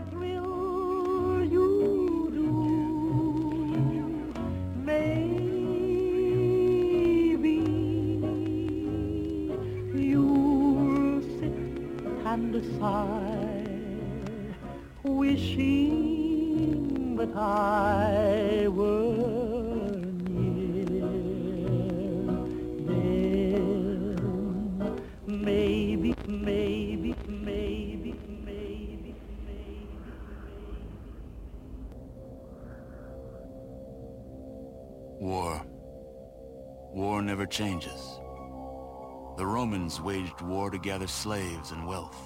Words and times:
what 0.00 0.14
will 0.14 0.39
changes. 37.50 38.20
The 39.36 39.46
Romans 39.46 40.00
waged 40.00 40.40
war 40.40 40.70
to 40.70 40.78
gather 40.78 41.06
slaves 41.06 41.72
and 41.72 41.86
wealth. 41.86 42.16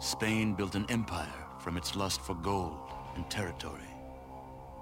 Spain 0.00 0.54
built 0.54 0.74
an 0.74 0.86
empire 0.88 1.46
from 1.58 1.76
its 1.76 1.96
lust 1.96 2.20
for 2.20 2.34
gold 2.34 2.92
and 3.16 3.28
territory. 3.30 3.80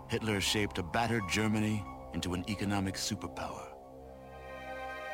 Hitler 0.08 0.40
shaped 0.40 0.78
a 0.78 0.82
battered 0.82 1.22
Germany 1.30 1.84
into 2.12 2.34
an 2.34 2.44
economic 2.48 2.94
superpower. 2.94 3.68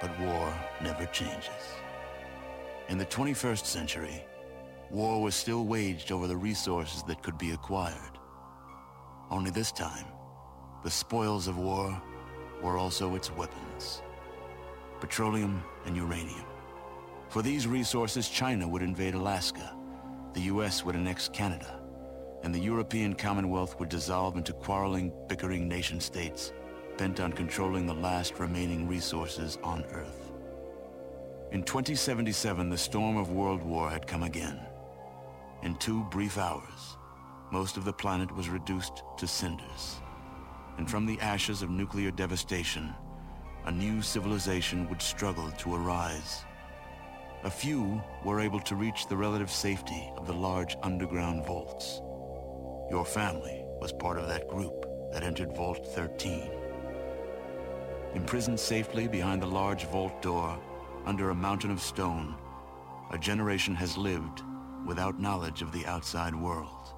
But 0.00 0.18
war 0.20 0.52
never 0.82 1.06
changes. 1.06 1.74
In 2.88 2.98
the 2.98 3.06
21st 3.06 3.66
century, 3.66 4.24
war 4.90 5.22
was 5.22 5.34
still 5.34 5.64
waged 5.64 6.10
over 6.10 6.26
the 6.26 6.36
resources 6.36 7.02
that 7.04 7.22
could 7.22 7.36
be 7.36 7.50
acquired. 7.50 8.18
Only 9.30 9.50
this 9.50 9.72
time, 9.72 10.06
the 10.84 10.90
spoils 10.90 11.48
of 11.48 11.58
war 11.58 12.00
were 12.62 12.78
also 12.78 13.14
its 13.14 13.30
weapons. 13.30 14.02
Petroleum 15.00 15.62
and 15.86 15.96
uranium. 15.96 16.44
For 17.28 17.42
these 17.42 17.66
resources, 17.66 18.28
China 18.28 18.66
would 18.68 18.82
invade 18.82 19.14
Alaska, 19.14 19.76
the 20.32 20.42
US 20.42 20.84
would 20.84 20.96
annex 20.96 21.28
Canada, 21.28 21.80
and 22.42 22.54
the 22.54 22.60
European 22.60 23.14
Commonwealth 23.14 23.78
would 23.78 23.88
dissolve 23.88 24.36
into 24.36 24.52
quarreling, 24.52 25.12
bickering 25.28 25.68
nation-states 25.68 26.52
bent 26.96 27.20
on 27.20 27.32
controlling 27.32 27.86
the 27.86 27.94
last 27.94 28.38
remaining 28.38 28.88
resources 28.88 29.58
on 29.62 29.84
Earth. 29.92 30.32
In 31.52 31.62
2077, 31.62 32.68
the 32.68 32.76
storm 32.76 33.16
of 33.16 33.30
World 33.30 33.62
War 33.62 33.88
had 33.88 34.06
come 34.06 34.24
again. 34.24 34.60
In 35.62 35.76
two 35.76 36.04
brief 36.04 36.38
hours, 36.38 36.96
most 37.50 37.76
of 37.76 37.84
the 37.84 37.92
planet 37.92 38.34
was 38.34 38.48
reduced 38.48 39.02
to 39.16 39.26
cinders 39.26 40.00
and 40.78 40.88
from 40.88 41.04
the 41.04 41.20
ashes 41.20 41.60
of 41.60 41.70
nuclear 41.70 42.10
devastation, 42.10 42.94
a 43.66 43.72
new 43.72 44.02
civilization 44.02 44.88
would 44.88 45.02
struggle 45.02 45.50
to 45.52 45.74
arise. 45.74 46.44
A 47.44 47.50
few 47.50 48.02
were 48.24 48.40
able 48.40 48.60
to 48.60 48.74
reach 48.74 49.06
the 49.06 49.16
relative 49.16 49.50
safety 49.50 50.10
of 50.16 50.26
the 50.26 50.32
large 50.32 50.76
underground 50.82 51.46
vaults. 51.46 52.00
Your 52.90 53.04
family 53.04 53.64
was 53.80 53.92
part 53.92 54.18
of 54.18 54.26
that 54.28 54.48
group 54.48 54.86
that 55.12 55.22
entered 55.22 55.54
Vault 55.56 55.86
13. 55.94 56.50
Imprisoned 58.14 58.58
safely 58.58 59.06
behind 59.06 59.42
the 59.42 59.46
large 59.46 59.84
vault 59.84 60.20
door, 60.22 60.58
under 61.04 61.30
a 61.30 61.34
mountain 61.34 61.70
of 61.70 61.80
stone, 61.80 62.34
a 63.12 63.18
generation 63.18 63.74
has 63.74 63.96
lived 63.96 64.42
without 64.86 65.20
knowledge 65.20 65.62
of 65.62 65.72
the 65.72 65.86
outside 65.86 66.34
world. 66.34 66.94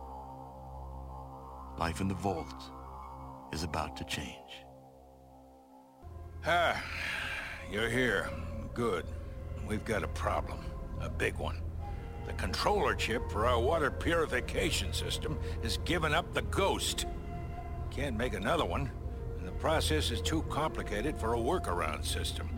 Life 1.78 2.00
in 2.00 2.08
the 2.08 2.14
vault 2.14 2.70
is 3.52 3.62
about 3.62 3.96
to 3.96 4.04
change. 4.04 4.59
Ah, 6.46 6.82
you're 7.70 7.90
here. 7.90 8.30
Good. 8.72 9.04
We've 9.68 9.84
got 9.84 10.02
a 10.02 10.08
problem. 10.08 10.60
A 11.02 11.10
big 11.10 11.36
one. 11.36 11.60
The 12.26 12.32
controller 12.32 12.94
chip 12.94 13.30
for 13.30 13.44
our 13.44 13.60
water 13.60 13.90
purification 13.90 14.94
system 14.94 15.38
has 15.62 15.76
given 15.84 16.14
up 16.14 16.32
the 16.32 16.40
ghost. 16.42 17.04
Can't 17.90 18.16
make 18.16 18.32
another 18.32 18.64
one, 18.64 18.90
and 19.38 19.46
the 19.46 19.52
process 19.52 20.10
is 20.10 20.22
too 20.22 20.40
complicated 20.48 21.18
for 21.18 21.34
a 21.34 21.38
workaround 21.38 22.06
system. 22.06 22.48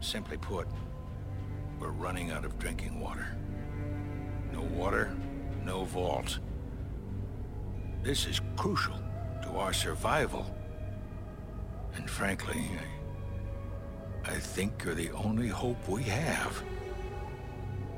Simply 0.00 0.38
put, 0.38 0.66
we're 1.78 1.90
running 1.90 2.30
out 2.30 2.46
of 2.46 2.58
drinking 2.58 2.98
water. 2.98 3.36
No 4.54 4.62
water, 4.62 5.14
no 5.64 5.84
vault. 5.84 6.38
This 8.02 8.24
is 8.24 8.40
crucial 8.56 8.96
to 9.42 9.50
our 9.58 9.74
survival. 9.74 10.46
And 11.96 12.08
frankly, 12.08 12.70
I, 14.24 14.32
I 14.32 14.38
think 14.38 14.84
you're 14.84 14.94
the 14.94 15.10
only 15.12 15.48
hope 15.48 15.88
we 15.88 16.02
have. 16.04 16.62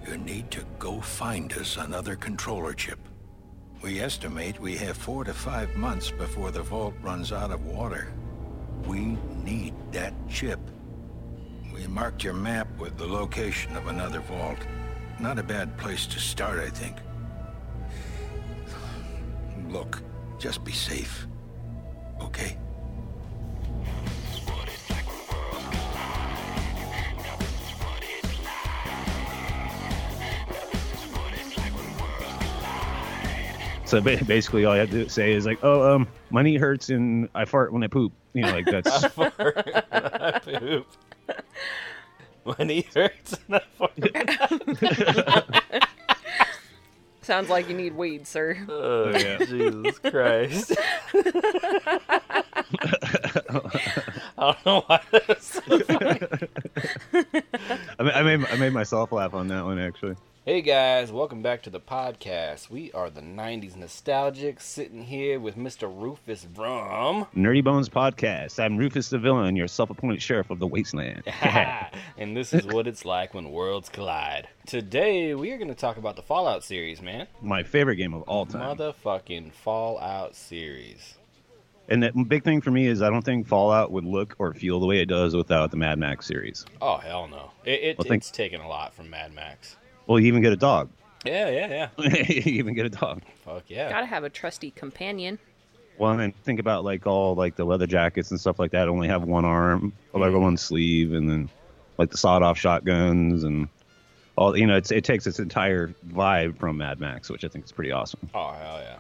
You 0.07 0.17
need 0.17 0.51
to 0.53 0.65
go 0.79 1.01
find 1.01 1.53
us 1.55 1.77
another 1.77 2.17
controller 2.17 2.75
chip. 2.75 3.01
We 3.83 4.01
estimate 4.01 4.61
we 4.61 4.77
have 4.77 4.97
four 4.97 5.25
to 5.25 5.35
five 5.35 5.75
months 5.77 6.11
before 6.11 6.51
the 6.51 6.63
vault 6.63 6.95
runs 7.03 7.33
out 7.33 7.51
of 7.51 7.67
water. 7.67 8.13
We 8.87 9.19
need 9.45 9.75
that 9.93 10.15
chip. 10.29 10.61
We 11.73 11.87
marked 11.87 12.25
your 12.25 12.35
map 12.35 12.69
with 12.79 12.97
the 12.97 13.07
location 13.07 13.77
of 13.77 13.89
another 13.89 14.21
vault. 14.21 14.59
Not 15.19 15.39
a 15.39 15.43
bad 15.43 15.77
place 15.77 16.07
to 16.07 16.19
start, 16.19 16.59
I 16.59 16.69
think. 16.69 16.97
Look, 19.69 20.03
just 20.39 20.65
be 20.65 20.73
safe. 20.73 21.27
Okay? 22.21 22.57
So 33.87 34.01
basically, 34.01 34.65
all 34.65 34.75
you 34.75 34.81
have 34.81 34.91
to 34.91 35.09
say 35.09 35.33
is 35.33 35.47
like, 35.47 35.61
"Oh, 35.63 35.95
um, 35.95 36.09
my 36.31 36.43
knee 36.43 36.57
hurts 36.57 36.91
and 36.91 37.29
I 37.37 37.45
fart 37.45 37.73
when 37.73 37.85
I 37.85 37.87
poop." 37.87 38.13
You 38.35 38.43
know, 38.43 38.51
like 38.51 38.67
that's 38.67 39.05
I 39.17 40.41
poop. 40.43 40.87
My 42.45 42.65
knee 42.65 42.87
hurts 42.93 43.39
and 43.49 43.57
I 43.57 43.63
fart. 43.79 43.93
Sounds 47.27 47.49
like 47.49 47.69
you 47.69 47.75
need 47.75 47.97
weed, 47.97 48.25
sir. 48.25 48.57
Oh, 48.69 49.07
oh 49.07 49.11
yeah. 49.11 49.39
Jesus 49.39 49.99
Christ. 49.99 50.77
I 51.13 52.23
don't 54.39 54.65
know 54.65 54.85
why 54.87 55.01
that's 55.11 55.55
so 55.55 55.79
funny. 55.81 56.21
I, 57.99 58.03
mean, 58.05 58.13
I 58.15 58.23
made 58.23 58.47
I 58.47 58.57
made 58.59 58.73
myself 58.73 59.11
laugh 59.11 59.35
on 59.35 59.49
that 59.49 59.65
one 59.65 59.81
actually. 59.81 60.15
Hey 60.47 60.63
guys, 60.63 61.11
welcome 61.11 61.43
back 61.43 61.63
to 61.63 61.71
the 61.71 61.81
podcast. 61.81 62.71
We 62.71 62.93
are 62.93 63.11
the 63.11 63.21
90s 63.21 63.77
nostalgics 63.77 64.61
sitting 64.63 65.03
here 65.03 65.41
with 65.41 65.57
Mr. 65.57 65.93
Rufus 65.93 66.45
Brum. 66.45 67.27
Nerdy 67.37 67.65
Bones 67.65 67.89
podcast. 67.89 68.63
I'm 68.63 68.77
Rufus 68.77 69.11
the 69.11 69.19
villain, 69.19 69.57
your 69.57 69.67
self-appointed 69.67 70.23
sheriff 70.23 70.51
of 70.51 70.61
the 70.61 70.67
wasteland. 70.69 71.25
and 72.17 72.37
this 72.37 72.55
is 72.55 72.65
what 72.65 72.87
it's 72.87 73.05
like 73.05 73.35
when 73.35 73.51
worlds 73.51 73.89
collide. 73.89 74.47
Today, 74.69 75.35
we 75.35 75.51
are 75.51 75.59
going 75.59 75.67
to 75.67 75.75
talk 75.75 75.97
about 75.97 76.15
the 76.15 76.23
Fallout 76.23 76.63
series, 76.63 77.03
man. 77.03 77.27
My 77.43 77.65
favorite 77.65 77.97
game 77.97 78.15
of 78.15 78.23
all 78.23 78.47
time. 78.47 78.77
Motherfucking 78.77 79.53
Fallout 79.53 80.37
series. 80.37 81.17
And 81.89 82.05
the 82.05 82.13
big 82.13 82.45
thing 82.45 82.61
for 82.61 82.71
me 82.71 82.87
is 82.87 83.03
I 83.03 83.11
don't 83.11 83.25
think 83.25 83.49
Fallout 83.49 83.91
would 83.91 84.05
look 84.05 84.37
or 84.39 84.55
feel 84.55 84.79
the 84.79 84.87
way 84.87 85.01
it 85.01 85.07
does 85.07 85.35
without 85.35 85.73
the 85.73 85.77
Mad 85.77 85.99
Max 85.99 86.25
series. 86.25 86.65
Oh, 86.81 86.99
hell 86.99 87.27
no. 87.27 87.51
It, 87.65 87.83
it, 87.83 87.99
Well, 87.99 88.13
it's 88.13 88.31
taken 88.31 88.61
a 88.61 88.69
lot 88.69 88.95
from 88.95 89.11
Mad 89.11 89.35
Max. 89.35 89.75
Well, 90.07 90.21
you 90.21 90.29
even 90.29 90.43
get 90.43 90.53
a 90.53 90.57
dog. 90.57 90.91
Yeah, 91.25 91.51
yeah, 91.51 91.89
yeah. 91.99 92.05
you 92.29 92.53
even 92.53 92.75
get 92.75 92.87
a 92.87 92.91
dog. 92.91 93.23
Fuck 93.45 93.65
yeah. 93.69 93.91
Gotta 93.91 94.07
have 94.07 94.25
a 94.25 94.31
trusty 94.31 94.71
companion. 94.71 95.39
Well, 95.99 96.19
and 96.21 96.37
think 96.45 96.61
about 96.61 96.85
like 96.85 97.07
all 97.07 97.35
like 97.35 97.57
the 97.57 97.65
leather 97.65 97.87
jackets 97.87 98.31
and 98.31 98.39
stuff 98.39 98.59
like 98.59 98.73
that. 98.73 98.89
Only 98.89 99.09
have 99.09 99.25
one 99.25 99.45
arm, 99.45 99.93
or 100.13 100.21
like 100.21 100.33
one 100.33 100.57
sleeve, 100.57 101.15
and 101.15 101.29
then 101.29 101.49
like 101.99 102.11
the 102.11 102.19
sawed-off 102.19 102.59
shotguns 102.59 103.45
and 103.45 103.69
all. 104.37 104.57
You 104.57 104.67
know, 104.67 104.77
it's, 104.77 104.91
it 104.91 105.05
takes 105.05 105.27
its 105.27 105.39
entire 105.39 105.95
vibe 106.09 106.59
from 106.59 106.77
Mad 106.77 107.01
Max, 107.01 107.31
which 107.31 107.45
I 107.45 107.49
think 107.49 107.65
is 107.65 107.73
pretty 107.73 107.93
awesome. 107.93 108.29
Oh 108.35 108.53
hell 108.53 108.81
yeah. 108.81 108.99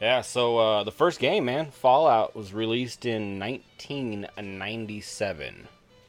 Yeah, 0.00 0.20
so 0.20 0.58
uh, 0.58 0.84
the 0.84 0.92
first 0.92 1.18
game, 1.18 1.44
man, 1.44 1.72
Fallout 1.72 2.36
was 2.36 2.54
released 2.54 3.04
in 3.04 3.40
1997. 3.40 5.66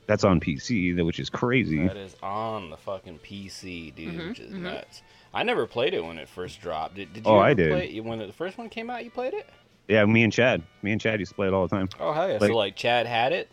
That's 0.09 0.23
on 0.23 0.39
PC, 0.39 1.05
which 1.05 1.19
is 1.19 1.29
crazy. 1.29 1.85
That 1.85 1.95
is 1.95 2.15
on 2.23 2.71
the 2.71 2.77
fucking 2.77 3.19
PC, 3.19 3.93
dude, 3.93 4.15
mm-hmm, 4.15 4.29
which 4.29 4.39
is 4.39 4.51
mm-hmm. 4.51 4.63
nuts. 4.63 5.03
I 5.35 5.43
never 5.43 5.67
played 5.67 5.93
it 5.93 6.03
when 6.03 6.17
it 6.17 6.27
first 6.27 6.61
dropped. 6.61 6.95
Did, 6.95 7.13
did 7.13 7.27
oh, 7.27 7.33
you 7.33 7.37
Oh, 7.37 7.39
I 7.39 7.53
did. 7.53 7.69
Play 7.69 7.95
it? 7.95 8.03
When 8.03 8.17
the 8.17 8.33
first 8.33 8.57
one 8.57 8.69
came 8.69 8.89
out, 8.89 9.03
you 9.03 9.11
played 9.11 9.35
it? 9.35 9.47
Yeah, 9.87 10.03
me 10.05 10.23
and 10.23 10.33
Chad, 10.33 10.63
me 10.81 10.93
and 10.93 10.99
Chad 10.99 11.19
used 11.19 11.29
to 11.29 11.35
play 11.35 11.45
it 11.45 11.53
all 11.53 11.67
the 11.67 11.75
time. 11.75 11.89
Oh 11.99 12.11
hell 12.11 12.27
yeah! 12.27 12.39
Like- 12.39 12.49
so 12.49 12.57
like 12.57 12.75
Chad 12.75 13.05
had 13.05 13.33
it. 13.33 13.49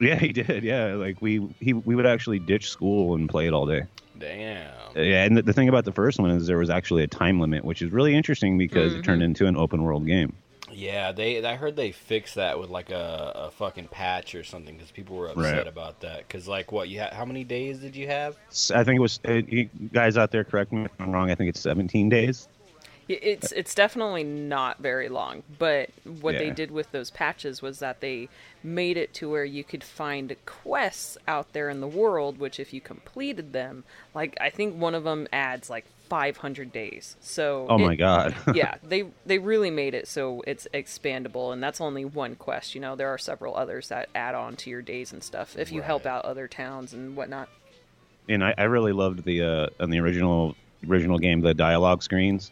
Yeah, 0.00 0.16
he 0.16 0.32
did. 0.32 0.64
Yeah, 0.64 0.94
like 0.94 1.22
we 1.22 1.54
he 1.60 1.74
we 1.74 1.94
would 1.94 2.06
actually 2.06 2.40
ditch 2.40 2.70
school 2.70 3.14
and 3.14 3.28
play 3.28 3.46
it 3.46 3.52
all 3.52 3.66
day. 3.66 3.82
Damn. 4.18 4.72
Uh, 4.96 5.00
yeah, 5.02 5.24
and 5.24 5.36
the, 5.36 5.42
the 5.42 5.52
thing 5.52 5.68
about 5.68 5.84
the 5.84 5.92
first 5.92 6.18
one 6.18 6.32
is 6.32 6.48
there 6.48 6.58
was 6.58 6.70
actually 6.70 7.04
a 7.04 7.06
time 7.06 7.38
limit, 7.38 7.64
which 7.64 7.82
is 7.82 7.92
really 7.92 8.16
interesting 8.16 8.58
because 8.58 8.94
it 8.94 9.04
turned 9.04 9.22
mm-hmm. 9.22 9.26
into 9.26 9.46
an 9.46 9.56
open 9.56 9.84
world 9.84 10.06
game. 10.06 10.34
Yeah, 10.80 11.12
they. 11.12 11.44
I 11.44 11.56
heard 11.56 11.76
they 11.76 11.92
fixed 11.92 12.36
that 12.36 12.58
with 12.58 12.70
like 12.70 12.90
a, 12.90 13.32
a 13.34 13.50
fucking 13.50 13.88
patch 13.88 14.34
or 14.34 14.42
something 14.44 14.74
because 14.76 14.90
people 14.90 15.16
were 15.16 15.28
upset 15.28 15.56
Right. 15.58 15.66
about 15.66 16.00
that. 16.00 16.26
Because 16.26 16.48
like, 16.48 16.72
what 16.72 16.88
you 16.88 17.00
ha- 17.00 17.10
How 17.12 17.26
many 17.26 17.44
days 17.44 17.78
did 17.80 17.94
you 17.94 18.06
have? 18.06 18.36
I 18.74 18.82
think 18.84 18.96
it 18.96 19.00
was 19.00 19.20
uh, 19.28 19.32
you 19.46 19.68
guys 19.92 20.16
out 20.16 20.30
there. 20.30 20.42
Correct 20.44 20.72
me 20.72 20.84
if 20.86 20.90
I'm 20.98 21.12
wrong. 21.12 21.30
I 21.30 21.34
think 21.34 21.50
it's 21.50 21.60
17 21.60 22.08
days. 22.08 22.48
It's 23.08 23.50
it's 23.50 23.74
definitely 23.74 24.22
not 24.22 24.78
very 24.78 25.08
long, 25.08 25.42
but 25.58 25.90
what 26.20 26.38
they 26.38 26.50
did 26.50 26.70
with 26.70 26.92
those 26.92 27.10
patches 27.10 27.60
was 27.60 27.80
that 27.80 28.00
they 28.00 28.28
made 28.62 28.96
it 28.96 29.12
to 29.14 29.28
where 29.28 29.44
you 29.44 29.64
could 29.64 29.82
find 29.82 30.34
quests 30.46 31.18
out 31.26 31.52
there 31.52 31.68
in 31.68 31.80
the 31.80 31.88
world, 31.88 32.38
which 32.38 32.60
if 32.60 32.72
you 32.72 32.80
completed 32.80 33.52
them, 33.52 33.82
like 34.14 34.36
I 34.40 34.48
think 34.48 34.76
one 34.76 34.94
of 34.94 35.02
them 35.02 35.26
adds 35.32 35.68
like 35.68 35.86
500 36.10 36.70
days. 36.72 37.16
So 37.20 37.66
Oh 37.70 37.78
my 37.78 37.94
it- 37.94 37.96
god. 37.96 38.34
yeah, 38.54 38.74
they 38.82 39.04
they 39.24 39.38
really 39.38 39.70
made 39.70 39.94
it 39.94 40.06
so 40.08 40.42
it's 40.46 40.68
expandable, 40.74 41.52
and 41.54 41.62
that's 41.62 41.80
only 41.80 42.04
one 42.04 42.34
quest. 42.34 42.74
You 42.74 42.82
know, 42.82 42.96
there 42.96 43.08
are 43.08 43.16
several 43.18 43.56
others 43.56 43.88
that 43.88 44.10
add 44.14 44.34
on 44.34 44.56
to 44.56 44.68
your 44.70 44.82
days 44.82 45.12
and 45.14 45.22
stuff 45.22 45.56
if 45.56 45.72
you 45.72 45.80
help 45.80 46.04
out 46.04 46.26
other 46.26 46.46
towns 46.48 46.92
and 46.92 47.16
whatnot. 47.16 47.48
and 48.28 48.44
I, 48.44 48.54
I 48.58 48.64
really 48.64 48.92
loved 48.92 49.24
the 49.24 49.42
uh 49.42 49.66
on 49.80 49.88
the 49.90 49.98
original 50.00 50.54
original 50.88 51.18
game 51.18 51.40
the 51.40 51.54
dialogue 51.54 52.02
screens 52.02 52.50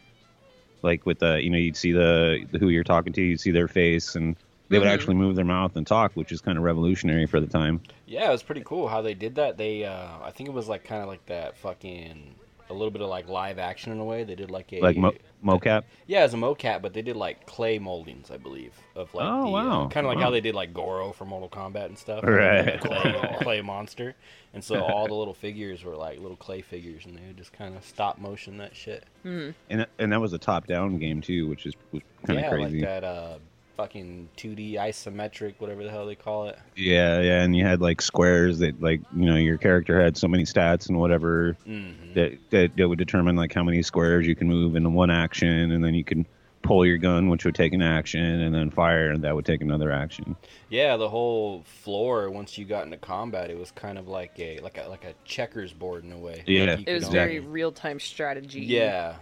like 0.81 1.05
with 1.05 1.19
the 1.19 1.39
you 1.43 1.49
know 1.49 1.57
you'd 1.57 1.75
see 1.77 1.91
the, 1.91 2.45
the 2.51 2.57
who 2.57 2.69
you're 2.69 2.83
talking 2.83 3.11
to 3.13 3.21
you'd 3.21 3.39
see 3.39 3.51
their 3.51 3.67
face 3.67 4.15
and 4.15 4.35
they 4.69 4.77
would 4.79 4.87
Mhm. 4.87 4.91
actually 4.93 5.15
move 5.15 5.35
their 5.35 5.45
mouth 5.45 5.75
and 5.75 5.85
talk 5.85 6.11
which 6.13 6.31
is 6.31 6.41
kind 6.41 6.57
of 6.57 6.63
revolutionary 6.63 7.25
for 7.25 7.39
the 7.39 7.47
time 7.47 7.81
Yeah, 8.05 8.29
it 8.29 8.31
was 8.31 8.43
pretty 8.43 8.61
cool 8.65 8.87
how 8.87 9.01
they 9.01 9.13
did 9.13 9.35
that. 9.35 9.57
They, 9.57 9.83
uh, 9.85 10.07
I 10.23 10.31
think 10.31 10.47
it 10.49 10.53
was 10.53 10.67
like 10.67 10.83
kind 10.83 11.01
of 11.03 11.07
like 11.07 11.25
that 11.27 11.57
fucking 11.57 12.35
a 12.69 12.73
little 12.73 12.91
bit 12.91 13.01
of 13.01 13.09
like 13.09 13.27
live 13.27 13.57
action 13.59 13.91
in 13.91 13.99
a 13.99 14.05
way. 14.05 14.23
They 14.23 14.35
did 14.35 14.51
like 14.51 14.71
a 14.73 14.79
like 14.81 14.97
mo- 14.97 15.13
mocap 15.43 15.83
yeah, 16.07 16.19
as 16.21 16.33
a 16.33 16.37
mocap, 16.37 16.81
but 16.81 16.93
they 16.93 17.01
did 17.01 17.15
like 17.15 17.45
clay 17.45 17.79
moldings, 17.79 18.29
I 18.31 18.37
believe, 18.37 18.73
of 18.95 19.13
like 19.13 19.25
Oh, 19.27 19.45
the, 19.45 19.49
wow. 19.51 19.87
kind 19.91 20.05
of 20.05 20.09
like 20.09 20.17
Wow. 20.17 20.25
how 20.25 20.29
they 20.31 20.41
did 20.41 20.55
like 20.55 20.73
Goro 20.73 21.11
for 21.11 21.25
Mortal 21.25 21.49
Kombat 21.49 21.85
and 21.85 21.97
stuff, 21.97 22.23
Right. 22.23 22.79
The 22.81 22.87
clay, 22.87 23.37
clay 23.41 23.61
monster, 23.61 24.15
and 24.53 24.63
so 24.63 24.81
all 24.83 25.07
the 25.07 25.13
little 25.21 25.33
figures 25.33 25.83
were 25.83 25.95
like 25.95 26.19
little 26.19 26.37
clay 26.37 26.61
figures, 26.61 27.05
and 27.05 27.15
they 27.17 27.21
would 27.27 27.37
just 27.37 27.53
kind 27.53 27.75
of 27.75 27.83
stop 27.85 28.17
motion 28.19 28.57
that 28.57 28.75
shit. 28.75 29.03
Hmm. 29.23 29.49
and 29.69 29.85
and 29.97 30.11
that 30.13 30.21
was 30.21 30.33
a 30.33 30.37
top 30.37 30.65
down 30.67 30.97
game 30.97 31.21
too 31.21 31.47
which 31.47 31.65
is 31.65 31.73
was 31.91 32.01
kind 32.25 32.39
of 32.39 32.43
yeah, 32.45 32.49
crazy 32.49 32.79
like 32.79 32.85
that 32.87 33.03
uh, 33.03 33.37
fucking 33.79 34.27
2D 34.35 34.73
isometric, 34.73 35.53
whatever 35.59 35.85
the 35.85 35.89
hell 35.89 36.05
they 36.05 36.15
call 36.15 36.47
it. 36.49 36.59
yeah 36.75 37.21
yeah 37.21 37.41
and 37.43 37.55
you 37.55 37.63
had 37.65 37.79
like 37.79 38.01
squares 38.01 38.59
that 38.59 38.81
like 38.81 38.99
you 39.15 39.25
know 39.25 39.37
your 39.37 39.57
character 39.57 40.01
had 40.01 40.17
so 40.17 40.27
many 40.27 40.43
stats 40.43 40.89
and 40.89 40.99
whatever 40.99 41.55
Mm-hmm. 41.65 42.13
that, 42.13 42.37
that 42.49 42.75
that 42.75 42.89
would 42.89 42.97
determine 42.99 43.37
like 43.37 43.53
how 43.53 43.63
many 43.63 43.81
squares 43.81 44.27
you 44.27 44.35
can 44.35 44.49
move 44.49 44.75
in 44.75 44.93
one 44.93 45.09
action 45.09 45.71
and 45.71 45.81
then 45.81 45.93
you 45.93 46.03
can 46.03 46.25
pull 46.61 46.85
your 46.85 46.97
gun 46.97 47.29
which 47.29 47.45
would 47.45 47.55
take 47.55 47.71
an 47.71 47.81
action 47.81 48.19
and 48.41 48.53
then 48.53 48.69
fire 48.69 49.11
and 49.11 49.23
that 49.23 49.33
would 49.33 49.45
take 49.45 49.61
another 49.61 49.91
action 49.93 50.35
Yeah, 50.69 50.97
the 50.97 51.07
whole 51.07 51.63
floor 51.63 52.29
once 52.29 52.57
you 52.57 52.65
got 52.65 52.83
into 52.83 52.97
combat, 52.97 53.49
it 53.49 53.57
was 53.57 53.71
kind 53.71 53.97
of 53.97 54.09
like 54.09 54.37
a 54.39 54.59
like 54.59 54.77
a 54.77 54.89
like 54.89 55.05
a 55.05 55.13
checkers 55.23 55.71
board 55.71 56.03
in 56.03 56.11
a 56.11 56.17
way. 56.19 56.43
Yeah. 56.45 56.75
Like 56.75 56.85
It 56.85 56.93
was 56.95 57.05
could 57.05 57.13
very 57.13 57.39
real 57.39 57.71
time 57.71 57.97
strategy. 58.01 58.59
yeah. 58.65 59.15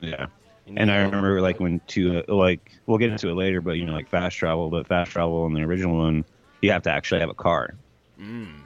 yeah 0.00 0.26
you 0.26 0.26
And 0.76 0.90
I 0.90 0.98
remember 0.98 1.40
like 1.40 1.60
when 1.60 1.80
to 1.88 2.18
uh, 2.28 2.34
like 2.34 2.72
we'll 2.86 2.98
get 2.98 3.10
into 3.10 3.28
it 3.28 3.34
later, 3.34 3.60
but 3.60 3.72
you 3.72 3.86
know 3.86 3.92
like 3.92 4.08
fast 4.08 4.36
travel, 4.36 4.70
but 4.70 4.86
fast 4.86 5.10
travel 5.10 5.46
in 5.46 5.54
the 5.54 5.62
original 5.62 5.96
one, 5.96 6.24
you 6.60 6.70
have 6.70 6.82
to 6.82 6.90
actually 6.90 7.20
have 7.20 7.30
a 7.30 7.34
car. 7.34 7.74
Mm. 8.20 8.60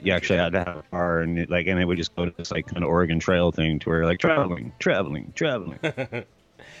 You 0.00 0.12
actually 0.12 0.38
had 0.38 0.52
to 0.52 0.58
have 0.58 0.76
a 0.78 0.82
car, 0.90 1.20
and 1.20 1.38
it, 1.38 1.50
like 1.50 1.66
and 1.66 1.78
it 1.78 1.84
would 1.84 1.98
just 1.98 2.14
go 2.16 2.24
to 2.24 2.34
this 2.36 2.50
like 2.50 2.66
kind 2.66 2.82
of 2.82 2.88
Oregon 2.88 3.20
Trail 3.20 3.52
thing 3.52 3.78
to 3.80 3.88
where 3.88 4.04
like 4.04 4.18
traveling, 4.18 4.72
traveling, 4.78 5.32
traveling. 5.34 5.78
and, 5.82 6.24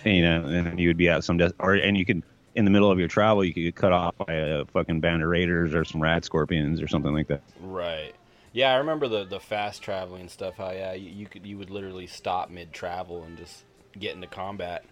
you 0.04 0.22
know, 0.22 0.44
and 0.44 0.80
you 0.80 0.88
would 0.88 0.96
be 0.96 1.08
at 1.08 1.24
some 1.24 1.36
des- 1.36 1.52
or 1.58 1.74
and 1.74 1.96
you 1.96 2.04
could 2.04 2.22
in 2.54 2.64
the 2.64 2.70
middle 2.70 2.90
of 2.90 2.98
your 2.98 3.08
travel 3.08 3.42
you 3.42 3.54
could 3.54 3.62
get 3.62 3.74
cut 3.74 3.92
off 3.92 4.14
by 4.26 4.34
a 4.34 4.64
fucking 4.66 5.00
band 5.00 5.22
of 5.22 5.28
raiders 5.28 5.74
or 5.74 5.84
some 5.84 6.02
rat 6.02 6.24
scorpions 6.24 6.82
or 6.82 6.88
something 6.88 7.14
like 7.14 7.28
that. 7.28 7.42
Right. 7.60 8.14
Yeah, 8.52 8.74
I 8.74 8.76
remember 8.76 9.08
the 9.08 9.24
the 9.24 9.40
fast 9.40 9.82
traveling 9.82 10.28
stuff. 10.28 10.56
How 10.56 10.70
yeah, 10.70 10.92
you, 10.92 11.10
you 11.10 11.26
could 11.26 11.46
you 11.46 11.56
would 11.58 11.70
literally 11.70 12.06
stop 12.06 12.50
mid 12.50 12.72
travel 12.72 13.22
and 13.22 13.38
just 13.38 13.64
get 13.98 14.14
into 14.14 14.26
combat. 14.26 14.84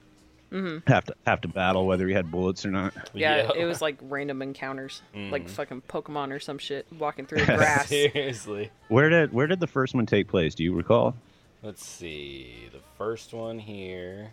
Have 0.88 1.05
to 1.05 1.14
have 1.29 1.41
to 1.43 1.49
battle 1.49 1.87
whether 1.87 2.08
he 2.08 2.12
had 2.12 2.29
bullets 2.31 2.67
or 2.67 2.73
not. 2.73 2.93
Yeah, 3.14 3.52
it 3.56 3.67
was 3.67 3.81
like 3.81 3.97
random 4.02 4.43
encounters, 4.43 5.00
like 5.14 5.47
Mm. 5.47 5.50
fucking 5.50 5.82
Pokemon 5.88 6.32
or 6.32 6.41
some 6.41 6.58
shit, 6.58 6.87
walking 6.99 7.25
through 7.25 7.44
the 7.44 7.55
grass. 7.56 7.87
Seriously. 7.88 8.70
Where 8.88 9.08
did 9.08 9.32
where 9.32 9.47
did 9.47 9.61
the 9.61 9.69
first 9.69 9.94
one 9.94 10.06
take 10.06 10.26
place? 10.26 10.56
Do 10.56 10.64
you 10.64 10.75
recall? 10.75 11.14
Let's 11.62 11.85
see. 11.87 12.69
The 12.73 12.81
first 12.99 13.32
one 13.32 13.61
here. 13.61 14.32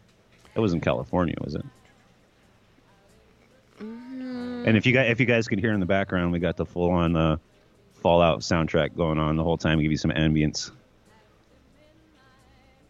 It 0.55 0.59
was 0.59 0.73
in 0.73 0.81
California, 0.81 1.35
was 1.39 1.53
it? 1.53 1.65
Mm. 3.79 4.67
And 4.67 4.75
if 4.77 4.85
you 4.87 4.93
guys 4.93 5.11
if 5.11 5.19
you 5.19 5.25
guys 5.27 5.47
could 5.47 5.59
hear 5.59 5.73
in 5.73 5.79
the 5.79 5.85
background, 5.85 6.31
we 6.31 6.39
got 6.39 6.57
the 6.57 6.65
full 6.65 6.89
on 6.89 7.15
uh, 7.15 7.37
Fallout 8.01 8.39
soundtrack 8.39 8.95
going 8.97 9.19
on 9.19 9.35
the 9.35 9.43
whole 9.43 9.57
time. 9.57 9.79
Give 9.81 9.91
you 9.91 9.97
some 9.97 10.11
ambience. 10.11 10.71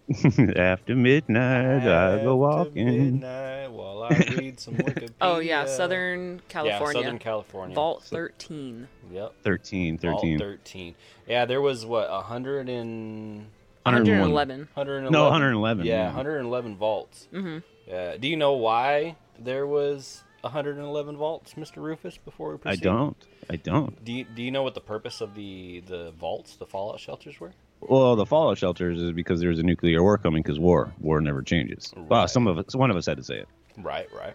After 0.56 0.96
midnight, 0.96 1.86
I 1.86 2.24
go 2.24 2.38
walking. 2.38 2.86
midnight 2.86 3.72
while 3.72 4.04
I 4.04 4.10
read 4.38 4.60
some 4.60 4.76
Wikipedia. 4.78 5.12
Oh 5.20 5.40
yeah, 5.40 5.66
Southern 5.66 6.42
California. 6.48 6.88
Yeah, 6.88 7.02
Southern 7.02 7.20
California. 7.20 7.76
Vault 7.76 8.04
13. 8.04 8.88
Yep. 9.12 9.34
13, 9.44 9.98
13. 9.98 10.40
Vault 10.40 10.50
13. 10.64 10.96
Yeah, 11.28 11.46
there 11.46 11.62
was 11.62 11.86
what, 11.86 12.08
a 12.08 12.14
100 12.14 12.70
and 12.70 13.48
101. 13.84 14.32
111. 14.32 14.60
111. 14.74 15.12
No, 15.12 15.24
111, 15.24 15.86
Yeah, 15.86 15.94
yeah. 15.94 16.06
111 16.08 16.76
vaults. 16.78 17.28
Mm-hmm. 17.34 17.58
Yeah. 17.88 18.18
Do 18.18 18.28
you 18.28 18.38
know 18.38 18.54
why 18.54 19.18
there 19.38 19.68
was 19.68 20.24
111 20.42 21.18
vaults, 21.18 21.54
Mr. 21.56 21.78
Rufus? 21.78 22.18
Before 22.18 22.52
we 22.52 22.58
proceed, 22.58 22.80
I 22.80 22.84
don't. 22.84 23.18
I 23.50 23.56
don't. 23.58 24.04
Do 24.06 24.14
you, 24.14 24.24
Do 24.24 24.42
you 24.42 24.52
know 24.52 24.64
what 24.64 24.74
the 24.74 24.82
purpose 24.82 25.20
of 25.20 25.36
the 25.36 25.82
the 25.86 26.12
vaults, 26.18 26.56
the 26.56 26.66
fallout 26.66 27.00
shelters, 27.02 27.40
were? 27.42 27.52
Well, 27.82 28.16
the 28.16 28.26
Fallout 28.26 28.58
shelters 28.58 29.00
is 29.02 29.12
because 29.12 29.40
there's 29.40 29.60
a 29.60 29.64
nuclear 29.64 30.02
war 30.02 30.18
coming. 30.18 30.42
Because 30.42 30.60
war, 30.60 30.94
war 31.00 31.22
never 31.22 31.42
changes. 31.42 31.94
Well, 31.96 32.28
some 32.28 32.48
of 32.48 32.58
us, 32.58 32.76
one 32.76 32.90
of 32.92 32.98
us 32.98 33.06
had 33.06 33.18
to 33.18 33.24
say 33.24 33.38
it. 33.38 33.48
Right. 33.78 34.08
Right. 34.14 34.34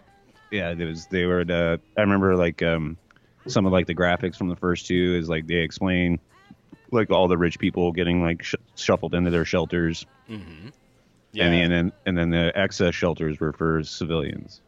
yeah 0.51 0.73
there 0.73 0.87
was 0.87 1.07
they 1.07 1.25
were 1.25 1.43
the 1.43 1.79
i 1.97 2.01
remember 2.01 2.35
like 2.37 2.61
um 2.63 2.95
some 3.47 3.65
of 3.65 3.73
like 3.73 3.87
the 3.87 3.95
graphics 3.95 4.37
from 4.37 4.47
the 4.47 4.55
first 4.55 4.87
two 4.87 5.17
is 5.19 5.27
like 5.27 5.47
they 5.47 5.55
explain 5.55 6.17
like 6.91 7.09
all 7.11 7.27
the 7.27 7.37
rich 7.37 7.59
people 7.59 7.91
getting 7.91 8.21
like 8.21 8.41
sh- 8.43 8.55
shuffled 8.75 9.13
into 9.15 9.31
their 9.31 9.43
shelters 9.45 10.05
Mm-hmm. 10.29 10.67
and, 11.37 11.53
and 11.55 11.71
then 11.73 11.91
and 12.05 12.17
then 12.17 12.29
the 12.29 12.51
excess 12.57 12.95
shelters 12.95 13.37
were 13.39 13.51
for 13.51 13.83
civilians 13.83 14.61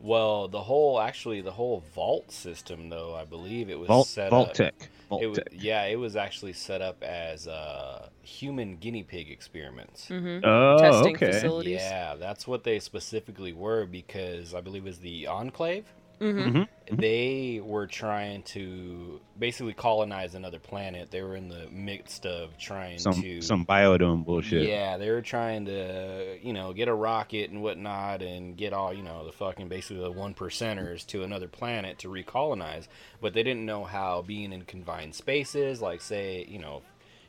Well, 0.00 0.48
the 0.48 0.62
whole 0.62 1.00
actually 1.00 1.40
the 1.40 1.50
whole 1.52 1.82
vault 1.94 2.30
system, 2.30 2.88
though, 2.88 3.14
I 3.14 3.24
believe 3.24 3.68
it 3.68 3.78
was 3.78 3.88
vault 3.88 4.06
set 4.06 4.30
vault 4.30 4.50
up. 4.50 4.54
tech 4.54 4.88
vault 5.08 5.22
It 5.22 5.26
was, 5.26 5.38
tech 5.38 5.48
yeah, 5.52 5.84
it 5.84 5.96
was 5.96 6.14
actually 6.14 6.52
set 6.52 6.80
up 6.80 7.02
as 7.02 7.48
uh, 7.48 8.08
human 8.22 8.76
guinea 8.76 9.02
pig 9.02 9.30
experiments. 9.30 10.08
Mm-hmm. 10.08 10.44
oh 10.44 10.78
Testing 10.78 11.16
okay 11.16 11.32
facilities. 11.32 11.80
Yeah, 11.80 12.14
that's 12.14 12.46
what 12.46 12.62
they 12.64 12.78
specifically 12.78 13.52
were 13.52 13.86
because 13.86 14.54
I 14.54 14.60
believe 14.60 14.82
it 14.82 14.88
was 14.88 14.98
the 14.98 15.26
Enclave. 15.26 15.86
Mm-hmm. 16.20 16.96
They 16.96 17.60
were 17.62 17.86
trying 17.86 18.42
to 18.44 19.20
basically 19.38 19.74
colonize 19.74 20.34
another 20.34 20.58
planet. 20.58 21.10
They 21.10 21.22
were 21.22 21.36
in 21.36 21.48
the 21.48 21.68
midst 21.70 22.26
of 22.26 22.56
trying 22.58 22.98
some 22.98 23.20
to 23.22 23.40
some 23.40 23.64
biodome 23.64 24.24
bullshit 24.24 24.66
Yeah, 24.66 24.96
they 24.96 25.10
were 25.10 25.22
trying 25.22 25.66
to, 25.66 26.38
you 26.42 26.52
know, 26.52 26.72
get 26.72 26.88
a 26.88 26.94
rocket 26.94 27.50
and 27.50 27.62
whatnot 27.62 28.22
and 28.22 28.56
get 28.56 28.72
all, 28.72 28.92
you 28.92 29.02
know, 29.02 29.24
the 29.26 29.32
fucking 29.32 29.68
basically 29.68 30.02
the 30.02 30.10
one 30.10 30.34
percenters 30.34 31.06
to 31.08 31.22
another 31.22 31.48
planet 31.48 31.98
to 32.00 32.08
recolonize. 32.08 32.88
But 33.20 33.34
they 33.34 33.42
didn't 33.42 33.66
know 33.66 33.84
how 33.84 34.22
being 34.22 34.52
in 34.52 34.62
confined 34.62 35.14
spaces, 35.14 35.80
like 35.80 36.00
say, 36.00 36.46
you 36.48 36.58
know, 36.58 36.82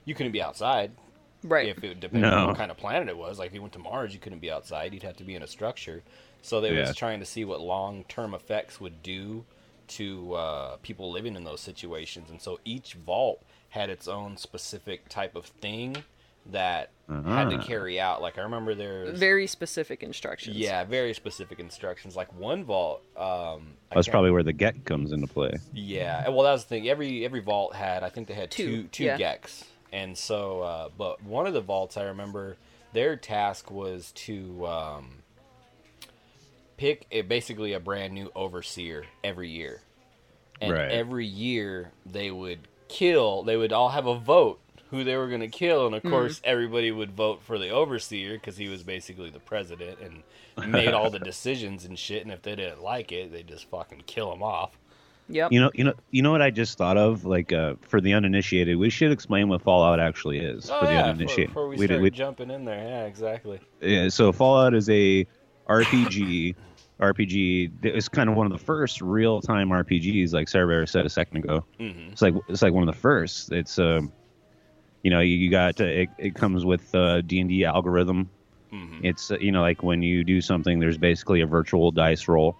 you 0.05 0.15
couldn't 0.15 0.31
be 0.31 0.41
outside 0.41 0.91
Right. 1.43 1.69
if 1.69 1.83
it 1.83 1.99
depended 1.99 2.33
on 2.33 2.47
what 2.47 2.57
kind 2.57 2.71
of 2.71 2.77
planet 2.77 3.07
it 3.07 3.17
was. 3.17 3.39
Like 3.39 3.47
if 3.49 3.53
you 3.53 3.61
went 3.61 3.73
to 3.73 3.79
Mars, 3.79 4.13
you 4.13 4.19
couldn't 4.19 4.39
be 4.39 4.51
outside; 4.51 4.93
you'd 4.93 5.03
have 5.03 5.17
to 5.17 5.23
be 5.23 5.35
in 5.35 5.43
a 5.43 5.47
structure. 5.47 6.03
So 6.41 6.61
they 6.61 6.73
Yeah. 6.73 6.87
was 6.87 6.95
trying 6.95 7.19
to 7.19 7.25
see 7.25 7.43
what 7.45 7.61
long-term 7.61 8.33
effects 8.33 8.79
would 8.79 9.03
do 9.03 9.45
to 9.89 10.33
uh, 10.35 10.75
people 10.77 11.11
living 11.11 11.35
in 11.35 11.43
those 11.43 11.61
situations, 11.61 12.29
and 12.29 12.41
so 12.41 12.59
each 12.63 12.93
vault 12.93 13.43
had 13.69 13.89
its 13.89 14.07
own 14.07 14.37
specific 14.37 15.09
type 15.09 15.35
of 15.35 15.45
thing 15.45 16.03
that 16.45 16.89
had 17.07 17.49
to 17.49 17.57
Ah. 17.57 17.61
carry 17.63 17.99
out. 17.99 18.21
Like 18.21 18.37
I 18.37 18.41
remember 18.41 18.73
there's 18.75 19.17
Very 19.19 19.45
specific 19.47 20.01
instructions. 20.03 20.55
yeah, 20.55 20.83
very 20.83 21.13
specific 21.13 21.59
instructions. 21.59 22.15
Like 22.15 22.33
one 22.39 22.63
vault, 22.63 23.01
um, 23.17 23.75
I 23.91 23.95
that's 23.95 24.07
probably 24.07 24.31
where 24.31 24.43
the 24.43 24.53
get 24.53 24.85
comes 24.85 25.11
into 25.11 25.27
play 25.27 25.53
yeah. 25.73 26.27
Well, 26.29 26.43
that 26.43 26.51
was 26.53 26.63
the 26.63 26.69
thing. 26.69 26.87
Every 26.89 27.25
every 27.25 27.41
vault 27.41 27.75
had, 27.75 28.03
I 28.03 28.09
think 28.09 28.27
they 28.27 28.33
had 28.35 28.49
two 28.51 28.83
Two, 28.83 28.87
two 28.89 29.03
yeah. 29.05 29.17
GECKs, 29.17 29.63
and 29.91 30.17
so, 30.17 30.61
uh, 30.61 30.89
but 30.97 31.21
one 31.23 31.45
of 31.47 31.53
the 31.53 31.61
vaults 31.61 31.97
I 31.97 32.03
remember, 32.03 32.57
their 32.93 33.15
task 33.15 33.69
was 33.71 34.11
to 34.13 34.65
um, 34.67 35.23
pick 36.79 37.05
a, 37.11 37.21
basically 37.21 37.73
a 37.73 37.79
brand 37.79 38.13
new 38.13 38.31
overseer 38.35 39.03
every 39.23 39.49
year, 39.49 39.81
and 40.61 40.71
Right. 40.71 40.89
every 40.89 41.25
year 41.25 41.91
they 42.05 42.31
would 42.31 42.59
kill. 42.87 43.43
They 43.43 43.57
would 43.57 43.73
all 43.73 43.89
have 43.89 44.05
a 44.07 44.15
vote 44.17 44.59
who 44.89 45.03
they 45.03 45.17
were 45.17 45.27
going 45.27 45.41
to 45.41 45.47
kill, 45.49 45.85
and 45.87 45.93
of 45.95 46.01
Mm. 46.03 46.09
course 46.09 46.41
everybody 46.43 46.89
would 46.91 47.11
vote 47.11 47.41
for 47.43 47.59
the 47.59 47.69
overseer 47.69 48.33
because 48.35 48.55
he 48.57 48.69
was 48.69 48.81
basically 48.81 49.29
the 49.29 49.39
president 49.41 49.97
and 49.99 50.71
made 50.71 50.93
all 50.93 51.09
the 51.09 51.19
decisions 51.31 51.83
and 51.85 51.99
shit. 51.99 52.23
And 52.23 52.31
if 52.31 52.41
they 52.41 52.55
didn't 52.55 52.81
like 52.81 53.11
it, 53.11 53.31
they 53.31 53.43
just 53.43 53.69
fucking 53.69 54.03
kill 54.07 54.31
him 54.33 54.41
off. 54.41 54.71
Yep. 55.31 55.51
You 55.51 55.59
know, 55.59 55.69
you 55.75 55.83
know, 55.83 55.93
you 56.09 56.21
know 56.23 56.31
what 56.31 56.41
I 56.41 56.49
just 56.49 56.75
thought 56.77 56.97
of? 56.97 57.23
Like, 57.23 57.53
uh, 57.53 57.75
for 57.81 58.01
the 58.01 58.13
uninitiated, 58.13 58.77
we 58.77 58.89
should 58.89 59.11
explain 59.11 59.47
what 59.47 59.61
Fallout 59.61 59.99
actually 59.99 60.39
is 60.39 60.71
Oh 60.71 60.79
for 60.79 60.85
the 60.87 60.93
yeah, 60.93 61.01
before, 61.01 61.09
uninitiated. 61.11 61.47
before 61.49 61.67
we 61.67 61.75
We 61.75 61.85
did- 61.87 61.93
start 61.93 62.01
we- 62.01 62.09
jumping 62.09 62.49
in 62.49 62.65
there, 62.65 62.83
yeah, 62.87 63.05
exactly. 63.05 63.59
Yeah, 63.81 64.09
so 64.09 64.31
Fallout 64.31 64.73
is 64.73 64.89
a 64.89 65.27
RPG. 65.69 66.55
RPG. 66.99 67.71
It's 67.83 68.09
kind 68.09 68.29
of 68.29 68.35
one 68.35 68.45
of 68.45 68.51
the 68.51 68.63
first 68.63 69.01
real-time 69.01 69.69
RPGs, 69.69 70.33
like 70.33 70.49
Sarah 70.49 70.85
said 70.85 71.05
a 71.05 71.09
second 71.09 71.37
ago. 71.37 71.65
hmm 71.79 72.09
It's 72.11 72.21
like 72.21 72.33
it's 72.47 72.61
like 72.61 72.73
one 72.73 72.87
of 72.87 72.93
the 72.93 72.99
first. 72.99 73.51
It's 73.51 73.79
um, 73.79 74.11
you 75.03 75.11
know, 75.11 75.21
you, 75.21 75.37
you 75.37 75.49
got 75.49 75.79
uh, 75.79 75.85
it. 75.85 76.09
It 76.17 76.35
comes 76.35 76.65
with 76.65 76.93
uh, 76.93 77.21
D 77.21 77.39
and 77.39 77.49
D 77.49 77.63
algorithm. 77.63 78.29
hmm 78.71 78.99
It's 79.01 79.31
uh, 79.31 79.37
you 79.39 79.51
know, 79.51 79.61
like 79.61 79.81
when 79.81 80.01
you 80.01 80.23
do 80.23 80.41
something, 80.41 80.79
there's 80.79 80.97
basically 80.97 81.41
a 81.41 81.47
virtual 81.47 81.91
dice 81.91 82.27
roll, 82.27 82.55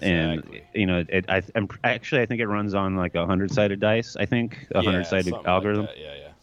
and 0.00 0.42
you 0.74 0.86
know, 0.86 1.04
it. 1.08 1.26
I, 1.28 1.42
I'm 1.54 1.68
actually 1.84 2.22
I 2.22 2.26
think 2.26 2.40
it 2.40 2.48
runs 2.48 2.74
on 2.74 2.96
like 2.96 3.14
a 3.14 3.26
hundred-sided 3.26 3.78
dice. 3.78 4.16
I 4.16 4.26
think 4.26 4.66
a 4.74 4.82
something 4.82 5.32
like 5.32 5.46
algorithm. 5.46 5.86
that, 5.86 5.98
yeah, 5.98 6.14
yeah. 6.16 6.33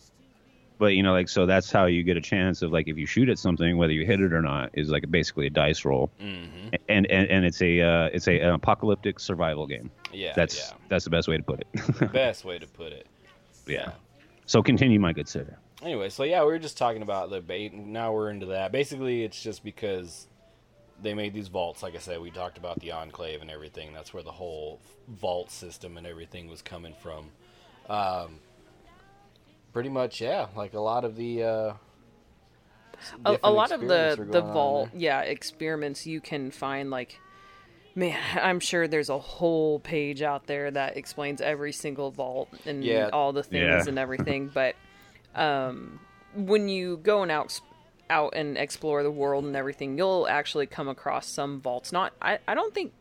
But 0.82 0.96
you 0.96 1.04
know, 1.04 1.12
like 1.12 1.30
so 1.30 1.46
that's 1.46 1.72
how 1.72 1.86
you 1.86 2.02
get 2.02 2.18
a 2.18 2.22
chance 2.22 2.64
of 2.64 2.72
like 2.72 2.88
if 2.88 2.98
you 2.98 3.06
shoot 3.06 3.30
at 3.30 3.38
something, 3.38 3.78
whether 3.78 3.94
you 3.94 4.04
hit 4.04 4.20
it 4.20 4.34
or 4.34 4.42
not, 4.42 4.72
is 4.74 4.90
like 4.90 5.12
basically 5.12 5.46
a 5.46 5.50
dice 5.52 5.86
roll, 5.86 6.12
hmm 6.20 6.70
and 6.90 7.06
and, 7.12 7.30
and 7.30 7.46
it's 7.46 7.62
a 7.62 7.82
uh, 7.82 8.10
it's 8.12 8.28
a 8.28 8.40
an 8.40 8.56
apocalyptic 8.56 9.20
survival 9.20 9.68
game. 9.68 9.92
Yeah, 10.12 10.34
That's 10.36 10.74
that's 10.90 11.04
the 11.04 11.12
best 11.12 11.28
way 11.28 11.38
to 11.38 11.44
put 11.44 11.64
yeah. 11.76 11.82
it. 12.02 12.12
best 12.14 12.46
way 12.46 12.58
to 12.58 12.66
put 12.66 12.94
it. 12.94 13.06
yeah. 13.68 13.92
So 14.48 14.64
continue, 14.64 15.00
my 15.00 15.14
good 15.14 15.28
sir. 15.28 15.56
Anyway, 15.84 16.10
so 16.10 16.24
yeah, 16.24 16.40
we 16.40 16.48
were 16.48 16.58
just 16.58 16.80
talking 16.80 17.04
about 17.04 17.30
the 17.30 17.42
bait. 17.42 17.76
Now 17.76 18.12
we're 18.12 18.32
into 18.32 18.48
that. 18.48 18.72
Basically, 18.72 19.24
it's 19.24 19.40
just 19.40 19.64
because 19.64 20.26
they 21.00 21.14
made 21.14 21.36
these 21.36 21.48
vaults. 21.48 21.84
Like 21.84 21.94
I 21.94 22.00
said, 22.00 22.20
we 22.20 22.32
talked 22.32 22.58
about 22.58 22.80
the 22.80 22.92
enclave 22.92 23.44
and 23.44 23.52
everything. 23.52 23.94
That's 23.94 24.16
where 24.16 24.24
the 24.24 24.32
whole 24.32 24.80
vault 25.08 25.52
system 25.52 25.98
and 25.98 26.08
everything 26.08 26.48
was 26.48 26.64
coming 26.64 26.96
from. 27.00 27.30
Um, 27.88 28.40
pretty 29.74 29.90
much, 29.90 30.22
yeah. 30.22 30.48
Like 30.56 30.74
a 30.74 30.80
lot 30.80 31.04
of 31.06 31.16
the. 31.16 31.44
Uh, 31.44 31.74
a, 33.25 33.38
a 33.46 33.51
lot 33.51 33.72
of 33.72 33.82
the 33.82 34.28
the 34.30 34.42
vault 34.42 34.90
yeah 34.94 35.22
experiments 35.22 36.06
you 36.06 36.22
can 36.22 36.51
find 36.51 36.92
like 36.92 37.20
man 37.96 38.20
i'm 38.42 38.60
sure 38.60 38.88
there's 38.88 39.10
a 39.10 39.18
whole 39.18 39.80
page 39.80 40.22
out 40.22 40.46
there 40.46 40.70
that 40.70 40.98
explains 40.98 41.42
every 41.42 41.72
single 41.72 42.12
vault 42.12 42.48
and 42.68 42.84
Yeah. 42.84 43.10
all 43.12 43.34
the 43.34 43.42
things 43.42 43.63
Yeah. 43.63 43.84
and 43.88 43.98
everything 43.98 44.50
but 44.54 44.75
um 45.34 46.00
when 46.36 46.70
you 46.70 46.98
go 46.98 47.24
and 47.24 47.32
out 47.32 47.60
out 48.08 48.34
and 48.36 48.56
explore 48.56 49.01
the 49.01 49.10
world 49.10 49.46
and 49.46 49.56
everything 49.56 49.98
you'll 49.98 50.28
actually 50.28 50.68
come 50.68 50.88
across 50.88 51.25
some 51.25 51.60
vaults 51.60 51.92
not 51.92 52.13
i, 52.22 52.38
I 52.48 52.54
don't 52.54 52.72
think 52.74 52.94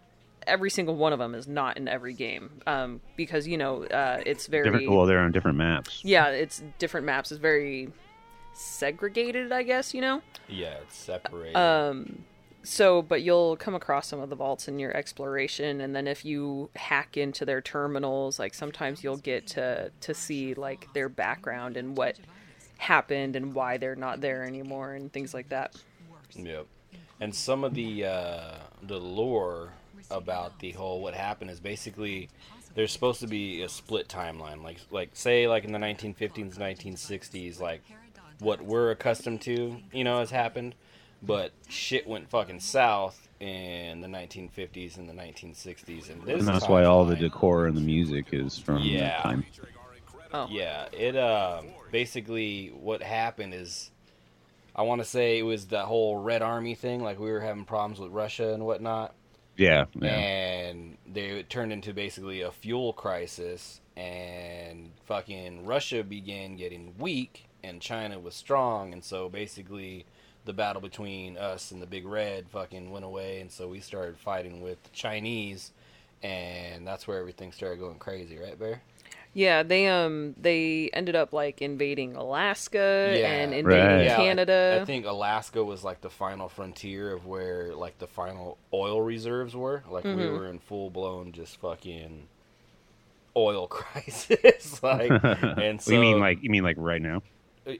every 0.47 0.71
single 0.71 0.97
one 0.97 1.13
of 1.13 1.19
them 1.19 1.35
is 1.35 1.47
not 1.47 1.77
in 1.77 1.87
every 1.89 2.15
game 2.15 2.51
um 2.67 3.01
because 3.17 3.47
you 3.47 3.57
know 3.59 3.85
uh 3.85 4.21
it's 4.25 4.47
very 4.47 4.65
Different. 4.65 4.91
Well, 4.91 5.07
they're 5.07 5.19
on 5.21 5.33
different 5.33 5.59
maps. 5.59 6.01
yeah 6.05 6.29
it's 6.29 6.63
different 6.79 7.07
maps 7.07 7.31
it's 7.33 7.41
very 7.41 7.93
segregated 8.55 9.53
i 9.53 9.63
guess 9.63 9.95
you 9.95 10.01
know 10.01 10.23
Yeah, 10.49 10.75
it's 10.83 10.97
separated. 10.97 11.57
um, 11.57 12.23
so, 12.63 13.01
but 13.01 13.23
you'll 13.23 13.57
come 13.57 13.75
across 13.75 14.07
some 14.07 14.21
of 14.21 14.29
the 14.29 14.37
vaults 14.37 14.69
in 14.69 14.79
your 14.79 14.95
exploration, 14.95 15.81
and 15.81 15.97
then 15.97 16.07
if 16.07 16.27
you 16.27 16.69
hack 16.77 17.17
into 17.17 17.47
their 17.47 17.63
terminals, 17.63 18.39
like 18.39 18.53
sometimes 18.53 19.03
you'll 19.03 19.17
get 19.17 19.47
to 19.57 19.91
to 20.03 20.13
see 20.13 20.53
like 20.53 20.87
their 20.93 21.09
background 21.09 21.79
and 21.79 21.97
what 21.97 22.17
happened 22.77 23.35
and 23.35 23.55
why 23.55 23.79
they're 23.79 23.97
not 23.97 24.21
there 24.21 24.45
anymore 24.45 24.93
and 24.93 25.11
things 25.11 25.33
like 25.33 25.49
that. 25.49 25.75
Yep. 26.37 26.67
And 27.19 27.35
some 27.35 27.65
of 27.65 27.73
the 27.73 28.05
uh, 28.05 28.55
the 28.83 28.99
lore 29.01 29.73
about 30.11 30.59
the 30.59 30.73
whole 30.73 31.01
what 31.03 31.15
happened 31.15 31.51
is 31.51 31.61
basically 31.61 32.29
there's 32.75 32.93
supposed 32.93 33.21
to 33.21 33.27
be 33.27 33.63
a 33.63 33.69
split 33.69 34.09
timeline, 34.09 34.63
like 34.63 34.79
like 34.91 35.11
say 35.15 35.49
like 35.49 35.65
in 35.65 35.73
the 35.73 35.79
1950s, 35.79 36.57
1960s, 36.57 37.61
like 37.61 37.83
what 38.39 38.63
we're 38.63 38.91
accustomed 38.91 39.41
to, 39.43 39.77
you 39.93 40.05
know, 40.05 40.21
has 40.21 40.31
happened, 40.31 40.75
but 41.23 41.53
shit 41.69 42.07
went 42.07 42.29
fucking 42.31 42.61
south 42.61 43.29
in 43.41 44.01
the 44.01 44.09
1950s 44.09 44.97
and 44.99 45.09
the 45.09 45.13
1960s, 45.15 46.11
and 46.11 46.23
this 46.23 46.41
And 46.41 46.49
that's 46.49 46.69
why 46.69 46.85
all 46.85 47.05
the 47.05 47.17
decor 47.17 47.67
and 47.67 47.77
the 47.77 47.81
music 47.83 48.29
is 48.33 48.59
from 48.59 48.83
Yeah. 48.83 49.17
that 49.17 49.23
time. 49.23 49.47
Oh, 50.33 50.47
Yeah, 50.49 50.87
it 50.93 51.17
um 51.17 51.67
basically 51.91 52.69
what 52.69 53.03
happened 53.03 53.53
is 53.55 53.91
I 54.75 54.83
want 54.83 55.01
to 55.01 55.05
say 55.05 55.39
it 55.39 55.43
was 55.43 55.67
the 55.67 55.85
whole 55.85 56.17
Red 56.17 56.43
Army 56.43 56.75
thing, 56.75 57.03
like 57.03 57.19
we 57.19 57.31
were 57.31 57.41
having 57.41 57.65
problems 57.65 57.99
with 57.99 58.13
Russia 58.13 58.55
and 58.55 58.65
whatnot, 58.65 59.15
Yeah, 59.61 59.85
yeah. 60.01 60.09
and 60.09 60.97
they 61.07 61.43
turned 61.43 61.71
into 61.71 61.93
basically 61.93 62.41
a 62.41 62.51
fuel 62.51 62.95
crisis, 62.95 63.83
and 63.95 64.91
fucking 65.05 65.67
Russia 65.67 66.03
began 66.03 66.57
getting 66.57 66.95
weak, 66.99 67.45
and 67.63 67.79
China 67.83 68.19
was 68.19 68.35
strong, 68.35 68.95
and 68.95 69.05
so 69.05 69.29
basically 69.29 70.07
the 70.47 70.55
battle 70.55 70.81
between 70.81 71.37
us 71.37 71.73
and 71.73 71.83
the 71.83 71.87
Big 71.87 72.07
Red 72.07 72.49
fucking 72.49 72.91
went 72.91 73.05
away, 73.05 73.43
and 73.43 73.51
so 73.53 73.69
we 73.69 73.81
started 73.81 74.19
fighting 74.19 74.63
with 74.63 74.83
the 74.83 74.91
Chinese, 74.95 75.73
and 76.23 76.87
that's 76.87 77.07
where 77.07 77.19
everything 77.19 77.53
started 77.53 77.81
going 77.81 77.99
crazy, 77.99 78.39
right, 78.39 78.59
Bear? 78.59 78.81
Yeah. 79.33 79.63
They 79.63 79.87
um 79.89 80.35
they 80.41 80.91
ended 80.93 81.15
up 81.17 81.33
like 81.33 81.63
invading 81.63 82.17
Alaska 82.17 83.15
Yeah. 83.19 83.33
and 83.33 83.53
Right. 83.67 83.79
invading 83.79 84.05
Yeah, 84.07 84.17
Canada. 84.17 84.79
I 84.81 84.85
think 84.85 85.07
Alaska 85.07 85.63
was 85.65 85.85
like 85.85 86.01
the 86.01 86.11
final 86.11 86.49
frontier 86.49 87.13
of 87.13 87.27
where 87.27 87.75
like 87.75 87.99
the 87.99 88.07
final 88.07 88.59
oil 88.73 89.01
reserves 89.03 89.55
were. 89.55 89.83
Like 89.91 90.05
we 90.05 90.11
Mhm. 90.11 90.39
were 90.39 90.47
in 90.47 90.59
full 90.59 90.91
blown 90.91 91.33
just 91.33 91.57
fucking 91.59 92.29
oil 93.37 93.67
crisis. 93.69 94.83
like 94.83 95.11
and 95.25 95.81
so 95.81 95.93
you 95.93 96.01
mean 96.01 96.21
like 96.21 96.43
you 96.43 96.51
mean 96.51 96.63
like 96.65 96.77
right 96.79 97.03
now? 97.03 97.23
uh, 97.67 97.73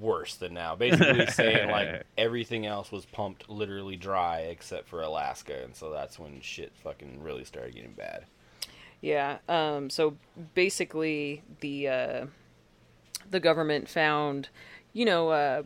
worse 0.00 0.34
than 0.36 0.54
now. 0.54 0.74
Basically 0.74 1.26
saying 1.26 1.70
like 1.70 2.04
everything 2.16 2.64
else 2.66 2.90
was 2.90 3.04
pumped 3.04 3.48
literally 3.50 3.94
dry 3.96 4.40
except 4.40 4.88
for 4.88 5.02
Alaska, 5.02 5.62
and 5.62 5.76
so 5.76 5.90
that's 5.90 6.18
when 6.18 6.40
shit 6.40 6.72
fucking 6.82 7.22
really 7.22 7.44
started 7.44 7.74
getting 7.74 7.92
bad. 7.92 8.24
Yeah. 9.00 9.38
Um, 9.48 9.90
so 9.90 10.16
basically, 10.54 11.42
the 11.60 11.88
uh, 11.88 12.26
the 13.30 13.40
government 13.40 13.88
found, 13.88 14.48
you 14.92 15.04
know, 15.04 15.30
uh, 15.30 15.62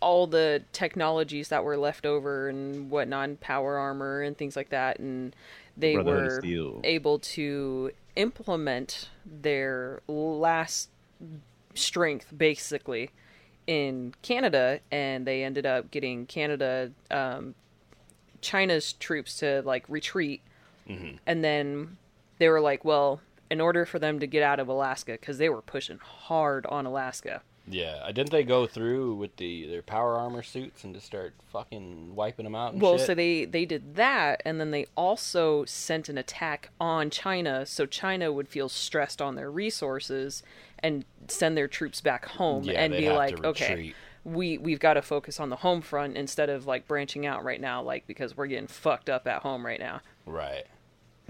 all 0.00 0.26
the 0.26 0.62
technologies 0.72 1.48
that 1.48 1.64
were 1.64 1.76
left 1.76 2.06
over 2.06 2.48
and 2.48 2.90
whatnot, 2.90 3.28
and 3.28 3.40
power 3.40 3.76
armor 3.76 4.22
and 4.22 4.36
things 4.36 4.56
like 4.56 4.70
that, 4.70 4.98
and 4.98 5.34
they 5.76 5.96
were 5.96 6.40
able 6.84 7.18
to 7.18 7.90
implement 8.16 9.08
their 9.24 10.02
last 10.06 10.90
strength, 11.74 12.32
basically, 12.36 13.10
in 13.66 14.14
Canada, 14.22 14.80
and 14.90 15.26
they 15.26 15.44
ended 15.44 15.64
up 15.66 15.90
getting 15.90 16.26
Canada, 16.26 16.90
um, 17.10 17.54
China's 18.40 18.94
troops 18.94 19.38
to 19.38 19.62
like 19.64 19.84
retreat 19.88 20.40
and 21.26 21.44
then 21.44 21.96
they 22.40 22.48
were 22.48 22.60
like, 22.60 22.84
well, 22.84 23.20
in 23.50 23.60
order 23.60 23.84
for 23.84 23.98
them 23.98 24.18
to 24.18 24.26
get 24.26 24.42
out 24.42 24.58
of 24.58 24.66
Alaska, 24.68 25.12
because 25.12 25.38
they 25.38 25.48
were 25.48 25.62
pushing 25.62 25.98
hard 25.98 26.66
on 26.66 26.86
Alaska. 26.86 27.42
Yeah, 27.68 28.00
uh, 28.02 28.10
didn't 28.10 28.30
they 28.30 28.42
go 28.42 28.66
through 28.66 29.14
with 29.14 29.36
the 29.36 29.66
their 29.66 29.82
power 29.82 30.16
armor 30.16 30.42
suits 30.42 30.82
and 30.82 30.94
just 30.94 31.06
start 31.06 31.34
fucking 31.52 32.14
wiping 32.16 32.44
them 32.44 32.54
out? 32.54 32.72
And 32.72 32.82
Well, 32.82 32.96
shit? 32.96 33.06
so 33.06 33.14
they 33.14 33.44
they 33.44 33.64
did 33.66 33.94
that, 33.96 34.42
and 34.44 34.58
then 34.58 34.70
they 34.72 34.86
also 34.96 35.64
sent 35.66 36.08
an 36.08 36.18
attack 36.18 36.70
on 36.80 37.10
China, 37.10 37.66
so 37.66 37.86
China 37.86 38.32
would 38.32 38.48
feel 38.48 38.68
stressed 38.68 39.20
on 39.22 39.36
their 39.36 39.50
resources 39.50 40.42
and 40.80 41.04
send 41.28 41.56
their 41.56 41.68
troops 41.68 42.00
back 42.00 42.24
home 42.24 42.64
Yeah, 42.64 42.82
and 42.82 42.92
be 42.94 43.10
like, 43.10 43.44
okay, 43.44 43.94
we 44.24 44.58
we've 44.58 44.80
got 44.80 44.94
to 44.94 45.02
focus 45.02 45.38
on 45.38 45.50
the 45.50 45.56
home 45.56 45.82
front 45.82 46.16
instead 46.16 46.48
of 46.48 46.66
like 46.66 46.88
branching 46.88 47.26
out 47.26 47.44
right 47.44 47.60
now, 47.60 47.82
like 47.82 48.06
because 48.06 48.36
we're 48.36 48.46
getting 48.48 48.66
fucked 48.68 49.10
up 49.10 49.26
at 49.28 49.42
home 49.42 49.64
right 49.64 49.78
now. 49.80 50.00
right. 50.26 50.66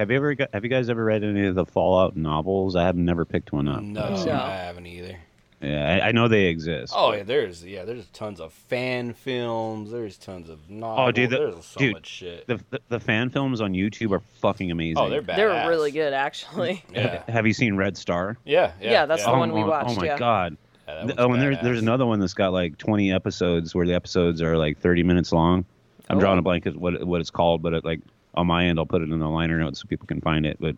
Have 0.00 0.10
you 0.10 0.16
ever 0.16 0.34
got, 0.34 0.48
have 0.54 0.64
you 0.64 0.70
guys 0.70 0.88
ever 0.88 1.04
read 1.04 1.22
any 1.22 1.46
of 1.46 1.54
the 1.54 1.66
Fallout 1.66 2.16
novels? 2.16 2.74
I 2.74 2.84
have 2.84 2.96
never 2.96 3.26
picked 3.26 3.52
one 3.52 3.68
up. 3.68 3.82
No, 3.82 4.24
No. 4.24 4.32
I 4.32 4.50
haven't 4.56 4.86
either. 4.86 5.16
Yeah, 5.60 6.00
I, 6.02 6.08
I 6.08 6.12
know 6.12 6.26
they 6.26 6.46
exist. 6.46 6.94
Oh 6.96 7.12
yeah, 7.12 7.22
there's 7.22 7.62
yeah, 7.62 7.84
there's 7.84 8.06
tons 8.08 8.40
of 8.40 8.50
fan 8.54 9.12
films. 9.12 9.90
There's 9.90 10.16
tons 10.16 10.48
of 10.48 10.70
novels. 10.70 11.08
Oh, 11.08 11.12
dude, 11.12 11.28
the- 11.28 11.36
there's 11.36 11.64
so 11.66 11.78
dude, 11.78 11.92
much 11.92 12.06
shit. 12.06 12.46
the, 12.46 12.58
the 12.70 12.80
the 12.88 12.98
fan 12.98 13.28
films 13.28 13.60
on 13.60 13.74
YouTube 13.74 14.12
are 14.12 14.22
fucking 14.40 14.70
amazing. 14.70 14.96
oh, 14.96 15.10
they're 15.10 15.20
badass. 15.20 15.36
They're 15.36 15.68
really 15.68 15.90
good, 15.90 16.14
actually. 16.14 16.82
Yeah, 16.94 17.22
Have 17.28 17.46
you 17.46 17.52
seen 17.52 17.76
Red 17.76 17.98
Star? 17.98 18.38
yeah, 18.46 18.72
yeah. 18.80 18.90
Yeah, 18.90 19.06
that's 19.06 19.22
yeah. 19.22 19.32
the 19.32 19.36
one 19.38 19.52
we 19.52 19.60
oh, 19.60 19.64
oh, 19.64 19.66
oh 19.66 19.70
watched, 19.70 19.90
Oh 19.90 20.00
my 20.00 20.06
yeah. 20.06 20.18
god. 20.18 20.56
Yeah, 20.88 20.94
that 20.94 21.06
Th- 21.08 21.18
one's 21.18 21.20
oh, 21.28 21.32
and 21.34 21.42
there's 21.42 21.58
there's 21.62 21.80
another 21.82 22.06
one 22.06 22.20
that's 22.20 22.32
got 22.32 22.54
like 22.54 22.78
20 22.78 23.12
episodes 23.12 23.74
where 23.74 23.86
the 23.86 23.92
episodes 23.94 24.40
are 24.40 24.56
like 24.56 24.78
30 24.78 25.02
minutes 25.02 25.30
long. 25.30 25.66
I'm 26.08 26.16
Oh. 26.16 26.20
drawing 26.20 26.38
a 26.38 26.42
blank 26.42 26.66
at 26.66 26.74
what 26.74 27.04
what 27.04 27.20
it's 27.20 27.30
called, 27.30 27.60
but 27.60 27.74
it, 27.74 27.84
like 27.84 28.00
on 28.34 28.46
my 28.46 28.66
end, 28.66 28.78
I'll 28.78 28.86
put 28.86 29.02
it 29.02 29.10
in 29.10 29.18
the 29.18 29.28
liner 29.28 29.58
notes 29.58 29.80
so 29.80 29.88
people 29.88 30.06
can 30.06 30.20
find 30.20 30.46
it. 30.46 30.58
But 30.60 30.76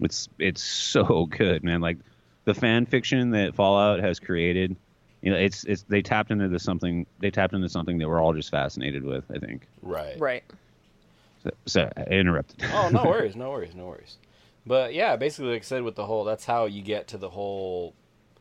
it's 0.00 0.28
it's 0.38 0.62
so 0.62 1.26
good, 1.30 1.64
man. 1.64 1.80
Like 1.80 1.98
the 2.44 2.54
fan 2.54 2.86
fiction 2.86 3.30
that 3.30 3.54
Fallout 3.54 4.00
has 4.00 4.18
created, 4.18 4.76
you 5.22 5.30
know, 5.30 5.38
it's 5.38 5.64
it's 5.64 5.82
they 5.88 6.02
tapped 6.02 6.30
into 6.30 6.48
this 6.48 6.62
something 6.62 7.06
they 7.20 7.30
tapped 7.30 7.54
into 7.54 7.68
something 7.68 7.98
that 7.98 8.08
we're 8.08 8.20
all 8.20 8.32
just 8.32 8.50
fascinated 8.50 9.04
with. 9.04 9.24
I 9.34 9.38
think. 9.38 9.66
Right. 9.82 10.18
Right. 10.18 10.44
So, 11.42 11.50
so 11.66 11.90
I 11.96 12.02
interrupted. 12.02 12.64
oh, 12.72 12.90
no 12.92 13.04
worries, 13.06 13.34
no 13.36 13.50
worries, 13.50 13.74
no 13.74 13.86
worries. 13.86 14.18
But 14.64 14.94
yeah, 14.94 15.16
basically, 15.16 15.52
like 15.52 15.62
I 15.62 15.64
said, 15.64 15.82
with 15.82 15.96
the 15.96 16.06
whole, 16.06 16.24
that's 16.24 16.44
how 16.44 16.66
you 16.66 16.82
get 16.82 17.08
to 17.08 17.18
the 17.18 17.30
whole 17.30 17.94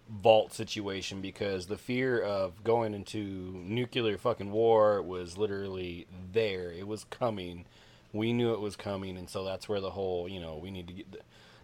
vault 0.08 0.54
situation 0.54 1.22
because 1.22 1.68
the 1.68 1.78
fear 1.78 2.22
of 2.22 2.64
going 2.64 2.94
into 2.94 3.18
nuclear 3.66 4.18
fucking 4.18 4.52
war 4.52 5.02
was 5.02 5.38
literally 5.38 6.06
there. 6.32 6.72
It 6.72 6.88
was 6.88 7.06
coming. 7.06 7.66
We 8.14 8.34
knew 8.34 8.54
it 8.54 8.60
was 8.60 8.76
coming, 8.76 9.18
and 9.18 9.30
so 9.30 9.44
that's 9.44 9.70
where 9.70 9.80
the 9.80 9.92
whole, 9.92 10.28
you 10.28 10.40
know, 10.40 10.58
we 10.62 10.72
need 10.72 10.88
to 10.88 10.94
get 10.94 11.12
the, 11.12 11.20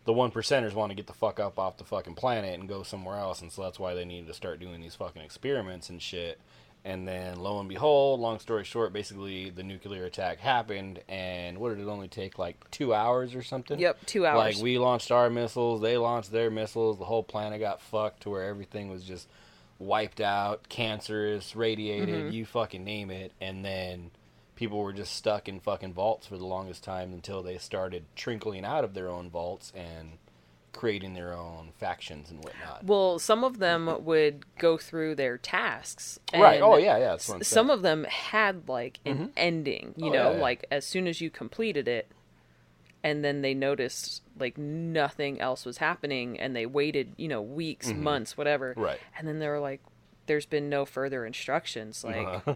the 0.06 0.13
one 0.13 0.32
percenters 0.32 0.74
want 0.74 0.92
to 0.92 0.96
get 0.96 1.08
the 1.08 1.13
fuck 1.13 1.39
up 1.39 1.60
off 1.60 1.77
the 1.77 1.84
fucking 1.84 2.16
planet 2.16 2.58
and 2.58 2.70
go 2.70 2.84
somewhere 2.84 3.18
else, 3.18 3.42
and 3.42 3.51
so 3.51 3.63
that's 3.63 3.80
why 3.80 3.94
they 3.94 4.06
needed 4.06 4.27
to 4.27 4.34
start 4.34 4.60
doing 4.60 4.82
these 4.82 4.96
fucking 4.96 5.22
experiments 5.22 5.89
and 5.89 6.01
shit. 6.01 6.39
And 6.86 7.06
then, 7.06 7.39
lo 7.39 7.60
and 7.60 7.68
behold, 7.68 8.22
long 8.22 8.39
story 8.39 8.63
short, 8.63 8.94
basically 8.94 9.50
the 9.50 9.63
nuclear 9.63 10.06
attack 10.06 10.39
happened, 10.39 11.01
and 11.10 11.58
what 11.58 11.70
did 11.70 11.80
it 11.80 11.89
only 11.89 12.08
take 12.08 12.39
like 12.39 12.72
two 12.72 12.94
hours 12.94 13.36
or 13.36 13.44
something? 13.44 13.77
Yep, 13.77 14.06
two 14.06 14.25
hours. 14.25 14.56
Like 14.56 14.63
we 14.63 14.77
launched 14.77 15.12
our 15.12 15.30
missiles, 15.30 15.82
they 15.82 15.98
launched 15.98 16.32
their 16.32 16.50
missiles. 16.50 16.98
The 16.98 17.04
whole 17.04 17.24
planet 17.24 17.60
got 17.60 17.82
fucked 17.82 18.22
to 18.24 18.30
where 18.30 18.44
everything 18.44 18.89
was 18.89 19.04
just 19.04 19.27
wiped 19.80 20.22
out, 20.22 20.70
cancerous, 20.70 21.56
radiated, 21.56 22.25
mm-hmm. 22.25 22.32
you 22.32 22.46
fucking 22.46 22.84
name 22.84 23.12
it. 23.12 23.34
And 23.42 23.66
then 23.66 24.12
people 24.58 24.80
were 24.80 24.92
just 24.92 25.16
stuck 25.16 25.48
in 25.48 25.62
fucking 25.62 25.94
vaults 25.94 26.28
for 26.28 26.36
the 26.38 26.46
longest 26.46 26.84
time 26.84 27.14
until 27.14 27.42
they 27.42 27.58
started 27.58 28.04
trickling 28.16 28.66
out 28.66 28.84
of 28.84 28.94
their 28.94 29.08
own 29.08 29.30
vaults 29.30 29.72
and 29.74 30.18
creating 30.74 31.14
their 31.14 31.34
own 31.34 31.70
factions 31.80 32.30
and 32.30 32.44
whatnot. 32.44 32.84
Well, 32.84 33.18
some 33.18 33.44
of 33.44 33.58
them 33.60 34.04
would 34.06 34.46
go 34.60 34.78
through 34.78 35.16
their 35.16 35.38
tasks. 35.38 36.20
right. 36.34 36.62
Oh 36.62 36.78
yeah, 36.78 36.98
yeah. 36.98 37.10
That's 37.12 37.30
what 37.30 37.36
I'm 37.36 37.42
s- 37.42 37.48
Some 37.48 37.70
of 37.70 37.82
them 37.82 38.04
had 38.04 38.68
like 38.68 39.00
an 39.06 39.32
ending, 39.38 39.94
you 39.96 40.08
Oh, 40.10 40.14
know, 40.14 40.30
yeah, 40.32 40.36
yeah. 40.36 40.42
like 40.42 40.66
as 40.70 40.86
soon 40.86 41.08
as 41.08 41.22
you 41.22 41.30
completed 41.32 41.88
it, 41.88 42.12
and 43.04 43.24
then 43.24 43.42
they 43.42 43.54
noticed 43.54 44.22
like 44.40 44.58
nothing 44.58 45.40
else 45.42 45.66
was 45.66 45.78
happening, 45.78 46.40
and 46.40 46.56
they 46.56 46.66
waited, 46.66 47.14
you 47.18 47.28
know, 47.28 47.42
weeks, 47.42 47.92
months, 47.94 48.38
whatever. 48.38 48.72
Mm-hmm. 48.72 48.82
Right. 48.82 49.00
And 49.18 49.28
then 49.28 49.40
they 49.40 49.48
were 49.48 49.60
like, 49.60 49.82
"There's 50.27 50.46
been 50.46 50.69
no 50.69 50.86
further 50.86 51.25
instructions." 51.25 52.03
Like, 52.03 52.27
Uh-huh. 52.27 52.55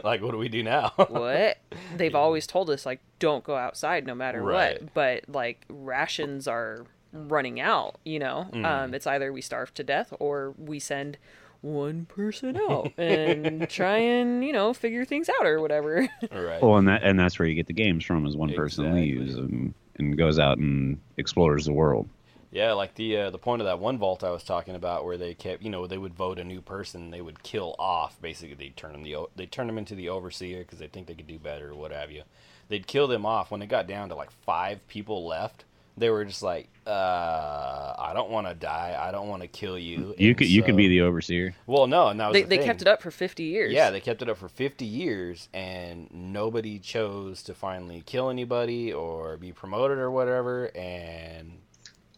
like, 0.04 0.20
what 0.22 0.32
do 0.32 0.38
we 0.38 0.48
do 0.48 0.62
now? 0.62 0.92
what? 1.08 1.58
They've 1.96 2.14
always 2.14 2.46
told 2.46 2.68
us 2.70 2.84
like, 2.84 3.00
don't 3.18 3.42
go 3.44 3.56
outside 3.56 4.06
no 4.06 4.14
matter 4.14 4.42
Right. 4.42 4.80
what. 4.82 4.94
But 4.94 5.28
like, 5.28 5.64
rations 5.68 6.46
are 6.46 6.84
running 7.12 7.60
out. 7.60 7.96
You 8.04 8.18
know, 8.18 8.46
Mm. 8.52 8.64
um, 8.66 8.94
it's 8.94 9.06
either 9.06 9.32
we 9.32 9.40
starve 9.40 9.72
to 9.74 9.82
death 9.84 10.12
or 10.18 10.54
we 10.58 10.78
send 10.78 11.16
one 11.60 12.06
person 12.06 12.56
out 12.56 12.90
and 12.98 13.68
try 13.70 13.96
and 13.98 14.44
you 14.44 14.52
know 14.52 14.72
figure 14.74 15.04
things 15.04 15.28
out 15.28 15.46
or 15.46 15.60
whatever. 15.60 16.08
right. 16.32 16.60
Well, 16.62 16.76
and 16.76 16.88
that 16.88 17.02
and 17.04 17.18
that's 17.18 17.38
where 17.38 17.46
you 17.46 17.54
get 17.54 17.66
the 17.68 17.72
games 17.72 18.04
from 18.04 18.26
is 18.26 18.36
one 18.36 18.52
person 18.52 18.94
leaves 18.94 19.34
and, 19.36 19.72
and 19.96 20.18
goes 20.18 20.38
out 20.40 20.58
and 20.58 20.98
explores 21.18 21.64
the 21.66 21.72
world. 21.72 22.08
Yeah, 22.52 22.72
like 22.74 22.94
the 22.96 23.16
uh, 23.16 23.30
the 23.30 23.38
point 23.38 23.62
of 23.62 23.66
that 23.66 23.78
one 23.80 23.98
vault 23.98 24.22
I 24.22 24.30
was 24.30 24.44
talking 24.44 24.74
about, 24.76 25.04
where 25.06 25.16
they 25.16 25.32
kept, 25.34 25.62
you 25.62 25.70
know, 25.70 25.86
they 25.86 25.98
would 25.98 26.14
vote 26.14 26.38
a 26.38 26.44
new 26.44 26.60
person, 26.60 27.10
they 27.10 27.22
would 27.22 27.42
kill 27.42 27.74
off. 27.78 28.20
Basically, 28.20 28.54
they 28.54 28.68
turn 28.70 28.92
them 28.92 29.02
the 29.02 29.16
they 29.34 29.46
turn 29.46 29.66
them 29.68 29.78
into 29.78 29.94
the 29.94 30.10
overseer 30.10 30.58
because 30.60 30.78
they 30.78 30.86
think 30.88 31.06
they 31.06 31.14
could 31.14 31.26
do 31.26 31.38
better 31.38 31.70
or 31.70 31.74
what 31.74 31.92
have 31.92 32.10
you. 32.10 32.24
They'd 32.68 32.86
kill 32.86 33.08
them 33.08 33.24
off 33.26 33.50
when 33.50 33.62
it 33.62 33.68
got 33.68 33.86
down 33.86 34.10
to 34.10 34.14
like 34.14 34.30
five 34.30 34.86
people 34.86 35.26
left. 35.26 35.64
They 35.96 36.10
were 36.10 36.24
just 36.24 36.42
like, 36.42 36.68
uh, 36.86 37.94
I 37.98 38.12
don't 38.14 38.30
want 38.30 38.46
to 38.48 38.54
die. 38.54 38.96
I 38.98 39.10
don't 39.12 39.28
want 39.28 39.42
to 39.42 39.48
kill 39.48 39.78
you. 39.78 40.14
You 40.16 40.34
And 40.34 40.36
could 40.36 40.48
you 40.48 40.62
could 40.62 40.76
be 40.76 40.88
the 40.88 41.02
overseer. 41.02 41.56
well, 41.66 41.86
no, 41.86 42.08
and 42.08 42.20
that 42.20 42.28
was 42.28 42.38
they 42.38 42.42
the 42.42 42.48
they 42.48 42.58
thing. 42.58 42.66
kept 42.66 42.82
it 42.82 42.88
up 42.88 43.02
for 43.02 43.10
fifty 43.10 43.44
years. 43.44 43.72
Yeah, 43.72 43.90
they 43.90 44.00
kept 44.00 44.22
it 44.22 44.28
up 44.28 44.38
for 44.38 44.48
50 44.48 44.84
years, 44.84 45.48
and 45.54 46.08
nobody 46.12 46.78
chose 46.78 47.42
to 47.44 47.54
finally 47.54 48.02
kill 48.02 48.30
anybody 48.30 48.92
or 48.92 49.36
be 49.36 49.52
promoted 49.52 49.98
or 49.98 50.10
whatever. 50.10 50.70
And 50.76 51.61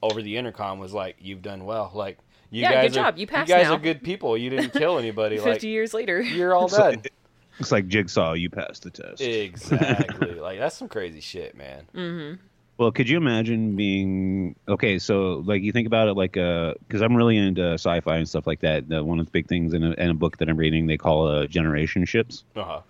over 0.04 0.22
the 0.22 0.36
intercom 0.36 0.78
was 0.78 0.92
like, 0.92 1.16
"You've 1.20 1.42
done 1.42 1.64
well. 1.64 1.90
Like, 1.94 2.18
you 2.50 2.62
Yeah, 2.62 2.72
guys 2.72 2.90
good 2.92 2.98
are, 3.00 3.04
job. 3.10 3.18
You 3.18 3.26
passed 3.26 3.48
guys 3.48 3.64
now." 3.66 3.74
are 3.74 3.78
good 3.78 4.02
people. 4.02 4.36
You 4.36 4.50
didn't 4.50 4.70
kill 4.78 4.98
anybody. 4.98 5.36
fifty 5.36 5.50
like, 5.50 5.62
years 5.62 5.94
later. 5.94 6.20
you're 6.20 6.54
all 6.54 6.66
It's 6.66 6.76
done." 6.76 6.90
like, 6.96 7.12
it's 7.58 7.72
like 7.72 7.88
Jigsaw. 7.88 8.32
You 8.34 8.50
passed 8.50 8.82
the 8.82 8.90
test. 8.90 9.20
exactly. 9.20 10.34
like 10.40 10.58
that's 10.58 10.76
some 10.76 10.88
crazy 10.88 11.20
shit, 11.20 11.56
man. 11.56 11.84
Mm-hmm. 11.94 12.42
Well, 12.76 12.90
could 12.90 13.08
you 13.08 13.16
imagine 13.16 13.76
being 13.76 14.56
okay? 14.68 14.98
So, 14.98 15.42
like, 15.46 15.62
you 15.62 15.70
think 15.70 15.86
about 15.86 16.08
it, 16.08 16.14
like, 16.14 16.32
because 16.32 17.02
I'm 17.02 17.14
really 17.16 17.36
into 17.36 17.74
sci-fi 17.74 18.16
and 18.16 18.28
stuff 18.28 18.48
like 18.48 18.60
that. 18.62 18.88
The, 18.88 19.04
one 19.04 19.20
of 19.20 19.26
the 19.26 19.30
big 19.30 19.46
things 19.46 19.74
in 19.74 19.84
a, 19.84 19.92
in 19.92 20.10
a 20.10 20.14
book 20.14 20.38
that 20.38 20.48
I'm 20.48 20.56
reading, 20.56 20.88
they 20.88 20.96
call 20.96 21.28
uh, 21.28 21.46
generation 21.46 22.04
ships, 22.04 22.42
Uh 22.56 22.64
huh. 22.64 22.80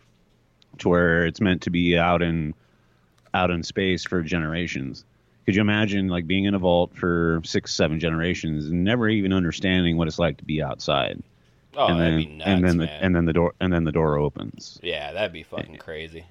to 0.78 0.88
where 0.88 1.26
it's 1.26 1.38
meant 1.42 1.60
to 1.62 1.70
be 1.70 1.98
out 1.98 2.22
in 2.22 2.54
out 3.34 3.50
in 3.50 3.62
space 3.62 4.04
for 4.04 4.22
generations. 4.22 5.04
Could 5.44 5.54
you 5.54 5.60
imagine 5.60 6.08
like 6.08 6.26
being 6.26 6.44
in 6.44 6.54
a 6.54 6.58
vault 6.58 6.96
for 6.96 7.40
six, 7.44 7.74
seven 7.74 8.00
generations 8.00 8.66
and 8.66 8.84
never 8.84 9.08
even 9.08 9.32
understanding 9.32 9.96
what 9.96 10.08
it's 10.08 10.18
like 10.18 10.38
to 10.38 10.44
be 10.44 10.62
outside? 10.62 11.22
Oh, 11.76 11.86
and 11.86 12.00
that'd 12.00 12.12
then 12.12 12.18
be 12.18 12.26
nuts, 12.36 12.48
and 12.48 12.64
then 12.64 12.76
the, 12.78 12.90
and 12.90 13.16
then 13.16 13.24
the 13.24 13.32
door 13.32 13.54
and 13.60 13.72
then 13.72 13.84
the 13.84 13.92
door 13.92 14.16
opens. 14.16 14.78
yeah, 14.82 15.12
that'd 15.12 15.32
be 15.32 15.42
fucking 15.42 15.76
crazy. 15.78 16.24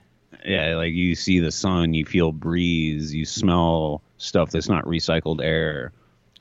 Yeah, 0.45 0.75
like 0.75 0.93
you 0.93 1.15
see 1.15 1.39
the 1.39 1.51
sun, 1.51 1.93
you 1.93 2.05
feel 2.05 2.31
breeze, 2.31 3.13
you 3.13 3.25
smell 3.25 4.01
stuff 4.17 4.51
that's 4.51 4.69
not 4.69 4.85
recycled 4.85 5.43
air. 5.43 5.91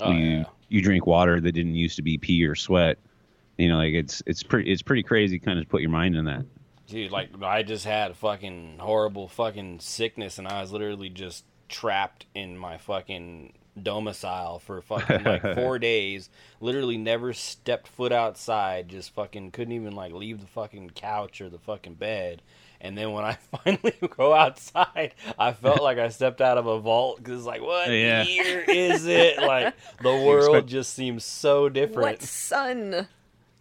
Oh, 0.01 0.13
you 0.13 0.25
yeah. 0.25 0.45
you 0.69 0.83
drink 0.83 1.07
water 1.07 1.41
that 1.41 1.53
didn't 1.53 1.75
used 1.75 1.97
to 1.97 2.03
be 2.03 2.17
pee 2.19 2.45
or 2.45 2.55
sweat. 2.55 2.99
You 3.59 3.69
know, 3.69 3.77
like 3.77 3.93
it's 3.93 4.23
it's 4.27 4.43
pretty 4.43 4.73
it's 4.73 4.83
pretty 4.83 5.03
crazy. 5.03 5.39
Kind 5.39 5.59
of 5.59 5.69
put 5.69 5.83
your 5.83 5.91
mind 5.91 6.17
in 6.17 6.25
that. 6.25 6.45
Dude, 6.89 7.11
like 7.11 7.31
I 7.43 7.63
just 7.63 7.85
had 7.85 8.11
a 8.11 8.15
fucking 8.15 8.77
horrible 8.79 9.29
fucking 9.29 9.81
sickness, 9.81 10.39
and 10.39 10.49
I 10.49 10.61
was 10.61 10.73
literally 10.73 11.09
just 11.09 11.45
trapped 11.73 12.27
in 12.35 12.57
my 12.57 12.77
fucking 12.79 13.55
domicile 13.83 14.59
for 14.59 14.81
fucking 14.83 15.25
like 15.25 15.43
four 15.57 15.79
days. 15.79 16.29
Literally 16.61 16.97
never 16.99 17.33
stepped 17.33 17.89
foot 17.89 18.13
outside. 18.13 18.89
Just 18.89 19.13
fucking 19.15 19.51
couldn't 19.51 19.73
even 19.75 19.95
like 19.97 20.13
leave 20.13 20.41
the 20.41 20.47
fucking 20.47 20.91
couch 20.91 21.41
or 21.41 21.49
the 21.49 21.59
fucking 21.59 21.95
bed. 21.95 22.43
And 22.81 22.99
then 22.99 23.13
when 23.13 23.25
I 23.25 23.39
finally 23.65 23.95
go 24.17 24.35
outside, 24.35 25.15
I 25.39 25.53
felt 25.53 25.83
like 25.83 25.99
I 25.99 26.09
stepped 26.11 26.41
out 26.41 26.59
of 26.59 26.67
a 26.67 26.79
vault 26.81 27.19
because 27.19 27.39
it's 27.39 27.47
like, 27.47 27.63
what 27.63 27.89
Yeah. 27.89 28.23
year 28.25 28.61
is 28.69 29.07
it? 29.07 29.39
Like 29.39 29.75
the 30.03 30.11
world 30.11 30.57
expect- 30.57 30.69
just 30.69 30.95
seems 30.95 31.25
so 31.25 31.69
different. 31.69 32.03
What 32.03 32.23
sun? 32.23 33.09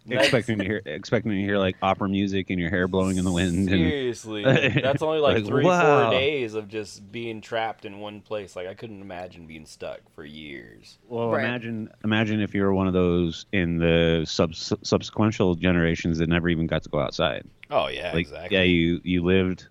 That's- 0.06 0.26
expecting 0.26 0.58
to 0.58 0.64
hear 0.64 0.82
expecting 0.84 1.30
to 1.32 1.38
hear 1.40 1.58
like 1.58 1.76
opera 1.82 2.08
music 2.08 2.50
and 2.50 2.58
your 2.58 2.70
hair 2.70 2.88
blowing 2.88 3.18
in 3.18 3.24
the 3.24 3.30
wind. 3.32 3.68
And, 3.68 3.68
Seriously, 3.68 4.42
that's 4.82 5.02
only 5.02 5.18
like, 5.20 5.36
Like, 5.36 5.46
three, 5.46 5.64
wow. 5.64 6.10
four 6.10 6.18
days 6.18 6.54
of 6.54 6.68
just 6.68 7.10
being 7.12 7.40
trapped 7.40 7.84
in 7.84 8.00
one 8.00 8.20
place. 8.20 8.56
Like 8.56 8.66
I 8.66 8.74
couldn't 8.74 9.00
imagine 9.00 9.46
being 9.46 9.66
stuck 9.66 10.00
for 10.14 10.24
years. 10.24 10.98
well, 11.08 11.30
Right. 11.30 11.44
imagine 11.44 11.88
imagine 12.04 12.40
if 12.40 12.54
you 12.54 12.62
were 12.62 12.74
one 12.74 12.86
of 12.88 12.92
those 12.94 13.46
in 13.52 13.78
the 13.78 14.24
sub 14.26 14.52
subsequential 14.52 15.58
generations 15.58 16.18
that 16.18 16.28
never 16.28 16.48
even 16.48 16.66
got 16.66 16.82
to 16.82 16.88
go 16.88 16.98
outside. 16.98 17.44
Oh 17.70 17.86
yeah, 17.88 18.10
Like 18.12 18.20
exactly. 18.26 18.56
yeah, 18.56 18.64
you 18.64 19.00
you 19.04 19.22
lived, 19.22 19.68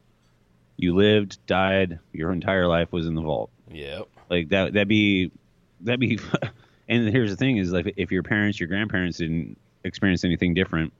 you 0.77 0.95
lived, 0.95 1.45
died. 1.45 1.99
Your 2.13 2.31
entire 2.31 2.67
life 2.67 2.91
was 2.91 3.05
in 3.05 3.15
the 3.15 3.21
vault. 3.21 3.49
Yep. 3.69 4.07
Like 4.29 4.49
that 4.49 4.73
that'd 4.73 4.87
be 4.87 5.31
that'd 5.81 5.99
be. 5.99 6.19
and 6.87 7.09
here's 7.09 7.29
the 7.31 7.35
thing: 7.37 7.57
is 7.57 7.71
like 7.71 7.93
if 7.97 8.11
your 8.11 8.23
parents, 8.23 8.59
your 8.59 8.67
grandparents 8.67 9.17
didn't 9.17 9.57
experience 9.83 10.23
anything 10.23 10.53
different, 10.53 10.93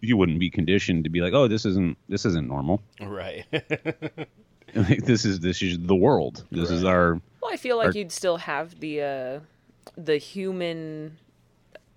you 0.00 0.16
wouldn't 0.16 0.38
be 0.40 0.50
conditioned 0.50 1.04
to 1.04 1.10
be 1.10 1.20
like, 1.20 1.32
oh, 1.32 1.48
this 1.48 1.64
isn't 1.64 1.96
this 2.08 2.24
isn't 2.24 2.48
normal. 2.48 2.82
Right. 3.00 3.44
Like, 3.52 5.04
this 5.04 5.24
is 5.24 5.40
this 5.40 5.62
is 5.62 5.78
the 5.78 5.96
world. 5.96 6.44
This 6.50 6.70
is 6.70 6.84
our 6.84 7.20
Well, 7.40 7.52
I 7.52 7.56
feel 7.56 7.76
like 7.76 7.94
Or- 7.94 7.98
you'd 7.98 8.12
still 8.12 8.38
have 8.38 8.80
the 8.80 9.02
uh, 9.02 9.40
the 9.96 10.16
human 10.16 11.18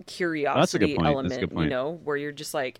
curiosity 0.05 0.95
point. 0.95 0.99
That's 0.99 1.13
element, 1.13 1.53
good 1.53 1.63
you 1.63 1.69
know, 1.69 1.99
where 2.03 2.17
you're 2.17 2.31
just 2.31 2.53
like, 2.53 2.79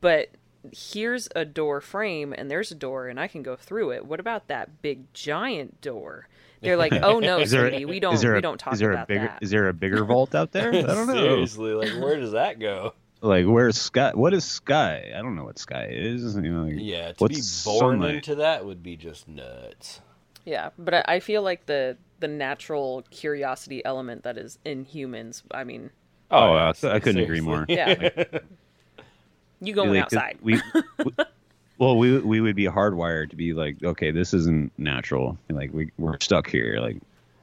but 0.00 0.30
here's 0.72 1.28
a 1.36 1.44
door 1.44 1.80
frame 1.80 2.34
and 2.36 2.50
there's 2.50 2.72
a 2.72 2.74
door 2.74 3.06
and 3.06 3.20
I 3.20 3.28
can 3.28 3.42
go 3.42 3.56
through 3.56 3.92
it. 3.92 4.06
What 4.06 4.20
about 4.20 4.48
that 4.48 4.82
big 4.82 5.12
giant 5.14 5.80
door? 5.80 6.28
They're 6.66 6.76
like, 6.76 6.92
oh 6.92 7.18
no, 7.20 7.38
Is 7.40 7.50
there, 7.50 7.68
sweetie, 7.70 7.84
we 7.86 7.98
don't 8.00 8.14
is 8.14 8.20
there 8.20 8.34
we 8.34 8.40
don't 8.42 8.58
talk 8.58 8.74
is 8.74 8.80
there 8.80 8.92
about 8.92 9.04
a 9.04 9.06
bigger 9.06 9.26
that. 9.28 9.38
is 9.40 9.50
there 9.50 9.68
a 9.68 9.72
bigger 9.72 10.04
vault 10.04 10.34
out 10.34 10.52
there? 10.52 10.68
I 10.74 10.82
don't 10.82 11.06
know. 11.06 11.14
Seriously, 11.14 11.72
like 11.72 11.92
where 12.02 12.18
does 12.20 12.32
that 12.32 12.58
go? 12.60 12.92
Like 13.22 13.46
where's 13.46 13.78
sky? 13.78 14.12
What 14.14 14.34
is 14.34 14.44
sky? 14.44 15.12
I 15.16 15.22
don't 15.22 15.34
know 15.36 15.44
what 15.44 15.58
sky 15.58 15.88
is. 15.90 16.34
You 16.36 16.42
know, 16.42 16.64
like, 16.64 16.74
Yeah, 16.76 17.08
to 17.12 17.14
what's 17.18 17.64
be 17.64 17.70
born 17.70 17.92
sunlight? 18.00 18.14
into 18.16 18.34
that 18.36 18.66
would 18.66 18.82
be 18.82 18.96
just 18.96 19.26
nuts. 19.26 20.00
Yeah, 20.44 20.68
but 20.78 20.92
I, 20.94 21.04
I 21.08 21.20
feel 21.20 21.42
like 21.42 21.66
the 21.66 21.96
the 22.20 22.28
natural 22.28 23.02
curiosity 23.10 23.84
element 23.84 24.22
that 24.24 24.36
is 24.38 24.58
in 24.64 24.84
humans. 24.84 25.42
I 25.50 25.64
mean, 25.64 25.90
Oh, 26.30 26.54
yeah, 26.54 26.72
I- 26.84 26.94
I 26.94 27.00
couldn't 27.00 27.22
agree 27.22 27.40
more. 27.40 27.64
yeah, 27.68 28.10
you 29.60 29.72
going 29.72 29.90
Like, 29.90 30.04
'cause 30.10 30.14
outside. 30.14 30.38
We, 30.42 30.60
we- 31.04 31.12
well, 31.78 31.96
we 31.98 32.18
we 32.18 32.40
would 32.40 32.56
be 32.56 32.64
hardwired 32.66 33.30
to 33.30 33.36
be 33.36 33.52
like, 33.52 33.82
okay, 33.82 34.10
this 34.10 34.32
isn't 34.34 34.72
natural. 34.78 35.38
Like 35.48 35.72
we 35.72 35.90
we're 35.98 36.18
stuck 36.20 36.48
here. 36.48 36.78
Like 36.80 36.98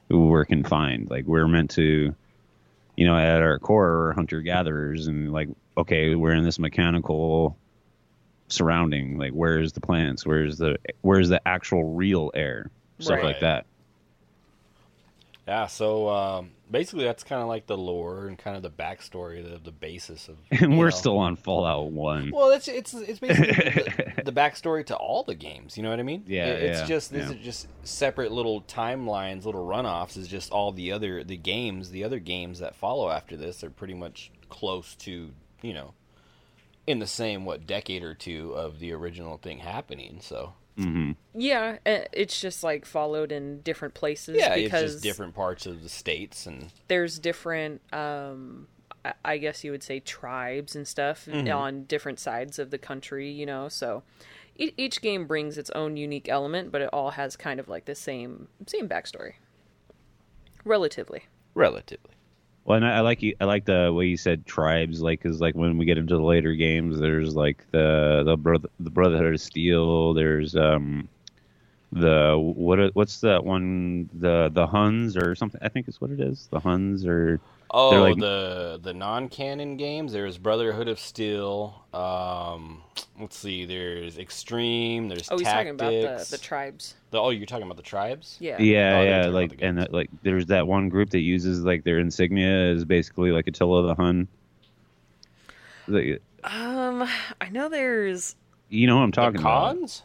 we're 0.10 0.46
confined. 0.46 1.10
Like 1.10 1.26
we're 1.26 1.48
meant 1.48 1.72
to 1.72 2.14
you 2.96 3.08
know, 3.08 3.18
at 3.18 3.42
our 3.42 3.58
core, 3.58 3.98
we're 3.98 4.14
hunter 4.14 4.42
gatherers, 4.42 5.08
and 5.08 5.32
like, 5.34 5.50
okay, 5.78 6.14
we're 6.14 6.34
in 6.34 6.44
this 6.44 6.60
mechanical 6.60 7.58
surrounding. 8.50 9.18
Like, 9.18 9.32
where's 9.32 9.74
the 9.74 9.82
plants? 9.82 10.26
Where's 10.26 10.58
the 10.58 10.78
where's 11.02 11.30
the 11.30 11.42
actual 11.48 11.84
real 11.96 12.32
air? 12.36 12.70
Stuff 13.00 13.18
Right. 13.18 13.26
like 13.26 13.40
that. 13.40 13.66
Yeah, 15.48 15.68
so 15.68 16.08
um, 16.08 16.52
basically 16.72 17.04
that's 17.04 17.24
kind 17.26 17.42
of 17.42 17.50
like 17.50 17.68
the 17.68 17.78
lore 17.78 18.28
and 18.28 18.38
kind 18.38 18.56
of 18.56 18.64
the 18.64 18.70
backstory, 18.70 19.44
the 19.44 19.58
the 19.60 19.74
basis 19.74 20.30
of. 20.30 20.38
And 20.52 20.78
we're 20.80 20.86
know. 20.86 20.90
still 20.92 21.18
on 21.18 21.36
Fallout 21.36 21.92
One. 21.92 22.32
Well, 22.34 22.50
it's 22.52 22.70
it's 22.70 22.94
it's 22.94 23.20
basically 23.20 23.52
the, 23.52 24.22
the 24.26 24.32
backstory 24.32 24.86
to 24.86 24.96
all 24.96 25.24
the 25.24 25.36
games. 25.36 25.76
You 25.76 25.84
know 25.84 25.90
what 25.90 26.00
I 26.00 26.04
mean? 26.04 26.24
Yeah, 26.28 26.46
It- 26.46 26.64
It's 26.64 26.80
yeah, 26.82 26.86
just 26.86 27.12
these 27.12 27.26
yeah. 27.30 27.36
are 27.36 27.44
just 27.44 27.68
separate 27.86 28.32
little 28.32 28.62
timelines, 28.62 29.44
little 29.44 29.68
runoffs. 29.68 30.16
Is 30.16 30.30
just 30.30 30.52
all 30.54 30.72
the 30.72 30.94
other 30.94 31.26
the 31.26 31.36
games, 31.38 31.90
the 31.90 32.06
other 32.06 32.20
games 32.20 32.60
that 32.60 32.74
follow 32.74 33.10
after 33.10 33.36
this 33.36 33.66
are 33.66 33.70
pretty 33.70 33.96
much 33.96 34.32
close 34.50 34.96
to 34.96 35.32
you 35.62 35.74
know, 35.74 35.94
in 36.88 37.00
the 37.00 37.08
same 37.08 37.44
what 37.44 37.68
decade 37.68 38.04
or 38.04 38.14
two 38.14 38.54
of 38.56 38.80
the 38.80 38.94
original 38.94 39.38
thing 39.38 39.60
happening. 39.60 40.20
So 40.22 40.54
Yeah, 41.36 41.78
uh, 41.86 42.00
it's 42.12 42.40
just 42.42 42.64
like 42.64 42.86
followed 42.86 43.32
in 43.32 43.62
different 43.62 43.94
places 43.94 44.38
yeah, 44.40 44.56
because 44.56 44.84
it's 44.84 44.94
just 44.94 45.04
different 45.04 45.36
parts 45.36 45.66
of 45.66 45.84
the 45.84 45.90
states 45.90 46.46
and 46.48 46.72
there's 46.88 47.20
different 47.20 47.82
um 47.94 48.68
I- 49.26 49.38
guess 49.38 49.64
you 49.64 49.72
would 49.72 49.84
say 49.84 50.00
tribes 50.00 50.76
and 50.76 50.88
stuff 50.88 51.26
Mm-hmm. 51.30 51.52
on 51.56 51.84
different 51.84 52.20
sides 52.20 52.58
of 52.58 52.72
the 52.72 52.78
country, 52.78 53.30
you 53.30 53.46
know. 53.46 53.68
So 53.68 54.04
each 54.56 55.02
game 55.02 55.26
brings 55.28 55.58
its 55.58 55.70
own 55.72 55.98
unique 55.98 56.30
element, 56.30 56.72
but 56.72 56.82
it 56.82 56.90
all 56.94 57.12
has 57.12 57.36
kind 57.36 57.60
of 57.60 57.68
like 57.68 57.86
the 57.86 57.96
same 57.96 58.48
same 58.68 58.88
backstory. 58.88 59.34
Relatively. 60.66 61.24
relatively. 61.54 62.13
Well, 62.66 62.78
and 62.78 62.86
I, 62.86 62.98
I 62.98 63.00
like 63.02 63.22
you. 63.22 63.36
I 63.42 63.46
like 63.46 63.66
the 63.66 63.92
way 63.94 64.06
you 64.08 64.18
said 64.18 64.46
tribes. 64.46 65.02
Like, 65.02 65.22
cause 65.22 65.42
like 65.42 65.56
when 65.56 65.78
we 65.78 65.86
get 65.86 65.98
into 65.98 66.16
the 66.16 66.24
later 66.24 66.54
games, 66.56 67.00
there's 67.00 67.36
like 67.36 67.66
the 67.72 68.24
the 68.26 68.38
brother 68.38 68.70
the 68.80 68.90
Brotherhood 68.90 69.34
of 69.34 69.42
Steel. 69.42 70.14
There's 70.14 70.56
um 70.56 71.10
the 71.92 72.36
what 72.38 72.96
what's 72.96 73.22
that 73.22 73.46
one 73.46 74.10
the 74.14 74.50
the 74.54 74.68
Huns 74.68 75.18
or 75.18 75.36
something. 75.36 75.62
I 75.64 75.70
think 75.70 75.88
is 75.90 76.02
what 76.02 76.12
it 76.12 76.20
is. 76.22 76.48
The 76.52 76.60
Huns 76.60 77.06
or 77.06 77.42
Oh, 77.76 77.90
like- 78.04 78.20
the 78.20 78.80
the 78.82 78.94
non-canon 78.94 79.78
games. 79.78 80.14
There's 80.14 80.38
Brotherhood 80.38 80.88
of 80.88 81.00
Steel. 81.00 81.84
Um, 81.94 82.84
let's 83.20 83.36
see. 83.38 83.66
There's 83.66 84.18
Extreme. 84.20 85.08
There's 85.10 85.28
Oh, 85.32 85.38
he's 85.38 85.48
Tactics. 85.48 85.80
talking 85.80 86.00
about 86.04 86.20
the 86.20 86.28
the 86.32 86.38
tribes. 86.38 86.94
The- 87.12 87.20
oh, 87.20 87.30
you're 87.32 87.46
talking 87.48 87.66
about 87.66 87.78
the 87.78 87.84
tribes? 87.84 88.38
Yeah. 88.40 88.60
yeah 88.62 88.98
Oh, 88.98 89.04
yeah 89.04 89.26
like 89.28 89.58
the 89.58 89.66
and 89.66 89.78
that, 89.80 89.92
like 89.94 90.10
there's 90.22 90.46
that 90.48 90.68
one 90.68 90.90
group 90.90 91.10
that 91.12 91.20
uses 91.22 91.64
like 91.64 91.84
their 91.84 91.98
insignia 92.00 92.72
is 92.72 92.86
basically 92.86 93.32
like 93.32 93.48
Attila 93.48 93.88
the 93.88 93.96
Hun. 93.96 94.28
The, 95.88 96.20
Um, 96.44 97.08
I 97.42 97.50
know 97.52 97.70
there's 97.70 98.36
you 98.70 98.88
know 98.88 98.98
what 98.98 99.04
I'm 99.04 99.10
The 99.12 99.16
talking 99.16 99.40
about? 99.42 99.76
cons? 99.78 100.04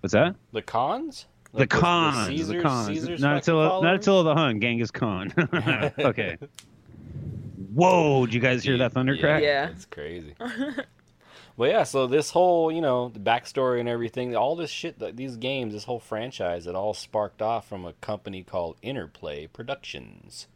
What's 0.00 0.12
that? 0.12 0.34
The 0.52 0.62
cons? 0.62 1.26
The 1.54 1.60
Like 1.60 1.70
cons, 1.70 2.26
the, 2.28 2.36
Caesars- 2.36 2.62
cons, 2.62 2.88
Caesar's 2.88 3.20
not 3.22 3.36
until 3.36 3.60
Attila, 3.62 3.64
not 3.74 3.80
followers? 3.82 4.00
Attila 4.00 4.24
the 4.24 4.34
Hun, 4.34 4.60
Genghis 4.60 4.90
Khan. 4.90 5.32
okay. 5.98 6.36
Whoa! 7.72 8.26
Did 8.26 8.34
you 8.34 8.40
guys 8.40 8.62
hear 8.62 8.78
that 8.78 8.92
thunder 8.92 9.16
crack? 9.16 9.42
Yeah. 9.42 9.70
It's 9.70 9.84
crazy. 9.84 10.34
well, 11.56 11.70
yeah. 11.70 11.82
So 11.84 12.06
this 12.06 12.30
whole, 12.30 12.70
you 12.70 12.80
know, 12.80 13.08
the 13.08 13.20
backstory 13.20 13.80
and 13.80 13.88
everything, 13.88 14.34
all 14.36 14.56
this 14.56 14.70
shit, 14.70 14.98
that 15.00 15.16
these 15.16 15.36
games, 15.36 15.72
this 15.74 15.84
whole 15.84 16.00
franchise, 16.00 16.66
it 16.66 16.74
all 16.74 16.94
sparked 16.94 17.42
off 17.42 17.68
from 17.68 17.84
a 17.84 17.92
company 17.94 18.42
called 18.42 18.76
Interplay 18.82 19.46
Productions. 19.46 20.46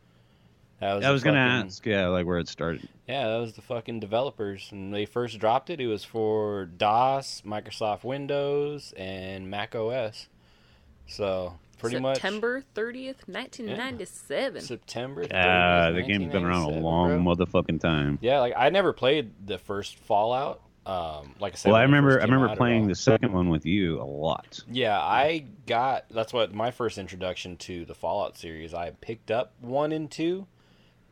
That 0.80 0.94
was 0.94 1.04
I 1.04 1.08
the 1.08 1.12
was 1.12 1.24
gonna 1.24 1.38
fucking- 1.38 1.66
ask, 1.68 1.86
yeah, 1.86 2.06
like 2.06 2.24
where 2.26 2.38
it 2.38 2.48
started. 2.48 2.88
Yeah, 3.08 3.26
that 3.28 3.38
was 3.38 3.54
the 3.54 3.62
fucking 3.62 3.98
developers, 3.98 4.68
and 4.70 4.94
they 4.94 5.06
first 5.06 5.38
dropped 5.40 5.70
it. 5.70 5.80
It 5.80 5.88
was 5.88 6.04
for 6.04 6.66
DOS, 6.66 7.42
Microsoft 7.44 8.04
Windows, 8.04 8.92
and 8.96 9.50
Mac 9.50 9.74
OS. 9.74 10.28
So 11.08 11.54
pretty 11.78 11.98
much 11.98 12.16
September 12.16 12.62
30th, 12.74 13.26
1997. 13.26 14.60
September. 14.62 15.24
30th, 15.24 15.30
Yeah, 15.32 15.90
the 15.90 16.02
game's 16.02 16.32
been 16.32 16.44
around 16.44 16.64
a 16.72 16.78
long 16.80 17.22
bro. 17.22 17.34
motherfucking 17.34 17.80
time. 17.80 18.18
Yeah, 18.20 18.40
like 18.40 18.54
I 18.56 18.70
never 18.70 18.92
played 18.92 19.30
the 19.46 19.58
first 19.58 19.96
Fallout. 19.98 20.60
Um, 20.86 21.34
like 21.38 21.52
I 21.52 21.56
said, 21.56 21.70
Well, 21.72 21.78
I 21.78 21.82
remember, 21.82 22.18
I 22.18 22.24
remember 22.24 22.56
playing 22.56 22.88
the 22.88 22.94
second 22.94 23.32
one 23.34 23.50
with 23.50 23.66
you 23.66 24.00
a 24.00 24.04
lot. 24.04 24.60
Yeah, 24.70 24.98
I 24.98 25.44
got 25.66 26.06
that's 26.10 26.32
what 26.32 26.54
my 26.54 26.70
first 26.70 26.96
introduction 26.96 27.56
to 27.58 27.84
the 27.84 27.94
Fallout 27.94 28.38
series. 28.38 28.72
I 28.72 28.90
picked 28.90 29.30
up 29.30 29.52
one 29.60 29.92
and 29.92 30.10
two, 30.10 30.46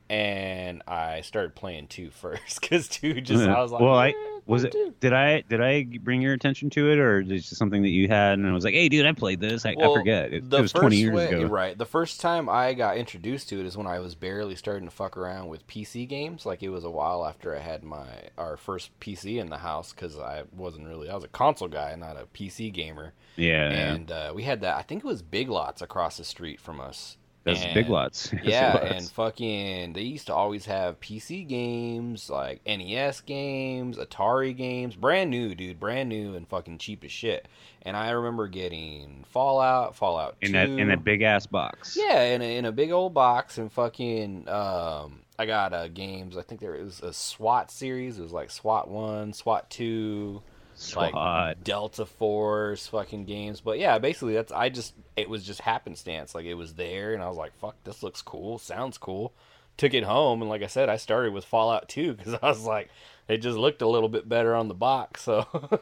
and 0.08 0.82
I 0.86 1.20
started 1.22 1.54
playing 1.54 1.88
two 1.88 2.10
first 2.22 2.60
because 2.60 2.88
two 2.88 3.20
just 3.20 3.46
I 3.46 3.60
was 3.62 3.72
like, 3.72 3.82
well, 3.82 3.94
I 3.94 4.08
"Eh, 4.10 4.35
was 4.46 4.64
it. 4.64 4.72
two." 4.72 4.94
Did 5.00 5.12
I 5.12 5.42
did 5.42 5.60
I 5.60 5.84
bring 6.02 6.22
your 6.22 6.32
attention 6.32 6.70
to 6.70 6.90
it, 6.90 6.98
or 6.98 7.20
is 7.20 7.52
it 7.52 7.56
something 7.56 7.82
that 7.82 7.90
you 7.90 8.08
had, 8.08 8.38
and 8.38 8.46
I 8.46 8.52
was 8.52 8.64
like, 8.64 8.74
"Hey, 8.74 8.88
dude, 8.88 9.06
I 9.06 9.12
played 9.12 9.40
this." 9.40 9.66
I, 9.66 9.70
I 9.78 9.94
forget. 9.94 10.32
It, 10.32 10.52
it 10.52 10.60
was 10.60 10.72
twenty 10.72 10.96
years 10.96 11.14
way- 11.14 11.28
ago. 11.28 11.44
Right. 11.46 11.76
The 11.76 11.86
first 11.86 12.20
time 12.20 12.48
I 12.48 12.74
got 12.74 12.96
introduced 12.96 13.48
to 13.50 13.60
it 13.60 13.66
is 13.66 13.76
when 13.76 13.86
I 13.86 13.98
was 13.98 14.14
barely 14.14 14.56
starting 14.56 14.88
to 14.88 14.94
fuck 14.94 15.16
around 15.16 15.48
with 15.48 15.66
PC 15.66 16.08
games. 16.08 16.46
Like 16.46 16.62
it 16.62 16.70
was 16.70 16.84
a 16.84 16.90
while 16.90 17.26
after 17.26 17.54
I 17.54 17.60
had 17.60 17.84
my 17.84 18.06
our 18.38 18.56
first 18.56 18.98
PC 19.00 19.38
in 19.38 19.50
the 19.50 19.58
house 19.58 19.92
because 19.92 20.18
I 20.18 20.44
wasn't 20.52 20.86
really 20.86 21.08
I 21.10 21.14
was 21.14 21.24
a 21.24 21.28
console 21.28 21.68
guy, 21.68 21.94
not 21.96 22.16
a 22.16 22.26
PC 22.26 22.72
gamer. 22.72 23.12
Yeah, 23.36 23.70
yeah. 23.70 23.92
And 23.94 24.10
uh, 24.10 24.32
we 24.34 24.44
had 24.44 24.60
that. 24.62 24.76
I 24.76 24.82
think 24.82 25.04
it 25.04 25.06
was 25.06 25.22
Big 25.22 25.48
Lots 25.48 25.82
across 25.82 26.16
the 26.16 26.24
street 26.24 26.60
from 26.60 26.80
us. 26.80 27.16
That's 27.46 27.62
And- 27.62 27.74
big 27.74 27.88
lots. 27.88 28.32
Yeah, 28.42 28.76
and 28.76 29.08
fucking, 29.08 29.92
they 29.94 30.02
used 30.02 30.26
to 30.26 30.34
always 30.34 30.66
have 30.66 31.00
PC 31.00 31.46
games, 31.48 32.28
like 32.28 32.60
NES 32.66 33.20
games, 33.22 33.96
Atari 33.96 34.54
games, 34.54 34.96
brand 34.96 35.30
new, 35.30 35.54
dude, 35.54 35.78
brand 35.80 36.08
new 36.08 36.34
and 36.34 36.46
fucking 36.48 36.78
cheap 36.78 37.04
as 37.04 37.12
shit. 37.12 37.46
And 37.82 37.96
I 37.96 38.10
remember 38.10 38.48
getting 38.48 39.24
Fallout, 39.30 39.94
Fallout 39.94 40.36
in 40.42 40.48
2. 40.48 40.52
that 40.54 40.68
in 40.70 40.88
that 40.88 41.04
big 41.04 41.22
ass 41.22 41.46
box. 41.46 41.96
Yeah, 41.96 42.20
in 42.24 42.42
a, 42.42 42.56
in 42.56 42.64
a 42.64 42.72
big 42.72 42.90
old 42.90 43.14
box 43.14 43.58
and 43.58 43.70
fucking 43.72 44.48
um 44.48 45.20
I 45.38 45.46
got 45.46 45.72
uh 45.72 45.86
games. 45.86 46.36
I 46.36 46.42
think 46.42 46.60
there 46.60 46.72
was 46.72 47.00
a 47.00 47.12
SWAT 47.12 47.70
series. 47.70 48.18
It 48.18 48.22
was 48.22 48.32
like 48.32 48.50
SWAT 48.50 48.88
1, 48.88 49.32
SWAT 49.34 49.70
2, 49.70 50.42
SWAT. 50.76 51.14
like 51.14 51.64
Delta 51.64 52.06
Force 52.06 52.86
fucking 52.86 53.24
games. 53.24 53.60
But 53.60 53.78
yeah, 53.78 53.98
basically 53.98 54.34
that's 54.34 54.52
I 54.52 54.68
just 54.68 54.94
it 55.16 55.28
was 55.28 55.42
just 55.44 55.60
happenstance. 55.60 56.34
Like 56.34 56.44
it 56.44 56.54
was 56.54 56.74
there 56.74 57.14
and 57.14 57.22
I 57.22 57.28
was 57.28 57.36
like, 57.36 57.54
"Fuck, 57.58 57.76
this 57.84 58.02
looks 58.02 58.22
cool. 58.22 58.58
Sounds 58.58 58.98
cool." 58.98 59.32
Took 59.76 59.94
it 59.94 60.04
home 60.04 60.40
and 60.42 60.48
like 60.48 60.62
I 60.62 60.68
said, 60.68 60.88
I 60.88 60.96
started 60.96 61.32
with 61.32 61.44
Fallout 61.44 61.88
2 61.88 62.14
cuz 62.14 62.34
I 62.42 62.48
was 62.48 62.64
like 62.64 62.90
it 63.28 63.38
just 63.38 63.58
looked 63.58 63.82
a 63.82 63.88
little 63.88 64.08
bit 64.08 64.28
better 64.28 64.54
on 64.54 64.68
the 64.68 64.74
box, 64.74 65.22
so 65.22 65.46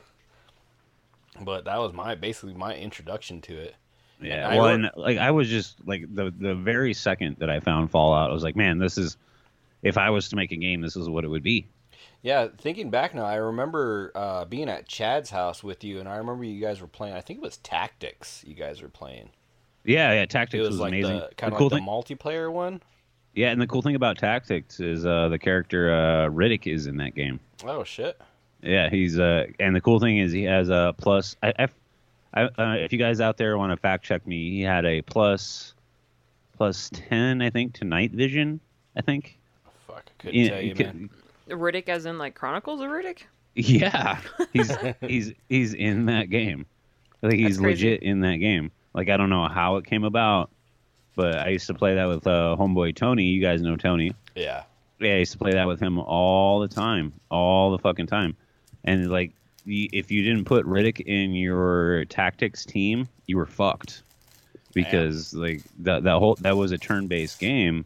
But 1.40 1.64
that 1.64 1.78
was 1.78 1.92
my 1.92 2.14
basically 2.14 2.54
my 2.54 2.74
introduction 2.76 3.40
to 3.42 3.57
it. 3.59 3.74
Yeah, 4.20 4.48
I 4.48 4.54
well, 4.57 4.66
wrote- 4.66 4.74
and 4.74 4.90
like 4.96 5.18
I 5.18 5.33
was 5.33 5.48
just 5.48 5.76
like 5.87 6.02
the 6.12 6.33
the 6.37 6.54
very 6.54 6.94
second 6.94 7.37
that 7.40 7.50
I 7.50 7.61
found 7.61 7.90
Fallout, 7.90 8.30
I 8.30 8.33
was 8.33 8.44
like, 8.44 8.57
man, 8.57 8.78
this 8.78 8.96
is 8.96 9.16
if 9.83 9.98
I 9.98 10.11
was 10.11 10.28
to 10.30 10.37
make 10.37 10.52
a 10.52 10.57
game, 10.57 10.80
this 10.80 10.96
is 10.96 11.09
what 11.09 11.24
it 11.24 11.28
would 11.28 11.42
be. 11.42 11.66
Yeah, 12.25 12.49
thinking 12.57 12.89
back 12.89 13.15
now, 13.15 13.27
I 13.27 13.35
remember 13.35 14.11
uh, 14.15 14.47
being 14.47 14.71
at 14.71 14.89
Chad's 14.89 15.29
house 15.29 15.63
with 15.63 15.85
you, 15.85 16.01
and 16.01 16.09
I 16.09 16.17
remember 16.17 16.43
you 16.43 16.59
guys 16.59 16.81
were 16.81 16.87
playing. 16.87 17.15
I 17.15 17.21
think 17.21 17.37
it 17.39 17.43
was 17.43 17.59
Tactics. 17.59 18.43
You 18.47 18.55
guys 18.55 18.81
were 18.81 18.89
playing. 18.89 19.29
Yeah, 19.85 20.11
yeah, 20.15 20.23
It 20.23 20.31
Tactics 20.31 20.61
was, 20.61 20.71
was, 20.71 20.81
like 20.81 20.93
amazing. 20.93 21.19
the 21.19 21.29
kind 21.37 21.53
of 21.53 21.59
cool 21.59 21.69
like 21.69 21.81
thing, 21.81 21.85
the 21.85 21.91
multiplayer 21.91 22.51
one. 22.51 22.81
yeah, 23.35 23.51
and 23.51 23.61
the 23.61 23.67
cool 23.67 23.83
thing 23.83 23.95
about 23.95 24.17
Tactics 24.17 24.81
is 24.81 25.05
uh, 25.05 25.29
the 25.29 25.39
character 25.39 25.93
uh, 25.95 26.31
Riddick 26.31 26.67
is 26.67 26.87
in 26.87 26.97
that 26.97 27.15
game. 27.15 27.41
Oh 27.63 27.85
shit! 27.85 28.19
Yeah, 28.63 28.89
he's 28.89 29.19
uh, 29.19 29.45
and 29.61 29.77
the 29.77 29.83
cool 29.83 30.01
thing 30.01 30.17
is 30.17 30.33
he 30.33 30.45
has 30.45 30.71
a 30.71 30.95
plus. 30.97 31.37
I, 31.43 31.53
I, 31.59 31.69
I 32.33 32.43
uh, 32.45 32.77
if 32.77 32.91
you 32.91 32.99
guys 32.99 33.21
out 33.21 33.37
there 33.37 33.59
want 33.59 33.71
to 33.73 33.77
fact 33.77 34.03
check 34.03 34.27
me, 34.27 34.49
he 34.49 34.63
had 34.63 34.87
a 34.87 35.03
plus, 35.03 35.75
plus 36.57 36.89
ten, 36.91 37.43
I 37.43 37.51
think, 37.51 37.75
to 37.75 37.85
night 37.85 38.13
vision. 38.13 38.61
I 38.97 39.03
think. 39.03 39.39
Fuck, 39.87 40.05
I 40.07 40.23
couldn't 40.23 40.41
Yeah, 40.41 40.49
tell 40.49 40.63
you, 40.63 40.69
you 40.69 40.85
man. 40.87 41.11
Riddick, 41.48 41.88
as 41.88 42.07
in 42.07 42.18
like 42.18 42.35
Chronicles 42.35 42.80
of 42.80 42.88
Riddick. 42.88 43.22
Yeah, 43.54 44.20
he's 44.52 44.72
he's 45.00 45.33
he's 45.48 45.74
in 45.74 46.07
that 46.07 46.30
game. 46.30 46.66
Like 47.22 47.35
he's 47.35 47.61
legit 47.61 48.02
in 48.02 48.20
that 48.20 48.37
game. 48.37 48.70
Like 48.92 49.09
I 49.09 49.16
don't 49.16 49.30
know 49.30 49.48
how 49.48 49.76
it 49.76 49.87
came 49.87 50.04
about, 50.04 50.50
but 51.16 51.38
I 51.38 51.48
used 51.48 51.66
to 51.68 51.74
play 51.74 51.94
that 51.94 52.07
with 52.07 52.26
uh, 52.26 52.57
homeboy 52.59 52.94
Tony. 52.96 53.24
You 53.24 53.40
guys 53.40 53.62
know 53.62 53.76
Tony. 53.76 54.14
Yeah, 54.35 54.64
Yeah, 55.00 55.14
I 55.14 55.18
used 55.18 55.33
to 55.33 55.38
play 55.38 55.52
that 55.52 55.66
with 55.66 55.80
him 55.80 55.98
all 55.98 56.61
the 56.61 56.68
time, 56.68 57.12
all 57.30 57.70
the 57.70 57.78
fucking 57.78 58.07
time. 58.07 58.37
And 58.85 59.11
like, 59.11 59.33
if 59.66 60.11
you 60.11 60.22
didn't 60.22 60.44
put 60.44 60.66
Riddick 60.66 61.00
in 61.00 61.33
your 61.33 62.04
tactics 62.07 62.64
team, 62.64 63.09
you 63.26 63.37
were 63.37 63.46
fucked 63.46 64.02
because 64.74 65.33
like 65.33 65.62
that 65.80 66.02
that 66.02 66.18
whole 66.18 66.35
that 66.40 66.57
was 66.57 66.72
a 66.72 66.78
turn-based 66.78 67.38
game, 67.38 67.85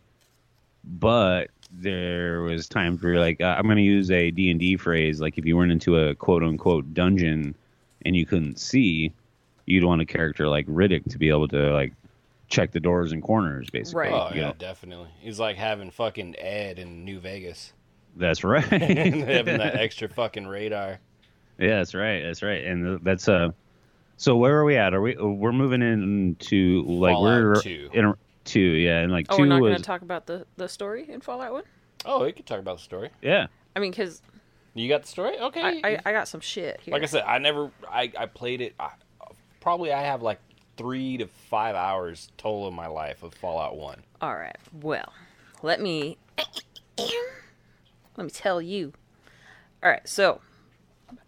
but 0.84 1.50
there 1.70 2.42
was 2.42 2.68
times 2.68 3.02
where 3.02 3.12
you're 3.12 3.20
like, 3.20 3.40
uh, 3.40 3.54
I'm 3.58 3.64
going 3.64 3.76
to 3.76 3.82
use 3.82 4.10
a 4.10 4.30
D 4.30 4.50
and 4.50 4.58
D 4.58 4.76
phrase, 4.76 5.20
like 5.20 5.38
if 5.38 5.44
you 5.44 5.56
weren't 5.56 5.72
into 5.72 5.96
a 5.98 6.14
quote 6.14 6.42
unquote 6.42 6.94
dungeon 6.94 7.54
and 8.04 8.16
you 8.16 8.24
couldn't 8.26 8.58
see, 8.58 9.12
you'd 9.66 9.84
want 9.84 10.00
a 10.00 10.06
character 10.06 10.48
like 10.48 10.66
Riddick 10.66 11.10
to 11.10 11.18
be 11.18 11.28
able 11.28 11.48
to 11.48 11.72
like 11.72 11.92
check 12.48 12.72
the 12.72 12.80
doors 12.80 13.12
and 13.12 13.22
corners, 13.22 13.68
basically. 13.70 14.00
Right. 14.00 14.12
Oh 14.12 14.34
yeah, 14.34 14.48
know. 14.48 14.54
definitely. 14.58 15.08
He's 15.20 15.38
like 15.38 15.56
having 15.56 15.90
fucking 15.90 16.36
Ed 16.38 16.78
in 16.78 17.04
New 17.04 17.20
Vegas, 17.20 17.72
That's 18.16 18.42
right. 18.44 18.64
having 18.64 19.58
that 19.58 19.74
extra 19.78 20.08
fucking 20.08 20.46
radar. 20.46 20.98
Yeah, 21.58 21.78
that's 21.78 21.94
right. 21.94 22.22
That's 22.22 22.42
right. 22.42 22.64
And 22.64 23.00
that's 23.04 23.28
uh 23.28 23.50
so 24.16 24.36
where 24.36 24.58
are 24.58 24.64
we 24.64 24.76
at? 24.76 24.94
Are 24.94 25.00
we 25.00 25.16
we're 25.16 25.52
moving 25.52 25.82
into 25.82 26.82
like 26.86 27.14
Fallout 27.14 27.42
we're 27.42 27.62
2. 27.62 27.90
in 27.92 28.14
two, 28.48 28.60
yeah, 28.60 28.98
and 29.00 29.12
like 29.12 29.26
Oh, 29.30 29.36
2 29.36 29.42
we're 29.42 29.46
not 29.48 29.60
was 29.62 29.70
going 29.70 29.76
to 29.78 29.84
talk 29.84 30.02
about 30.02 30.26
the 30.26 30.46
the 30.56 30.68
story 30.68 31.08
in 31.08 31.20
Fallout 31.20 31.52
One. 31.52 31.64
Oh, 32.04 32.24
we 32.24 32.32
could 32.32 32.46
talk 32.46 32.58
about 32.60 32.78
the 32.78 32.82
story. 32.82 33.10
yeah. 33.22 33.46
I 33.76 33.80
mean, 33.80 33.90
because 33.92 34.22
You 34.74 34.88
got 34.88 35.02
the 35.02 35.08
story? 35.08 35.38
Okay. 35.38 35.80
I, 35.82 35.88
I 35.88 35.98
I 36.06 36.12
got 36.12 36.28
some 36.28 36.40
shit 36.40 36.80
here. 36.80 36.92
like 36.92 37.02
I 37.02 37.06
said, 37.06 37.24
I 37.26 37.38
never. 37.38 37.70
I 37.90 38.10
I 38.18 38.26
played 38.26 38.60
it. 38.60 38.74
I, 38.78 38.90
probably 39.60 39.92
I 39.92 40.02
have 40.02 40.22
like 40.22 40.40
three 40.76 41.16
to 41.18 41.26
five 41.50 41.74
hours 41.74 42.30
total 42.38 42.66
of 42.68 42.74
my 42.74 42.86
life 42.86 43.22
of 43.22 43.34
Fallout 43.34 43.76
One. 43.76 44.02
All 44.20 44.34
right. 44.36 44.56
Well, 44.72 45.12
let 45.62 45.80
me 45.80 46.16
let 48.16 48.24
me 48.24 48.30
tell 48.30 48.60
you. 48.62 48.92
All 49.82 49.90
right. 49.90 50.06
So, 50.08 50.40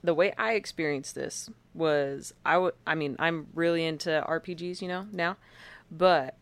the 0.02 0.14
way 0.14 0.32
I 0.36 0.54
experienced 0.54 1.14
this 1.14 1.50
was 1.74 2.34
I 2.44 2.58
would 2.58 2.74
I 2.86 2.94
mean, 2.94 3.16
I'm 3.18 3.46
really 3.54 3.84
into 3.84 4.24
RPGs, 4.28 4.82
you 4.82 4.88
know, 4.88 5.06
now, 5.12 5.36
but 5.90 6.36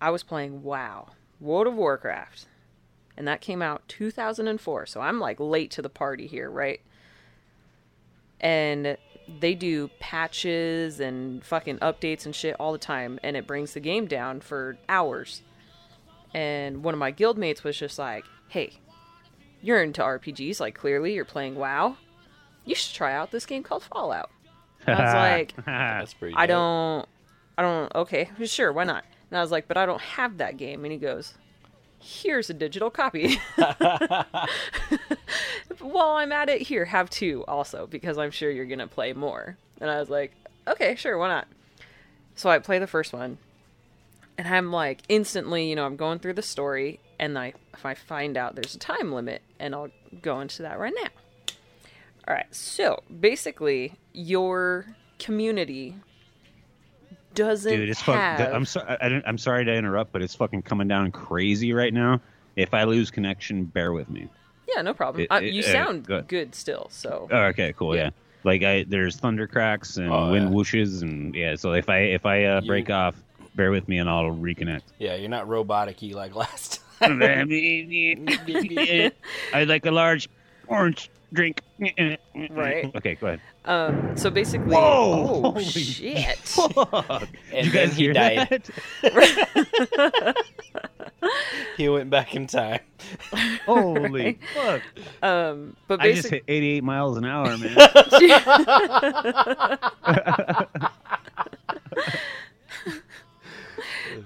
I 0.00 0.10
was 0.10 0.22
playing 0.22 0.62
WoW, 0.62 1.08
World 1.40 1.66
of 1.66 1.74
Warcraft. 1.74 2.46
And 3.16 3.28
that 3.28 3.40
came 3.40 3.62
out 3.62 3.86
2004. 3.88 4.86
So 4.86 5.00
I'm 5.00 5.20
like 5.20 5.38
late 5.38 5.70
to 5.72 5.82
the 5.82 5.88
party 5.88 6.26
here, 6.26 6.50
right? 6.50 6.80
And 8.40 8.96
they 9.40 9.54
do 9.54 9.88
patches 10.00 11.00
and 11.00 11.44
fucking 11.44 11.78
updates 11.78 12.26
and 12.26 12.34
shit 12.34 12.56
all 12.60 12.72
the 12.72 12.78
time 12.78 13.18
and 13.22 13.36
it 13.38 13.46
brings 13.46 13.72
the 13.72 13.80
game 13.80 14.06
down 14.06 14.38
for 14.38 14.76
hours 14.86 15.40
and 16.34 16.82
one 16.82 16.92
of 16.92 16.98
my 16.98 17.12
guildmates 17.12 17.62
was 17.62 17.78
just 17.78 17.98
like, 17.98 18.24
"Hey, 18.48 18.72
you're 19.62 19.82
into 19.82 20.02
RPGs. 20.02 20.60
Like 20.60 20.74
clearly 20.74 21.14
you're 21.14 21.24
playing 21.24 21.54
WoW. 21.54 21.96
You 22.64 22.74
should 22.74 22.94
try 22.94 23.14
out 23.14 23.30
this 23.30 23.46
game 23.46 23.62
called 23.62 23.84
Fallout." 23.84 24.30
I 24.86 24.90
was 24.90 25.14
like. 25.14 25.54
"I 26.36 26.46
don't, 26.46 27.08
I 27.56 27.62
don't. 27.62 27.94
Okay, 27.94 28.30
sure, 28.44 28.72
why 28.72 28.84
not?" 28.84 29.04
And 29.34 29.40
I 29.40 29.42
was 29.42 29.50
like, 29.50 29.66
"But 29.66 29.76
I 29.76 29.84
don't 29.84 30.00
have 30.00 30.38
that 30.38 30.56
game." 30.56 30.84
And 30.84 30.92
he 30.92 30.98
goes, 30.98 31.34
"Here's 31.98 32.50
a 32.50 32.54
digital 32.54 32.88
copy." 32.88 33.40
While 35.80 36.10
I'm 36.10 36.30
at 36.30 36.48
it, 36.48 36.62
here, 36.62 36.84
have 36.84 37.10
two 37.10 37.44
also 37.48 37.88
because 37.88 38.16
I'm 38.16 38.30
sure 38.30 38.48
you're 38.48 38.64
gonna 38.64 38.86
play 38.86 39.12
more. 39.12 39.56
And 39.80 39.90
I 39.90 39.98
was 39.98 40.08
like, 40.08 40.30
"Okay, 40.68 40.94
sure, 40.94 41.18
why 41.18 41.26
not?" 41.26 41.48
So 42.36 42.48
I 42.48 42.60
play 42.60 42.78
the 42.78 42.86
first 42.86 43.12
one, 43.12 43.38
and 44.38 44.46
I'm 44.46 44.70
like 44.70 45.00
instantly, 45.08 45.68
you 45.68 45.74
know, 45.74 45.84
I'm 45.84 45.96
going 45.96 46.20
through 46.20 46.34
the 46.34 46.42
story, 46.42 47.00
and 47.18 47.36
I 47.36 47.54
if 47.72 47.84
I 47.84 47.94
find 47.94 48.36
out 48.36 48.54
there's 48.54 48.76
a 48.76 48.78
time 48.78 49.10
limit, 49.10 49.42
and 49.58 49.74
I'll 49.74 49.90
go 50.22 50.38
into 50.42 50.62
that 50.62 50.78
right 50.78 50.94
now. 51.02 51.10
All 52.28 52.34
right, 52.36 52.54
so 52.54 53.02
basically, 53.18 53.94
your 54.12 54.94
community 55.18 55.96
doesn't 57.34 57.72
Dude, 57.72 57.88
it's 57.88 58.00
fucking. 58.02 58.20
have. 58.20 58.54
I'm 58.54 58.64
sorry. 58.64 58.88
I, 59.00 59.06
I 59.06 59.08
don't- 59.08 59.24
I'm 59.26 59.38
sorry 59.38 59.64
to 59.64 59.72
interrupt, 59.74 60.12
but 60.12 60.22
it's 60.22 60.34
fucking 60.34 60.62
coming 60.62 60.88
down 60.88 61.10
crazy 61.12 61.72
right 61.72 61.92
now. 61.92 62.20
If 62.56 62.72
I 62.74 62.84
lose 62.84 63.10
connection, 63.10 63.64
bear 63.64 63.92
with 63.92 64.08
me. 64.08 64.28
yeah, 64.74 64.82
no 64.82 64.94
problem. 64.94 65.22
It- 65.24 65.30
uh, 65.32 65.40
it- 65.42 65.52
you 65.52 65.60
uh, 65.62 65.66
sound 65.66 66.06
good. 66.06 66.28
good 66.28 66.54
still, 66.54 66.86
so 66.90 67.28
Oh, 67.30 67.42
okay, 67.46 67.72
cool. 67.76 67.96
Yeah. 67.96 68.10
Like 68.44 68.62
I, 68.62 68.84
there's 68.86 69.16
thunder 69.16 69.46
cracks 69.46 69.96
and 69.96 70.10
Oh, 70.12 70.30
wind 70.30 70.50
yeah. 70.50 70.54
whooshes, 70.54 71.02
and 71.02 71.34
yeah. 71.34 71.56
So 71.56 71.72
if 71.72 71.88
I 71.88 71.98
if 72.00 72.26
I 72.26 72.44
uh, 72.44 72.60
You- 72.60 72.66
break 72.68 72.90
off, 72.90 73.14
bear 73.54 73.70
with 73.70 73.88
me, 73.88 73.98
and 73.98 74.08
I'll 74.10 74.24
reconnect. 74.30 74.82
Yeah, 74.98 75.14
you're 75.16 75.30
not 75.30 75.48
robotic-y 75.48 76.10
like 76.14 76.34
last 76.42 76.80
time. 77.00 77.20
I 79.54 79.64
like 79.66 79.86
a 79.86 79.90
large 79.90 80.28
orange 80.68 81.10
drink. 81.34 81.60
Right. 82.50 82.90
Okay, 82.96 83.14
go 83.16 83.26
ahead. 83.28 83.40
um, 83.64 84.16
so 84.16 84.30
basically, 84.30 84.74
Whoa! 84.74 85.42
oh 85.44 85.50
Holy 85.52 85.64
shit. 85.64 86.38
Fuck. 86.38 87.28
And 87.52 87.66
you 87.66 87.72
then 87.72 87.88
guys 87.88 87.96
he 87.96 88.02
hear 88.04 88.12
died. 88.12 88.70
that? 89.02 90.36
he 91.76 91.88
went 91.88 92.10
back 92.10 92.34
in 92.34 92.46
time. 92.46 92.80
Holy 93.66 94.38
fuck! 94.54 94.82
Um, 95.22 95.76
but 95.88 96.00
I 96.00 96.12
just 96.12 96.30
basically, 96.30 96.38
hit 96.54 96.56
88 96.80 96.84
miles 96.84 97.18
an 97.18 97.24
hour, 97.24 97.56
man. 97.58 97.76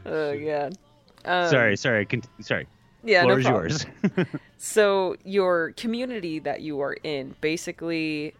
oh 0.07 0.39
god. 0.39 0.77
Um, 1.25 1.51
sorry, 1.51 1.77
sorry, 1.77 2.07
cont- 2.07 2.29
sorry. 2.41 2.67
Yeah, 3.05 3.23
Floor 3.23 3.35
no 3.35 3.39
is 3.39 3.85
problem. 3.85 4.11
yours. 4.17 4.27
So 4.61 5.17
your 5.25 5.71
community 5.77 6.41
that 6.41 6.63
you 6.63 6.81
are 6.81 6.97
in 7.05 7.37
basically 7.41 8.35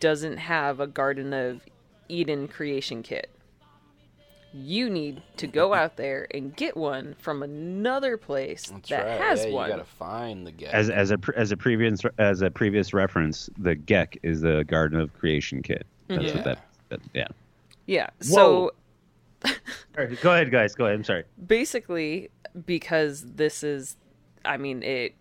doesn't 0.00 0.38
have 0.38 0.80
a 0.80 0.88
Garden 0.88 1.32
of 1.32 1.60
Eden 2.08 2.48
creation 2.48 3.02
kit. 3.04 3.30
You 4.52 4.90
need 4.90 5.22
to 5.36 5.46
go 5.46 5.72
out 5.80 5.96
there 5.96 6.26
and 6.34 6.54
get 6.56 6.76
one 6.76 7.14
from 7.20 7.44
another 7.44 8.16
place 8.16 8.66
That's 8.70 8.88
that 8.88 9.06
right. 9.06 9.20
has 9.20 9.44
yeah, 9.44 9.52
one. 9.52 9.68
You 9.70 9.76
gotta 9.76 9.84
find 9.88 10.44
the 10.46 10.50
guy. 10.52 10.66
as 10.72 10.90
as 10.90 11.12
a 11.12 11.18
as 11.36 11.52
a 11.52 11.56
previous 11.56 12.00
as 12.18 12.42
a 12.42 12.50
previous 12.50 12.92
reference, 12.92 13.48
the 13.56 13.76
GECK 13.76 14.18
is 14.24 14.40
the 14.40 14.64
Garden 14.64 14.98
of 14.98 15.14
Creation 15.16 15.62
kit. 15.62 15.86
That's 16.08 16.24
Yeah. 16.24 16.34
what 16.34 16.44
that, 16.44 16.58
that. 16.88 17.00
Yeah. 17.14 17.28
Yeah. 17.86 18.10
So 18.18 18.62
All 18.64 18.70
right, 19.96 20.20
go 20.20 20.32
ahead, 20.32 20.50
guys. 20.50 20.74
Go 20.74 20.84
ahead. 20.86 20.96
I'm 20.96 21.04
sorry. 21.04 21.24
basically 21.46 22.30
because 22.66 23.22
this 23.34 23.62
is 23.62 23.96
I 24.44 24.56
mean 24.56 24.82
it 24.82 25.14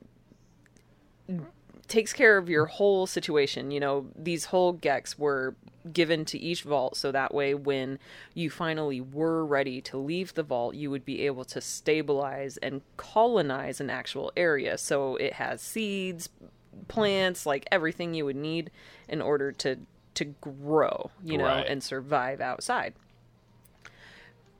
takes 1.87 2.13
care 2.13 2.37
of 2.37 2.49
your 2.49 2.65
whole 2.65 3.07
situation. 3.07 3.71
You 3.71 3.79
know, 3.79 4.05
these 4.15 4.45
whole 4.45 4.73
GECKs 4.75 5.17
were 5.17 5.55
given 5.91 6.23
to 6.25 6.37
each 6.37 6.61
vault 6.63 6.95
so 6.97 7.11
that 7.11 7.33
way 7.33 7.55
when 7.55 7.97
you 8.35 8.49
finally 8.49 9.01
were 9.01 9.43
ready 9.45 9.81
to 9.81 9.97
leave 9.97 10.33
the 10.35 10.43
vault, 10.43 10.75
you 10.75 10.91
would 10.91 11.03
be 11.05 11.25
able 11.25 11.45
to 11.45 11.61
stabilize 11.61 12.57
and 12.57 12.81
colonize 12.97 13.79
an 13.81 13.89
actual 13.89 14.31
area. 14.37 14.77
So 14.77 15.15
it 15.15 15.33
has 15.33 15.61
seeds, 15.61 16.29
plants, 16.87 17.45
like 17.45 17.65
everything 17.71 18.13
you 18.13 18.25
would 18.25 18.35
need 18.35 18.71
in 19.07 19.21
order 19.21 19.51
to 19.53 19.77
to 20.15 20.25
grow, 20.41 21.11
you 21.23 21.37
know, 21.37 21.45
Right. 21.45 21.65
and 21.67 21.81
survive 21.81 22.41
outside. 22.41 22.93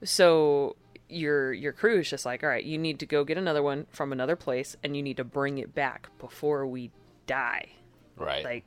So 0.04 0.76
your 1.10 1.52
your 1.54 1.74
crew 1.74 2.00
is 2.00 2.10
just 2.10 2.26
like, 2.26 2.44
all 2.44 2.50
right, 2.50 2.64
you 2.64 2.78
need 2.78 3.00
to 3.00 3.06
go 3.06 3.24
get 3.24 3.38
another 3.38 3.64
one 3.64 3.88
from 3.92 4.12
another 4.12 4.36
place, 4.36 4.76
and 4.84 4.96
you 4.96 5.04
need 5.04 5.18
to 5.18 5.24
bring 5.24 5.58
it 5.58 5.74
back 5.74 6.10
before 6.20 6.66
we 6.68 6.92
die. 7.28 7.70
right. 8.18 8.44
Like 8.44 8.64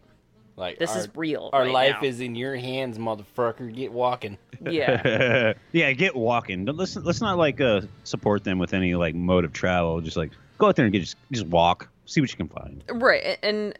Like 0.57 0.79
this 0.79 0.91
our, 0.91 0.99
is 0.99 1.09
real. 1.15 1.51
Our 1.53 1.63
right 1.63 1.73
life 1.73 1.97
now. 2.03 2.09
is 2.09 2.21
in 2.21 2.35
your 2.35 2.57
hands, 2.57 2.99
motherfucker. 2.99 3.75
Get 3.75 3.93
walking. 3.93 4.39
yeah, 4.65 5.55
yeah, 5.73 5.93
get 5.93 6.15
walking. 6.15 6.67
Let's 6.67 6.97
let's 6.97 7.21
not 7.21 7.39
like 7.39 7.61
uh 7.61 7.83
support 8.05 8.45
them 8.45 8.59
with 8.59 8.75
any 8.75 8.95
like 8.95 9.15
mode 9.15 9.45
of 9.45 9.53
travel. 9.53 10.01
Just 10.01 10.17
like 10.17 10.33
go 10.59 10.69
out 10.69 10.77
there 10.77 10.85
and 10.85 10.93
get 10.93 11.01
just 11.01 11.17
just 11.31 11.47
walk, 11.47 11.89
see 12.07 12.21
what 12.21 12.31
you 12.31 12.37
can 12.37 12.49
find. 12.49 12.85
right. 12.91 13.39
And 13.43 13.79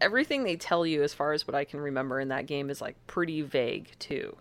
everything 0.00 0.44
they 0.44 0.56
tell 0.56 0.86
you, 0.86 1.02
as 1.02 1.14
far 1.14 1.32
as 1.32 1.46
what 1.46 1.54
I 1.54 1.64
can 1.64 1.80
remember 1.80 2.20
in 2.20 2.28
that 2.28 2.46
game, 2.46 2.70
is 2.70 2.80
like 2.80 2.96
pretty 3.06 3.42
vague 3.42 3.90
too. 3.98 4.36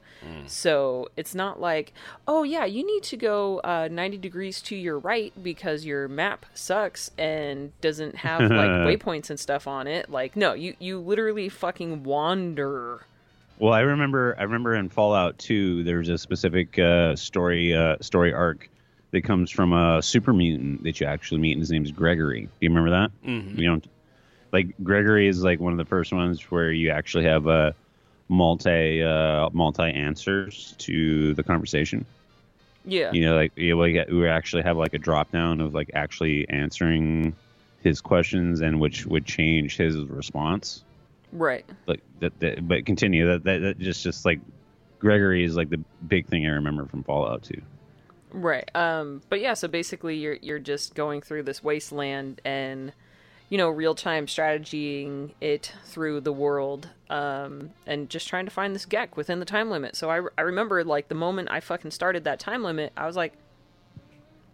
So 0.47 1.09
it's 1.15 1.35
not 1.35 1.61
like, 1.61 1.93
oh 2.27 2.43
yeah, 2.43 2.65
you 2.65 2.85
need 2.85 3.03
to 3.03 3.17
go 3.17 3.59
uh, 3.59 3.87
ninety 3.91 4.17
degrees 4.17 4.61
to 4.63 4.75
your 4.75 4.99
right 4.99 5.31
because 5.41 5.85
your 5.85 6.07
map 6.07 6.45
sucks 6.53 7.11
and 7.17 7.71
doesn't 7.81 8.15
have 8.15 8.41
like 8.41 8.49
waypoints 8.51 9.29
and 9.29 9.39
stuff 9.39 9.67
on 9.67 9.87
it. 9.87 10.09
Like, 10.09 10.35
no, 10.35 10.53
you 10.53 10.75
you 10.79 10.99
literally 10.99 11.49
fucking 11.49 12.03
wander. 12.03 13.05
Well, 13.59 13.73
I 13.73 13.81
remember 13.81 14.35
I 14.37 14.43
remember 14.43 14.75
in 14.75 14.89
Fallout 14.89 15.37
2 15.39 15.83
there's 15.83 16.09
a 16.09 16.17
specific 16.17 16.77
uh, 16.77 17.15
story 17.15 17.75
uh, 17.75 17.97
story 18.01 18.33
arc 18.33 18.69
that 19.11 19.23
comes 19.23 19.49
from 19.49 19.73
a 19.73 20.01
super 20.01 20.33
mutant 20.33 20.83
that 20.83 20.99
you 20.99 21.07
actually 21.07 21.39
meet, 21.39 21.53
and 21.53 21.61
his 21.61 21.71
name 21.71 21.85
is 21.85 21.91
Gregory. 21.91 22.41
Do 22.41 22.49
you 22.59 22.69
remember 22.69 22.89
that? 22.91 23.11
Mm-hmm. 23.25 23.59
You 23.59 23.67
don't 23.69 23.87
like 24.51 24.67
Gregory 24.83 25.27
is 25.27 25.43
like 25.43 25.59
one 25.59 25.71
of 25.73 25.77
the 25.77 25.85
first 25.85 26.13
ones 26.13 26.41
where 26.51 26.71
you 26.71 26.89
actually 26.89 27.25
have 27.25 27.47
a 27.47 27.75
multi 28.29 29.03
uh, 29.03 29.49
multi 29.51 29.83
answers 29.83 30.75
to 30.79 31.33
the 31.33 31.43
conversation. 31.43 32.05
Yeah. 32.85 33.11
You 33.11 33.21
know, 33.21 33.35
like 33.35 33.51
you 33.55 33.75
know, 33.75 33.81
we, 33.81 34.03
we 34.09 34.27
actually 34.27 34.63
have 34.63 34.77
like 34.77 34.93
a 34.93 34.97
drop 34.97 35.31
down 35.31 35.59
of 35.61 35.73
like 35.73 35.91
actually 35.93 36.47
answering 36.49 37.35
his 37.83 38.01
questions 38.01 38.61
and 38.61 38.79
which 38.79 39.05
would 39.05 39.25
change 39.25 39.77
his 39.77 39.97
response 39.97 40.83
Right. 41.31 41.65
like 41.85 42.01
that, 42.19 42.39
that 42.39 42.67
but 42.67 42.85
continue 42.85 43.27
that, 43.27 43.43
that 43.43 43.59
that 43.59 43.79
just 43.79 44.03
just 44.03 44.25
like 44.25 44.39
Gregory 44.99 45.43
is 45.43 45.55
like 45.55 45.69
the 45.69 45.83
big 46.07 46.27
thing 46.27 46.45
I 46.45 46.51
remember 46.51 46.85
from 46.85 47.03
Fallout 47.03 47.43
2. 47.43 47.61
Right. 48.31 48.69
Um 48.75 49.21
but 49.29 49.41
yeah, 49.41 49.53
so 49.53 49.67
basically 49.67 50.15
you're 50.17 50.37
you're 50.41 50.59
just 50.59 50.95
going 50.95 51.21
through 51.21 51.43
this 51.43 51.61
wasteland 51.63 52.41
and 52.45 52.93
you 53.49 53.57
know, 53.57 53.69
real 53.69 53.95
time 53.95 54.27
strategying 54.27 55.33
it 55.39 55.73
through 55.85 56.21
the 56.21 56.33
world, 56.33 56.89
um, 57.09 57.71
and 57.85 58.09
just 58.09 58.27
trying 58.27 58.45
to 58.45 58.51
find 58.51 58.75
this 58.75 58.85
GECK 58.85 59.15
within 59.15 59.39
the 59.39 59.45
time 59.45 59.69
limit. 59.69 59.95
So 59.95 60.09
I, 60.09 60.21
I 60.37 60.41
remember 60.41 60.83
like 60.83 61.07
the 61.07 61.15
moment 61.15 61.49
I 61.49 61.59
fucking 61.59 61.91
started 61.91 62.25
that 62.25 62.39
time 62.39 62.63
limit, 62.63 62.91
I 62.97 63.05
was 63.05 63.15
like, 63.15 63.33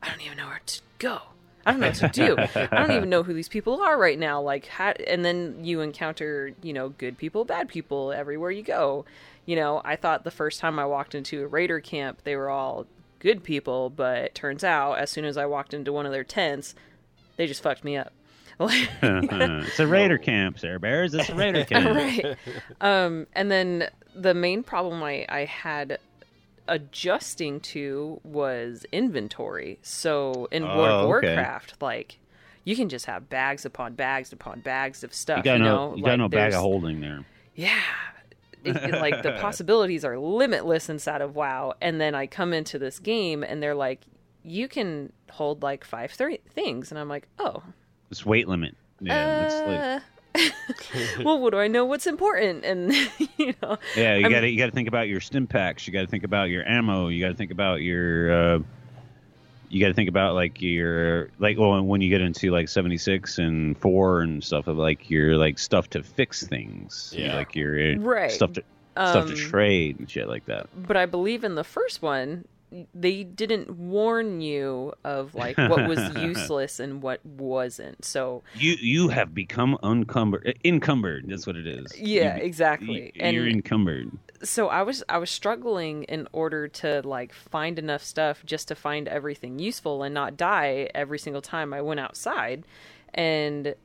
I 0.01 0.09
don't 0.09 0.21
even 0.21 0.37
know 0.37 0.47
where 0.47 0.61
to 0.65 0.81
go. 0.99 1.21
I 1.65 1.71
don't 1.71 1.79
know 1.79 1.87
what 1.87 1.95
to 1.95 2.09
do. 2.09 2.35
I 2.37 2.85
don't 2.85 2.91
even 2.91 3.09
know 3.09 3.23
who 3.23 3.33
these 3.33 3.47
people 3.47 3.81
are 3.81 3.97
right 3.97 4.19
now. 4.19 4.41
Like, 4.41 4.67
how, 4.67 4.89
and 5.07 5.23
then 5.23 5.63
you 5.63 5.79
encounter, 5.79 6.51
you 6.61 6.73
know, 6.73 6.89
good 6.89 7.17
people, 7.17 7.45
bad 7.45 7.69
people 7.69 8.11
everywhere 8.11 8.51
you 8.51 8.63
go. 8.63 9.05
You 9.45 9.55
know, 9.55 9.81
I 9.83 9.95
thought 9.95 10.25
the 10.25 10.31
first 10.31 10.59
time 10.59 10.77
I 10.77 10.85
walked 10.85 11.15
into 11.15 11.41
a 11.41 11.47
raider 11.47 11.79
camp, 11.79 12.23
they 12.25 12.35
were 12.35 12.49
all 12.49 12.85
good 13.19 13.43
people, 13.43 13.89
but 13.89 14.17
it 14.17 14.35
turns 14.35 14.63
out 14.63 14.99
as 14.99 15.09
soon 15.09 15.23
as 15.23 15.37
I 15.37 15.45
walked 15.45 15.73
into 15.73 15.93
one 15.93 16.05
of 16.05 16.11
their 16.11 16.25
tents, 16.25 16.75
they 17.37 17.47
just 17.47 17.63
fucked 17.63 17.85
me 17.85 17.95
up. 17.95 18.11
it's 19.01 19.79
a 19.79 19.87
raider 19.87 20.17
camp, 20.17 20.59
Sarah 20.59 20.79
Bears. 20.79 21.13
It's 21.13 21.29
a 21.29 21.35
raider 21.35 21.63
camp. 21.69 21.95
right. 21.95 22.35
Um, 22.81 23.27
and 23.33 23.51
then 23.51 23.89
the 24.15 24.33
main 24.33 24.63
problem 24.63 25.01
I, 25.03 25.25
I 25.29 25.45
had 25.45 25.99
adjusting 26.67 27.59
to 27.59 28.19
was 28.23 28.85
inventory. 28.91 29.79
So 29.81 30.47
in 30.51 30.63
World 30.63 30.77
Oh, 30.79 30.83
of 30.83 30.99
okay. 31.17 31.27
Warcraft, 31.35 31.81
like 31.81 32.19
you 32.63 32.75
can 32.75 32.89
just 32.89 33.05
have 33.07 33.29
bags 33.29 33.65
upon 33.65 33.93
bags 33.95 34.31
upon 34.31 34.61
bags 34.61 35.03
of 35.03 35.13
stuff. 35.13 35.39
You 35.39 35.43
got 35.43 35.53
you 35.57 35.63
no, 35.65 35.89
know, 35.91 35.95
you 35.97 36.03
got 36.03 36.17
no 36.19 36.29
bag 36.29 36.53
of 36.53 36.61
holding 36.61 37.01
there. 37.01 37.25
yeah. 37.55 37.79
It- 38.63 38.77
it- 38.77 38.93
like 39.01 39.23
the 39.23 39.33
possibilities 39.41 40.05
are 40.05 40.17
limitless 40.17 40.87
inside 40.87 41.19
of 41.19 41.35
WoW, 41.35 41.73
and 41.81 41.99
then 41.99 42.15
I 42.15 42.27
come 42.27 42.53
into 42.53 42.79
this 42.79 42.97
game 42.97 43.43
and 43.43 43.61
they're 43.61 43.75
like, 43.75 43.99
you 44.41 44.69
can 44.69 45.11
hold 45.31 45.61
like 45.61 45.83
five 45.83 46.15
th- 46.15 46.39
things, 46.49 46.89
and 46.89 46.97
I'm 46.97 47.09
like, 47.09 47.27
oh, 47.39 47.61
It's 48.13 48.23
weight 48.25 48.47
limit. 48.47 48.75
Yeah, 49.01 49.41
it's 49.41 49.61
like, 49.65 50.01
uh, 50.39 50.49
well, 51.23 51.39
what 51.39 51.49
do 51.51 51.57
I 51.59 51.67
know? 51.67 51.83
What's 51.83 52.05
important? 52.05 52.63
And 52.63 52.93
you 53.37 53.55
know, 53.61 53.77
yeah. 53.95 54.15
You 54.17 54.29
got 54.29 54.41
to 54.41 54.49
you 54.49 54.57
got 54.59 54.67
to 54.67 54.71
think 54.71 54.87
about 54.87 55.07
your 55.07 55.19
stim 55.19 55.47
packs. 55.47 55.87
You 55.87 55.93
got 55.93 56.01
to 56.01 56.07
think 56.07 56.23
about 56.23 56.49
your 56.49 56.63
ammo. 56.69 57.07
You 57.07 57.19
got 57.23 57.29
to 57.29 57.33
think 57.35 57.49
about 57.51 57.81
your. 57.81 58.31
Uh, 58.31 58.59
you 59.69 59.81
got 59.81 59.87
to 59.87 59.95
think 59.95 60.09
about 60.09 60.35
like 60.35 60.61
your 60.61 61.29
like 61.39 61.57
well 61.57 61.81
when 61.81 61.99
you 62.01 62.09
get 62.09 62.21
into 62.21 62.51
like 62.51 62.69
76 62.69 63.39
and 63.39 63.75
4 63.79 64.21
and 64.21 64.43
stuff 64.43 64.67
of 64.67 64.77
like 64.77 65.09
your 65.09 65.35
like 65.35 65.57
stuff 65.57 65.89
to 65.89 66.03
fix 66.03 66.45
things 66.45 67.11
Yeah. 67.17 67.35
like 67.35 67.55
your 67.55 67.97
Right. 67.97 68.29
stuff 68.31 68.53
to 68.53 68.63
stuff 68.91 69.25
to 69.25 69.31
Um, 69.33 69.35
trade 69.35 69.97
and 69.97 70.07
shit 70.07 70.27
like 70.27 70.45
that 70.45 70.67
but 70.75 70.95
I 70.95 71.07
believe 71.07 71.43
in 71.43 71.55
the 71.55 71.63
first 71.63 72.03
one, 72.03 72.45
they 72.93 73.23
didn't 73.23 73.69
warn 73.77 74.41
you 74.41 74.93
of 75.03 75.35
like 75.35 75.57
what 75.57 75.87
was 75.87 75.99
useless 76.17 76.79
and 76.79 77.01
what 77.01 77.25
wasn't. 77.25 78.03
So 78.05 78.43
you 78.55 78.73
you 78.79 79.09
have 79.09 79.33
become 79.33 79.77
uncumbered 79.83 80.57
encumbered 80.65 81.25
that's 81.27 81.45
what 81.47 81.55
it 81.55 81.67
is 81.67 81.85
yeah, 81.97 82.37
You- 82.37 82.43
exactly. 82.43 83.11
you- 83.15 83.31
you're 83.31 83.45
and 83.45 83.55
encumbered 83.55 84.11
so 84.43 84.67
I 84.67 84.81
was 84.81 85.03
I 85.07 85.17
was 85.19 85.29
struggling 85.29 86.03
in 86.03 86.27
order 86.33 86.67
to 86.67 87.01
like 87.05 87.33
find 87.33 87.79
enough 87.79 88.03
stuff 88.03 88.43
just 88.45 88.67
to 88.69 88.75
find 88.75 89.07
everything 89.07 89.57
useful 89.59 90.03
and 90.03 90.13
not 90.13 90.35
die 90.35 90.89
every 90.93 91.19
single 91.19 91.41
time 91.41 91.73
I 91.73 91.81
went 91.81 91.99
outside 91.99 92.65
and 93.13 93.75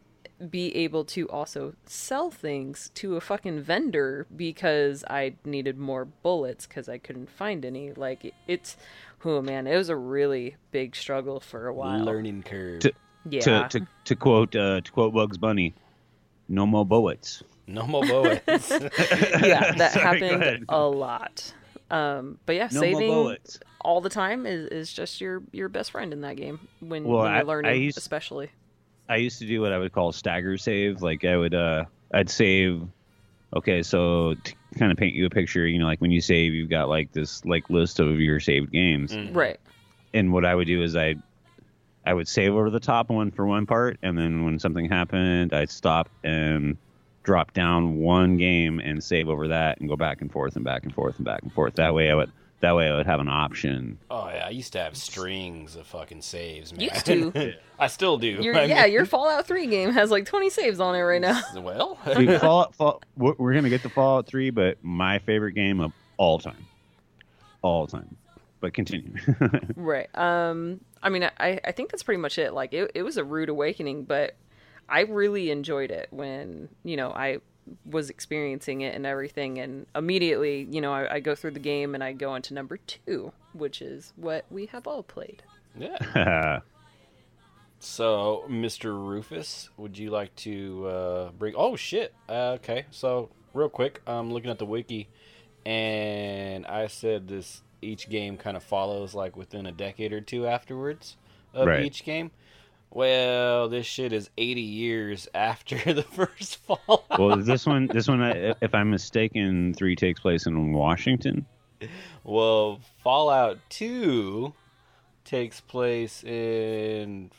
be 0.51 0.75
able 0.77 1.05
to 1.05 1.29
also 1.29 1.75
sell 1.87 2.31
things 2.31 2.91
to 2.95 3.17
a 3.17 3.21
fucking 3.21 3.61
vendor 3.61 4.27
because 4.35 5.05
I 5.11 5.35
needed 5.45 5.79
more 5.79 6.05
bullets 6.05 6.67
cuz 6.67 6.89
I 6.89 6.99
couldn't 6.99 7.29
find 7.31 7.65
any. 7.65 7.93
Like 7.93 8.35
it's 8.47 8.77
oh 9.25 9.43
man 9.43 9.67
it 9.67 9.77
was 9.77 9.89
a 9.89 9.97
really 9.97 10.57
big 10.71 10.95
struggle 10.95 11.41
for 11.41 11.67
a 11.67 11.75
while. 11.75 12.05
Learning 12.05 12.43
curve. 12.43 12.81
To- 12.81 12.93
yeah. 13.29 13.41
to, 13.69 13.81
to 13.81 13.87
to 14.05 14.17
quote 14.17 14.55
uh, 14.55 14.81
to 14.81 14.93
quote 14.93 15.13
Bugs 15.13 15.37
Bunny 15.39 15.75
no 16.49 16.65
more 16.67 16.87
bullets. 16.87 17.43
No 17.67 17.87
more 17.87 18.03
bullets. 18.07 18.45
yeah 18.71 19.73
that 19.73 19.93
Sorry, 19.93 20.21
happened 20.21 20.65
a 20.69 20.87
lot. 20.87 21.53
Um 21.91 22.39
but 22.47 22.55
yeah 22.55 22.69
no 22.73 22.81
saving 22.81 23.37
all 23.81 24.01
the 24.01 24.09
time 24.11 24.47
is, 24.47 24.67
is 24.69 24.93
just 24.93 25.21
your 25.21 25.43
your 25.53 25.69
best 25.69 25.91
friend 25.91 26.13
in 26.13 26.21
that 26.23 26.37
game 26.37 26.61
when, 26.81 27.05
Well, 27.05 27.23
when 27.23 27.31
you're 27.33 27.41
I- 27.41 27.43
learning 27.43 27.71
I 27.73 27.75
used- 27.75 27.99
especially 27.99 28.51
I 29.09 29.17
used 29.17 29.39
to 29.39 29.47
do 29.47 29.61
what 29.61 29.73
I 29.73 29.79
would 29.79 29.93
call 29.93 30.13
stagger 30.13 30.59
save. 30.59 31.03
Like 31.03 31.25
I 31.25 31.37
would, 31.37 31.55
uh, 31.55 31.85
I'd 32.13 32.31
save. 32.31 32.83
Okay, 33.57 33.83
so 33.83 34.35
to 34.35 34.55
kind 34.79 34.93
of 34.93 34.99
paint 34.99 35.15
you 35.15 35.25
a 35.25 35.31
picture, 35.31 35.67
you 35.67 35.79
know, 35.79 35.87
like 35.87 36.01
when 36.03 36.11
you 36.11 36.21
save, 36.21 36.53
you've 36.53 36.69
got 36.69 36.91
like 36.91 37.13
this 37.13 37.43
like 37.47 37.71
list 37.71 37.99
of 37.99 38.21
your 38.21 38.41
saved 38.41 38.71
games, 38.73 39.17
right 39.33 39.59
and 40.15 40.33
what 40.33 40.45
I 40.45 40.55
would 40.55 40.67
do 40.67 40.83
is 40.83 40.97
I, 40.97 41.17
I 42.07 42.15
would 42.15 42.29
save 42.29 42.55
over 42.55 42.71
the 42.71 42.81
top 42.81 43.11
one 43.11 43.31
for 43.31 43.47
one 43.47 43.67
part, 43.67 43.99
and 44.03 44.17
then 44.17 44.45
when 44.45 44.59
something 44.59 44.89
happened, 44.89 45.53
I'd 45.53 45.71
stop 45.71 46.09
and 46.25 46.77
drop 47.23 47.53
down 47.53 47.99
one 47.99 48.37
game 48.39 48.81
and 48.81 49.03
save 49.03 49.29
over 49.29 49.49
that, 49.49 49.81
and 49.81 49.89
go 49.89 49.97
back 49.97 50.23
and 50.23 50.33
forth 50.33 50.57
and 50.57 50.65
back 50.65 50.85
and 50.85 50.95
forth 50.95 51.17
and 51.17 51.25
back 51.25 51.43
and 51.43 51.53
forth. 51.53 51.75
That 51.75 51.95
way, 51.95 52.11
I 52.11 52.15
would. 52.15 52.33
That 52.61 52.75
way, 52.75 52.89
I 52.89 52.97
would 52.97 53.07
have 53.07 53.21
an 53.21 53.29
option. 53.29 53.99
oh 54.11 54.29
yeah, 54.29 54.45
I 54.47 54.51
used 54.51 54.73
to 54.73 54.81
have 54.81 54.97
strings 54.97 55.77
of 55.77 55.87
fucking 55.87 56.23
saves, 56.23 56.73
man. 56.73 56.81
Used 56.81 57.07
to. 57.07 57.55
I 57.79 57.87
still 57.87 58.19
do. 58.19 58.27
your 58.29 58.57
I 58.57 58.65
yeah 58.65 58.83
mean- 58.85 58.93
your 58.95 59.07
fallout 59.15 59.47
3 59.47 59.67
game 59.69 59.91
has 59.93 60.11
like 60.11 60.27
20 60.27 60.51
saves 60.51 60.81
on 60.81 60.97
it 60.97 61.01
right 61.03 61.21
now 61.21 61.41
Well, 61.57 61.99
Dude, 62.17 62.41
Fallout, 62.41 62.75
Fall, 62.75 63.01
we're 63.17 63.35
we're 63.39 63.55
gonna 63.55 63.69
get 63.71 63.83
to 63.83 63.89
Fallout 63.89 64.27
Three, 64.27 64.51
but 64.51 64.79
my 64.83 65.21
favorite 65.21 65.53
game 65.53 65.79
of 65.81 65.93
all 66.17 66.39
time, 66.41 66.67
all 67.63 67.87
time. 67.87 68.17
But 68.61 68.75
continue. 68.75 69.15
right 69.77 70.09
um 70.19 70.81
i 71.01 71.09
mean 71.11 71.23
i 71.39 71.61
i 71.65 71.71
think 71.71 71.93
that's 71.93 72.03
pretty 72.03 72.21
much 72.21 72.39
it 72.39 72.53
like 72.53 72.73
it, 72.73 72.91
it 72.93 73.05
was 73.05 73.17
a 73.17 73.23
rude 73.23 73.49
awakening 73.51 74.03
but 74.03 74.35
i 74.89 75.03
really 75.03 75.53
enjoyed 75.53 75.93
it 75.93 76.09
when 76.11 76.69
you 76.83 76.97
know 76.97 77.11
i 77.13 77.39
was 77.85 78.11
experiencing 78.11 78.81
it 78.81 78.95
and 78.95 79.05
everything 79.07 79.59
and 79.59 79.87
immediately 79.95 80.67
you 80.71 80.81
know 80.81 80.93
I, 80.93 81.17
I 81.17 81.21
go 81.21 81.35
through 81.35 81.53
the 81.53 81.61
game 81.61 81.95
and 81.95 82.03
i 82.03 82.13
go 82.13 82.35
into 82.35 82.55
number 82.55 82.77
two 82.79 83.33
which 83.53 83.81
is 83.83 84.13
what 84.17 84.45
we 84.51 84.67
have 84.67 84.87
all 84.87 85.03
played 85.03 85.43
yeah. 85.77 86.61
So, 87.81 88.45
Mr. 88.49 88.87
Rufus, 88.87 89.71
would 89.77 89.97
you 89.97 90.11
like 90.11 90.35
to 90.37 90.87
uh, 90.89 91.31
bring? 91.31 91.55
Oh 91.57 91.77
shit. 91.77 92.13
Uh, 92.29 92.57
okay. 92.57 92.87
So, 92.91 93.31
real 93.55 93.69
quick, 93.69 94.01
I'm 94.07 94.33
looking 94.33 94.51
at 94.51 94.59
the 94.59 94.67
wiki, 94.67 95.09
and 95.65 96.67
I 96.67 96.89
said 96.89 97.29
this 97.29 97.63
each 97.81 98.09
game 98.09 98.37
kind 98.37 98.57
of 98.57 98.65
follows 98.65 99.15
like 99.15 99.37
within 99.37 99.67
a 99.67 99.71
decade 99.73 100.13
or 100.13 100.21
two 100.21 100.47
afterwards 100.47 101.17
of 101.55 101.69
Right. 101.69 101.85
each 101.85 102.03
game. 102.05 102.33
Well, 102.91 103.69
this 103.69 103.87
shit 103.87 104.13
is 104.13 104.31
80 104.39 104.61
years 104.61 105.29
after 105.35 105.77
the 105.93 106.03
first 106.03 106.57
Fallout. 106.65 107.19
well, 107.19 107.37
this 107.37 107.67
one, 107.67 107.87
this 107.89 108.09
one, 108.09 108.23
if 108.61 108.75
I'm 108.75 108.91
mistaken, 108.91 109.75
three 109.75 109.95
takes 109.97 110.21
place 110.21 110.47
in 110.47 110.73
Washington. 110.73 111.47
Well, 112.25 112.81
Fallout 113.03 113.59
2 113.71 114.53
takes 115.25 115.61
place 115.61 116.25
in 116.25 117.31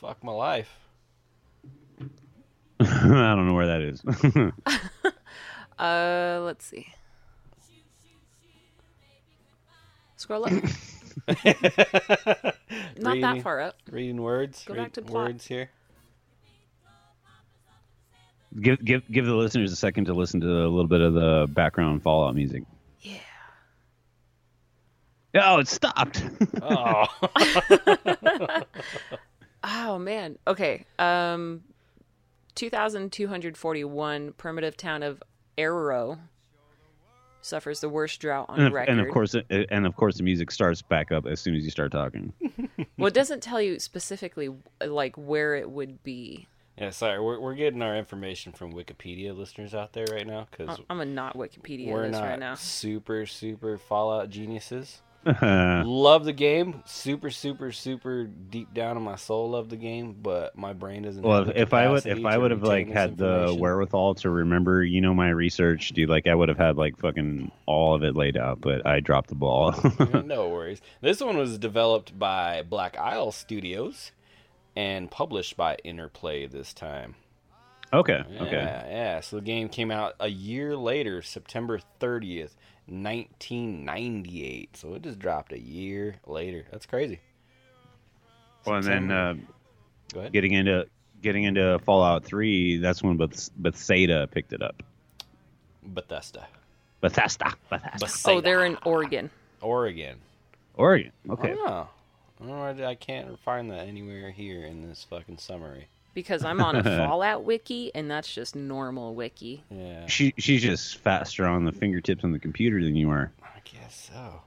fuck 0.00 0.22
my 0.22 0.32
life. 0.32 0.76
I 2.80 3.34
don't 3.34 3.46
know 3.46 3.54
where 3.54 3.66
that 3.66 3.82
is. 3.82 4.02
Uh, 5.80 6.42
let's 6.44 6.66
see. 6.66 6.86
Scroll 10.16 10.44
up. 10.44 10.52
Not 12.98 13.20
that 13.20 13.42
far 13.42 13.60
up. 13.60 13.76
Reading 13.90 14.20
words. 14.22 14.64
Go 14.66 14.74
read 14.74 14.80
back 14.84 14.92
to 14.92 15.02
plot. 15.02 15.26
words 15.26 15.46
here. 15.46 15.70
give 18.60 18.84
give 18.84 19.02
give 19.10 19.26
the 19.26 19.34
listeners 19.34 19.72
a 19.72 19.76
second 19.76 20.06
to 20.06 20.14
listen 20.14 20.40
to 20.40 20.48
a 20.48 20.68
little 20.68 20.88
bit 20.88 21.00
of 21.00 21.14
the 21.14 21.46
background 21.50 22.02
Fallout 22.02 22.34
music. 22.34 22.64
Yeah. 23.00 23.18
Oh, 25.34 25.58
it 25.58 25.68
stopped. 25.68 26.22
Oh, 26.62 27.04
Oh 29.62 29.98
man. 29.98 30.38
Okay. 30.46 30.86
Um, 30.98 31.62
two 32.54 32.70
thousand 32.70 33.12
two 33.12 33.28
hundred 33.28 33.56
forty-one. 33.56 34.32
Primitive 34.32 34.76
town 34.76 35.02
of 35.02 35.22
Arroyo 35.58 36.18
suffers 37.42 37.80
the 37.80 37.88
worst 37.88 38.20
drought 38.20 38.46
on 38.48 38.58
and, 38.58 38.66
of, 38.68 38.72
record. 38.72 38.90
and 38.92 39.00
of 39.00 39.08
course, 39.08 39.34
uh, 39.34 39.42
and 39.50 39.86
of 39.86 39.96
course, 39.96 40.16
the 40.16 40.22
music 40.22 40.50
starts 40.50 40.82
back 40.82 41.10
up 41.12 41.26
as 41.26 41.40
soon 41.40 41.54
as 41.54 41.64
you 41.64 41.70
start 41.70 41.92
talking. 41.92 42.32
well, 42.98 43.08
it 43.08 43.14
doesn't 43.14 43.42
tell 43.42 43.60
you 43.60 43.78
specifically 43.78 44.48
uh, 44.80 44.86
like 44.86 45.16
where 45.16 45.54
it 45.54 45.70
would 45.70 46.02
be. 46.02 46.46
yeah. 46.76 46.90
Sorry, 46.90 47.20
we're 47.20 47.40
we're 47.40 47.54
getting 47.54 47.82
our 47.82 47.96
information 47.96 48.52
from 48.52 48.72
Wikipedia 48.72 49.36
listeners 49.36 49.74
out 49.74 49.92
there 49.92 50.06
right 50.12 50.26
now 50.26 50.46
because 50.50 50.78
I- 50.78 50.82
I'm 50.90 51.00
a 51.00 51.04
not 51.04 51.36
Wikipedia 51.36 51.88
we're 51.90 52.08
not 52.08 52.22
right 52.22 52.38
now. 52.38 52.54
super 52.54 53.26
super 53.26 53.78
Fallout 53.78 54.30
geniuses. 54.30 55.02
Love 55.42 56.24
the 56.24 56.32
game, 56.32 56.82
super 56.86 57.30
super 57.30 57.72
super 57.72 58.24
deep 58.24 58.72
down 58.72 58.96
in 58.96 59.02
my 59.02 59.16
soul. 59.16 59.50
Love 59.50 59.68
the 59.68 59.76
game, 59.76 60.16
but 60.20 60.56
my 60.56 60.72
brain 60.72 61.02
doesn't. 61.02 61.22
Well, 61.22 61.50
if, 61.50 61.56
if 61.56 61.74
I 61.74 61.88
would 61.88 62.06
if 62.06 62.24
I 62.24 62.38
would 62.38 62.50
have 62.50 62.62
like 62.62 62.88
had 62.88 63.18
the 63.18 63.54
wherewithal 63.58 64.14
to 64.16 64.30
remember, 64.30 64.82
you 64.82 65.02
know, 65.02 65.12
my 65.12 65.28
research, 65.28 65.90
dude, 65.90 66.08
like 66.08 66.26
I 66.26 66.34
would 66.34 66.48
have 66.48 66.56
had 66.56 66.76
like 66.76 66.96
fucking 66.96 67.50
all 67.66 67.94
of 67.94 68.02
it 68.02 68.16
laid 68.16 68.38
out, 68.38 68.62
but 68.62 68.86
I 68.86 69.00
dropped 69.00 69.28
the 69.28 69.34
ball. 69.34 69.74
no 70.24 70.48
worries. 70.48 70.80
This 71.02 71.20
one 71.20 71.36
was 71.36 71.58
developed 71.58 72.18
by 72.18 72.62
Black 72.62 72.96
Isle 72.98 73.32
Studios, 73.32 74.12
and 74.74 75.10
published 75.10 75.54
by 75.56 75.76
Interplay 75.84 76.46
this 76.46 76.72
time. 76.72 77.14
Okay. 77.92 78.22
Yeah, 78.30 78.42
Okay. 78.42 78.52
yeah. 78.52 79.20
So 79.20 79.36
the 79.36 79.42
game 79.42 79.68
came 79.68 79.90
out 79.90 80.14
a 80.20 80.28
year 80.28 80.76
later, 80.76 81.22
September 81.22 81.80
30th, 82.00 82.52
1998. 82.90 84.76
So 84.76 84.94
it 84.94 85.02
just 85.02 85.18
dropped 85.18 85.52
a 85.52 85.60
year 85.60 86.16
later. 86.26 86.64
That's 86.70 86.86
crazy. 86.86 87.20
Well, 88.66 88.76
and 88.76 88.84
then 88.84 89.10
uh, 89.10 89.34
Go 90.12 90.20
ahead. 90.20 90.32
getting 90.32 90.52
into 90.52 90.86
getting 91.22 91.44
into 91.44 91.78
Fallout 91.80 92.24
Three, 92.24 92.78
that's 92.78 93.02
when 93.02 93.16
Beth- 93.16 93.50
Bethesda 93.56 94.26
picked 94.30 94.52
it 94.52 94.62
up. 94.62 94.82
Bethesda. 95.82 96.46
Bethesda. 97.00 97.54
Bethesda. 97.70 97.98
Bethesda. 97.98 98.30
Oh, 98.30 98.40
they're 98.40 98.66
in 98.66 98.76
Oregon. 98.84 99.30
Oregon. 99.62 100.18
Oregon. 100.74 101.12
Okay. 101.30 101.54
Oh. 101.56 101.88
Oh, 102.42 102.52
I 102.62 102.84
I 102.90 102.94
can't 102.94 103.38
find 103.40 103.70
that 103.70 103.86
anywhere 103.86 104.30
here 104.30 104.64
in 104.64 104.86
this 104.88 105.04
fucking 105.08 105.38
summary. 105.38 105.88
Because 106.14 106.44
I'm 106.44 106.60
on 106.60 106.76
a 106.76 106.82
Fallout 107.06 107.44
wiki, 107.44 107.94
and 107.94 108.10
that's 108.10 108.32
just 108.32 108.56
normal 108.56 109.14
wiki. 109.14 109.62
Yeah, 109.70 110.06
She 110.06 110.34
she's 110.38 110.62
just 110.62 110.96
faster 110.98 111.46
on 111.46 111.64
the 111.64 111.72
fingertips 111.72 112.24
on 112.24 112.32
the 112.32 112.38
computer 112.38 112.82
than 112.82 112.96
you 112.96 113.10
are. 113.10 113.30
I 113.42 113.60
guess 113.64 114.10
so. 114.12 114.42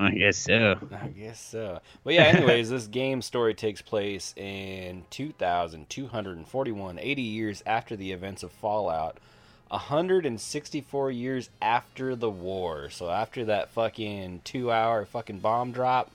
I 0.00 0.12
guess 0.12 0.36
so. 0.36 0.78
I 0.92 1.08
guess 1.08 1.40
so. 1.40 1.80
But 2.04 2.14
yeah, 2.14 2.22
anyways, 2.22 2.70
this 2.70 2.86
game 2.86 3.20
story 3.20 3.52
takes 3.54 3.82
place 3.82 4.32
in 4.36 5.04
2241, 5.10 6.98
80 7.00 7.22
years 7.22 7.62
after 7.66 7.96
the 7.96 8.12
events 8.12 8.44
of 8.44 8.52
Fallout, 8.52 9.18
164 9.70 11.10
years 11.10 11.50
after 11.60 12.14
the 12.14 12.30
war. 12.30 12.90
So 12.90 13.10
after 13.10 13.44
that 13.46 13.70
fucking 13.70 14.42
two 14.44 14.70
hour 14.70 15.04
fucking 15.04 15.40
bomb 15.40 15.72
drop, 15.72 16.12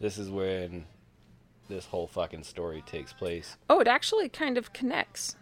this 0.00 0.16
is 0.16 0.30
when 0.30 0.86
this 1.70 1.86
whole 1.86 2.06
fucking 2.06 2.44
story 2.44 2.82
takes 2.86 3.12
place. 3.12 3.56
Oh, 3.70 3.80
it 3.80 3.88
actually 3.88 4.28
kind 4.28 4.58
of 4.58 4.72
connects. 4.72 5.36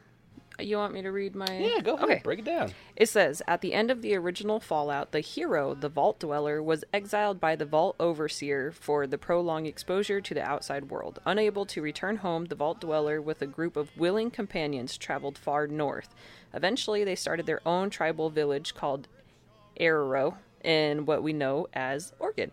You 0.61 0.77
want 0.77 0.93
me 0.93 1.03
to 1.03 1.13
read 1.13 1.37
my? 1.37 1.47
Yeah, 1.57 1.81
go 1.81 1.95
ahead. 1.95 2.11
Okay. 2.11 2.21
Break 2.25 2.41
it 2.41 2.45
down. 2.45 2.73
It 2.97 3.09
says 3.09 3.43
at 3.47 3.61
the 3.61 3.73
end 3.73 3.93
of 3.93 4.03
the 4.03 4.17
original 4.17 4.59
Fallout, 4.59 5.13
the 5.13 5.21
hero, 5.21 5.73
the 5.75 5.89
Vault 5.89 6.19
Dweller, 6.19 6.61
was 6.61 6.85
exiled 6.93 7.39
by 7.39 7.55
the 7.55 7.65
Vault 7.65 7.95
Overseer 8.01 8.73
for 8.73 9.07
the 9.07 9.19
prolonged 9.19 9.69
exposure 9.69 10.21
to 10.21 10.35
the 10.35 10.43
outside 10.43 10.91
world. 10.91 11.21
Unable 11.25 11.65
to 11.67 11.81
return 11.81 12.17
home, 12.17 12.47
the 12.47 12.57
Vault 12.57 12.81
Dweller, 12.81 13.23
with 13.23 13.41
a 13.41 13.47
group 13.47 13.77
of 13.77 13.97
willing 13.97 14.33
companions, 14.33 14.99
traveled 14.99 15.39
far 15.39 15.69
north. 15.69 16.13
Eventually, 16.53 17.05
they 17.05 17.15
started 17.15 17.47
their 17.47 17.61
own 17.65 17.89
tribal 17.89 18.29
village 18.29 18.75
called 18.75 19.07
Arroyo 19.79 20.39
in 20.65 21.07
what 21.07 21.23
we 21.23 21.33
know 21.33 21.69
as 21.73 22.13
Oregon. 22.19 22.51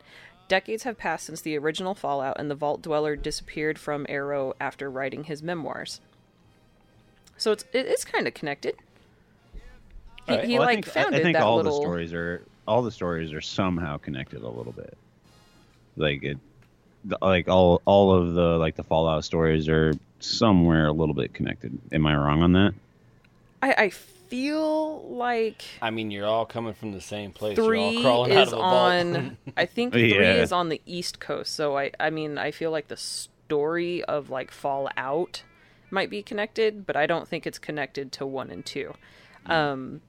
Decades 0.48 0.84
have 0.84 0.98
passed 0.98 1.26
since 1.26 1.42
the 1.42 1.58
original 1.58 1.96
Fallout, 1.96 2.36
and 2.40 2.50
the 2.52 2.56
Vault 2.56 2.82
Dweller 2.82 3.16
disappeared 3.16 3.80
from 3.80 4.06
Arroyo 4.08 4.54
after 4.62 4.90
writing 4.92 5.24
his 5.26 5.42
memoirs. 5.42 6.00
So 7.38 7.52
it's 7.52 7.66
it 7.74 7.86
is 7.88 8.06
kind 8.06 8.28
of 8.28 8.34
connected. 8.34 8.76
He, 10.28 10.32
Alright, 10.32 10.48
he 10.48 10.54
Well, 10.60 10.64
I 10.64 10.66
like 10.74 10.86
think, 10.86 10.98
I- 10.98 11.02
founded 11.04 11.20
I 11.22 11.24
think 11.24 11.34
that 11.36 11.44
all 11.44 11.58
little. 11.58 11.72
the 11.80 11.82
stories 11.86 12.14
are 12.14 12.42
all 12.68 12.82
the 12.82 12.92
stories 12.92 13.34
are 13.34 13.42
somehow 13.42 13.98
connected 13.98 14.42
a 14.42 14.48
little 14.50 14.72
bit. 14.72 14.98
Like 15.98 16.24
it, 16.24 16.38
like 17.22 17.48
all 17.48 17.82
all 17.86 18.14
of 18.14 18.34
the 18.34 18.58
like 18.58 18.76
the 18.76 18.84
Fallout 18.84 19.24
stories 19.26 19.68
are 19.70 19.94
somewhere 20.20 20.88
a 20.88 20.92
little 20.92 21.16
bit 21.16 21.34
connected. 21.34 21.78
Am 21.92 22.06
I 22.06 22.16
wrong 22.16 22.42
on 22.42 22.54
that? 22.54 22.74
I, 23.62 23.74
I 23.86 23.90
feel 24.28 25.08
like 25.10 25.64
I 25.82 25.90
mean, 25.92 26.12
you're 26.12 26.26
all 26.26 26.46
coming 26.46 26.74
from 26.74 26.92
the 26.92 27.02
same 27.02 27.32
place. 27.32 27.58
you're 27.58 27.76
all 27.76 27.92
three 27.92 28.02
crawling 28.02 28.32
out 28.34 28.48
is 28.48 28.54
of 28.54 28.60
a 28.60 28.62
vault. 28.62 28.74
on. 29.16 29.38
I 29.58 29.66
think 29.66 29.94
three 29.94 30.14
Yeah. 30.14 30.36
is 30.36 30.52
on 30.52 30.70
the 30.70 30.82
East 30.86 31.20
Coast. 31.20 31.54
So 31.54 31.78
I 31.78 31.92
I 32.00 32.10
mean 32.10 32.38
I 32.38 32.52
feel 32.52 32.72
like 32.72 32.88
the 32.88 32.98
story 32.98 34.04
of 34.06 34.30
like 34.30 34.52
Fallout 34.52 35.44
might 35.92 36.10
be 36.10 36.22
connected, 36.24 36.86
but 36.86 36.96
I 36.96 37.06
don't 37.06 37.28
think 37.28 37.46
it's 37.46 37.60
connected 37.60 38.12
to 38.14 38.26
one 38.26 38.50
and 38.50 38.66
two. 38.66 38.94
Um, 39.46 40.02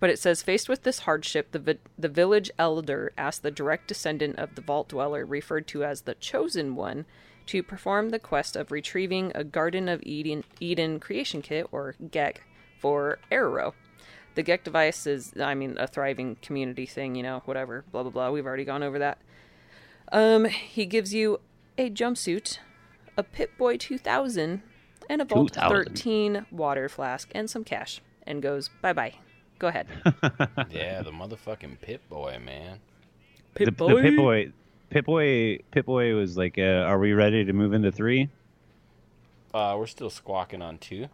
but 0.00 0.10
it 0.10 0.18
says, 0.18 0.42
faced 0.42 0.68
with 0.68 0.82
this 0.82 1.00
hardship, 1.00 1.52
the 1.52 1.58
vi- 1.58 1.78
the 1.98 2.08
village 2.10 2.50
elder 2.58 3.12
asked 3.16 3.42
the 3.42 3.50
direct 3.50 3.88
descendant 3.88 4.38
of 4.38 4.54
the 4.54 4.60
vault 4.60 4.88
dweller, 4.88 5.24
referred 5.24 5.66
to 5.68 5.82
as 5.84 6.02
the 6.02 6.14
chosen 6.16 6.74
one, 6.76 7.06
to 7.46 7.62
perform 7.62 8.10
the 8.10 8.18
quest 8.18 8.54
of 8.56 8.70
retrieving 8.70 9.32
a 9.34 9.42
Garden 9.44 9.88
of 9.88 10.02
Eden, 10.02 10.44
Eden 10.60 11.00
creation 11.00 11.40
kit, 11.40 11.66
or 11.72 11.94
GECK, 12.10 12.36
for 12.78 13.18
Arroyo. 13.30 13.74
The 14.34 14.42
GECK 14.42 14.64
device 14.64 15.06
is, 15.06 15.32
I 15.40 15.54
mean, 15.54 15.76
a 15.78 15.86
thriving 15.86 16.36
community 16.42 16.86
thing, 16.86 17.14
you 17.14 17.22
know, 17.22 17.42
whatever, 17.44 17.84
blah, 17.92 18.02
blah, 18.02 18.10
blah. 18.10 18.30
We've 18.30 18.46
already 18.46 18.64
gone 18.64 18.82
over 18.82 18.98
that. 18.98 19.18
Um, 20.10 20.46
he 20.46 20.86
gives 20.86 21.14
you 21.14 21.40
a 21.78 21.88
jumpsuit, 21.90 22.58
a 23.16 23.22
Pip 23.22 23.56
Boy 23.56 23.76
2000, 23.76 24.62
and 25.08 25.22
a 25.22 25.24
Vault 25.24 25.52
2000. 25.54 25.84
13 25.84 26.46
water 26.50 26.88
flask, 26.88 27.30
and 27.34 27.48
some 27.48 27.64
cash, 27.64 28.00
and 28.26 28.42
goes, 28.42 28.70
bye 28.82 28.92
bye. 28.92 29.14
Go 29.58 29.68
ahead. 29.68 29.86
yeah, 30.70 31.02
the 31.02 31.12
motherfucking 31.12 31.80
Pip 31.80 32.08
Boy, 32.08 32.38
man. 32.44 32.80
the, 33.54 33.66
the 33.66 33.72
Pip 33.72 34.16
Boy, 34.16 34.52
Pip 34.90 35.04
Boy, 35.06 35.58
Pip 35.70 35.86
Boy 35.86 36.14
was 36.14 36.36
like, 36.36 36.58
uh, 36.58 36.62
"Are 36.86 36.98
we 36.98 37.12
ready 37.12 37.44
to 37.44 37.52
move 37.52 37.72
into 37.72 37.92
three? 37.92 38.28
Uh, 39.52 39.76
we're 39.78 39.86
still 39.86 40.10
squawking 40.10 40.60
on 40.60 40.78
two. 40.78 41.06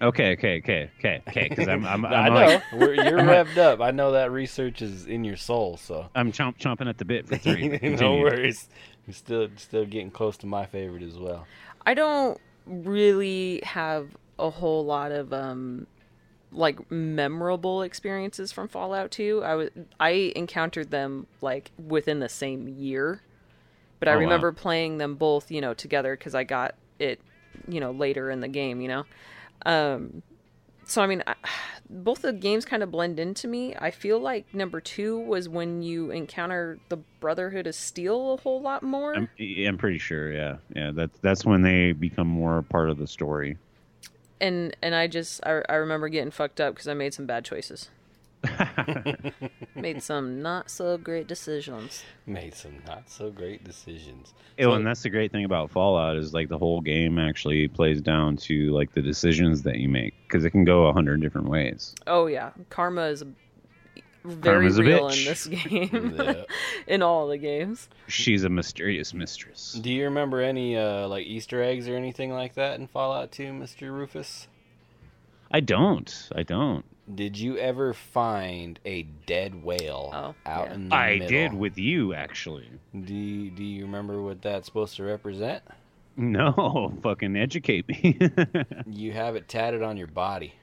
Okay, 0.00 0.32
okay, 0.32 0.58
okay, 0.58 0.90
okay, 0.98 1.22
okay. 1.28 1.48
Because 1.48 1.68
I'm, 1.68 1.84
I'm, 1.84 2.04
I'm, 2.04 2.12
I'm, 2.12 2.34
know 2.34 2.34
like, 2.34 2.72
We're, 2.72 2.94
you're 2.94 3.20
revved 3.22 3.58
up. 3.58 3.80
I 3.80 3.90
know 3.90 4.12
that 4.12 4.30
research 4.32 4.82
is 4.82 5.06
in 5.06 5.24
your 5.24 5.36
soul. 5.36 5.76
So 5.76 6.08
I'm 6.14 6.32
chomp, 6.32 6.58
chomping 6.58 6.88
at 6.88 6.98
the 6.98 7.04
bit 7.04 7.26
for 7.28 7.36
three. 7.38 7.70
no 7.82 8.16
worries. 8.18 8.68
You're 9.06 9.14
still 9.14 9.48
still 9.56 9.84
getting 9.84 10.10
close 10.10 10.36
to 10.38 10.46
my 10.46 10.66
favorite 10.66 11.02
as 11.02 11.18
well. 11.18 11.48
I 11.84 11.94
don't 11.94 12.40
really 12.66 13.60
have 13.64 14.16
a 14.38 14.50
whole 14.50 14.84
lot 14.84 15.12
of 15.12 15.32
um 15.32 15.86
like 16.52 16.90
memorable 16.90 17.82
experiences 17.82 18.52
from 18.52 18.68
Fallout 18.68 19.10
2. 19.10 19.42
I 19.44 19.54
was 19.54 19.70
I 20.00 20.32
encountered 20.36 20.90
them 20.90 21.26
like 21.40 21.70
within 21.78 22.20
the 22.20 22.28
same 22.28 22.68
year. 22.68 23.22
But 24.00 24.08
I 24.08 24.12
Oh, 24.12 24.20
wow. 24.20 24.24
remember 24.24 24.52
playing 24.52 24.98
them 24.98 25.14
both, 25.16 25.50
you 25.50 25.60
know, 25.60 25.74
together 25.74 26.16
cuz 26.16 26.34
I 26.34 26.44
got 26.44 26.74
it, 26.98 27.20
you 27.68 27.80
know, 27.80 27.92
later 27.92 28.30
in 28.30 28.40
the 28.40 28.48
game, 28.48 28.80
you 28.80 28.88
know. 28.88 29.04
Um 29.66 30.22
so 30.84 31.00
I 31.00 31.06
mean, 31.06 31.22
I, 31.26 31.34
both 31.88 32.22
the 32.22 32.32
games 32.32 32.64
kind 32.64 32.82
of 32.82 32.90
blend 32.90 33.20
into 33.20 33.46
me. 33.48 33.74
I 33.76 33.90
feel 33.90 34.18
like 34.18 34.52
number 34.54 34.80
2 34.80 35.20
was 35.20 35.48
when 35.48 35.82
you 35.82 36.10
encounter 36.10 36.78
the 36.88 36.98
Brotherhood 37.20 37.66
of 37.66 37.74
Steel 37.74 38.34
a 38.34 38.36
whole 38.38 38.60
lot 38.60 38.82
more. 38.82 39.14
I'm, 39.14 39.28
I'm 39.38 39.78
pretty 39.78 39.98
sure. 39.98 40.32
Yeah, 40.32 40.56
yeah. 40.74 40.90
That's 40.92 41.18
that's 41.20 41.44
when 41.44 41.62
they 41.62 41.92
become 41.92 42.26
more 42.26 42.62
part 42.62 42.90
of 42.90 42.98
the 42.98 43.06
story. 43.06 43.56
and 44.40 44.76
and 44.82 44.94
I 44.94 45.06
just 45.06 45.40
I, 45.46 45.62
I 45.68 45.76
remember 45.76 46.08
getting 46.08 46.30
fucked 46.32 46.60
up 46.60 46.74
because 46.74 46.88
I 46.88 46.94
made 46.94 47.14
some 47.14 47.26
bad 47.26 47.44
choices. 47.44 47.88
made 49.74 50.02
some 50.02 50.42
not 50.42 50.70
so 50.70 50.98
great 50.98 51.26
decisions. 51.28 52.02
Made 52.26 52.54
some 52.54 52.82
not 52.86 53.08
so 53.08 53.30
great 53.30 53.64
decisions. 53.64 54.34
Oh, 54.58 54.62
So- 54.64 54.72
and 54.74 54.86
that's 54.86 55.02
the 55.02 55.10
great 55.10 55.32
thing 55.32 55.44
about 55.44 55.70
Fallout 55.70 56.16
is 56.16 56.34
like 56.34 56.48
the 56.48 56.58
whole 56.58 56.80
game 56.80 57.18
actually 57.18 57.68
plays 57.68 58.00
down 58.00 58.36
to 58.38 58.72
like 58.72 58.92
the 58.92 59.02
decisions 59.02 59.62
that 59.62 59.78
you 59.78 59.88
make 59.88 60.14
because 60.26 60.44
it 60.44 60.50
can 60.50 60.64
go 60.64 60.86
a 60.86 60.92
hundred 60.92 61.20
different 61.20 61.48
ways. 61.48 61.94
Oh 62.06 62.26
yeah, 62.26 62.50
karma 62.70 63.02
is 63.06 63.24
very 64.24 64.40
Karma's 64.68 64.78
a 64.78 64.82
real 64.84 65.08
bitch. 65.08 65.18
in 65.18 65.24
this 65.24 65.46
game. 65.92 66.14
Yeah. 66.16 66.42
in 66.86 67.02
all 67.02 67.26
the 67.28 67.38
games. 67.38 67.88
She's 68.06 68.44
a 68.44 68.48
mysterious 68.48 69.12
mistress. 69.14 69.72
Do 69.80 69.90
you 69.92 70.04
remember 70.04 70.40
any 70.40 70.76
uh, 70.76 71.08
like 71.08 71.26
Easter 71.26 71.60
eggs 71.62 71.88
or 71.88 71.96
anything 71.96 72.32
like 72.32 72.54
that 72.54 72.78
in 72.78 72.86
Fallout 72.86 73.32
2, 73.32 73.52
Mr. 73.52 73.90
Rufus? 73.90 74.46
I 75.50 75.58
don't. 75.60 76.28
I 76.36 76.44
don't. 76.44 76.84
Did 77.12 77.36
you 77.38 77.58
ever 77.58 77.92
find 77.94 78.78
a 78.84 79.02
dead 79.26 79.62
whale 79.64 80.10
Oh, 80.14 80.34
out 80.46 80.68
yeah. 80.68 80.74
in 80.74 80.88
the 80.88 80.94
I 80.94 81.12
middle? 81.14 81.28
did 81.28 81.54
with 81.54 81.76
you 81.78 82.14
actually. 82.14 82.68
Do 82.98 83.14
you, 83.14 83.50
do 83.50 83.64
you 83.64 83.84
remember 83.84 84.22
what 84.22 84.40
that's 84.42 84.66
supposed 84.66 84.96
to 84.96 85.02
represent? 85.04 85.62
No, 86.16 86.92
fucking 87.02 87.36
educate 87.36 87.88
me. 87.88 88.18
You 88.86 89.12
have 89.12 89.34
it 89.36 89.48
tatted 89.48 89.82
on 89.82 89.96
your 89.96 90.06
body. 90.06 90.54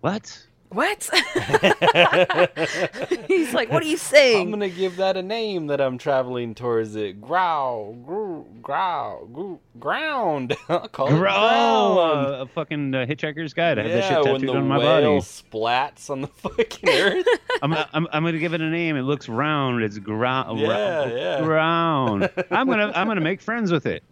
what? 0.00 0.46
What? 0.70 1.10
He's 3.26 3.52
like, 3.52 3.70
what 3.72 3.82
are 3.82 3.86
you 3.86 3.96
saying? 3.96 4.42
I'm 4.46 4.50
gonna 4.50 4.68
give 4.68 4.96
that 4.96 5.16
a 5.16 5.22
name 5.22 5.66
that 5.66 5.80
I'm 5.80 5.98
traveling 5.98 6.54
towards 6.54 6.94
it. 6.94 7.20
Growl, 7.20 7.94
gro- 7.94 8.46
growl, 8.62 9.26
gro- 9.26 9.60
ground. 9.80 10.56
I'll 10.68 10.86
call 10.88 11.08
it 11.08 11.14
Oh, 11.14 11.18
ground. 11.18 11.98
uh, 11.98 12.42
a 12.42 12.46
fucking 12.46 12.94
uh, 12.94 13.04
Hitchhiker's 13.04 13.52
Guide. 13.52 13.80
I 13.80 13.82
have 13.82 13.90
that 13.90 13.98
yeah, 13.98 14.08
shit 14.08 14.24
when 14.24 14.34
tattooed 14.40 14.48
the 14.48 14.58
on 14.58 14.68
my 14.68 14.78
whale 14.78 15.18
body. 15.18 15.20
splats 15.20 16.08
on 16.08 16.20
the 16.20 16.26
fucking 16.28 16.88
earth. 16.88 17.26
I'm, 17.62 17.72
I'm, 17.74 18.06
I'm 18.12 18.22
gonna 18.24 18.38
give 18.38 18.54
it 18.54 18.60
a 18.60 18.70
name. 18.70 18.96
It 18.96 19.02
looks 19.02 19.28
round. 19.28 19.82
It's 19.82 19.98
ground. 19.98 20.60
Yeah, 20.60 21.06
yeah. 21.12 21.40
Ground. 21.42 22.30
I'm 22.52 22.68
gonna 22.68 22.92
I'm 22.94 23.08
gonna 23.08 23.20
make 23.20 23.40
friends 23.40 23.72
with 23.72 23.86
it. 23.86 24.04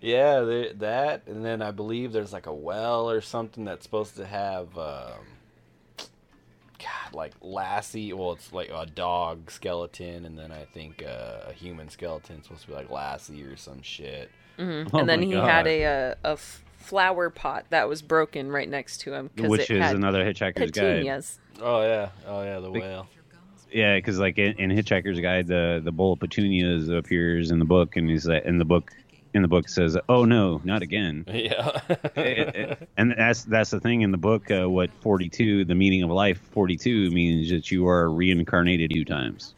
yeah, 0.00 0.40
that, 0.76 1.22
and 1.26 1.44
then 1.44 1.60
I 1.60 1.72
believe 1.72 2.12
there's 2.12 2.32
like 2.32 2.46
a 2.46 2.54
well 2.54 3.10
or 3.10 3.20
something 3.20 3.66
that's 3.66 3.82
supposed 3.82 4.16
to 4.16 4.24
have 4.24 4.78
um, 4.78 5.12
God, 6.82 7.14
like 7.14 7.32
Lassie. 7.40 8.12
Well, 8.12 8.32
it's 8.32 8.52
like 8.52 8.70
a 8.70 8.86
dog 8.86 9.50
skeleton, 9.50 10.24
and 10.24 10.38
then 10.38 10.50
I 10.50 10.64
think 10.64 11.02
uh, 11.02 11.48
a 11.48 11.52
human 11.52 11.88
skeleton 11.88 12.42
supposed 12.42 12.62
to 12.62 12.68
be 12.68 12.74
like 12.74 12.90
Lassie 12.90 13.42
or 13.44 13.56
some 13.56 13.82
shit. 13.82 14.30
Oh 14.58 14.62
and 14.92 15.08
then 15.08 15.22
he 15.22 15.32
God. 15.32 15.48
had 15.48 15.66
a, 15.66 15.82
a 15.82 16.16
a 16.22 16.32
f- 16.32 16.62
flower 16.76 17.30
pot 17.30 17.64
that 17.70 17.88
was 17.88 18.02
broken 18.02 18.50
right 18.50 18.68
next 18.68 18.98
to 19.02 19.12
him 19.12 19.30
which 19.38 19.70
it 19.70 19.76
is 19.78 19.82
had 19.82 19.96
another 19.96 20.22
Hitchhiker's 20.24 20.70
Guide. 20.70 20.98
petunias. 20.98 21.38
Oh 21.62 21.82
yeah, 21.82 22.08
oh 22.26 22.42
yeah, 22.42 22.60
the 22.60 22.70
whale. 22.70 23.06
Yeah, 23.72 23.96
because 23.96 24.18
like 24.18 24.38
in, 24.38 24.52
in 24.58 24.70
Hitchhiker's 24.70 25.20
Guide, 25.20 25.46
the 25.46 25.80
the 25.82 25.92
bowl 25.92 26.14
of 26.14 26.20
petunias 26.20 26.88
appears 26.88 27.50
in 27.50 27.58
the 27.58 27.64
book, 27.64 27.96
and 27.96 28.08
he's 28.10 28.26
like, 28.26 28.44
in 28.44 28.58
the 28.58 28.64
book, 28.64 28.92
in 29.34 29.42
the 29.42 29.48
book 29.48 29.68
says, 29.68 29.96
"Oh 30.08 30.24
no, 30.24 30.60
not 30.64 30.82
again." 30.82 31.24
Yeah. 31.28 31.80
It- 32.16 32.56
it- 32.56 32.88
and 32.96 33.14
that's 33.16 33.44
that's 33.44 33.70
the 33.70 33.80
thing 33.80 34.02
in 34.02 34.10
the 34.10 34.18
book. 34.18 34.50
Uh, 34.50 34.68
what 34.68 34.90
forty 35.00 35.28
two, 35.28 35.64
the 35.64 35.74
meaning 35.74 36.02
of 36.02 36.10
life, 36.10 36.40
forty 36.52 36.76
two 36.76 37.10
means 37.10 37.50
that 37.50 37.70
you 37.70 37.86
are 37.88 38.10
reincarnated 38.10 38.90
two 38.92 39.04
times. 39.04 39.54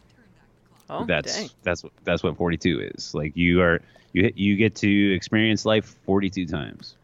Oh, 0.91 1.05
that's 1.07 1.35
dang. 1.37 1.51
that's 1.63 1.83
what 1.83 1.93
that's 2.05 2.23
what 2.23 2.37
forty 2.37 2.57
two 2.59 2.91
is. 2.95 3.15
Like 3.15 3.37
you 3.37 3.63
are 3.63 3.81
you 4.13 4.31
you 4.35 4.57
get 4.57 4.75
to 4.77 5.15
experience 5.15 5.65
life 5.65 5.97
forty 6.05 6.29
two 6.29 6.47
times. 6.47 6.97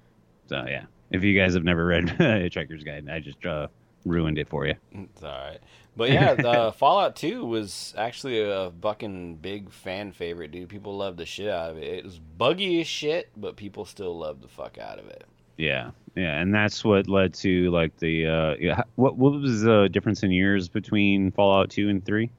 So 0.48 0.64
yeah, 0.68 0.84
if 1.10 1.24
you 1.24 1.38
guys 1.38 1.54
have 1.54 1.64
never 1.64 1.86
read 1.86 2.04
Hitchhiker's 2.18 2.84
Guide, 2.84 3.08
I 3.10 3.20
just 3.20 3.44
uh, 3.46 3.68
ruined 4.04 4.38
it 4.38 4.48
for 4.48 4.66
you. 4.66 4.74
It's 4.92 5.22
all 5.22 5.30
right. 5.30 5.58
But 5.98 6.12
yeah, 6.12 6.34
the 6.34 6.72
Fallout 6.76 7.16
2 7.16 7.44
was 7.44 7.92
actually 7.98 8.40
a 8.40 8.70
fucking 8.80 9.34
big 9.36 9.72
fan 9.72 10.12
favorite, 10.12 10.52
dude. 10.52 10.68
People 10.68 10.96
loved 10.96 11.18
the 11.18 11.26
shit 11.26 11.50
out 11.50 11.70
of 11.70 11.78
it. 11.78 11.82
It 11.82 12.04
was 12.04 12.20
buggy 12.20 12.80
as 12.80 12.86
shit, 12.86 13.30
but 13.36 13.56
people 13.56 13.84
still 13.84 14.16
loved 14.16 14.42
the 14.42 14.48
fuck 14.48 14.78
out 14.78 15.00
of 15.00 15.08
it. 15.08 15.24
Yeah, 15.56 15.90
yeah, 16.14 16.40
and 16.40 16.54
that's 16.54 16.84
what 16.84 17.08
led 17.08 17.34
to 17.34 17.72
like 17.72 17.96
the 17.96 18.26
uh, 18.28 18.54
yeah, 18.60 18.82
what 18.94 19.16
what 19.16 19.32
was 19.32 19.62
the 19.62 19.88
difference 19.90 20.22
in 20.22 20.30
years 20.30 20.68
between 20.68 21.32
Fallout 21.32 21.68
two 21.68 21.88
and 21.88 22.04
three? 22.06 22.30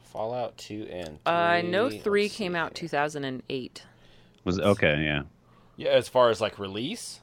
Fallout 0.00 0.56
2 0.56 0.88
and 0.90 1.08
3. 1.08 1.16
Uh, 1.26 1.30
I 1.30 1.60
know 1.60 1.90
three 1.90 2.22
let's 2.22 2.34
came 2.34 2.54
see. 2.54 2.58
out 2.58 2.74
2008. 2.74 3.84
Was 4.42 4.58
okay, 4.58 5.04
yeah, 5.04 5.22
Yeah, 5.76 5.90
as 5.90 6.08
far 6.08 6.30
as 6.30 6.40
like 6.40 6.58
release? 6.58 7.20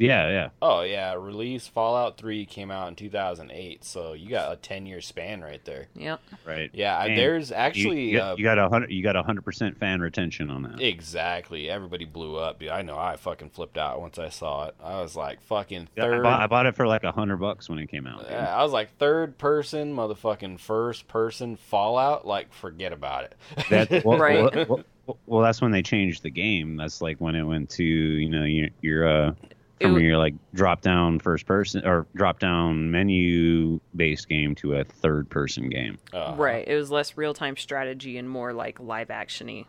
Yeah, 0.00 0.28
yeah. 0.30 0.48
Oh, 0.62 0.80
yeah, 0.80 1.14
release 1.14 1.66
Fallout 1.68 2.16
3 2.16 2.46
came 2.46 2.70
out 2.70 2.88
in 2.88 2.96
2008, 2.96 3.84
so 3.84 4.14
you 4.14 4.30
got 4.30 4.52
a 4.52 4.56
10 4.56 4.86
year 4.86 5.00
span 5.00 5.42
right 5.42 5.64
there. 5.64 5.86
Yep. 5.94 6.20
Right. 6.46 6.70
Yeah, 6.72 6.96
I- 6.96 7.06
And 7.06 7.18
there's 7.18 7.52
actually. 7.52 8.10
you, 8.10 8.18
uh, 8.18 8.30
got, 8.30 8.38
you 8.38 8.44
got 8.44 8.58
a 8.58 8.68
hundred 8.68 8.90
you 8.90 9.02
got 9.02 9.14
a 9.14 9.22
hundred 9.22 9.42
percent 9.44 9.78
fan 9.78 10.00
retention 10.00 10.50
on 10.50 10.62
that. 10.62 10.80
Exactly. 10.80 11.68
Everybody 11.70 12.06
blew 12.06 12.36
up, 12.36 12.58
dude. 12.58 12.70
I 12.70 12.82
know 12.82 12.98
I 12.98 13.16
fucking 13.16 13.50
flipped 13.50 13.76
out 13.78 14.00
once 14.00 14.18
I 14.18 14.30
saw 14.30 14.66
it. 14.68 14.74
I 14.82 15.00
was 15.02 15.14
like, 15.16 15.42
fucking 15.42 15.88
Yeah, 15.96 16.04
I, 16.04 16.06
third. 16.06 16.22
bought, 16.22 16.40
I 16.40 16.46
bought 16.46 16.66
it 16.66 16.74
for 16.76 16.86
like 16.86 17.04
a 17.04 17.12
hundred 17.12 17.36
bucks 17.36 17.68
when 17.68 17.78
it 17.78 17.88
came 17.90 18.06
out. 18.06 18.20
dude. 18.22 18.30
Yeah, 18.30 18.56
I 18.56 18.62
was 18.62 18.72
like 18.72 18.96
third 18.96 19.36
person, 19.38 19.94
motherfucking 19.94 20.58
first 20.60 21.06
person 21.08 21.56
Fallout. 21.56 22.26
Like, 22.26 22.52
forget 22.52 22.92
about 22.92 23.24
it. 23.24 23.34
That, 23.68 24.04
well, 24.04 24.18
Right. 24.18 24.42
Well, 24.68 24.84
well, 25.06 25.16
well, 25.26 25.42
that's 25.42 25.60
when 25.60 25.72
they 25.72 25.82
changed 25.82 26.22
the 26.22 26.30
game. 26.30 26.76
That's 26.76 27.02
like 27.02 27.18
when 27.20 27.34
it 27.34 27.42
went 27.42 27.68
to 27.70 27.84
you 27.84 28.28
know 28.28 28.44
your 28.44 28.68
your 28.80 29.08
uh 29.08 29.30
It 29.42 29.56
from 29.80 29.92
w- 29.92 30.06
your 30.08 30.18
like 30.18 30.34
drop 30.54 30.82
down 30.82 31.18
first 31.18 31.46
person 31.46 31.86
or 31.86 32.06
drop 32.14 32.38
down 32.38 32.90
menu 32.90 33.80
based 33.96 34.28
game 34.28 34.54
to 34.56 34.74
a 34.74 34.84
third 34.84 35.28
person 35.30 35.68
game. 35.68 35.98
Uh, 36.12 36.34
Right. 36.36 36.66
It 36.66 36.74
was 36.74 36.90
less 36.90 37.16
real 37.16 37.34
time 37.34 37.56
strategy 37.56 38.18
and 38.18 38.28
more 38.28 38.52
like 38.52 38.78
live 38.80 39.08
actiony. 39.08 39.66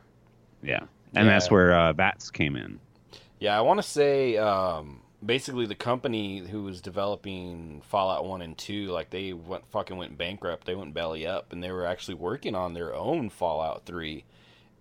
Yeah, 0.64 0.84
and 1.16 1.28
that's 1.28 1.50
where 1.50 1.74
uh, 1.74 1.94
VATS 1.94 2.32
came 2.32 2.56
in. 2.56 2.80
Yeah, 3.40 3.58
I 3.58 3.62
want 3.62 3.80
to 3.80 3.84
say 3.84 4.38
um, 4.38 5.02
basically 5.26 5.66
the 5.66 5.74
company 5.76 6.40
who 6.40 6.64
was 6.64 6.82
developing 6.82 7.82
Fallout 7.90 8.26
One 8.26 8.44
and 8.44 8.56
Two, 8.58 8.88
like 8.88 9.10
they 9.10 9.34
went 9.34 9.66
fucking 9.72 9.98
went 9.98 10.18
bankrupt. 10.18 10.68
They 10.68 10.76
went 10.76 10.94
belly 10.94 11.26
up, 11.26 11.52
and 11.52 11.64
they 11.64 11.72
were 11.72 11.86
actually 11.88 12.16
working 12.16 12.54
on 12.54 12.74
their 12.76 12.94
own 12.94 13.30
Fallout 13.30 13.86
Three. 13.86 14.26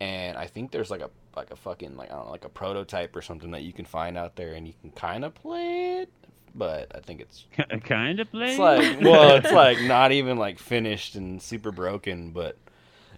And 0.01 0.37
I 0.37 0.47
think 0.47 0.71
there's 0.71 0.91
like 0.91 1.01
a 1.01 1.11
like 1.37 1.51
a 1.51 1.57
fucking 1.57 1.97
like 1.97 2.11
I 2.11 2.15
don't 2.15 2.27
know 2.27 2.31
like 2.31 2.45
a 2.45 2.51
prototype 2.51 3.15
or 3.15 3.23
something 3.23 3.53
that 3.53 3.63
you 3.63 3.73
can 3.73 3.85
find 3.85 4.17
out 4.17 4.37
there, 4.37 4.55
and 4.55 4.67
you 4.67 4.75
can 4.81 4.91
kind 4.91 5.25
of 5.25 5.35
play 5.35 6.01
it. 6.01 6.13
But 6.55 6.95
I 6.95 7.01
think 7.01 7.21
it's 7.21 7.47
kind 7.83 8.21
of 8.21 8.31
play. 8.31 8.51
It's 8.51 8.59
like 8.59 9.01
well, 9.03 9.37
it's 9.37 9.53
like 9.53 9.81
not 9.83 10.13
even 10.13 10.37
like 10.37 10.59
finished 10.59 11.15
and 11.15 11.41
super 11.41 11.71
broken, 11.73 12.31
but 12.31 12.57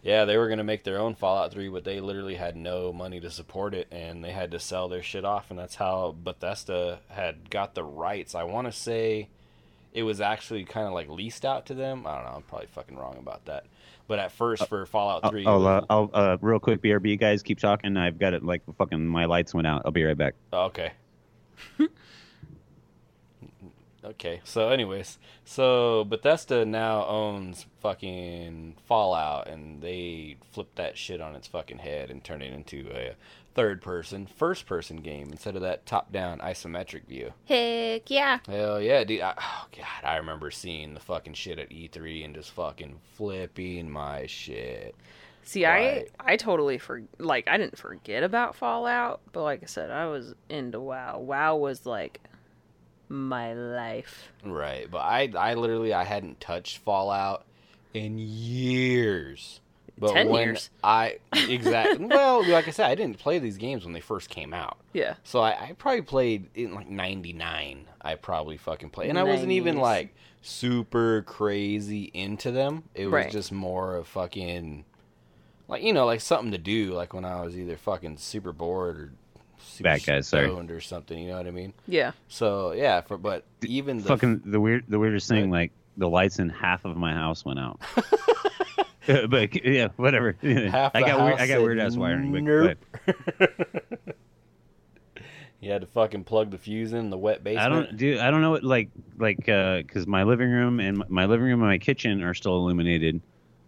yeah, 0.03 0.25
they 0.25 0.37
were 0.37 0.49
gonna 0.49 0.65
make 0.65 0.85
their 0.85 0.99
own 0.99 1.15
Fallout 1.15 1.53
Three, 1.53 1.69
but 1.69 1.85
they 1.85 2.01
literally 2.01 2.35
had 2.35 2.57
no 2.57 2.93
money 2.93 3.21
to 3.21 3.31
support 3.31 3.75
it, 3.75 3.89
and 3.91 4.23
they 4.23 4.33
had 4.33 4.51
to 4.51 4.59
sell 4.61 4.89
their 4.89 5.03
shit 5.03 5.25
off, 5.25 5.51
and 5.51 5.59
that's 5.59 5.77
how 5.77 6.15
Bethesda 6.23 7.01
had 7.09 7.51
got 7.51 7.75
the 7.75 7.85
rights. 7.85 8.35
I 8.35 8.43
want 8.43 8.67
to 8.67 8.73
say 8.73 9.29
it 9.93 10.03
was 10.03 10.21
actually 10.21 10.65
kind 10.65 10.87
of 10.87 10.93
like 10.93 11.09
leased 11.09 11.45
out 11.45 11.67
to 11.67 11.75
them. 11.75 12.07
I 12.07 12.17
don't 12.17 12.25
know. 12.25 12.33
I'm 12.37 12.43
probably 12.43 12.67
fucking 12.69 12.97
wrong 12.97 13.17
about 13.19 13.45
that. 13.47 13.65
But 14.09 14.19
at 14.19 14.33
first, 14.33 14.67
for 14.69 14.85
Fallout 14.87 15.31
Three, 15.31 15.47
Oh, 15.47 15.57
it 15.57 15.59
was- 15.61 15.85
uh, 15.85 15.87
I'll 15.91 16.11
uh, 16.13 16.37
real 16.41 16.59
quick, 16.59 16.83
BRB 16.83 17.19
guys, 17.19 17.43
keep 17.43 17.59
talking. 17.59 17.97
I've 17.97 18.19
got 18.19 18.35
it 18.35 18.45
like 18.45 18.63
fucking 18.77 19.07
my 19.07 19.25
lights 19.25 19.55
went 19.55 19.67
out. 19.67 19.83
I'll 19.85 19.93
be 19.93 20.05
right 20.05 20.17
back. 20.19 20.35
Okay. 20.53 20.93
okay. 24.05 24.41
So, 24.45 24.69
anyways, 24.69 25.19
so 25.45 26.05
Bethesda 26.05 26.65
now 26.65 27.07
owns 27.07 27.67
fucking 27.81 28.77
Fallout, 28.87 29.49
and 29.49 29.81
they 29.83 30.37
flipped 30.53 30.77
that 30.77 30.99
shit 30.99 31.21
on 31.21 31.35
its 31.35 31.47
fucking 31.47 31.79
head 31.79 32.11
and 32.11 32.23
turned 32.23 32.43
it 32.43 32.53
into 32.53 32.89
a 32.95 33.15
third-person, 33.55 34.27
first-person 34.27 34.99
game 34.99 35.29
instead 35.31 35.57
of 35.57 35.63
that 35.63 35.87
top-down 35.87 36.39
isometric 36.39 37.07
view. 37.07 37.33
Heck 37.47 38.11
yeah. 38.11 38.39
Hell 38.49 38.81
yeah, 38.81 39.05
dude! 39.05 39.21
I, 39.21 39.35
oh 39.39 39.67
god, 39.77 40.09
I 40.09 40.17
remember 40.17 40.51
seeing 40.51 40.95
the 40.95 41.01
fucking 41.01 41.35
shit 41.35 41.59
at 41.59 41.71
E3 41.71 42.25
and 42.25 42.35
just 42.35 42.51
fucking 42.53 43.01
flipping 43.15 43.91
my 43.91 44.27
shit. 44.27 44.95
See, 45.45 45.65
Right. 45.67 46.09
I 46.21 46.33
I 46.35 46.37
totally 46.37 46.79
for 46.79 47.03
like 47.19 47.49
I 47.49 47.57
didn't 47.57 47.77
forget 47.79 48.23
about 48.23 48.55
Fallout, 48.55 49.21
but 49.33 49.43
like 49.43 49.63
I 49.63 49.67
said, 49.67 49.91
I 49.91 50.07
was 50.07 50.35
into 50.49 50.79
WoW. 50.81 51.19
WoW 51.19 51.57
was 51.57 51.85
like 51.85 52.21
my 53.09 53.53
life. 53.53 54.31
Right, 54.45 54.89
but 54.91 54.99
I 54.99 55.33
I 55.37 55.55
literally 55.55 55.93
I 55.93 56.05
hadn't 56.05 56.41
touched 56.41 56.79
Fallout 56.79 57.45
in 57.93 58.19
years. 58.19 59.61
But 59.99 60.15
10 60.15 60.29
when 60.31 60.43
years. 60.49 60.71
I 60.83 61.19
exactly 61.33 62.07
well, 62.11 62.45
like 62.49 62.67
I 62.67 62.71
said, 62.71 62.91
I 62.91 62.95
didn't 62.95 63.19
play 63.19 63.39
these 63.39 63.57
games 63.59 63.85
when 63.85 63.93
they 63.93 64.01
first 64.01 64.31
came 64.31 64.53
out. 64.55 64.79
Yeah. 64.93 65.15
So 65.23 65.41
I, 65.41 65.51
I 65.69 65.73
probably 65.79 66.03
played 66.03 66.49
in 66.55 66.75
like 66.75 66.89
'99. 66.89 67.87
I 68.01 68.15
probably 68.17 68.57
fucking 68.57 68.91
played, 68.91 69.11
and 69.11 69.19
I 69.19 69.23
wasn't 69.23 69.53
even 69.53 69.77
90s. 69.77 69.81
like 69.81 70.15
super 70.41 71.23
crazy 71.23 72.11
into 72.15 72.51
them. 72.51 72.85
It 72.95 73.07
was 73.07 73.13
Right. 73.13 73.31
just 73.31 73.53
more 73.53 73.97
of 73.97 74.09
fucking 74.09 74.85
like 75.69 75.83
you 75.83 75.93
know 75.93 76.07
like 76.07 76.21
something 76.21 76.51
to 76.53 76.59
do. 76.59 76.93
Like 76.95 77.13
when 77.15 77.25
I 77.25 77.43
was 77.45 77.57
either 77.57 77.77
fucking 77.77 78.17
super 78.17 78.53
bored 78.53 78.97
or 78.97 79.13
super 79.63 79.85
Bad 79.85 80.05
guys, 80.05 80.27
sorry. 80.27 80.47
stoned 80.49 80.71
or 80.73 80.81
something. 80.81 81.17
You 81.19 81.29
know 81.29 81.37
what 81.37 81.47
I 81.47 81.51
mean? 81.53 81.75
Yeah. 81.87 82.13
So 82.29 82.73
yeah, 82.73 83.03
for 83.03 83.19
but 83.19 83.45
even 83.63 83.99
the 83.99 84.09
fucking 84.09 84.43
the 84.47 84.59
weird 84.61 84.85
the 84.89 84.99
weirdest 84.99 85.29
thing 85.29 85.51
Right. 85.51 85.61
like 85.61 85.73
the 85.97 86.09
lights 86.09 86.39
in 86.41 86.49
half 86.49 86.85
of 86.87 86.97
my 86.97 87.13
house 87.13 87.45
went 87.45 87.61
out. 87.61 87.79
Uh, 89.09 89.27
but 89.31 89.65
yeah, 89.65 89.89
whatever. 89.97 90.37
Half 90.43 90.93
I 90.95 91.01
got 91.03 91.21
weird, 91.25 91.41
I 91.41 91.47
got 91.47 91.63
weird 91.63 91.79
ass 91.79 91.97
wiring. 91.97 92.33
But, 92.33 92.43
nope. 92.43 92.79
but 93.39 94.17
You 95.61 95.71
had 95.71 95.83
to 95.83 95.87
fucking 95.87 96.25
plug 96.25 96.51
the 96.51 96.59
fuse 96.59 96.93
in 96.93 97.11
the 97.11 97.17
wet 97.19 97.45
basement. 97.45 97.65
I 97.65 97.69
don't 97.69 97.97
do. 97.97 98.19
I 98.19 98.33
don't 98.33 98.43
know 98.43 98.51
what 98.51 98.65
like 98.65 98.91
like 99.17 99.37
because 99.39 100.07
my 100.09 100.25
living 100.25 100.51
room 100.51 100.81
and 100.81 100.99
my- 100.99 101.07
my 101.09 101.25
living 101.27 101.47
room 101.47 101.61
and 101.61 101.69
my 101.71 101.79
kitchen 101.79 102.23
are 102.25 102.35
still 102.35 102.57
illuminated, 102.57 103.21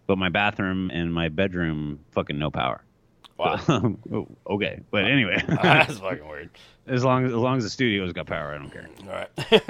but 0.05 0.17
my 0.17 0.27
bathroom 0.27 0.91
and 0.93 1.13
my 1.13 1.29
bedroom 1.29 1.99
fucking 2.11 2.37
no 2.37 2.51
power. 2.51 2.83
Wow, 3.37 3.59
Oh, 4.11 4.27
okay, 4.47 4.81
but 4.91 5.05
anyway, 5.05 5.41
that's 5.47 5.99
fucking 5.99 6.27
weird. 6.27 6.49
as 6.87 7.03
long 7.05 7.25
as 7.25 7.31
as 7.31 7.37
long 7.37 7.57
as 7.57 7.63
the 7.63 7.69
studio's 7.69 8.11
got 8.13 8.27
power, 8.27 8.53
I 8.53 8.57
don't 8.57 8.71
care. 8.71 8.89
All 9.03 9.61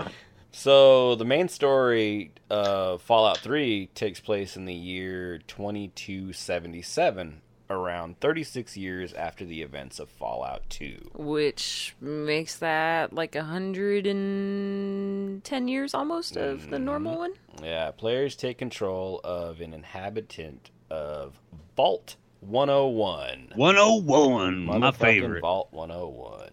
right. 0.00 0.10
So 0.54 1.16
the 1.16 1.24
main 1.24 1.48
story 1.48 2.30
of 2.48 3.02
Fallout 3.02 3.38
3 3.38 3.88
takes 3.94 4.20
place 4.20 4.56
in 4.56 4.64
the 4.66 4.74
year 4.74 5.38
2277, 5.48 7.40
around 7.68 8.20
36 8.20 8.76
years 8.76 9.12
after 9.14 9.44
the 9.44 9.62
events 9.62 9.98
of 9.98 10.08
Fallout 10.08 10.62
2. 10.70 11.10
Which 11.14 11.96
makes 12.00 12.56
that 12.58 13.12
like 13.12 13.34
hundred 13.34 14.06
and 14.06 15.42
ten 15.42 15.66
years 15.66 15.92
almost 15.92 16.36
of 16.36 16.70
the 16.70 16.76
mm-hmm. 16.76 16.84
normal 16.84 17.18
one. 17.18 17.32
Yeah, 17.62 17.90
players 17.90 18.36
take 18.36 18.58
control 18.58 19.20
of 19.24 19.60
an 19.60 19.74
inhabitant 19.74 20.70
of 20.88 21.40
Vault 21.76 22.14
101. 22.40 23.52
101, 23.54 24.64
my 24.64 24.92
favorite. 24.92 25.40
Vault 25.40 25.68
101. 25.72 26.43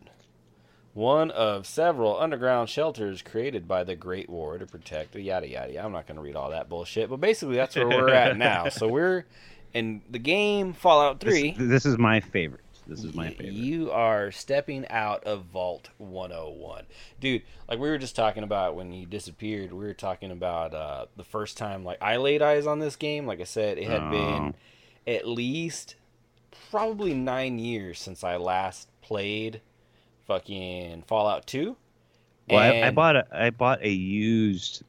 One 0.94 1.32
of 1.32 1.66
several 1.66 2.20
underground 2.20 2.68
shelters 2.68 3.22
created 3.22 3.68
by 3.68 3.86
the 3.86 3.96
Great 3.96 4.30
War 4.30 4.58
to 4.58 4.66
protect 4.66 5.16
yada 5.16 5.48
yada. 5.48 5.82
I'm 5.82 5.94
not 5.94 6.06
going 6.06 6.18
to 6.18 6.22
read 6.22 6.36
all 6.36 6.50
that 6.50 6.68
bullshit, 6.68 7.10
but 7.10 7.22
basically 7.22 7.56
that's 7.56 7.76
where 7.76 7.88
we're 7.88 8.10
at 8.10 8.38
now. 8.38 8.68
So 8.68 8.88
we're 8.88 9.26
in 9.74 10.02
the 10.10 10.20
game 10.20 10.74
Fallout 10.74 11.22
3. 11.22 11.52
This, 11.52 11.70
this 11.70 11.86
is 11.86 11.98
my 11.98 12.20
favorite. 12.20 12.66
This 12.88 13.06
is 13.06 13.14
my 13.14 13.30
favorite. 13.30 13.54
You 13.54 13.92
are 13.92 14.32
stepping 14.32 14.86
out 14.90 15.24
of 15.24 15.46
Vault 15.46 15.90
101. 15.98 16.84
Dude, 17.22 17.44
like 17.70 17.80
we 17.80 17.90
were 17.90 17.98
just 17.98 18.16
talking 18.16 18.44
about 18.44 18.76
when 18.76 18.92
you 18.92 19.06
disappeared, 19.06 19.72
we 19.72 19.86
were 19.86 19.94
talking 19.94 20.30
about 20.30 20.74
uh, 20.74 21.06
the 21.16 21.24
first 21.24 21.58
time 21.58 21.86
like 21.86 22.02
I 22.02 22.18
laid 22.18 22.42
eyes 22.42 22.68
on 22.68 22.80
this 22.80 22.98
game. 22.98 23.26
Like 23.26 23.40
I 23.40 23.46
said, 23.46 23.78
it 23.78 23.88
had 23.88 24.12
been 24.12 24.56
at 25.08 25.26
least 25.26 25.96
probably 26.70 27.14
9 27.14 27.60
years 27.60 27.98
since 27.98 28.26
I 28.26 28.36
last 28.36 28.90
played 29.02 29.62
fucking 30.32 31.04
Fallout 31.08 31.46
2. 31.48 31.76
Well, 32.50 32.60
I, 32.60 32.88
I 32.88 32.92
bought 32.92 33.18
a, 33.18 33.28
I 33.32 33.50
bought 33.50 33.82
a 33.82 33.90
used 33.90 34.84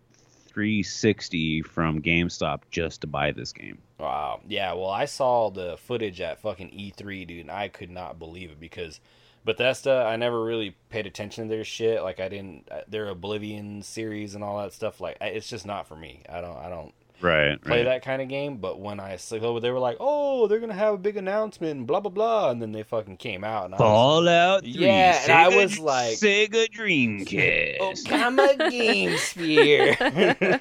360 0.46 1.62
from 1.62 2.00
GameStop 2.00 2.62
just 2.70 3.00
to 3.00 3.06
buy 3.06 3.32
this 3.32 3.52
game. 3.52 3.78
Wow. 3.98 4.40
Yeah, 4.48 4.72
well, 4.74 4.90
I 4.90 5.06
saw 5.06 5.50
the 5.50 5.76
footage 5.78 6.20
at 6.20 6.40
fucking 6.40 6.70
E3, 6.70 7.26
dude, 7.26 7.40
and 7.40 7.50
I 7.50 7.68
could 7.68 7.90
not 7.90 8.18
believe 8.18 8.50
it 8.50 8.60
because 8.60 9.00
Bethesda, 9.44 10.06
I 10.08 10.14
never 10.16 10.44
really 10.44 10.76
paid 10.90 11.06
attention 11.06 11.44
to 11.44 11.50
their 11.50 11.64
shit. 11.64 12.02
Like 12.02 12.20
I 12.20 12.28
didn't 12.28 12.68
uh, 12.70 12.82
their 12.86 13.08
Oblivion 13.08 13.82
series 13.82 14.36
and 14.36 14.44
all 14.44 14.58
that 14.62 14.72
stuff 14.72 15.00
like 15.00 15.16
it's 15.20 15.48
just 15.48 15.66
not 15.66 15.88
for 15.88 15.96
me. 15.96 16.22
I 16.28 16.40
don't 16.40 16.56
I 16.56 16.68
don't 16.68 16.94
Right. 17.22 17.60
play 17.62 17.78
right. 17.78 17.84
that 17.84 18.02
kind 18.02 18.20
of 18.20 18.28
game, 18.28 18.56
but 18.56 18.80
when 18.80 18.98
I 18.98 19.16
saw 19.16 19.36
oh, 19.36 19.60
they 19.60 19.70
were 19.70 19.78
like, 19.78 19.96
"Oh, 20.00 20.46
they're 20.46 20.58
going 20.58 20.70
to 20.70 20.76
have 20.76 20.94
a 20.94 20.98
big 20.98 21.16
announcement 21.16 21.78
and 21.78 21.86
blah 21.86 22.00
blah 22.00 22.10
blah," 22.10 22.50
and 22.50 22.60
then 22.60 22.72
they 22.72 22.82
fucking 22.82 23.16
came 23.16 23.44
out 23.44 23.66
and 23.66 23.74
I 23.74 23.78
was 23.78 23.80
Fallout 23.80 24.62
3. 24.62 24.70
Yeah, 24.72 25.20
and 25.22 25.32
I 25.32 25.48
was 25.48 25.78
like- 25.78 26.18
Sega 26.18 26.66
oh, 26.72 26.76
Dreamcast. 26.76 27.76
Oh, 27.80 27.94
come 28.06 28.38
a 28.38 28.70
game 28.70 29.16
sphere. 29.18 29.96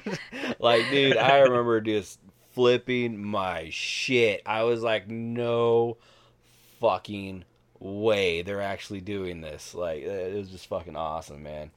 like, 0.60 0.88
dude, 0.90 1.16
I 1.16 1.40
remember 1.40 1.80
just 1.80 2.20
flipping 2.54 3.22
my 3.22 3.68
shit. 3.70 4.42
I 4.46 4.62
was 4.62 4.82
like, 4.82 5.08
no 5.08 5.96
fucking 6.80 7.44
way 7.80 8.42
they're 8.42 8.60
actually 8.60 9.00
doing 9.00 9.40
this. 9.40 9.74
Like, 9.74 10.02
it 10.02 10.36
was 10.36 10.50
just 10.50 10.66
fucking 10.68 10.96
awesome, 10.96 11.42
man. 11.42 11.70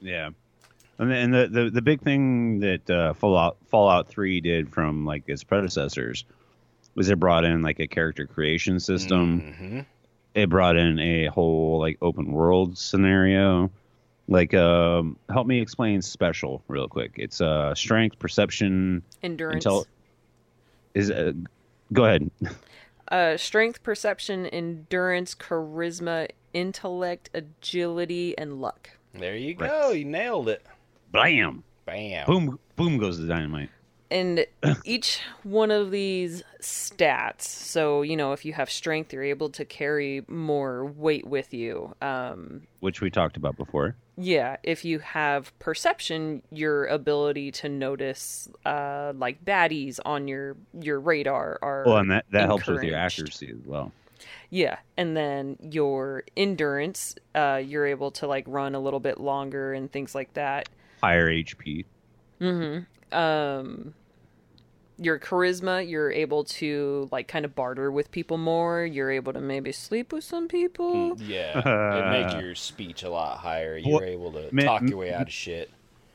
Yeah. 0.00 0.30
And 0.98 1.10
the, 1.10 1.14
and 1.14 1.34
the, 1.34 1.48
the, 1.48 1.70
the 1.70 1.82
big 1.82 2.02
thing 2.02 2.60
that 2.60 2.90
uh, 2.90 3.12
Fallout 3.14 3.56
Fallout 3.68 4.08
3 4.08 4.40
did 4.40 4.72
from 4.72 5.04
like 5.06 5.24
its 5.28 5.44
predecessors 5.44 6.24
was 6.94 7.08
it 7.08 7.20
brought 7.20 7.44
in 7.44 7.62
like 7.62 7.78
a 7.78 7.86
character 7.86 8.26
creation 8.26 8.80
system. 8.80 9.54
hmm 9.56 9.80
It 10.34 10.48
brought 10.48 10.76
in 10.76 10.98
a 10.98 11.26
whole 11.26 11.78
like 11.78 11.98
open 12.02 12.32
world 12.32 12.76
scenario. 12.76 13.70
Like 14.26 14.52
um 14.54 15.16
help 15.30 15.46
me 15.46 15.60
explain 15.60 16.02
special 16.02 16.62
real 16.68 16.88
quick. 16.88 17.12
It's 17.16 17.40
uh 17.40 17.74
strength, 17.74 18.18
perception, 18.18 19.02
Endurance. 19.22 19.64
intel 19.64 19.84
is 20.94 21.10
uh, 21.10 21.32
go 21.92 22.04
ahead. 22.04 22.30
uh, 23.12 23.36
strength, 23.36 23.82
perception, 23.82 24.46
endurance, 24.46 25.34
charisma, 25.34 26.28
intellect, 26.52 27.30
agility, 27.32 28.36
and 28.36 28.60
luck. 28.60 28.90
There 29.14 29.36
you 29.36 29.54
go. 29.54 29.92
You 29.92 30.04
nailed 30.04 30.48
it. 30.48 30.66
Blam. 31.12 31.64
Bam. 31.86 32.26
Boom 32.26 32.58
boom 32.76 32.98
goes 32.98 33.18
the 33.18 33.26
dynamite. 33.26 33.70
And 34.10 34.46
each 34.84 35.20
one 35.42 35.70
of 35.70 35.90
these 35.90 36.42
stats, 36.60 37.42
so 37.42 38.02
you 38.02 38.16
know, 38.16 38.32
if 38.32 38.44
you 38.44 38.52
have 38.54 38.70
strength, 38.70 39.12
you're 39.12 39.22
able 39.22 39.50
to 39.50 39.64
carry 39.64 40.24
more 40.28 40.86
weight 40.86 41.26
with 41.26 41.52
you. 41.52 41.94
Um, 42.00 42.62
Which 42.80 43.00
we 43.00 43.10
talked 43.10 43.36
about 43.36 43.56
before. 43.56 43.96
yeah, 44.16 44.56
if 44.62 44.84
you 44.84 44.98
have 45.00 45.56
perception, 45.58 46.42
your 46.50 46.86
ability 46.86 47.52
to 47.52 47.68
notice 47.68 48.48
uh, 48.64 49.12
like 49.16 49.44
baddies 49.44 50.00
on 50.04 50.28
your 50.28 50.56
your 50.80 51.00
radar 51.00 51.58
are 51.62 51.84
Well, 51.86 51.98
and 51.98 52.10
that, 52.10 52.24
that 52.32 52.46
helps 52.46 52.66
with 52.66 52.82
your 52.82 52.96
accuracy 52.96 53.50
as 53.50 53.66
well. 53.66 53.92
Yeah, 54.50 54.78
and 54.96 55.16
then 55.16 55.58
your 55.60 56.24
endurance, 56.36 57.14
uh, 57.34 57.62
you're 57.64 57.86
able 57.86 58.10
to 58.12 58.26
like 58.26 58.44
run 58.48 58.74
a 58.74 58.80
little 58.80 59.00
bit 59.00 59.20
longer 59.20 59.74
and 59.74 59.92
things 59.92 60.14
like 60.14 60.32
that. 60.34 60.68
Higher 61.02 61.28
HP. 61.30 61.84
Mm-hmm. 62.40 63.14
Um, 63.16 63.94
your 65.00 65.18
charisma, 65.18 65.88
you're 65.88 66.10
able 66.10 66.44
to 66.44 67.08
like 67.12 67.28
kind 67.28 67.44
of 67.44 67.54
barter 67.54 67.90
with 67.90 68.10
people 68.10 68.36
more. 68.38 68.84
You're 68.84 69.10
able 69.10 69.32
to 69.32 69.40
maybe 69.40 69.70
sleep 69.72 70.12
with 70.12 70.24
some 70.24 70.48
people. 70.48 71.16
Yeah. 71.20 71.58
It 71.98 72.10
make 72.32 72.40
your 72.42 72.54
speech 72.54 73.02
a 73.04 73.10
lot 73.10 73.38
higher. 73.38 73.76
You're 73.76 74.00
Well, 74.00 74.04
able 74.08 74.32
to 74.32 74.48
man- 74.54 74.64
talk 74.66 74.82
your 74.82 74.98
way 74.98 75.12
out 75.12 75.22
of 75.22 75.32
shit. 75.32 75.70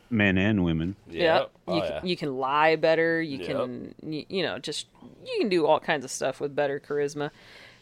Men 0.09 0.37
and 0.37 0.63
women. 0.63 0.95
Yep. 1.09 1.51
You, 1.67 1.73
Oh, 1.73 1.79
can, 1.81 1.89
yeah. 1.89 2.01
you 2.03 2.15
can 2.17 2.37
lie 2.37 2.75
better. 2.75 3.21
You 3.21 3.37
Yep. 3.39 3.47
can, 3.47 3.95
you, 4.05 4.25
you 4.29 4.43
know, 4.43 4.59
just 4.59 4.87
you 5.25 5.37
can 5.39 5.49
do 5.49 5.65
all 5.65 5.79
kinds 5.79 6.03
of 6.05 6.11
stuff 6.11 6.39
with 6.39 6.55
better 6.55 6.79
charisma. 6.79 7.31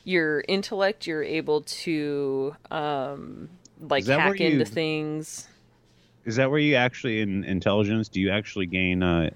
Your 0.04 0.44
intellect, 0.48 1.06
you're 1.08 1.24
able 1.24 1.62
to 1.62 2.56
um, 2.70 3.50
like 3.82 4.02
Is 4.02 4.08
that 4.08 4.18
where 4.18 4.28
hack 4.28 4.40
into 4.42 4.60
you- 4.60 4.66
things. 4.66 5.48
Is 6.26 6.36
that 6.36 6.50
where 6.52 6.60
you 6.60 6.76
actually 6.76 7.22
in 7.22 7.44
intelligence 7.44 8.08
do 8.10 8.20
you 8.22 8.30
actually 8.32 8.66
gain 8.68 9.02
uh 9.04 9.30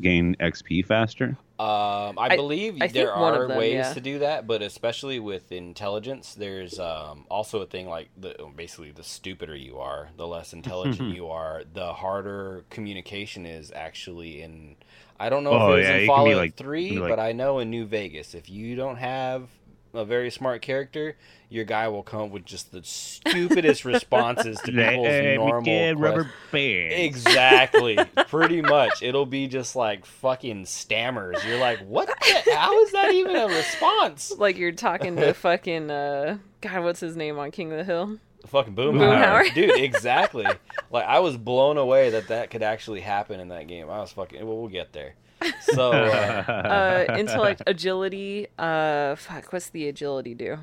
gain 0.00 0.34
XP 0.40 0.84
faster? 0.86 1.36
Um, 1.58 2.18
I, 2.18 2.28
I- 2.30 2.36
believe 2.36 2.78
I 2.80 2.88
there 2.88 3.12
are 3.12 3.46
them, 3.46 3.56
ways 3.56 3.74
yeah. 3.74 3.92
to 3.92 4.00
do 4.00 4.18
that, 4.20 4.46
but 4.48 4.62
especially 4.62 5.20
with 5.20 5.52
intelligence, 5.52 6.34
there's 6.34 6.80
um, 6.80 7.24
also 7.30 7.60
a 7.60 7.66
thing 7.66 7.86
like 7.88 8.08
the 8.16 8.34
basically 8.56 8.90
the 8.90 9.04
stupider 9.04 9.54
you 9.54 9.78
are, 9.78 10.08
the 10.16 10.26
less 10.26 10.52
intelligent 10.52 11.14
you 11.14 11.28
are, 11.28 11.62
the 11.72 11.92
harder 11.92 12.64
communication 12.70 13.46
is 13.46 13.70
actually 13.74 14.42
in. 14.42 14.74
I 15.20 15.28
don't 15.28 15.44
know 15.44 15.52
Oh, 15.52 15.72
if 15.74 15.80
it's 15.80 15.88
yeah, 15.88 15.94
in 15.94 16.00
you 16.00 16.06
can 16.08 16.16
Fallout 16.16 16.36
like- 16.36 16.56
Three, 16.56 16.98
like- 16.98 17.08
but 17.10 17.20
I 17.20 17.30
know 17.32 17.60
in 17.60 17.70
New 17.70 17.84
Vegas, 17.86 18.34
if 18.34 18.50
you 18.50 18.74
don't 18.74 18.96
have 18.96 19.48
a 19.94 20.04
very 20.04 20.30
smart 20.30 20.62
character, 20.62 21.16
your 21.48 21.64
guy 21.64 21.86
will 21.88 22.02
come 22.02 22.22
up 22.22 22.30
with 22.30 22.44
just 22.44 22.72
the 22.72 22.82
stupidest 22.82 23.84
responses 23.86 24.58
to 24.60 24.72
people's 24.72 25.06
Hey, 25.06 25.36
normal 25.36 25.62
kid, 25.62 25.98
rubber 25.98 26.24
quest- 26.24 26.52
band. 26.52 26.92
Exactly. 26.94 27.98
Pretty 28.28 28.62
much. 28.62 29.02
It'll 29.02 29.26
be 29.26 29.46
just 29.48 29.76
like 29.76 30.06
fucking 30.06 30.64
stammers. 30.66 31.44
You're 31.46 31.58
like, 31.58 31.80
what 31.80 32.06
the 32.08 32.52
how 32.54 32.78
is 32.82 32.92
that 32.92 33.12
even 33.12 33.36
a 33.36 33.46
response? 33.48 34.32
Like 34.36 34.56
you're 34.56 34.72
talking 34.72 35.16
to 35.16 35.32
fucking 35.34 35.90
uh, 35.90 36.38
God, 36.60 36.84
what's 36.84 37.00
his 37.00 37.16
name 37.16 37.38
on 37.38 37.50
King 37.50 37.70
of 37.72 37.78
the 37.78 37.84
Hill? 37.84 38.18
Fucking 38.46 38.74
boom 38.74 38.96
Boomhauer. 38.98 39.54
Dude, 39.54 39.78
exactly. 39.78 40.46
like 40.90 41.04
I 41.04 41.20
was 41.20 41.36
blown 41.36 41.76
away 41.78 42.10
that 42.10 42.28
that 42.28 42.50
could 42.50 42.62
actually 42.62 43.00
happen 43.00 43.38
in 43.38 43.48
that 43.48 43.68
game. 43.68 43.88
I 43.88 44.00
was 44.00 44.10
fucking 44.12 44.44
well, 44.44 44.58
we'll 44.58 44.68
get 44.68 44.92
there. 44.92 45.14
So 45.60 45.92
uh, 45.92 47.06
Uh, 47.08 47.14
intellect, 47.18 47.62
agility. 47.66 48.46
Uh, 48.58 49.16
fuck, 49.16 49.52
what's 49.52 49.70
the 49.70 49.88
agility 49.88 50.34
do? 50.34 50.58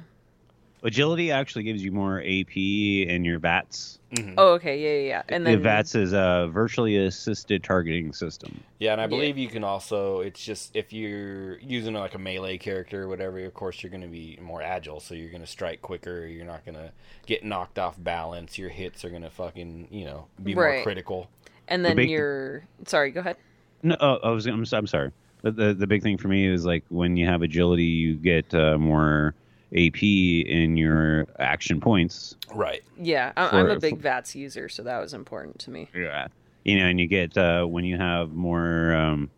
Agility 0.81 1.29
actually 1.29 1.63
gives 1.63 1.83
you 1.83 1.91
more 1.91 2.21
AP 2.21 2.55
in 2.55 3.25
your 3.25 3.37
VATS. 3.37 3.99
Oh, 4.37 4.53
okay, 4.53 4.79
yeah, 4.79 5.01
yeah, 5.01 5.07
yeah. 5.09 5.35
And 5.35 5.45
the 5.45 5.51
then 5.51 5.61
VATS 5.61 5.93
is 5.93 6.13
a 6.13 6.49
virtually 6.53 6.95
assisted 7.05 7.65
targeting 7.65 8.13
system. 8.13 8.61
yeah, 8.79 8.93
and 8.93 9.01
I 9.01 9.03
Yeah. 9.03 9.07
believe 9.09 9.37
you 9.37 9.49
can 9.49 9.65
also 9.65 10.21
it's 10.21 10.41
just 10.43 10.73
if 10.77 10.93
you're 10.93 11.59
using 11.59 11.95
like 11.95 12.15
a 12.15 12.17
melee 12.17 12.57
character 12.57 13.03
or 13.03 13.07
whatever, 13.09 13.43
of 13.43 13.53
course 13.53 13.83
you're 13.83 13.91
gonna 13.91 14.07
be 14.07 14.39
more 14.41 14.61
agile, 14.61 15.01
so 15.01 15.13
you're 15.15 15.31
gonna 15.31 15.45
strike 15.45 15.81
quicker, 15.81 16.25
you're 16.25 16.45
not 16.45 16.65
gonna 16.65 16.91
get 17.25 17.43
knocked 17.43 17.77
off 17.77 17.95
balance, 18.01 18.57
your 18.57 18.69
hits 18.69 19.03
are 19.03 19.09
gonna 19.09 19.29
fucking, 19.29 19.89
you 19.91 20.05
know, 20.05 20.27
be 20.41 20.55
more 20.55 20.81
critical. 20.81 21.29
and 21.67 21.83
then 21.83 21.97
big- 21.97 22.09
you're 22.09 22.63
sorry. 22.87 23.11
Go 23.11 23.19
ahead. 23.19 23.35
No, 23.83 23.95
oh, 23.99 24.17
I 24.23 24.29
was. 24.31 24.45
I'm, 24.45 24.65
I'm 24.71 24.87
sorry. 24.87 25.11
But 25.41 25.55
the 25.55 25.73
the 25.73 25.87
big 25.87 26.03
thing 26.03 26.17
for 26.17 26.27
me 26.27 26.45
is 26.47 26.65
like 26.65 26.83
when 26.89 27.15
you 27.17 27.25
have 27.27 27.41
agility, 27.41 27.83
you 27.85 28.15
get 28.15 28.53
uh, 28.53 28.77
more 28.77 29.33
AP 29.75 30.01
in 30.03 30.75
your 30.75 31.27
action 31.39 31.79
points. 31.79 32.35
Right. 32.53 32.81
Yeah, 32.97 33.31
I- 33.37 33.59
I'm 33.59 33.69
a 33.69 33.79
big 33.79 33.95
for- 33.95 34.01
VATS 34.01 34.35
user, 34.35 34.67
so 34.69 34.83
that 34.83 34.99
was 34.99 35.13
important 35.13 35.59
to 35.59 35.71
me. 35.71 35.87
Yeah. 35.95 36.27
You 36.65 36.79
know, 36.79 36.85
and 36.87 36.99
you 36.99 37.07
get 37.07 37.37
uh, 37.37 37.65
when 37.65 37.85
you 37.85 37.97
have 37.97 38.33
more 38.33 38.93
um, 38.93 39.29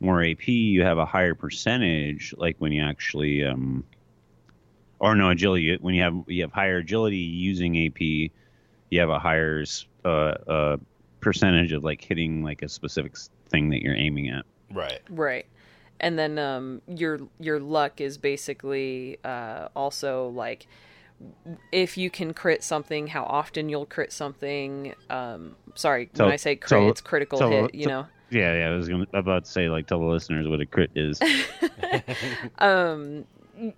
more 0.00 0.22
AP, 0.22 0.46
you 0.46 0.82
have 0.84 0.98
a 0.98 1.06
higher 1.06 1.34
percentage. 1.34 2.32
Like 2.38 2.54
when 2.58 2.70
you 2.70 2.82
actually, 2.84 3.44
um, 3.44 3.82
or 5.00 5.16
no 5.16 5.30
agility. 5.30 5.76
When 5.80 5.94
you 5.94 6.02
have 6.02 6.14
you 6.28 6.42
have 6.42 6.52
higher 6.52 6.78
agility 6.78 7.16
using 7.16 7.86
AP, 7.86 8.00
you 8.00 9.00
have 9.00 9.08
a 9.10 9.18
higher 9.18 9.64
uh, 10.04 10.08
uh, 10.08 10.76
percentage 11.20 11.72
of 11.72 11.82
like 11.82 12.00
hitting 12.00 12.44
like 12.44 12.62
a 12.62 12.68
specific 12.68 13.12
s- 13.16 13.30
thing 13.50 13.70
that 13.70 13.82
you're 13.82 13.94
aiming 13.96 14.28
at. 14.28 14.44
Right. 14.72 15.00
Right. 15.08 15.46
And 16.00 16.18
then 16.18 16.38
um, 16.38 16.82
your 16.86 17.18
your 17.40 17.58
luck 17.58 18.00
is 18.00 18.18
basically 18.18 19.18
uh, 19.24 19.68
also 19.74 20.28
like 20.28 20.66
if 21.72 21.96
you 21.98 22.10
can 22.10 22.32
crit 22.32 22.62
something, 22.62 23.08
how 23.08 23.24
often 23.24 23.68
you'll 23.68 23.86
crit 23.86 24.12
something. 24.12 24.94
Um, 25.10 25.56
sorry, 25.74 26.06
Tell- 26.06 26.26
when 26.26 26.32
I 26.32 26.36
say 26.36 26.54
crit, 26.56 26.68
tell- 26.80 26.88
it's 26.90 27.00
critical 27.00 27.38
tell- 27.38 27.50
hit. 27.50 27.74
You 27.74 27.86
tell- 27.86 28.02
know. 28.02 28.08
Yeah, 28.30 28.58
yeah. 28.58 28.68
I 28.68 28.76
was 28.76 28.88
gonna, 28.88 29.06
about 29.14 29.46
to 29.46 29.50
say 29.50 29.68
like 29.70 29.86
tell 29.86 30.00
the 30.00 30.06
listeners 30.06 30.46
what 30.46 30.60
a 30.60 30.66
crit 30.66 30.90
is. 30.94 31.18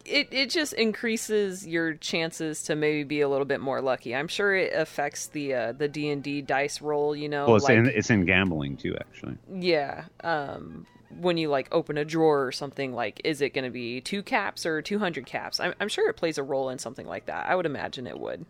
it 0.05 0.29
it 0.31 0.51
just 0.51 0.73
increases 0.75 1.67
your 1.67 1.95
chances 1.95 2.63
to 2.65 2.75
maybe 2.77 3.05
be 3.05 3.21
a 3.21 3.29
little 3.29 3.45
bit 3.45 3.61
more 3.61 3.81
lucky. 3.81 4.15
I'm 4.15 4.29
sure 4.29 4.55
it 4.55 4.73
affects 4.75 5.27
the 5.29 5.55
uh, 5.55 5.73
the 5.73 5.89
D 5.89 6.11
and 6.11 6.23
D 6.23 6.43
dice 6.43 6.81
roll. 6.81 7.15
You 7.17 7.29
know, 7.29 7.47
Well, 7.47 7.57
it's 7.57 7.65
like 7.65 7.77
in 7.79 7.87
it's 7.87 8.11
in 8.11 8.25
gambling 8.27 8.77
too, 8.77 8.97
actually. 9.01 9.37
yeah. 9.53 10.05
Um, 10.23 10.87
when 11.19 11.37
you 11.37 11.49
like 11.49 11.69
open 11.73 11.99
a 11.99 12.05
drawer 12.05 12.47
or 12.47 12.53
something, 12.53 12.93
like 12.93 13.21
is 13.25 13.41
it 13.41 13.53
going 13.55 13.65
to 13.65 13.71
be 13.71 14.01
two 14.01 14.23
caps 14.23 14.65
or 14.65 14.81
two 14.83 14.99
hundred 14.99 15.27
caps? 15.27 15.59
I'm 15.61 15.75
I'm 15.81 15.89
sure 15.89 16.09
it 16.09 16.15
plays 16.17 16.39
a 16.39 16.43
role 16.43 16.69
in 16.71 16.79
something 16.79 17.07
like 17.07 17.27
that. 17.27 17.49
I 17.49 17.55
would 17.57 17.67
imagine 17.67 18.07
it 18.07 18.19
would. 18.19 18.47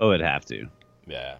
Oh, 0.00 0.10
it'd 0.10 0.26
have 0.26 0.44
to. 0.46 0.66
Yeah, 1.06 1.36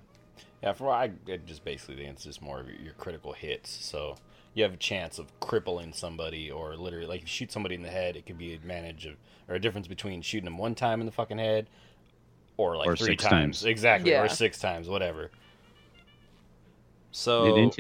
yeah. 0.62 0.72
For 0.74 0.90
I, 0.90 1.10
it 1.26 1.46
just 1.46 1.64
basically 1.64 1.96
the 1.96 2.04
answer 2.06 2.28
is 2.28 2.40
more 2.40 2.60
of 2.60 2.68
your, 2.68 2.76
your 2.76 2.92
critical 2.94 3.32
hits. 3.32 3.68
So 3.70 4.16
you 4.54 4.62
have 4.62 4.72
a 4.72 4.76
chance 4.78 5.18
of 5.18 5.26
crippling 5.40 5.92
somebody, 5.92 6.50
or 6.50 6.76
literally, 6.76 7.06
like 7.06 7.18
if 7.22 7.24
you 7.24 7.28
shoot 7.28 7.52
somebody 7.52 7.74
in 7.74 7.82
the 7.82 7.90
head, 7.90 8.16
it 8.16 8.24
could 8.26 8.38
be 8.38 8.54
advantage 8.54 9.06
of 9.06 9.14
or 9.48 9.56
a 9.56 9.60
difference 9.60 9.86
between 9.86 10.22
shooting 10.22 10.46
them 10.46 10.56
one 10.56 10.74
time 10.74 11.00
in 11.00 11.06
the 11.06 11.12
fucking 11.12 11.38
head, 11.38 11.66
or 12.56 12.76
like 12.76 12.88
Or 12.88 12.96
three 12.96 13.08
six 13.08 13.24
times. 13.24 13.32
times. 13.60 13.64
exactly, 13.64 14.10
Yeah. 14.12 14.22
or 14.22 14.28
six 14.28 14.58
times, 14.58 14.88
whatever. 14.88 15.30
So 17.10 17.44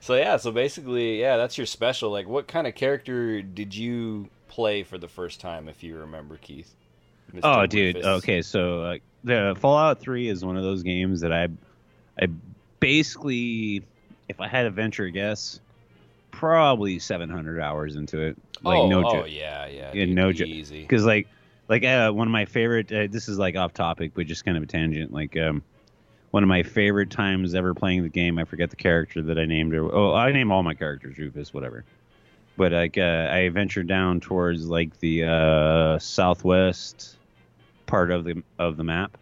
so 0.00 0.14
yeah, 0.14 0.36
so 0.36 0.52
basically, 0.52 1.20
yeah, 1.20 1.36
that's 1.36 1.58
your 1.58 1.66
special. 1.66 2.10
Like, 2.10 2.28
what 2.28 2.46
kind 2.46 2.68
of 2.68 2.74
character 2.76 3.42
did 3.42 3.74
you 3.74 4.28
play 4.46 4.84
for 4.84 4.96
the 4.96 5.08
first 5.08 5.40
time, 5.40 5.68
if 5.68 5.82
you 5.82 5.98
remember, 5.98 6.36
Keith? 6.36 6.72
Mr. 7.34 7.40
Oh, 7.42 7.66
dude. 7.66 7.96
Okay, 7.96 8.42
so 8.42 8.84
uh, 8.84 8.96
the 9.24 9.56
Fallout 9.58 9.98
Three 10.00 10.28
is 10.28 10.44
one 10.44 10.56
of 10.56 10.62
those 10.62 10.84
games 10.84 11.20
that 11.22 11.32
I, 11.32 11.48
I 12.20 12.28
basically, 12.78 13.82
if 14.28 14.40
I 14.40 14.48
had 14.48 14.64
to 14.64 14.70
venture 14.70 15.04
a 15.04 15.10
guess, 15.10 15.60
probably 16.30 16.98
700 16.98 17.60
hours 17.60 17.96
into 17.96 18.20
it. 18.20 18.36
Like 18.62 18.78
oh, 18.78 18.88
no 18.88 19.06
oh 19.06 19.12
joke. 19.12 19.26
yeah, 19.28 19.66
yeah, 19.66 19.92
Yeah, 19.92 20.06
dude, 20.06 20.14
no 20.14 20.32
joke. 20.32 20.48
easy. 20.48 20.82
Because 20.82 21.04
like, 21.04 21.28
like 21.68 21.84
uh, 21.84 22.10
one 22.10 22.28
of 22.28 22.32
my 22.32 22.44
favorite. 22.44 22.92
Uh, 22.92 23.06
this 23.10 23.28
is 23.28 23.38
like 23.38 23.56
off 23.56 23.72
topic, 23.72 24.12
but 24.14 24.26
just 24.26 24.44
kind 24.44 24.56
of 24.56 24.62
a 24.62 24.66
tangent. 24.66 25.12
Like, 25.12 25.36
um, 25.36 25.62
one 26.30 26.42
of 26.42 26.48
my 26.48 26.62
favorite 26.62 27.10
times 27.10 27.54
ever 27.54 27.74
playing 27.74 28.02
the 28.02 28.08
game. 28.08 28.38
I 28.38 28.44
forget 28.44 28.70
the 28.70 28.76
character 28.76 29.22
that 29.22 29.38
I 29.38 29.44
named. 29.44 29.74
Or, 29.74 29.94
oh, 29.94 30.14
I 30.14 30.32
name 30.32 30.50
all 30.50 30.62
my 30.62 30.74
characters 30.74 31.18
Rufus, 31.18 31.52
whatever. 31.52 31.84
But 32.56 32.72
like, 32.72 32.98
uh, 32.98 33.28
I 33.30 33.48
ventured 33.48 33.86
down 33.86 34.20
towards 34.20 34.66
like 34.66 34.98
the 35.00 35.24
uh, 35.24 35.98
southwest 35.98 37.16
part 37.86 38.10
of 38.10 38.24
the 38.24 38.42
of 38.58 38.76
the 38.76 38.84
map, 38.84 39.16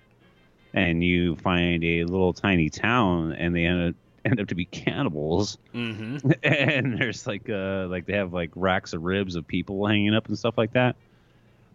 and 0.74 1.02
you 1.02 1.36
find 1.36 1.82
a 1.84 2.04
little 2.04 2.32
tiny 2.32 2.70
town, 2.70 3.32
and 3.32 3.54
they 3.54 3.64
end 3.64 3.90
up, 3.90 3.94
end 4.24 4.38
up 4.40 4.48
to 4.48 4.54
be 4.54 4.64
cannibals 4.66 5.56
Mm-hmm. 5.74 6.30
and 6.42 6.98
there's 6.98 7.26
like 7.26 7.48
uh 7.48 7.86
like 7.88 8.06
they 8.06 8.12
have 8.14 8.32
like 8.32 8.50
racks 8.54 8.92
of 8.92 9.02
ribs 9.02 9.34
of 9.36 9.46
people 9.46 9.86
hanging 9.86 10.14
up 10.14 10.28
and 10.28 10.38
stuff 10.38 10.56
like 10.58 10.72
that. 10.74 10.96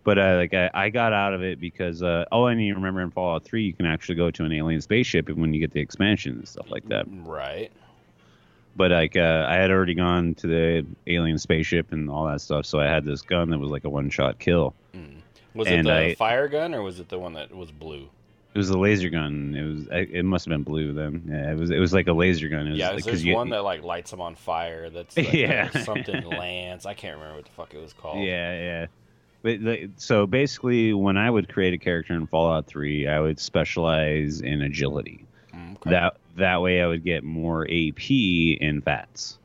But 0.04 0.20
uh, 0.20 0.36
like 0.36 0.54
I, 0.54 0.70
I 0.72 0.90
got 0.90 1.14
out 1.14 1.34
of 1.34 1.42
it 1.42 1.60
because 1.60 2.04
uh, 2.04 2.26
all 2.32 2.46
I 2.46 2.54
need 2.54 2.70
to 2.70 2.76
remember 2.76 3.02
in 3.02 3.10
Fallout 3.10 3.44
Three, 3.44 3.64
you 3.64 3.74
can 3.74 3.88
actually 3.88 4.14
go 4.14 4.30
to 4.30 4.44
an 4.46 4.52
alien 4.54 4.80
spaceship 4.80 5.30
and 5.30 5.38
when 5.42 5.52
you 5.52 5.60
get 5.60 5.72
the 5.72 5.80
expansion 5.80 6.34
and 6.34 6.48
stuff 6.48 6.70
like 6.70 6.88
that. 6.90 7.08
Right. 7.10 7.72
But 8.76 8.92
like 8.92 9.16
uh, 9.16 9.46
I 9.48 9.56
had 9.56 9.72
already 9.72 9.96
gone 9.96 10.36
to 10.36 10.48
the 10.48 10.86
alien 11.08 11.40
spaceship 11.40 11.92
and 11.92 12.08
all 12.10 12.28
that 12.28 12.42
stuff, 12.42 12.68
so 12.68 12.80
I 12.80 12.86
had 12.86 13.04
this 13.04 13.24
gun 13.24 13.50
that 13.50 13.58
was 13.58 13.72
like 13.72 13.84
a 13.86 13.90
one 13.90 14.12
shot 14.12 14.38
kill. 14.38 14.76
Mm. 14.94 15.16
Was 15.56 15.68
And 15.68 15.80
it 15.88 15.90
the 15.90 15.96
I- 16.12 16.16
fire 16.16 16.48
gun 16.50 16.76
or 16.76 16.84
was 16.84 17.00
it 17.00 17.10
the 17.10 17.18
one 17.18 17.34
that 17.34 17.52
was 17.56 17.72
blue? 17.72 18.08
It 18.56 18.58
was 18.58 18.70
a 18.70 18.78
laser 18.78 19.10
gun. 19.10 19.54
It 19.54 19.64
was 19.64 19.88
it 20.10 20.24
must 20.24 20.46
have 20.46 20.52
been 20.52 20.64
blue 20.64 20.94
then. 20.94 21.24
Yeah, 21.28 21.52
it 21.52 21.58
was 21.58 21.72
it 21.72 21.78
was 21.78 21.92
like 21.94 22.08
a 22.08 22.14
laser 22.14 22.48
gun. 22.48 22.68
It 22.68 22.70
was 22.72 22.80
Yeah, 22.80 22.92
like, 22.92 23.04
there's 23.04 23.22
you, 23.24 23.36
one 23.36 23.50
that 23.50 23.64
like 23.66 23.84
lights 23.84 24.12
them 24.12 24.22
on 24.22 24.36
fire. 24.36 24.90
That's 24.90 25.18
like, 25.18 25.34
Yeah. 25.34 25.70
something 25.84 26.24
Lance. 26.26 26.86
I 26.86 26.94
can't 26.94 27.18
remember 27.18 27.36
what 27.36 27.46
the 27.46 27.52
fuck 27.52 27.74
it 27.74 27.82
was 27.82 27.92
called. 27.92 28.24
Yeah, 28.24 28.54
yeah. 28.58 28.86
But 29.42 29.60
like, 29.60 29.90
so 29.98 30.26
basically, 30.26 30.94
when 30.94 31.18
I 31.18 31.30
would 31.30 31.50
create 31.50 31.74
a 31.74 31.78
character 31.78 32.14
in 32.14 32.28
Fallout 32.28 32.66
Three, 32.66 33.08
I 33.08 33.20
would 33.20 33.42
specialize 33.42 34.40
in 34.40 34.62
agility. 34.62 35.26
Mm, 35.54 35.76
okay. 35.76 35.90
That 35.90 36.16
that 36.38 36.62
way, 36.62 36.82
I 36.82 36.88
would 36.88 37.04
get 37.04 37.26
more 37.26 37.66
AP 37.66 38.10
in 38.10 38.82
VATS. 38.86 39.38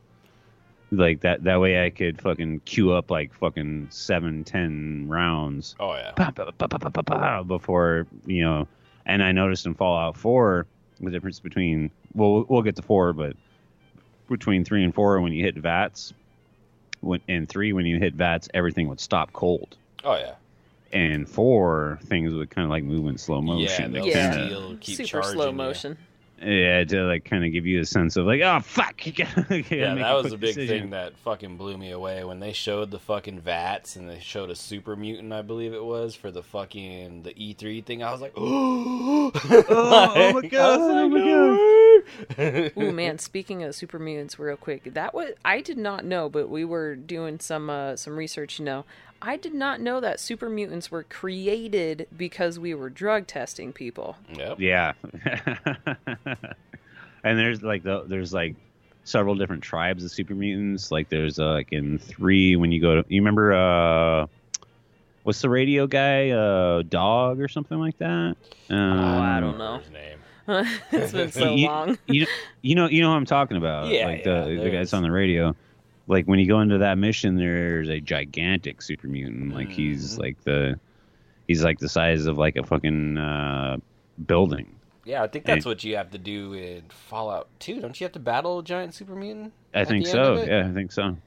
Like 0.93 1.19
that. 1.21 1.43
That 1.43 1.59
way, 1.59 1.85
I 1.85 1.89
could 1.89 2.21
fucking 2.21 2.61
queue 2.65 2.93
up 2.93 3.11
like 3.11 3.33
fucking 3.33 3.87
seven, 3.91 4.45
ten 4.45 5.05
rounds 5.09 5.75
Oh 5.81 5.93
yeah. 5.95 6.11
pa, 6.11 6.31
pa, 6.31 6.49
pa, 6.51 7.43
before 7.43 8.07
you 8.25 8.43
know. 8.43 8.67
And 9.05 9.23
I 9.23 9.31
noticed 9.31 9.65
in 9.65 9.73
Fallout 9.73 10.17
Four 10.17 10.65
the 10.99 11.09
difference 11.11 11.39
between 11.39 11.89
well, 12.13 12.33
we'll- 12.33 12.45
we'll 12.49 12.61
get 12.61 12.75
to 12.75 12.81
four, 12.81 13.13
but 13.13 13.35
between 14.29 14.63
three 14.65 14.83
and 14.83 14.93
four, 14.93 15.19
when 15.21 15.33
you 15.33 15.43
hit 15.43 15.55
VATS, 15.55 16.13
when 17.01 17.19
and 17.27 17.47
three 17.49 17.73
when 17.73 17.85
you 17.85 17.97
hit 17.99 18.13
VATS, 18.15 18.49
everything 18.53 18.87
would 18.87 18.99
stop 18.99 19.33
cold. 19.33 19.77
Oh 20.03 20.15
yeah. 20.15 20.33
And 20.93 21.27
four 21.27 21.99
things 22.03 22.33
would 22.33 22.49
kind 22.49 22.65
of 22.65 22.69
like 22.69 22.83
move 22.83 23.07
in 23.07 23.17
slow 23.17 23.41
motion. 23.41 23.93
Yeah, 23.93 24.01
they'll 24.01 24.07
Yeah. 24.07 24.31
kinda- 24.31 24.45
steal, 24.47 24.77
keep 24.81 24.97
Super 24.97 25.07
charging 25.07 25.31
slow 25.33 25.45
you. 25.47 25.53
Motion. 26.41 26.51
yeah, 26.57 26.83
to 26.83 27.03
like 27.03 27.25
kind 27.25 27.45
of 27.45 27.51
give 27.51 27.65
you 27.65 27.79
a 27.81 27.85
sense 27.85 28.15
of 28.17 28.25
like, 28.25 28.41
oh 28.41 28.59
fuck, 28.61 29.05
you 29.05 29.13
gotta, 29.13 29.45
you 29.57 29.63
gotta 29.63 29.75
Yeah, 29.75 29.95
that 29.95 30.13
was 30.13 30.23
quick 30.23 30.33
a 30.33 30.37
big 30.37 30.55
decision. 30.55 30.79
thing 30.81 30.89
that 30.91 31.15
fucking 31.17 31.57
blew 31.57 31.77
me 31.77 31.91
away 31.91 32.23
when 32.23 32.39
they 32.39 32.53
showed 32.53 32.91
the 32.91 32.99
fucking 32.99 33.39
vats 33.41 33.95
and 33.95 34.09
they 34.09 34.19
showed 34.19 34.49
a 34.49 34.55
super 34.55 34.95
mutant, 34.95 35.31
I 35.33 35.41
believe 35.41 35.73
it 35.73 35.83
was, 35.83 36.15
for 36.15 36.31
the 36.31 36.43
fucking 36.43 37.23
the 37.23 37.33
E3 37.33 37.83
thing. 37.85 38.03
I 38.03 38.11
was 38.11 38.21
like, 38.21 38.33
oh, 38.37 39.31
oh 39.69 40.33
my 40.41 40.47
God, 40.47 40.79
oh 40.81 41.09
my 41.09 41.19
god! 41.19 42.71
Ooh 42.77 42.91
man, 42.91 43.19
speaking 43.19 43.63
of 43.63 43.75
super 43.75 43.99
mutants, 43.99 44.39
real 44.39 44.57
quick, 44.57 44.93
that 44.93 45.13
was 45.13 45.31
I 45.45 45.61
did 45.61 45.77
not 45.77 46.05
know, 46.05 46.29
but 46.29 46.49
we 46.49 46.65
were 46.65 46.95
doing 46.95 47.39
some 47.39 47.69
uh, 47.69 47.95
some 47.95 48.15
research. 48.17 48.59
You 48.59 48.65
know, 48.65 48.85
I 49.21 49.37
did 49.37 49.53
not 49.53 49.79
know 49.81 49.99
that 49.99 50.19
super 50.19 50.49
mutants 50.49 50.89
were 50.89 51.03
created 51.03 52.07
because 52.15 52.57
we 52.57 52.73
were 52.73 52.89
drug 52.89 53.27
testing 53.27 53.71
people. 53.71 54.15
Yep. 54.33 54.59
Yeah. 54.59 54.93
and 57.23 57.37
there's 57.37 57.61
like 57.61 57.83
the, 57.83 58.03
there's 58.07 58.33
like 58.33 58.55
several 59.03 59.35
different 59.35 59.63
tribes 59.63 60.03
of 60.03 60.11
super 60.11 60.33
mutants. 60.33 60.91
Like 60.91 61.09
there's 61.09 61.39
uh, 61.39 61.51
like 61.51 61.71
in 61.71 61.99
three 61.99 62.55
when 62.55 62.71
you 62.71 62.81
go 62.81 63.01
to 63.01 63.05
you 63.09 63.21
remember 63.21 63.53
uh 63.53 64.27
what's 65.23 65.41
the 65.41 65.49
radio 65.49 65.87
guy 65.87 66.29
uh 66.31 66.81
dog 66.83 67.39
or 67.39 67.47
something 67.47 67.79
like 67.79 67.97
that. 67.99 68.35
Um, 68.69 68.99
Oh, 68.99 69.19
I 69.19 69.39
don't 69.39 69.57
know. 69.57 69.79
His 69.79 69.91
name. 69.91 70.17
it's 70.91 71.11
been 71.13 71.31
so 71.31 71.53
you, 71.53 71.67
long. 71.67 71.97
You, 72.07 72.25
you 72.61 72.75
know 72.75 72.89
you 72.89 73.01
know 73.01 73.09
what 73.09 73.17
I'm 73.17 73.25
talking 73.25 73.57
about. 73.57 73.87
Yeah, 73.87 74.07
like 74.07 74.25
yeah, 74.25 74.45
the 74.45 74.59
the 74.63 74.69
guys 74.71 74.93
on 74.93 75.03
the 75.03 75.11
radio. 75.11 75.55
Like 76.11 76.25
when 76.25 76.39
you 76.39 76.47
go 76.47 76.59
into 76.59 76.77
that 76.79 76.97
mission, 76.97 77.37
there's 77.37 77.89
a 77.89 78.01
gigantic 78.01 78.81
super 78.81 79.07
mutant. 79.07 79.53
Like 79.53 79.71
he's 79.71 80.13
Mm-hmm. 80.13 80.21
like 80.21 80.43
the 80.43 80.79
he's 81.47 81.63
like 81.63 81.79
the 81.79 81.89
size 81.89 82.25
of 82.25 82.37
like 82.37 82.57
a 82.57 82.63
fucking 82.63 83.17
uh, 83.17 83.77
building. 84.25 84.75
Yeah, 85.05 85.23
I 85.23 85.27
think 85.27 85.45
that's 85.45 85.65
what 85.65 85.83
you 85.83 85.95
have 85.95 86.11
to 86.11 86.17
do 86.19 86.53
in 86.53 86.83
Fallout 86.89 87.47
2. 87.59 87.79
Don't 87.81 87.99
you 87.99 88.05
have 88.05 88.11
to 88.11 88.19
battle 88.19 88.59
a 88.59 88.63
giant 88.63 88.93
super 88.93 89.15
mutant? 89.15 89.53
I 89.73 89.83
think 89.85 90.05
so. 90.05 90.43
Yeah, 90.43 90.67
I 90.69 90.73
think 90.73 90.91
so. 90.91 91.17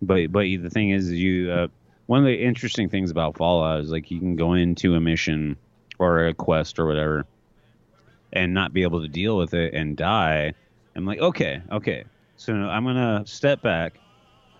But 0.00 0.32
but 0.32 0.42
the 0.42 0.70
thing 0.70 0.90
is, 0.90 1.10
you 1.12 1.50
uh, 1.50 1.68
one 2.06 2.20
of 2.20 2.26
the 2.26 2.42
interesting 2.42 2.88
things 2.88 3.10
about 3.10 3.36
Fallout 3.36 3.80
is 3.80 3.90
like 3.90 4.10
you 4.10 4.18
can 4.20 4.36
go 4.36 4.52
into 4.54 4.94
a 4.94 5.00
mission 5.00 5.56
or 5.98 6.26
a 6.26 6.34
quest 6.34 6.78
or 6.78 6.86
whatever, 6.86 7.26
and 8.32 8.54
not 8.54 8.72
be 8.72 8.82
able 8.82 9.02
to 9.02 9.08
deal 9.08 9.36
with 9.36 9.52
it 9.54 9.74
and 9.74 9.96
die. 9.96 10.54
I'm 10.96 11.04
like, 11.06 11.18
okay, 11.20 11.60
okay, 11.72 12.04
so 12.36 12.52
I'm 12.54 12.84
gonna 12.84 13.24
step 13.26 13.62
back, 13.62 13.98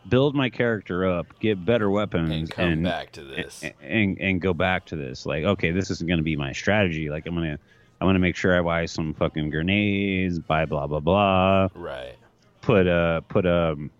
build 0.08 0.34
my 0.34 0.50
character 0.50 1.06
up, 1.06 1.26
get 1.40 1.64
better 1.64 1.90
weapons, 1.90 2.30
And 2.30 2.50
come 2.50 2.82
back 2.82 3.12
to 3.12 3.22
this. 3.24 3.62
and, 3.62 3.74
and 3.82 4.18
and 4.20 4.40
go 4.40 4.52
back 4.54 4.86
to 4.86 4.96
this. 4.96 5.26
Like, 5.26 5.44
okay, 5.44 5.70
this 5.70 5.90
isn't 5.90 6.06
going 6.06 6.18
to 6.18 6.24
be 6.24 6.36
my 6.36 6.52
strategy. 6.52 7.10
Like, 7.10 7.26
I'm 7.26 7.34
gonna 7.34 7.58
I'm 8.00 8.08
gonna 8.08 8.18
make 8.18 8.36
sure 8.36 8.56
I 8.58 8.62
buy 8.62 8.86
some 8.86 9.14
fucking 9.14 9.50
grenades, 9.50 10.38
buy 10.38 10.66
blah 10.66 10.86
blah 10.86 11.00
blah, 11.00 11.68
Right. 11.74 12.16
put 12.62 12.86
uh 12.86 13.20
put 13.22 13.46
um 13.46 13.90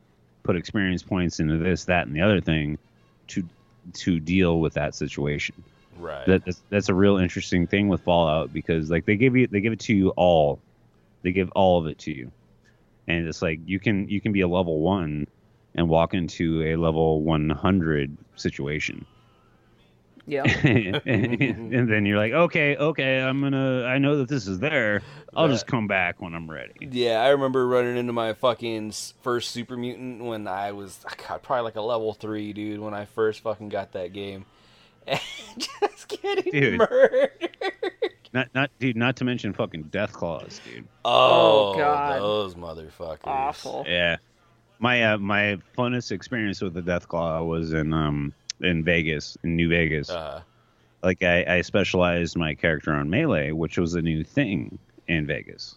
put 0.43 0.57
experience 0.57 1.03
points 1.03 1.41
into 1.41 1.57
this, 1.59 1.85
that, 1.87 2.07
and 2.07 2.15
the 2.15 2.21
other 2.21 2.41
thing 2.41 2.79
to 3.29 3.43
to 3.95 4.21
deal 4.21 4.61
with 4.61 4.75
that 4.75 4.95
situation. 4.95 5.55
Right. 5.99 6.27
That 6.27 6.45
that's, 6.45 6.63
that's 6.71 6.89
a 6.89 6.95
real 6.95 7.17
interesting 7.19 7.67
thing 7.67 7.89
with 7.89 8.03
Fallout 8.03 8.53
because 8.53 8.91
like 8.91 9.05
they 9.07 9.17
give 9.17 9.37
you 9.37 9.47
they 9.47 9.61
give 9.61 9.73
it 9.73 9.81
to 9.81 9.95
you 9.95 10.11
all, 10.11 10.59
they 11.23 11.33
give 11.33 11.51
all 11.53 11.79
of 11.79 11.87
it 11.87 11.99
to 12.01 12.13
you, 12.13 12.31
and 13.09 13.27
it's 13.27 13.43
like 13.43 13.61
you 13.67 13.79
can 13.81 14.09
you 14.09 14.21
can 14.21 14.33
be 14.33 14.41
a 14.41 14.49
level 14.49 14.81
one 14.81 15.27
and 15.75 15.89
walk 15.89 16.15
into 16.15 16.63
a 16.63 16.77
level 16.77 17.23
100 17.23 18.17
situation 18.37 19.05
Yeah. 20.27 20.45
and, 20.45 21.03
and 21.07 21.91
then 21.93 22.07
you're 22.07 22.17
like, 22.17 22.33
okay, 22.33 22.77
okay, 22.77 23.21
I'm 23.21 23.41
gonna. 23.43 23.85
I 23.85 23.99
know 23.99 24.17
that 24.19 24.29
this 24.29 24.47
is 24.47 24.59
there. 24.59 25.03
I'll 25.37 25.49
just 25.49 25.67
come 25.67 25.87
back 25.87 26.23
when 26.23 26.33
I'm 26.35 26.51
ready. 26.51 26.73
Yeah, 26.81 27.21
I 27.21 27.29
remember 27.31 27.67
running 27.67 27.97
into 27.99 28.13
my 28.15 28.33
fucking 28.33 28.93
first 29.23 29.51
super 29.51 29.77
mutant 29.77 30.23
when 30.23 30.47
I 30.49 30.73
was 30.73 30.99
ah, 31.07 31.13
God, 31.29 31.43
probably 31.43 31.65
like 31.65 31.77
a 31.77 31.83
level 31.83 32.15
three, 32.15 32.53
dude. 32.55 32.81
When 32.81 32.95
I 32.95 33.05
first 33.05 33.41
fucking 33.43 33.69
got 33.69 33.93
that 33.93 34.13
game, 34.15 34.47
and 35.07 35.21
just 35.59 36.09
getting 36.09 36.53
Dude. 36.53 36.79
murdered. 36.79 37.31
Not, 38.35 38.49
not, 38.55 38.71
dude. 38.81 38.97
Not 38.97 39.15
to 39.17 39.25
mention 39.25 39.53
fucking 39.53 39.85
death 39.85 40.13
claws, 40.13 40.61
dude. 40.65 40.87
Oh, 41.05 41.73
Oh, 41.73 41.79
God. 41.79 42.21
those 42.21 42.55
motherfuckers! 42.57 43.21
Awful. 43.25 43.85
Yeah, 43.87 44.17
My 44.81 45.05
uh, 45.15 45.19
my 45.19 45.59
funnest 45.79 46.11
experience 46.11 46.61
with 46.61 46.75
the 46.75 46.83
death 46.83 47.07
claw 47.09 47.43
was 47.45 47.73
in 47.73 47.93
um 47.93 48.35
in 48.61 48.83
Vegas, 48.85 49.39
in 49.45 49.55
New 49.57 49.69
Vegas. 49.69 50.11
Uh, 50.11 50.43
like 51.05 51.23
I, 51.23 51.45
I 51.59 51.61
specialized 51.63 52.37
my 52.37 52.55
character 52.55 52.93
on 52.93 53.09
melee, 53.09 53.53
which 53.53 53.79
was 53.79 53.95
a 53.95 54.03
new 54.03 54.25
thing 54.25 54.79
in 55.07 55.27
Vegas. 55.27 55.77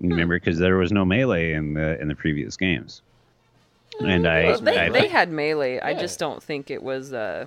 Remember, 0.00 0.36
because 0.40 0.58
there 0.58 0.76
was 0.76 0.90
no 0.90 1.04
melee 1.04 1.52
in 1.52 1.74
the 1.74 2.00
in 2.00 2.08
the 2.08 2.14
previous 2.16 2.56
games, 2.56 3.02
and 4.00 4.26
I, 4.26 4.44
Well, 4.46 4.60
they, 4.62 4.78
I 4.78 4.88
they 4.90 5.06
had 5.08 5.30
melee. 5.30 5.78
I 5.80 5.94
just 5.94 6.18
don't 6.18 6.42
think 6.42 6.70
it 6.72 6.82
was. 6.82 7.12
Uh, 7.12 7.46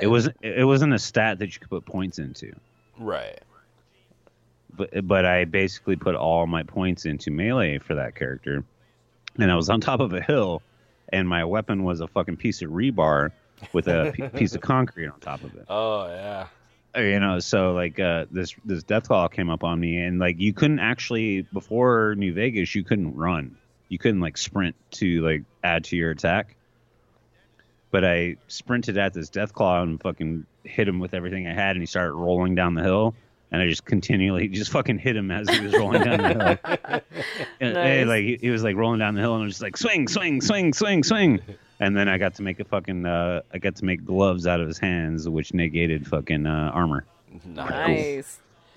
it 0.00 0.06
wasn't 0.06 0.36
it 0.42 0.64
wasn't 0.64 0.94
a 0.94 0.98
stat 0.98 1.38
that 1.40 1.52
you 1.54 1.60
could 1.60 1.68
put 1.70 1.84
points 1.84 2.18
into, 2.18 2.52
right. 2.98 3.38
but 4.74 5.06
but 5.06 5.24
I 5.24 5.44
basically 5.44 5.96
put 5.96 6.14
all 6.14 6.46
my 6.46 6.62
points 6.62 7.04
into 7.06 7.30
melee 7.30 7.78
for 7.78 7.94
that 7.96 8.14
character, 8.14 8.64
and 9.38 9.50
I 9.50 9.56
was 9.56 9.68
on 9.70 9.80
top 9.80 10.00
of 10.00 10.12
a 10.12 10.20
hill, 10.20 10.62
and 11.08 11.28
my 11.28 11.44
weapon 11.44 11.84
was 11.84 12.00
a 12.00 12.06
fucking 12.06 12.36
piece 12.36 12.62
of 12.62 12.70
rebar 12.70 13.30
with 13.72 13.88
a 13.88 14.12
p- 14.16 14.28
piece 14.28 14.54
of 14.54 14.60
concrete 14.60 15.08
on 15.08 15.18
top 15.20 15.42
of 15.44 15.54
it. 15.54 15.64
Oh 15.68 16.06
yeah. 16.06 16.46
you 16.96 17.20
know 17.20 17.38
so 17.38 17.72
like 17.72 18.00
uh 18.00 18.26
this 18.30 18.54
this 18.64 18.82
death 18.82 19.08
claw 19.08 19.28
came 19.28 19.50
up 19.50 19.64
on 19.64 19.78
me 19.78 19.98
and 19.98 20.18
like 20.18 20.38
you 20.38 20.52
couldn't 20.52 20.78
actually 20.78 21.42
before 21.42 22.14
new 22.16 22.32
vegas 22.32 22.74
you 22.74 22.84
couldn't 22.84 23.14
run 23.14 23.56
you 23.88 23.98
couldn't 23.98 24.20
like 24.20 24.38
sprint 24.38 24.74
to 24.90 25.20
like 25.22 25.42
add 25.62 25.84
to 25.84 25.96
your 25.96 26.10
attack 26.10 26.56
but 27.90 28.04
i 28.04 28.36
sprinted 28.48 28.96
at 28.98 29.12
this 29.14 29.28
death 29.28 29.52
claw 29.52 29.82
and 29.82 30.00
fucking 30.00 30.44
hit 30.64 30.86
him 30.88 30.98
with 31.00 31.14
everything 31.14 31.46
i 31.46 31.52
had 31.54 31.70
and 31.76 31.80
he 31.82 31.86
started 31.86 32.12
rolling 32.12 32.54
down 32.54 32.74
the 32.74 32.82
hill 32.82 33.14
and 33.52 33.62
i 33.62 33.66
just 33.66 33.84
continually 33.84 34.48
just 34.62 34.70
fucking 34.70 34.98
hit 34.98 35.16
him 35.16 35.30
as 35.30 35.48
he 35.48 35.60
was 35.60 35.72
rolling 35.74 36.02
down 36.02 36.18
the 36.18 36.28
hill 36.28 37.00
And- 37.60 37.74
Nice. 37.74 38.00
and, 38.00 38.08
like 38.08 38.22
he, 38.24 38.38
he 38.40 38.50
was 38.50 38.62
like 38.62 38.76
rolling 38.76 38.98
down 38.98 39.14
the 39.14 39.20
hill 39.20 39.34
and 39.34 39.42
I 39.42 39.44
was 39.44 39.54
just 39.54 39.62
like 39.62 39.76
swing 39.76 40.08
swing 40.08 40.40
swing 40.40 40.72
swing 40.72 41.02
swing 41.04 41.40
and 41.80 41.96
then 41.96 42.08
i 42.08 42.18
got 42.18 42.34
to 42.36 42.42
make 42.42 42.58
a 42.60 42.64
fucking 42.64 43.06
uh 43.06 43.40
i 43.52 43.58
got 43.58 43.76
to 43.76 43.84
make 43.84 44.04
gloves 44.04 44.46
out 44.46 44.60
of 44.60 44.66
his 44.66 44.78
hands 44.78 45.28
which 45.28 45.54
negated 45.54 46.06
fucking 46.06 46.46
uh 46.46 46.70
armor 46.74 47.04
nice. 47.44 48.38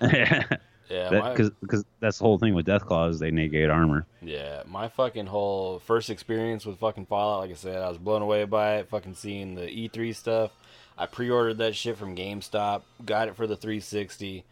Yeah. 0.90 1.10
my- 1.20 1.34
because 1.60 1.84
that's 2.00 2.18
the 2.18 2.24
whole 2.24 2.38
thing 2.38 2.54
with 2.54 2.66
Deathclaw 2.66 3.10
is 3.10 3.18
they 3.20 3.30
negate 3.30 3.70
armor. 3.70 4.06
Yeah, 4.22 4.62
my 4.66 4.88
fucking 4.88 5.26
whole 5.26 5.78
first 5.78 6.10
experience 6.10 6.66
with 6.66 6.78
fucking 6.78 7.06
Fallout, 7.06 7.40
like 7.40 7.50
I 7.50 7.54
said, 7.54 7.80
I 7.82 7.88
was 7.88 7.98
blown 7.98 8.22
away 8.22 8.44
by 8.44 8.76
it. 8.78 8.88
Fucking 8.88 9.14
seeing 9.14 9.54
the 9.54 9.62
E3 9.62 10.14
stuff. 10.14 10.50
I 10.98 11.06
pre-ordered 11.06 11.58
that 11.58 11.74
shit 11.76 11.96
from 11.96 12.14
GameStop, 12.16 12.82
got 13.06 13.28
it 13.28 13.36
for 13.36 13.46
the 13.46 13.56
360. 13.56 14.44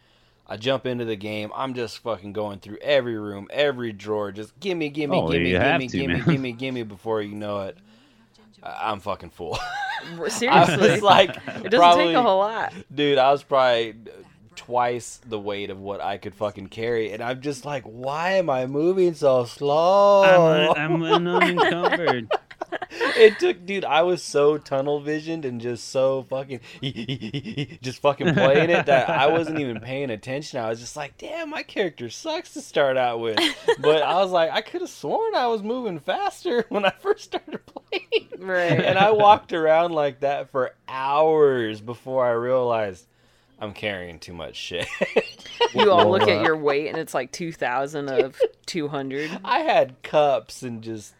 I 0.51 0.57
jump 0.57 0.86
into 0.86 1.05
the 1.05 1.16
game. 1.16 1.51
I'm 1.55 1.74
just 1.74 1.99
fucking 1.99 2.32
going 2.32 2.61
through 2.61 2.78
every 2.80 3.18
room, 3.18 3.49
every 3.51 3.93
drawer. 3.93 4.32
Just 4.32 4.59
gimme, 4.61 4.89
gimme, 4.89 5.14
Oh, 5.18 5.28
gimme, 5.30 5.51
you 5.51 5.59
gimme, 5.59 5.89
to, 5.89 5.99
gimme, 5.99 6.14
man. 6.14 6.24
gimme, 6.24 6.53
gimme. 6.53 6.82
Before 6.84 7.20
you 7.20 7.34
know 7.34 7.61
it, 7.62 7.76
I- 8.62 8.91
I'm 8.91 9.01
fucking 9.01 9.30
full. 9.30 9.59
I 10.22 10.28
Seriously, 10.28 10.91
was 10.93 11.03
like, 11.03 11.30
it 11.30 11.64
doesn't 11.64 11.70
probably, 11.78 12.05
take 12.07 12.16
a 12.16 12.22
whole 12.22 12.39
lot. 12.39 12.72
dude. 12.95 13.18
I 13.18 13.30
was 13.32 13.43
probably 13.43 13.97
twice 14.59 15.21
the 15.27 15.39
weight 15.39 15.71
of 15.71 15.81
what 15.81 16.01
I 16.01 16.19
could 16.19 16.35
fucking 16.35 16.69
carry, 16.69 17.13
and 17.13 17.23
I'm 17.23 17.41
just 17.41 17.65
like, 17.65 17.85
why 17.85 18.33
am 18.33 18.51
I 18.51 18.67
moving 18.67 19.15
so 19.15 19.45
slow? 19.45 20.25
I'm, 20.75 21.03
I'm 21.03 21.25
unencumbered. 21.25 22.29
it 22.91 23.39
took 23.39 23.65
dude 23.65 23.85
i 23.85 24.03
was 24.03 24.23
so 24.23 24.59
tunnel 24.59 25.01
visioned 25.01 25.45
and 25.45 25.61
just 25.61 25.89
so 25.89 26.23
fucking 26.25 26.61
just 27.83 28.01
fucking 28.01 28.35
playing 28.35 28.71
it 28.71 28.87
that 28.87 29.09
i 29.09 29.27
wasn't 29.27 29.59
even 29.59 29.81
paying 29.81 30.11
attention 30.11 30.61
i 30.61 30.69
was 30.69 30.81
just 30.81 30.97
like 30.97 31.17
damn 31.19 31.51
my 31.51 31.63
character 31.63 32.11
sucks 32.11 32.53
to 32.53 32.61
start 32.61 32.97
out 32.97 33.21
with 33.21 33.39
but 33.79 34.03
i 34.03 34.15
was 34.17 34.31
like 34.31 34.51
i 34.51 34.61
could 34.61 34.81
have 34.81 34.91
sworn 34.91 35.35
i 35.35 35.47
was 35.47 35.63
moving 35.63 35.99
faster 35.99 36.65
when 36.69 36.85
i 36.85 36.91
first 37.01 37.25
started 37.25 37.61
playing 37.67 38.29
Right. 38.39 38.81
and 38.81 38.99
i 38.99 39.11
walked 39.11 39.53
around 39.53 39.93
like 39.93 40.21
that 40.21 40.51
for 40.51 40.75
hours 40.89 41.81
before 41.81 42.27
i 42.27 42.33
realized 42.33 43.07
i'm 43.61 43.73
carrying 43.73 44.19
too 44.19 44.33
much 44.33 44.57
shit 44.57 44.87
You 45.75 45.91
all 45.91 46.11
look 46.11 46.23
at 46.29 46.43
your 46.45 46.57
weight 46.57 46.89
and 46.89 46.97
it's 46.97 47.13
like 47.13 47.31
2,000 47.33 48.09
of 48.09 48.41
200. 48.67 49.39
I 49.45 49.59
had 49.61 50.01
cups 50.03 50.63
and 50.63 50.81
just 50.83 51.13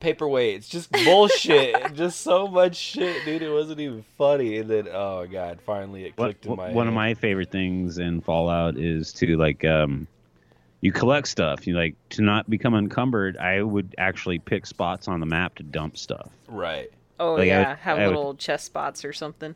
paperweights, 0.00 0.68
just 0.70 0.90
bullshit, 0.92 1.74
just 1.94 2.20
so 2.22 2.46
much 2.46 2.76
shit, 2.76 3.24
dude. 3.24 3.42
It 3.42 3.50
wasn't 3.52 3.80
even 3.80 4.04
funny. 4.16 4.56
And 4.58 4.70
then, 4.70 4.88
oh 4.90 5.26
god, 5.26 5.58
finally 5.66 6.04
it 6.06 6.12
What, 6.16 6.26
clicked 6.40 6.46
in 6.46 6.56
my 6.56 6.66
head. 6.68 6.74
one 6.74 6.88
of 6.88 6.94
my 6.94 7.14
favorite 7.14 7.50
things 7.50 7.98
in 7.98 8.20
Fallout 8.22 8.78
is 8.78 9.12
to 9.14 9.36
like 9.36 9.64
um, 9.66 10.06
you 10.80 10.92
collect 10.92 11.28
stuff. 11.28 11.66
You 11.66 11.74
like 11.76 11.96
to 12.10 12.22
not 12.22 12.48
become 12.48 12.74
encumbered. 12.74 13.36
I 13.36 13.60
would 13.62 13.94
actually 13.98 14.38
pick 14.38 14.64
spots 14.66 15.08
on 15.08 15.20
the 15.20 15.26
map 15.26 15.56
to 15.56 15.62
dump 15.62 15.98
stuff. 15.98 16.30
right. 16.48 16.90
Oh, 17.18 17.34
Like, 17.34 17.48
yeah. 17.48 17.70
would- 17.70 17.78
Have 17.80 17.98
I 17.98 18.06
would- 18.06 18.16
little 18.16 18.34
chest 18.34 18.64
spots 18.64 19.04
or 19.04 19.12
something. 19.12 19.54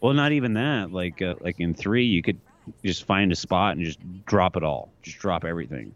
Well, 0.00 0.14
not 0.14 0.32
even 0.32 0.54
that. 0.54 0.92
Like 0.92 1.20
uh, 1.22 1.34
like 1.40 1.60
in 1.60 1.74
three, 1.74 2.04
you 2.06 2.22
could 2.22 2.40
just 2.84 3.04
find 3.04 3.30
a 3.32 3.36
spot 3.36 3.76
and 3.76 3.84
just 3.84 3.98
drop 4.26 4.56
it 4.56 4.62
all. 4.62 4.92
Just 5.02 5.18
drop 5.18 5.44
everything, 5.44 5.94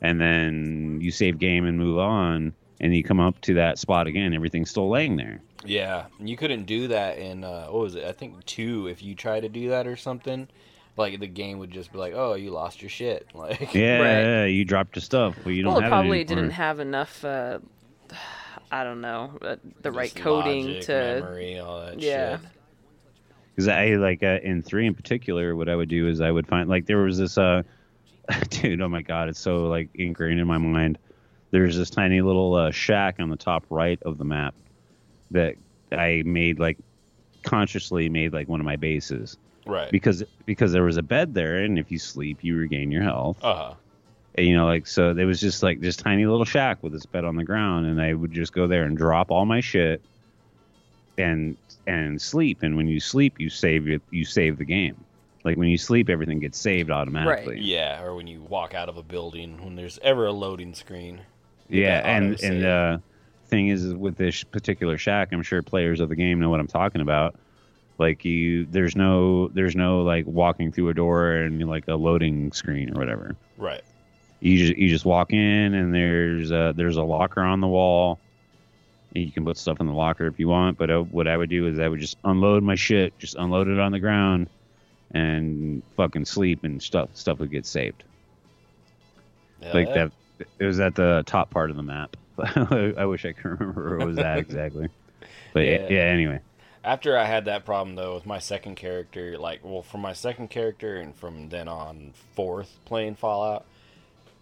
and 0.00 0.20
then 0.20 0.98
you 1.00 1.10
save 1.10 1.38
game 1.38 1.64
and 1.66 1.78
move 1.78 1.98
on. 1.98 2.54
And 2.80 2.94
you 2.94 3.04
come 3.04 3.20
up 3.20 3.40
to 3.42 3.54
that 3.54 3.78
spot 3.78 4.06
again, 4.08 4.34
everything's 4.34 4.68
still 4.68 4.90
laying 4.90 5.16
there. 5.16 5.40
Yeah, 5.64 6.06
you 6.18 6.36
couldn't 6.36 6.64
do 6.64 6.88
that 6.88 7.18
in 7.18 7.44
uh, 7.44 7.66
what 7.66 7.80
was 7.82 7.94
it? 7.94 8.04
I 8.04 8.12
think 8.12 8.44
two. 8.46 8.88
If 8.88 9.02
you 9.02 9.14
try 9.14 9.40
to 9.40 9.48
do 9.48 9.68
that 9.70 9.86
or 9.86 9.96
something, 9.96 10.48
like 10.96 11.18
the 11.20 11.26
game 11.28 11.58
would 11.60 11.70
just 11.70 11.92
be 11.92 11.98
like, 11.98 12.12
"Oh, 12.14 12.34
you 12.34 12.50
lost 12.50 12.82
your 12.82 12.88
shit." 12.90 13.26
Like, 13.34 13.72
Yeah, 13.74 13.98
Right. 14.02 14.22
yeah, 14.22 14.44
you 14.46 14.64
dropped 14.64 14.96
your 14.96 15.02
stuff. 15.02 15.36
Well, 15.44 15.54
you 15.54 15.62
don't 15.62 15.70
Well, 15.72 15.78
it 15.78 15.82
have 15.84 15.90
probably 15.90 16.20
it 16.22 16.26
didn't 16.28 16.50
have 16.50 16.80
enough, 16.80 17.24
uh, 17.24 17.60
I 18.72 18.84
don't 18.84 19.00
know, 19.00 19.38
uh, 19.40 19.56
the 19.80 19.92
right 19.92 20.14
coding 20.14 20.66
logic, 20.66 20.82
to. 20.86 20.92
memory, 21.22 21.58
all 21.60 21.80
that 21.80 22.00
Yeah. 22.02 22.38
shit. 22.38 22.48
Because 23.54 23.68
I 23.68 23.94
like 23.94 24.22
uh, 24.22 24.38
in 24.42 24.62
three 24.62 24.86
in 24.86 24.94
particular, 24.94 25.54
what 25.54 25.68
I 25.68 25.76
would 25.76 25.88
do 25.88 26.08
is 26.08 26.20
I 26.20 26.30
would 26.30 26.46
find 26.46 26.68
like 26.68 26.86
there 26.86 26.98
was 26.98 27.18
this 27.18 27.38
uh, 27.38 27.62
dude. 28.50 28.80
Oh 28.80 28.88
my 28.88 29.02
god, 29.02 29.28
it's 29.28 29.38
so 29.38 29.66
like 29.68 29.88
ingrained 29.94 30.40
in 30.40 30.46
my 30.46 30.58
mind. 30.58 30.98
There's 31.50 31.76
this 31.76 31.88
tiny 31.90 32.20
little 32.20 32.54
uh, 32.56 32.70
shack 32.72 33.16
on 33.20 33.30
the 33.30 33.36
top 33.36 33.64
right 33.70 34.02
of 34.02 34.18
the 34.18 34.24
map 34.24 34.54
that 35.30 35.54
I 35.92 36.22
made 36.26 36.58
like 36.58 36.78
consciously 37.44 38.08
made 38.08 38.32
like 38.32 38.48
one 38.48 38.58
of 38.58 38.66
my 38.66 38.76
bases 38.76 39.36
Right. 39.66 39.90
because 39.90 40.24
because 40.46 40.72
there 40.72 40.82
was 40.82 40.96
a 40.96 41.02
bed 41.02 41.32
there, 41.34 41.58
and 41.58 41.78
if 41.78 41.90
you 41.92 41.98
sleep, 41.98 42.38
you 42.42 42.56
regain 42.56 42.90
your 42.90 43.02
health. 43.02 43.38
Uh 43.42 43.54
huh. 43.54 43.74
And, 44.36 44.46
you 44.48 44.56
know, 44.56 44.66
like 44.66 44.86
so 44.88 45.14
there 45.14 45.26
was 45.26 45.40
just 45.40 45.62
like 45.62 45.80
this 45.80 45.94
tiny 45.96 46.26
little 46.26 46.44
shack 46.44 46.82
with 46.82 46.92
this 46.92 47.06
bed 47.06 47.24
on 47.24 47.36
the 47.36 47.44
ground, 47.44 47.86
and 47.86 48.00
I 48.02 48.14
would 48.14 48.32
just 48.32 48.52
go 48.52 48.66
there 48.66 48.82
and 48.82 48.96
drop 48.98 49.30
all 49.30 49.46
my 49.46 49.60
shit 49.60 50.02
and 51.16 51.56
and 51.86 52.20
sleep. 52.20 52.62
And 52.62 52.76
when 52.76 52.88
you 52.88 53.00
sleep, 53.00 53.38
you 53.38 53.50
save 53.50 53.88
it. 53.88 54.02
You 54.10 54.24
save 54.24 54.58
the 54.58 54.64
game. 54.64 54.96
Like 55.44 55.56
when 55.58 55.68
you 55.68 55.78
sleep, 55.78 56.08
everything 56.08 56.40
gets 56.40 56.58
saved 56.58 56.90
automatically. 56.90 57.60
Yeah, 57.60 58.02
or 58.02 58.14
when 58.14 58.26
you 58.26 58.42
walk 58.42 58.74
out 58.74 58.88
of 58.88 58.96
a 58.96 59.02
building 59.02 59.62
when 59.62 59.76
there's 59.76 59.98
ever 60.02 60.26
a 60.26 60.32
loading 60.32 60.74
screen. 60.74 61.20
Yeah, 61.68 62.00
and 62.04 62.40
and 62.42 62.64
uh, 62.64 62.98
thing 63.46 63.68
is 63.68 63.84
is 63.84 63.94
with 63.94 64.16
this 64.16 64.42
particular 64.42 64.98
shack, 64.98 65.32
I'm 65.32 65.42
sure 65.42 65.62
players 65.62 66.00
of 66.00 66.08
the 66.08 66.16
game 66.16 66.40
know 66.40 66.50
what 66.50 66.60
I'm 66.60 66.66
talking 66.66 67.00
about. 67.00 67.36
Like 67.98 68.24
you, 68.24 68.66
there's 68.66 68.96
no 68.96 69.48
there's 69.48 69.76
no 69.76 70.02
like 70.02 70.26
walking 70.26 70.72
through 70.72 70.88
a 70.88 70.94
door 70.94 71.32
and 71.32 71.68
like 71.68 71.86
a 71.88 71.94
loading 71.94 72.50
screen 72.52 72.90
or 72.96 72.98
whatever. 72.98 73.36
Right. 73.56 73.82
You 74.40 74.58
just 74.58 74.76
you 74.76 74.88
just 74.88 75.04
walk 75.04 75.32
in 75.32 75.74
and 75.74 75.94
there's 75.94 76.50
a, 76.50 76.72
there's 76.76 76.96
a 76.96 77.02
locker 77.02 77.40
on 77.40 77.60
the 77.60 77.68
wall. 77.68 78.18
You 79.14 79.30
can 79.30 79.44
put 79.44 79.56
stuff 79.56 79.78
in 79.80 79.86
the 79.86 79.92
locker 79.92 80.26
if 80.26 80.40
you 80.40 80.48
want, 80.48 80.76
but 80.76 80.90
uh, 80.90 81.00
what 81.02 81.28
I 81.28 81.36
would 81.36 81.48
do 81.48 81.68
is 81.68 81.78
I 81.78 81.88
would 81.88 82.00
just 82.00 82.18
unload 82.24 82.64
my 82.64 82.74
shit, 82.74 83.16
just 83.18 83.36
unload 83.36 83.68
it 83.68 83.78
on 83.78 83.92
the 83.92 84.00
ground, 84.00 84.48
and 85.12 85.82
fucking 85.96 86.24
sleep, 86.24 86.64
and 86.64 86.82
stuff 86.82 87.10
stuff 87.14 87.38
would 87.38 87.50
get 87.50 87.64
saved. 87.64 88.02
Yeah, 89.62 89.72
like 89.72 89.94
that, 89.94 90.10
it 90.58 90.64
was 90.64 90.80
at 90.80 90.96
the 90.96 91.22
top 91.26 91.50
part 91.50 91.70
of 91.70 91.76
the 91.76 91.82
map. 91.82 92.16
I 92.38 93.04
wish 93.04 93.24
I 93.24 93.32
could 93.32 93.60
remember 93.60 93.90
where 93.90 94.00
it 94.00 94.04
was 94.04 94.18
at 94.18 94.38
exactly. 94.38 94.88
But 95.52 95.60
yeah. 95.60 95.82
Yeah. 95.82 95.86
yeah, 95.90 96.02
anyway. 96.02 96.40
After 96.82 97.16
I 97.16 97.24
had 97.24 97.46
that 97.46 97.64
problem 97.64 97.94
though 97.94 98.14
with 98.14 98.26
my 98.26 98.40
second 98.40 98.74
character, 98.74 99.38
like 99.38 99.60
well, 99.62 99.82
from 99.82 100.00
my 100.00 100.12
second 100.12 100.50
character 100.50 100.96
and 100.96 101.14
from 101.14 101.48
then 101.48 101.68
on 101.68 102.12
fourth 102.34 102.76
playing 102.84 103.14
Fallout, 103.14 103.64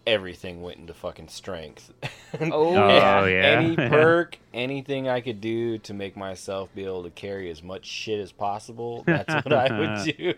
everything 0.05 0.61
went 0.61 0.77
into 0.77 0.93
fucking 0.93 1.29
strength. 1.29 1.91
Oh, 2.41 2.75
Oh, 2.75 2.87
yeah. 2.87 3.25
yeah. 3.27 3.35
Any 3.59 3.75
perk, 3.75 4.39
anything 4.55 5.07
I 5.07 5.21
could 5.21 5.39
do 5.39 5.77
to 5.77 5.93
make 5.93 6.17
myself 6.17 6.67
be 6.73 6.83
able 6.83 7.03
to 7.03 7.11
carry 7.11 7.51
as 7.51 7.61
much 7.61 7.85
shit 7.85 8.19
as 8.19 8.31
possible, 8.31 9.03
that's 9.05 9.31
what 9.45 9.53
I 9.53 9.77
would 9.79 10.15
do. 10.17 10.33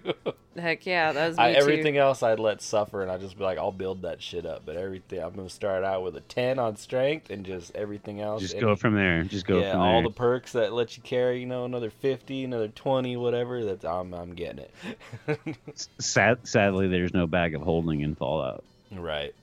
Heck 0.59 0.86
yeah, 0.86 1.13
that 1.13 1.30
was 1.30 1.38
me 1.38 1.43
I, 1.45 1.53
too. 1.53 1.59
everything 1.59 1.95
else 1.95 2.22
I'd 2.22 2.41
let 2.41 2.61
suffer, 2.61 3.01
and 3.01 3.09
I'd 3.09 3.22
just 3.22 3.38
be 3.38 3.45
like, 3.45 3.57
I'll 3.57 3.72
build 3.72 4.01
that 4.01 4.22
shit 4.22 4.45
up. 4.45 4.63
But 4.66 4.76
everything, 4.76 5.24
I'm 5.24 5.34
gonna 5.36 5.49
start 5.49 5.86
out 5.86 6.03
with 6.03 6.18
a 6.18 6.22
ten 6.22 6.59
on 6.59 6.76
strength, 6.76 7.30
and 7.30 7.45
just 7.45 7.74
everything 7.76 8.20
else. 8.20 8.41
Just 8.41 8.55
any- 8.55 8.61
go 8.61 8.76
from 8.76 8.95
there. 8.95 9.24
Just 9.24 9.45
go 9.47 9.59
yeah, 9.59 9.72
from 9.72 9.80
all 9.82 10.03
the 10.03 10.09
perks 10.11 10.51
that 10.51 10.74
let 10.74 10.97
you 10.97 11.03
carry, 11.03 11.39
you 11.39 11.45
know, 11.45 11.63
another 11.63 11.89
fifty, 11.91 12.43
another 12.43 12.68
twenty, 12.68 13.16
whatever. 13.16 13.63
That's 13.63 13.86
I'm 13.86 14.13
I'm 14.13 14.34
getting 14.34 14.66
it. 14.66 15.57
Sad, 15.99 16.39
sadly, 16.45 16.89
there's 16.89 17.13
no 17.13 17.26
bag 17.26 17.55
of 17.55 17.61
holding 17.61 18.01
in 18.01 18.16
Fallout. 18.16 18.66
right. 18.91 19.34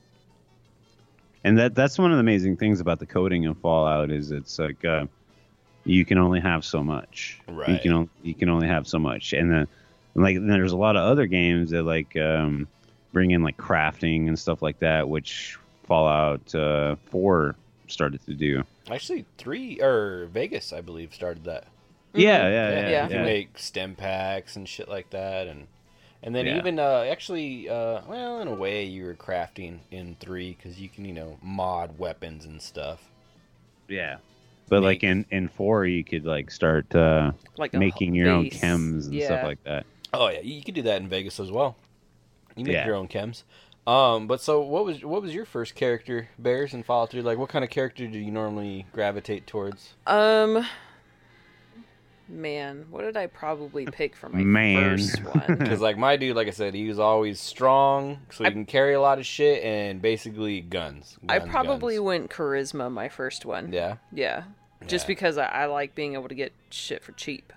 And 1.43 1.57
that 1.57 1.75
that's 1.75 1.97
one 1.97 2.11
of 2.11 2.17
the 2.17 2.21
amazing 2.21 2.57
things 2.57 2.79
about 2.79 2.99
the 2.99 3.05
coding 3.05 3.43
in 3.43 3.53
Fallout 3.55 4.11
is 4.11 4.31
it's 4.31 4.57
like 4.59 4.83
uh, 4.85 5.05
you 5.85 6.05
can 6.05 6.17
only 6.17 6.39
have 6.39 6.63
so 6.63 6.83
much. 6.83 7.39
You 7.47 7.53
Right. 7.53 7.81
can 7.81 7.91
only, 7.93 8.09
you 8.21 8.33
can 8.33 8.49
only 8.49 8.67
have 8.67 8.87
so 8.87 8.97
much, 8.99 9.33
and 9.33 9.51
then 9.51 9.67
like 10.15 10.35
then 10.37 10.47
there's 10.47 10.71
a 10.71 10.77
lot 10.77 10.95
of 10.95 11.03
other 11.03 11.25
games 11.25 11.71
that 11.71 11.83
like 11.83 12.15
um, 12.15 12.67
bring 13.11 13.31
in 13.31 13.41
like 13.43 13.57
crafting 13.57 14.27
and 14.27 14.39
stuff 14.39 14.61
like 14.61 14.79
that, 14.79 15.09
which 15.09 15.57
Fallout 15.83 16.53
uh, 16.55 16.95
Four 17.07 17.55
started 17.87 18.25
to 18.25 18.33
do. 18.33 18.63
Actually, 18.89 19.25
three 19.37 19.81
or 19.81 20.27
Vegas, 20.31 20.71
I 20.73 20.79
believe, 20.81 21.13
started 21.13 21.43
that. 21.45 21.67
Yeah, 22.13 22.47
yeah, 22.47 22.69
Yeah. 22.69 22.89
yeah. 22.89 23.03
you 23.03 23.09
can 23.09 23.17
yeah. 23.19 23.23
make 23.25 23.59
stim 23.59 23.95
packs 23.95 24.55
and 24.55 24.67
shit 24.69 24.87
like 24.87 25.09
that, 25.09 25.47
and 25.47 25.67
and 26.23 26.33
then 26.33 26.45
Yeah. 26.45 26.57
even 26.57 26.79
uh, 26.79 27.05
actually, 27.09 27.69
uh, 27.69 28.01
well, 28.07 28.41
in 28.41 28.47
a 28.47 28.53
way, 28.53 28.83
you 28.85 29.05
were 29.05 29.13
crafting 29.13 29.79
in 29.91 30.15
three 30.19 30.55
because 30.57 30.79
you 30.79 30.89
can 30.89 31.05
you 31.05 31.13
know 31.13 31.37
mod 31.41 31.99
weapons 31.99 32.45
and 32.45 32.61
stuff. 32.61 33.11
Yeah. 33.87 34.17
But 34.69 34.79
Neat. 34.79 34.85
like 34.85 35.03
in 35.03 35.25
in 35.29 35.49
four, 35.49 35.85
you 35.85 36.03
could 36.03 36.25
like 36.25 36.49
start 36.49 36.93
uh, 36.95 37.33
Like 37.57 37.73
making 37.73 38.15
your 38.15 38.29
own 38.29 38.45
chems 38.45 39.07
and 39.07 39.21
stuff 39.21 39.43
like 39.43 39.63
that. 39.65 39.85
Oh 40.13 40.29
yeah, 40.29 40.39
you 40.41 40.63
could 40.63 40.73
do 40.75 40.81
that 40.83 41.01
in 41.01 41.09
Vegas 41.09 41.39
as 41.39 41.51
well. 41.51 41.75
You 42.55 42.63
make 42.65 42.73
Yeah. 42.73 42.85
your 42.85 42.95
own 42.95 43.07
chems. 43.07 43.43
Um, 43.85 44.27
but 44.27 44.39
so 44.39 44.61
what 44.61 44.85
was 44.85 45.03
what 45.03 45.21
was 45.21 45.33
your 45.35 45.43
first 45.43 45.75
character, 45.75 46.29
Bears 46.39 46.73
in 46.73 46.83
Fallout 46.83 47.09
3? 47.11 47.21
Like, 47.21 47.37
what 47.37 47.49
kind 47.49 47.65
of 47.65 47.69
character 47.69 48.07
do 48.07 48.17
you 48.17 48.31
normally 48.31 48.85
gravitate 48.93 49.45
towards? 49.45 49.93
Um, 50.07 50.65
man, 52.27 52.85
what 52.89 53.01
did 53.03 53.17
I 53.17 53.27
probably 53.27 53.85
pick 53.85 54.15
for 54.15 54.29
my 54.29 54.43
Man. 54.43 54.97
first 54.97 55.19
one? 55.23 55.57
Because 55.57 55.81
like 55.81 55.97
my 55.97 56.15
dude, 56.17 56.35
like 56.35 56.47
I 56.47 56.51
said, 56.51 56.73
he 56.73 56.87
was 56.87 56.99
always 56.99 57.39
strong, 57.39 58.19
so 58.31 58.43
he 58.43 58.49
I- 58.49 58.53
can 58.53 58.65
carry 58.65 58.93
a 58.93 59.01
lot 59.01 59.19
of 59.19 59.25
shit 59.25 59.63
and 59.63 60.01
basically 60.01 60.61
guns. 60.61 61.17
I 61.29 61.39
probably 61.39 61.95
guns. 61.95 62.05
went 62.05 62.29
charisma 62.31 62.91
my 62.91 63.09
first 63.09 63.45
one. 63.45 63.71
yeah. 63.71 63.97
Yeah. 64.11 64.43
Just 64.87 65.05
Yeah. 65.05 65.07
because 65.07 65.37
I, 65.37 65.45
I 65.45 65.65
like 65.67 65.95
being 65.95 66.13
able 66.15 66.27
to 66.27 66.35
get 66.35 66.51
shit 66.69 67.03
for 67.03 67.13
cheap 67.13 67.53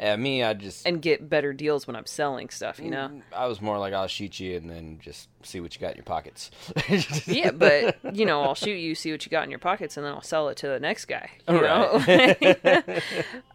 Yeah, 0.00 0.16
me, 0.16 0.42
I 0.42 0.54
just 0.54 0.86
and 0.86 1.02
get 1.02 1.28
better 1.28 1.52
deals 1.52 1.86
when 1.86 1.94
I'm 1.94 2.06
selling 2.06 2.48
stuff, 2.48 2.78
you 2.78 2.90
know? 2.90 3.20
I 3.36 3.46
was 3.46 3.60
more 3.60 3.78
like 3.78 3.92
I'll 3.92 4.06
shoot 4.06 4.40
you 4.40 4.56
and 4.56 4.70
then 4.70 4.98
just 5.02 5.28
see 5.42 5.60
what 5.60 5.74
you 5.74 5.80
got 5.80 5.90
in 5.90 5.96
your 5.96 6.04
pockets. 6.04 6.50
yeah, 7.26 7.50
but, 7.50 7.98
you 8.14 8.24
know, 8.24 8.42
I'll 8.42 8.54
shoot 8.54 8.76
you, 8.78 8.94
see 8.94 9.12
what 9.12 9.26
you 9.26 9.30
got 9.30 9.44
in 9.44 9.50
your 9.50 9.58
pockets, 9.58 9.98
and 9.98 10.06
then 10.06 10.12
I'll 10.14 10.22
sell 10.22 10.48
it 10.48 10.56
to 10.58 10.68
the 10.68 10.80
next 10.80 11.04
guy. 11.04 11.30
You 11.46 11.60
Right. 11.60 12.74
know? 12.74 13.00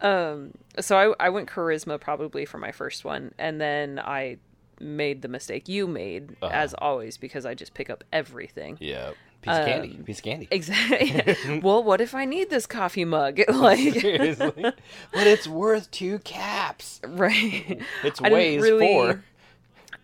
um, 0.00 0.52
so 0.78 1.14
I, 1.18 1.26
I 1.26 1.30
went 1.30 1.48
charisma 1.48 2.00
probably 2.00 2.44
for 2.44 2.58
my 2.58 2.70
first 2.72 3.04
one, 3.04 3.34
and 3.38 3.60
then 3.60 3.98
I 3.98 4.38
made 4.78 5.22
the 5.22 5.28
mistake 5.28 5.68
you 5.68 5.86
made, 5.86 6.36
Uh-huh. 6.42 6.50
as 6.52 6.74
always, 6.74 7.16
because 7.16 7.46
I 7.46 7.54
just 7.54 7.74
pick 7.74 7.90
up 7.90 8.04
everything. 8.12 8.76
yeah, 8.80 9.12
piece 9.42 9.54
of 9.54 9.64
candy, 9.66 9.96
Um, 9.98 10.04
piece 10.04 10.18
of 10.18 10.24
candy. 10.24 10.48
Exactly. 10.50 11.60
well, 11.62 11.82
what 11.82 12.00
if 12.00 12.14
I 12.14 12.24
need 12.24 12.50
this 12.50 12.66
coffee 12.66 13.04
mug? 13.04 13.40
like, 13.48 13.78
Seriously, 13.94 14.62
but 14.62 15.26
it's 15.26 15.46
worth 15.46 15.90
two 15.90 16.18
caps. 16.20 17.00
right? 17.06 17.80
It's 18.02 18.20
I 18.24 18.30
weighs 18.30 18.62
really- 18.62 18.86
four. 18.86 19.24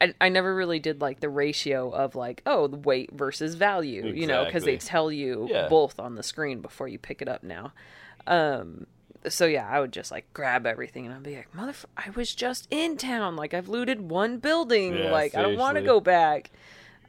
I, 0.01 0.15
I 0.21 0.29
never 0.31 0.53
really 0.53 0.81
did 0.81 1.01
like 1.01 1.21
the 1.21 1.29
ratio 1.29 1.89
of 1.91 2.17
like 2.17 2.43
oh 2.45 2.67
the 2.67 2.77
weight 2.77 3.11
versus 3.13 3.55
value 3.55 4.05
you 4.09 4.27
know 4.27 4.45
because 4.45 4.65
they 4.65 4.77
tell 4.77 5.13
you 5.13 5.47
Yeah. 5.49 5.69
both 5.69 6.01
on 6.01 6.17
the 6.17 6.25
screen 6.25 6.61
before 6.61 6.89
you 6.89 6.99
pick 6.99 7.23
it 7.23 7.29
up 7.29 7.45
now 7.45 7.73
um 8.27 8.87
so 9.29 9.47
yeah 9.47 9.69
i 9.69 9.79
would 9.79 9.93
just 9.93 10.11
like 10.11 10.25
grab 10.35 10.67
everything 10.67 11.07
and 11.07 11.15
i'd 11.15 11.23
be 11.23 11.37
like 11.37 11.55
motherf 11.55 11.85
i 11.97 12.11
was 12.17 12.35
just 12.35 12.67
in 12.73 12.97
town 12.97 13.37
like 13.37 13.55
i've 13.55 13.69
looted 13.69 14.01
one 14.11 14.39
building 14.39 14.97
Yeah, 14.97 15.13
like 15.13 15.37
i 15.37 15.43
don't 15.43 15.57
want 15.57 15.77
to 15.77 15.83
go 15.83 16.01
back 16.01 16.51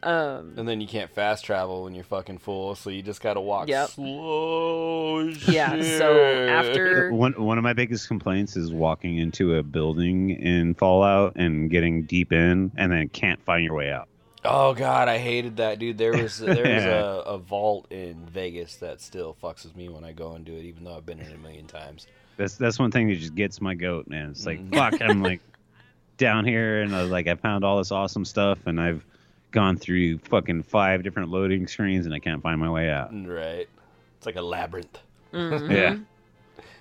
um 0.06 0.54
And 0.58 0.68
then 0.68 0.82
you 0.82 0.88
can't 0.88 1.10
fast 1.12 1.46
travel 1.46 1.84
when 1.84 1.94
you're 1.96 2.04
fucking 2.04 2.38
full, 2.40 2.76
so 2.76 2.90
you 2.90 3.02
just 3.02 3.22
gotta 3.22 3.42
walk 3.42 3.68
Yep. 3.68 3.90
slow. 3.90 5.20
as 5.28 5.48
yeah 5.48 5.82
so 5.98 6.48
after 6.50 7.10
One 7.14 7.34
one 7.34 7.58
of 7.58 7.64
my 7.64 7.74
biggest 7.74 8.08
complaints 8.08 8.56
is 8.56 8.72
walking 8.72 9.18
into 9.18 9.56
a 9.56 9.64
building 9.64 10.32
in 10.32 10.74
Fallout 10.76 11.34
and 11.36 11.70
getting 11.70 12.04
deep 12.04 12.32
in 12.32 12.72
and 12.78 12.92
then 12.92 13.10
can't 13.10 13.42
find 13.44 13.64
your 13.64 13.76
way 13.76 13.92
out. 13.92 14.08
Oh 14.46 14.74
god, 14.74 15.08
I 15.08 15.20
hated 15.20 15.58
that, 15.58 15.80
dude. 15.80 15.98
There 15.98 16.12
was 16.12 16.38
there 16.40 16.50
was 16.50 16.64
Yeah. 16.86 17.04
a, 17.04 17.20
a 17.22 17.38
vault 17.38 17.88
in 17.92 18.26
Vegas 18.26 18.76
that 18.78 19.00
still 19.02 19.36
fucks 19.42 19.64
with 19.64 19.76
me 19.78 19.88
when 19.90 20.04
I 20.04 20.12
go 20.12 20.34
and 20.34 20.44
do 20.44 20.54
it, 20.56 20.64
even 20.66 20.84
though 20.84 20.98
I've 20.98 21.06
been 21.06 21.20
in 21.20 21.28
it 21.28 21.36
a 21.36 21.38
million 21.38 21.66
times. 21.66 22.08
That's 22.36 22.56
that's 22.56 22.78
one 22.80 22.92
thing 22.92 23.08
that 23.08 23.16
just 23.16 23.36
gets 23.36 23.62
my 23.62 23.74
goat, 23.76 24.08
man. 24.08 24.32
It's 24.32 24.46
like 24.46 24.60
Mhm. 24.60 24.74
fuck, 24.74 25.02
I'm 25.02 25.22
like 25.24 25.40
down 26.18 26.46
here 26.46 26.82
and 26.82 26.94
I 26.96 27.02
was 27.02 27.12
like 27.12 27.28
I 27.28 27.36
found 27.36 27.64
all 27.64 27.78
this 27.78 27.92
awesome 27.92 28.26
stuff 28.26 28.60
and 28.66 28.80
I've 28.82 29.06
gone 29.54 29.78
through 29.78 30.18
fucking 30.18 30.64
five 30.64 31.04
different 31.04 31.30
loading 31.30 31.66
screens 31.68 32.06
and 32.06 32.14
I 32.14 32.20
can't 32.20 32.42
find 32.44 32.60
my 32.60 32.70
way 32.70 32.90
out. 32.90 33.12
Right. 33.14 33.70
It's 34.18 34.26
like 34.26 34.36
a 34.36 34.42
labyrinth. 34.42 35.00
Mhm. 35.32 35.72
Yeah. 35.72 35.98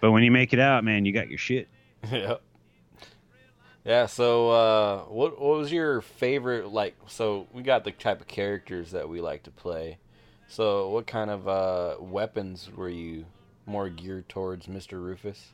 But 0.01 0.11
when 0.11 0.25
you 0.25 0.33
make 0.33 0.53
it 0.53 0.59
out, 0.59 0.83
man, 0.83 1.05
you 1.05 1.13
got 1.13 1.29
your 1.29 1.39
shit. 1.39 1.69
yeah. 2.11 2.35
Yeah, 3.85 4.07
so 4.07 4.51
uh 4.51 4.99
what 5.05 5.41
what 5.41 5.59
was 5.59 5.71
your 5.73 6.01
favorite 6.01 6.73
like 6.73 6.97
so 7.07 7.47
we 7.53 7.63
got 7.63 7.85
the 7.85 7.91
type 7.93 8.21
of 8.21 8.27
characters 8.27 8.91
that 8.93 9.09
we 9.09 9.21
like 9.21 9.45
to 9.45 9.51
play. 9.51 9.99
So 10.49 10.89
what 10.89 11.07
kind 11.07 11.31
of 11.31 11.47
uh 11.49 11.97
weapons 12.01 12.69
were 12.75 12.89
you 12.89 13.27
more 13.67 13.89
geared 13.89 14.29
towards, 14.29 14.67
Mr. 14.67 14.93
Rufus? 14.95 15.53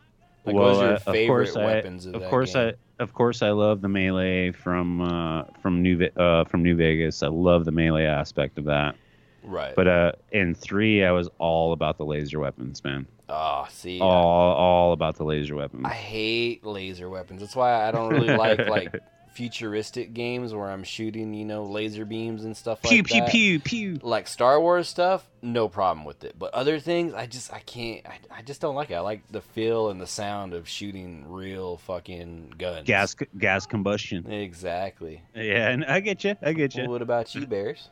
Like 0.49 0.55
what 0.57 0.65
was 0.65 0.79
Well, 0.79 0.87
your 0.87 0.93
uh, 0.95 0.97
of 0.97 1.03
favorite 1.05 1.27
course 1.53 1.57
I- 1.57 1.63
of, 1.63 2.15
of 2.15 2.21
that 2.23 2.31
course 2.31 2.53
game? 2.55 2.73
I 2.99 3.03
of 3.03 3.13
course 3.15 3.43
I 3.43 3.51
love 3.51 3.81
the 3.81 3.89
melee 3.89 4.51
from 4.53 5.01
uh, 5.01 5.45
from 5.63 5.83
New 5.83 6.05
uh, 6.17 6.45
from 6.45 6.63
New 6.63 6.75
Vegas. 6.77 7.23
I 7.23 7.29
love 7.29 7.65
the 7.65 7.73
melee 7.73 8.05
aspect 8.07 8.59
of 8.59 8.65
that. 8.65 8.97
Right. 9.45 9.75
But 9.75 9.87
uh, 9.87 10.13
in 10.33 10.55
three, 10.55 11.05
I 11.05 11.13
was 11.13 11.29
all 11.39 11.73
about 11.73 11.97
the 11.97 12.05
laser 12.05 12.41
weapons, 12.41 12.83
man. 12.85 13.07
oh, 13.29 13.67
see. 13.71 14.01
All 14.01 14.53
all 14.55 14.93
about 14.93 15.17
the 15.17 15.25
laser 15.25 15.55
weapons. 15.55 15.83
I 15.87 15.91
hate 15.93 16.67
laser 16.67 17.09
weapons. 17.09 17.41
That's 17.41 17.55
why 17.57 17.87
I 17.87 17.93
don't 17.93 18.11
really 18.11 18.37
like 18.37 18.67
like 18.69 18.95
futuristic 19.39 20.13
games 20.15 20.53
where 20.53 20.69
I'm 20.69 20.83
shooting, 20.83 21.33
you 21.33 21.45
know, 21.45 21.63
laser 21.63 22.05
beams 22.05 22.45
and 22.45 22.57
stuff 22.57 22.83
pew 22.83 22.99
like 22.99 23.07
pew 23.07 23.21
that. 23.21 23.31
pew 23.31 23.61
pew. 23.61 23.99
Like 24.03 24.27
Star 24.27 24.61
Wars 24.61 24.89
stuff, 24.89 25.29
no 25.43 25.69
problem 25.69 26.05
with 26.05 26.25
it. 26.25 26.37
But 26.37 26.53
other 26.55 26.81
things, 26.81 27.15
I 27.15 27.27
just 27.27 27.53
I 27.53 27.61
can't. 27.61 28.05
I, 28.05 28.19
I 28.39 28.43
just 28.43 28.61
don't 28.61 28.75
like 28.75 28.91
it. 28.91 28.95
I 28.95 29.01
like 29.01 29.23
the 29.31 29.41
feel 29.41 29.91
and 29.91 30.01
the 30.01 30.09
sound 30.09 30.55
of 30.55 30.69
shooting 30.69 31.25
real 31.31 31.77
fucking 31.77 32.55
guns. 32.59 32.85
Gas 32.85 33.15
gas 33.39 33.65
combustion. 33.65 34.29
Exactly. 34.29 35.23
Yeah, 35.37 35.69
and 35.69 35.85
I 35.85 36.01
get 36.01 36.25
you. 36.25 36.35
I 36.43 36.53
get 36.53 36.75
you. 36.75 36.83
Well, 36.83 36.91
what 36.91 37.03
about 37.03 37.33
you, 37.37 37.47
Bears? 37.47 37.91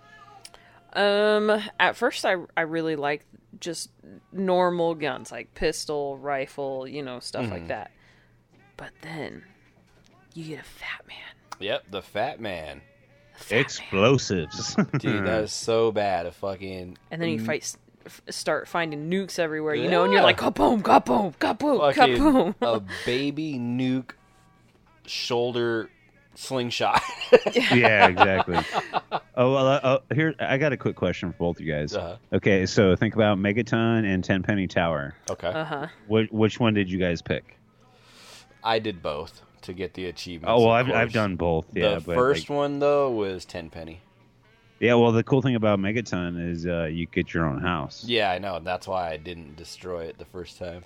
Um, 0.94 1.62
at 1.78 1.94
first, 1.94 2.24
I 2.26 2.36
I 2.56 2.62
really 2.62 2.96
like 2.96 3.24
just 3.60 3.90
normal 4.32 4.96
guns 4.96 5.30
like 5.30 5.54
pistol, 5.54 6.18
rifle, 6.18 6.88
you 6.88 7.04
know, 7.04 7.20
stuff 7.20 7.44
Mm-hmm. 7.44 7.52
like 7.52 7.68
that. 7.68 7.92
But 8.76 8.90
then 9.02 9.44
you 10.36 10.44
get 10.56 10.60
a 10.60 10.64
fat 10.64 11.06
man. 11.08 11.16
Yep, 11.60 11.84
the 11.90 12.02
Fat 12.02 12.40
Man. 12.40 12.80
Fat 13.34 13.50
Man. 13.50 13.60
Explosives. 13.60 14.74
Dude, 14.98 15.26
that 15.26 15.44
is 15.44 15.52
so 15.52 15.90
bad. 15.92 16.26
A 16.26 16.32
fucking 16.32 16.96
And 17.10 17.22
then 17.22 17.28
you 17.30 17.38
fight, 17.40 17.62
s- 17.62 17.78
f- 18.04 18.20
start 18.30 18.68
finding 18.68 19.10
nukes 19.10 19.38
everywhere, 19.38 19.74
you 19.74 19.88
know, 19.90 20.04
and 20.04 20.12
you're 20.12 20.20
Yeah. 20.20 20.26
like, 20.26 20.38
kaboom, 20.38 20.82
kaboom, 20.82 21.34
kaboom, 21.36 21.94
fucking 21.94 22.16
kaboom. 22.16 22.54
a 22.60 22.82
baby 23.06 23.54
nuke 23.54 24.10
shoulder 25.06 25.88
slingshot. 26.34 27.00
yeah, 27.74 28.08
exactly. 28.08 28.56
Oh 29.36 29.52
well, 29.52 29.66
uh, 29.66 29.80
uh, 29.82 29.98
here 30.14 30.34
I 30.38 30.58
got 30.58 30.72
a 30.72 30.76
quick 30.76 30.96
question 30.96 31.32
for 31.32 31.38
both 31.38 31.60
you 31.60 31.72
guys. 31.72 31.94
Uh-huh. 31.94 32.16
Okay, 32.34 32.66
so 32.66 32.94
think 32.96 33.14
about 33.14 33.38
Megaton 33.38 34.04
and 34.04 34.22
Tenpenny 34.22 34.66
Tower. 34.66 35.14
okay. 35.30 35.48
Uh 35.48 35.64
huh. 35.64 35.86
Which, 36.06 36.30
which 36.30 36.60
one 36.60 36.74
did 36.74 36.90
you 36.90 36.98
guys 36.98 37.22
pick? 37.22 37.58
I 38.62 38.78
did 38.78 39.02
both 39.02 39.42
to 39.66 39.72
get 39.72 39.94
the 39.94 40.06
achievements. 40.06 40.52
Oh 40.56 40.64
well, 40.64 40.72
I've, 40.74 40.90
I've 40.90 41.12
done 41.12 41.36
both. 41.36 41.66
Yeah, 41.74 41.96
the 41.96 42.00
but 42.00 42.14
first 42.16 42.48
like- 42.50 42.56
one 42.58 42.78
though 42.80 43.10
was 43.10 43.44
Tenpenny. 43.44 44.00
yeah. 44.80 44.94
Well, 44.94 45.12
the 45.12 45.22
cool 45.22 45.42
thing 45.42 45.54
about 45.54 45.78
Megaton 45.78 46.50
is 46.50 46.66
uh, 46.66 46.84
you 46.84 47.06
get 47.06 47.32
your 47.34 47.46
own 47.46 47.60
house. 47.60 48.04
Yeah, 48.06 48.30
I 48.30 48.38
know. 48.38 48.58
That's 48.60 48.88
why 48.88 49.10
I 49.12 49.16
didn't 49.16 49.56
destroy 49.56 50.04
it 50.04 50.18
the 50.18 50.24
first 50.24 50.58
time. 50.58 50.82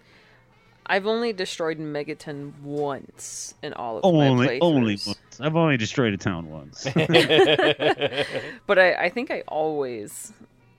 I've 0.86 1.06
only 1.06 1.32
destroyed 1.32 1.78
Megaton 1.78 2.52
once 2.62 3.54
in 3.62 3.72
all 3.74 3.98
of 3.98 4.02
my 4.02 4.26
Only, 4.26 4.46
playthroughs. 4.48 4.58
only 4.62 4.92
once. 5.06 5.40
I've 5.40 5.54
only 5.54 5.76
destroyed 5.76 6.14
a 6.14 6.16
town 6.16 6.50
once. 6.50 6.84
But 8.66 8.78
I, 8.78 8.94
I 9.04 9.08
think 9.08 9.30
I 9.30 9.42
always 9.46 10.32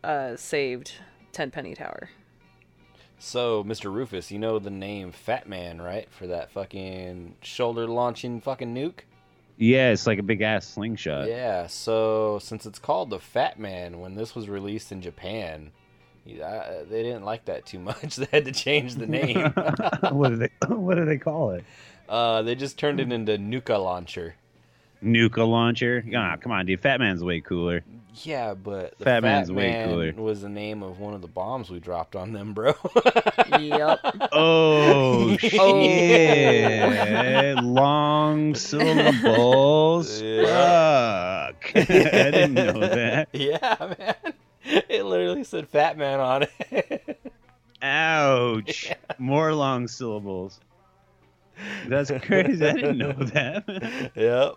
uh, 0.03 0.35
saved 0.35 0.93
Tenpenny 1.31 1.75
Tower. 1.75 2.09
So, 3.23 3.63
Mr. 3.63 3.93
Rufus, 3.93 4.31
you 4.31 4.39
know 4.39 4.57
the 4.57 4.71
name 4.71 5.11
Fat 5.11 5.47
Man, 5.47 5.79
right? 5.79 6.07
For 6.11 6.25
that 6.25 6.49
fucking 6.49 7.35
shoulder 7.43 7.87
launching 7.87 8.41
fucking 8.41 8.73
nuke? 8.73 9.01
yeah, 9.57 9.91
it's 9.91 10.07
like 10.07 10.17
a 10.17 10.23
big 10.23 10.41
ass 10.41 10.67
slingshot. 10.67 11.27
Yeah, 11.27 11.67
so 11.67 12.39
since 12.41 12.65
it's 12.65 12.79
called 12.79 13.11
the 13.11 13.19
Fat 13.19 13.59
Man, 13.59 13.99
when 13.99 14.15
this 14.15 14.33
was 14.33 14.49
released 14.49 14.91
in 14.91 15.03
Japan, 15.03 15.69
uh, 16.27 16.83
they 16.89 17.03
didn't 17.03 17.23
like 17.23 17.45
that 17.45 17.67
too 17.67 17.77
much. 17.91 18.15
They 18.15 18.27
had 18.31 18.45
to 18.45 18.51
change 18.51 18.95
the 18.95 19.05
name. 19.05 19.53
what 20.09 20.29
do 20.29 20.35
they 20.37 20.49
What 20.67 20.95
do 20.95 21.05
they 21.05 21.19
call 21.19 21.51
it? 21.51 21.63
uh, 22.09 22.41
they 22.41 22.55
just 22.55 22.79
turned 22.79 22.99
it 22.99 23.11
into 23.11 23.37
Nuka 23.37 23.77
Launcher. 23.77 24.33
Nuka 25.01 25.43
launcher. 25.43 26.03
Ah, 26.15 26.35
come 26.37 26.51
on, 26.51 26.65
dude. 26.65 26.79
Fat 26.79 26.99
Man's 26.99 27.23
way 27.23 27.41
cooler. 27.41 27.83
Yeah, 28.23 28.53
but 28.55 28.97
the 28.99 29.05
Fat 29.05 29.21
Fat, 29.21 29.23
Man's 29.23 29.51
way 29.51 29.85
cooler. 29.85 30.11
was 30.13 30.41
the 30.41 30.49
name 30.49 30.83
of 30.83 30.99
one 30.99 31.13
of 31.13 31.21
the 31.21 31.27
bombs 31.29 31.69
we 31.69 31.79
dropped 31.79 32.15
on 32.15 32.33
them, 32.33 32.53
bro. 32.53 32.73
yep. 33.59 33.99
Oh 34.33 35.37
shit! 36.41 36.83
Long 37.63 38.53
syllables. 38.55 40.21
Yeah. 40.31 41.51
Fuck! 41.51 41.71
I 41.75 41.81
didn't 42.31 42.53
know 42.53 42.79
that. 42.79 43.29
yeah, 43.33 43.95
man. 43.97 44.15
It 44.63 45.05
literally 45.05 45.43
said 45.43 45.67
Fat 45.69 45.97
Man 45.97 46.19
on 46.19 46.43
it. 46.69 47.19
Ouch! 47.81 48.91
More 49.17 49.53
long 49.53 49.87
syllables. 49.87 50.59
That's 51.87 52.11
crazy. 52.25 52.65
I 52.65 52.73
didn't 52.73 52.97
know 52.97 53.13
that. 53.13 54.11
yep. 54.15 54.55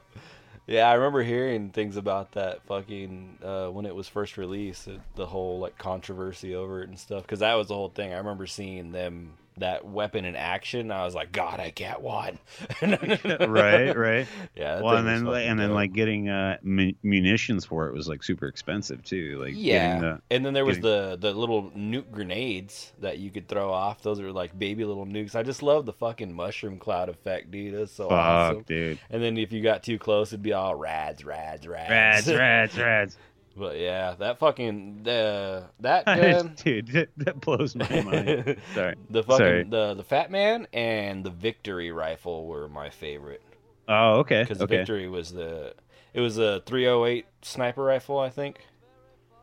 Yeah, 0.66 0.88
I 0.88 0.94
remember 0.94 1.22
hearing 1.22 1.70
things 1.70 1.96
about 1.96 2.32
that 2.32 2.62
fucking 2.62 3.38
uh, 3.42 3.68
when 3.68 3.84
it 3.84 3.94
was 3.94 4.08
first 4.08 4.38
released, 4.38 4.88
the 5.14 5.26
whole 5.26 5.58
like 5.58 5.76
controversy 5.76 6.54
over 6.54 6.82
it 6.82 6.88
and 6.88 6.98
stuff. 6.98 7.22
Because 7.22 7.40
that 7.40 7.54
was 7.54 7.68
the 7.68 7.74
whole 7.74 7.90
thing. 7.90 8.14
I 8.14 8.18
remember 8.18 8.46
seeing 8.46 8.90
them 8.90 9.34
that 9.58 9.84
weapon 9.86 10.24
in 10.24 10.34
action. 10.36 10.90
I 10.90 11.04
was 11.04 11.14
like, 11.14 11.30
God, 11.32 11.60
I 11.60 11.70
get 11.70 12.00
one. 12.02 12.38
right, 12.82 13.96
right. 13.96 14.26
Yeah. 14.56 14.80
Well, 14.82 14.96
and 14.96 15.06
then 15.06 15.24
fucking 15.24 15.48
and 15.48 15.58
then 15.58 15.72
like 15.72 15.92
getting 15.92 16.28
uh 16.28 16.58
mu- 16.62 16.92
munitions 17.02 17.64
for 17.64 17.88
it 17.88 17.94
was 17.94 18.06
like 18.08 18.22
super 18.22 18.46
expensive 18.46 19.02
too. 19.02 19.40
Like 19.42 19.54
yeah, 19.56 19.98
the, 20.00 20.20
and 20.30 20.44
then 20.46 20.54
there 20.54 20.64
was 20.64 20.78
getting- 20.78 20.90
the 20.90 21.16
the 21.20 21.32
little 21.32 21.70
nuke 21.70 22.10
grenades 22.12 22.92
that 23.00 23.18
you 23.18 23.30
could 23.30 23.48
throw 23.48 23.72
off. 23.72 24.02
Those 24.02 24.20
are 24.20 24.30
like 24.32 24.56
baby 24.58 24.84
little 24.84 25.06
nukes. 25.06 25.34
I 25.34 25.42
just 25.42 25.62
love 25.62 25.86
the 25.86 25.92
fucking 25.92 26.32
mushroom 26.32 26.78
cloud 26.78 27.08
effect, 27.08 27.50
dude. 27.50 27.74
That's 27.74 27.92
so 27.92 28.08
fuck, 28.08 28.18
awesome. 28.18 28.62
dude. 28.62 28.98
And 29.10 29.22
then 29.22 29.36
if 29.36 29.52
you 29.52 29.62
got 29.62 29.82
too 29.82 29.98
close, 29.98 30.28
it'd 30.32 30.42
be 30.42 30.52
all 30.52 30.74
rads, 30.74 31.24
rads, 31.24 31.66
rads, 31.66 31.90
Rads, 31.90 32.28
rads, 32.32 32.78
rads. 32.78 33.16
But 33.56 33.78
yeah, 33.78 34.14
that 34.18 34.38
fucking 34.38 35.04
the 35.04 35.64
that 35.80 36.04
gun, 36.06 36.54
dude, 36.64 37.08
that, 37.16 37.40
blows 37.40 37.76
my 37.76 37.88
mind. 38.02 38.56
Sorry. 38.74 38.94
the 39.10 39.22
fucking 39.22 39.36
Sorry. 39.38 39.64
the 39.64 39.94
the 39.94 40.02
Fat 40.04 40.30
Man 40.30 40.66
and 40.72 41.22
the 41.24 41.30
Victory 41.30 41.92
rifle 41.92 42.46
were 42.46 42.68
my 42.68 42.90
favorite 42.90 43.42
Oh, 43.88 44.14
okay. 44.20 44.42
because 44.42 44.60
Okay. 44.62 44.78
Victory 44.78 45.08
was 45.08 45.30
the 45.32 45.74
it 46.14 46.20
was 46.20 46.38
a 46.38 46.60
308 46.66 47.26
sniper 47.42 47.82
rifle, 47.84 48.18
I 48.18 48.30
think. 48.30 48.58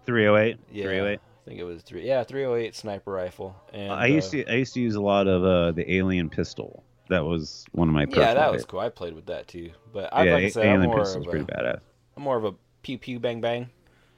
308. 0.05 0.57
Yeah, 0.71 0.83
308. 0.85 1.19
I 1.19 1.49
think 1.49 1.59
it 1.59 1.63
was 1.63 1.81
three. 1.81 2.05
Yeah, 2.07 2.23
308 2.23 2.75
sniper 2.75 3.11
rifle. 3.11 3.55
And 3.73 3.91
I 3.91 4.05
used 4.07 4.33
uh, 4.35 4.43
to 4.43 4.51
I 4.51 4.55
used 4.55 4.73
to 4.75 4.81
use 4.81 4.95
a 4.95 5.01
lot 5.01 5.27
of 5.27 5.43
uh, 5.43 5.71
the 5.71 5.89
alien 5.93 6.29
pistol. 6.29 6.83
That 7.09 7.25
was 7.25 7.65
one 7.71 7.87
of 7.89 7.93
my 7.93 8.05
Yeah, 8.09 8.33
that 8.33 8.51
was 8.51 8.63
cool. 8.65 8.79
I 8.79 8.89
played 8.89 9.13
with 9.13 9.25
that 9.27 9.47
too. 9.47 9.71
But 9.91 10.13
I 10.13 10.23
yeah, 10.25 10.33
like 10.33 10.43
I 10.43 10.45
a- 10.47 10.51
said, 10.51 10.65
I'm 10.65 10.75
alien 10.75 10.89
more 10.91 10.99
pistol's 10.99 11.25
of 11.25 11.31
pretty 11.31 11.45
badass. 11.45 11.79
I'm 12.15 12.23
more 12.23 12.37
of 12.37 12.45
a 12.45 12.53
pew 12.83 12.97
pew 12.97 13.19
bang 13.19 13.41
bang. 13.41 13.69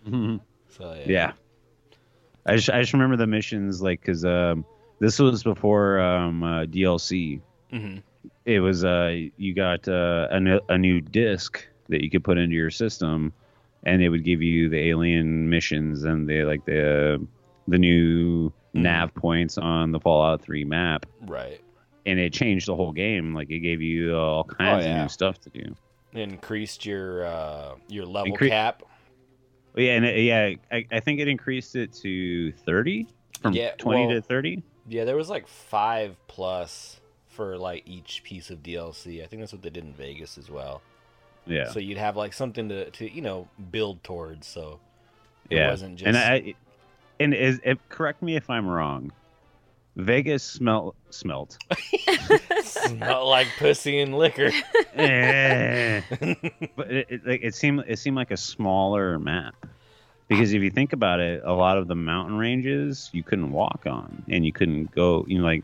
So 0.69 0.93
yeah. 0.93 1.03
Yeah. 1.07 1.31
I 2.45 2.55
just 2.55 2.69
I 2.69 2.81
just 2.81 2.93
remember 2.93 3.15
the 3.15 3.27
missions 3.27 3.81
like 3.81 4.01
because 4.01 4.25
um, 4.25 4.65
this 4.99 5.19
was 5.19 5.43
before 5.43 5.99
um, 5.99 6.43
uh, 6.43 6.65
DLC. 6.65 7.39
hmm 7.71 7.97
It 8.45 8.59
was 8.59 8.83
uh, 8.83 9.15
you 9.37 9.53
got 9.53 9.87
uh, 9.87 10.27
a, 10.31 10.35
n- 10.35 10.59
a 10.69 10.77
new 10.77 10.99
disc 10.99 11.65
that 11.89 12.03
you 12.03 12.09
could 12.09 12.23
put 12.23 12.37
into 12.37 12.55
your 12.55 12.71
system, 12.71 13.31
and 13.83 14.01
it 14.01 14.09
would 14.09 14.23
give 14.23 14.41
you 14.41 14.67
the 14.69 14.79
alien 14.89 15.49
missions 15.49 16.03
and 16.03 16.27
the 16.27 16.43
like 16.43 16.65
the 16.65 17.25
the 17.67 17.77
new 17.77 18.49
Mhm. 18.75 18.81
nav 18.81 19.13
points 19.13 19.59
on 19.59 19.91
the 19.91 19.99
Fallout 19.99 20.41
3 20.41 20.65
map, 20.65 21.05
Right. 21.21 21.61
and 22.07 22.19
it 22.19 22.33
changed 22.33 22.67
the 22.67 22.75
whole 22.75 22.91
game. 22.91 23.35
Like 23.35 23.51
it 23.51 23.59
gave 23.59 23.81
you 23.83 24.15
all 24.17 24.43
kinds 24.45 24.83
Oh, 24.83 24.87
yeah. 24.87 24.95
of 24.95 25.01
new 25.03 25.09
stuff 25.09 25.39
to 25.41 25.49
do. 25.51 25.75
Increased 26.13 26.83
your 26.85 27.23
uh 27.25 27.75
your 27.87 28.05
level 28.07 28.35
Incre- 28.35 28.49
cap. 28.49 28.81
Yeah, 29.75 29.95
and 29.95 30.05
it, 30.05 30.23
yeah, 30.23 30.53
I, 30.71 30.85
I 30.91 30.99
think 30.99 31.19
it 31.19 31.27
increased 31.27 31.75
it 31.75 31.93
to 31.93 32.51
30 32.51 33.07
from 33.41 33.53
Yeah, 33.53 33.71
20 33.77 34.07
well- 34.07 34.15
to 34.15 34.21
30. 34.21 34.63
Yeah, 34.87 35.05
there 35.05 35.15
was 35.15 35.29
like 35.29 35.47
five 35.47 36.17
plus 36.27 36.99
for 37.29 37.57
like 37.57 37.83
each 37.87 38.21
piece 38.23 38.49
of 38.49 38.61
DLC. 38.61 39.23
I 39.23 39.27
think 39.27 39.41
that's 39.41 39.53
what 39.53 39.61
they 39.61 39.69
did 39.69 39.85
in 39.85 39.93
Vegas 39.93 40.37
as 40.37 40.49
well. 40.49 40.81
Yeah. 41.45 41.69
So 41.69 41.79
you'd 41.79 41.97
have 41.97 42.15
like 42.15 42.33
something 42.33 42.69
to, 42.69 42.89
to 42.89 43.09
you 43.09 43.21
know 43.21 43.47
build 43.71 44.03
towards. 44.03 44.45
So 44.47 44.79
it 45.49 45.57
yeah. 45.57 45.69
wasn't 45.69 45.97
just 45.97 46.07
And 46.07 46.17
I 46.17 46.53
and 47.19 47.33
is 47.33 47.59
correct 47.89 48.21
me 48.21 48.35
if 48.35 48.49
I'm 48.49 48.67
wrong. 48.67 49.11
Vegas 49.95 50.43
smelt 50.43 50.95
smelt. 51.09 51.57
not 52.93 53.25
like 53.25 53.47
pussy 53.59 53.99
and 53.99 54.17
liquor. 54.17 54.51
Eh. 54.95 56.01
but 56.75 56.91
it, 56.91 57.07
it, 57.09 57.27
like, 57.27 57.41
it 57.43 57.55
seemed 57.55 57.83
it 57.87 57.99
seemed 57.99 58.15
like 58.15 58.31
a 58.31 58.37
smaller 58.37 59.19
map. 59.19 59.55
Because 60.27 60.53
if 60.53 60.61
you 60.61 60.71
think 60.71 60.93
about 60.93 61.19
it, 61.19 61.41
a 61.43 61.53
lot 61.53 61.77
of 61.77 61.87
the 61.87 61.95
mountain 61.95 62.37
ranges 62.37 63.09
you 63.13 63.23
couldn't 63.23 63.51
walk 63.51 63.83
on, 63.85 64.23
and 64.29 64.45
you 64.45 64.51
couldn't 64.51 64.91
go. 64.91 65.25
You 65.27 65.39
know, 65.39 65.45
like 65.45 65.63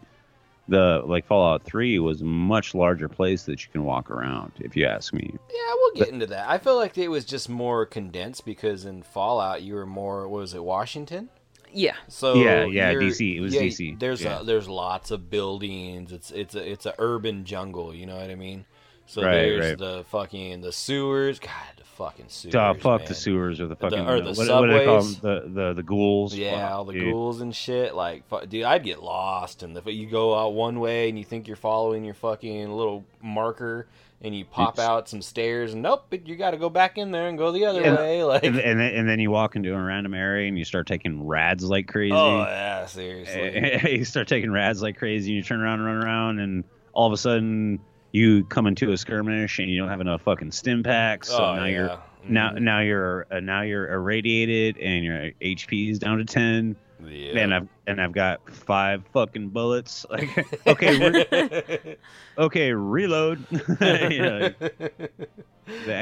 the 0.68 1.02
like 1.06 1.26
Fallout 1.26 1.64
Three 1.64 1.98
was 2.00 2.22
a 2.22 2.26
much 2.26 2.76
larger 2.76 3.10
place 3.10 3.44
that 3.44 3.66
you 3.66 3.72
can 3.72 3.84
walk 3.84 4.12
around. 4.12 4.52
If 4.60 4.76
you 4.76 4.86
ask 4.86 5.14
me, 5.14 5.32
Yeah, 5.32 5.74
we'll 5.76 5.94
get 5.94 6.10
into 6.10 6.28
that. 6.28 6.48
I 6.48 6.58
feel 6.60 6.76
like 6.76 6.98
it 6.98 7.08
was 7.08 7.26
just 7.26 7.50
more 7.50 7.86
condensed 7.86 8.46
because 8.46 8.86
in 8.86 9.02
Fallout 9.02 9.64
you 9.64 9.74
were 9.74 9.86
more 9.88 10.28
what 10.28 10.42
was 10.42 10.54
it 10.54 10.64
Washington? 10.64 11.30
Yeah. 11.74 11.96
So 12.08 12.36
Yeah, 12.36 12.66
yeah, 12.66 12.94
DC. 12.94 13.38
It 13.38 13.40
was 13.42 13.54
yeah, 13.54 13.62
DC. 13.62 14.00
There's 14.00 14.22
Yeah. 14.22 14.42
a, 14.42 14.44
there's 14.44 14.68
lots 14.68 15.12
of 15.12 15.30
buildings. 15.30 16.12
It's 16.12 16.32
it's 16.32 16.56
a 16.56 16.72
it's 16.72 16.86
a 16.86 16.94
urban 17.00 17.46
jungle. 17.46 17.94
You 17.94 18.06
know 18.06 18.16
what 18.18 18.30
I 18.30 18.36
mean? 18.36 18.66
So 19.06 19.24
Right, 19.24 19.34
there's 19.34 19.66
right. 19.70 19.78
the 19.78 20.04
fucking 20.10 20.62
the 20.62 20.72
sewers. 20.72 21.40
God, 21.40 21.52
the 21.78 21.84
fucking 21.84 22.26
sewers. 22.30 22.54
oh 22.56 22.74
fuck 22.76 23.02
man. 23.02 23.08
the 23.08 23.16
sewers 23.16 23.60
or 23.60 23.68
the 23.68 23.76
fucking 23.76 24.00
or 24.08 24.22
the 24.22 24.34
what, 24.34 24.48
what 24.50 24.68
do 24.68 24.74
they 24.78 24.86
call 24.86 25.02
them? 25.02 25.14
subways. 25.14 25.44
The 25.46 25.50
the 25.52 25.74
the 25.74 25.84
ghouls. 25.84 26.36
Yeah, 26.36 26.62
Fuck, 26.62 26.72
all 26.72 26.86
the 26.86 26.94
dude. 26.94 27.12
ghouls 27.14 27.42
and 27.42 27.56
shit. 27.56 27.96
Like, 27.96 28.28
fu- 28.30 28.46
dude, 28.46 28.66
I'd 28.66 28.84
get 28.84 29.02
lost, 29.02 29.64
and 29.64 29.76
if 29.76 29.86
you 29.88 30.06
go 30.08 30.36
out 30.38 30.54
one 30.54 30.80
way 30.80 31.10
and 31.10 31.18
you 31.18 31.24
think 31.26 31.48
you're 31.48 31.58
following 31.58 32.04
your 32.06 32.14
fucking 32.14 32.72
little 32.72 33.04
marker, 33.22 33.88
and 34.22 34.36
you 34.36 34.44
pop 34.46 34.74
It's- 34.76 34.88
out 34.88 35.08
some 35.08 35.22
stairs, 35.22 35.74
and 35.74 35.82
nope, 35.82 36.14
you 36.26 36.36
got 36.36 36.52
to 36.52 36.58
go 36.58 36.70
back 36.70 36.98
in 36.98 37.12
there 37.12 37.28
and 37.30 37.38
go 37.38 37.52
the 37.52 37.66
other 37.66 37.82
And- 37.82 37.98
way. 37.98 38.24
Like, 38.30 38.44
And, 38.44 38.58
and 38.60 38.80
then 38.80 38.94
and 38.94 39.08
then 39.10 39.20
you 39.20 39.32
walk 39.32 39.56
into 39.56 39.74
a 39.74 39.82
random 39.82 40.14
area 40.14 40.48
and 40.48 40.58
you 40.58 40.66
start 40.66 40.88
taking 40.88 41.26
rads 41.26 41.64
like 41.64 41.88
crazy. 41.88 42.14
oh 42.14 42.40
yeah, 42.42 42.86
seriously. 42.86 43.92
you 43.98 44.06
start 44.06 44.28
taking 44.28 44.52
rads 44.52 44.82
like 44.82 44.98
crazy 44.98 45.32
and 45.32 45.38
you 45.38 45.44
turn 45.44 45.62
around 45.62 45.80
and 45.80 45.86
run 45.88 46.04
around 46.04 46.40
and 46.40 46.64
all 46.94 47.08
of 47.08 47.14
a 47.14 47.18
sudden 47.18 47.80
you 48.12 48.44
come 48.46 48.66
into 48.68 48.92
a 48.92 48.98
skirmish 48.98 49.60
and 49.60 49.70
you 49.70 49.78
don't 49.78 49.90
have 49.90 50.02
enough 50.02 50.22
fucking 50.24 50.52
stim 50.52 50.82
packs 50.84 51.30
so 51.30 51.38
Oh, 51.38 51.56
now 51.56 51.66
yeah. 51.66 51.72
you're 51.78 52.00
now 52.28 52.50
Mhm. 52.52 52.62
now 52.62 52.80
you're 52.82 53.26
uh, 53.32 53.40
now 53.40 53.62
you're 53.62 53.88
irradiated 53.94 54.78
and 54.80 55.06
your 55.06 55.32
HP 55.42 55.92
is 55.92 56.00
down 56.00 56.18
to 56.18 56.26
10 56.26 56.76
yeah. 57.06 57.40
and 57.40 57.54
I've 57.54 57.68
and 57.88 58.02
I've 58.02 58.12
got 58.12 58.50
five 58.50 59.04
fucking 59.14 59.50
bullets 59.50 60.06
like 60.10 60.68
okay 60.68 61.10
re- 61.10 61.96
okay 62.38 62.74
reload 62.74 63.46
like, 63.52 63.80
I 63.80 64.54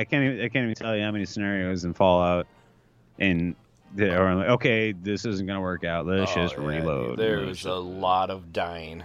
can't 0.06 0.24
even 0.24 0.42
I 0.42 0.50
can't 0.50 0.64
even 0.64 0.76
tell 0.76 0.96
you 0.96 1.04
how 1.04 1.12
many 1.12 1.26
scenarios 1.26 1.84
in 1.84 1.94
Fallout 1.94 2.48
and 3.20 3.56
they 3.96 4.10
are 4.10 4.36
like 4.36 4.50
okay 4.50 4.92
this 4.92 5.26
isn't 5.26 5.48
gonna 5.48 5.62
work 5.62 5.84
out 5.84 6.06
let's 6.06 6.32
Oh, 6.32 6.36
just 6.36 6.56
yeah, 6.58 6.66
reload 6.66 7.18
There 7.18 7.40
was 7.40 7.66
a 7.66 7.74
lot 7.74 8.30
of 8.30 8.52
dying. 8.52 9.04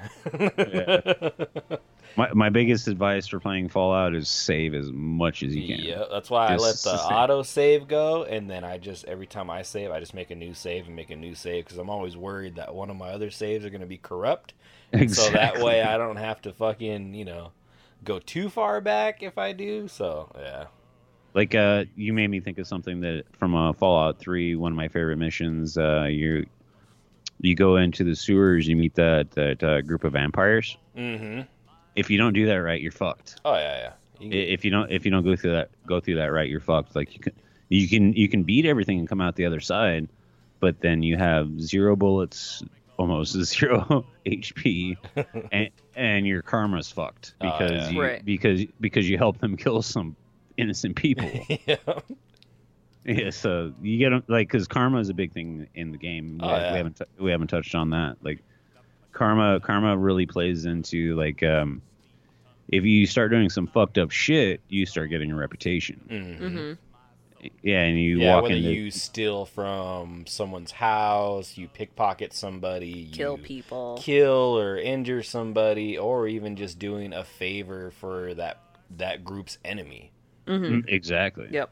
My, 2.17 2.31
my 2.35 2.51
biggest 2.51 2.89
advice 2.89 3.27
for 3.27 3.41
playing 3.41 3.71
Fallout 3.71 4.15
is 4.15 4.29
save 4.29 4.75
as 4.75 4.91
much 4.93 5.43
as 5.43 5.55
you 5.55 5.75
can. 5.75 5.83
Yeah, 5.85 6.05
that's 6.11 6.29
why 6.29 6.49
I 6.49 6.57
let 6.57 6.77
the 6.77 6.93
auto 6.93 7.43
save 7.43 7.89
go, 7.89 8.25
and 8.25 8.51
then 8.51 8.65
I 8.65 8.77
just 8.77 9.07
every 9.07 9.27
time 9.27 9.49
I 9.49 9.63
save, 9.63 9.91
I 9.91 9.99
just 9.99 10.13
make 10.13 10.31
a 10.31 10.35
new 10.35 10.53
save 10.53 10.87
and 10.87 10.95
make 10.97 11.09
a 11.11 11.17
new 11.17 11.35
save 11.35 11.65
because 11.65 11.79
I'm 11.79 11.89
always 11.89 12.15
worried 12.17 12.57
that 12.57 12.75
one 12.75 12.91
of 12.91 12.97
my 12.97 13.09
other 13.11 13.31
saves 13.31 13.65
are 13.65 13.71
going 13.71 13.81
to 13.81 13.87
be 13.87 13.97
corrupt. 13.99 14.53
Exactly. 14.93 15.25
So 15.25 15.31
that 15.39 15.65
way 15.65 15.81
I 15.81 15.97
don't 15.97 16.17
have 16.17 16.43
to 16.43 16.53
fucking 16.53 17.15
you 17.15 17.25
know 17.25 17.53
go 18.05 18.19
too 18.19 18.51
far 18.51 18.83
back 18.83 19.23
if 19.23 19.39
I 19.39 19.53
do. 19.53 19.89
So 19.89 20.31
yeah, 20.39 20.67
like 21.35 21.55
uh, 21.55 21.85
you 21.97 22.13
made 22.13 22.29
me 22.29 22.41
think 22.41 22.59
of 22.59 22.67
something 22.67 23.01
that 23.01 23.25
from 23.39 23.55
uh, 23.55 23.73
Fallout 23.73 24.19
Three, 24.19 24.55
one 24.57 24.73
of 24.73 24.77
my 24.77 24.89
favorite 24.89 25.17
missions. 25.19 25.77
Uh, 25.79 26.05
you 26.05 26.47
you 27.41 27.55
go 27.55 27.77
into 27.77 28.05
the 28.05 28.15
sewers, 28.15 28.67
you 28.69 28.77
meet 28.77 28.95
that 28.97 29.31
that 29.33 29.63
uh, 29.63 29.81
group 29.83 30.05
of 30.05 30.13
vampires. 30.13 30.77
mm-hmm. 30.97 31.43
If 31.95 32.09
you 32.09 32.17
don't 32.17 32.33
do 32.33 32.47
that 32.47 32.55
right, 32.57 32.81
you're 32.81 32.91
fucked. 32.93 33.39
Oh 33.45 33.55
yeah, 33.55 33.77
yeah. 33.79 33.93
You 34.19 34.31
can- 34.31 34.39
If 34.39 34.65
you 34.65 34.71
don't 34.71 34.91
if 34.91 35.05
you 35.05 35.11
don't 35.11 35.25
go 35.25 35.37
through 35.37 35.53
that 35.53 35.71
go 35.87 36.01
through 36.01 36.17
that 36.17 36.33
right, 36.33 36.49
you're 36.49 36.61
fucked. 36.61 36.95
Like 36.97 37.13
you 37.15 37.21
can 37.21 37.33
you 37.69 37.89
can 37.89 38.13
you 38.15 38.29
can 38.29 38.43
beat 38.45 38.65
everything 38.67 38.99
and 38.99 39.09
come 39.09 39.21
out 39.21 39.37
the 39.37 39.47
other 39.47 39.61
side, 39.61 40.09
but 40.61 40.81
then 40.81 41.03
you 41.03 41.17
have 41.17 41.61
zero 41.61 41.97
bullets, 41.97 42.63
almost 42.99 43.33
zero 43.45 44.07
HP, 44.25 44.97
and 45.53 45.71
and 45.97 46.27
your 46.27 46.41
karma's 46.43 46.91
fucked 46.91 47.35
Oh, 47.41 47.51
because 47.51 47.71
yeah. 47.73 47.89
you 47.91 48.01
Right. 48.03 48.25
because 48.25 48.65
because 48.81 49.09
you 49.09 49.19
help 49.19 49.39
them 49.39 49.57
kill 49.59 49.83
some 49.83 50.17
innocent 50.57 50.97
people. 50.97 51.31
yeah. 51.67 51.77
yeah, 53.05 53.31
so 53.31 53.73
you 53.83 53.99
get 53.99 54.13
'em- 54.13 54.25
like 54.29 54.49
because 54.49 54.69
karma 54.69 54.99
is 54.99 55.09
a 55.09 55.15
big 55.15 55.33
thing 55.33 55.67
in 55.75 55.91
the 55.93 55.99
game. 55.99 56.39
We, 56.39 56.45
Oh, 56.45 56.49
we 56.49 56.53
yeah. 56.61 56.77
haven't 56.77 56.97
t- 56.97 57.05
we 57.19 57.31
haven't 57.31 57.49
touched 57.49 57.75
on 57.75 57.91
that. 57.91 58.17
Like 58.23 58.41
karma 59.13 59.61
karma 59.61 59.97
really 59.97 60.27
plays 60.27 60.65
into 60.65 61.17
like 61.17 61.43
um 61.43 61.83
if 62.69 62.85
you 62.85 63.07
start 63.07 63.31
doing 63.31 63.51
some 63.51 63.67
fucked 63.67 63.99
up 63.99 64.11
shit, 64.11 64.61
you 64.69 64.87
start 64.87 65.11
getting 65.11 65.31
a 65.33 65.37
reputation. 65.37 66.01
Mm-hmm. 66.09 66.73
Yeah, 67.61 67.81
and 67.83 67.99
you 68.01 68.21
yeah, 68.21 68.35
walk 68.37 68.45
whether 68.45 68.55
into 68.55 68.71
you 68.71 68.93
steal 68.93 69.47
from 69.47 70.27
someone's 70.29 70.71
house, 70.71 71.59
you 71.59 71.67
pickpocket 71.67 72.33
somebody, 72.33 73.09
Kill 73.13 73.37
you 73.37 73.43
people. 73.43 73.99
kill 74.01 74.57
or 74.57 74.79
injure 74.79 75.25
somebody, 75.25 75.99
or 75.99 76.29
even 76.29 76.55
just 76.55 76.79
doing 76.79 77.13
a 77.13 77.25
favor 77.25 77.91
for 77.91 78.33
that 78.35 78.59
that 78.97 79.25
group's 79.25 79.59
enemy. 79.65 80.12
Mm, 80.47 80.85
exactly. 80.89 81.49
Yep. 81.51 81.71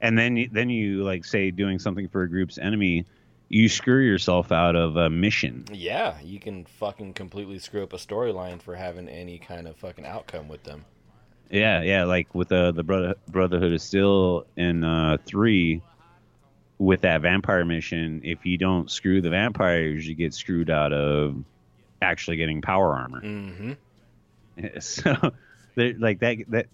And 0.00 0.18
then 0.18 0.36
you, 0.36 0.48
then 0.50 0.70
you 0.70 1.04
like 1.04 1.24
say 1.24 1.50
doing 1.50 1.78
something 1.78 2.08
for 2.08 2.22
a 2.22 2.28
group's 2.28 2.58
enemy, 2.58 3.04
you 3.48 3.68
screw 3.68 4.02
yourself 4.02 4.52
out 4.52 4.76
of 4.76 4.96
a 4.96 5.10
mission. 5.10 5.66
Yeah, 5.72 6.16
you 6.22 6.38
can 6.40 6.64
fucking 6.64 7.14
completely 7.14 7.58
screw 7.58 7.82
up 7.82 7.92
a 7.92 7.96
storyline 7.96 8.62
for 8.62 8.76
having 8.76 9.08
any 9.08 9.38
kind 9.38 9.68
of 9.68 9.76
fucking 9.76 10.06
outcome 10.06 10.48
with 10.48 10.62
them. 10.62 10.84
Yeah, 11.50 11.82
yeah, 11.82 12.04
like 12.04 12.32
with 12.32 12.52
uh, 12.52 12.70
the 12.70 12.84
brother, 12.84 13.16
Brotherhood 13.28 13.72
of 13.72 13.82
Steel 13.82 14.46
in 14.56 14.84
uh, 14.84 15.18
three, 15.26 15.82
with 16.78 17.00
that 17.00 17.22
vampire 17.22 17.64
mission. 17.64 18.20
If 18.24 18.46
you 18.46 18.56
don't 18.56 18.88
screw 18.88 19.20
the 19.20 19.30
vampires, 19.30 20.06
you 20.06 20.14
get 20.14 20.32
screwed 20.32 20.70
out 20.70 20.92
of 20.92 21.42
actually 22.00 22.36
getting 22.36 22.62
power 22.62 22.94
armor. 22.94 23.20
Mm-hmm. 23.20 23.72
So, 24.80 25.14
like 25.76 26.18
that 26.18 26.36
that 26.48 26.50
th- 26.50 26.68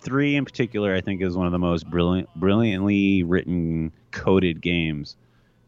three 0.00 0.36
in 0.36 0.44
particular, 0.44 0.94
I 0.94 1.00
think 1.00 1.22
is 1.22 1.36
one 1.36 1.46
of 1.46 1.52
the 1.52 1.58
most 1.58 1.88
brilliant, 1.88 2.28
brilliantly 2.36 3.22
written, 3.22 3.92
coded 4.10 4.60
games 4.60 5.16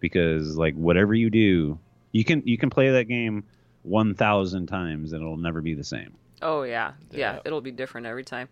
because 0.00 0.56
like 0.56 0.74
whatever 0.74 1.14
you 1.14 1.30
do, 1.30 1.78
you 2.10 2.24
can 2.24 2.42
you 2.44 2.58
can 2.58 2.70
play 2.70 2.90
that 2.90 3.04
game 3.04 3.44
one 3.82 4.14
thousand 4.14 4.66
times 4.66 5.12
and 5.12 5.22
it'll 5.22 5.36
never 5.36 5.60
be 5.60 5.74
the 5.74 5.84
same. 5.84 6.14
Oh 6.42 6.62
yeah. 6.62 6.92
yeah, 7.10 7.34
Yeah. 7.34 7.40
It'll 7.44 7.60
be 7.60 7.70
different 7.70 8.06
every 8.06 8.24
time. 8.24 8.48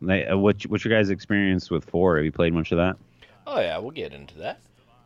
Like, 0.00 0.26
uh, 0.30 0.38
what 0.38 0.62
what's 0.64 0.84
your 0.84 0.96
guys' 0.96 1.10
experience 1.10 1.70
with 1.70 1.84
four? 1.84 2.16
Have 2.16 2.24
you 2.24 2.32
played 2.32 2.52
much 2.52 2.72
of 2.72 2.78
that? 2.78 2.96
Oh 3.46 3.60
yeah, 3.60 3.78
we'll 3.78 3.90
get 3.90 4.12
into 4.12 4.38
that. 4.38 4.60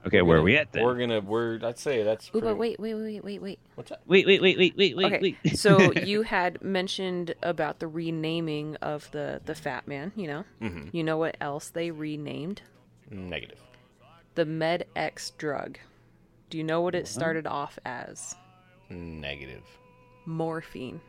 Okay, 0.07 0.21
We're 0.23 0.29
where 0.29 0.37
are 0.37 0.39
gonna- 0.41 0.45
we 0.45 0.57
at 0.57 0.73
then? 0.73 0.85
We're 0.85 0.99
gonna 0.99 1.21
we're 1.21 1.59
I'd 1.65 1.79
say 1.79 2.03
that's 2.03 2.29
Ooh, 2.29 2.33
pretty, 2.33 2.47
but 2.49 2.57
wait, 2.59 2.79
wait, 2.79 2.95
wait, 2.95 3.25
wait, 3.25 3.41
wait. 3.43 3.59
what's 3.75 3.91
that? 3.91 4.01
Wait, 4.07 4.27
wait, 4.27 4.43
wait, 4.43 4.59
wait, 4.59 4.77
wait, 4.77 4.97
wait, 4.97 5.07
Okay, 5.13 5.37
wait. 5.43 5.57
so 5.59 5.93
you 6.05 6.23
had 6.23 6.63
mentioned 6.63 7.35
about 7.43 7.79
the 7.79 7.87
renaming 7.87 8.77
of 8.77 9.11
the 9.13 9.41
the 9.45 9.55
Fat 9.55 9.89
Man. 9.89 10.13
You 10.17 10.27
know, 10.29 10.45
Mhm. 10.61 10.91
you 10.93 11.03
know 11.05 11.17
what 11.17 11.37
else 11.41 11.71
they 11.71 11.91
renamed? 11.91 12.63
Negative. 13.11 13.59
The 14.35 14.45
Med 14.45 14.87
X 14.97 15.31
drug. 15.39 15.79
Do 16.51 16.59
you 16.59 16.65
know 16.65 16.83
what 16.83 16.95
it 16.95 17.09
started 17.09 17.47
off 17.47 17.79
as? 17.87 18.35
Negative. 18.91 19.63
Morphine. 20.27 21.01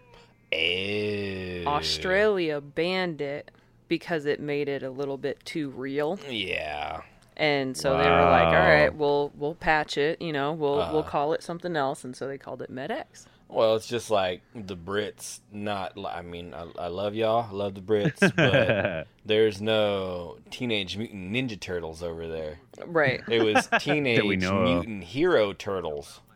Ew. 0.51 1.63
Australia 1.67 2.61
banned 2.61 3.21
it 3.21 3.51
because 3.87 4.25
it 4.25 4.39
made 4.39 4.69
it 4.69 4.83
a 4.83 4.89
little 4.89 5.17
bit 5.17 5.43
too 5.45 5.69
real. 5.71 6.17
Yeah. 6.29 7.01
And 7.37 7.75
so 7.75 7.97
they 7.97 8.09
were 8.09 8.29
like, 8.29 8.47
"All 8.47 8.53
right, 8.53 8.93
we'll 8.95 9.31
we'll 9.35 9.55
patch 9.55 9.97
it, 9.97 10.21
you 10.21 10.31
know, 10.31 10.53
we'll 10.53 10.75
we'll 10.77 10.99
Uh-huh. 10.99 11.09
call 11.09 11.33
it 11.33 11.43
something 11.43 11.75
else." 11.75 12.03
And 12.03 12.15
so 12.15 12.27
they 12.27 12.37
called 12.37 12.61
it 12.61 12.71
MedX. 12.71 13.25
Well, 13.47 13.75
it's 13.75 13.85
just 13.87 14.09
like 14.09 14.41
the 14.55 14.75
Brits. 14.75 15.39
Not. 15.51 15.93
I 16.03 16.21
mean, 16.23 16.53
I, 16.53 16.65
I 16.79 16.87
love 16.87 17.13
y'all. 17.13 17.47
I 17.49 17.53
love 17.53 17.75
the 17.75 17.81
Brits, 17.81 18.19
but 18.35 19.07
there's 19.25 19.61
no 19.61 20.37
Teenage 20.49 20.97
Mutant 20.97 21.31
Ninja 21.31 21.59
Turtles 21.59 22.01
over 22.01 22.27
there. 22.27 22.57
Right. 22.85 23.21
It 23.29 23.43
was 23.43 23.67
Teenage 23.79 24.41
know 24.41 24.57
of. 24.57 24.63
Mutant 24.85 25.03
Hero 25.03 25.53
Turtles. 25.53 26.21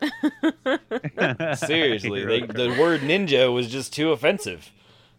Seriously, 1.56 2.24
they, 2.24 2.40
the 2.42 2.76
word 2.78 3.00
ninja 3.00 3.52
was 3.52 3.68
just 3.68 3.92
too 3.92 4.12
offensive. 4.12 4.70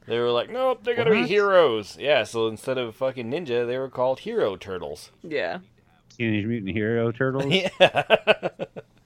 They 0.07 0.17
were 0.19 0.31
like, 0.31 0.49
nope, 0.49 0.79
they're 0.83 0.95
gonna 0.95 1.11
be 1.11 1.27
heroes. 1.27 1.95
Yeah, 1.99 2.23
so 2.23 2.47
instead 2.47 2.77
of 2.77 2.95
fucking 2.95 3.29
ninja, 3.31 3.67
they 3.67 3.77
were 3.77 3.89
called 3.89 4.19
Hero 4.19 4.55
Turtles. 4.55 5.11
Yeah. 5.23 5.59
Teenage 6.21 6.45
Mutant 6.45 6.71
Hero 6.71 7.11
Turtles. 7.11 7.45
Yeah, 7.53 7.69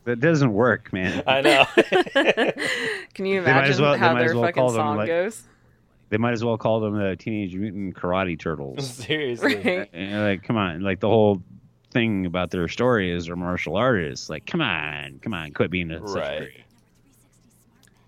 That 0.03 0.19
doesn't 0.19 0.53
work, 0.53 0.91
man. 0.93 1.23
I 1.25 1.41
know. 1.41 1.65
Can 3.13 3.25
you 3.25 3.41
They 3.41 3.51
as 3.51 3.79
imagine 3.79 3.81
well- 3.83 3.97
how 3.97 4.13
their 4.15 4.33
well 4.35 4.43
fucking 4.43 4.53
call 4.55 4.69
them, 4.71 4.79
song 4.79 4.97
like- 4.97 5.07
goes? 5.07 5.43
They 6.09 6.17
might 6.17 6.33
as 6.33 6.43
well 6.43 6.57
call 6.57 6.79
them 6.81 6.97
the 6.97 7.15
Teenage 7.15 7.55
Mutant 7.55 7.95
Karate 7.95 8.37
Turtles. 8.39 8.87
Seriously. 8.95 9.55
Right. 9.55 9.89
And 9.93 10.23
like, 10.23 10.43
come 10.43 10.55
on, 10.57 10.81
like 10.81 10.99
the 10.99 11.07
whole 11.09 11.41
thing 11.91 12.25
about 12.27 12.51
their 12.51 12.67
story 12.67 13.11
is 13.11 13.25
they're 13.25 13.35
martial 13.35 13.75
artists. 13.75 14.29
Like, 14.29 14.45
come 14.45 14.61
on, 14.61 15.19
come 15.23 15.33
on, 15.33 15.51
quit 15.53 15.71
being 15.71 15.89
a 15.91 16.05
such 16.07 16.17
Right. 16.17 16.37
great. 16.39 16.63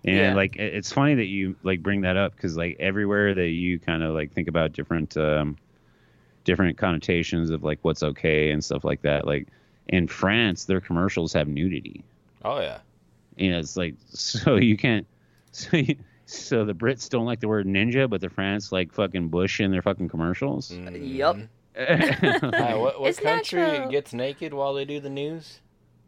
And 0.04 0.16
Yeah. 0.16 0.34
like, 0.34 0.54
it's 0.56 0.92
funny 0.92 1.16
that 1.16 1.26
you 1.26 1.56
like 1.64 1.82
bring 1.82 2.02
that 2.02 2.16
up 2.16 2.36
because 2.36 2.56
like 2.56 2.76
everywhere 2.78 3.34
that 3.34 3.48
you 3.48 3.80
kind 3.80 4.04
of 4.04 4.14
like 4.14 4.32
think 4.32 4.46
about 4.46 4.72
different, 4.72 5.16
um, 5.16 5.56
different 6.48 6.78
connotations 6.78 7.50
of 7.50 7.62
like 7.62 7.78
what's 7.82 8.02
okay 8.02 8.50
and 8.50 8.64
stuff 8.64 8.82
like 8.82 9.02
that. 9.02 9.26
Like 9.26 9.48
in 9.88 10.08
France, 10.08 10.64
their 10.64 10.80
commercials 10.80 11.30
have 11.34 11.46
nudity. 11.46 12.02
Oh 12.42 12.58
yeah. 12.58 12.78
You 13.36 13.50
know, 13.52 13.58
it's 13.58 13.76
like 13.76 13.94
so 14.08 14.56
you 14.56 14.76
can't. 14.76 15.06
So 15.52 15.76
you, 15.76 15.96
so 16.24 16.64
the 16.64 16.72
Brits 16.74 17.08
don't 17.10 17.26
like 17.26 17.40
the 17.40 17.48
word 17.48 17.66
ninja, 17.66 18.08
but 18.08 18.20
the 18.22 18.30
France 18.30 18.72
like 18.72 18.92
fucking 18.94 19.28
Bush 19.28 19.60
in 19.60 19.70
their 19.70 19.82
fucking 19.82 20.08
commercials. 20.08 20.70
Yep. 20.70 21.36
Hi, 21.78 22.74
what 22.76 22.98
what 23.00 23.16
country 23.18 23.86
gets 23.90 24.12
naked 24.14 24.54
while 24.54 24.72
they 24.74 24.84
do 24.86 25.00
the 25.00 25.10
news? 25.10 25.60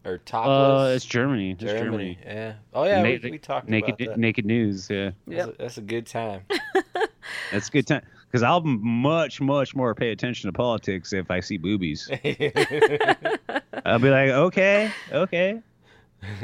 Or 0.05 0.15
Uh, 0.15 0.19
topless? 0.25 0.97
it's 0.97 1.05
Germany. 1.05 1.51
It's 1.51 1.61
Germany. 1.63 2.15
Germany. 2.15 2.19
Yeah. 2.25 2.53
Oh 2.73 2.85
yeah, 2.85 3.03
we, 3.03 3.19
Na- 3.19 3.31
we 3.31 3.39
talked 3.39 3.69
naked, 3.69 4.01
about 4.01 4.15
that. 4.15 4.19
naked 4.19 4.47
news. 4.47 4.89
Yeah, 4.89 5.11
That's, 5.27 5.49
a, 5.49 5.53
that's 5.59 5.79
a 5.79 5.83
good 5.83 6.07
time. 6.07 6.43
that's 7.53 7.69
a 7.69 7.71
good 7.71 7.87
time 7.87 8.03
because 8.31 8.43
I'll 8.43 8.61
much, 8.61 9.41
much 9.41 9.75
more 9.75 9.95
pay 9.95 10.11
attention 10.13 10.49
to 10.49 10.53
politics 10.53 11.13
if 11.13 11.31
I 11.31 11.41
see 11.41 11.59
boobies. 11.59 12.09
I'll 13.85 13.99
be 13.99 14.11
like, 14.11 14.31
okay, 14.31 14.93
okay, 15.13 15.61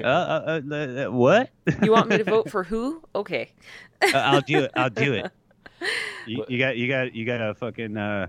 uh, 0.02 0.06
uh, 0.06 0.60
uh, 0.70 0.74
uh, 0.74 1.10
what? 1.10 1.50
You 1.82 1.92
want 1.92 2.08
me 2.08 2.18
to 2.18 2.24
vote 2.24 2.50
for 2.50 2.64
who? 2.64 3.02
Okay. 3.14 3.52
Uh, 4.02 4.10
I'll 4.14 4.40
do 4.40 4.60
it. 4.60 4.70
I'll 4.74 4.90
do 4.90 5.14
it. 5.14 5.30
You, 6.26 6.44
you 6.48 6.58
got, 6.58 6.76
you 6.76 6.88
got, 6.88 7.14
you 7.14 7.24
got 7.24 7.40
a 7.40 7.54
fucking 7.54 7.96
uh, 7.96 8.28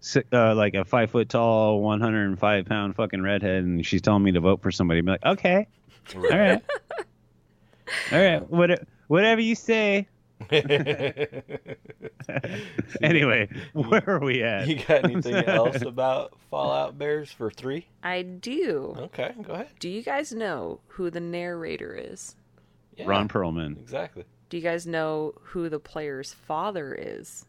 si- 0.00 0.24
uh, 0.32 0.54
like 0.54 0.74
a 0.74 0.84
five 0.84 1.10
foot 1.10 1.30
tall, 1.30 1.80
one 1.80 1.98
hundred 1.98 2.26
and 2.26 2.38
five 2.38 2.66
pound 2.66 2.94
fucking 2.96 3.22
redhead, 3.22 3.64
and 3.64 3.86
she's 3.86 4.02
telling 4.02 4.22
me 4.22 4.32
to 4.32 4.40
vote 4.40 4.60
for 4.60 4.70
somebody. 4.70 4.98
I'm 5.00 5.06
like, 5.06 5.24
okay, 5.24 5.66
all 6.14 6.20
right, 6.22 6.60
all 8.10 8.18
right, 8.18 8.50
what, 8.50 8.82
whatever 9.06 9.40
you 9.40 9.54
say. 9.54 10.08
anyway, 13.02 13.48
where 13.72 14.08
are 14.08 14.20
we 14.20 14.42
at? 14.42 14.68
you 14.68 14.76
got 14.76 15.04
anything 15.04 15.34
else 15.34 15.82
about 15.82 16.34
Fallout 16.50 16.98
Bears 16.98 17.30
for 17.30 17.50
three? 17.50 17.86
I 18.02 18.22
do. 18.22 18.94
Okay, 18.98 19.34
go 19.42 19.54
ahead. 19.54 19.68
Do 19.78 19.88
you 19.88 20.02
guys 20.02 20.32
know 20.32 20.80
who 20.88 21.10
the 21.10 21.20
narrator 21.20 21.94
is? 21.94 22.36
Yeah, 22.96 23.06
Ron 23.06 23.28
Perlman. 23.28 23.78
Exactly. 23.78 24.24
Do 24.50 24.56
you 24.56 24.62
guys 24.62 24.86
know 24.86 25.34
who 25.40 25.68
the 25.68 25.80
player's 25.80 26.32
father 26.32 26.94
is? 26.94 27.46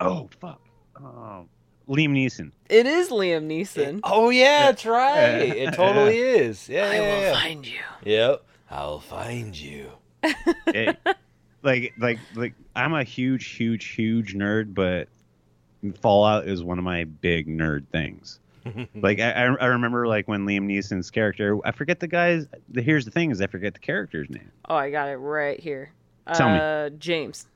Oh 0.00 0.28
fuck. 0.40 0.60
Oh, 1.00 1.46
Liam 1.88 2.10
Neeson. 2.10 2.50
It 2.68 2.86
is 2.86 3.10
Liam 3.10 3.46
Neeson. 3.46 4.00
Oh 4.02 4.30
yeah, 4.30 4.66
that's 4.66 4.84
right. 4.84 5.42
It 5.42 5.74
totally 5.74 6.18
is. 6.18 6.68
Yeah, 6.68 6.88
I 6.88 6.94
yeah, 6.94 7.00
will 7.00 7.22
yeah. 7.22 7.32
find 7.32 7.66
you. 7.66 7.80
Yep. 8.04 8.44
I'll 8.70 9.00
find 9.00 9.56
you. 9.56 9.90
Hey, 10.66 10.96
like, 11.62 11.92
like, 11.98 12.18
like, 12.34 12.54
I'm 12.76 12.94
a 12.94 13.04
huge, 13.04 13.46
huge, 13.46 13.86
huge 13.86 14.34
nerd, 14.34 14.74
but 14.74 15.08
Fallout 16.00 16.46
is 16.48 16.62
one 16.62 16.78
of 16.78 16.84
my 16.84 17.04
big 17.04 17.46
nerd 17.46 17.86
things. 17.88 18.40
like, 18.94 19.20
I, 19.20 19.32
I 19.32 19.42
I 19.44 19.66
remember 19.66 20.06
like 20.06 20.26
when 20.26 20.46
Liam 20.46 20.62
Neeson's 20.62 21.10
character. 21.10 21.58
I 21.66 21.72
forget 21.72 22.00
the 22.00 22.08
guy's. 22.08 22.46
The, 22.70 22.80
here's 22.80 23.04
the 23.04 23.10
thing: 23.10 23.30
is 23.30 23.40
I 23.42 23.46
forget 23.46 23.74
the 23.74 23.80
character's 23.80 24.30
name. 24.30 24.50
Oh, 24.68 24.74
I 24.74 24.90
got 24.90 25.08
it 25.08 25.16
right 25.16 25.60
here. 25.60 25.92
Tell 26.32 26.48
me. 26.48 26.58
uh, 26.58 26.88
James. 26.98 27.46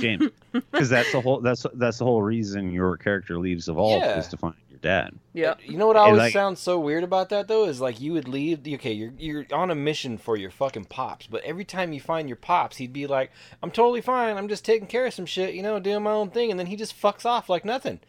James, 0.00 0.30
because 0.52 0.88
that's 0.88 1.10
the 1.12 1.20
whole 1.20 1.40
that's 1.40 1.66
that's 1.74 1.98
the 1.98 2.04
whole 2.04 2.22
reason 2.22 2.70
your 2.72 2.96
character 2.96 3.38
leaves 3.38 3.68
Evolve 3.68 4.02
Yeah. 4.02 4.18
is 4.18 4.28
to 4.28 4.36
find 4.36 4.54
your 4.70 4.78
dad. 4.80 5.14
Yeah. 5.32 5.54
You 5.64 5.76
know 5.78 5.86
what 5.86 5.96
always 5.96 6.18
like- 6.18 6.32
sounds 6.32 6.60
so 6.60 6.78
weird 6.78 7.04
about 7.04 7.28
that 7.30 7.48
though 7.48 7.64
is 7.66 7.80
like 7.80 8.00
you 8.00 8.12
would 8.12 8.28
leave. 8.28 8.60
Okay, 8.66 8.92
you're 8.92 9.12
you're 9.18 9.46
on 9.52 9.70
a 9.70 9.74
mission 9.74 10.18
for 10.18 10.36
your 10.36 10.50
fucking 10.50 10.86
pops, 10.86 11.26
but 11.26 11.42
every 11.44 11.64
time 11.64 11.92
you 11.92 12.00
find 12.00 12.28
your 12.28 12.36
pops, 12.36 12.76
he'd 12.76 12.92
be 12.92 13.06
like, 13.06 13.30
"I'm 13.62 13.70
totally 13.70 14.00
fine. 14.00 14.36
I'm 14.36 14.48
just 14.48 14.64
taking 14.64 14.86
care 14.88 15.06
of 15.06 15.14
some 15.14 15.26
shit, 15.26 15.54
you 15.54 15.62
know, 15.62 15.78
doing 15.80 16.02
my 16.02 16.12
own 16.12 16.30
thing," 16.30 16.50
and 16.50 16.58
then 16.58 16.66
he 16.66 16.76
just 16.76 17.00
fucks 17.00 17.24
off 17.26 17.48
like 17.48 17.64
nothing. 17.64 18.00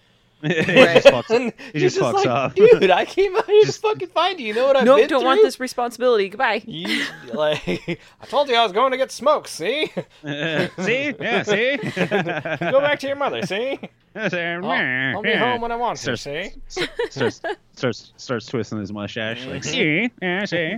He 0.41 0.53
just 0.53 1.07
fucks, 1.07 1.30
And 1.36 1.53
he 1.74 1.80
you're 1.80 1.90
just 1.90 1.99
fucks 1.99 2.14
like, 2.14 2.28
off. 2.28 2.56
dude. 2.56 2.90
I 2.91 3.06
came 3.06 3.36
out 3.36 3.45
here 3.45 3.66
Just- 3.66 3.82
to 3.82 3.88
fucking 3.90 4.07
find 4.10 4.40
you. 4.40 4.48
You 4.48 4.53
know 4.53 4.68
what 4.68 4.78
I've 4.78 4.86
Nope, 4.86 4.99
been 4.99 5.10
don't 5.10 5.26
want 5.26 5.41
this 5.41 5.60
responsibility. 5.60 6.30
Goodbye. 6.30 6.64
You, 6.68 7.06
like, 7.34 7.68
I 8.22 8.26
told 8.26 8.48
you 8.49 8.56
I 8.56 8.64
was 8.64 8.72
going 8.72 8.91
to 8.91 8.98
get 8.98 9.11
smoked. 9.11 9.49
See, 9.49 9.88
see, 10.24 11.14
yeah, 11.20 11.44
see. 11.44 11.78
go 11.78 12.80
back 12.80 12.99
to 13.02 13.07
your 13.07 13.16
mother. 13.16 13.41
See, 13.45 13.80
I'll, 14.16 14.66
I'll 14.66 15.22
be 15.22 15.34
home 15.34 15.61
when 15.61 15.72
I 15.72 15.76
want 15.76 15.98
to. 15.99 16.16
Starts- 16.18 16.53
See, 16.68 16.86
starts 17.10 17.41
starts 17.76 18.14
starts 18.18 18.45
twisting 18.45 18.80
his 18.80 18.91
mustache 18.91 19.45
like 19.45 19.64
see 19.64 20.10
yeah 20.22 20.44
see 20.45 20.78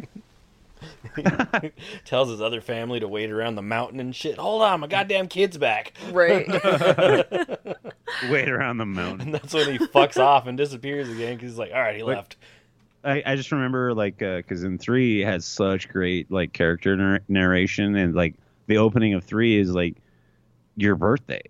Tells 2.05 2.29
his 2.29 2.41
other 2.41 2.61
family 2.61 2.99
to 2.99 3.07
wait 3.07 3.31
around 3.31 3.55
the 3.55 3.61
mountain 3.61 3.99
and 3.99 4.15
shit. 4.15 4.37
Hold 4.37 4.61
on, 4.61 4.79
my 4.81 4.87
goddamn 4.87 5.27
kid's 5.27 5.57
back. 5.57 5.93
Right. 6.11 6.47
Wait 8.29 8.49
around 8.49 8.77
the 8.77 8.85
mountain. 8.85 9.21
And 9.27 9.33
that's 9.33 9.53
when 9.53 9.71
he 9.71 9.77
fucks 9.87 10.17
off 10.17 10.45
and 10.47 10.57
disappears 10.57 11.09
again 11.09 11.35
because 11.35 11.51
he's 11.51 11.57
like, 11.59 11.71
all 11.73 11.79
right, 11.81 11.95
he 11.95 12.01
But- 12.01 12.07
left. 12.15 12.37
I, 13.03 13.23
I 13.25 13.35
just 13.35 13.51
remember 13.51 13.95
like 13.95 14.19
because 14.19 14.63
in 14.63 14.77
three 14.77 15.23
it 15.23 15.25
has 15.25 15.43
such 15.43 15.89
great 15.89 16.29
like 16.31 16.53
character 16.53 16.95
nar- 16.95 17.21
narration 17.27 17.95
and 17.95 18.13
like 18.13 18.35
the 18.67 18.77
opening 18.77 19.15
of 19.15 19.23
three 19.23 19.57
is 19.57 19.71
like 19.71 19.95
your 20.77 20.95
birthday. 20.95 21.41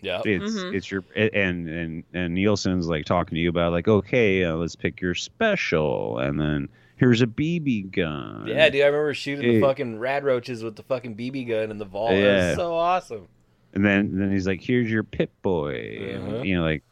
Yeah. 0.00 0.22
It's 0.24 0.54
Mhm. 0.56 0.74
it's 0.74 0.90
your 0.90 1.04
and 1.14 1.68
and 1.68 2.04
and 2.14 2.36
Neeson's 2.36 2.88
like 2.88 3.04
talking 3.04 3.36
to 3.36 3.40
you 3.40 3.48
about 3.48 3.70
like 3.70 3.86
okay 3.86 4.42
uh, 4.42 4.56
let's 4.56 4.74
pick 4.74 5.00
your 5.00 5.14
special 5.14 6.18
and 6.18 6.40
then 6.40 6.68
here's 6.98 7.22
a 7.22 7.26
BB 7.26 7.90
gun. 7.92 8.46
Yeah, 8.46 8.68
dude, 8.68 8.82
I 8.82 8.86
remember 8.86 9.14
shooting 9.14 9.44
Hey. 9.44 9.54
the 9.56 9.60
fucking 9.60 9.98
rad 9.98 10.24
roaches 10.24 10.62
with 10.62 10.76
the 10.76 10.82
fucking 10.82 11.16
BB 11.16 11.48
gun 11.48 11.70
in 11.70 11.78
the 11.78 11.84
vault. 11.84 12.12
It 12.12 12.22
Yeah. 12.24 12.48
was 12.48 12.56
so 12.56 12.74
awesome. 12.74 13.28
And 13.74 13.84
then 13.84 14.18
then 14.18 14.32
he's 14.32 14.46
like 14.46 14.60
here's 14.62 14.90
your 14.90 15.04
Pip 15.04 15.30
Boy. 15.42 16.16
Uh-huh. 16.16 16.42
you 16.42 16.56
know 16.56 16.62
like 16.64 16.82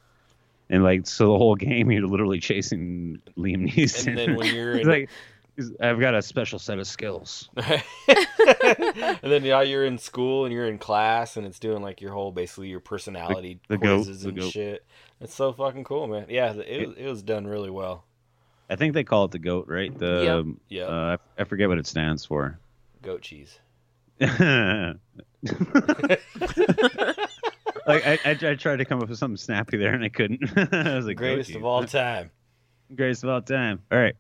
and 0.68 0.82
like 0.82 1.06
so 1.06 1.28
the 1.32 1.38
whole 1.38 1.54
game 1.56 1.90
you're 1.90 2.06
literally 2.06 2.40
chasing 2.40 3.20
Liam 3.38 3.70
Neeson. 3.72 4.08
And 4.08 4.18
then 4.18 4.36
when 4.36 4.46
you're 4.54 4.78
in, 4.78 4.86
like 4.88 5.10
I've 5.80 5.98
got 5.98 6.14
a 6.14 6.20
special 6.20 6.58
set 6.58 6.78
of 6.78 6.86
skills. 6.86 7.48
and 7.56 9.16
then 9.22 9.44
yeah, 9.44 9.62
you're 9.62 9.84
in 9.86 9.98
school 9.98 10.44
and 10.44 10.52
you're 10.52 10.66
in 10.68 10.78
class 10.78 11.36
and 11.36 11.46
it's 11.46 11.58
doing 11.58 11.82
like 11.82 12.00
your 12.00 12.12
whole 12.12 12.30
basically 12.32 12.68
your 12.68 12.80
personality 12.80 13.60
The- 13.68 13.76
the 13.76 13.78
quizzes 13.78 14.22
the 14.22 14.28
and 14.30 14.38
goat. 14.38 14.50
shit. 14.52 14.84
It's 15.20 15.34
so 15.34 15.52
fucking 15.52 15.84
cool, 15.84 16.06
man. 16.08 16.26
Yeah, 16.28 16.52
it 16.52 16.88
was, 16.88 16.96
it 16.98 17.06
was 17.06 17.22
done 17.22 17.46
really 17.46 17.70
well. 17.70 18.04
I 18.68 18.76
think 18.76 18.94
they 18.94 19.04
call 19.04 19.26
it 19.26 19.30
the 19.30 19.38
goat, 19.38 19.66
right? 19.68 19.96
The 19.96 20.56
Yep. 20.68 20.88
uh, 20.88 20.92
I, 20.92 21.18
I 21.38 21.44
forget 21.44 21.68
what 21.68 21.78
it 21.78 21.86
stands 21.86 22.24
for. 22.24 22.58
Goat 23.02 23.22
cheese. 23.22 23.58
like 24.20 24.30
I, 28.06 28.18
I, 28.24 28.30
I 28.42 28.54
tried 28.54 28.76
to 28.76 28.84
come 28.84 29.02
up 29.02 29.08
with 29.08 29.18
something 29.18 29.36
snappy 29.36 29.76
there 29.76 29.92
and 29.94 30.04
I 30.04 30.08
couldn't. 30.08 30.40
I 30.72 30.96
was 30.96 31.06
like, 31.06 31.16
Greatest 31.16 31.54
of 31.54 31.64
all 31.64 31.84
time. 31.84 32.30
greatest 32.94 33.24
of 33.24 33.30
all 33.30 33.42
time. 33.42 33.80
All 33.92 33.98
right, 33.98 34.14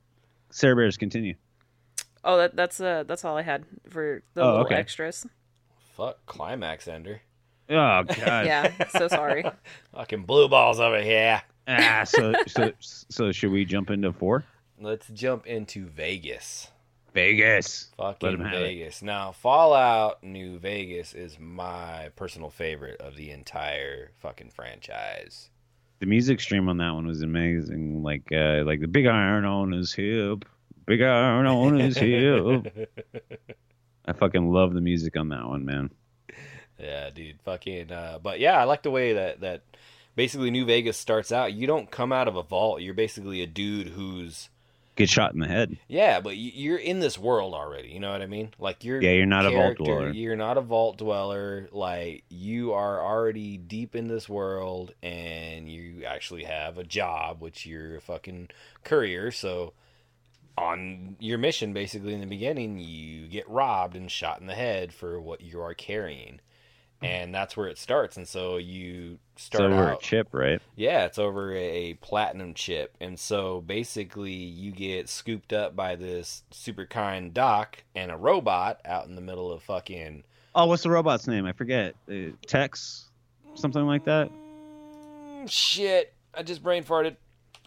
Sarah 0.50 0.76
Bears, 0.76 0.96
continue. 0.96 1.34
oh, 2.24 2.36
that, 2.38 2.56
that's 2.56 2.80
uh, 2.80 3.04
that's 3.06 3.24
all 3.24 3.36
I 3.36 3.42
had 3.42 3.64
for 3.88 4.22
the 4.34 4.42
Oh, 4.42 4.46
little 4.46 4.60
okay. 4.66 4.74
extras. 4.76 5.26
Fuck 5.96 6.24
climax 6.26 6.88
ender. 6.88 7.20
Oh 7.70 8.02
God. 8.04 8.46
Yeah, 8.46 8.70
so 8.90 9.08
sorry. 9.08 9.44
Fucking 9.94 10.24
blue 10.24 10.48
balls 10.48 10.78
over 10.78 11.00
here. 11.00 11.42
Ah, 11.68 12.04
so 12.04 12.32
so 12.46 12.72
so 12.80 13.32
should 13.32 13.50
we 13.50 13.64
jump 13.64 13.90
into 13.90 14.12
four? 14.12 14.44
Let's 14.78 15.08
jump 15.08 15.46
into 15.46 15.86
Vegas. 15.86 16.68
Vegas. 17.12 17.88
Fucking. 17.96 18.42
Vegas. 18.42 19.00
Now, 19.00 19.32
Fallout 19.32 20.22
New 20.22 20.58
Vegas 20.58 21.14
is 21.14 21.38
my 21.40 22.10
personal 22.14 22.50
favorite 22.50 23.00
of 23.00 23.16
the 23.16 23.30
entire 23.30 24.10
fucking 24.18 24.50
franchise. 24.50 25.48
The 26.00 26.06
music 26.06 26.40
stream 26.40 26.68
on 26.68 26.76
that 26.76 26.90
one 26.90 27.06
was 27.06 27.22
amazing. 27.22 28.02
Like 28.02 28.30
uh, 28.30 28.64
like 28.66 28.80
the 28.80 28.86
big 28.86 29.06
iron 29.06 29.46
on 29.46 29.72
his 29.72 29.94
hip, 29.94 30.44
big 30.84 31.00
iron 31.00 31.46
on 31.46 31.78
his 31.78 31.96
hip. 31.98 33.00
I 34.04 34.12
fucking 34.12 34.52
love 34.52 34.74
the 34.74 34.82
music 34.82 35.16
on 35.16 35.30
that 35.30 35.46
one, 35.46 35.64
man. 35.64 35.90
Yeah, 36.78 37.08
dude, 37.08 37.40
fucking. 37.46 37.90
Uh, 37.90 38.18
but 38.22 38.40
yeah, 38.40 38.60
I 38.60 38.64
like 38.64 38.82
the 38.82 38.90
way 38.90 39.14
that 39.14 39.40
that 39.40 39.62
basically 40.16 40.50
New 40.50 40.64
Vegas 40.64 40.96
starts 40.96 41.30
out. 41.30 41.52
You 41.52 41.66
don't 41.68 41.90
come 41.90 42.12
out 42.12 42.26
of 42.26 42.34
a 42.36 42.42
vault. 42.42 42.80
You're 42.80 42.94
basically 42.94 43.42
a 43.42 43.46
dude 43.46 43.88
who's 43.90 44.48
Get 44.96 45.10
shot 45.10 45.34
in 45.34 45.40
the 45.40 45.46
head. 45.46 45.76
yeah, 45.88 46.20
but 46.20 46.38
you- 46.38 46.52
you're 46.54 46.78
in 46.78 47.00
this 47.00 47.18
world 47.18 47.52
already. 47.52 47.88
You 47.90 48.00
know 48.00 48.10
what 48.12 48.22
I 48.22 48.26
mean? 48.26 48.52
Like 48.58 48.82
you're 48.82 49.00
Yeah, 49.02 49.12
you're 49.12 49.26
not 49.26 49.44
a 49.44 49.50
vault 49.50 49.76
dweller. 49.76 50.10
You're 50.10 50.36
not 50.36 50.56
a 50.56 50.62
vault 50.62 50.96
dweller. 50.96 51.68
Like 51.70 52.24
you 52.30 52.72
are 52.72 53.00
already 53.04 53.58
deep 53.58 53.94
in 53.94 54.08
this 54.08 54.26
world, 54.26 54.94
and 55.02 55.70
you 55.70 56.04
actually 56.06 56.44
have 56.44 56.78
a 56.78 56.84
job, 56.84 57.42
which 57.42 57.66
you're 57.66 57.96
a 57.96 58.00
fucking 58.00 58.48
courier. 58.84 59.30
So 59.30 59.74
on 60.58 61.16
your 61.20 61.36
mission, 61.36 61.74
basically 61.74 62.14
in 62.14 62.20
the 62.20 62.26
beginning, 62.26 62.78
you 62.78 63.28
get 63.28 63.46
robbed 63.50 63.96
and 63.96 64.10
shot 64.10 64.40
in 64.40 64.46
the 64.46 64.54
head 64.54 64.94
for 64.94 65.20
what 65.20 65.42
you 65.42 65.60
are 65.60 65.74
carrying. 65.74 66.40
And 67.02 67.34
that's 67.34 67.56
where 67.56 67.68
it 67.68 67.76
starts, 67.76 68.16
and 68.16 68.26
so 68.26 68.56
you 68.56 69.18
start 69.36 69.70
so 69.70 69.76
we're 69.76 69.92
out. 69.92 69.98
a 69.98 70.02
chip, 70.02 70.28
right? 70.32 70.62
Yeah, 70.76 71.04
it's 71.04 71.18
over 71.18 71.54
a 71.54 71.94
platinum 72.00 72.54
chip. 72.54 72.96
And 73.00 73.18
so 73.18 73.60
basically, 73.60 74.32
you 74.32 74.72
get 74.72 75.10
scooped 75.10 75.52
up 75.52 75.76
by 75.76 75.96
this 75.96 76.42
super 76.50 76.86
kind 76.86 77.34
doc 77.34 77.84
and 77.94 78.10
a 78.10 78.16
robot 78.16 78.80
out 78.86 79.06
in 79.08 79.14
the 79.14 79.20
middle 79.20 79.52
of 79.52 79.62
fucking. 79.62 80.24
Oh, 80.54 80.64
what's 80.66 80.84
the 80.84 80.90
robot's 80.90 81.26
name? 81.26 81.44
I 81.44 81.52
forget. 81.52 81.94
Uh, 82.10 82.30
Tex, 82.46 83.10
something 83.54 83.84
like 83.84 84.04
that. 84.06 84.30
Mm, 84.30 85.50
Shit, 85.50 86.14
I 86.34 86.42
just 86.42 86.62
brain 86.62 86.82
farted. 86.82 87.16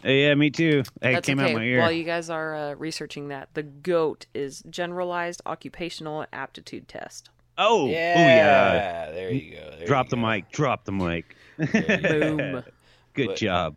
Hey, 0.02 0.26
yeah, 0.26 0.34
me 0.34 0.50
too. 0.50 0.82
Hey, 1.00 1.10
it 1.10 1.14
That's 1.14 1.26
came 1.26 1.38
okay. 1.38 1.52
out 1.52 1.56
my 1.56 1.62
ear. 1.64 1.78
While 1.80 1.92
you 1.92 2.04
guys 2.04 2.30
are 2.30 2.54
uh, 2.54 2.74
researching 2.74 3.28
that, 3.28 3.50
the 3.54 3.62
GOAT 3.62 4.26
is 4.34 4.62
Generalized 4.68 5.42
Occupational 5.46 6.26
Aptitude 6.32 6.88
Test. 6.88 7.30
Oh, 7.58 7.82
oh, 7.82 7.86
Yeah, 7.90 8.14
oh 8.16 8.20
yeah. 8.20 9.10
there 9.12 9.30
you 9.30 9.52
go. 9.56 9.74
there 9.78 9.86
Drop 9.86 10.06
you 10.06 10.10
the 10.10 10.16
go. 10.16 10.22
mic. 10.28 10.50
Drop 10.50 10.84
the 10.84 10.92
mic. 10.92 11.36
Boom. 11.58 12.62
Good 13.14 13.26
But- 13.28 13.36
job. 13.36 13.76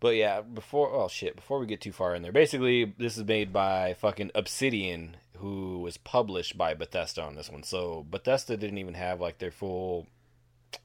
But 0.00 0.14
yeah, 0.14 0.42
before 0.42 0.92
oh 0.92 1.08
shit, 1.08 1.34
before 1.34 1.58
we 1.58 1.66
get 1.66 1.80
too 1.80 1.90
far 1.90 2.14
in 2.14 2.22
there, 2.22 2.30
basically 2.30 2.94
this 2.98 3.16
is 3.18 3.24
made 3.24 3.52
by 3.52 3.94
fucking 3.94 4.30
Obsidian, 4.32 5.16
who 5.38 5.80
was 5.80 5.96
published 5.96 6.56
by 6.56 6.72
Bethesda 6.74 7.20
on 7.22 7.34
this 7.34 7.50
one. 7.50 7.64
So 7.64 8.06
Bethesda 8.08 8.56
didn't 8.56 8.78
even 8.78 8.94
have 8.94 9.20
like 9.20 9.38
their 9.38 9.50
full 9.50 10.06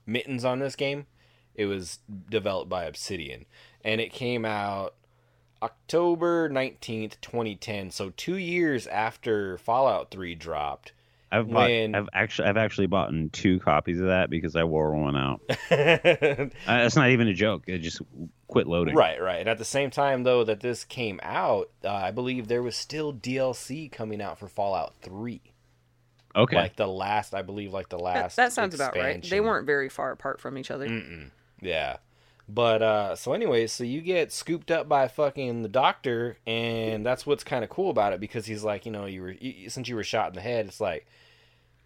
mittens 0.08 0.44
on 0.44 0.58
this 0.58 0.76
game. 0.76 1.06
It 1.54 1.68
was 1.68 2.00
developed 2.28 2.70
by 2.70 2.86
Obsidian, 2.86 3.46
and 3.86 4.02
it 4.02 4.12
came 4.12 4.46
out 4.46 4.96
October 5.62 6.50
nineteenth, 6.50 7.22
twenty 7.22 7.56
ten. 7.56 7.92
So 7.92 8.10
two 8.18 8.38
years 8.38 8.88
after 8.88 9.60
Fallout 9.60 10.10
Three 10.10 10.34
dropped. 10.34 10.92
I've 11.34 11.50
bought, 11.50 11.70
when- 11.70 11.96
I've 11.96 12.10
actually 12.14 12.48
I've 12.48 12.58
actually 12.58 12.88
bought 12.88 13.12
two 13.32 13.60
copies 13.60 14.00
of 14.00 14.08
that 14.08 14.30
because 14.30 14.56
I 14.56 14.64
wore 14.64 14.96
one 14.96 15.16
out. 15.18 15.42
right, 15.72 16.00
Uh, 16.06 16.48
that's 16.68 16.96
not 16.96 17.10
even 17.10 17.28
a 17.28 17.34
joke. 17.34 17.64
It 17.68 17.80
just 17.80 18.02
quit 18.48 18.68
loading. 18.68 18.96
right. 18.96 19.20
right. 19.22 19.40
And 19.40 19.50
at 19.50 19.58
the 19.58 19.66
same 19.66 19.90
time, 19.90 20.24
though, 20.24 20.44
that 20.44 20.60
this 20.60 20.84
came 20.84 21.20
out, 21.24 21.70
uh, 21.84 21.90
I 21.92 22.12
believe 22.12 22.48
there 22.48 22.62
was 22.64 22.76
still 22.76 23.12
DLC 23.14 23.92
coming 23.92 24.22
out 24.22 24.38
for 24.38 24.48
Fallout 24.48 24.94
Three. 25.02 25.42
Okay. 26.36 26.56
Like 26.56 26.76
the 26.76 26.88
last, 26.88 27.34
I 27.36 27.42
believe, 27.42 27.74
like 27.74 27.90
the 27.90 28.00
last. 28.00 28.36
that 28.38 28.54
sounds 28.54 28.74
about 28.76 28.96
right. 28.96 29.22
They 29.22 29.40
weren't 29.42 29.66
very 29.66 29.90
far 29.90 30.12
apart 30.12 30.40
from 30.40 30.58
each 30.58 30.72
other. 30.72 30.88
Mm-mm. 30.88 31.30
Yeah. 31.62 31.98
But 32.50 32.82
uh 32.82 33.16
so 33.16 33.34
anyways, 33.34 33.72
so 33.72 33.84
you 33.86 34.02
get 34.02 34.32
scooped 34.34 34.70
up 34.70 34.90
by 34.90 35.08
fucking 35.08 35.62
the 35.64 35.70
doctor 35.70 36.38
and 36.46 37.06
that's 37.06 37.26
what's 37.26 37.44
kind 37.44 37.64
of 37.64 37.70
cool 37.70 37.90
about 37.90 38.12
it 38.14 38.20
because 38.20 38.46
he's 38.46 38.64
like, 38.64 38.86
you 38.86 38.92
know, 38.92 39.06
you 39.06 39.22
were 39.22 39.32
you, 39.32 39.70
since 39.70 39.88
you 39.88 39.96
were 39.96 40.04
shot 40.04 40.28
in 40.30 40.34
the 40.34 40.42
head, 40.42 40.66
it's 40.66 40.82
like 40.82 41.08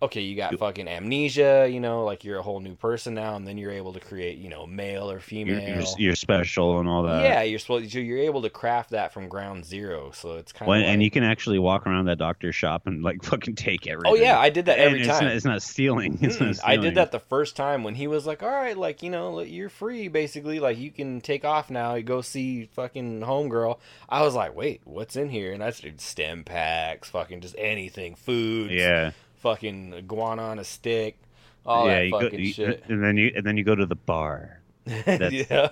okay, 0.02 0.22
you 0.22 0.36
got 0.36 0.58
fucking 0.60 0.88
amnesia, 0.88 1.68
you 1.72 1.80
know, 1.80 2.04
like 2.06 2.24
you're 2.24 2.38
a 2.38 2.42
whole 2.44 2.60
new 2.60 2.76
person 2.76 3.16
now 3.16 3.36
and 3.36 3.48
then 3.48 3.58
you're 3.58 3.72
able 3.72 3.94
to 3.94 4.00
create, 4.00 4.38
you 4.38 4.50
know, 4.50 4.68
male 4.68 5.10
or 5.10 5.14
you're, 5.14 5.20
female. 5.20 5.68
you're, 5.68 5.84
you're 5.98 6.16
special 6.16 6.80
and 6.80 6.88
all 6.88 7.04
that. 7.04 7.24
yeah, 7.24 7.42
you're 7.42 7.58
supposed 7.58 7.92
so 7.92 8.00
you're 8.00 8.20
able 8.20 8.42
to 8.44 8.50
craft 8.50 8.92
that 8.92 9.12
from 9.12 9.28
ground 9.28 9.66
zero. 9.66 10.12
So 10.12 10.36
it's 10.36 10.52
kind 10.52 10.70
Well, 10.70 10.80
of 10.80 10.86
and 10.86 11.02
you 11.02 11.10
can 11.10 11.24
actually 11.24 11.58
walk 11.60 11.88
around 11.88 12.06
that 12.06 12.20
doctor's 12.20 12.56
shop 12.56 12.86
and 12.86 13.04
like 13.04 13.24
fucking 13.24 13.56
take 13.56 13.88
everything. 13.88 14.12
Oh 14.12 14.16
yeah, 14.16 14.40
I 14.40 14.50
did 14.50 14.66
that 14.68 14.78
every 14.78 15.02
and 15.02 15.10
it's 15.10 15.18
time. 15.18 15.28
Not, 15.28 15.36
it's 15.36 15.46
not 15.46 15.62
stealing. 15.64 16.20
It's 16.22 16.40
not 16.40 16.50
Mm-mm. 16.50 16.62
I 16.64 16.78
did 16.78 16.96
that 16.96 17.12
the 17.12 17.20
first 17.20 17.56
time 17.56 17.84
when 17.84 17.96
he 17.96 18.08
was 18.08 18.26
like, 18.28 18.44
"All 18.44 18.50
right, 18.50 18.78
like 18.78 19.02
you 19.02 19.10
know, 19.10 19.40
you're 19.42 19.70
free, 19.70 20.08
basically. 20.10 20.60
Like 20.60 20.78
you 20.78 20.92
can 20.92 21.22
take 21.22 21.44
off 21.44 21.70
now. 21.70 21.96
You 21.96 22.04
go 22.04 22.22
see 22.22 22.66
fucking 22.74 23.22
homegirl." 23.22 23.80
I 24.10 24.22
was 24.22 24.36
like, 24.36 24.56
"Wait, 24.56 24.82
what's 24.84 25.16
in 25.16 25.30
here?" 25.30 25.54
And 25.54 25.64
I 25.64 25.72
started 25.72 26.02
stim 26.02 26.44
packs, 26.44 27.10
fucking 27.10 27.42
just 27.42 27.56
anything, 27.58 28.16
food, 28.16 28.72
Yeah. 28.72 29.12
Fucking 29.38 29.94
iguana 29.94 30.44
on 30.44 30.60
a 30.60 30.64
stick, 30.64 31.18
all 31.66 31.88
yeah. 31.88 31.96
that 31.96 32.06
You 32.06 32.12
go, 32.12 32.20
fucking 32.22 32.40
you- 32.40 32.54
shit. 32.54 32.84
and 32.90 33.04
then 33.04 33.18
you 33.18 33.32
and 33.36 33.46
then 33.46 33.58
you 33.58 33.64
go 33.64 33.76
to 33.76 33.86
the 33.86 33.96
bar. 33.96 34.60
Yeah, 34.88 35.70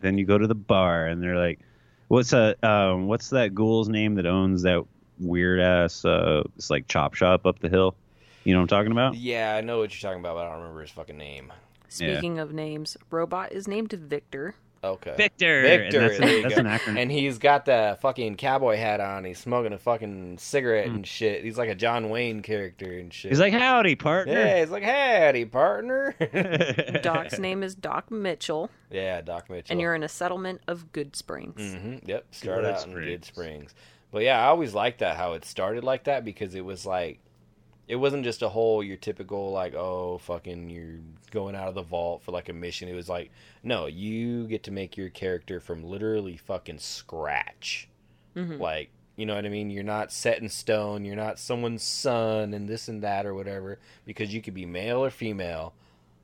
Then 0.00 0.16
you 0.18 0.24
go 0.24 0.38
to 0.38 0.46
the 0.46 0.54
bar 0.54 1.06
and 1.06 1.22
they're 1.22 1.36
like, 1.36 1.58
"What's 2.08 2.32
a 2.32 2.54
um, 2.66 3.06
what's 3.08 3.30
that 3.30 3.54
ghoul's 3.54 3.88
name 3.88 4.14
that 4.14 4.26
owns 4.26 4.62
that 4.62 4.84
weird 5.18 5.60
ass 5.60 6.04
uh, 6.04 6.42
it's 6.56 6.70
like 6.70 6.86
chop 6.88 7.14
shop 7.14 7.44
up 7.46 7.58
the 7.58 7.68
hill?" 7.68 7.96
You 8.44 8.54
know 8.54 8.60
what 8.60 8.72
I'm 8.72 8.78
talking 8.78 8.92
about? 8.92 9.14
yeah, 9.16 9.54
I 9.56 9.60
know 9.60 9.78
what 9.80 9.90
you're 9.92 10.08
talking 10.10 10.20
about, 10.22 10.36
but 10.36 10.46
I 10.46 10.50
don't 10.50 10.60
remember 10.62 10.80
his 10.80 10.90
fucking 10.90 11.18
name. 11.18 11.52
Speaking 11.88 12.38
of 12.38 12.54
names, 12.54 12.96
robot 13.10 13.52
is 13.52 13.66
named 13.68 13.92
Victor. 13.92 14.54
Okay, 14.82 15.14
Victor. 15.16 15.60
Victor, 15.62 16.00
And 16.00 16.10
that's, 16.10 16.20
a, 16.20 16.42
that's 16.42 16.56
an 16.56 16.66
acronym. 16.66 17.02
And 17.02 17.12
he's 17.12 17.36
got 17.36 17.66
the 17.66 17.98
fucking 18.00 18.36
cowboy 18.36 18.76
hat 18.78 18.98
on. 19.00 19.24
He's 19.26 19.38
smoking 19.38 19.74
a 19.74 19.78
fucking 19.78 20.38
cigarette 20.38 20.88
Mm. 20.88 20.94
and 20.94 21.06
shit. 21.06 21.44
He's 21.44 21.58
like 21.58 21.68
a 21.68 21.74
John 21.74 22.08
Wayne 22.08 22.40
character 22.40 22.98
and 22.98 23.12
shit. 23.12 23.30
He's 23.30 23.40
like, 23.40 23.52
"Howdy, 23.52 23.96
partner." 23.96 24.32
Yeah, 24.32 24.60
he's 24.60 24.70
like, 24.70 24.82
howdy, 24.82 25.44
partner. 25.44 26.14
Doc's 27.02 27.38
name 27.38 27.62
is 27.62 27.74
Doc 27.74 28.10
Mitchell, 28.10 28.70
yeah, 28.90 29.20
Doc 29.20 29.50
Mitchell. 29.50 29.72
and 29.72 29.80
you're 29.80 29.94
in 29.94 30.02
a 30.02 30.08
settlement 30.08 30.62
of 30.66 30.90
Goodsprings. 30.92 31.56
Mm-hmm. 31.56 32.08
Yep, 32.08 32.26
start 32.30 32.62
Good 32.62 32.64
out 32.74 32.86
in 32.86 32.92
Goodsprings. 32.94 33.24
Springs. 33.26 33.74
But 34.12 34.22
yeah, 34.22 34.42
I 34.42 34.46
always 34.48 34.74
liked 34.74 35.00
that 35.00 35.16
how 35.16 35.34
it 35.34 35.44
started 35.44 35.84
like 35.84 36.04
that 36.04 36.24
because 36.24 36.54
it 36.54 36.64
was 36.64 36.86
like 36.86 37.20
it 37.90 37.96
wasn't 37.96 38.22
just 38.22 38.42
a 38.42 38.48
whole 38.48 38.84
your 38.84 38.96
typical 38.96 39.50
like 39.50 39.74
oh 39.74 40.18
fucking 40.18 40.70
you're 40.70 41.00
going 41.32 41.56
out 41.56 41.66
of 41.66 41.74
the 41.74 41.82
vault 41.82 42.22
for 42.22 42.30
like 42.30 42.48
a 42.48 42.52
mission. 42.52 42.88
It 42.88 42.94
was 42.94 43.08
like 43.08 43.32
no, 43.64 43.86
you 43.86 44.46
get 44.46 44.62
to 44.64 44.70
make 44.70 44.96
your 44.96 45.10
character 45.10 45.58
from 45.58 45.82
literally 45.82 46.36
fucking 46.36 46.78
scratch. 46.78 47.88
Mm-hmm. 48.36 48.62
Like 48.62 48.90
you 49.16 49.26
know 49.26 49.34
what 49.34 49.44
I 49.44 49.48
mean? 49.48 49.70
You're 49.70 49.82
not 49.82 50.12
set 50.12 50.40
in 50.40 50.48
stone. 50.48 51.04
You're 51.04 51.16
not 51.16 51.40
someone's 51.40 51.82
son 51.82 52.54
and 52.54 52.68
this 52.68 52.86
and 52.86 53.02
that 53.02 53.26
or 53.26 53.34
whatever 53.34 53.80
because 54.06 54.32
you 54.32 54.40
could 54.40 54.54
be 54.54 54.66
male 54.66 55.04
or 55.04 55.10
female. 55.10 55.74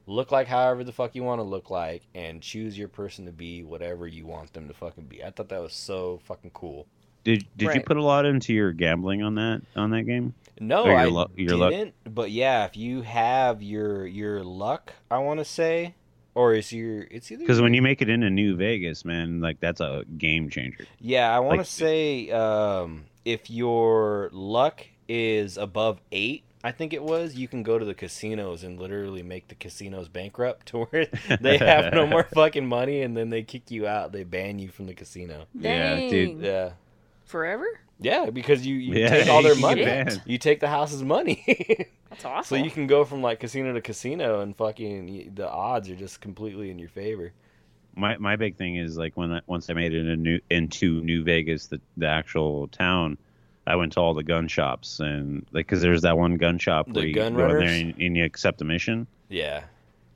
Look 0.06 0.30
like 0.30 0.46
however 0.46 0.84
the 0.84 0.92
fuck 0.92 1.16
you 1.16 1.24
want 1.24 1.40
to 1.40 1.42
look 1.42 1.68
like, 1.68 2.02
and 2.14 2.40
choose 2.40 2.78
your 2.78 2.86
person 2.86 3.26
to 3.26 3.32
be 3.32 3.64
whatever 3.64 4.06
you 4.06 4.24
want 4.24 4.52
them 4.52 4.68
to 4.68 4.74
fucking 4.74 5.06
be. 5.06 5.24
I 5.24 5.30
thought 5.30 5.48
that 5.48 5.60
was 5.60 5.74
so 5.74 6.20
fucking 6.26 6.52
cool. 6.54 6.86
Did 7.24 7.44
did 7.56 7.74
you 7.74 7.80
put 7.80 7.96
a 7.96 8.02
lot 8.04 8.24
into 8.24 8.54
your 8.54 8.72
gambling 8.72 9.24
on 9.24 9.34
that 9.34 9.62
on 9.74 9.90
that 9.90 10.04
game? 10.04 10.32
No, 10.60 10.84
Or 10.84 10.88
your 10.90 10.98
I 10.98 11.04
lu- 11.06 11.26
your 11.36 11.56
luck? 11.56 11.70
didn't. 11.70 11.94
But 12.14 12.30
yeah, 12.30 12.64
if 12.64 12.76
you 12.76 13.02
have 13.02 13.62
your 13.62 14.06
your 14.06 14.42
luck, 14.42 14.92
I 15.10 15.18
want 15.18 15.38
to 15.40 15.44
say, 15.44 15.94
or 16.34 16.54
is 16.54 16.72
your 16.72 17.02
it's 17.10 17.30
either 17.30 17.40
Because 17.42 17.60
when 17.60 17.74
you 17.74 17.82
make 17.82 18.00
it 18.02 18.08
into 18.08 18.30
New 18.30 18.56
Vegas, 18.56 19.04
man, 19.04 19.40
like 19.40 19.60
that's 19.60 19.80
a 19.80 20.04
game 20.18 20.48
changer. 20.50 20.86
yeah, 21.00 21.34
I 21.34 21.40
want 21.40 21.58
like- 21.58 21.66
to 21.66 21.72
say 21.72 22.30
um, 22.30 23.04
if 23.24 23.50
your 23.50 24.30
luck 24.32 24.86
is 25.08 25.56
above 25.58 26.00
eight, 26.10 26.42
I 26.64 26.72
think 26.72 26.92
it 26.92 27.02
was, 27.02 27.36
you 27.36 27.46
can 27.46 27.62
go 27.62 27.78
to 27.78 27.84
the 27.84 27.94
casinos 27.94 28.64
and 28.64 28.80
literally 28.80 29.22
make 29.22 29.46
the 29.48 29.54
casinos 29.54 30.08
bankrupt 30.08 30.66
to 30.70 30.84
where 30.86 31.06
they 31.40 31.58
have 31.58 31.92
no 31.92 32.06
more 32.08 32.24
fucking 32.24 32.66
money, 32.66 33.02
and 33.02 33.16
then 33.16 33.30
they 33.30 33.42
kick 33.42 33.70
you 33.70 33.86
out. 33.86 34.10
They 34.12 34.24
ban 34.24 34.58
you 34.58 34.68
from 34.70 34.86
the 34.86 34.94
casino. 34.94 35.46
Yeah, 35.54 35.96
dude. 35.96 36.40
Yeah. 36.40 36.72
Forever? 37.24 37.66
Yeah, 37.98 38.30
because 38.30 38.66
you, 38.66 38.76
you 38.76 38.94
Yeah, 38.94 39.08
take 39.08 39.28
all 39.30 39.42
their 39.42 39.54
you 39.54 39.60
money. 39.60 40.04
You 40.26 40.38
take 40.38 40.60
the 40.60 40.68
house's 40.68 41.02
money. 41.02 41.44
That's 42.10 42.24
awesome. 42.24 42.58
So 42.58 42.62
you 42.62 42.70
can 42.70 42.86
go 42.86 43.04
from 43.04 43.22
like 43.22 43.40
casino 43.40 43.72
to 43.72 43.80
casino, 43.80 44.40
and 44.40 44.56
fucking 44.56 45.32
the 45.34 45.48
odds 45.48 45.88
are 45.88 45.96
just 45.96 46.20
completely 46.20 46.70
in 46.70 46.78
your 46.78 46.88
favor. 46.88 47.32
My 47.94 48.18
my 48.18 48.36
big 48.36 48.56
thing 48.56 48.76
is 48.76 48.98
like 48.98 49.16
when 49.16 49.32
I, 49.32 49.40
once 49.46 49.70
I 49.70 49.72
made 49.72 49.94
it 49.94 50.00
into 50.00 50.16
New, 50.16 50.40
into 50.50 51.00
New 51.02 51.24
Vegas, 51.24 51.66
the 51.68 51.80
the 51.96 52.06
actual 52.06 52.68
town, 52.68 53.16
I 53.66 53.76
went 53.76 53.94
to 53.94 54.00
all 54.00 54.14
the 54.14 54.22
gun 54.22 54.48
shops 54.48 55.00
and 55.00 55.46
like 55.52 55.66
because 55.66 55.80
there's 55.80 56.02
that 56.02 56.18
one 56.18 56.36
gun 56.36 56.58
shop 56.58 56.86
The 56.86 56.92
where 56.92 57.06
you 57.06 57.14
gun 57.14 57.34
go 57.34 57.48
in 57.50 57.58
there 57.58 57.68
and, 57.68 57.94
and 57.98 58.16
you 58.16 58.24
accept 58.24 58.60
a 58.60 58.64
mission, 58.64 59.06
Yeah, 59.30 59.64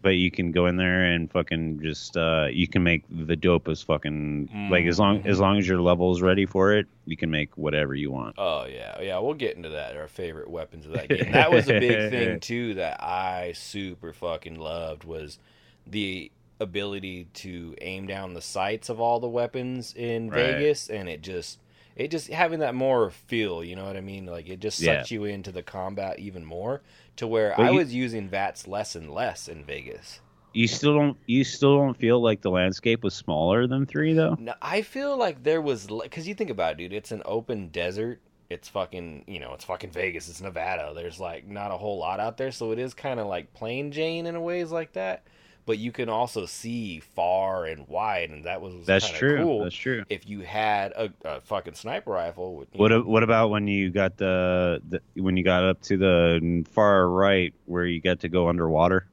but 0.03 0.11
you 0.11 0.31
can 0.31 0.51
go 0.51 0.67
in 0.67 0.77
there 0.77 1.05
and 1.05 1.31
fucking 1.31 1.81
just 1.83 2.17
uh 2.17 2.47
you 2.51 2.67
can 2.67 2.83
make 2.83 3.05
the 3.11 3.37
dopest 3.37 3.85
fucking 3.85 4.69
like 4.71 4.85
as 4.87 4.99
long 4.99 5.23
Mhm. 5.23 5.27
as 5.27 5.41
long 5.41 5.59
as 5.59 5.69
your 5.69 5.81
level 5.81 6.11
is 6.13 6.23
ready 6.23 6.47
for 6.47 6.73
it, 6.73 6.87
you 7.05 7.17
can 7.17 7.31
make 7.31 7.57
whatever 7.57 7.95
you 7.95 8.11
want. 8.11 8.37
Oh 8.39 8.65
yeah, 8.67 9.01
yeah. 9.01 9.19
We'll 9.19 9.35
get 9.35 9.57
into 9.57 9.69
that. 9.71 9.97
Our 9.97 10.09
favorite 10.09 10.49
weapons 10.51 10.87
of 10.87 10.93
that 10.93 11.09
game. 11.11 11.33
That 11.33 11.51
was 11.53 11.69
a 11.69 11.79
big 11.79 12.11
thing 12.11 12.41
too 12.41 12.75
that 12.75 13.03
I 13.03 13.53
super 13.53 14.13
fucking 14.13 14.59
loved 14.59 15.05
was 15.05 15.39
the 15.87 16.31
ability 16.61 17.27
to 17.33 17.75
aim 17.81 18.07
down 18.07 18.35
the 18.35 18.43
sights 18.43 18.89
of 18.89 19.01
all 19.01 19.19
the 19.19 19.29
weapons 19.29 19.95
in 19.97 20.29
Right. 20.31 20.53
Vegas, 20.55 20.89
and 20.91 21.09
it 21.09 21.23
just 21.23 21.59
it 21.97 22.11
just 22.11 22.29
having 22.29 22.61
that 22.61 22.75
more 22.75 23.11
feel. 23.11 23.63
You 23.65 23.77
know 23.77 23.85
what 23.85 23.97
I 23.97 24.01
mean? 24.01 24.25
Like 24.27 24.49
it 24.49 24.61
just 24.61 24.81
Yeah. 24.81 24.99
sucks 24.99 25.11
you 25.11 25.25
into 25.25 25.53
the 25.53 25.63
combat 25.63 26.19
even 26.19 26.45
more 26.45 26.81
to 27.21 27.27
where 27.27 27.55
Well, 27.57 27.69
I 27.69 27.71
you- 27.71 27.79
was 27.79 27.95
using 27.95 28.29
VATS 28.29 28.67
less 28.67 28.95
and 28.97 29.11
less 29.11 29.49
in 29.49 29.65
Vegas. 29.65 30.21
You 30.53 30.67
still 30.67 30.95
don't 30.99 31.17
you 31.27 31.45
still 31.45 31.77
don't 31.77 31.97
feel 31.97 32.21
like 32.21 32.41
the 32.41 32.51
landscape 32.51 33.05
was 33.05 33.15
smaller 33.15 33.69
than 33.69 33.87
three 33.87 34.13
though. 34.15 34.37
No, 34.41 34.53
I 34.61 34.83
feel 34.83 35.17
like 35.17 35.45
there 35.45 35.61
was 35.61 35.87
because 35.87 36.27
you 36.27 36.35
think 36.35 36.51
about 36.51 36.73
it, 36.73 36.79
dude. 36.79 36.93
It's 36.93 37.13
an 37.13 37.23
open 37.25 37.69
desert. 37.69 38.21
It's 38.49 38.69
fucking 38.69 39.27
you 39.29 39.39
know 39.39 39.53
it's 39.55 39.65
fucking 39.65 39.91
Vegas. 39.93 40.29
It's 40.29 40.41
Nevada. 40.41 40.93
There's 40.93 41.21
like 41.21 41.47
not 41.47 41.71
a 41.71 41.77
whole 41.77 41.99
lot 41.99 42.19
out 42.19 42.37
there, 42.37 42.51
so 42.51 42.73
it 42.73 42.81
is 42.81 42.95
kind 42.95 43.21
of 43.21 43.29
like 43.29 43.55
plain 43.55 43.93
Jane 43.93 44.27
in 44.27 44.35
a 44.35 44.41
ways 44.41 44.73
like 44.73 44.93
that. 44.95 45.23
But 45.67 45.79
you 45.79 45.93
can 45.93 46.09
also 46.09 46.47
see 46.47 47.01
far 47.01 47.65
and 47.67 47.87
wide, 47.87 48.31
and 48.31 48.45
that 48.45 48.61
was 48.61 48.87
That's 48.87 49.09
true. 49.09 49.37
Cool 49.37 49.65
That's 49.65 49.77
true. 49.77 50.05
if 50.09 50.29
you 50.29 50.41
had 50.41 50.93
a, 50.93 51.13
a 51.25 51.41
fucking 51.43 51.75
sniper 51.75 52.11
rifle. 52.11 52.57
With, 52.57 52.69
What 52.73 52.89
know, 52.89 53.03
what 53.03 53.23
about 53.23 53.51
when 53.51 53.69
you 53.69 53.91
got 53.91 54.17
the, 54.17 54.83
the 54.89 55.01
when 55.23 55.37
you 55.37 55.45
got 55.45 55.63
up 55.63 55.81
to 55.83 55.97
the 55.97 56.65
far 56.71 57.09
right 57.09 57.55
where 57.67 57.85
you 57.85 58.01
got 58.01 58.21
to 58.21 58.29
go 58.29 58.49
underwater? 58.49 59.07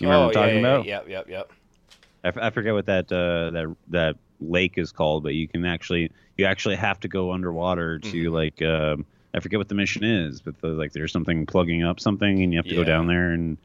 You 0.00 0.08
remember 0.08 0.24
oh, 0.24 0.26
what 0.26 0.36
I'm 0.36 0.42
talking 0.42 0.56
yeah, 0.56 0.62
yeah, 0.62 0.74
about? 0.74 0.86
Yep, 0.86 1.08
yep, 1.08 1.28
yep. 1.28 1.52
I, 2.24 2.28
f- 2.28 2.38
I 2.38 2.50
forget 2.50 2.72
what 2.72 2.86
that 2.86 3.12
uh, 3.12 3.50
that 3.50 3.76
that 3.88 4.16
lake 4.40 4.74
is 4.76 4.92
called, 4.92 5.22
but 5.22 5.34
you 5.34 5.46
can 5.46 5.64
actually 5.64 6.10
you 6.36 6.46
actually 6.46 6.76
have 6.76 6.98
to 7.00 7.08
go 7.08 7.32
underwater 7.32 7.98
to 7.98 8.08
Mm-hmm. 8.08 8.34
like 8.34 8.62
um, 8.62 9.06
I 9.34 9.40
forget 9.40 9.58
what 9.58 9.68
the 9.68 9.74
mission 9.74 10.04
is, 10.04 10.40
but 10.40 10.60
the, 10.60 10.68
like 10.68 10.92
there's 10.92 11.12
something 11.12 11.46
plugging 11.46 11.82
up 11.84 12.00
something, 12.00 12.42
and 12.42 12.52
you 12.52 12.58
have 12.58 12.66
to 12.66 12.74
go 12.74 12.84
down 12.84 13.06
there 13.06 13.30
and 13.30 13.58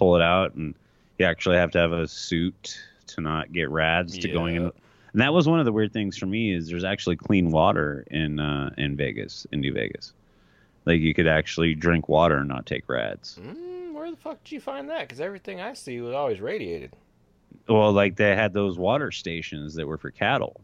pull 0.00 0.16
it 0.16 0.22
out, 0.22 0.54
and 0.54 0.74
you 1.18 1.26
actually 1.26 1.56
have 1.56 1.70
to 1.72 1.78
have 1.78 1.92
a 1.92 2.08
suit 2.08 2.80
to 3.08 3.20
not 3.20 3.52
get 3.52 3.68
rads 3.68 4.18
to 4.18 4.28
going 4.28 4.56
in. 4.56 4.62
And 5.12 5.20
that 5.20 5.34
was 5.34 5.46
one 5.46 5.58
of 5.58 5.66
the 5.66 5.72
weird 5.72 5.92
things 5.92 6.16
for 6.16 6.26
me 6.26 6.54
is 6.54 6.68
there's 6.68 6.84
actually 6.84 7.16
clean 7.16 7.50
water 7.50 8.04
in 8.10 8.40
uh, 8.40 8.70
in 8.78 8.96
Vegas, 8.96 9.46
in 9.52 9.60
New 9.60 9.74
Vegas. 9.74 10.14
Like 10.86 11.00
you 11.00 11.12
could 11.12 11.26
actually 11.26 11.74
drink 11.74 12.08
water 12.08 12.38
and 12.38 12.48
not 12.48 12.64
take 12.64 12.88
rads. 12.88 13.38
Mm, 13.42 13.92
where 13.92 14.10
the 14.10 14.16
fuck 14.16 14.42
did 14.42 14.52
you 14.52 14.60
find 14.60 14.88
that? 14.88 15.02
Because 15.02 15.20
everything 15.20 15.60
I 15.60 15.74
see 15.74 16.00
was 16.00 16.14
always 16.14 16.40
radiated. 16.40 16.96
Well, 17.68 17.92
like 17.92 18.16
they 18.16 18.34
had 18.34 18.54
those 18.54 18.78
water 18.78 19.10
stations 19.10 19.74
that 19.74 19.86
were 19.86 19.98
for 19.98 20.10
cattle. 20.10 20.60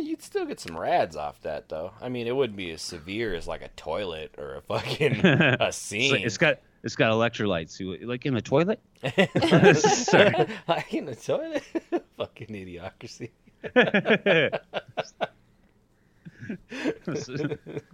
You'd 0.00 0.22
still 0.22 0.46
get 0.46 0.58
some 0.60 0.76
rads 0.78 1.16
off 1.16 1.40
that 1.42 1.68
though. 1.68 1.92
I 2.00 2.08
mean, 2.08 2.26
it 2.26 2.34
wouldn't 2.34 2.56
be 2.56 2.70
as 2.70 2.82
severe 2.82 3.34
as 3.34 3.46
like 3.46 3.62
a 3.62 3.68
toilet 3.68 4.34
or 4.38 4.56
a 4.56 4.62
fucking 4.62 5.24
a 5.26 5.72
scene. 5.72 6.16
it's 6.16 6.38
got 6.38 6.58
it's 6.82 6.96
got 6.96 7.12
electrolytes. 7.12 7.78
Like 8.06 8.26
in 8.26 8.34
the 8.34 8.42
toilet. 8.42 8.80
Like 10.68 10.94
in 10.94 11.04
the 11.06 11.14
toilet. 11.16 11.62
fucking 12.16 12.48
idiocracy. 12.48 13.30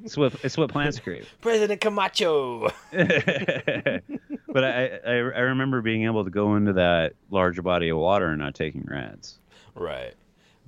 it's 0.02 0.16
what 0.16 0.34
it's 0.44 0.56
what 0.56 0.70
plants 0.70 0.98
crave. 1.00 1.28
President 1.40 1.80
Camacho. 1.80 2.70
but 2.92 4.64
I, 4.64 5.00
I 5.06 5.10
I 5.12 5.40
remember 5.40 5.82
being 5.82 6.04
able 6.04 6.24
to 6.24 6.30
go 6.30 6.56
into 6.56 6.74
that 6.74 7.14
larger 7.30 7.62
body 7.62 7.88
of 7.88 7.98
water 7.98 8.28
and 8.28 8.38
not 8.38 8.54
taking 8.54 8.84
rads. 8.86 9.38
Right. 9.74 10.14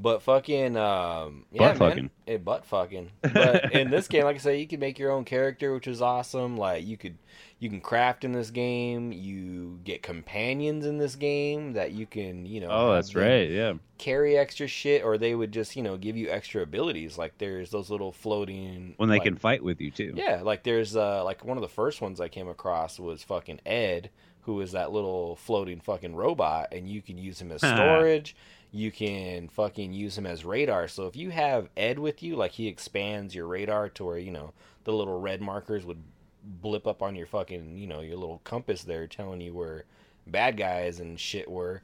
But 0.01 0.23
fucking 0.23 0.77
um 0.77 1.45
yeah, 1.51 1.73
Butt 1.73 1.79
man. 1.81 1.89
fucking. 1.91 2.11
It 2.27 2.45
butt 2.45 2.65
fucking. 2.67 3.11
But 3.23 3.73
in 3.73 3.91
this 3.91 4.07
game, 4.07 4.25
like 4.25 4.37
I 4.37 4.39
say, 4.39 4.61
you 4.61 4.67
can 4.69 4.79
make 4.81 4.99
your 4.99 5.11
own 5.11 5.25
character, 5.25 5.75
which 5.75 5.89
is 5.89 6.01
awesome. 6.01 6.57
Like 6.57 6.87
you 6.87 6.97
could 6.97 7.19
you 7.59 7.69
can 7.69 7.81
craft 7.81 8.23
in 8.23 8.31
this 8.31 8.51
game, 8.51 9.11
you 9.11 9.81
get 9.83 10.03
companions 10.03 10.87
in 10.87 10.99
this 10.99 11.17
game 11.17 11.73
that 11.73 11.91
you 11.91 12.07
can, 12.07 12.47
you 12.47 12.61
know 12.61 12.69
Oh, 12.71 12.95
that's 12.95 13.17
right. 13.17 13.51
Yeah. 13.51 13.75
carry 13.99 14.37
extra 14.39 14.69
shit 14.69 15.03
or 15.05 15.19
they 15.19 15.35
would 15.35 15.51
just, 15.51 15.75
you 15.75 15.83
know, 15.83 15.97
give 15.97 16.17
you 16.17 16.31
extra 16.31 16.63
abilities. 16.63 17.19
Like 17.19 17.37
there's 17.39 17.71
those 17.71 17.91
little 17.91 18.13
floating 18.13 18.95
When 18.99 19.09
they 19.09 19.17
like, 19.17 19.25
can 19.25 19.37
fight 19.37 19.65
with 19.65 19.81
you 19.81 19.91
too. 19.91 20.13
Yeah, 20.15 20.43
like 20.45 20.63
there's 20.63 20.95
uh 20.95 21.25
like 21.25 21.45
one 21.45 21.57
of 21.57 21.63
the 21.63 21.69
first 21.69 22.01
ones 22.01 22.21
I 22.21 22.29
came 22.29 22.47
across 22.49 23.01
was 23.01 23.25
fucking 23.25 23.61
Ed, 23.67 24.11
who 24.43 24.61
is 24.61 24.71
that 24.73 24.93
little 24.93 25.35
floating 25.35 25.81
fucking 25.81 26.15
robot, 26.15 26.69
and 26.73 26.89
you 26.89 27.03
can 27.03 27.19
use 27.19 27.41
him 27.43 27.51
as 27.51 27.61
storage. 27.67 28.37
You 28.71 28.91
can 28.91 29.49
fucking 29.49 29.93
use 29.93 30.17
him 30.19 30.27
as 30.27 30.45
radar. 30.45 30.89
So 30.89 31.07
if 31.07 31.17
you 31.17 31.31
have 31.31 31.69
Ed 31.77 31.99
with 31.99 32.23
you, 32.23 32.37
like 32.37 32.53
he 32.53 32.69
expands 32.69 33.35
your 33.35 33.47
radar 33.47 33.89
to 33.91 34.05
where, 34.05 34.19
you 34.19 34.31
know, 34.31 34.53
the 34.85 34.93
little 34.93 35.21
red 35.21 35.41
markers 35.41 35.85
would 35.85 36.03
blip 36.45 36.87
up 36.87 37.03
on 37.03 37.17
your 37.17 37.27
fucking, 37.27 37.77
you 37.77 37.87
know, 37.87 38.01
your 38.01 38.17
little 38.17 38.41
compass 38.45 38.83
there 38.83 39.07
telling 39.07 39.41
you 39.41 39.55
where 39.55 39.85
bad 40.27 40.57
guys 40.57 41.01
and 41.01 41.19
shit 41.19 41.51
were. 41.51 41.83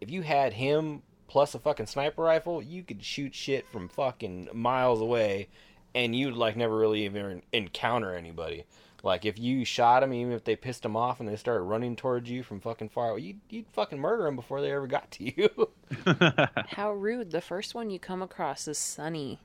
If 0.00 0.10
you 0.10 0.22
had 0.22 0.52
him 0.52 1.02
plus 1.28 1.54
a 1.54 1.58
fucking 1.58 1.86
sniper 1.86 2.22
rifle, 2.22 2.62
you 2.62 2.82
could 2.82 3.02
shoot 3.02 3.34
shit 3.34 3.68
from 3.68 3.88
fucking 3.88 4.48
miles 4.52 5.00
away 5.00 5.48
and 5.94 6.14
you'd 6.14 6.34
like 6.34 6.56
never 6.56 6.76
really 6.76 7.04
even 7.04 7.42
encounter 7.52 8.14
anybody. 8.14 8.64
Like 9.02 9.24
if 9.24 9.38
you 9.38 9.64
shot 9.64 10.00
them, 10.00 10.12
even 10.12 10.32
if 10.32 10.44
they 10.44 10.56
pissed 10.56 10.82
them 10.82 10.96
off 10.96 11.20
and 11.20 11.28
they 11.28 11.36
started 11.36 11.62
running 11.62 11.96
towards 11.96 12.28
you 12.30 12.42
from 12.42 12.60
fucking 12.60 12.88
far 12.88 13.10
away, 13.10 13.20
you'd, 13.20 13.40
you'd 13.50 13.68
fucking 13.72 13.98
murder 14.00 14.24
them 14.24 14.36
before 14.36 14.60
they 14.60 14.72
ever 14.72 14.86
got 14.86 15.10
to 15.12 15.24
you. 15.24 15.70
How 16.68 16.92
rude. 16.92 17.30
The 17.30 17.40
first 17.40 17.74
one 17.74 17.90
you 17.90 17.98
come 17.98 18.22
across 18.22 18.66
is 18.66 18.78
Sunny. 18.78 19.40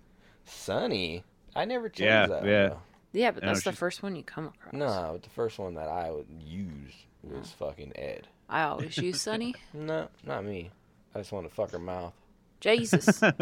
Sunny, 0.46 1.24
I 1.56 1.66
never 1.66 1.90
changed 1.90 2.02
Yeah, 2.08 2.28
that. 2.28 2.46
yeah. 2.46 2.68
though. 2.70 2.80
Yeah, 3.14 3.32
but 3.32 3.44
that's 3.44 3.64
the 3.64 3.72
she's- 3.72 3.80
first 3.80 4.04
one 4.04 4.16
you 4.16 4.24
come 4.24 4.48
across. 4.48 4.74
No, 4.74 5.20
the 5.22 5.30
first 5.30 5.60
one 5.60 5.76
that 5.76 5.90
I 5.90 6.10
would 6.12 6.28
use 6.40 6.94
was 7.24 7.54
oh. 7.60 7.66
fucking 7.68 7.92
Ed. 7.96 8.28
I 8.50 8.64
always 8.64 8.98
use 8.98 9.22
Sunny. 9.22 9.56
No, 9.74 10.08
not 10.26 10.46
me. 10.46 10.72
I 11.14 11.20
just 11.20 11.32
want 11.32 11.48
to 11.48 11.54
fuck 11.54 11.72
her 11.72 11.80
mouth. 11.80 12.14
Jesus. 12.62 13.22
I 13.24 13.34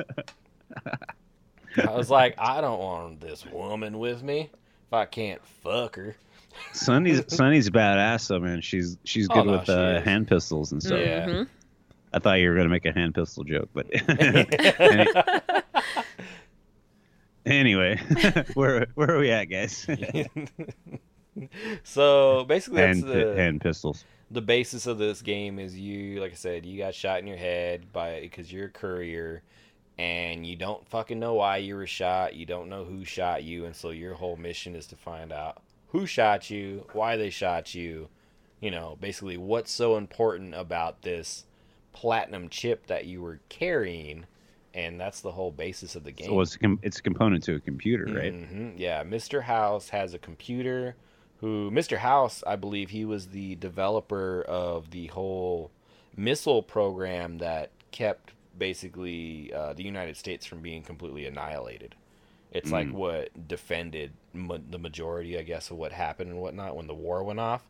was 1.92 2.10
like, 2.10 2.36
I 2.40 2.62
don't 2.62 2.80
want 2.80 3.22
this 3.22 3.46
woman 3.46 4.00
with 4.00 4.24
me 4.24 4.50
if 4.90 4.94
I 4.94 5.06
can't 5.06 5.44
fuck 5.46 5.96
her. 5.98 6.16
Sunny's 6.74 7.22
Sunny's 7.34 7.70
badass 7.70 8.28
though, 8.28 8.40
man. 8.40 8.62
She's 8.62 8.98
she's 9.04 9.28
Oh, 9.30 9.36
good 9.36 9.46
no, 9.46 9.52
with 9.54 9.66
she 9.66 9.72
uh, 9.72 10.02
hand 10.02 10.28
pistols 10.28 10.72
and 10.72 10.82
stuff. 10.82 11.00
Yeah. 11.00 11.26
Mhm. 11.28 11.48
I 12.12 12.18
thought 12.20 12.34
you 12.40 12.50
were 12.50 12.56
gonna 12.56 12.70
make 12.70 12.86
a 12.86 12.92
hand 12.92 13.14
pistol 13.14 13.44
joke, 13.44 13.70
but 13.74 13.86
Anyway, 17.46 17.98
where 18.54 18.88
where 18.96 19.12
are 19.12 19.20
we 19.20 19.32
at, 19.32 19.46
guys? 19.46 19.88
so 21.84 22.44
basically, 22.46 22.82
that's 22.82 23.00
hand, 23.00 23.10
the 23.10 23.36
hand 23.36 23.62
pistols. 23.62 24.04
the 24.30 24.42
basis 24.42 24.86
of 24.88 24.98
this 24.98 25.22
game 25.22 25.58
is 25.58 25.78
you, 25.80 26.20
like 26.20 26.32
I 26.34 26.36
said, 26.36 26.66
you 26.66 26.78
got 26.78 26.94
shot 26.94 27.20
in 27.20 27.28
your 27.28 27.38
head 27.38 27.92
by 27.94 28.20
because 28.22 28.52
you're 28.52 28.66
a 28.66 28.70
courier, 28.70 29.42
and 30.00 30.48
you 30.48 30.56
don't 30.56 30.88
fucking 30.88 31.20
know 31.20 31.34
why 31.34 31.58
you 31.58 31.76
were 31.76 31.86
shot. 31.86 32.34
You 32.34 32.46
don't 32.46 32.70
know 32.70 32.86
who 32.86 33.04
shot 33.04 33.44
you, 33.44 33.66
and 33.66 33.76
so 33.76 33.90
your 33.90 34.14
whole 34.14 34.38
mission 34.38 34.74
is 34.74 34.88
to 34.88 34.96
find 34.96 35.34
out 35.34 35.62
who 35.90 36.06
shot 36.06 36.50
you, 36.50 36.86
why 36.94 37.18
they 37.18 37.30
shot 37.30 37.76
you. 37.76 38.08
You 38.62 38.72
know, 38.72 38.98
basically, 39.02 39.36
what's 39.36 39.72
so 39.72 39.98
important 39.98 40.56
about 40.56 41.02
this 41.02 41.46
platinum 41.92 42.48
chip 42.48 42.88
that 42.88 43.06
you 43.08 43.22
were 43.22 43.42
carrying, 43.50 44.26
and 44.74 44.98
that's 44.98 45.20
the 45.20 45.34
whole 45.34 45.52
basis 45.52 45.98
of 45.98 46.06
the 46.06 46.14
game. 46.14 46.28
So 46.30 46.40
it's 46.40 46.56
a 46.56 46.60
com- 46.60 46.80
it's 46.82 47.00
a 47.00 47.04
component 47.04 47.44
to 47.44 47.56
a 47.56 47.60
computer, 47.60 48.06
right? 48.06 48.34
hmm 48.34 48.72
Yeah, 48.78 49.04
Mr. 49.04 49.44
House 49.44 49.90
has 49.90 50.14
a 50.14 50.20
computer. 50.20 50.96
Who 51.42 51.72
Mr. 51.72 51.98
House, 51.98 52.42
I 52.48 52.56
believe, 52.56 52.90
he 52.90 53.04
was 53.04 53.28
the 53.28 53.56
developer 53.56 54.44
of 54.44 54.92
the 54.92 55.08
whole 55.08 55.72
missile 56.16 56.64
program 56.64 57.38
that 57.40 57.72
kept 57.92 58.32
basically 58.60 59.52
uh, 59.54 59.74
the 59.74 59.84
United 59.84 60.18
States 60.18 60.46
from 60.46 60.62
being 60.62 60.84
completely 60.84 61.26
annihilated. 61.26 61.96
It's 62.52 62.72
like 62.72 62.92
what 62.92 63.48
defended 63.48 64.12
ma- 64.34 64.58
the 64.70 64.80
majority, 64.80 65.38
I 65.38 65.44
guess, 65.44 65.70
of 65.70 65.78
what 65.78 65.92
happened 65.92 66.32
and 66.32 66.40
whatnot 66.40 66.76
when 66.76 66.88
the 66.88 66.96
war 66.96 67.24
went 67.24 67.40
off. 67.40 67.68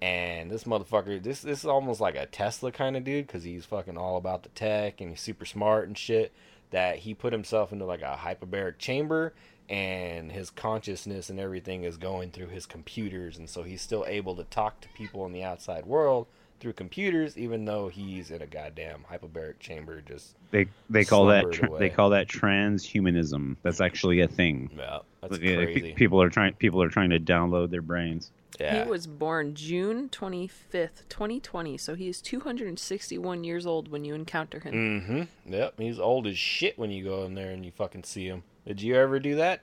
And 0.00 0.50
this 0.50 0.64
motherfucker, 0.64 1.22
this 1.22 1.40
this 1.40 1.60
is 1.60 1.66
almost 1.66 2.00
like 2.00 2.16
a 2.16 2.26
Tesla 2.26 2.72
kind 2.72 2.96
of 2.96 3.04
dude 3.04 3.26
because 3.26 3.44
he's 3.44 3.64
fucking 3.64 3.96
all 3.96 4.16
about 4.16 4.42
the 4.42 4.48
tech 4.50 5.00
and 5.00 5.10
he's 5.10 5.20
super 5.20 5.44
smart 5.44 5.86
and 5.86 5.96
shit. 5.96 6.32
That 6.70 6.98
he 6.98 7.14
put 7.14 7.32
himself 7.32 7.72
into 7.72 7.84
like 7.84 8.02
a 8.02 8.18
hyperbaric 8.20 8.78
chamber 8.78 9.34
and 9.68 10.32
his 10.32 10.50
consciousness 10.50 11.28
and 11.30 11.40
everything 11.40 11.84
is 11.84 11.96
going 11.96 12.30
through 12.30 12.48
his 12.48 12.66
computers, 12.66 13.36
and 13.38 13.48
so 13.48 13.62
he's 13.62 13.82
still 13.82 14.04
able 14.06 14.36
to 14.36 14.44
talk 14.44 14.80
to 14.80 14.88
people 14.90 15.26
in 15.26 15.32
the 15.32 15.42
outside 15.42 15.86
world 15.86 16.26
through 16.60 16.72
computers, 16.74 17.36
even 17.38 17.64
though 17.64 17.88
he's 17.88 18.30
in 18.30 18.42
a 18.42 18.46
goddamn 18.46 19.04
hyperbaric 19.10 19.58
chamber. 19.60 20.00
Just 20.00 20.36
They 20.50 20.66
they 20.90 21.04
call 21.04 21.26
that 21.26 21.40
Slumbered 21.42 21.54
tr- 21.58 21.66
away. 21.66 21.78
they 21.80 21.88
call 21.90 22.10
that 22.10 22.28
transhumanism. 22.28 23.56
That's 23.62 23.80
actually 23.80 24.20
a 24.20 24.28
thing. 24.28 24.70
yeah, 24.76 24.98
that's 25.20 25.38
Yeah, 25.38 25.56
crazy. 25.56 25.92
People 25.94 26.20
are 26.22 26.28
trying 26.30 26.54
people 26.54 26.82
are 26.82 26.88
trying 26.88 27.10
to 27.10 27.20
download 27.20 27.70
their 27.70 27.82
brains. 27.82 28.30
yeah, 28.60 28.84
He 28.84 28.90
was 28.90 29.06
born 29.06 29.54
June 29.54 30.08
25th, 30.08 31.08
2020, 31.08 31.76
so 31.76 31.94
he 31.94 32.08
is 32.08 32.20
261 32.22 33.44
years 33.44 33.66
old 33.66 33.88
when 33.88 34.04
you 34.04 34.14
encounter 34.14 34.60
him. 34.60 34.72
Mm-hmm. 34.74 35.52
Yep. 35.52 35.74
He's 35.78 35.98
old 36.00 36.26
as 36.26 36.38
shit 36.38 36.78
when 36.78 36.90
you 36.90 37.04
go 37.04 37.24
in 37.24 37.34
there 37.34 37.50
and 37.50 37.64
you 37.64 37.70
fucking 37.72 38.04
see 38.04 38.26
him. 38.26 38.42
Did 38.66 38.80
you 38.80 38.94
ever 38.96 39.18
do 39.20 39.36
that? 39.36 39.60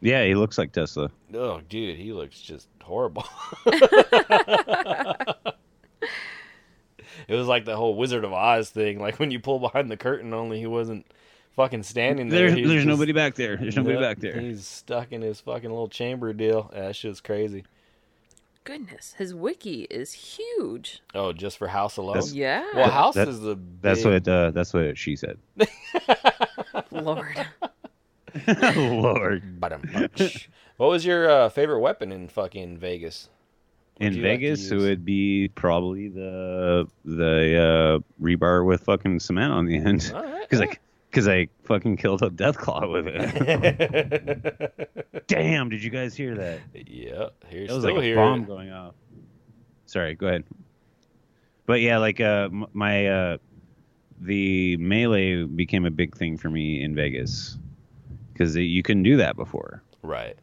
Yeah, 0.00 0.24
he 0.24 0.34
looks 0.36 0.58
like 0.58 0.70
Tesla. 0.72 1.10
Oh, 1.34 1.60
dude, 1.68 1.96
he 1.96 2.12
looks 2.12 2.40
just 2.40 2.68
horrible. 2.82 3.24
it 7.28 7.34
was 7.34 7.46
like 7.46 7.64
the 7.64 7.76
whole 7.76 7.94
Wizard 7.94 8.24
of 8.24 8.32
Oz 8.32 8.70
thing. 8.70 8.98
Like 9.00 9.18
when 9.20 9.30
you 9.30 9.38
pull 9.38 9.58
behind 9.60 9.90
the 9.90 9.96
curtain, 9.96 10.34
only 10.34 10.58
he 10.58 10.66
wasn't 10.66 11.06
fucking 11.54 11.82
standing 11.84 12.28
there. 12.28 12.50
There's 12.50 12.54
there's 12.68 12.72
just- 12.84 12.86
nobody 12.86 13.12
back 13.12 13.34
there. 13.36 13.56
There's 13.56 13.76
nobody 13.76 13.94
Yep, 13.94 14.02
back 14.02 14.18
there. 14.20 14.40
He's 14.40 14.66
stuck 14.66 15.12
in 15.12 15.22
his 15.22 15.40
fucking 15.40 15.68
little 15.70 15.88
chamber 15.88 16.32
deal. 16.32 16.70
Yeah, 16.74 16.86
that 16.86 16.96
shit's 16.96 17.20
crazy. 17.20 17.64
Goodness, 18.64 19.14
his 19.16 19.34
wiki 19.34 19.82
is 19.88 20.12
huge. 20.12 21.00
Oh, 21.14 21.32
just 21.32 21.56
for 21.56 21.68
House 21.68 21.96
alone? 21.96 22.14
That's- 22.14 22.34
Yeah. 22.34 22.64
well, 22.74 22.90
House 22.90 23.14
that- 23.14 23.28
is 23.28 23.40
the 23.40 23.58
That's 23.80 24.04
what 24.04 24.26
uh, 24.28 24.50
that's 24.50 24.74
what 24.74 24.98
she 24.98 25.16
said. 25.16 25.38
Lord. 26.90 27.46
Lord. 28.76 29.60
Ba-dum-bum. 29.60 30.08
what 30.76 30.86
was 30.90 31.04
your 31.06 31.30
uh, 31.30 31.48
favorite 31.48 31.80
weapon 31.80 32.12
in 32.12 32.28
fucking 32.28 32.76
Vegas? 32.78 33.28
In 34.00 34.14
you 34.14 34.22
like 34.22 34.40
Vegas, 34.40 34.70
it 34.70 34.76
would 34.76 35.04
be 35.04 35.48
probably 35.48 36.08
the 36.08 36.88
the 37.04 38.00
uh, 38.00 38.22
rebar 38.22 38.64
with 38.64 38.82
fucking 38.82 39.18
cement 39.20 39.52
on 39.52 39.66
the 39.66 39.76
end, 39.76 40.12
All 40.14 40.22
right, 40.22 40.42
because 40.42 40.60
I 40.60 40.76
because 41.10 41.26
I 41.26 41.48
fucking 41.64 41.96
killed 41.96 42.22
a 42.22 42.30
deathclaw 42.30 42.92
with 42.92 43.06
it. 43.08 44.76
Damn! 45.26 45.68
Did 45.68 45.82
you 45.82 45.90
guys 45.90 46.16
hear 46.16 46.36
that? 46.36 46.60
yeah, 46.74 47.28
here's 47.48 47.70
was 47.70 47.82
still 47.82 47.96
like 47.96 48.04
a 48.04 48.14
bomb 48.14 48.44
going 48.44 48.70
off. 48.70 48.94
Sorry, 49.86 50.14
go 50.14 50.28
ahead. 50.28 50.44
But 51.66 51.80
yeah, 51.80 51.98
like 51.98 52.20
uh, 52.20 52.48
my 52.72 53.06
uh, 53.06 53.38
the 54.20 54.76
melee 54.76 55.42
became 55.42 55.84
a 55.86 55.90
big 55.90 56.16
thing 56.16 56.38
for 56.38 56.50
me 56.50 56.82
in 56.82 56.94
Vegas 56.94 57.58
because 58.32 58.54
you 58.54 58.82
couldn't 58.82 59.02
do 59.02 59.16
that 59.16 59.36
before. 59.36 59.82
Right. 60.02 60.36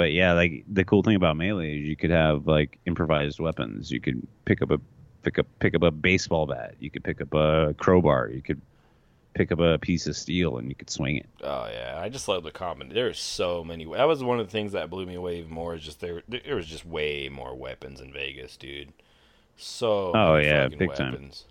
But 0.00 0.12
yeah, 0.12 0.32
like 0.32 0.64
the 0.66 0.82
cool 0.82 1.02
thing 1.02 1.14
about 1.14 1.36
melee 1.36 1.78
is 1.78 1.86
you 1.86 1.94
could 1.94 2.08
have 2.08 2.46
like 2.46 2.78
improvised 2.86 3.38
weapons. 3.38 3.90
You 3.90 4.00
could 4.00 4.26
pick 4.46 4.62
up 4.62 4.70
a 4.70 4.80
pick 5.22 5.38
up 5.38 5.46
pick 5.58 5.74
up 5.74 5.82
a 5.82 5.90
baseball 5.90 6.46
bat. 6.46 6.74
You 6.80 6.90
could 6.90 7.04
pick 7.04 7.20
up 7.20 7.34
a 7.34 7.74
crowbar. 7.76 8.30
You 8.30 8.40
could 8.40 8.62
pick 9.34 9.52
up 9.52 9.60
a 9.60 9.76
piece 9.78 10.06
of 10.06 10.16
steel 10.16 10.56
and 10.56 10.70
you 10.70 10.74
could 10.74 10.88
swing 10.88 11.18
it. 11.18 11.28
Oh 11.42 11.68
yeah, 11.70 12.00
I 12.02 12.08
just 12.08 12.28
love 12.28 12.44
the 12.44 12.50
combination. 12.50 12.94
There's 12.94 13.18
so 13.18 13.62
many. 13.62 13.84
That 13.84 14.04
was 14.04 14.24
one 14.24 14.40
of 14.40 14.46
the 14.46 14.50
things 14.50 14.72
that 14.72 14.88
blew 14.88 15.04
me 15.04 15.16
away 15.16 15.40
even 15.40 15.52
more. 15.52 15.74
Is 15.74 15.82
just 15.82 16.00
there. 16.00 16.22
There 16.26 16.56
was 16.56 16.66
just 16.66 16.86
way 16.86 17.28
more 17.28 17.54
weapons 17.54 18.00
in 18.00 18.10
Vegas, 18.10 18.56
dude. 18.56 18.94
So. 19.58 20.12
Oh, 20.14 20.38
yeah, 20.38 20.68
big 20.68 20.94
time. 20.94 21.12
weapons. 21.12 21.44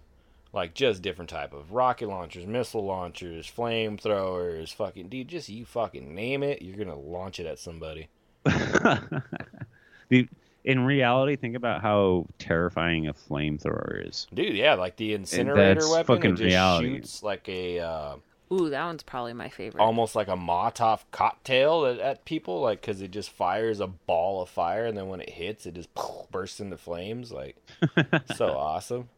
Like 0.53 0.73
just 0.73 1.03
different 1.03 1.29
type 1.29 1.53
of 1.53 1.71
rocket 1.71 2.09
launchers, 2.09 2.47
missile 2.47 2.83
launchers, 2.83 3.45
flamethrowers, 3.45 4.73
fucking 4.73 5.09
dude. 5.09 5.27
Just 5.27 5.49
you 5.49 5.65
fucking 5.65 6.15
name 6.15 6.41
it, 6.41 6.63
you're 6.63 6.83
gonna 6.83 6.97
launch 6.97 7.39
it 7.39 7.45
at 7.45 7.59
somebody. 7.59 8.09
Dude, 10.09 10.29
in 10.63 10.79
reality, 10.81 11.35
think 11.35 11.55
about 11.55 11.81
how 11.81 12.25
terrifying 12.37 13.07
a 13.07 13.13
flamethrower 13.13 14.07
is. 14.07 14.27
Dude, 14.33 14.55
yeah, 14.55 14.75
like 14.75 14.95
the 14.97 15.13
incinerator 15.13 15.75
that's 15.75 15.89
weapon. 15.89 16.15
fucking 16.15 16.35
just 16.35 16.43
reality. 16.43 16.95
shoots 16.95 17.23
like 17.23 17.47
a 17.47 17.79
uh, 17.79 18.15
Ooh, 18.51 18.69
that 18.69 18.85
one's 18.85 19.03
probably 19.03 19.33
my 19.33 19.49
favorite. 19.49 19.81
almost 19.81 20.15
like 20.15 20.27
a 20.27 20.35
Molotov 20.35 21.01
cocktail 21.11 21.85
at, 21.85 21.99
at 21.99 22.25
people, 22.25 22.61
like 22.61 22.81
because 22.81 23.01
it 23.01 23.11
just 23.11 23.29
fires 23.29 23.79
a 23.79 23.87
ball 23.87 24.41
of 24.41 24.49
fire, 24.49 24.85
and 24.85 24.97
then 24.97 25.07
when 25.07 25.21
it 25.21 25.29
hits, 25.29 25.65
it 25.65 25.75
just 25.75 25.89
bursts 26.31 26.59
into 26.59 26.77
flames. 26.77 27.31
Like 27.31 27.57
so 28.35 28.57
awesome. 28.57 29.09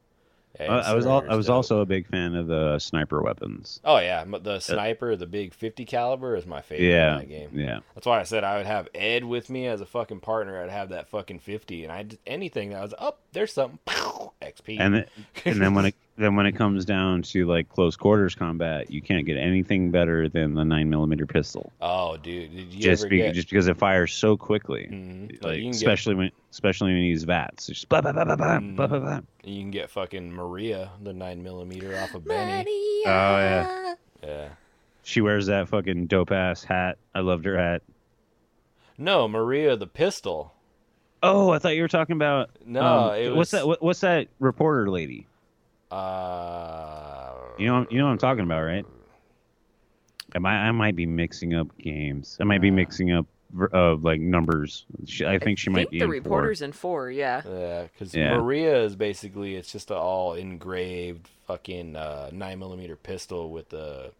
Yeah, 0.60 0.68
uh, 0.68 0.82
I, 0.82 0.91
I 0.91 0.94
was 0.94 1.06
al- 1.06 1.26
I 1.30 1.36
was 1.36 1.48
dope. 1.48 1.56
also 1.56 1.80
a 1.80 1.86
big 1.86 2.07
fan 2.07 2.36
of 2.36 2.48
the 2.48 2.78
sniper 2.80 3.22
weapons. 3.22 3.80
Oh 3.86 3.99
yeah, 3.99 4.23
the 4.26 4.53
uh, 4.53 4.60
sniper, 4.60 5.15
the 5.15 5.26
big 5.26 5.53
50 5.53 5.86
caliber, 5.86 6.36
is 6.36 6.45
my 6.45 6.61
favorite 6.61 6.88
Yeah, 6.88 7.14
in 7.14 7.19
that 7.19 7.30
game. 7.30 7.49
yeah. 7.53 7.80
That's 7.95 8.06
why 8.06 8.19
I 8.19 8.23
said 8.23 8.44
I 8.44 8.57
would 8.57 8.65
have 8.65 8.90
Ed 8.94 9.23
with 9.23 9.49
me 9.49 9.68
as 9.68 9.80
a 9.82 9.86
fucking 9.86 10.19
partner. 10.19 10.61
I'd 10.61 10.69
have 10.69 10.90
that 10.90 11.07
fucking 11.10 11.40
50, 11.40 11.84
and 11.86 11.91
I 11.94 12.06
anything 12.28 12.72
that 12.72 12.82
was 12.82 12.94
up. 12.98 13.22
there's 13.32 13.53
something. 13.53 13.80
XP. 14.41 14.78
And 14.80 14.95
then, 14.95 15.06
and 15.45 15.61
then 15.61 15.73
when 15.76 15.86
it 15.86 15.95
then 16.18 16.36
when 16.36 16.46
it 16.46 16.52
comes 16.54 16.86
down 16.86 17.22
to 17.24 17.46
like 17.46 17.70
close 17.70 17.96
quarters 17.96 18.36
combat, 18.36 18.92
you 18.92 19.02
can't 19.02 19.26
get 19.26 19.38
anything 19.38 19.92
better 19.92 20.28
than 20.30 20.54
the 20.54 20.64
nine 20.64 20.90
millimeter 20.90 21.26
pistol. 21.26 21.72
oh, 21.82 22.18
dude, 22.18 22.56
did 22.56 22.74
you 22.74 22.82
just 22.82 23.04
ever 23.04 23.10
be, 23.10 23.18
get? 23.18 23.34
just 23.34 23.50
because 23.50 23.68
it 23.68 23.78
fires 23.78 24.14
so 24.14 24.36
quickly, 24.38 24.88
Mhm. 24.92 25.44
like 25.44 25.58
you, 25.58 25.64
can 25.64 25.70
especially 25.72 26.16
when 26.16 26.32
especially 26.52 26.92
when 26.94 27.02
you 27.02 27.10
use 27.10 27.24
VATS. 27.24 27.70
It's 27.70 27.80
just 27.80 27.90
blah, 27.90 28.02
blah, 28.02 28.12
blah, 28.12 28.26
blah, 28.26 28.36
blah, 28.36 28.60
blah, 28.60 28.88
blah, 28.88 29.00
blah. 29.00 29.20
you 29.44 29.62
can 29.62 29.72
get 29.72 29.90
fucking 29.90 30.32
Maria, 30.34 30.92
the 31.02 31.14
nine 31.14 31.42
millimeter, 31.42 31.98
off 31.98 32.14
of 32.14 32.26
Benny. 32.26 32.66
Oh 33.06 33.38
yeah, 33.38 33.94
Yeah. 34.24 34.50
she 35.04 35.22
wears 35.22 35.48
that 35.48 35.70
fucking 35.70 36.08
dope 36.08 36.32
ass 36.32 36.64
hat. 36.64 36.98
I 37.16 37.22
loved 37.22 37.46
her 37.46 37.58
hat. 37.58 37.82
No, 38.98 39.28
Maria 39.28 39.76
the 39.78 39.88
pistol. 39.88 40.54
Oh, 41.24 41.52
I 41.52 41.60
thought 41.60 41.76
you 41.76 41.82
were 41.84 41.88
talking 41.88 42.16
about 42.16 42.50
No, 42.66 42.82
um, 43.12 43.16
it 43.16 43.36
what's 43.36 43.52
that? 43.52 43.66
What, 43.66 43.82
what's 43.82 44.02
that 44.02 44.28
reporter 44.40 44.90
lady? 44.90 45.26
Uh, 45.92 47.34
You 47.58 47.68
know, 47.68 47.86
you 47.90 47.98
know 48.00 48.06
what 48.06 48.12
I'm 48.12 48.18
talking 48.18 48.44
about, 48.44 48.62
right? 48.64 48.86
Am 50.34 50.46
I? 50.46 50.68
I 50.68 50.72
might 50.72 50.96
be 50.96 51.06
mixing 51.06 51.54
up 51.54 51.68
games. 51.78 52.38
I 52.40 52.46
might 52.46 52.62
be 52.62 52.72
mixing 52.72 53.12
up 53.12 53.26
uh, 53.74 53.96
like 53.96 54.22
numbers. 54.22 54.86
She, 55.06 55.26
I 55.26 55.38
think 55.40 55.60
she 55.60 55.70
I 55.70 55.74
might 55.74 55.80
think 55.90 55.92
be 55.92 56.00
the 56.00 56.06
in 56.06 56.10
four. 56.10 56.16
reporter's 56.38 56.62
in 56.62 56.72
four, 56.72 57.12
yeah. 57.12 57.42
Yeah, 57.46 57.84
because 57.84 58.16
Yeah. 58.16 58.38
Maria 58.38 58.82
is 58.84 58.96
basically 58.96 59.56
it's 59.56 59.72
just 59.72 59.92
an 59.92 59.98
all 59.98 60.34
engraved 60.36 61.28
fucking 61.48 61.98
uh, 61.98 62.30
nine 62.32 62.60
millimeter 62.60 62.96
pistol 62.96 63.52
with 63.52 63.74
a 63.74 64.12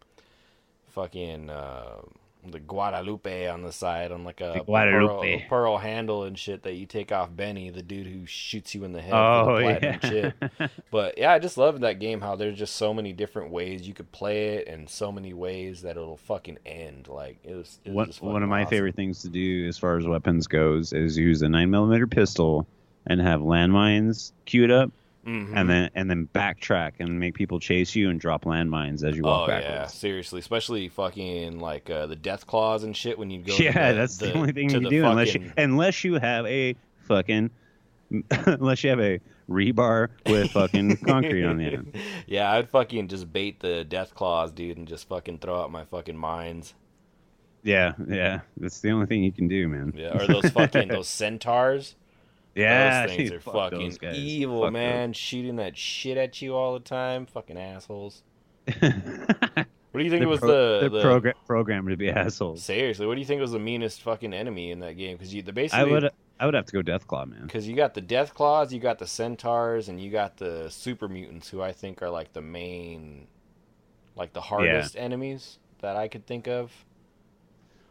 fucking 0.90 1.48
uh, 1.48 2.02
the 2.50 2.58
Guadalupe 2.58 3.46
on 3.48 3.62
the 3.62 3.72
side 3.72 4.10
on 4.10 4.24
like 4.24 4.40
a 4.40 4.62
Guadalupe. 4.66 5.40
pearl, 5.40 5.48
pearl 5.48 5.78
handle 5.78 6.24
and 6.24 6.38
shit 6.38 6.64
that 6.64 6.74
you 6.74 6.86
take 6.86 7.12
off 7.12 7.34
Benny, 7.34 7.70
the 7.70 7.82
dude 7.82 8.06
who 8.06 8.26
shoots 8.26 8.74
you 8.74 8.84
in 8.84 8.92
the 8.92 9.00
head 9.00 9.12
Oh 9.14 9.56
the 9.56 9.62
platinum 9.62 10.00
yeah. 10.02 10.10
chip. 10.10 10.70
But 10.90 11.18
yeah, 11.18 11.32
I 11.32 11.38
just 11.38 11.56
love 11.56 11.80
that 11.80 12.00
game. 12.00 12.20
How 12.20 12.36
there's 12.36 12.58
just 12.58 12.76
so 12.76 12.92
many 12.92 13.12
different 13.12 13.50
ways 13.50 13.86
you 13.86 13.94
could 13.94 14.10
play 14.12 14.56
it, 14.56 14.68
and 14.68 14.88
so 14.90 15.12
many 15.12 15.32
ways 15.32 15.82
that 15.82 15.92
it'll 15.92 16.16
fucking 16.16 16.58
end. 16.66 17.08
Like 17.08 17.38
it 17.44 17.54
was. 17.54 17.78
It 17.84 17.92
was 17.92 18.20
one, 18.20 18.34
one 18.34 18.42
of 18.42 18.48
my 18.48 18.62
awesome. 18.62 18.70
favorite 18.70 18.96
things 18.96 19.22
to 19.22 19.28
do 19.28 19.68
as 19.68 19.78
far 19.78 19.96
as 19.96 20.06
weapons 20.06 20.46
goes 20.46 20.92
is 20.92 21.16
use 21.16 21.42
a 21.42 21.48
nine 21.48 21.70
millimeter 21.70 22.06
pistol 22.06 22.66
and 23.06 23.20
have 23.20 23.40
landmines 23.40 24.32
queued 24.44 24.70
up 24.70 24.90
Mm-hmm. 25.26 25.56
and 25.56 25.70
then 25.70 25.90
and 25.94 26.10
then 26.10 26.28
backtrack 26.34 26.94
and 26.98 27.20
make 27.20 27.34
people 27.34 27.60
chase 27.60 27.94
you 27.94 28.10
and 28.10 28.18
drop 28.18 28.44
landmines 28.44 29.04
as 29.04 29.16
you 29.16 29.22
walk 29.22 29.50
Oh 29.50 29.52
yeah, 29.52 29.86
seriously, 29.86 30.40
especially 30.40 30.88
fucking 30.88 31.60
like 31.60 31.88
uh, 31.88 32.06
the 32.06 32.16
death 32.16 32.44
claws 32.44 32.82
and 32.82 32.96
shit 32.96 33.16
when 33.16 33.30
you 33.30 33.40
go. 33.40 33.54
Yeah, 33.58 33.92
the, 33.92 33.98
that's 33.98 34.16
the, 34.16 34.32
only 34.32 34.50
thing 34.50 34.68
you 34.70 34.80
can 34.80 34.90
do 34.90 35.04
unless 35.04 35.32
you 35.32 35.52
unless 35.56 36.02
you 36.02 36.14
have 36.14 36.44
a 36.46 36.74
fucking 37.02 37.50
unless 38.46 38.82
you 38.82 38.90
have 38.90 39.00
a 39.00 39.20
rebar 39.48 40.08
with 40.26 40.50
fucking 40.50 40.96
concrete 41.06 41.44
on 41.44 41.58
the 41.58 41.66
end. 41.66 41.96
Yeah, 42.26 42.50
I'd 42.50 42.68
fucking 42.68 43.06
just 43.06 43.32
bait 43.32 43.60
the 43.60 43.84
death 43.84 44.14
claws, 44.14 44.50
dude, 44.50 44.76
and 44.76 44.88
just 44.88 45.08
fucking 45.08 45.38
throw 45.38 45.60
out 45.60 45.70
my 45.70 45.84
fucking 45.84 46.16
mines. 46.16 46.74
Yeah, 47.62 47.92
yeah, 48.08 48.40
that's 48.56 48.80
the 48.80 48.90
only 48.90 49.06
thing 49.06 49.22
you 49.22 49.30
can 49.30 49.46
do, 49.46 49.68
man. 49.68 49.92
Yeah, 49.96 50.20
or 50.20 50.26
those 50.26 50.50
fucking 50.50 50.88
those 50.88 51.08
centaurs. 51.08 51.94
Yeah, 52.54 53.06
those 53.06 53.16
things 53.16 53.32
are 53.32 53.40
fuck 53.40 53.72
fucking 53.72 53.98
evil, 54.14 54.64
Fuck 54.64 54.72
man. 54.72 55.12
Shooting 55.12 55.56
that 55.56 55.76
shit 55.76 56.18
at 56.18 56.42
you 56.42 56.54
all 56.54 56.74
the 56.74 56.80
time, 56.80 57.26
fucking 57.26 57.56
assholes. 57.56 58.22
what 58.66 58.80
do 58.80 60.04
you 60.04 60.10
think 60.10 60.26
was 60.26 60.40
pro- 60.40 60.48
the, 60.48 60.88
they're 60.88 61.02
the 61.02 61.02
progra- 61.02 61.34
programmed 61.46 61.88
to 61.88 61.96
be 61.96 62.10
assholes. 62.10 62.62
seriously? 62.62 63.06
What 63.06 63.14
do 63.14 63.20
you 63.20 63.26
think 63.26 63.40
was 63.40 63.52
the 63.52 63.58
meanest 63.58 64.02
fucking 64.02 64.34
enemy 64.34 64.70
in 64.70 64.80
that 64.80 64.96
game? 64.96 65.16
Because 65.16 65.32
you 65.32 65.42
the 65.42 65.52
basically 65.52 65.80
I 65.80 65.84
would 65.84 66.10
I 66.38 66.44
would 66.44 66.54
have 66.54 66.66
to 66.66 66.72
go 66.72 66.82
Deathclaw, 66.82 67.28
man. 67.28 67.42
Because 67.42 67.68
you 67.68 67.76
got 67.76 67.94
the 67.94 68.00
Death 68.00 68.34
Claws, 68.34 68.72
you 68.72 68.80
got 68.80 68.98
the 68.98 69.06
Centaurs, 69.06 69.88
and 69.88 70.00
you 70.00 70.10
got 70.10 70.36
the 70.36 70.68
Super 70.70 71.08
Mutants, 71.08 71.48
who 71.48 71.62
I 71.62 71.72
think 71.72 72.02
are 72.02 72.10
like 72.10 72.32
the 72.32 72.42
main, 72.42 73.28
like 74.16 74.32
the 74.32 74.40
hardest 74.40 74.96
enemies 74.96 75.58
that 75.80 75.96
I 75.96 76.08
could 76.08 76.26
think 76.26 76.48
of. 76.48 76.72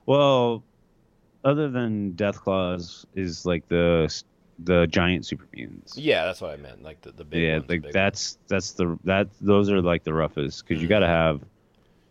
Well, 0.05 0.63
other 1.43 1.69
than 1.69 2.13
Deathclaws 2.13 3.05
is 3.15 3.45
like 3.45 3.67
the 3.67 4.07
the 4.63 4.87
giant 4.87 5.25
super 5.25 5.45
mutants. 5.53 5.97
Yeah, 5.97 6.25
that's 6.25 6.41
what 6.41 6.51
I 6.51 6.57
meant. 6.57 6.83
Like 6.83 7.01
the, 7.01 7.11
the 7.11 7.23
big 7.23 7.41
yeah, 7.41 7.57
ones, 7.57 7.69
like 7.69 7.81
big 7.83 7.93
that's 7.93 8.37
that's 8.47 8.71
the 8.73 8.97
that 9.03 9.27
those 9.41 9.69
are 9.69 9.81
like 9.81 10.03
the 10.03 10.13
roughest 10.13 10.65
because 10.67 10.81
you 10.81 10.87
got 10.87 10.99
to 10.99 11.07
have 11.07 11.41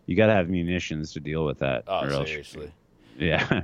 you 0.07 0.17
got 0.17 0.27
to 0.27 0.33
have 0.35 0.49
munitions 0.49 1.13
to 1.13 1.21
deal 1.21 1.45
with 1.45 1.61
that. 1.61 1.85
Oh, 1.87 2.25
seriously. 2.25 2.73
yeah. 3.19 3.63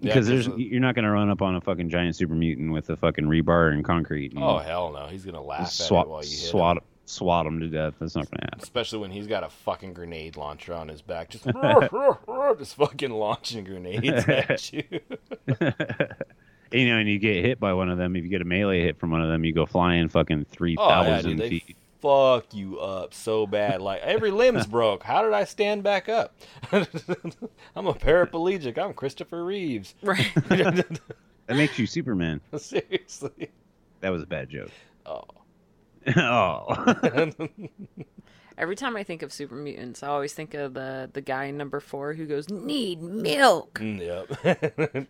Because 0.00 0.26
there's 0.26 0.46
'cause, 0.46 0.54
uh, 0.54 0.58
you're 0.58 0.80
not 0.80 0.94
gonna 0.94 1.10
run 1.10 1.30
up 1.30 1.40
on 1.42 1.56
a 1.56 1.60
fucking 1.60 1.88
giant 1.88 2.16
super 2.16 2.34
mutant 2.34 2.72
with 2.72 2.90
a 2.90 2.96
fucking 2.96 3.24
rebar 3.24 3.72
and 3.72 3.84
concrete. 3.84 4.32
And 4.32 4.42
Oh 4.42 4.58
hell 4.58 4.92
no, 4.92 5.06
he's 5.06 5.24
gonna 5.24 5.42
laugh 5.42 5.62
at 5.62 5.70
swat 5.70 6.06
it 6.06 6.10
while 6.10 6.22
you 6.22 6.30
hit 6.30 6.38
swat 6.50 6.76
him. 6.78 6.82
swat 7.06 7.46
him 7.46 7.60
to 7.60 7.68
death. 7.68 7.94
That's 7.98 8.14
not 8.14 8.30
gonna 8.30 8.44
happen. 8.44 8.60
Especially 8.62 8.98
when 8.98 9.10
he's 9.10 9.26
got 9.26 9.42
a 9.42 9.48
fucking 9.48 9.94
grenade 9.94 10.36
launcher 10.36 10.74
on 10.74 10.88
his 10.88 11.00
back, 11.00 11.30
just 11.30 11.44
just 12.58 12.74
fucking 12.74 13.10
launching 13.10 13.64
grenades 13.64 14.24
at 14.28 14.72
you. 14.72 14.84
You 16.72 16.88
know, 16.88 16.96
and 16.98 17.08
you 17.08 17.18
get 17.18 17.44
hit 17.44 17.60
by 17.60 17.72
one 17.74 17.88
of 17.90 17.98
them. 17.98 18.16
If 18.16 18.24
you 18.24 18.30
get 18.30 18.42
a 18.42 18.44
melee 18.44 18.82
hit 18.82 18.98
from 18.98 19.10
one 19.10 19.22
of 19.22 19.28
them, 19.28 19.44
you 19.44 19.52
go 19.52 19.66
flying 19.66 20.08
fucking 20.08 20.46
three 20.50 20.76
Oh 20.78 20.88
yeah, 20.88 21.04
thousand 21.16 21.30
dude, 21.32 21.40
they 21.40 21.48
feet. 21.50 21.76
fuck 22.00 22.52
you 22.54 22.78
up 22.80 23.14
so 23.14 23.46
bad. 23.46 23.80
Like 23.80 24.00
every 24.02 24.30
limb's 24.30 24.66
broke. 24.68 25.02
How 25.04 25.22
did 25.22 25.32
I 25.32 25.44
stand 25.44 25.82
back 25.82 26.08
up? 26.08 26.34
I'm 26.72 27.86
a 27.86 27.94
paraplegic. 27.94 28.78
I'm 28.78 28.94
Christopher 28.94 29.44
Reeves. 29.44 29.94
Right. 30.02 30.30
That 31.48 31.56
makes 31.56 31.78
you 31.78 31.86
Superman. 31.86 32.40
Seriously. 32.56 33.50
That 34.00 34.08
was 34.10 34.20
a 34.20 34.26
bad 34.26 34.48
joke. 34.50 34.72
Oh. 35.06 35.22
oh. 36.16 37.48
Every 38.58 38.74
time 38.74 38.96
I 38.96 39.04
think 39.04 39.22
of 39.22 39.32
super 39.32 39.54
mutants, 39.54 40.02
I 40.02 40.08
always 40.08 40.32
think 40.32 40.54
of 40.54 40.74
the 40.74 41.08
the 41.12 41.20
guy 41.20 41.52
number 41.52 41.78
four 41.78 42.14
who 42.14 42.26
goes, 42.26 42.48
"Need 42.48 43.00
milk." 43.00 43.74
Mm, 43.78 44.26
Yep. 44.42 45.06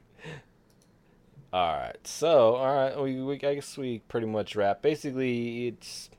All 1.56 1.78
right. 1.78 2.06
So, 2.06 2.56
all 2.56 2.74
right, 2.74 3.00
we, 3.00 3.22
we 3.22 3.34
I 3.36 3.54
guess 3.54 3.78
we 3.78 4.00
pretty 4.08 4.26
much 4.26 4.54
wrap. 4.54 4.82
Basically, 4.82 5.68
it's 5.68 6.10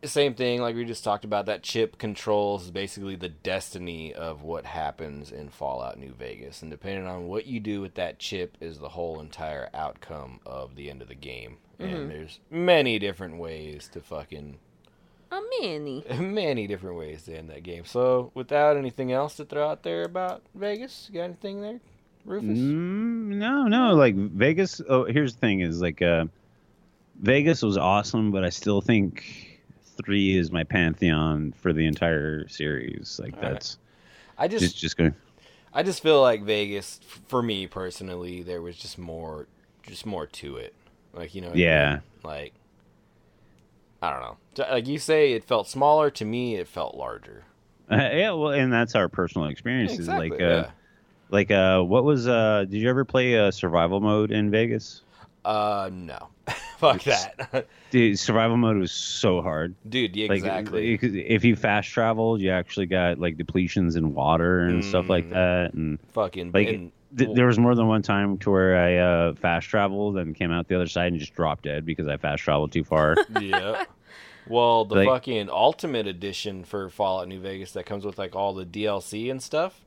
the 0.00 0.08
same 0.08 0.34
thing 0.34 0.60
like 0.60 0.74
we 0.74 0.84
just 0.84 1.04
talked 1.04 1.24
about. 1.24 1.46
That 1.46 1.62
chip 1.62 1.96
controls 1.96 2.72
basically 2.72 3.14
the 3.14 3.28
destiny 3.28 4.12
of 4.12 4.42
what 4.42 4.66
happens 4.66 5.30
in 5.30 5.48
Fallout 5.48 5.96
New 5.96 6.12
Vegas, 6.12 6.60
and 6.62 6.72
depending 6.72 7.06
on 7.06 7.28
what 7.28 7.46
you 7.46 7.60
do 7.60 7.80
with 7.80 7.94
that 7.94 8.18
chip, 8.18 8.58
is 8.60 8.78
the 8.78 8.88
whole 8.88 9.20
entire 9.20 9.68
outcome 9.72 10.40
of 10.44 10.74
the 10.74 10.90
end 10.90 11.00
of 11.00 11.06
the 11.06 11.14
game. 11.14 11.58
And 11.78 11.92
mm-hmm. 11.92 12.08
there's 12.08 12.40
many 12.50 12.98
different 12.98 13.36
ways 13.36 13.88
to 13.92 14.00
fucking 14.00 14.58
A 15.30 15.40
many 15.60 16.04
many 16.18 16.66
different 16.66 16.96
ways 16.96 17.22
to 17.24 17.38
end 17.38 17.48
that 17.50 17.62
game. 17.62 17.84
So, 17.84 18.32
without 18.34 18.76
anything 18.76 19.12
else 19.12 19.36
to 19.36 19.44
throw 19.44 19.68
out 19.68 19.84
there 19.84 20.02
about 20.02 20.42
Vegas, 20.52 21.08
you 21.08 21.20
got 21.20 21.26
anything 21.26 21.62
there, 21.62 21.78
Rufus? 22.24 22.58
Mm, 22.58 23.36
no, 23.36 23.64
no. 23.64 23.94
Like 23.94 24.14
Vegas. 24.14 24.80
Oh, 24.88 25.04
here's 25.04 25.34
the 25.34 25.40
thing: 25.40 25.60
is 25.60 25.80
like 25.80 26.02
uh, 26.02 26.26
Vegas 27.20 27.62
was 27.62 27.76
awesome, 27.76 28.30
but 28.30 28.44
I 28.44 28.50
still 28.50 28.80
think 28.80 29.60
three 30.04 30.36
is 30.36 30.50
my 30.50 30.64
pantheon 30.64 31.52
for 31.52 31.72
the 31.72 31.86
entire 31.86 32.48
series. 32.48 33.20
Like 33.22 33.34
right. 33.34 33.52
that's 33.52 33.78
I 34.38 34.48
just, 34.48 34.62
just 34.62 34.76
just 34.78 34.96
going. 34.96 35.14
I 35.74 35.82
just 35.82 36.02
feel 36.02 36.20
like 36.20 36.42
Vegas, 36.42 37.00
for 37.26 37.42
me 37.42 37.66
personally, 37.66 38.42
there 38.42 38.60
was 38.60 38.76
just 38.76 38.98
more, 38.98 39.46
just 39.86 40.04
more 40.04 40.26
to 40.26 40.56
it. 40.56 40.74
Like 41.14 41.34
you 41.34 41.40
know, 41.40 41.50
I 41.50 41.54
Yeah. 41.54 41.90
mean? 41.92 42.02
like 42.22 42.54
I 44.02 44.10
don't 44.10 44.20
know. 44.20 44.66
Like 44.70 44.88
you 44.88 44.98
say, 44.98 45.32
it 45.32 45.44
felt 45.44 45.68
smaller. 45.68 46.10
To 46.10 46.24
me, 46.24 46.56
it 46.56 46.66
felt 46.68 46.96
larger. 46.96 47.44
Uh, 47.90 47.96
yeah, 48.12 48.32
well, 48.32 48.52
and 48.52 48.72
that's 48.72 48.94
our 48.94 49.08
personal 49.08 49.48
experiences. 49.48 50.00
Exactly. 50.00 50.30
like, 50.30 50.40
yeah. 50.40 50.70
Like, 51.32 51.50
uh, 51.50 51.80
what 51.82 52.04
was? 52.04 52.28
Uh, 52.28 52.64
did 52.68 52.80
you 52.80 52.88
ever 52.88 53.04
play 53.04 53.36
uh, 53.38 53.50
survival 53.50 54.00
mode 54.00 54.30
in 54.30 54.50
Vegas? 54.50 55.02
Uh, 55.44 55.90
no, 55.92 56.28
fuck 56.78 57.02
that, 57.02 57.66
Dude, 57.90 58.16
survival 58.16 58.56
mode 58.56 58.76
was 58.76 58.92
so 58.92 59.42
hard. 59.42 59.74
dude. 59.88 60.14
Yeah, 60.14 60.28
Like, 60.28 60.38
exactly. 60.38 60.94
if 60.94 61.44
you 61.44 61.56
fast 61.56 61.88
traveled, 61.88 62.40
you 62.40 62.50
actually 62.50 62.86
got 62.86 63.18
like 63.18 63.36
depletions 63.36 63.96
in 63.96 64.14
water 64.14 64.60
and 64.60 64.84
stuff 64.84 65.08
like 65.08 65.24
Mm. 65.26 65.30
that, 65.30 65.74
and 65.74 65.98
Fucking 66.12 66.52
like 66.54 66.68
and- 66.68 66.92
th- 67.18 67.30
there 67.34 67.46
was 67.46 67.58
more 67.58 67.74
than 67.74 67.88
one 67.88 68.02
time 68.02 68.38
to 68.38 68.50
where 68.52 68.76
I 68.76 68.96
uh, 68.98 69.34
fast 69.34 69.66
traveled 69.68 70.16
and 70.16 70.32
came 70.36 70.52
out 70.52 70.68
the 70.68 70.76
other 70.76 70.86
side 70.86 71.10
and 71.10 71.18
just 71.20 71.34
dropped 71.34 71.64
dead 71.64 71.84
because 71.84 72.06
I 72.06 72.16
fast 72.18 72.44
traveled 72.44 72.70
too 72.70 72.84
far. 72.84 73.16
yeah. 73.40 73.82
Well, 74.48 74.84
the 74.84 74.94
Like- 74.94 75.08
fucking 75.08 75.50
ultimate 75.50 76.06
edition 76.06 76.62
for 76.62 76.88
Fallout 76.88 77.26
New 77.26 77.40
Vegas 77.40 77.72
that 77.72 77.84
comes 77.84 78.04
with 78.04 78.16
like 78.16 78.36
all 78.36 78.54
the 78.54 78.64
DLC 78.64 79.28
and 79.30 79.42
stuff, 79.42 79.80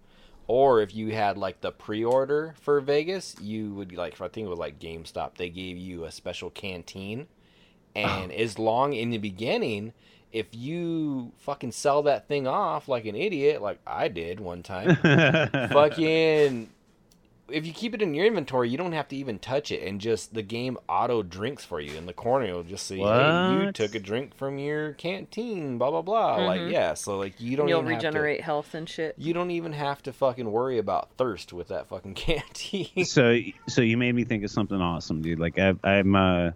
or 0.48 0.82
if 0.82 0.94
you 0.94 1.14
had 1.14 1.38
like 1.38 1.62
the 1.62 1.72
pre-order 1.72 2.56
for 2.62 2.80
Vegas, 2.82 3.36
you 3.42 3.74
would 3.74 3.94
like 3.94 4.20
I 4.22 4.28
think 4.28 4.46
it 4.46 4.50
was 4.50 4.60
like 4.60 4.80
GameStop. 4.80 5.36
They 5.36 5.50
gave 5.50 5.78
you 5.78 6.06
a 6.06 6.12
special 6.12 6.50
canteen, 6.50 7.28
and 7.96 8.32
oh. 8.32 8.36
as 8.36 8.60
long 8.60 8.94
in 8.94 9.10
the 9.10 9.18
beginning, 9.18 9.94
if 10.32 10.48
you 10.52 11.32
fucking 11.38 11.72
sell 11.72 12.04
that 12.04 12.28
thing 12.28 12.48
off 12.48 12.88
like 12.88 13.06
an 13.06 13.16
idiot, 13.16 13.62
like 13.62 13.80
I 13.88 14.08
did 14.08 14.40
one 14.40 14.64
time, 14.64 14.96
fucking 15.70 16.70
if 17.48 17.66
you 17.66 17.74
keep 17.74 17.94
it 17.94 18.02
in 18.02 18.14
your 18.16 18.26
inventory, 18.26 18.70
you 18.70 18.78
don't 18.78 18.94
have 18.94 19.08
to 19.10 19.16
even 19.16 19.38
touch 19.40 19.72
it, 19.72 19.84
and 19.88 20.02
just 20.02 20.34
the 20.34 20.42
game 20.42 20.78
auto 20.90 21.22
drinks 21.22 21.64
for 21.64 21.80
you 21.80 21.96
in 21.96 22.06
the 22.08 22.14
corner. 22.14 22.46
It'll 22.48 22.64
just 22.64 22.88
say, 22.88 22.98
"Hey, 22.98 23.64
you 23.66 23.72
took 23.72 23.94
a 23.96 24.00
drink 24.00 24.36
from 24.36 24.58
your 24.58 24.94
canteen." 24.94 25.78
Blah 25.78 25.92
blah 25.92 26.02
blah. 26.02 26.36
Like 26.46 26.72
yeah, 26.72 26.96
so 26.96 27.18
like 27.18 27.40
you 27.40 27.56
don't 27.56 27.68
You'll 27.68 27.80
even 27.82 27.92
have 27.94 28.02
to- 28.02 28.08
regenerate 28.08 28.42
health 28.42 28.74
and 28.74 28.90
shit. 28.90 29.16
you 29.18 29.34
don't 29.34 29.52
even 29.52 29.74
have 29.74 30.02
to 30.04 30.14
fucking 30.14 30.52
worry 30.52 30.78
about 30.80 31.10
thirst 31.18 31.54
with 31.54 31.68
that 31.68 31.88
fucking 31.88 32.14
canteen. 32.16 33.06
so, 33.06 33.38
so 33.68 33.82
you 33.82 33.98
made 33.98 34.16
me 34.16 34.24
think 34.24 34.44
of 34.44 34.50
something 34.52 34.82
awesome, 34.82 35.22
dude. 35.22 35.40
Like 35.40 35.60
I, 35.60 35.74
I'm 35.84 36.16
uh, 36.16 36.52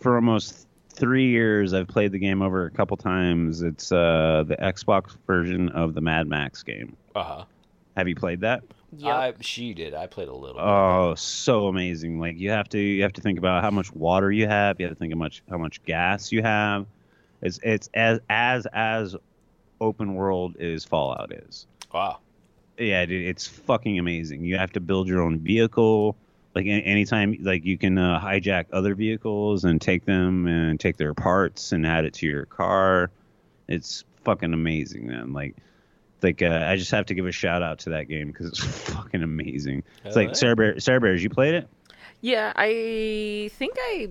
for 0.00 0.16
almost 0.16 0.66
three 0.90 1.28
years, 1.28 1.74
I've 1.74 1.88
played 1.88 2.12
the 2.12 2.18
game 2.18 2.40
over 2.40 2.64
a 2.64 2.70
couple 2.70 2.96
times. 2.96 3.60
It's 3.60 3.92
uh, 3.92 4.44
the 4.46 4.56
Xbox 4.56 5.14
version 5.26 5.68
of 5.68 5.92
the 5.92 6.00
Mad 6.00 6.26
Max 6.26 6.62
game. 6.62 6.96
Uh 7.14 7.22
huh. 7.22 7.44
Have 7.98 8.08
you 8.08 8.14
played 8.14 8.40
that? 8.40 8.62
Yep. 8.96 9.14
I 9.14 9.34
she 9.40 9.74
did. 9.74 9.94
I 9.94 10.06
played 10.06 10.28
a 10.28 10.34
little. 10.34 10.54
bit. 10.56 10.62
Oh, 10.64 11.14
so 11.16 11.66
amazing! 11.66 12.20
Like 12.20 12.38
you 12.38 12.50
have 12.50 12.68
to 12.70 12.78
you 12.78 13.02
have 13.02 13.12
to 13.14 13.20
think 13.20 13.38
about 13.38 13.62
how 13.62 13.70
much 13.70 13.92
water 13.92 14.30
you 14.30 14.46
have. 14.46 14.80
You 14.80 14.86
have 14.86 14.94
to 14.94 14.98
think 14.98 15.12
how 15.12 15.18
much 15.18 15.42
how 15.50 15.58
much 15.58 15.82
gas 15.84 16.32
you 16.32 16.42
have. 16.42 16.86
It's 17.42 17.58
it's 17.62 17.90
as 17.94 18.20
as 18.30 18.66
as 18.72 19.16
open 19.80 20.14
world 20.14 20.56
as 20.56 20.84
Fallout 20.84 21.32
is. 21.32 21.66
Wow. 21.92 22.18
Yeah, 22.78 23.04
dude, 23.06 23.26
it's 23.26 23.46
fucking 23.46 23.98
amazing. 23.98 24.44
You 24.44 24.58
have 24.58 24.72
to 24.72 24.80
build 24.80 25.08
your 25.08 25.22
own 25.22 25.38
vehicle. 25.38 26.16
Like 26.54 26.66
a- 26.66 26.68
anytime, 26.82 27.36
like 27.42 27.64
you 27.64 27.76
can 27.78 27.98
uh, 27.98 28.20
hijack 28.20 28.66
other 28.72 28.94
vehicles 28.94 29.64
and 29.64 29.80
take 29.80 30.04
them 30.04 30.46
and 30.46 30.78
take 30.80 30.96
their 30.96 31.14
parts 31.14 31.72
and 31.72 31.86
add 31.86 32.04
it 32.04 32.14
to 32.14 32.26
your 32.26 32.46
car. 32.46 33.10
It's 33.68 34.04
fucking 34.24 34.52
amazing, 34.54 35.06
man. 35.06 35.32
Like, 35.32 35.56
like 36.22 36.42
uh, 36.42 36.64
I 36.66 36.76
just 36.76 36.90
have 36.90 37.06
to 37.06 37.14
give 37.14 37.26
a 37.26 37.32
shout 37.32 37.62
out 37.62 37.78
to 37.80 37.90
that 37.90 38.08
game 38.08 38.28
because 38.28 38.46
it's 38.46 38.58
fucking 38.90 39.22
amazing. 39.22 39.82
It's 40.04 40.14
Hell 40.14 40.24
like 40.24 40.28
yeah. 40.28 40.34
Sarah 40.34 40.56
Bear, 40.56 40.80
Sarah 40.80 41.00
Bears. 41.00 41.22
You 41.22 41.30
played 41.30 41.54
it? 41.54 41.68
Yeah, 42.20 42.52
I 42.56 43.50
think 43.54 43.74
I 43.78 44.08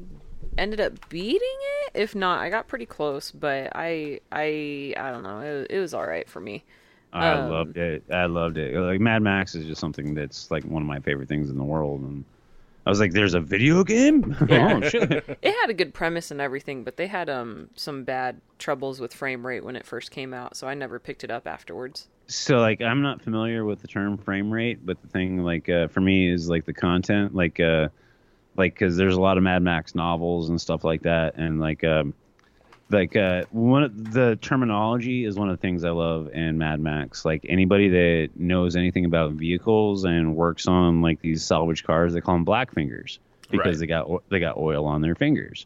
ended 0.58 0.80
up 0.80 1.10
beating 1.10 1.40
it. 1.42 1.92
If 1.96 2.16
not, 2.16 2.40
I 2.40 2.50
got 2.50 2.68
pretty 2.68 2.86
close, 2.86 3.32
but 3.32 3.72
I 3.76 4.20
I 4.32 4.94
I 4.98 5.12
don't 5.12 5.24
know. 5.24 5.40
It, 5.40 5.68
it 5.72 5.80
was 5.80 5.94
all 5.94 6.06
right 6.06 6.30
for 6.30 6.40
me. 6.40 6.64
I 7.14 7.30
Um, 7.30 7.50
loved 7.50 7.78
it. 7.78 8.04
I 8.12 8.26
loved 8.26 8.58
it. 8.58 8.78
Like 8.78 9.00
Mad 9.00 9.22
Max 9.22 9.56
is 9.56 9.66
just 9.66 9.80
something 9.80 10.14
that's 10.14 10.52
like 10.52 10.64
one 10.66 10.82
of 10.82 10.88
my 10.88 11.00
favorite 11.00 11.30
things 11.30 11.50
in 11.50 11.58
the 11.58 11.64
world, 11.64 12.02
and 12.02 12.26
I 12.86 12.90
was 12.90 13.00
like, 13.00 13.14
"There's 13.14 13.34
a 13.34 13.40
video 13.42 13.84
game." 13.84 14.36
Yeah. 14.50 14.80
oh 14.84 14.88
shit! 14.90 15.12
It 15.42 15.56
had 15.62 15.70
a 15.70 15.74
good 15.74 15.94
premise 15.94 16.30
and 16.32 16.40
everything, 16.40 16.84
but 16.84 16.98
they 16.98 17.08
had 17.08 17.30
um 17.30 17.70
some 17.76 18.04
bad 18.04 18.42
troubles 18.60 19.00
with 19.00 19.14
frame 19.14 19.46
rate 19.46 19.64
when 19.64 19.76
it 19.76 19.86
first 19.86 20.12
came 20.12 20.34
out, 20.34 20.56
so 20.56 20.68
I 20.68 20.74
never 20.76 21.00
picked 21.00 21.24
it 21.24 21.32
up 21.32 21.48
afterwards. 21.48 22.08
so 22.28 22.58
like, 22.58 22.82
I'm 22.82 23.02
not 23.02 23.22
familiar 23.22 23.66
with 23.66 23.82
the 23.82 23.88
term 23.88 24.18
frame 24.18 24.52
rate, 24.52 24.86
but 24.86 25.02
the 25.02 25.08
thing 25.08 25.44
like 25.44 25.68
uh, 25.70 25.88
for 25.88 26.02
me 26.02 26.30
is 26.32 26.48
like 26.50 26.66
the 26.66 26.74
content, 26.74 27.34
like 27.36 27.60
uh, 27.60 27.90
like 28.56 28.74
because 28.74 28.98
there's 28.98 29.16
a 29.16 29.22
lot 29.22 29.38
of 29.38 29.44
Mad 29.44 29.64
Max 29.64 29.96
novels 29.96 30.50
and 30.50 30.60
stuff 30.62 30.84
like 30.84 31.02
that, 31.04 31.36
and 31.38 31.60
like 31.60 31.84
um, 31.84 32.14
like 32.92 33.16
uh, 33.16 33.44
one 33.52 33.84
of 33.84 34.14
the 34.14 34.38
terminology 34.42 35.26
is 35.26 35.36
one 35.36 35.50
of 35.50 35.58
the 35.58 35.62
things 35.62 35.84
I 35.84 35.90
love 35.90 36.30
in 36.34 36.58
Mad 36.58 36.80
Max. 36.80 37.26
Like 37.26 37.46
anybody 37.50 37.90
that 37.90 38.30
knows 38.36 38.76
anything 38.76 39.06
about 39.06 39.32
vehicles 39.34 40.04
and 40.04 40.36
works 40.36 40.68
on 40.68 41.02
like 41.02 41.20
these 41.22 41.44
salvage 41.44 41.84
cars, 41.84 42.14
they 42.14 42.22
call 42.22 42.36
them 42.36 42.44
black 42.46 42.74
fingers 42.74 43.20
because 43.50 43.66
Right. 43.66 43.80
they 43.80 43.88
got 43.88 44.30
they 44.30 44.40
got 44.40 44.58
oil 44.58 44.86
on 44.86 45.02
their 45.02 45.16
fingers. 45.16 45.66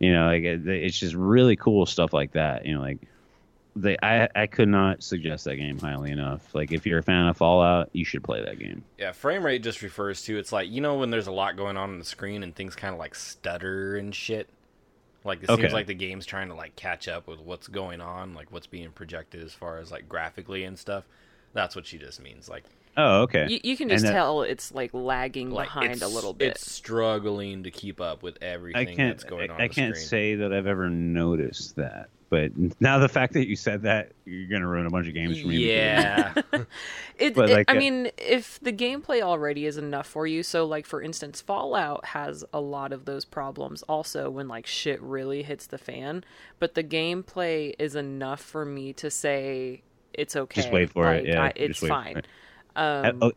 You 0.00 0.12
know, 0.12 0.26
like 0.26 0.42
it, 0.42 0.66
it's 0.66 0.98
just 0.98 1.14
really 1.14 1.56
cool 1.56 1.86
stuff 1.86 2.12
like 2.12 2.32
that. 2.32 2.66
You 2.66 2.74
know, 2.74 2.80
like 2.80 2.98
they 3.76 3.96
I 4.02 4.28
I 4.34 4.46
could 4.48 4.68
not 4.68 5.02
suggest 5.04 5.44
that 5.44 5.54
game 5.56 5.78
highly 5.78 6.10
enough. 6.10 6.52
Like 6.54 6.72
if 6.72 6.84
you're 6.84 6.98
a 6.98 7.02
fan 7.02 7.26
of 7.28 7.36
Fallout, 7.36 7.90
you 7.92 8.04
should 8.04 8.24
play 8.24 8.42
that 8.44 8.58
game. 8.58 8.82
Yeah, 8.98 9.12
frame 9.12 9.44
rate 9.44 9.62
just 9.62 9.82
refers 9.82 10.22
to 10.22 10.36
it's 10.38 10.50
like 10.52 10.68
you 10.68 10.80
know 10.80 10.96
when 10.96 11.10
there's 11.10 11.28
a 11.28 11.32
lot 11.32 11.56
going 11.56 11.76
on 11.76 11.90
on 11.90 11.98
the 12.00 12.04
screen 12.04 12.42
and 12.42 12.56
things 12.56 12.74
kind 12.74 12.92
of 12.92 12.98
like 12.98 13.14
stutter 13.14 13.96
and 13.96 14.12
shit. 14.12 14.48
Like 15.24 15.42
it 15.42 15.50
Okay. 15.50 15.62
seems 15.62 15.72
like 15.74 15.86
the 15.86 15.94
game's 15.94 16.24
trying 16.26 16.48
to 16.48 16.54
like 16.54 16.76
catch 16.76 17.06
up 17.08 17.26
with 17.26 17.40
what's 17.40 17.68
going 17.68 18.00
on, 18.00 18.34
like 18.34 18.50
what's 18.52 18.66
being 18.66 18.90
projected 18.90 19.42
as 19.44 19.52
far 19.52 19.78
as 19.78 19.90
like 19.90 20.08
graphically 20.08 20.64
and 20.64 20.78
stuff. 20.78 21.04
That's 21.52 21.74
what 21.76 21.86
she 21.86 21.98
just 21.98 22.20
means. 22.22 22.48
Like, 22.48 22.64
Oh, 22.96 23.22
okay. 23.22 23.46
You, 23.48 23.60
you 23.62 23.76
can 23.76 23.88
just 23.88 24.04
that- 24.04 24.12
tell 24.12 24.42
it's 24.42 24.72
like 24.72 24.92
lagging 24.92 25.50
like 25.50 25.68
behind 25.68 26.02
a 26.02 26.08
little 26.08 26.32
bit. 26.32 26.48
It's 26.52 26.70
struggling 26.72 27.62
to 27.62 27.70
keep 27.70 28.00
up 28.00 28.22
with 28.22 28.36
everything 28.42 28.96
that's 28.96 29.24
going 29.24 29.50
I, 29.50 29.54
on. 29.54 29.60
I 29.60 29.68
the 29.68 29.74
can't 29.74 29.94
screen. 29.94 30.08
say 30.08 30.34
that 30.36 30.52
I've 30.52 30.66
ever 30.66 30.90
noticed 30.90 31.76
that. 31.76 32.08
But 32.30 32.52
now 32.80 33.00
the 33.00 33.08
fact 33.08 33.32
that 33.32 33.48
you 33.48 33.56
said 33.56 33.82
that, 33.82 34.12
you're 34.24 34.48
gonna 34.48 34.68
ruin 34.68 34.86
a 34.86 34.90
bunch 34.90 35.08
of 35.08 35.14
games 35.14 35.40
for 35.40 35.48
me. 35.48 35.56
Yeah, 35.56 36.32
It, 37.18 37.34
But, 37.34 37.50
it- 37.50 37.54
like, 37.54 37.70
I 37.70 37.74
uh, 37.74 37.78
mean, 37.78 38.10
if 38.16 38.60
the 38.60 38.72
gameplay 38.72 39.20
already 39.20 39.66
is 39.66 39.76
enough 39.76 40.06
for 40.06 40.28
you, 40.28 40.44
so 40.44 40.64
like 40.64 40.86
for 40.86 41.02
instance, 41.02 41.40
Fallout 41.40 42.04
has 42.06 42.44
a 42.52 42.60
lot 42.60 42.92
of 42.92 43.04
those 43.04 43.24
problems 43.24 43.82
also 43.82 44.30
when 44.30 44.46
like 44.46 44.66
shit 44.66 45.02
really 45.02 45.42
hits 45.42 45.66
the 45.66 45.76
fan. 45.76 46.24
But 46.60 46.74
the 46.74 46.84
gameplay 46.84 47.74
is 47.80 47.96
enough 47.96 48.40
for 48.40 48.64
me 48.64 48.92
to 48.94 49.10
say 49.10 49.82
it's 50.14 50.36
okay. 50.36 50.60
Just 50.62 50.72
wait 50.72 50.90
for 50.90 51.12
it. 51.12 51.26
Yeah, 51.26 51.42
I, 51.42 51.52
it's 51.56 51.82
wait 51.82 51.88
fine. 51.88 52.16
it. 52.18 52.26
Uh, 52.76 53.12
oh, 53.20 53.32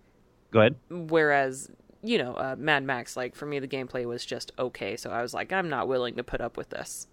go 0.51 0.59
ahead. 0.59 0.75
Whereas 0.91 1.71
you 2.03 2.17
know, 2.19 2.35
uh, 2.35 2.55
Mad 2.59 2.83
Max, 2.83 3.17
like 3.17 3.33
for 3.35 3.47
me, 3.47 3.57
the 3.57 3.67
gameplay 3.67 4.05
was 4.05 4.23
just 4.23 4.51
okay. 4.59 4.97
So 4.97 5.09
I 5.09 5.23
was 5.23 5.33
like, 5.33 5.51
I'm 5.51 5.69
not 5.69 5.87
willing 5.87 6.15
to 6.17 6.23
put 6.23 6.41
up 6.41 6.57
with 6.57 6.69
this. 6.69 7.07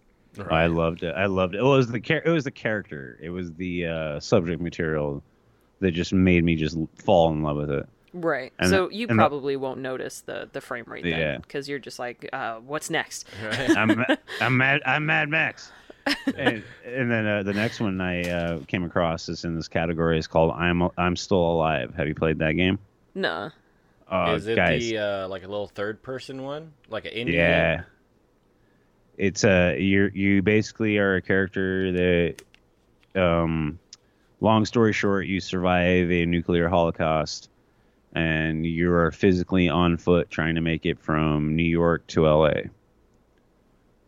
I 0.50 0.66
loved 0.66 1.02
it. 1.02 1.14
I 1.16 1.26
loved 1.26 1.54
it. 1.54 1.58
It 1.58 1.64
was 1.64 1.88
the 1.88 2.00
char- 2.00 2.22
It 2.24 2.30
was 2.30 2.44
the 2.44 2.50
character. 2.50 3.18
It 3.20 3.30
was 3.30 3.52
the 3.54 3.86
uh, 3.86 4.20
subject 4.20 4.60
material 4.62 5.22
that 5.80 5.92
just 5.92 6.12
made 6.12 6.44
me 6.44 6.56
just 6.56 6.76
fall 6.96 7.32
in 7.32 7.42
love 7.42 7.56
with 7.56 7.70
it. 7.70 7.88
Right. 8.12 8.52
And 8.58 8.68
so 8.70 8.88
the- 8.88 8.94
you 8.96 9.06
and 9.08 9.18
the- 9.18 9.22
probably 9.22 9.56
won't 9.56 9.80
notice 9.80 10.20
the 10.20 10.48
the 10.52 10.60
frame 10.60 10.84
rate 10.86 11.04
then, 11.04 11.18
Yeah. 11.18 11.38
because 11.38 11.68
you're 11.68 11.78
just 11.78 11.98
like, 11.98 12.28
uh, 12.32 12.56
what's 12.56 12.90
next? 12.90 13.26
I'm 13.50 14.04
I'm 14.40 14.56
mad. 14.56 14.82
I'm 14.86 15.06
Mad 15.06 15.28
Max. 15.28 15.72
and, 16.36 16.64
and 16.84 17.10
then 17.10 17.26
uh, 17.26 17.42
the 17.42 17.52
next 17.52 17.78
one 17.78 18.00
I 18.00 18.22
uh, 18.22 18.60
came 18.66 18.84
across 18.84 19.28
is 19.28 19.44
in 19.44 19.54
this 19.54 19.68
category 19.68 20.18
is 20.18 20.26
called 20.26 20.52
I'm 20.52 20.88
I'm 20.96 21.14
Still 21.16 21.38
Alive. 21.38 21.94
Have 21.94 22.08
you 22.08 22.14
played 22.14 22.38
that 22.38 22.52
game? 22.52 22.78
Nah. 23.14 23.50
Uh, 24.10 24.34
is 24.36 24.46
it 24.48 24.56
guys, 24.56 24.80
the 24.88 24.98
uh, 24.98 25.28
like 25.28 25.44
a 25.44 25.46
little 25.48 25.68
third 25.68 26.02
person 26.02 26.42
one, 26.42 26.72
like 26.88 27.04
an 27.04 27.12
indie? 27.12 27.34
yeah. 27.34 27.76
game? 27.76 27.84
It's 29.20 29.44
a 29.44 29.78
you 29.78 30.10
you 30.14 30.40
basically 30.40 30.96
are 30.96 31.16
a 31.16 31.20
character 31.22 31.92
that 31.92 32.36
um 33.20 33.78
long 34.40 34.64
story 34.64 34.94
short 34.94 35.26
you 35.26 35.40
survive 35.40 36.10
a 36.10 36.24
nuclear 36.24 36.68
holocaust 36.70 37.50
and 38.14 38.64
you 38.64 38.90
are 38.92 39.10
physically 39.10 39.68
on 39.68 39.98
foot 39.98 40.30
trying 40.30 40.54
to 40.54 40.62
make 40.62 40.86
it 40.86 40.98
from 40.98 41.54
New 41.54 41.62
York 41.62 42.06
to 42.08 42.22
LA. 42.26 42.62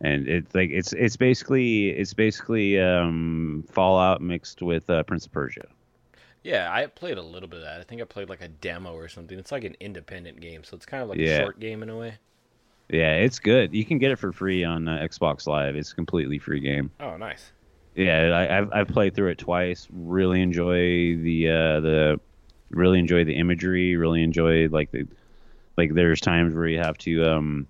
And 0.01 0.27
it's 0.27 0.55
like 0.55 0.71
it's 0.71 0.95
it's 0.95 1.17
basically 1.17 1.91
it's 1.91 2.15
basically 2.15 2.81
um 2.81 3.65
Fallout 3.71 4.23
mixed 4.23 4.63
with 4.63 4.89
uh, 4.89 5.03
Prince 5.03 5.27
of 5.27 5.33
Persia. 5.33 5.67
Yeah, 6.43 6.73
I 6.73 6.87
played 6.87 7.19
a 7.19 7.23
little 7.23 7.49
bit 7.51 7.59
of 7.59 7.65
that. 7.65 7.81
I 7.81 7.85
think 7.85 8.01
I 8.01 8.05
played 8.05 8.29
like 8.31 8.41
a 8.41 8.49
demo 8.49 8.95
or 8.95 9.09
something. 9.09 9.39
It's 9.39 9.53
like 9.53 9.65
an 9.65 9.77
independent 9.79 10.41
game, 10.41 10.65
so 10.65 10.75
it's 10.75 10.87
kind 10.87 11.03
of 11.03 11.09
like 11.09 11.19
Yeah. 11.19 11.37
a 11.39 11.43
short 11.43 11.61
game 11.61 11.83
in 11.83 11.91
a 11.91 11.97
way. 11.99 12.15
Yeah, 12.93 13.15
it's 13.15 13.39
good. 13.39 13.75
You 13.75 13.85
can 13.85 13.99
get 13.99 14.11
it 14.13 14.17
for 14.17 14.33
free 14.33 14.63
on 14.65 14.87
uh, 14.87 14.99
Xbox 14.99 15.47
Live. 15.47 15.75
It's 15.77 15.93
a 15.93 15.95
completely 15.95 16.39
free 16.39 16.61
game. 16.61 16.91
Oh, 17.01 17.17
nice. 17.17 17.51
Yeah, 17.95 18.25
I, 18.29 18.59
I've 18.59 18.73
I've 18.73 18.89
played 18.89 19.15
through 19.15 19.31
it 19.31 19.39
twice. 19.39 19.89
Really 19.91 20.41
enjoy 20.43 21.17
the 21.17 21.49
uh, 21.49 21.81
the 21.81 22.21
really 22.71 22.99
enjoy 22.99 23.25
the 23.25 23.35
imagery. 23.37 23.97
Really 23.97 24.23
enjoy 24.23 24.69
like 24.69 24.91
the 24.93 25.07
like 25.77 25.95
there's 25.95 26.21
times 26.21 26.55
where 26.55 26.67
you 26.67 26.79
have 26.79 26.97
to 26.99 27.25
um 27.31 27.67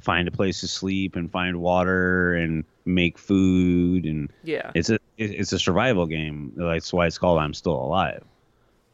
find 0.00 0.28
a 0.28 0.30
place 0.30 0.60
to 0.60 0.68
sleep 0.68 1.16
and 1.16 1.30
find 1.30 1.60
water 1.60 2.34
and 2.34 2.64
make 2.84 3.18
food 3.18 4.04
and 4.04 4.32
Yeah. 4.44 4.70
it's 4.74 4.88
a 4.90 4.98
it's 5.18 5.52
a 5.52 5.58
survival 5.58 6.06
game. 6.06 6.52
That's 6.56 6.92
why 6.92 7.06
it's 7.06 7.18
called 7.18 7.38
I'm 7.38 7.52
Still 7.54 7.72
Alive. 7.74 8.22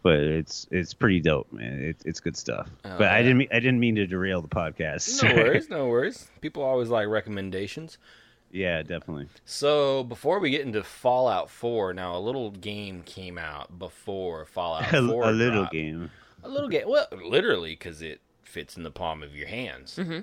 But 0.05 0.19
it's 0.21 0.67
it's 0.71 0.95
pretty 0.95 1.19
dope, 1.19 1.51
man. 1.53 1.81
It's 1.83 2.05
it's 2.05 2.21
good 2.21 2.37
stuff. 2.37 2.69
Oh, 2.85 2.99
but 2.99 3.09
I 3.09 3.23
didn't 3.23 3.39
mean, 3.39 3.49
I 3.51 3.59
didn't 3.59 3.81
mean 3.81 3.97
to 3.97 4.07
derail 4.07 4.41
the 4.43 4.49
podcast. 4.49 5.23
No 5.25 5.35
worries, 5.43 5.69
no 5.71 5.87
worries. 5.89 6.31
People 6.43 6.63
always 6.63 6.91
like 6.91 7.09
recommendations. 7.09 7.99
yeah, 8.53 8.83
definitely. 8.83 9.29
So 9.47 10.05
before 10.05 10.39
we 10.41 10.51
get 10.51 10.61
into 10.61 10.83
Fallout 10.85 11.49
4, 11.51 11.95
now 11.95 12.17
a 12.17 12.21
little 12.21 12.51
game 12.53 13.03
came 13.03 13.39
out 13.39 13.79
before 13.79 14.45
Fallout 14.45 14.85
4. 14.91 15.01
a, 15.01 15.31
a 15.31 15.33
little 15.33 15.67
game. 15.73 16.11
A 16.45 16.49
little 16.51 16.69
game. 16.69 16.85
Well, 16.87 17.07
literally, 17.27 17.71
because 17.73 18.03
it 18.03 18.21
fits 18.43 18.77
in 18.77 18.83
the 18.85 18.91
palm 18.93 19.23
of 19.23 19.35
your 19.35 19.49
hands. 19.49 19.97
Mm-hmm. 19.99 20.21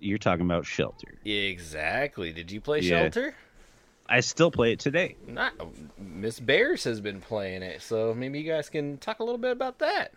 You're 0.00 0.18
talking 0.18 0.44
about 0.44 0.66
Shelter. 0.66 1.14
Exactly. 1.24 2.32
Did 2.32 2.50
you 2.50 2.60
play 2.60 2.80
Yeah. 2.80 3.02
Shelter? 3.02 3.34
I 4.10 4.20
still 4.20 4.50
play 4.50 4.72
it 4.72 4.80
today. 4.80 5.16
Not 5.26 5.52
Miss 5.98 6.40
Bears 6.40 6.84
has 6.84 7.00
been 7.00 7.20
playing 7.20 7.62
it, 7.62 7.80
so 7.80 8.12
maybe 8.12 8.40
you 8.40 8.50
guys 8.50 8.68
can 8.68 8.98
talk 8.98 9.20
a 9.20 9.24
little 9.24 9.38
bit 9.38 9.52
about 9.52 9.78
that. 9.78 10.12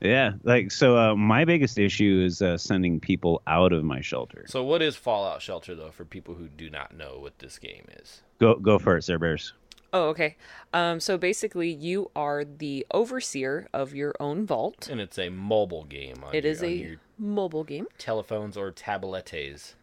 Yeah, 0.00 0.32
like 0.42 0.70
so. 0.72 0.96
Uh, 0.98 1.14
my 1.16 1.44
biggest 1.44 1.78
issue 1.78 2.22
is 2.26 2.42
uh, 2.42 2.58
sending 2.58 2.98
people 3.00 3.40
out 3.46 3.72
of 3.72 3.84
my 3.84 4.00
shelter. 4.00 4.44
So, 4.48 4.64
what 4.64 4.82
is 4.82 4.96
Fallout 4.96 5.40
Shelter 5.40 5.74
though, 5.76 5.92
for 5.92 6.04
people 6.04 6.34
who 6.34 6.48
do 6.48 6.68
not 6.68 6.96
know 6.96 7.18
what 7.20 7.38
this 7.38 7.58
game 7.58 7.86
is? 8.00 8.22
Go 8.40 8.56
go 8.56 8.78
for 8.78 8.96
it, 8.96 9.04
Sir 9.04 9.18
Bears. 9.18 9.54
Oh, 9.94 10.08
okay. 10.08 10.36
Um, 10.72 11.00
so 11.00 11.18
basically, 11.18 11.70
you 11.70 12.10
are 12.16 12.44
the 12.44 12.86
overseer 12.92 13.68
of 13.74 13.94
your 13.94 14.14
own 14.18 14.46
vault. 14.46 14.88
And 14.90 15.00
it's 15.00 15.18
a 15.18 15.28
mobile 15.28 15.84
game. 15.84 16.24
On 16.24 16.34
It 16.34 16.44
your, 16.44 16.52
is 16.52 16.62
on 16.62 16.68
a 16.68 16.72
your 16.72 16.96
mobile 17.18 17.62
game, 17.62 17.86
telephones 17.98 18.56
or 18.56 18.72
tablettes. 18.72 19.74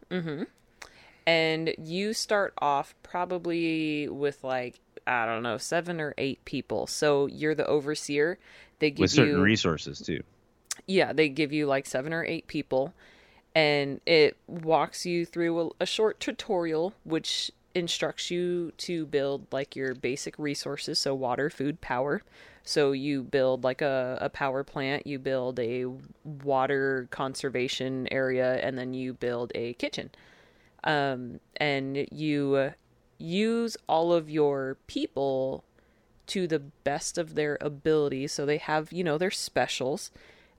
And 1.26 1.74
you 1.78 2.12
start 2.12 2.54
off 2.58 2.94
probably 3.02 4.08
with 4.08 4.42
like 4.44 4.80
I 5.06 5.26
don't 5.26 5.42
know 5.42 5.58
seven 5.58 6.00
or 6.00 6.14
eight 6.18 6.44
people. 6.44 6.86
So 6.86 7.26
you're 7.26 7.54
the 7.54 7.66
overseer. 7.66 8.38
They 8.78 8.90
give 8.90 9.00
With 9.02 9.10
certain 9.10 9.36
you 9.36 9.42
resources 9.42 10.00
too. 10.00 10.22
yeah, 10.86 11.12
they 11.12 11.28
give 11.28 11.52
you 11.52 11.66
like 11.66 11.86
seven 11.86 12.12
or 12.12 12.24
eight 12.24 12.46
people, 12.46 12.94
and 13.54 14.00
it 14.06 14.36
walks 14.46 15.04
you 15.06 15.26
through 15.26 15.60
a, 15.60 15.70
a 15.80 15.86
short 15.86 16.20
tutorial 16.20 16.94
which 17.04 17.50
instructs 17.74 18.30
you 18.30 18.72
to 18.78 19.06
build 19.06 19.46
like 19.52 19.76
your 19.76 19.94
basic 19.94 20.36
resources 20.38 20.98
so 20.98 21.14
water 21.14 21.48
food 21.48 21.80
power 21.80 22.20
so 22.64 22.90
you 22.90 23.22
build 23.22 23.62
like 23.62 23.80
a, 23.80 24.18
a 24.20 24.28
power 24.28 24.64
plant 24.64 25.06
you 25.06 25.20
build 25.20 25.60
a 25.60 25.84
water 26.42 27.06
conservation 27.12 28.08
area 28.10 28.54
and 28.54 28.76
then 28.76 28.92
you 28.92 29.12
build 29.14 29.52
a 29.54 29.72
kitchen 29.74 30.10
um, 30.84 31.40
and 31.56 32.06
you 32.10 32.72
use 33.18 33.76
all 33.86 34.12
of 34.12 34.30
your 34.30 34.76
people 34.86 35.64
to 36.26 36.46
the 36.46 36.58
best 36.58 37.18
of 37.18 37.34
their 37.34 37.58
ability. 37.60 38.26
So 38.28 38.46
they 38.46 38.58
have, 38.58 38.92
you 38.92 39.04
know, 39.04 39.18
their 39.18 39.30
specials, 39.30 40.10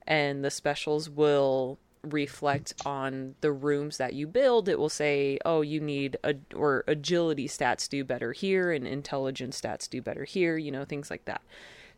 and 0.06 0.44
the 0.44 0.50
specials 0.50 1.08
will 1.08 1.78
reflect 2.02 2.74
on 2.84 3.36
the 3.40 3.52
rooms 3.52 3.96
that 3.96 4.12
you 4.12 4.26
build. 4.26 4.68
It 4.68 4.78
will 4.78 4.88
say, 4.88 5.38
oh, 5.44 5.60
you 5.60 5.80
need 5.80 6.16
a 6.24 6.34
or 6.54 6.84
agility 6.86 7.48
stats 7.48 7.88
do 7.88 8.04
better 8.04 8.32
here, 8.32 8.70
and 8.72 8.86
intelligence 8.86 9.60
stats 9.60 9.88
do 9.88 10.02
better 10.02 10.24
here. 10.24 10.56
You 10.56 10.70
know, 10.70 10.84
things 10.84 11.10
like 11.10 11.24
that. 11.24 11.42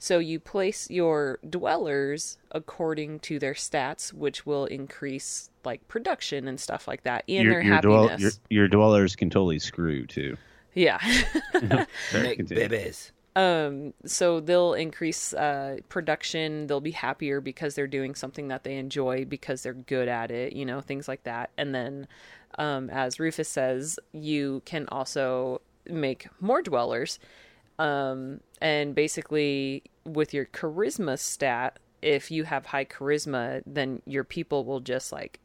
So 0.04 0.18
you 0.18 0.38
place 0.38 0.90
your 0.90 1.38
dwellers 1.48 2.36
according 2.50 3.20
to 3.20 3.38
their 3.38 3.54
stats, 3.54 4.12
which 4.12 4.44
will 4.44 4.66
increase 4.66 5.48
like 5.64 5.88
production 5.88 6.46
and 6.46 6.60
stuff 6.60 6.86
like 6.86 7.04
that, 7.04 7.24
and 7.26 7.50
their 7.50 7.80
dwell- 7.80 8.08
happiness. 8.08 8.38
your, 8.50 8.64
your 8.64 8.68
dwellers 8.68 9.16
can 9.16 9.30
totally 9.30 9.58
screw 9.58 10.04
too. 10.04 10.36
Yeah. 10.74 10.98
Make 12.12 12.46
babies. 12.46 13.12
Um, 13.34 13.94
so 14.04 14.40
they'll 14.40 14.74
increase 14.74 15.32
uh, 15.32 15.78
production. 15.88 16.66
They'll 16.66 16.82
be 16.82 16.90
happier 16.90 17.40
because 17.40 17.74
they're 17.74 17.86
doing 17.86 18.14
something 18.14 18.48
that 18.48 18.62
they 18.62 18.76
enjoy 18.76 19.24
because 19.24 19.62
they're 19.62 19.72
good 19.72 20.08
at 20.08 20.30
it. 20.30 20.52
You 20.52 20.66
know, 20.66 20.82
things 20.82 21.08
like 21.08 21.22
that. 21.22 21.48
And 21.56 21.74
then, 21.74 22.08
um, 22.58 22.90
as 22.90 23.18
Rufus 23.18 23.48
says, 23.48 23.98
you 24.12 24.60
can 24.66 24.86
also 24.88 25.62
make 25.88 26.28
more 26.40 26.60
dwellers. 26.60 27.18
Um, 27.78 28.40
and 28.60 28.94
basically, 28.94 29.82
with 30.04 30.32
your 30.32 30.46
charisma 30.46 31.18
stat, 31.18 31.78
if 32.02 32.30
you 32.30 32.44
have 32.44 32.66
high 32.66 32.84
charisma, 32.84 33.62
then 33.66 34.02
your 34.06 34.24
people 34.24 34.64
will 34.64 34.80
just 34.80 35.12
like 35.12 35.40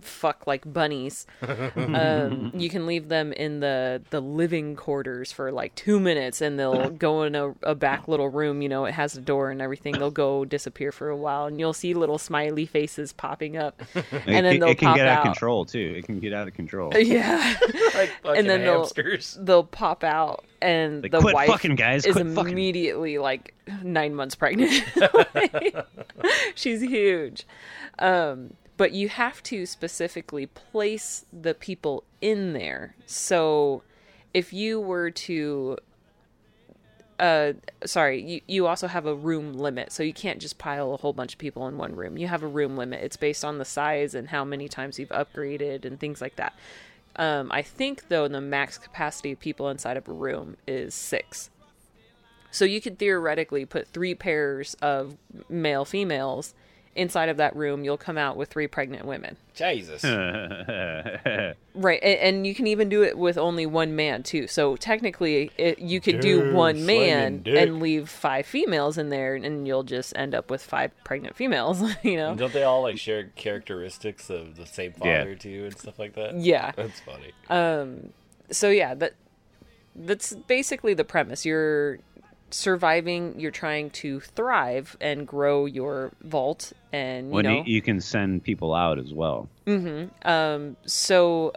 fuck 0.00 0.46
like 0.46 0.70
bunnies. 0.70 1.26
um, 1.76 2.52
you 2.54 2.68
can 2.68 2.86
leave 2.86 3.08
them 3.08 3.32
in 3.32 3.60
the 3.60 4.02
the 4.10 4.20
living 4.20 4.76
quarters 4.76 5.32
for 5.32 5.50
like 5.52 5.74
two 5.74 5.98
minutes, 6.00 6.40
and 6.40 6.58
they'll 6.58 6.90
go 7.08 7.22
in 7.22 7.34
a, 7.34 7.54
a 7.62 7.74
back 7.74 8.08
little 8.08 8.28
room. 8.28 8.62
You 8.62 8.68
know, 8.68 8.84
it 8.84 8.92
has 8.94 9.16
a 9.16 9.20
door 9.20 9.50
and 9.50 9.62
everything. 9.62 9.92
They'll 9.94 10.10
go 10.10 10.44
disappear 10.44 10.92
for 10.92 11.08
a 11.08 11.16
while, 11.16 11.46
and 11.46 11.58
you'll 11.58 11.72
see 11.72 11.94
little 11.94 12.18
smiley 12.18 12.66
faces 12.66 13.12
popping 13.12 13.56
up, 13.56 13.82
and 13.94 14.04
it, 14.12 14.24
then 14.26 14.44
can- 14.44 14.60
they'll 14.60 14.68
it 14.70 14.78
can 14.78 14.86
pop 14.88 14.96
get 14.96 15.06
out 15.06 15.18
out. 15.18 15.26
of 15.26 15.32
control 15.32 15.64
too. 15.64 15.94
It 15.96 16.04
can 16.04 16.20
get 16.20 16.32
out 16.32 16.48
of 16.48 16.54
control. 16.54 16.92
Yeah, 16.96 17.54
like 17.94 18.10
and 18.24 18.48
then 18.48 18.60
they'll 18.62 18.78
hamsters. 18.80 19.38
they'll 19.40 19.64
pop 19.64 20.04
out, 20.04 20.44
and 20.60 21.02
Like, 21.02 21.12
the 21.12 21.20
quit 21.20 21.34
wife 21.34 21.48
fucking, 21.48 21.76
guys, 21.76 22.04
is 22.06 22.12
quit 22.14 22.26
fucking. 22.28 22.52
immediately 22.52 23.18
like 23.18 23.54
nine 23.82 24.14
months 24.14 24.34
pregnant. 24.34 24.72
She's 26.54 26.80
huge. 26.80 27.46
Um, 27.98 28.54
but 28.82 28.90
you 28.90 29.08
have 29.08 29.40
to 29.44 29.64
specifically 29.64 30.44
place 30.44 31.24
the 31.32 31.54
people 31.54 32.02
in 32.20 32.52
there. 32.52 32.96
So 33.06 33.84
if 34.34 34.52
you 34.52 34.80
were 34.80 35.08
to 35.08 35.78
uh 37.20 37.52
sorry 37.84 38.20
you, 38.20 38.40
you 38.48 38.66
also 38.66 38.88
have 38.88 39.06
a 39.06 39.14
room 39.14 39.52
limit. 39.54 39.92
So 39.92 40.02
you 40.02 40.12
can't 40.12 40.40
just 40.40 40.58
pile 40.58 40.94
a 40.94 40.96
whole 40.96 41.12
bunch 41.12 41.34
of 41.34 41.38
people 41.38 41.68
in 41.68 41.78
one 41.78 41.94
room. 41.94 42.18
You 42.18 42.26
have 42.26 42.42
a 42.42 42.48
room 42.48 42.76
limit. 42.76 43.04
It's 43.04 43.16
based 43.16 43.44
on 43.44 43.58
the 43.58 43.64
size 43.64 44.16
and 44.16 44.30
how 44.30 44.44
many 44.44 44.66
times 44.66 44.98
you've 44.98 45.10
upgraded 45.10 45.84
and 45.84 46.00
things 46.00 46.20
like 46.20 46.34
that. 46.34 46.52
Um 47.14 47.52
i 47.52 47.62
think 47.62 48.08
though 48.08 48.26
the 48.26 48.40
max 48.40 48.78
capacity 48.78 49.30
of 49.30 49.38
people 49.38 49.68
inside 49.68 49.96
of 49.96 50.08
a 50.08 50.12
room 50.12 50.56
is 50.66 50.92
six. 50.92 51.50
So 52.50 52.64
you 52.64 52.80
could 52.80 52.98
theoretically 52.98 53.64
put 53.64 53.86
three 53.86 54.16
pairs 54.16 54.74
of 54.82 55.18
male 55.48 55.84
females 55.84 56.52
inside 56.94 57.28
of 57.28 57.38
that 57.38 57.56
room 57.56 57.84
you'll 57.84 57.96
come 57.96 58.18
out 58.18 58.36
with 58.36 58.50
three 58.50 58.66
pregnant 58.66 59.04
women 59.06 59.36
Jesus. 59.54 60.02
Right, 61.74 62.00
and, 62.02 62.18
and 62.20 62.46
you 62.46 62.54
can 62.54 62.66
even 62.66 62.88
do 62.90 63.02
it 63.02 63.16
with 63.16 63.38
only 63.38 63.64
one 63.64 63.96
man 63.96 64.22
too. 64.22 64.46
So 64.46 64.76
technically, 64.76 65.50
it, 65.56 65.78
you 65.78 66.02
could 66.02 66.20
do 66.20 66.52
one 66.52 66.84
man 66.84 67.42
dick. 67.42 67.56
and 67.56 67.80
leave 67.80 68.10
five 68.10 68.44
females 68.44 68.98
in 68.98 69.08
there, 69.08 69.34
and 69.36 69.66
you'll 69.66 69.82
just 69.82 70.12
end 70.16 70.34
up 70.34 70.50
with 70.50 70.62
five 70.62 70.92
pregnant 71.04 71.34
females. 71.36 71.82
You 72.02 72.16
know? 72.16 72.34
Don't 72.34 72.52
they 72.52 72.62
all 72.64 72.82
like 72.82 72.98
share 72.98 73.24
characteristics 73.36 74.28
of 74.28 74.56
the 74.56 74.66
same 74.66 74.92
Yeah. 75.02 75.20
father 75.20 75.34
too 75.34 75.64
and 75.66 75.78
stuff 75.78 75.98
like 75.98 76.14
that? 76.14 76.36
Yeah. 76.36 76.72
That's 76.76 77.00
funny. 77.00 77.32
Um. 77.48 78.10
So 78.50 78.68
yeah, 78.68 78.94
that 78.94 79.14
that's 79.96 80.34
basically 80.34 80.92
the 80.94 81.04
premise. 81.04 81.46
You're 81.46 82.00
surviving. 82.52 83.38
You're 83.38 83.50
trying 83.50 83.90
to 83.90 84.20
thrive 84.20 84.96
and 85.00 85.26
grow 85.26 85.66
your 85.66 86.12
vault, 86.22 86.72
and 86.92 87.28
you 87.28 87.32
when 87.32 87.44
know. 87.44 87.62
you, 87.64 87.74
you 87.74 87.82
can 87.82 88.00
send 88.00 88.42
people 88.44 88.74
out 88.74 88.98
as 88.98 89.12
well. 89.12 89.48
Mm-hmm. 89.66 90.28
Um, 90.28 90.76
so 90.86 91.52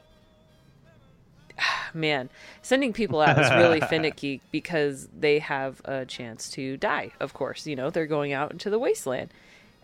man 1.93 2.29
sending 2.61 2.93
people 2.93 3.21
out 3.21 3.39
is 3.39 3.49
really 3.51 3.79
finicky 3.89 4.41
because 4.51 5.07
they 5.17 5.39
have 5.39 5.81
a 5.85 6.05
chance 6.05 6.49
to 6.49 6.75
die 6.77 7.11
of 7.21 7.33
course 7.33 7.65
you 7.65 7.75
know 7.75 7.89
they're 7.89 8.05
going 8.05 8.33
out 8.33 8.51
into 8.51 8.69
the 8.69 8.77
wasteland 8.77 9.29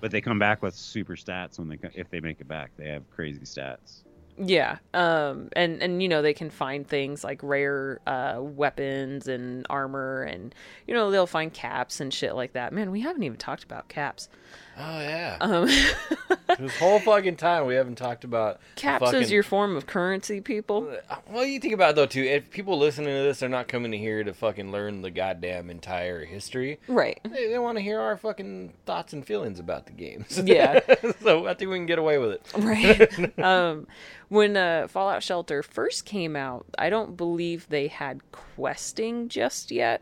But 0.02 0.12
they 0.12 0.20
come 0.20 0.38
back 0.40 0.62
with 0.62 0.76
super 0.76 1.16
stats 1.16 1.58
when 1.60 1.70
they 1.70 1.78
if 1.94 2.10
they 2.10 2.20
make 2.20 2.42
it 2.42 2.48
back. 2.48 2.72
They 2.76 2.90
have 2.90 3.10
crazy 3.12 3.42
stats. 3.42 4.02
Yeah 4.44 4.78
um 4.96 5.50
and 5.54 5.82
and 5.84 6.02
you 6.02 6.10
know 6.10 6.22
they 6.22 6.34
can 6.34 6.50
find 6.50 6.88
things 6.88 7.24
like 7.24 7.40
rare 7.44 8.00
uh 8.08 8.38
weapons 8.40 9.28
and 9.28 9.68
armor 9.70 10.24
and 10.24 10.56
you 10.88 10.94
know 10.94 11.12
they'll 11.12 11.28
find 11.28 11.54
caps 11.54 12.00
and 12.00 12.14
shit 12.14 12.34
like 12.34 12.54
that. 12.54 12.74
Man 12.74 12.90
we 12.92 13.02
haven't 13.02 13.24
even 13.24 13.38
talked 13.38 13.64
about 13.64 13.88
caps 13.88 14.30
Oh 14.84 14.99
yeah. 14.99 15.38
um 15.40 15.66
this 16.60 16.78
whole 16.80 16.99
fucking 16.99 17.36
time 17.36 17.66
we 17.66 17.76
haven't 17.76 17.95
talked 17.98 18.24
about 18.24 18.60
caps 18.76 19.06
fucking... 19.06 19.22
is 19.22 19.32
your 19.32 19.44
form 19.44 19.76
of 19.78 19.86
currency 19.86 20.41
people 20.41 20.91
Well, 21.30 21.45
you 21.45 21.60
think 21.60 21.74
about 21.74 21.91
it 21.91 21.95
though 21.98 22.06
too. 22.08 22.24
If 22.24 22.49
people 22.49 22.78
listening 22.78 23.08
to 23.16 23.24
this, 23.24 23.40
they're 23.40 23.49
not 23.49 23.68
coming 23.68 23.91
to 23.91 23.98
here 23.98 24.24
to 24.24 24.34
fucking 24.34 24.72
learn 24.72 25.02
the 25.02 25.12
goddamn 25.12 25.70
entire 25.70 26.26
history. 26.26 26.80
right 26.88 27.20
They, 27.24 27.48
they 27.49 27.60
want 27.60 27.78
to 27.78 27.82
hear 27.84 27.99
our 27.99 28.18
fucking 28.18 28.74
thoughts 28.86 29.14
and 29.14 29.26
feelings 29.26 29.60
about 29.60 29.86
the 29.86 29.94
games. 29.94 30.41
Yeah. 30.52 30.80
so 31.22 31.48
I 31.48 31.53
think 31.53 31.72
we 31.72 31.78
can 31.78 31.86
get 31.86 31.99
away 31.99 32.18
with 32.18 32.32
it. 32.32 32.52
right 32.58 33.40
um 33.44 33.88
when 34.30 34.58
uh 34.58 34.88
fallout 34.88 35.22
shelter 35.24 35.62
first 35.64 36.06
came 36.06 36.36
out 36.36 36.66
i 36.78 36.90
don't 36.90 37.16
believe 37.16 37.68
they 37.70 37.88
had 37.88 38.22
questing 38.32 39.30
just 39.30 39.72
yet 39.72 40.02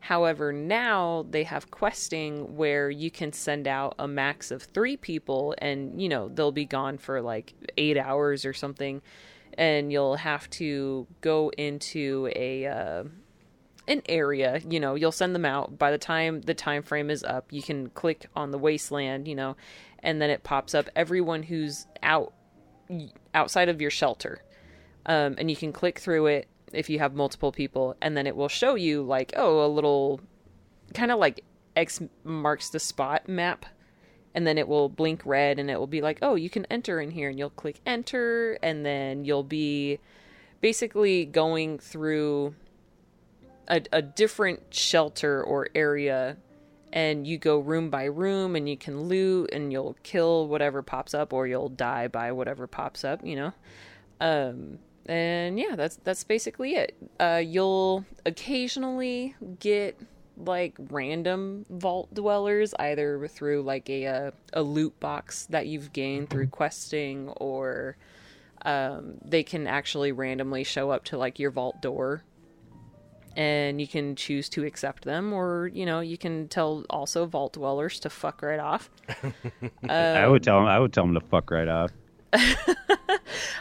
however 0.00 0.52
now 0.52 1.26
they 1.30 1.44
have 1.44 1.70
questing 1.70 2.56
where 2.56 2.90
you 2.90 3.10
can 3.10 3.32
send 3.32 3.68
out 3.68 3.94
a 3.98 4.08
max 4.08 4.50
of 4.50 4.62
three 4.62 4.96
people 4.96 5.54
and 5.58 6.00
you 6.00 6.08
know 6.08 6.28
they'll 6.28 6.52
be 6.52 6.64
gone 6.64 6.98
for 6.98 7.20
like 7.20 7.54
eight 7.76 7.96
hours 7.96 8.44
or 8.44 8.52
something. 8.52 9.02
And 9.58 9.92
you'll 9.92 10.16
have 10.16 10.48
to 10.50 11.06
go 11.20 11.50
into 11.50 12.30
a 12.34 12.66
uh 12.66 13.04
an 13.88 14.02
area 14.08 14.60
you 14.68 14.78
know 14.78 14.94
you'll 14.94 15.12
send 15.12 15.34
them 15.34 15.44
out. 15.44 15.78
By 15.78 15.90
the 15.90 15.98
time 15.98 16.40
the 16.40 16.54
time 16.54 16.82
frame 16.82 17.10
is 17.10 17.22
up 17.22 17.52
you 17.52 17.62
can 17.62 17.90
click 17.90 18.26
on 18.34 18.50
the 18.50 18.58
wasteland 18.58 19.28
you 19.28 19.34
know 19.34 19.56
and 20.02 20.20
then 20.20 20.30
it 20.30 20.42
pops 20.42 20.74
up 20.74 20.88
everyone 20.96 21.42
who's 21.42 21.86
out 22.02 22.32
outside 23.34 23.68
of 23.68 23.80
your 23.80 23.90
shelter. 23.90 24.42
Um, 25.06 25.36
and 25.38 25.50
you 25.50 25.56
can 25.56 25.72
click 25.72 25.98
through 25.98 26.26
it 26.26 26.48
if 26.72 26.88
you 26.90 26.98
have 26.98 27.14
multiple 27.14 27.52
people 27.52 27.96
and 28.00 28.16
then 28.16 28.26
it 28.26 28.36
will 28.36 28.48
show 28.48 28.74
you 28.74 29.02
like 29.02 29.32
oh 29.36 29.64
a 29.64 29.68
little 29.68 30.20
kind 30.94 31.10
of 31.10 31.18
like 31.18 31.44
x 31.76 32.00
marks 32.24 32.70
the 32.70 32.80
spot 32.80 33.28
map 33.28 33.66
and 34.34 34.46
then 34.46 34.58
it 34.58 34.68
will 34.68 34.88
blink 34.88 35.22
red 35.24 35.58
and 35.58 35.70
it 35.70 35.78
will 35.78 35.86
be 35.86 36.00
like 36.00 36.18
oh 36.22 36.34
you 36.34 36.50
can 36.50 36.66
enter 36.70 37.00
in 37.00 37.10
here 37.10 37.28
and 37.28 37.38
you'll 37.38 37.50
click 37.50 37.80
enter 37.86 38.58
and 38.62 38.84
then 38.84 39.24
you'll 39.24 39.42
be 39.42 39.98
basically 40.60 41.24
going 41.24 41.78
through 41.78 42.54
a, 43.68 43.82
a 43.92 44.02
different 44.02 44.60
shelter 44.70 45.42
or 45.42 45.68
area 45.74 46.36
and 46.92 47.26
you 47.26 47.38
go 47.38 47.58
room 47.58 47.88
by 47.88 48.04
room 48.04 48.56
and 48.56 48.68
you 48.68 48.76
can 48.76 49.02
loot 49.02 49.48
and 49.52 49.72
you'll 49.72 49.96
kill 50.02 50.48
whatever 50.48 50.82
pops 50.82 51.14
up 51.14 51.32
or 51.32 51.46
you'll 51.46 51.68
die 51.68 52.08
by 52.08 52.32
whatever 52.32 52.66
pops 52.66 53.04
up 53.04 53.24
you 53.24 53.36
know? 53.36 53.52
Um 54.20 54.78
and 55.06 55.58
yeah 55.58 55.74
that's 55.76 55.96
that's 56.04 56.24
basically 56.24 56.74
it 56.74 56.94
uh 57.18 57.40
you'll 57.44 58.04
occasionally 58.26 59.34
get 59.58 59.98
like 60.36 60.74
random 60.90 61.66
vault 61.70 62.12
dwellers 62.14 62.74
either 62.78 63.26
through 63.28 63.62
like 63.62 63.88
a 63.90 64.06
uh, 64.06 64.30
a 64.52 64.62
loot 64.62 64.98
box 65.00 65.46
that 65.46 65.66
you've 65.66 65.92
gained 65.92 66.30
through 66.30 66.46
questing 66.46 67.28
or 67.36 67.96
um 68.62 69.14
they 69.24 69.42
can 69.42 69.66
actually 69.66 70.12
randomly 70.12 70.64
show 70.64 70.90
up 70.90 71.04
to 71.04 71.18
like 71.18 71.38
your 71.38 71.50
vault 71.50 71.80
door 71.82 72.22
and 73.36 73.80
you 73.80 73.86
can 73.86 74.16
choose 74.16 74.48
to 74.48 74.64
accept 74.64 75.04
them 75.04 75.32
or 75.32 75.70
you 75.72 75.86
know 75.86 76.00
you 76.00 76.18
can 76.18 76.48
tell 76.48 76.84
also 76.90 77.26
vault 77.26 77.52
dwellers 77.54 78.00
to 78.00 78.10
fuck 78.10 78.42
right 78.42 78.60
off 78.60 78.90
I 79.88 80.26
would 80.26 80.42
tell 80.42 80.58
them. 80.58 80.66
I 80.66 80.78
would 80.78 80.92
tell 80.92 81.04
them 81.04 81.14
to 81.14 81.20
fuck 81.20 81.50
right 81.50 81.68
off. 81.68 81.90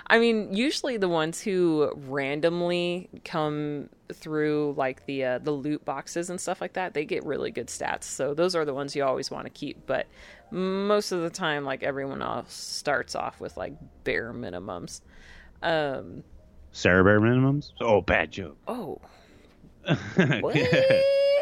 i 0.10 0.20
mean 0.20 0.54
usually 0.54 0.98
the 0.98 1.10
ones 1.10 1.42
who 1.42 1.92
randomly 2.08 3.10
come 3.24 3.90
through 4.14 4.74
like 4.78 5.06
the 5.06 5.24
uh, 5.24 5.38
the 5.40 5.52
loot 5.52 5.86
boxes 5.86 6.30
and 6.30 6.40
stuff 6.42 6.62
like 6.62 6.74
that 6.74 6.94
they 6.94 7.06
get 7.06 7.24
really 7.26 7.52
good 7.52 7.68
stats. 7.68 8.04
So 8.06 8.34
those 8.34 8.56
are 8.56 8.66
the 8.66 8.74
ones 8.74 8.96
you 8.96 9.04
always 9.04 9.30
want 9.30 9.46
to 9.46 9.52
keep. 9.52 9.86
But 9.86 10.08
most 10.52 11.12
of 11.12 11.22
the 11.22 11.30
time 11.30 11.64
like 11.64 11.84
everyone 11.84 12.22
else 12.22 12.54
starts 12.54 13.16
off 13.16 13.40
with 13.40 13.56
like 13.58 13.74
bare 14.04 14.34
minimums. 14.34 15.02
Um 15.62 16.24
Sarah 16.72 17.04
bare 17.04 17.20
minimums. 17.20 17.72
Oh, 17.80 18.02
bad 18.02 18.32
joke. 18.32 18.58
oh. 18.68 19.00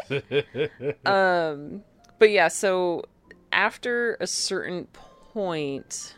Um 1.04 1.82
but 2.18 2.30
yeah 2.30 2.48
so 2.48 3.04
after 3.52 4.16
a 4.20 4.26
certain 4.26 4.86
point 4.86 6.14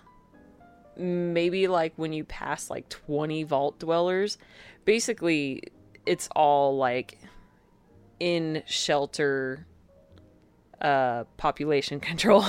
maybe 1.01 1.67
like 1.67 1.93
when 1.97 2.13
you 2.13 2.25
pass 2.25 2.71
like 2.71 2.89
20 2.89 3.43
vault 3.45 3.79
dwellers 3.79 4.39
basically 4.85 5.63
it's 6.07 6.29
all 6.37 6.77
like 6.77 7.19
in 8.19 8.63
shelter 8.67 9.67
uh 10.81 11.25
population 11.37 12.01
control 12.11 12.45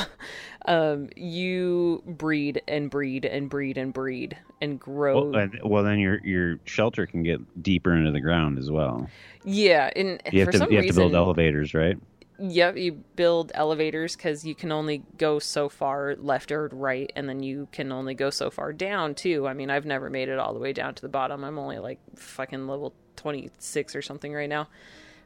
um 0.66 1.10
you 1.16 2.04
breed 2.06 2.62
and 2.68 2.90
breed 2.90 3.26
and 3.26 3.50
breed 3.50 3.78
and 3.78 3.94
breed 3.94 4.38
and 4.62 4.80
grow. 4.80 5.26
Well, 5.26 5.50
well, 5.64 5.84
then 5.84 6.00
your 6.00 6.24
your 6.24 6.60
shelter 6.66 7.08
can 7.08 7.24
get 7.24 7.62
deeper 7.62 7.96
into 7.96 8.12
the 8.12 8.22
ground 8.22 8.60
as 8.60 8.70
well. 8.70 9.10
yeah, 9.44 9.90
and 9.96 10.22
You 10.32 10.42
have 10.42 10.52
to 10.52 10.68
you 10.70 10.78
have 10.78 10.88
to 10.88 10.94
build 10.94 11.16
elevators, 11.16 11.74
right? 11.74 11.98
Yep, 12.44 12.78
you 12.78 13.04
build 13.16 13.52
elevators 13.54 14.16
because 14.16 14.44
you 14.44 14.56
can 14.56 14.72
only 14.72 15.04
go 15.18 15.38
so 15.38 15.70
far 15.70 16.16
left 16.18 16.52
or 16.52 16.70
right, 16.72 17.12
and 17.16 17.30
then 17.30 17.44
you 17.44 17.68
can 17.72 17.92
only 17.92 18.16
go 18.16 18.32
so 18.32 18.50
far 18.50 18.74
down 18.74 19.14
too. 19.14 19.48
I 19.48 19.54
mean, 19.54 19.70
I've 19.70 19.86
never 19.86 20.10
made 20.10 20.28
it 20.28 20.40
all 20.40 20.52
the 20.52 20.60
way 20.60 20.74
down 20.74 20.96
to 20.96 21.02
the 21.04 21.10
bottom. 21.10 21.44
I'm 21.44 21.60
only 21.60 21.78
like 21.78 22.00
fucking 22.16 22.68
level 22.68 22.96
26 23.18 23.96
or 23.96 24.02
something 24.02 24.34
right 24.34 24.50
now. 24.50 24.68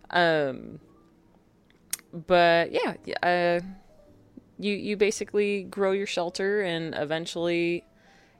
Um, 0.09 0.81
but 2.11 2.73
yeah, 2.73 2.95
uh, 3.23 3.61
you 4.59 4.73
you 4.73 4.97
basically 4.97 5.63
grow 5.63 5.93
your 5.93 6.07
shelter, 6.07 6.63
and 6.63 6.93
eventually 6.95 7.85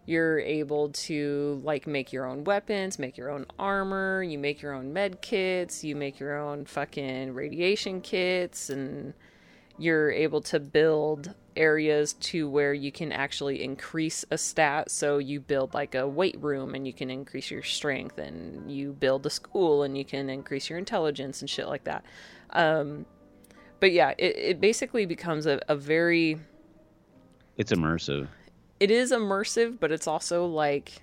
you're 0.06 0.40
able 0.40 0.90
to 0.90 1.62
like 1.64 1.88
make 1.88 2.14
your 2.14 2.26
own 2.26 2.44
weapons, 2.44 3.00
make 3.00 3.18
your 3.18 3.32
own 3.32 3.46
armor, 3.58 4.22
you 4.22 4.38
make 4.38 4.62
your 4.62 4.74
own 4.74 4.94
med 4.94 5.22
kits, 5.22 5.84
you 5.84 5.96
make 5.96 6.20
your 6.20 6.38
own 6.38 6.66
fucking 6.66 7.34
radiation 7.34 8.02
kits 8.02 8.70
and 8.70 9.14
you're 9.78 10.12
able 10.12 10.42
to 10.42 10.60
build 10.60 11.34
areas 11.56 12.14
to 12.14 12.50
where 12.50 12.74
you 12.74 12.92
can 12.92 13.12
actually 13.12 13.64
increase 13.64 14.26
a 14.30 14.38
stat 14.38 14.92
so 14.92 15.18
you 15.18 15.40
build 15.40 15.74
like 15.74 15.96
a 15.96 16.08
weight 16.08 16.38
room 16.42 16.76
and 16.76 16.86
you 16.86 16.94
can 16.94 17.10
increase 17.10 17.50
your 17.50 17.64
strength 17.64 18.18
and 18.18 18.70
you 18.70 18.92
build 18.94 19.26
a 19.26 19.30
school 19.30 19.84
and 19.84 19.98
you 19.98 20.04
can 20.04 20.30
increase 20.30 20.70
your 20.70 20.78
intelligence 20.78 21.42
and 21.42 21.50
shit 21.50 21.68
like 21.68 21.86
that 21.86 22.04
um 22.52 23.06
but 23.80 23.94
yeah 23.94 24.14
it, 24.18 24.36
it 24.38 24.62
basically 24.62 25.06
becomes 25.06 25.46
a, 25.46 25.62
a 25.70 25.76
very 25.76 26.38
It's 27.58 27.72
immersive. 27.72 28.28
It 28.80 28.92
is 28.92 29.12
immersive, 29.12 29.80
but 29.80 29.92
it's 29.92 30.08
also 30.08 30.46
like 30.46 31.02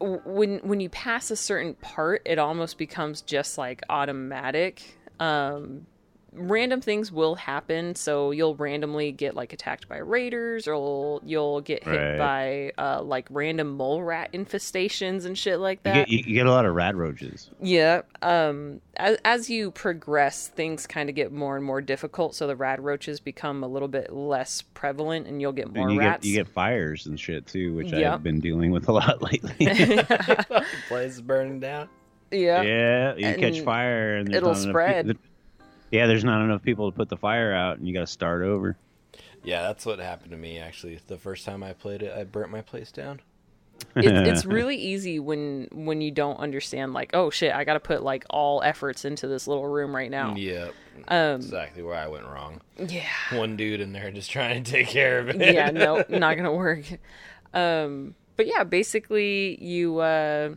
when 0.00 0.58
when 0.58 0.80
you 0.80 0.88
pass 0.88 1.30
a 1.30 1.36
certain 1.36 1.74
part, 1.74 2.22
it 2.24 2.38
almost 2.38 2.78
becomes 2.78 3.20
just 3.20 3.58
like 3.58 3.82
automatic. 3.88 4.98
Um, 5.18 5.86
random 6.32 6.80
things 6.80 7.10
will 7.10 7.34
happen, 7.34 7.94
so 7.94 8.30
you'll 8.30 8.54
randomly 8.54 9.12
get 9.12 9.34
like 9.34 9.52
attacked 9.52 9.88
by 9.88 9.98
raiders, 9.98 10.68
or 10.68 11.20
you'll 11.24 11.60
get 11.60 11.84
hit 11.84 11.96
Right. 11.96 12.72
by 12.76 12.82
uh, 12.82 13.02
like 13.02 13.26
random 13.30 13.70
mole 13.76 14.02
rat 14.02 14.32
infestations 14.32 15.24
and 15.26 15.36
shit 15.36 15.58
like 15.60 15.80
You 15.84 15.92
that. 15.92 15.94
get 15.94 16.08
you, 16.08 16.18
you 16.26 16.34
get 16.34 16.46
a 16.46 16.50
lot 16.50 16.66
of 16.66 16.74
rad 16.74 16.96
roaches. 16.96 17.50
Yeah. 17.60 18.02
Um. 18.22 18.80
As, 18.96 19.16
as 19.24 19.48
you 19.48 19.70
progress, 19.70 20.48
things 20.48 20.86
kind 20.86 21.08
of 21.08 21.14
get 21.14 21.32
more 21.32 21.56
and 21.56 21.64
more 21.64 21.80
difficult. 21.80 22.34
So 22.34 22.46
the 22.46 22.54
rad 22.56 22.80
roaches 22.84 23.18
become 23.18 23.64
a 23.64 23.66
little 23.68 23.88
bit 23.88 24.12
less 24.12 24.60
prevalent, 24.62 25.26
and 25.26 25.40
you'll 25.40 25.52
get 25.52 25.72
more 25.74 25.86
and 25.86 25.94
you 25.94 26.00
rats. 26.00 26.22
get 26.22 26.28
you 26.28 26.36
get 26.36 26.48
fires 26.48 27.06
and 27.06 27.18
shit 27.18 27.46
too, 27.46 27.74
which 27.74 27.92
Yep. 27.92 28.12
I've 28.12 28.22
been 28.22 28.40
dealing 28.40 28.72
with 28.72 28.88
a 28.88 28.92
lot 28.92 29.22
lately. 29.32 29.66
Place 30.88 31.14
is 31.14 31.22
burning 31.22 31.60
down. 31.60 31.88
yeah. 32.30 32.62
yeah, 32.62 33.14
you 33.16 33.34
catch 33.36 33.60
fire 33.60 34.16
and 34.16 34.34
it'll 34.34 34.54
spread. 34.54 35.06
peop- 35.06 35.18
yeah, 35.90 36.06
there's 36.06 36.24
not 36.24 36.42
enough 36.44 36.62
people 36.62 36.90
to 36.90 36.96
put 36.96 37.08
the 37.08 37.16
fire 37.16 37.52
out, 37.52 37.78
and 37.78 37.86
you 37.88 37.94
got 37.94 38.00
to 38.00 38.06
start 38.06 38.42
over. 38.42 38.76
Yeah, 39.42 39.62
that's 39.62 39.86
what 39.86 39.98
happened 39.98 40.32
to 40.32 40.36
me 40.36 40.58
actually. 40.58 41.00
The 41.06 41.16
first 41.18 41.44
time 41.46 41.62
I 41.62 41.72
played 41.72 42.02
it, 42.02 42.12
I 42.16 42.24
burnt 42.24 42.50
my 42.50 42.60
place 42.60 42.92
down. 42.92 43.20
it, 43.96 44.04
it's 44.04 44.44
really 44.58 44.76
easy 44.76 45.18
when 45.18 45.66
when 45.72 46.02
you 46.02 46.10
don't 46.10 46.36
understand 46.36 46.92
like 46.92 47.12
oh 47.14 47.30
shit 47.30 47.50
i 47.54 47.64
gotta 47.64 47.80
put 47.80 48.02
like 48.02 48.26
all 48.28 48.60
efforts 48.62 49.06
into 49.06 49.26
this 49.26 49.46
little 49.48 49.66
room 49.66 49.96
right 49.96 50.10
now 50.10 50.34
Yep. 50.34 50.74
um 51.08 51.36
Exactly 51.36 51.82
where 51.82 51.94
I 51.96 52.06
went 52.06 52.26
wrong. 52.26 52.60
yeah 52.76 53.06
One 53.32 53.56
dude 53.56 53.80
in 53.80 53.92
there 53.94 54.10
just 54.10 54.30
trying 54.30 54.62
to 54.62 54.70
take 54.70 54.88
care 54.88 55.18
of 55.18 55.30
it. 55.30 55.54
yeah 55.54 55.70
no 55.70 56.04
not 56.10 56.36
gonna 56.36 56.52
work 56.52 56.84
um 57.54 58.14
but 58.36 58.46
yeah 58.46 58.64
basically 58.64 59.56
you 59.64 59.98
uh 60.00 60.50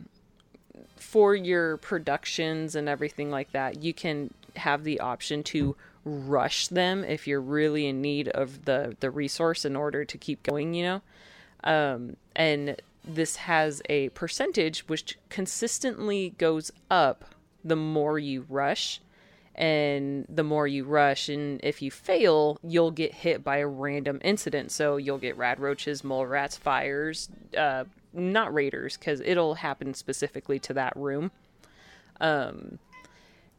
for 0.96 1.34
your 1.34 1.78
productions 1.78 2.74
and 2.74 2.90
everything 2.90 3.30
like 3.30 3.52
that 3.52 3.82
you 3.82 3.94
can 3.94 4.32
have 4.56 4.84
the 4.84 5.00
option 5.00 5.42
to 5.42 5.76
rush 6.04 6.68
them 6.68 7.02
if 7.02 7.26
you're 7.26 7.40
really 7.40 7.86
in 7.86 8.02
need 8.02 8.28
of 8.28 8.66
the 8.66 8.96
the 9.00 9.10
resource 9.10 9.64
in 9.64 9.74
order 9.74 10.04
to 10.04 10.18
keep 10.18 10.42
going 10.42 10.74
you 10.74 10.84
know? 10.84 11.02
Um, 11.64 12.16
and 12.36 12.80
this 13.06 13.36
has 13.36 13.82
a 13.88 14.10
percentage 14.10 14.88
which 14.88 15.18
consistently 15.28 16.34
goes 16.38 16.70
up 16.90 17.24
the 17.64 17.76
more 17.76 18.18
you 18.18 18.44
rush. 18.48 19.00
And 19.56 20.26
the 20.28 20.42
more 20.42 20.66
you 20.66 20.82
rush 20.82 21.28
and 21.28 21.60
if 21.62 21.80
you 21.80 21.92
fail 21.92 22.58
you'll 22.64 22.90
get 22.90 23.14
hit 23.14 23.44
by 23.44 23.58
a 23.58 23.68
random 23.68 24.20
incident. 24.24 24.72
So 24.72 24.96
you'll 24.96 25.18
get 25.18 25.36
rad 25.36 25.60
roaches 25.60 26.02
mole 26.02 26.26
rats 26.26 26.56
fires 26.56 27.28
uh, 27.56 27.84
not 28.12 28.52
raiders 28.52 28.96
because 28.96 29.20
it'll 29.20 29.54
happen 29.54 29.94
specifically 29.94 30.58
to 30.60 30.74
that 30.74 30.96
room. 30.96 31.30
Um, 32.20 32.78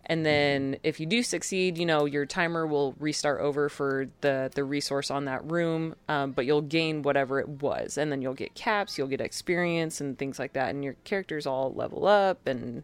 and 0.07 0.26
then 0.26 0.77
if 0.84 0.99
you 0.99 1.06
do 1.06 1.23
succeed 1.23 1.77
you 1.77 1.86
know 1.86 2.06
your 2.06 2.26
timer 2.26 2.65
will 2.68 2.95
restart 2.99 3.41
over 3.41 3.69
for 3.69 4.07
the 4.22 4.52
the 4.56 4.64
resource 4.64 5.10
on 5.10 5.26
that 5.26 5.49
room 5.49 5.95
um, 6.07 6.32
but 6.32 6.45
you'll 6.45 6.61
gain 6.61 7.02
whatever 7.02 7.40
it 7.40 7.48
was. 7.48 7.98
And 7.98 8.11
then 8.11 8.22
you'll 8.22 8.34
get 8.34 8.53
caps 8.56 8.98
you'll 8.98 9.07
get 9.07 9.22
experience 9.22 10.02
and 10.02 10.18
things 10.18 10.40
like 10.40 10.53
that 10.53 10.69
and 10.69 10.84
your 10.84 10.95
characters 11.03 11.45
all 11.45 11.73
level 11.73 12.07
up 12.07 12.45
and 12.48 12.84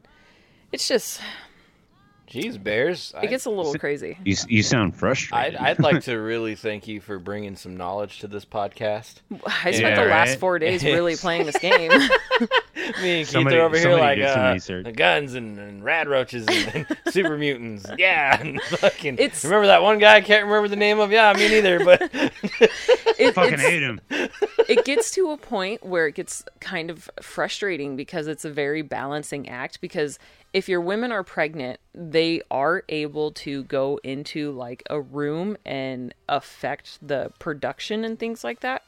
it's 0.72 0.88
just 0.88 1.22
Jeez, 2.32 2.62
bears. 2.62 3.14
it 3.22 3.30
gets 3.30 3.46
a 3.46 3.50
little 3.50 3.74
crazy 3.76 4.18
You 4.24 4.36
you 4.48 4.64
sound 4.64 4.94
I'd, 4.94 5.00
frustrated. 5.00 5.56
I'd 5.60 5.80
like 5.80 6.04
to 6.06 6.16
really 6.16 6.56
thank 6.56 6.88
you 6.88 7.02
for 7.02 7.20
bringing 7.20 7.56
some 7.56 7.76
knowledge 7.76 8.20
to 8.20 8.28
this 8.28 8.46
podcast. 8.46 9.16
i 9.46 9.72
spent 9.72 9.78
Yeah, 9.82 10.04
the 10.04 10.10
last 10.10 10.30
right? 10.30 10.40
four 10.40 10.58
days 10.60 10.84
really 10.84 11.16
playing 11.18 11.46
this 11.46 11.58
game 11.58 11.92
Me 11.92 13.20
and 13.20 13.26
Keith 13.26 13.30
Somebody- 13.30 13.58
are 13.58 13.62
over 13.64 13.78
here 13.78 13.96
like 13.96 14.20
uh, 14.20 14.54
the 14.58 14.94
guns 14.96 15.36
and, 15.36 15.60
and 15.60 15.84
rad 15.84 16.08
roaches 16.08 16.48
and, 16.48 16.88
and 16.90 16.98
super 17.14 17.38
mutants. 17.38 17.86
Yeah, 17.98 18.40
and 18.42 18.62
fucking. 18.62 19.16
It's- 19.20 19.44
remember 19.44 19.68
that 19.68 19.84
one 19.84 20.00
guy? 20.00 20.16
I 20.16 20.22
can't 20.22 20.46
remember 20.46 20.68
the 20.68 20.76
name 20.78 21.00
of. 21.00 21.12
Yeah, 21.12 21.34
me 21.34 21.48
neither. 21.50 21.84
But 21.84 22.10
It- 23.20 23.34
fucking 23.36 23.60
hate 23.60 23.82
him. 23.84 24.02
it 24.10 24.84
gets 24.86 25.12
to 25.12 25.32
a 25.32 25.38
point 25.38 25.86
where 25.86 26.08
it 26.08 26.16
gets 26.16 26.44
kind 26.60 26.90
of 26.90 27.10
frustrating 27.22 27.96
because 27.96 28.28
it's 28.28 28.46
a 28.46 28.50
very 28.50 28.82
balancing 28.82 29.48
act 29.50 29.80
because 29.82 30.18
if 30.54 30.68
your 30.68 30.82
women 30.82 31.12
are 31.12 31.24
pregnant 31.24 31.80
they 31.94 32.42
are 32.50 32.84
able 32.90 33.32
to 33.32 33.64
go 33.64 34.00
into 34.04 34.52
like 34.52 34.84
a 34.90 35.00
room 35.00 35.58
and 35.66 36.14
affect 36.30 37.00
the 37.06 37.32
production 37.40 38.04
and 38.06 38.20
things 38.20 38.44
like 38.44 38.62
that. 38.62 38.84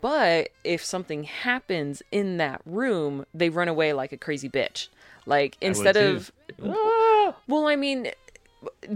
But 0.00 0.50
if 0.62 0.84
something 0.84 1.24
happens 1.24 2.02
in 2.12 2.36
that 2.38 2.60
room 2.64 3.26
they 3.34 3.48
run 3.50 3.68
away 3.68 3.92
like 3.92 4.12
a 4.12 4.16
crazy 4.16 4.48
bitch. 4.48 4.88
Like 5.26 5.56
instead 5.60 5.96
of 5.96 6.32
ah! 6.62 7.34
well 7.48 7.66
i 7.66 7.76
mean 7.76 8.10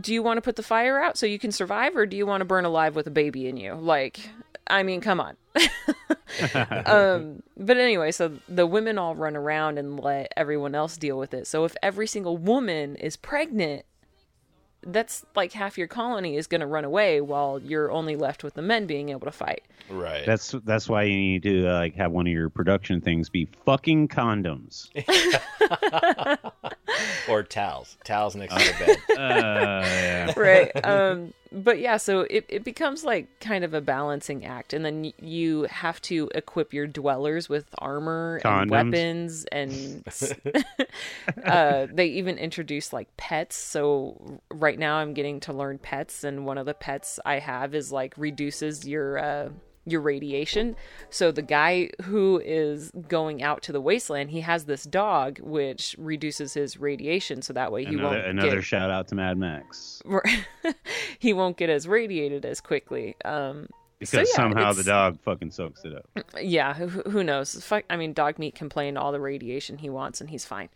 do 0.00 0.14
you 0.14 0.22
want 0.22 0.38
to 0.38 0.42
put 0.42 0.56
the 0.56 0.62
fire 0.62 1.02
out 1.02 1.18
so 1.18 1.26
you 1.26 1.38
can 1.38 1.52
survive 1.52 1.96
or 1.96 2.06
do 2.06 2.16
you 2.16 2.26
want 2.26 2.40
to 2.40 2.44
burn 2.44 2.64
alive 2.64 2.96
with 2.96 3.06
a 3.06 3.10
baby 3.10 3.48
in 3.48 3.56
you? 3.56 3.74
Like 3.74 4.20
i 4.66 4.82
mean 4.82 5.00
come 5.00 5.20
on 5.20 5.36
um 6.86 7.42
but 7.56 7.76
anyway 7.76 8.10
so 8.10 8.32
the 8.48 8.66
women 8.66 8.98
all 8.98 9.14
run 9.14 9.36
around 9.36 9.78
and 9.78 10.00
let 10.00 10.32
everyone 10.36 10.74
else 10.74 10.96
deal 10.96 11.18
with 11.18 11.32
it 11.34 11.46
so 11.46 11.64
if 11.64 11.74
every 11.82 12.06
single 12.06 12.36
woman 12.36 12.96
is 12.96 13.16
pregnant 13.16 13.84
that's 14.82 15.26
like 15.34 15.52
half 15.52 15.76
your 15.76 15.88
colony 15.88 16.36
is 16.36 16.46
going 16.46 16.60
to 16.60 16.66
run 16.66 16.84
away 16.84 17.20
while 17.20 17.58
you're 17.58 17.90
only 17.90 18.14
left 18.14 18.44
with 18.44 18.54
the 18.54 18.62
men 18.62 18.86
being 18.86 19.08
able 19.08 19.26
to 19.26 19.32
fight 19.32 19.62
right. 19.90 20.24
That's 20.26 20.54
that's 20.64 20.88
why 20.88 21.04
you 21.04 21.16
need 21.16 21.42
to 21.44 21.68
uh, 21.68 21.74
like 21.74 21.94
have 21.96 22.12
one 22.12 22.26
of 22.26 22.32
your 22.32 22.50
production 22.50 23.00
things 23.00 23.28
be 23.28 23.48
fucking 23.64 24.08
condoms. 24.08 24.90
or 27.28 27.42
towels. 27.42 27.96
Towels 28.04 28.34
next 28.36 28.54
to 28.54 28.72
the 28.72 28.84
bed. 28.84 29.18
Uh, 29.18 29.82
yeah. 29.84 30.32
right 30.36 30.84
um 30.84 31.32
but 31.50 31.78
yeah 31.78 31.96
so 31.96 32.20
it, 32.20 32.44
it 32.48 32.64
becomes 32.64 33.04
like 33.04 33.40
kind 33.40 33.64
of 33.64 33.74
a 33.74 33.80
balancing 33.80 34.44
act 34.44 34.72
and 34.72 34.84
then 34.84 35.12
you 35.20 35.62
have 35.70 36.00
to 36.02 36.30
equip 36.34 36.72
your 36.74 36.86
dwellers 36.86 37.48
with 37.48 37.66
armor 37.78 38.40
and 38.44 38.70
weapons 38.70 39.46
and 39.50 40.04
uh 41.44 41.86
they 41.92 42.06
even 42.06 42.36
introduce 42.38 42.92
like 42.92 43.14
pets 43.16 43.56
so 43.56 44.40
right 44.50 44.78
now 44.78 44.96
i'm 44.96 45.14
getting 45.14 45.40
to 45.40 45.52
learn 45.52 45.78
pets 45.78 46.24
and 46.24 46.44
one 46.44 46.58
of 46.58 46.66
the 46.66 46.74
pets 46.74 47.18
i 47.24 47.38
have 47.38 47.74
is 47.74 47.90
like 47.90 48.12
reduces 48.16 48.86
your 48.86 49.18
uh 49.18 49.48
your 49.90 50.00
radiation. 50.00 50.76
So 51.10 51.30
the 51.32 51.42
guy 51.42 51.90
who 52.02 52.40
is 52.44 52.90
going 53.08 53.42
out 53.42 53.62
to 53.62 53.72
the 53.72 53.80
wasteland, 53.80 54.30
he 54.30 54.40
has 54.40 54.64
this 54.64 54.84
dog 54.84 55.38
which 55.40 55.94
reduces 55.98 56.54
his 56.54 56.78
radiation, 56.78 57.42
so 57.42 57.52
that 57.52 57.72
way 57.72 57.84
he 57.84 57.94
Another, 57.94 58.16
won't 58.16 58.26
another 58.26 58.56
get 58.56 58.64
shout 58.64 58.90
out 58.90 59.08
to 59.08 59.14
Mad 59.14 59.38
Max 59.38 60.02
he 61.18 61.32
won't 61.32 61.56
get 61.56 61.70
as 61.70 61.86
radiated 61.88 62.44
as 62.44 62.60
quickly. 62.60 63.16
Um, 63.24 63.68
So, 64.00 64.18
because 64.18 64.28
yeah, 64.30 64.36
somehow 64.36 64.72
the 64.72 64.84
dog 64.84 65.18
fucking 65.22 65.50
soaks 65.50 65.84
it 65.84 65.92
up. 65.94 66.08
yeah, 66.40 66.72
who, 66.74 66.86
who 67.10 67.24
knows? 67.24 67.64
Fuck, 67.64 67.84
I 67.90 67.96
mean, 67.96 68.14
Dogmeat 68.14 68.54
can 68.54 68.68
play 68.68 68.86
in 68.88 68.96
all 68.96 69.10
the 69.10 69.20
radiation 69.20 69.76
he 69.78 69.90
wants, 69.90 70.20
and 70.20 70.30
he's 70.30 70.44
fine. 70.44 70.68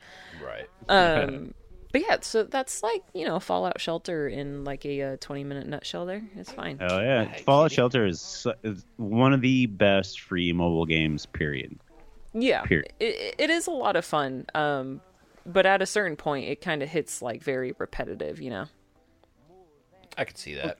right. 0.45 0.69
Um, 0.89 1.55
but 1.93 2.01
yeah, 2.01 2.17
so 2.21 2.45
that's 2.45 2.83
like 2.83 3.03
you 3.15 3.27
know 3.27 3.39
Fallout 3.39 3.81
Shelter 3.81 4.27
in 4.29 4.65
like 4.65 4.85
a 4.85 5.03
uh, 5.03 5.17
twenty 5.21 5.45
minute 5.45 5.67
nutshell. 5.67 6.07
There, 6.07 6.23
it's 6.37 6.51
fine. 6.51 6.79
Oh 6.81 7.01
yeah! 7.01 7.33
Fallout 7.45 7.71
Shelter 7.73 8.07
is, 8.07 8.47
is 8.65 8.85
one 8.97 9.33
of 9.33 9.41
the 9.41 9.67
best 9.67 10.21
free 10.21 10.53
mobile 10.53 10.87
games. 10.87 11.27
Period. 11.27 11.79
Yeah, 12.35 12.63
Period. 12.63 12.93
it, 12.99 13.35
it 13.39 13.51
is 13.51 13.67
a 13.67 13.71
lot 13.71 13.95
of 13.95 14.05
fun. 14.07 14.47
Um, 14.55 15.03
but 15.45 15.67
at 15.67 15.83
a 15.83 15.87
certain 15.87 16.17
point, 16.17 16.49
it 16.49 16.61
kind 16.63 16.83
of 16.83 16.89
hits 16.89 17.21
like 17.21 17.43
very 17.43 17.75
repetitive, 17.79 18.41
you 18.41 18.49
know. 18.51 18.65
I 20.17 20.25
could 20.25 20.39
see 20.39 20.55
that. 20.55 20.79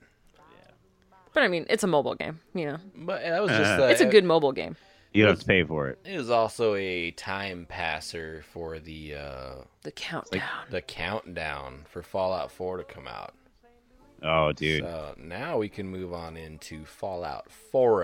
But 1.35 1.43
I 1.43 1.49
mean, 1.49 1.67
it's 1.71 1.83
a 1.83 1.87
mobile 1.87 2.15
game, 2.15 2.41
you 2.55 2.67
know. 2.67 2.79
But 2.95 3.23
that 3.23 3.43
was 3.43 3.51
just 3.51 3.79
Uh, 3.81 3.85
uh, 3.85 3.87
It's 3.89 4.01
a 4.01 4.07
good 4.07 4.25
mobile 4.25 4.53
game. 4.53 4.77
You 5.13 5.25
don't 5.25 5.33
have 5.33 5.41
to 5.41 5.47
pay 5.47 5.63
for 5.65 5.89
it. 5.89 5.99
It 6.05 6.17
was 6.17 6.31
also 6.31 6.75
a 6.75 7.11
time 7.13 7.67
passer 7.69 8.45
for 8.53 8.79
the 8.79 9.15
uh, 9.17 9.55
The 9.83 9.91
countdown. 9.93 10.43
the 10.71 10.81
countdown 10.83 11.85
for 11.91 12.03
Fallout 12.03 12.51
4 12.51 12.79
to 12.79 12.85
come 12.85 13.07
out. 13.07 13.35
Oh, 14.23 14.53
dude. 14.53 14.83
So 14.85 15.15
now 15.19 15.59
we 15.59 15.69
can 15.69 15.87
move 15.89 16.15
on 16.15 16.37
into 16.37 16.85
Fallout 16.85 17.51
4. 17.51 18.03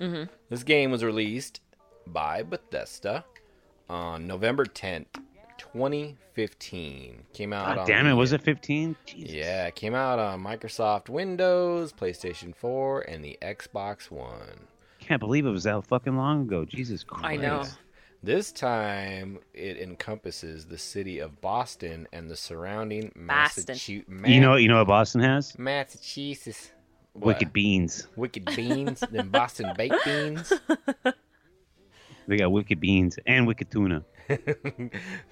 Mm-hmm. 0.00 0.24
This 0.50 0.62
game 0.64 0.90
was 0.90 1.02
released 1.04 1.60
by 2.06 2.42
Bethesda 2.42 3.24
on 3.88 4.26
November 4.26 4.64
10th, 4.66 5.06
2015. 5.58 7.22
Came 7.32 7.52
out. 7.52 7.66
God 7.66 7.78
on 7.78 7.86
damn 7.86 8.06
it, 8.06 8.14
was 8.14 8.32
it 8.32 8.42
15? 8.42 8.96
Jesus. 9.06 9.32
Yeah, 9.32 9.66
it 9.66 9.74
came 9.74 9.94
out 9.94 10.18
on 10.18 10.42
Microsoft 10.42 11.08
Windows, 11.08 11.92
PlayStation 11.92 12.54
4, 12.54 13.02
and 13.02 13.24
the 13.24 13.38
Xbox 13.40 14.10
One. 14.10 14.66
Can't 15.12 15.20
believe 15.20 15.44
it 15.44 15.50
was 15.50 15.64
that 15.64 15.84
fucking 15.84 16.16
long 16.16 16.44
ago. 16.44 16.64
Jesus 16.64 17.04
Christ. 17.04 17.26
I 17.26 17.36
know. 17.36 17.64
This 18.22 18.50
time, 18.50 19.40
it 19.52 19.76
encompasses 19.76 20.64
the 20.64 20.78
city 20.78 21.18
of 21.18 21.42
Boston 21.42 22.08
and 22.14 22.30
the 22.30 22.34
surrounding 22.34 23.12
Boston. 23.14 23.26
Massachusetts. 23.26 24.08
You 24.26 24.40
know, 24.40 24.56
you 24.56 24.68
know 24.68 24.78
what 24.78 24.86
Boston 24.86 25.20
has? 25.20 25.58
Massachusetts. 25.58 26.70
What? 27.12 27.26
Wicked 27.26 27.52
beans. 27.52 28.08
Wicked 28.16 28.46
beans, 28.56 29.04
then 29.10 29.28
Boston 29.28 29.74
baked 29.76 30.02
beans. 30.02 30.50
They 32.26 32.36
got 32.36 32.52
wicked 32.52 32.80
beans 32.80 33.18
and 33.26 33.46
wicked 33.46 33.70
tuna. 33.70 34.04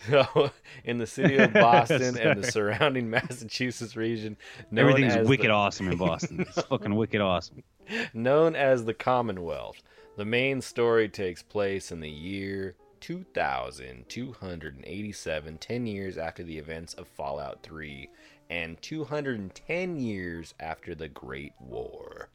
so, 0.08 0.50
in 0.84 0.98
the 0.98 1.06
city 1.06 1.36
of 1.36 1.52
Boston 1.54 2.18
and 2.18 2.42
the 2.42 2.50
surrounding 2.50 3.08
Massachusetts 3.10 3.96
region, 3.96 4.36
Everything's 4.76 5.28
wicked 5.28 5.50
the, 5.50 5.54
awesome 5.54 5.88
in 5.88 5.96
Boston. 5.96 6.40
It's 6.40 6.62
fucking 6.62 6.94
wicked 6.94 7.20
awesome. 7.20 7.62
known 8.12 8.56
as 8.56 8.84
the 8.84 8.94
Commonwealth. 8.94 9.82
The 10.16 10.24
main 10.24 10.60
story 10.60 11.08
takes 11.08 11.42
place 11.42 11.92
in 11.92 12.00
the 12.00 12.10
year 12.10 12.74
2287, 13.00 15.58
10 15.58 15.86
years 15.86 16.18
after 16.18 16.42
the 16.42 16.58
events 16.58 16.94
of 16.94 17.06
Fallout 17.08 17.62
3, 17.62 18.10
and 18.50 18.82
210 18.82 19.96
years 19.96 20.54
after 20.60 20.94
the 20.94 21.08
Great 21.08 21.54
War. 21.60 22.28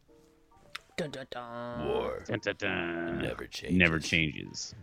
Dun, 0.98 1.12
dun, 1.12 1.26
dun. 1.30 1.88
War 1.88 2.24
Dun, 2.26 2.40
dun, 2.40 2.56
dun. 2.58 3.22
never 3.22 3.46
changes. 3.48 3.78
Never 3.78 4.00
changes. 4.00 4.76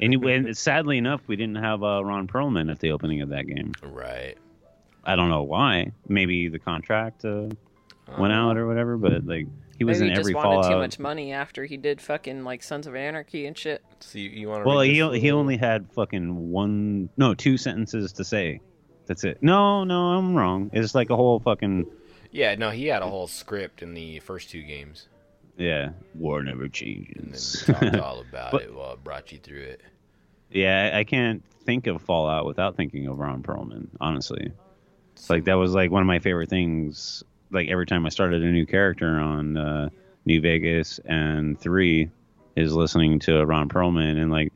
anyway, 0.00 0.34
and 0.36 0.56
sadly 0.56 0.98
enough, 0.98 1.22
we 1.26 1.36
didn't 1.36 1.56
have 1.56 1.82
uh, 1.82 2.04
Ron 2.04 2.26
Perlman 2.28 2.70
at 2.70 2.80
the 2.80 2.90
opening 2.92 3.22
of 3.22 3.30
that 3.30 3.46
game. 3.46 3.72
Right. 3.82 4.36
I 5.04 5.16
don't 5.16 5.30
know 5.30 5.42
why. 5.42 5.92
Maybe 6.06 6.48
the 6.48 6.58
contract 6.58 7.24
uh, 7.24 7.48
went 8.18 8.32
out 8.34 8.58
or 8.58 8.66
whatever, 8.66 8.98
but 8.98 9.24
like 9.26 9.46
he 9.78 9.84
was 9.84 10.00
Maybe 10.00 10.10
in 10.10 10.14
he 10.16 10.20
every 10.20 10.32
just 10.34 10.44
wanted 10.44 10.62
Fallout. 10.64 10.70
too 10.72 10.78
much 10.78 10.98
money 10.98 11.32
after 11.32 11.64
he 11.64 11.76
did 11.78 12.00
fucking 12.02 12.44
like 12.44 12.62
Sons 12.62 12.86
of 12.86 12.94
Anarchy 12.94 13.46
and 13.46 13.56
shit. 13.56 13.82
So 14.00 14.18
you, 14.18 14.28
you 14.28 14.48
want 14.48 14.64
to 14.64 14.68
Well, 14.68 14.80
he 14.80 15.18
he 15.18 15.30
only 15.30 15.56
had 15.56 15.90
fucking 15.92 16.50
one, 16.50 17.08
no, 17.16 17.32
two 17.34 17.56
sentences 17.56 18.12
to 18.14 18.24
say. 18.24 18.60
That's 19.06 19.24
it. 19.24 19.38
No, 19.42 19.84
no, 19.84 20.08
I'm 20.18 20.34
wrong. 20.34 20.70
It's 20.74 20.94
like 20.94 21.08
a 21.08 21.16
whole 21.16 21.40
fucking 21.40 21.86
Yeah, 22.30 22.54
no, 22.56 22.68
he 22.70 22.86
had 22.88 23.00
a 23.00 23.06
whole 23.08 23.26
script 23.28 23.82
in 23.82 23.94
the 23.94 24.18
first 24.20 24.50
two 24.50 24.62
games. 24.62 25.08
Yeah. 25.58 25.90
War 26.14 26.42
never 26.42 26.62
And 26.62 26.62
then 26.62 26.70
changes. 26.72 27.64
talked 27.66 27.96
all 28.00 28.20
about 28.20 28.52
But- 28.52 28.62
it 28.62 28.74
while 28.74 28.92
it 28.94 29.04
brought 29.04 29.30
you 29.32 29.38
through 29.38 29.62
it. 29.62 29.82
yeah, 30.50 30.90
I 30.94 31.00
I 31.00 31.04
can't 31.04 31.42
think 31.64 31.86
of 31.86 32.00
Fallout 32.00 32.46
without 32.46 32.76
thinking 32.76 33.06
of 33.06 33.18
Ron 33.18 33.42
Perlman. 33.42 33.88
Honestly, 34.00 34.50
it's 35.14 35.28
like 35.28 35.44
that 35.44 35.54
was 35.54 35.74
like 35.74 35.90
one 35.90 36.00
of 36.02 36.06
my 36.06 36.18
favorite 36.18 36.48
things. 36.48 37.22
Like 37.50 37.68
every 37.68 37.86
time 37.86 38.06
I 38.06 38.08
started 38.08 38.42
a 38.42 38.50
new 38.50 38.64
character 38.66 39.18
on 39.18 39.56
uh, 39.56 39.88
New 40.24 40.40
Vegas 40.40 40.98
and 41.04 41.58
three, 41.60 42.10
is 42.56 42.72
listening 42.74 43.18
to 43.20 43.44
Ron 43.44 43.68
Perlman 43.68 44.16
and 44.20 44.30
like 44.30 44.52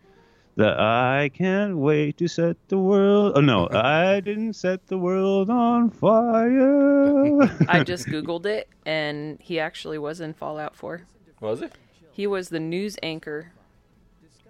the 0.57 0.75
I 0.79 1.31
can't 1.35 1.77
wait 1.79 2.19
to 2.19 2.29
set 2.29 2.57
the 2.69 2.79
world. 2.79 3.33
Oh 3.37 3.41
no, 3.41 3.69
I 3.73 4.21
didn't 4.21 4.55
set 4.55 4.87
the 4.87 4.99
world 4.99 5.49
on 5.51 5.91
fire. 5.91 7.43
I 7.69 7.83
just 7.85 8.07
googled 8.07 8.47
it, 8.47 8.69
and 8.87 9.39
he 9.41 9.59
actually 9.61 9.99
was 9.99 10.21
in 10.21 10.35
Fallout 10.35 10.77
4. 10.77 11.03
Was 11.41 11.63
it? 11.63 11.73
He 12.13 12.27
was 12.27 12.49
the 12.51 12.61
news 12.61 12.97
anchor 13.03 13.53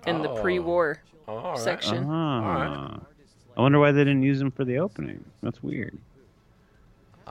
in 0.06 0.22
the 0.22 0.30
Oh. 0.30 0.42
pre-war 0.42 1.02
All 1.28 1.42
right. 1.52 1.58
section. 1.58 2.04
Ah. 2.08 2.98
I 3.56 3.60
wonder 3.60 3.78
why 3.78 3.92
they 3.92 4.00
didn't 4.02 4.22
use 4.24 4.40
him 4.40 4.50
for 4.50 4.64
the 4.64 4.78
opening. 4.78 5.24
That's 5.42 5.62
weird. 5.62 5.96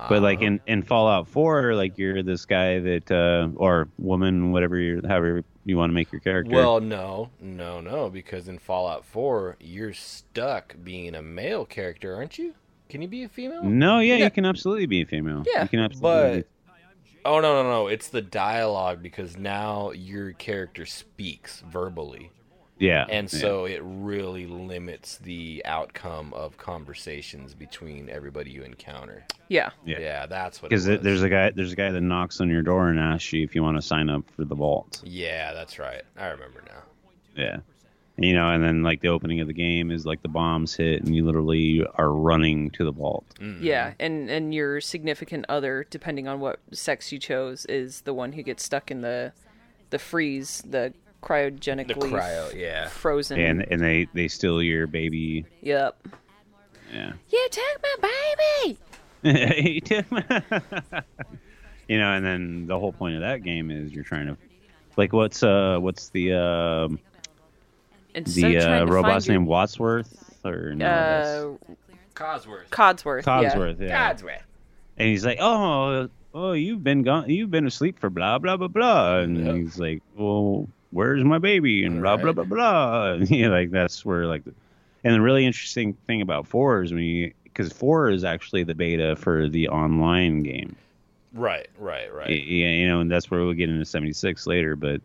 But 0.09 0.21
like 0.21 0.41
in, 0.41 0.59
in 0.67 0.83
Fallout 0.83 1.27
4, 1.27 1.75
like 1.75 1.97
you're 1.97 2.23
this 2.23 2.45
guy 2.45 2.79
that 2.79 3.11
uh, 3.11 3.49
or 3.55 3.87
woman, 3.97 4.51
whatever 4.51 4.77
you 4.77 5.01
however 5.07 5.43
you 5.65 5.77
want 5.77 5.89
to 5.89 5.93
make 5.93 6.11
your 6.11 6.21
character. 6.21 6.55
Well, 6.55 6.79
no, 6.79 7.29
no, 7.39 7.81
no, 7.81 8.09
because 8.09 8.47
in 8.47 8.57
Fallout 8.57 9.05
4, 9.05 9.57
you're 9.59 9.93
stuck 9.93 10.75
being 10.83 11.13
a 11.15 11.21
male 11.21 11.65
character, 11.65 12.15
aren't 12.15 12.37
you? 12.39 12.55
Can 12.89 13.01
you 13.01 13.07
be 13.07 13.23
a 13.23 13.29
female? 13.29 13.63
no, 13.63 13.99
yeah, 13.99 14.15
Yeah. 14.15 14.25
you 14.25 14.31
can 14.31 14.45
absolutely 14.45 14.85
be 14.87 15.01
a 15.01 15.05
female. 15.05 15.43
Yeah, 15.47 15.63
you 15.63 15.69
can 15.69 15.79
absolutely. 15.79 16.41
But 16.41 16.47
oh 17.23 17.39
no, 17.39 17.61
no, 17.61 17.69
no! 17.69 17.87
It's 17.87 18.09
the 18.09 18.21
dialogue 18.21 19.01
because 19.03 19.37
now 19.37 19.91
your 19.91 20.31
character 20.33 20.85
speaks 20.85 21.61
verbally, 21.61 22.31
yeah, 22.81 23.05
and 23.09 23.31
yeah. 23.31 23.39
so 23.39 23.65
it 23.65 23.79
really 23.83 24.47
limits 24.47 25.17
the 25.19 25.61
outcome 25.65 26.33
of 26.33 26.57
conversations 26.57 27.53
between 27.53 28.09
everybody 28.09 28.49
you 28.49 28.63
encounter. 28.63 29.23
Yeah. 29.49 29.69
Yeah. 29.85 29.99
Yeah, 29.99 30.25
that's 30.25 30.61
what. 30.61 30.69
because 30.69 30.85
there's 30.85 31.21
a 31.21 31.29
guy 31.29 31.51
there's 31.51 31.73
a 31.73 31.75
guy 31.75 31.91
that 31.91 32.01
knocks 32.01 32.41
on 32.41 32.49
your 32.49 32.63
door 32.63 32.87
and 32.87 32.99
asks 32.99 33.31
you 33.33 33.43
if 33.43 33.53
you 33.53 33.61
want 33.61 33.77
to 33.77 33.83
sign 33.83 34.09
up 34.09 34.23
for 34.35 34.45
the 34.45 34.55
vault. 34.55 35.01
Yeah, 35.05 35.53
that's 35.53 35.77
right. 35.77 36.01
I 36.17 36.27
remember 36.27 36.63
now. 36.65 36.81
Yeah. 37.35 37.57
You 38.17 38.33
know, 38.33 38.49
and 38.49 38.63
then 38.63 38.81
like 38.81 39.01
the 39.01 39.09
opening 39.09 39.41
of 39.41 39.47
the 39.47 39.53
game 39.53 39.91
is 39.91 40.05
like 40.05 40.23
the 40.23 40.27
bombs 40.27 40.75
hit 40.75 41.03
and 41.03 41.15
you 41.15 41.23
literally 41.23 41.85
are 41.95 42.11
running 42.11 42.71
to 42.71 42.83
the 42.83 42.91
vault. 42.91 43.25
Mm-hmm. 43.39 43.63
Yeah, 43.63 43.93
and 43.99 44.29
and 44.29 44.53
your 44.53 44.81
significant 44.81 45.45
other, 45.49 45.85
depending 45.89 46.27
on 46.27 46.39
what 46.39 46.59
sex 46.71 47.11
you 47.11 47.19
chose, 47.19 47.65
is 47.65 48.01
the 48.01 48.13
one 48.13 48.33
who 48.33 48.41
gets 48.41 48.63
stuck 48.63 48.89
in 48.89 49.01
the 49.01 49.33
the 49.91 49.99
freeze, 49.99 50.63
the 50.67 50.93
cryogenically 51.21 51.87
The 51.87 51.93
cryo, 52.17 52.55
yeah. 52.55 52.87
frozen. 52.87 53.39
And 53.39 53.65
and 53.71 53.81
they 53.81 54.07
they 54.13 54.27
steal 54.27 54.61
your 54.61 54.87
baby. 54.87 55.45
yep. 55.61 55.95
Yeah. 56.93 57.13
You 57.29 57.47
took 57.51 57.81
my 58.01 58.09
baby. 58.63 58.77
He 59.61 59.81
took 59.81 60.11
my- 60.11 60.23
you 61.87 61.99
know, 61.99 62.11
and 62.13 62.25
then 62.25 62.65
the 62.67 62.77
whole 62.79 62.91
point 62.91 63.15
of 63.15 63.21
that 63.21 63.43
game 63.43 63.69
is 63.71 63.91
you're 63.93 64.03
trying 64.03 64.27
to 64.27 64.37
like 64.97 65.13
what's 65.13 65.43
uh 65.43 65.77
what's 65.79 66.09
the 66.09 66.33
um 66.33 66.99
Instead 68.13 68.43
of 68.45 68.51
the 68.53 68.59
trying 68.59 68.81
uh, 68.81 68.85
to 68.87 68.91
robot's 68.91 69.27
find 69.27 69.39
name 69.39 69.45
Wadsworth 69.45 70.39
or 70.43 70.73
no 70.75 70.85
your, 70.85 70.93
that's 70.93 71.29
uh, 71.29 71.73
Cosworth. 72.15 72.69
Codsworth. 72.69 73.25
yeah. 73.25 73.53
Codsworth, 73.53 73.79
yeah. 73.79 74.13
Codsworth. 74.13 74.41
And 74.97 75.07
he's 75.07 75.25
like, 75.25 75.37
"Oh, 75.39 76.09
oh, 76.33 76.51
you've 76.51 76.83
been 76.83 77.03
gone, 77.03 77.29
you've 77.29 77.49
been 77.51 77.65
asleep 77.65 77.99
for 77.99 78.09
blah 78.09 78.37
blah 78.39 78.57
blah 78.57 78.67
blah." 78.67 79.19
And 79.19 79.45
Yep. 79.45 79.55
he's 79.55 79.79
like, 79.79 80.03
"Well, 80.15 80.67
where's 80.91 81.23
my 81.23 81.39
baby?" 81.39 81.83
And 81.83 82.01
blah 82.01 82.17
blah 82.17 82.31
Right. 82.31 82.35
blah 82.35 82.43
blah. 82.45 83.11
And 83.13 83.29
you 83.29 83.49
know, 83.49 83.55
like 83.55 83.71
that's 83.71 84.05
where 84.05 84.25
like, 84.27 84.43
the, 84.43 84.53
and 85.03 85.13
the 85.15 85.21
really 85.21 85.45
interesting 85.45 85.93
thing 86.07 86.21
about 86.21 86.47
four 86.47 86.83
is 86.83 86.93
when 86.93 87.03
you 87.03 87.33
because 87.43 87.71
four 87.73 88.09
is 88.09 88.23
actually 88.23 88.63
the 88.63 88.75
beta 88.75 89.15
for 89.15 89.49
the 89.49 89.67
online 89.69 90.43
game. 90.43 90.75
Right, 91.33 91.67
right, 91.77 92.13
right. 92.13 92.29
Yeah, 92.29 92.69
you 92.69 92.87
know, 92.87 92.99
and 93.01 93.11
that's 93.11 93.31
where 93.31 93.41
we'll 93.41 93.53
get 93.53 93.69
into 93.69 93.85
seventy 93.85 94.13
six 94.13 94.45
later. 94.47 94.75
But 94.75 95.01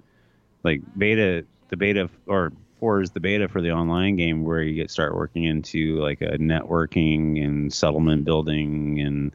like 0.64 0.82
beta, 0.96 1.44
the 1.68 1.76
beta 1.76 2.10
or 2.26 2.52
four 2.78 3.00
is 3.00 3.10
the 3.10 3.20
beta 3.20 3.48
for 3.48 3.60
the 3.62 3.72
online 3.72 4.16
game 4.16 4.44
where 4.44 4.62
you 4.62 4.74
get 4.74 4.90
start 4.90 5.14
working 5.14 5.44
into 5.44 5.98
like 6.00 6.20
a 6.20 6.38
networking 6.38 7.44
and 7.44 7.72
settlement 7.72 8.24
building 8.24 9.00
and 9.00 9.32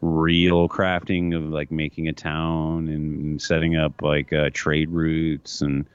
real 0.00 0.68
crafting 0.68 1.36
of 1.36 1.44
like 1.50 1.70
making 1.70 2.08
a 2.08 2.12
town 2.12 2.88
and 2.88 3.40
setting 3.42 3.76
up 3.76 4.02
like 4.02 4.32
uh, 4.32 4.50
trade 4.52 4.90
routes 4.90 5.60
and 5.62 5.86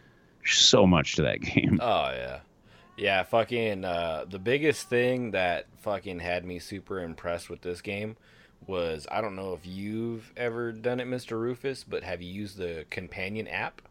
so 0.46 0.86
much 0.88 1.16
to 1.16 1.24
that 1.24 1.42
game. 1.42 1.80
Oh 1.80 2.10
yeah, 2.12 2.40
yeah. 2.98 3.24
Fucking 3.24 3.86
uh, 3.86 4.26
the 4.30 4.40
biggest 4.40 4.90
thing 4.90 5.32
that 5.32 5.68
fucking 5.80 6.20
had 6.20 6.46
me 6.46 6.60
super 6.60 7.02
impressed 7.02 7.50
with 7.50 7.62
this 7.62 7.82
game 7.82 8.18
was 8.68 9.08
I 9.12 9.22
don't 9.22 9.36
know 9.36 9.54
if 9.54 9.66
you've 9.66 10.32
ever 10.38 10.72
done 10.72 11.00
it, 11.00 11.06
Mister 11.08 11.38
Rufus, 11.40 11.84
but 11.84 12.04
have 12.04 12.22
you 12.22 12.32
used 12.34 12.58
the 12.58 12.86
companion 12.90 13.48
app? 13.48 13.82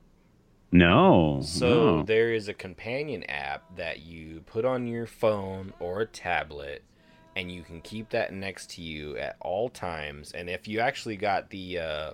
No, 0.73 1.47
So 1.47 2.01
no. 2.01 2.03
there 2.03 2.33
is 2.33 2.49
a 2.49 2.55
companion 2.55 3.23
app 3.25 3.77
that 3.77 4.01
you 4.01 4.43
put 4.47 4.65
on 4.65 4.87
your 4.87 5.07
phone 5.07 5.73
or 5.79 6.01
a 6.01 6.07
tablet, 6.07 6.85
and 7.37 7.51
you 7.51 7.63
can 7.63 7.81
keep 7.81 8.11
that 8.11 8.33
next 8.33 8.71
to 8.71 8.83
you 8.83 9.17
at 9.17 9.37
all 9.41 9.69
times. 9.69 10.33
And 10.33 10.49
if 10.51 10.69
you 10.69 10.81
actually 10.81 11.17
got 11.17 11.51
the 11.51 11.79
uh, 11.79 12.11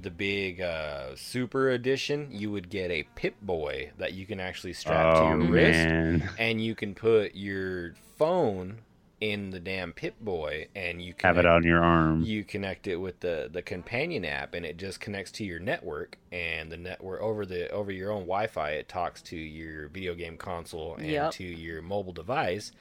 the 0.00 0.10
big 0.10 0.60
uh, 0.60 1.14
super 1.16 1.70
edition, 1.70 2.28
you 2.30 2.50
would 2.50 2.70
get 2.70 2.90
a 2.90 3.02
Pip 3.16 3.34
Boy 3.42 3.90
that 3.98 4.14
you 4.14 4.24
can 4.26 4.40
actually 4.40 4.72
strap 4.72 5.14
to 5.16 5.20
Oh 5.20 5.28
your 5.28 5.38
wrist, 5.38 6.32
and 6.38 6.60
you 6.64 6.74
can 6.74 6.94
put 6.94 7.34
your 7.34 7.94
phone 8.16 8.78
in 9.20 9.50
the 9.50 9.60
damn 9.60 9.92
Pip 9.92 10.14
Boy, 10.18 10.68
and 10.74 11.02
you 11.02 11.12
Have 11.22 11.36
it 11.36 11.44
on 11.44 11.62
your 11.64 11.84
arm. 11.84 12.22
you 12.22 12.42
connect 12.42 12.86
it 12.86 12.96
with 12.96 13.20
the 13.20 13.50
the 13.52 13.60
companion 13.60 14.24
app 14.24 14.54
and 14.54 14.64
it 14.64 14.78
just 14.78 14.98
connects 15.00 15.30
to 15.32 15.44
your 15.44 15.58
network 15.58 16.16
and 16.32 16.72
the 16.72 16.76
network 16.78 17.20
over 17.20 17.44
the 17.44 17.68
over 17.70 17.92
your 17.92 18.10
own 18.10 18.22
wi-fi 18.22 18.70
it 18.70 18.88
talks 18.88 19.20
to 19.20 19.36
your 19.36 19.88
video 19.88 20.14
game 20.14 20.38
console 20.38 20.94
and 20.94 21.06
Yep. 21.10 21.32
to 21.32 21.44
your 21.44 21.82
mobile 21.82 22.14
device 22.14 22.72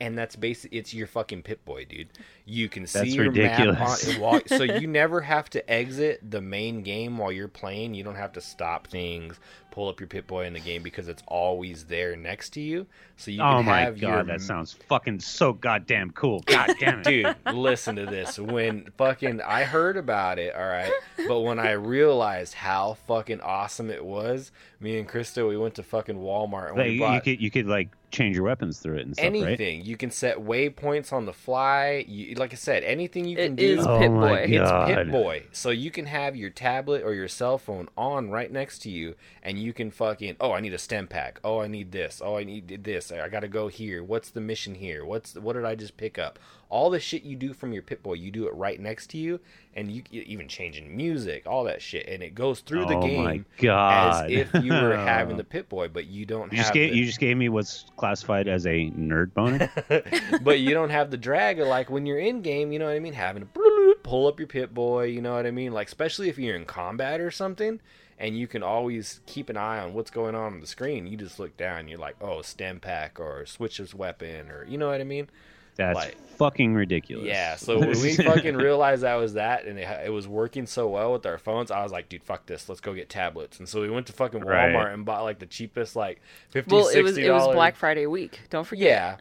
and 0.00 0.16
that's 0.16 0.36
basically 0.36 0.78
it's 0.78 0.92
your 0.94 1.06
fucking 1.06 1.42
pip 1.42 1.64
boy 1.64 1.84
dude 1.84 2.08
you 2.48 2.68
can 2.68 2.86
see 2.86 2.98
That's 3.00 3.14
your 3.14 3.24
ridiculous. 3.26 4.06
map 4.18 4.22
on 4.22 4.46
so 4.46 4.62
you 4.62 4.86
never 4.86 5.20
have 5.20 5.50
to 5.50 5.68
exit 5.70 6.20
the 6.30 6.40
main 6.40 6.82
game 6.82 7.18
while 7.18 7.32
you're 7.32 7.48
playing 7.48 7.92
you 7.94 8.04
don't 8.04 8.14
have 8.14 8.32
to 8.34 8.40
stop 8.40 8.86
things 8.86 9.38
pull 9.72 9.88
up 9.90 10.00
your 10.00 10.06
Pip 10.06 10.26
Boy 10.26 10.46
in 10.46 10.54
the 10.54 10.60
game 10.60 10.82
because 10.82 11.06
it's 11.08 11.22
always 11.26 11.84
there 11.84 12.16
next 12.16 12.50
to 12.50 12.60
you 12.62 12.86
so 13.16 13.30
you 13.30 13.42
oh 13.42 13.56
can 13.56 13.64
my 13.66 13.80
have 13.80 14.00
god, 14.00 14.08
your 14.08 14.24
that 14.24 14.40
sounds 14.40 14.72
fucking 14.88 15.20
so 15.20 15.52
goddamn 15.52 16.10
cool. 16.12 16.40
God 16.46 16.70
damn 16.80 17.00
it. 17.00 17.04
dude 17.04 17.36
listen 17.54 17.96
to 17.96 18.06
this 18.06 18.38
when 18.38 18.88
fucking 18.96 19.40
i 19.42 19.64
heard 19.64 19.96
about 19.96 20.38
it 20.38 20.54
all 20.54 20.66
right 20.66 20.92
but 21.28 21.40
when 21.40 21.58
i 21.58 21.72
realized 21.72 22.54
how 22.54 22.96
fucking 23.06 23.40
awesome 23.40 23.90
it 23.90 24.04
was 24.04 24.52
me 24.80 24.98
and 24.98 25.08
krista 25.08 25.46
we 25.46 25.56
went 25.58 25.74
to 25.74 25.82
fucking 25.82 26.16
walmart 26.16 26.68
and 26.68 26.78
Like, 26.78 26.86
we 26.86 26.92
you, 26.94 27.00
bought 27.00 27.14
you 27.14 27.20
could 27.20 27.42
you 27.42 27.50
could 27.50 27.66
like 27.66 27.88
change 28.12 28.36
your 28.36 28.44
weapons 28.44 28.78
through 28.78 28.96
it 28.96 29.04
and 29.04 29.14
stuff, 29.16 29.24
right? 29.24 29.34
anything 29.42 29.84
you 29.84 29.96
can 29.96 30.10
set 30.10 30.38
waypoints 30.38 31.12
on 31.12 31.26
the 31.26 31.32
fly 31.34 32.04
you, 32.08 32.34
like 32.38 32.52
i 32.52 32.56
said 32.56 32.84
anything 32.84 33.24
you 33.24 33.36
can 33.36 33.52
It 33.52 33.56
do 33.56 33.78
is 33.80 33.86
Oh 33.86 33.98
Pip 33.98 34.10
Boy. 34.10 34.46
it's 34.48 34.70
God. 34.70 34.88
Pip 34.88 35.10
Boy. 35.10 35.42
So 35.52 35.70
you 35.70 35.90
can 35.90 36.06
have 36.06 36.36
your 36.36 36.50
tablet 36.50 37.02
or 37.02 37.14
your 37.14 37.28
cell 37.28 37.58
phone 37.58 37.88
on 37.96 38.30
right 38.30 38.50
next 38.50 38.80
to 38.80 38.90
you, 38.90 39.14
and 39.42 39.58
you 39.58 39.72
can 39.72 39.90
fucking, 39.90 40.36
oh, 40.40 40.52
I 40.52 40.60
need 40.60 40.74
a 40.74 40.78
stim 40.78 41.06
pack. 41.06 41.40
Oh, 41.44 41.60
I 41.60 41.66
need 41.68 41.92
this. 41.92 42.20
Oh, 42.24 42.36
I 42.36 42.44
need 42.44 42.84
this. 42.84 43.12
I 43.12 43.28
gotta 43.28 43.48
go 43.48 43.68
here. 43.68 44.02
What's 44.02 44.30
the 44.30 44.40
mission 44.40 44.74
here? 44.74 45.04
What's 45.04 45.34
what 45.34 45.54
did 45.54 45.64
I 45.64 45.74
just 45.74 45.96
pick 45.96 46.18
up? 46.18 46.38
All 46.68 46.90
the 46.90 46.98
shit 46.98 47.22
you 47.22 47.36
do 47.36 47.52
from 47.52 47.72
your 47.72 47.82
Pip 47.82 48.02
Boy, 48.02 48.14
you 48.14 48.30
do 48.30 48.46
it 48.48 48.54
right 48.54 48.80
next 48.80 49.10
to 49.10 49.18
you, 49.18 49.38
and 49.74 49.90
you 49.90 50.02
even 50.10 50.48
changing 50.48 50.96
music, 50.96 51.44
all 51.46 51.62
that 51.64 51.80
shit, 51.80 52.08
and 52.08 52.22
it 52.22 52.34
goes 52.34 52.60
through 52.60 52.86
the 52.86 52.96
Oh 52.96 53.02
game 53.06 53.22
my 53.24 53.40
God. 53.58 54.24
as 54.26 54.30
if 54.32 54.64
you 54.64 54.72
were 54.72 54.96
having 54.96 55.36
the 55.36 55.44
Pip 55.54 55.68
Boy, 55.68 55.86
but 55.88 56.06
you 56.06 56.26
don't 56.26 56.50
You 56.52 56.58
have 56.58 56.66
just 56.66 56.74
gave 56.74 56.90
the- 56.90 56.96
you 56.98 57.04
just 57.06 57.20
gave 57.20 57.36
me 57.36 57.48
what's 57.48 57.84
classified 57.96 58.48
as 58.48 58.66
a 58.66 58.90
nerd 58.90 59.32
boner. 59.34 59.70
but 60.42 60.58
you 60.60 60.70
don't 60.74 60.90
have 60.90 61.10
the 61.10 61.16
drag 61.16 61.60
of 61.60 61.68
like 61.68 61.88
when 61.90 62.04
you're 62.06 62.18
in 62.18 62.42
game, 62.42 62.72
you 62.72 62.78
know 62.78 62.86
what 62.86 62.96
I 62.96 63.00
mean, 63.00 63.12
having 63.14 63.42
to 63.46 63.94
pull 64.02 64.26
up 64.26 64.38
your 64.40 64.48
Pip 64.48 64.74
Boy, 64.74 65.04
you 65.04 65.20
know 65.22 65.34
what 65.34 65.46
I 65.46 65.50
mean? 65.52 65.72
Like 65.72 65.86
especially 65.86 66.28
if 66.28 66.38
you're 66.38 66.56
in 66.56 66.64
combat 66.64 67.20
or 67.20 67.30
something 67.30 67.80
and 68.18 68.36
you 68.36 68.46
can 68.46 68.62
always 68.62 69.20
keep 69.26 69.50
an 69.50 69.56
eye 69.56 69.78
on 69.78 69.92
what's 69.92 70.10
going 70.10 70.34
on 70.34 70.54
on 70.54 70.60
the 70.60 70.66
screen. 70.66 71.06
You 71.06 71.16
just 71.16 71.38
look 71.38 71.56
down, 71.58 71.86
you're 71.86 71.98
like, 71.98 72.16
"Oh, 72.20 72.40
stim 72.42 72.80
pack 72.80 73.20
or 73.20 73.44
switch 73.46 73.76
this 73.78 73.94
weapon 73.94 74.50
or 74.50 74.64
you 74.66 74.78
know 74.78 74.88
what 74.88 75.00
I 75.00 75.04
mean?" 75.04 75.28
That's 75.76 75.94
Like- 75.96 76.16
fucking 76.36 76.74
ridiculous. 76.74 77.26
Yeah, 77.26 77.56
so 77.56 77.78
when 77.80 77.90
we 78.00 78.14
fucking 78.16 78.56
realized 78.56 79.02
that 79.02 79.14
was 79.14 79.34
that 79.34 79.64
and 79.64 79.78
it, 79.78 80.06
it 80.06 80.10
was 80.10 80.26
working 80.28 80.66
so 80.66 80.88
well 80.88 81.12
with 81.12 81.24
our 81.26 81.38
phones, 81.38 81.70
I 81.70 81.82
was 81.82 81.92
like, 81.92 82.08
dude, 82.08 82.22
fuck 82.22 82.44
this. 82.46 82.68
Let's 82.68 82.80
go 82.80 82.92
get 82.94 83.08
tablets. 83.08 83.58
And 83.58 83.68
so 83.68 83.80
we 83.80 83.88
went 83.90 84.06
to 84.08 84.12
fucking 84.12 84.40
Right. 84.44 84.72
Walmart 84.74 84.92
and 84.94 85.04
bought 85.04 85.22
like 85.22 85.38
the 85.38 85.46
cheapest 85.46 85.96
like 85.96 86.20
50 86.50 86.74
Well, 86.74 86.88
it 86.88 87.02
was 87.02 87.16
it 87.16 87.30
was 87.30 87.46
Black 87.54 87.76
Friday 87.76 88.06
week. 88.06 88.40
Don't 88.50 88.66
forget. 88.66 88.86
yeah. 88.88 89.16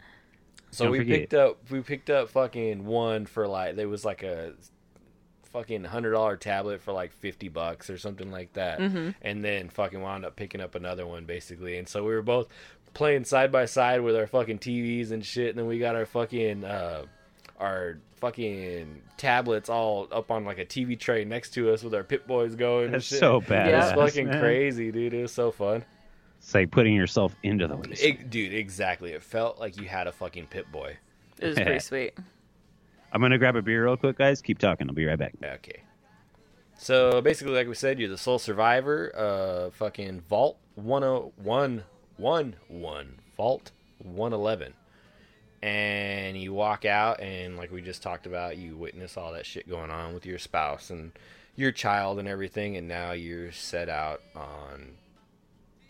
So 0.71 0.85
Don't 0.85 0.91
we 0.91 0.97
forget. 0.99 1.19
picked 1.21 1.33
up 1.35 1.57
we 1.71 1.79
picked 1.81 2.09
up 2.09 2.29
fucking 2.29 2.85
one 2.85 3.25
for 3.25 3.47
like 3.47 3.75
there 3.77 3.87
was 3.87 4.03
like 4.03 4.23
a 4.23 4.53
fucking 5.53 5.85
hundred 5.85 6.11
dollar 6.11 6.35
tablet 6.35 6.81
for 6.81 6.91
like 6.91 7.13
fifty 7.13 7.47
bucks 7.47 7.89
or 7.89 7.97
something 7.97 8.29
like 8.29 8.51
that, 8.53 8.79
Mm-hmm. 8.79 9.11
and 9.21 9.41
then 9.43 9.69
fucking 9.69 10.01
wound 10.01 10.25
up 10.25 10.35
picking 10.35 10.59
up 10.59 10.75
another 10.75 11.07
one 11.07 11.23
basically. 11.23 11.77
And 11.77 11.87
so 11.87 12.03
we 12.03 12.13
were 12.13 12.21
both 12.21 12.49
playing 12.95 13.25
side 13.25 13.51
by 13.51 13.65
side 13.65 14.01
with 14.01 14.15
our 14.15 14.25
fucking 14.25 14.57
TVs 14.57 15.11
and 15.11 15.23
shit, 15.23 15.49
and 15.49 15.59
then 15.59 15.67
we 15.67 15.77
got 15.77 15.95
our 15.95 16.07
fucking 16.07 16.63
uh, 16.63 17.03
our 17.59 17.99
fucking 18.15 19.01
tablets 19.17 19.69
all 19.69 20.07
up 20.11 20.31
on 20.31 20.43
like 20.45 20.57
a 20.57 20.65
TV 20.65 20.99
tray 20.99 21.23
next 21.25 21.51
to 21.51 21.71
us 21.71 21.83
with 21.83 21.93
our 21.93 22.03
Pip 22.03 22.25
Boys 22.25 22.55
going. 22.55 22.85
and 22.85 22.93
That's 22.95 23.05
shit. 23.05 23.19
so 23.19 23.39
bad. 23.41 23.69
It 23.69 23.75
was 23.75 23.89
Yeah. 23.91 23.95
fucking 23.95 24.27
man. 24.27 24.39
crazy, 24.41 24.91
dude. 24.91 25.13
It 25.13 25.21
was 25.21 25.31
so 25.33 25.51
fun. 25.51 25.85
It's 26.39 26.53
like 26.53 26.71
putting 26.71 26.93
yourself 26.95 27.35
into 27.43 27.67
the 27.67 27.75
race. 27.75 28.01
It, 28.03 28.29
dude, 28.29 28.53
exactly. 28.53 29.11
It 29.13 29.23
felt 29.23 29.59
like 29.59 29.77
you 29.79 29.87
had 29.87 30.07
a 30.07 30.11
fucking 30.11 30.47
Pip 30.47 30.71
Boy. 30.71 30.97
It 31.39 31.47
was 31.47 31.55
pretty 31.55 31.79
sweet. 31.91 32.13
I'm 33.11 33.21
gonna 33.21 33.37
grab 33.37 33.55
a 33.55 33.61
beer 33.61 33.85
real 33.85 33.95
quick, 33.97 34.17
guys. 34.17 34.41
Keep 34.41 34.59
talking. 34.59 34.87
I'll 34.89 34.93
be 34.95 35.05
right 35.05 35.17
back. 35.19 35.33
Okay. 35.43 35.81
So 36.77 37.21
basically, 37.21 37.53
like 37.53 37.67
we 37.67 37.75
said, 37.75 37.99
you're 37.99 38.09
the 38.09 38.17
sole 38.17 38.39
survivor. 38.39 39.11
Uh, 39.15 39.69
fucking 39.71 40.21
Vault 40.21 40.57
101, 40.75 41.83
111, 42.17 43.19
Vault 43.37 43.71
111. 43.99 44.73
And 45.61 46.37
you 46.37 46.53
walk 46.53 46.85
out, 46.85 47.19
and 47.21 47.57
like 47.57 47.71
we 47.71 47.81
just 47.81 48.03
talked 48.03 48.27
about, 48.27 48.57
you 48.57 48.77
witness 48.77 49.17
all 49.17 49.33
that 49.33 49.45
shit 49.45 49.67
going 49.67 49.89
on 49.89 50.13
with 50.13 50.25
your 50.25 50.37
spouse 50.37 50.89
and 50.91 51.11
your 51.55 51.71
child 51.71 52.19
and 52.19 52.27
everything, 52.27 52.77
and 52.77 52.87
now 52.87 53.13
you're 53.13 53.51
set 53.51 53.89
out 53.89 54.21
on 54.35 54.91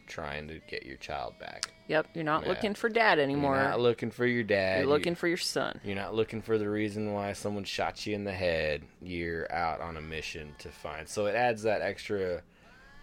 trying 0.08 0.48
to 0.48 0.60
get 0.70 0.86
your 0.86 0.98
child 0.98 1.34
back. 1.40 1.74
Yep, 1.88 2.10
you're 2.14 2.24
not 2.24 2.44
Yeah. 2.44 2.50
looking 2.50 2.74
for 2.76 2.90
dad 2.90 3.18
anymore. 3.20 3.56
You're 3.56 3.64
not 3.66 3.80
looking 3.80 4.12
for 4.12 4.26
your 4.26 4.44
dad. 4.44 4.76
You're 4.78 4.84
you- 4.84 4.90
looking 4.90 5.16
for 5.16 5.28
your 5.28 5.38
son. 5.38 5.82
You're 5.84 5.96
not 5.96 6.14
looking 6.14 6.42
for 6.44 6.58
the 6.60 6.70
reason 6.70 7.12
why 7.12 7.34
someone 7.34 7.64
shot 7.64 8.06
you 8.06 8.14
in 8.16 8.24
the 8.24 8.32
head. 8.34 8.84
You're 9.02 9.52
out 9.52 9.82
on 9.82 9.98
a 9.98 10.02
mission 10.02 10.56
to 10.60 10.70
find. 10.70 11.10
So 11.10 11.26
it 11.26 11.36
adds 11.36 11.64
that 11.64 11.82
extra 11.82 12.44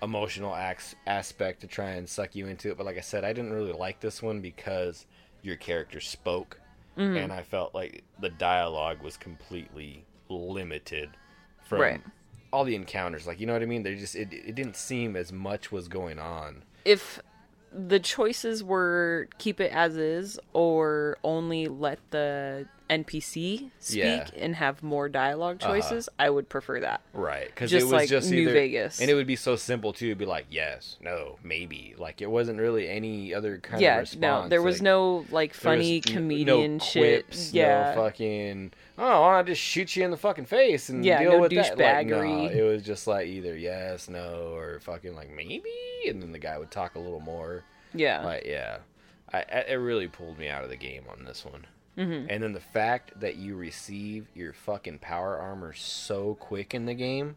emotional 0.02 0.54
ax- 0.54 0.94
aspect 1.06 1.60
to 1.60 1.66
try 1.66 1.90
and 1.90 2.08
suck 2.08 2.34
you 2.34 2.46
into 2.48 2.70
it. 2.70 2.76
But 2.76 2.86
like 2.86 2.98
I 2.98 3.02
said, 3.02 3.24
I 3.24 3.32
didn't 3.32 3.52
really 3.52 3.72
like 3.72 4.00
this 4.00 4.22
one 4.22 4.40
because 4.40 5.06
your 5.42 5.56
character 5.56 6.00
spoke, 6.00 6.60
mm-hmm. 6.96 7.16
and 7.16 7.32
I 7.32 7.42
felt 7.42 7.74
like 7.74 8.04
the 8.20 8.30
dialogue 8.30 9.02
was 9.02 9.16
completely 9.16 10.04
limited 10.28 11.10
from 11.64 11.80
Right. 11.80 12.00
all 12.52 12.64
the 12.64 12.74
encounters. 12.74 13.26
Like 13.26 13.40
you 13.40 13.46
know 13.46 13.52
what 13.52 13.62
I 13.62 13.66
mean? 13.66 13.82
They 13.82 13.94
just 13.94 14.16
it, 14.16 14.32
it 14.32 14.54
didn't 14.54 14.76
seem 14.76 15.16
as 15.16 15.32
much 15.32 15.70
was 15.72 15.88
going 15.88 16.18
on. 16.18 16.64
If 16.84 17.20
the 17.72 17.98
choices 18.00 18.62
were 18.62 19.28
keep 19.38 19.58
it 19.60 19.72
as 19.72 19.96
is 19.96 20.38
or 20.52 21.16
only 21.24 21.68
let 21.68 21.98
the 22.10 22.66
NPC 22.92 23.70
speak 23.78 23.98
Yeah. 23.98 24.26
and 24.36 24.54
have 24.56 24.82
more 24.82 25.08
dialogue 25.08 25.58
uh-huh. 25.62 25.72
choices, 25.72 26.08
I 26.18 26.28
would 26.30 26.48
prefer 26.48 26.80
that. 26.80 27.00
Right, 27.14 27.46
because 27.46 27.72
it 27.72 27.82
was 27.82 27.92
like 27.92 28.08
just 28.08 28.30
New 28.30 28.42
either, 28.42 28.52
Vegas. 28.52 29.00
and 29.00 29.10
it 29.10 29.14
would 29.14 29.26
be 29.26 29.36
so 29.36 29.56
simple 29.56 29.92
too. 29.92 30.14
Be 30.14 30.26
like 30.26 30.46
yes, 30.50 30.96
no, 31.00 31.38
maybe. 31.42 31.94
Like 31.96 32.20
it 32.20 32.30
wasn't 32.30 32.58
really 32.60 32.88
any 32.88 33.32
other 33.34 33.58
kind 33.58 33.76
of 33.76 33.80
yeah, 33.80 33.98
response. 33.98 34.20
no, 34.20 34.48
there 34.48 34.62
was 34.62 34.76
like, 34.76 34.84
no 34.84 35.26
like 35.30 35.54
funny 35.54 36.00
comedian 36.00 36.76
no 36.76 36.84
shit. 36.84 37.50
yeah, 37.52 37.94
no 37.94 38.02
fucking. 38.02 38.72
Oh, 38.98 39.30
not 39.30 39.46
just 39.46 39.60
shoot 39.60 39.96
you 39.96 40.04
in 40.04 40.10
the 40.10 40.16
fucking 40.16 40.44
face 40.44 40.88
and 40.90 41.04
Yeah, 41.04 41.20
deal 41.20 41.32
no 41.32 41.40
with 41.40 41.52
that? 41.52 41.78
Like, 41.78 42.06
it 42.06 42.62
was 42.62 42.82
just 42.82 43.06
like 43.06 43.26
either 43.26 43.56
yes, 43.56 44.08
no, 44.08 44.52
or 44.54 44.80
fucking 44.80 45.14
like 45.14 45.30
maybe, 45.34 45.70
and 46.08 46.22
then 46.22 46.30
the 46.32 46.38
guy 46.38 46.58
would 46.58 46.70
talk 46.70 46.94
a 46.94 46.98
little 46.98 47.20
more. 47.20 47.64
yeah, 47.94 48.22
Like 48.22 48.44
yeah, 48.44 48.78
I, 49.32 49.38
I 49.38 49.58
it 49.68 49.74
really 49.74 50.08
pulled 50.08 50.38
me 50.38 50.48
out 50.48 50.62
of 50.62 50.70
the 50.70 50.76
game 50.76 51.04
on 51.10 51.24
this 51.24 51.44
one. 51.44 51.66
Mm-hmm. 51.98 52.26
And 52.30 52.42
then 52.42 52.52
the 52.52 52.60
fact 52.60 53.20
that 53.20 53.36
you 53.36 53.54
receive 53.56 54.26
your 54.34 54.52
fucking 54.54 54.98
power 55.00 55.36
armor 55.38 55.72
so 55.74 56.34
quick 56.40 56.72
in 56.74 56.86
the 56.86 56.94
game, 56.94 57.36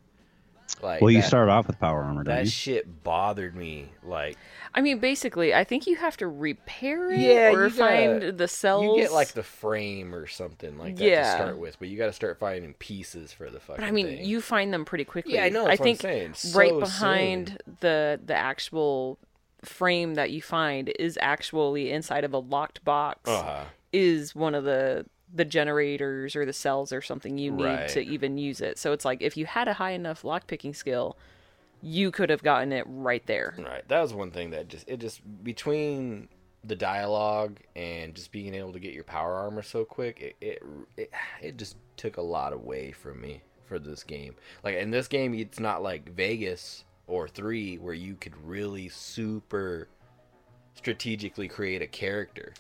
like 0.82 1.02
Well, 1.02 1.12
you 1.12 1.22
that- 1.22 1.28
start 1.28 1.50
off 1.50 1.68
with 1.68 1.78
power 1.80 2.02
armor, 2.02 2.24
don't 2.24 2.34
that 2.36 2.46
you? 2.46 2.50
shit 2.50 3.04
bothered 3.04 3.56
me. 3.56 3.90
Like 4.02 4.38
I 4.74 4.82
mean, 4.82 5.00
basically, 5.00 5.54
I 5.54 5.64
think 5.66 5.88
you 5.88 5.96
have 5.98 6.18
to 6.18 6.28
repair 6.28 7.12
it 7.12 7.20
Yeah, 7.20 7.52
or 7.52 7.66
you 7.66 7.70
find 7.70 8.22
gotta- 8.22 8.32
the 8.32 8.48
cells. 8.48 8.84
you 8.98 9.04
get 9.04 9.12
like 9.12 9.34
the 9.34 9.44
frame 9.44 10.16
or 10.16 10.26
something 10.26 10.78
like 10.78 10.96
that 10.98 11.06
to 11.06 11.32
start 11.38 11.58
with, 11.58 11.78
but 11.78 11.88
you 11.90 11.98
got 11.98 12.08
to 12.08 12.14
start 12.14 12.40
finding 12.40 12.74
pieces 12.76 13.32
for 13.34 13.50
the 13.50 13.60
fucking. 13.60 13.82
But 13.84 13.88
I 13.88 13.92
mean, 13.92 14.08
thing. 14.08 14.26
you 14.26 14.42
find 14.42 14.74
them 14.74 14.86
pretty 14.86 15.06
quickly. 15.06 15.34
Yeah, 15.36 15.44
I 15.44 15.50
know, 15.50 15.66
I 15.66 15.70
that's 15.76 15.80
what 15.82 15.90
I'm 15.90 15.96
think 15.98 16.02
saying. 16.42 16.56
right 16.58 16.70
So 16.72 16.80
behind 16.80 17.58
the 17.82 18.20
the 18.26 18.36
actual 18.36 19.20
frame 19.64 20.16
that 20.16 20.32
you 20.32 20.42
find 20.42 20.92
is 21.00 21.18
actually 21.22 21.92
inside 21.92 22.24
of 22.24 22.34
a 22.34 22.40
locked 22.40 22.84
box. 22.86 23.30
Uh-huh. 23.30 23.66
Is 23.96 24.36
one 24.36 24.56
of 24.56 24.66
the 24.66 25.06
the 25.34 25.46
generators 25.46 26.36
or 26.36 26.46
the 26.46 26.54
cells 26.54 26.92
or 26.92 27.02
something 27.02 27.38
you 27.38 27.52
need 27.52 27.64
Right. 27.64 27.88
to 27.90 28.02
even 28.02 28.38
use 28.38 28.62
it. 28.62 28.78
So 28.78 28.92
it's 28.92 29.06
like 29.06 29.22
if 29.22 29.38
you 29.38 29.46
had 29.46 29.68
a 29.68 29.74
high 29.74 29.92
enough 29.92 30.22
lockpicking 30.24 30.76
skill, 30.76 31.18
you 31.82 32.12
could 32.12 32.30
have 32.30 32.44
gotten 32.44 32.72
it 32.72 32.86
right 32.88 33.26
there. 33.26 33.56
Right. 33.58 33.88
That 33.88 34.02
was 34.02 34.14
one 34.14 34.32
thing 34.32 34.52
that 34.52 34.68
just 34.68 34.88
it 34.90 35.00
just 35.00 35.22
between 35.44 36.28
the 36.64 36.76
dialogue 36.76 37.60
and 37.76 38.16
just 38.16 38.32
being 38.32 38.54
able 38.54 38.74
to 38.74 38.80
get 38.80 38.94
your 38.94 39.04
power 39.04 39.34
armor 39.34 39.62
so 39.62 39.86
quick, 39.86 40.20
it 40.22 40.36
it 40.42 40.64
it, 40.98 41.12
it 41.42 41.58
just 41.58 41.78
took 41.96 42.18
a 42.18 42.22
lot 42.22 42.52
away 42.54 42.92
from 42.92 43.22
me 43.22 43.42
for 43.66 43.80
this 43.80 44.04
game. 44.04 44.36
Like 44.64 44.76
in 44.76 44.92
this 44.92 45.08
game, 45.08 45.34
it's 45.34 45.60
not 45.60 45.82
like 45.82 46.10
Vegas 46.12 46.84
or 47.08 47.28
3 47.28 47.78
where 47.78 47.94
you 47.94 48.16
could 48.16 48.36
really 48.46 48.90
super 48.90 49.88
strategically 50.76 51.48
create 51.48 51.82
a 51.82 51.88
character. 51.88 52.54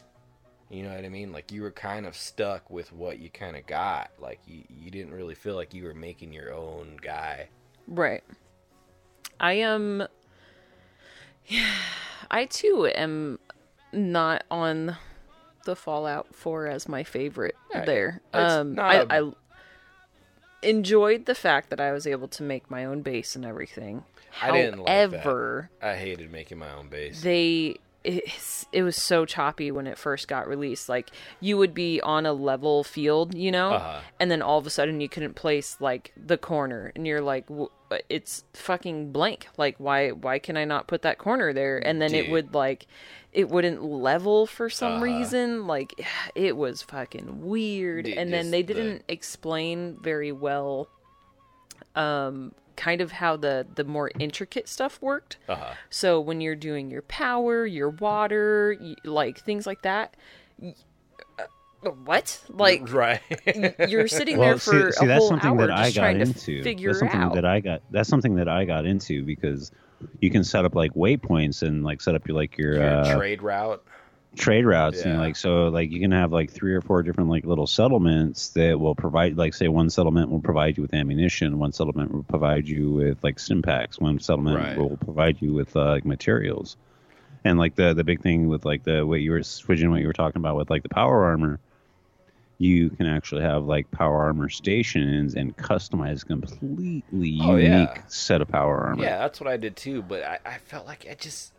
You 0.69 0.83
know 0.83 0.95
what 0.95 1.05
I 1.05 1.09
mean? 1.09 1.31
Like 1.31 1.51
you 1.51 1.61
were 1.61 1.71
kind 1.71 2.05
of 2.05 2.15
stuck 2.15 2.69
with 2.69 2.91
what 2.91 3.19
you 3.19 3.29
kind 3.29 3.55
of 3.55 3.65
got. 3.67 4.09
Like 4.19 4.39
you, 4.47 4.63
you 4.69 4.89
didn't 4.91 5.13
really 5.13 5.35
feel 5.35 5.55
like 5.55 5.73
you 5.73 5.83
were 5.83 5.93
making 5.93 6.33
your 6.33 6.53
own 6.53 6.97
guy. 7.01 7.49
Right. 7.87 8.23
I 9.39 9.53
am. 9.53 10.07
Yeah, 11.45 11.71
I 12.31 12.45
too 12.45 12.89
am 12.95 13.39
not 13.93 14.43
on 14.49 14.97
the 15.65 15.75
Fallout 15.75 16.33
4 16.35 16.67
as 16.67 16.87
my 16.87 17.03
favorite 17.03 17.55
there. 17.85 18.21
it's 18.33 18.53
Um, 18.53 18.79
I, 18.79 18.95
a- 18.95 19.05
I 19.23 19.31
enjoyed 20.63 21.25
the 21.25 21.35
fact 21.35 21.69
that 21.69 21.79
I 21.79 21.91
was 21.91 22.07
able 22.07 22.27
to 22.29 22.43
make 22.43 22.69
my 22.71 22.85
own 22.85 23.01
base 23.01 23.35
and 23.35 23.45
everything. 23.45 24.03
I 24.41 24.51
didn't 24.51 24.79
like 24.79 24.87
that. 24.87 25.69
I 25.81 25.95
hated 25.95 26.31
making 26.31 26.57
my 26.57 26.71
own 26.73 26.87
base. 26.89 27.21
they 27.21 27.77
it's, 28.05 28.65
it 28.71 28.83
was 28.83 28.95
so 28.95 29.25
choppy 29.25 29.71
when 29.71 29.87
it 29.87 29.97
first 29.97 30.27
got 30.27 30.47
released. 30.47 30.87
Like 30.89 31.09
you 31.39 31.57
would 31.57 31.73
be 31.73 31.99
on 32.01 32.25
a 32.25 32.33
level 32.33 32.83
field 32.83 33.33
you 33.35 33.51
know? 33.51 33.71
Uh-huh. 33.73 34.01
and 34.19 34.29
then 34.31 34.41
all 34.41 34.57
of 34.57 34.67
a 34.67 34.69
sudden 34.69 35.01
you 35.01 35.09
couldn't 35.09 35.35
place 35.35 35.77
like 35.79 36.11
the 36.15 36.37
corner. 36.37 36.91
And 36.95 37.05
you're 37.07 37.21
like 37.21 37.47
"W- 37.47 37.69
it's 38.09 38.43
fucking 38.53 39.11
blank. 39.11 39.47
Like 39.57 39.75
why 39.77 40.09
why 40.09 40.39
can 40.39 40.57
i 40.57 40.65
not 40.65 40.87
put 40.87 41.01
that 41.03 41.17
corner 41.17 41.53
there? 41.53 41.77
And 41.85 42.01
then 42.01 42.13
it 42.13 42.29
would 42.29 42.53
like 42.53 42.87
it 43.33 43.49
wouldn't 43.49 43.83
level 43.83 44.45
for 44.47 44.69
some 44.69 44.93
Uh-huh. 44.93 45.03
reason. 45.03 45.67
Like 45.67 45.93
it 46.35 46.55
was 46.57 46.81
fucking 46.81 47.41
weird. 47.45 48.05
Dude, 48.05 48.17
and 48.17 48.31
then 48.33 48.51
they 48.51 48.63
didn't 48.63 49.03
explain 49.07 49.97
very 50.01 50.31
well 50.31 50.89
um 51.95 52.53
kind 52.75 53.01
of 53.01 53.11
how 53.13 53.35
the 53.37 53.65
the 53.75 53.83
more 53.83 54.11
intricate 54.19 54.67
stuff 54.67 55.01
worked 55.01 55.37
Uh-huh. 55.49 55.73
so 55.89 56.19
when 56.19 56.41
you're 56.41 56.55
doing 56.55 56.89
your 56.91 57.01
power, 57.03 57.65
your 57.65 57.89
water, 57.89 58.77
y- 58.79 58.95
like 59.03 59.39
things 59.39 59.65
like 59.65 59.81
that, 59.83 60.15
y- 60.59 60.73
uh, 61.39 61.89
what? 62.03 62.41
Like 62.49 62.91
right. 62.93 63.21
you're 63.87 64.07
sitting 64.07 64.37
Well, 64.37 64.49
there 64.49 64.57
for 64.57 64.91
see 64.91 65.05
a 65.05 65.07
that's 65.07 65.19
whole 65.19 65.29
something 65.29 65.49
hour 65.51 65.57
that 65.67 65.71
I 65.71 65.83
just 65.85 65.95
got 65.95 66.01
trying 66.01 66.15
to 66.19 66.21
into. 66.23 66.63
figure 66.63 66.89
That's 66.89 66.99
something 66.99 67.19
out. 67.19 67.35
that 67.35 67.45
I 67.45 67.59
got. 67.59 67.81
That's 67.91 68.09
something 68.09 68.35
that 68.35 68.47
I 68.49 68.65
got 68.65 68.85
into 68.85 69.23
because 69.23 69.71
you 70.19 70.29
can 70.29 70.43
set 70.43 70.65
up 70.65 70.75
like 70.75 70.93
waypoints 70.93 71.61
and 71.61 71.83
like 71.83 72.01
set 72.01 72.15
up 72.15 72.27
your 72.27 72.35
like 72.37 72.57
your, 72.57 72.75
Your 72.75 72.83
uh, 73.01 73.15
trade 73.15 73.41
route. 73.41 73.83
Trade 74.35 74.65
routes 74.65 75.05
and 75.05 75.17
like 75.17 75.35
so 75.35 75.67
like 75.69 75.91
you 75.91 75.99
can 75.99 76.11
have 76.11 76.31
like 76.31 76.51
three 76.51 76.73
or 76.73 76.81
four 76.81 77.01
different 77.03 77.29
like 77.29 77.45
little 77.45 77.67
settlements 77.67 78.49
that 78.49 78.79
will 78.79 78.95
provide 78.95 79.37
like 79.37 79.53
say 79.53 79.67
one 79.67 79.89
settlement 79.89 80.29
will 80.29 80.41
provide 80.41 80.75
you 80.77 80.83
with 80.83 80.93
ammunition 80.93 81.57
one 81.57 81.71
settlement 81.71 82.11
will 82.13 82.23
provide 82.23 82.67
you 82.67 82.91
with 82.91 83.23
like 83.23 83.39
stimpaks 83.39 83.99
one 83.99 84.19
settlement 84.19 84.57
Right. 84.57 84.77
will 84.77 84.97
provide 84.97 85.41
you 85.41 85.53
with 85.53 85.75
uh, 85.75 85.85
like 85.91 86.05
materials 86.05 86.75
and 87.45 87.57
like 87.57 87.75
the 87.75 87.93
the 87.93 88.03
big 88.03 88.21
thing 88.21 88.47
with 88.47 88.65
like 88.65 88.83
the 88.83 89.05
what 89.05 89.21
you 89.21 89.31
were 89.31 89.43
switching 89.43 89.89
what 89.89 90.01
you 90.01 90.07
were 90.07 90.13
talking 90.13 90.39
about 90.41 90.55
with 90.57 90.69
like 90.69 90.83
the 90.83 90.89
power 90.89 91.25
armor 91.25 91.59
you 92.57 92.89
can 92.89 93.05
actually 93.05 93.41
have 93.41 93.65
like 93.65 93.89
power 93.91 94.23
armor 94.23 94.49
stations 94.49 95.35
and 95.35 95.55
customize 95.57 96.25
completely 96.25 97.29
Oh, 97.41 97.55
unique 97.55 97.89
yeah. 97.89 98.01
set 98.07 98.41
of 98.41 98.47
power 98.47 98.77
armor 98.85 99.03
Yeah, 99.03 99.17
that's 99.19 99.39
what 99.41 99.49
I 99.49 99.57
did 99.57 99.75
too. 99.75 100.01
But 100.01 100.23
I, 100.23 100.39
I 100.45 100.57
felt 100.59 100.85
like 100.85 101.05
I 101.09 101.15
just 101.15 101.51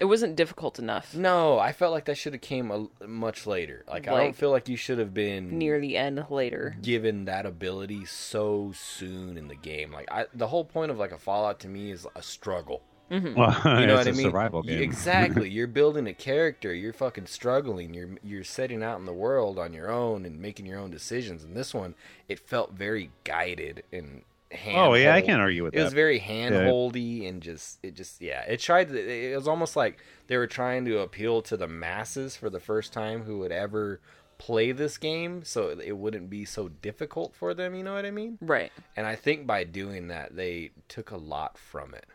it 0.00 0.06
wasn't 0.06 0.34
difficult 0.34 0.78
enough 0.78 1.14
no. 1.14 1.58
I 1.58 1.72
felt 1.72 1.92
like 1.92 2.06
that 2.06 2.16
should 2.16 2.32
have 2.32 2.42
came 2.42 2.70
a, 2.70 3.06
much 3.06 3.46
later. 3.46 3.84
Like, 3.86 4.08
I 4.08 4.16
don't 4.24 4.34
feel 4.36 4.50
like 4.50 4.68
you 4.68 4.76
should 4.76 4.98
have 4.98 5.12
been 5.14 5.58
near 5.58 5.78
the 5.78 5.96
end 5.96 6.24
later. 6.30 6.74
given 6.82 7.26
that 7.26 7.44
ability 7.46 8.06
so 8.06 8.72
soon 8.74 9.36
in 9.36 9.48
the 9.48 9.54
game. 9.54 9.92
Like, 9.92 10.08
I 10.10 10.26
the 10.34 10.48
whole 10.48 10.64
point 10.64 10.90
of 10.90 10.98
like 10.98 11.12
a 11.12 11.18
Fallout 11.18 11.60
to 11.60 11.68
me 11.68 11.90
is 11.90 12.06
a 12.16 12.22
struggle. 12.22 12.82
Mm-hmm. 13.10 13.34
well, 13.34 13.50
You 13.80 13.86
know 13.88 13.94
it's 13.96 13.98
what 13.98 14.06
I 14.06 14.10
a 14.10 14.14
mean? 14.14 14.22
survival 14.26 14.62
game 14.62 14.80
Exactly. 14.82 15.50
You're 15.56 15.66
building 15.66 16.06
a 16.06 16.14
character. 16.14 16.72
You're 16.72 16.92
fucking 16.92 17.26
struggling. 17.26 17.92
You're 17.92 18.10
you're 18.22 18.44
setting 18.44 18.82
out 18.84 19.00
in 19.00 19.04
the 19.04 19.12
world 19.12 19.58
on 19.58 19.72
your 19.74 19.90
own 19.90 20.24
and 20.24 20.40
making 20.40 20.64
your 20.66 20.78
own 20.78 20.90
decisions. 20.92 21.42
And 21.42 21.56
this 21.56 21.74
one, 21.74 21.94
it 22.28 22.38
felt 22.38 22.72
very 22.72 23.10
guided 23.24 23.82
and 23.92 24.22
hand. 24.50 24.78
Oh, 24.78 24.94
yeah, 24.94 25.14
I 25.14 25.20
can't 25.20 25.40
argue 25.40 25.64
with 25.64 25.74
that. 25.74 25.80
It 25.80 25.84
was 25.84 25.92
that. 25.92 25.96
very 25.96 26.20
handholdy 26.20 27.28
and 27.28 27.42
just 27.42 27.78
it 27.82 27.94
just 27.94 28.20
yeah. 28.20 28.42
It 28.42 28.60
tried. 28.60 28.88
To, 28.88 28.98
it 28.98 29.36
was 29.36 29.48
almost 29.48 29.76
like 29.76 29.98
they 30.26 30.36
were 30.36 30.46
trying 30.46 30.84
to 30.86 30.98
appeal 31.00 31.42
to 31.42 31.56
the 31.56 31.68
masses 31.68 32.36
for 32.36 32.50
the 32.50 32.60
first 32.60 32.92
time 32.92 33.22
who 33.22 33.38
would 33.38 33.52
ever 33.52 34.00
play 34.38 34.72
this 34.72 34.96
game, 34.96 35.44
so 35.44 35.68
it 35.68 35.96
wouldn't 35.96 36.30
be 36.30 36.44
so 36.44 36.68
difficult 36.68 37.34
for 37.34 37.52
them. 37.52 37.74
You 37.74 37.82
know 37.82 37.92
what 37.92 38.06
I 38.06 38.10
mean? 38.10 38.38
Right. 38.40 38.72
And 38.96 39.06
I 39.06 39.14
think 39.14 39.46
by 39.46 39.64
doing 39.64 40.08
that, 40.08 40.34
they 40.34 40.70
took 40.88 41.10
a 41.10 41.16
lot 41.16 41.58
from 41.58 41.94
it. 41.94 42.06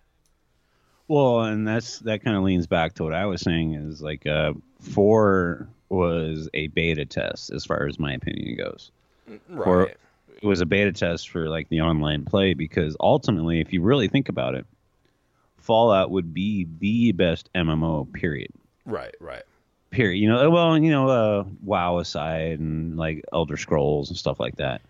Well, 1.07 1.41
and 1.41 1.67
that's 1.67 1.99
that 1.99 2.23
kind 2.23 2.35
of 2.35 2.43
leans 2.43 2.65
back 2.65 2.95
to 2.95 3.03
what 3.03 3.13
I 3.13 3.27
was 3.27 3.41
saying 3.41 3.75
is 3.75 4.01
like 4.01 4.25
uh, 4.25 4.53
four 4.79 5.69
was 5.89 6.49
a 6.55 6.67
beta 6.67 7.05
test 7.05 7.51
as 7.51 7.63
far 7.63 7.85
as 7.85 7.99
my 7.99 8.13
opinion 8.13 8.57
goes. 8.57 8.91
Right. 9.47 9.67
Or 9.67 9.91
it 10.41 10.45
was 10.45 10.61
a 10.61 10.65
beta 10.65 10.91
test 10.91 11.29
for 11.29 11.49
like 11.49 11.69
the 11.69 11.81
online 11.81 12.25
play 12.25 12.53
because 12.53 12.95
ultimately, 12.99 13.59
if 13.61 13.73
you 13.73 13.81
really 13.81 14.07
think 14.07 14.29
about 14.29 14.55
it, 14.55 14.65
Fallout 15.57 16.11
would 16.11 16.33
be 16.33 16.67
the 16.79 17.11
best 17.13 17.49
MMO. 17.55 18.11
Period. 18.13 18.51
right. 18.85 19.15
Right. 19.19 19.43
Period. 19.91 20.19
You 20.19 20.27
know, 20.29 20.49
well, 20.49 20.77
you 20.77 20.91
know, 20.91 21.07
uh, 21.07 21.43
WoW 21.63 21.99
aside 21.99 22.59
and 22.59 22.97
like 22.97 23.23
Elder 23.31 23.55
Scrolls 23.55 24.09
and 24.09 24.17
stuff 24.17 24.39
like 24.39 24.57
that. 24.57 24.81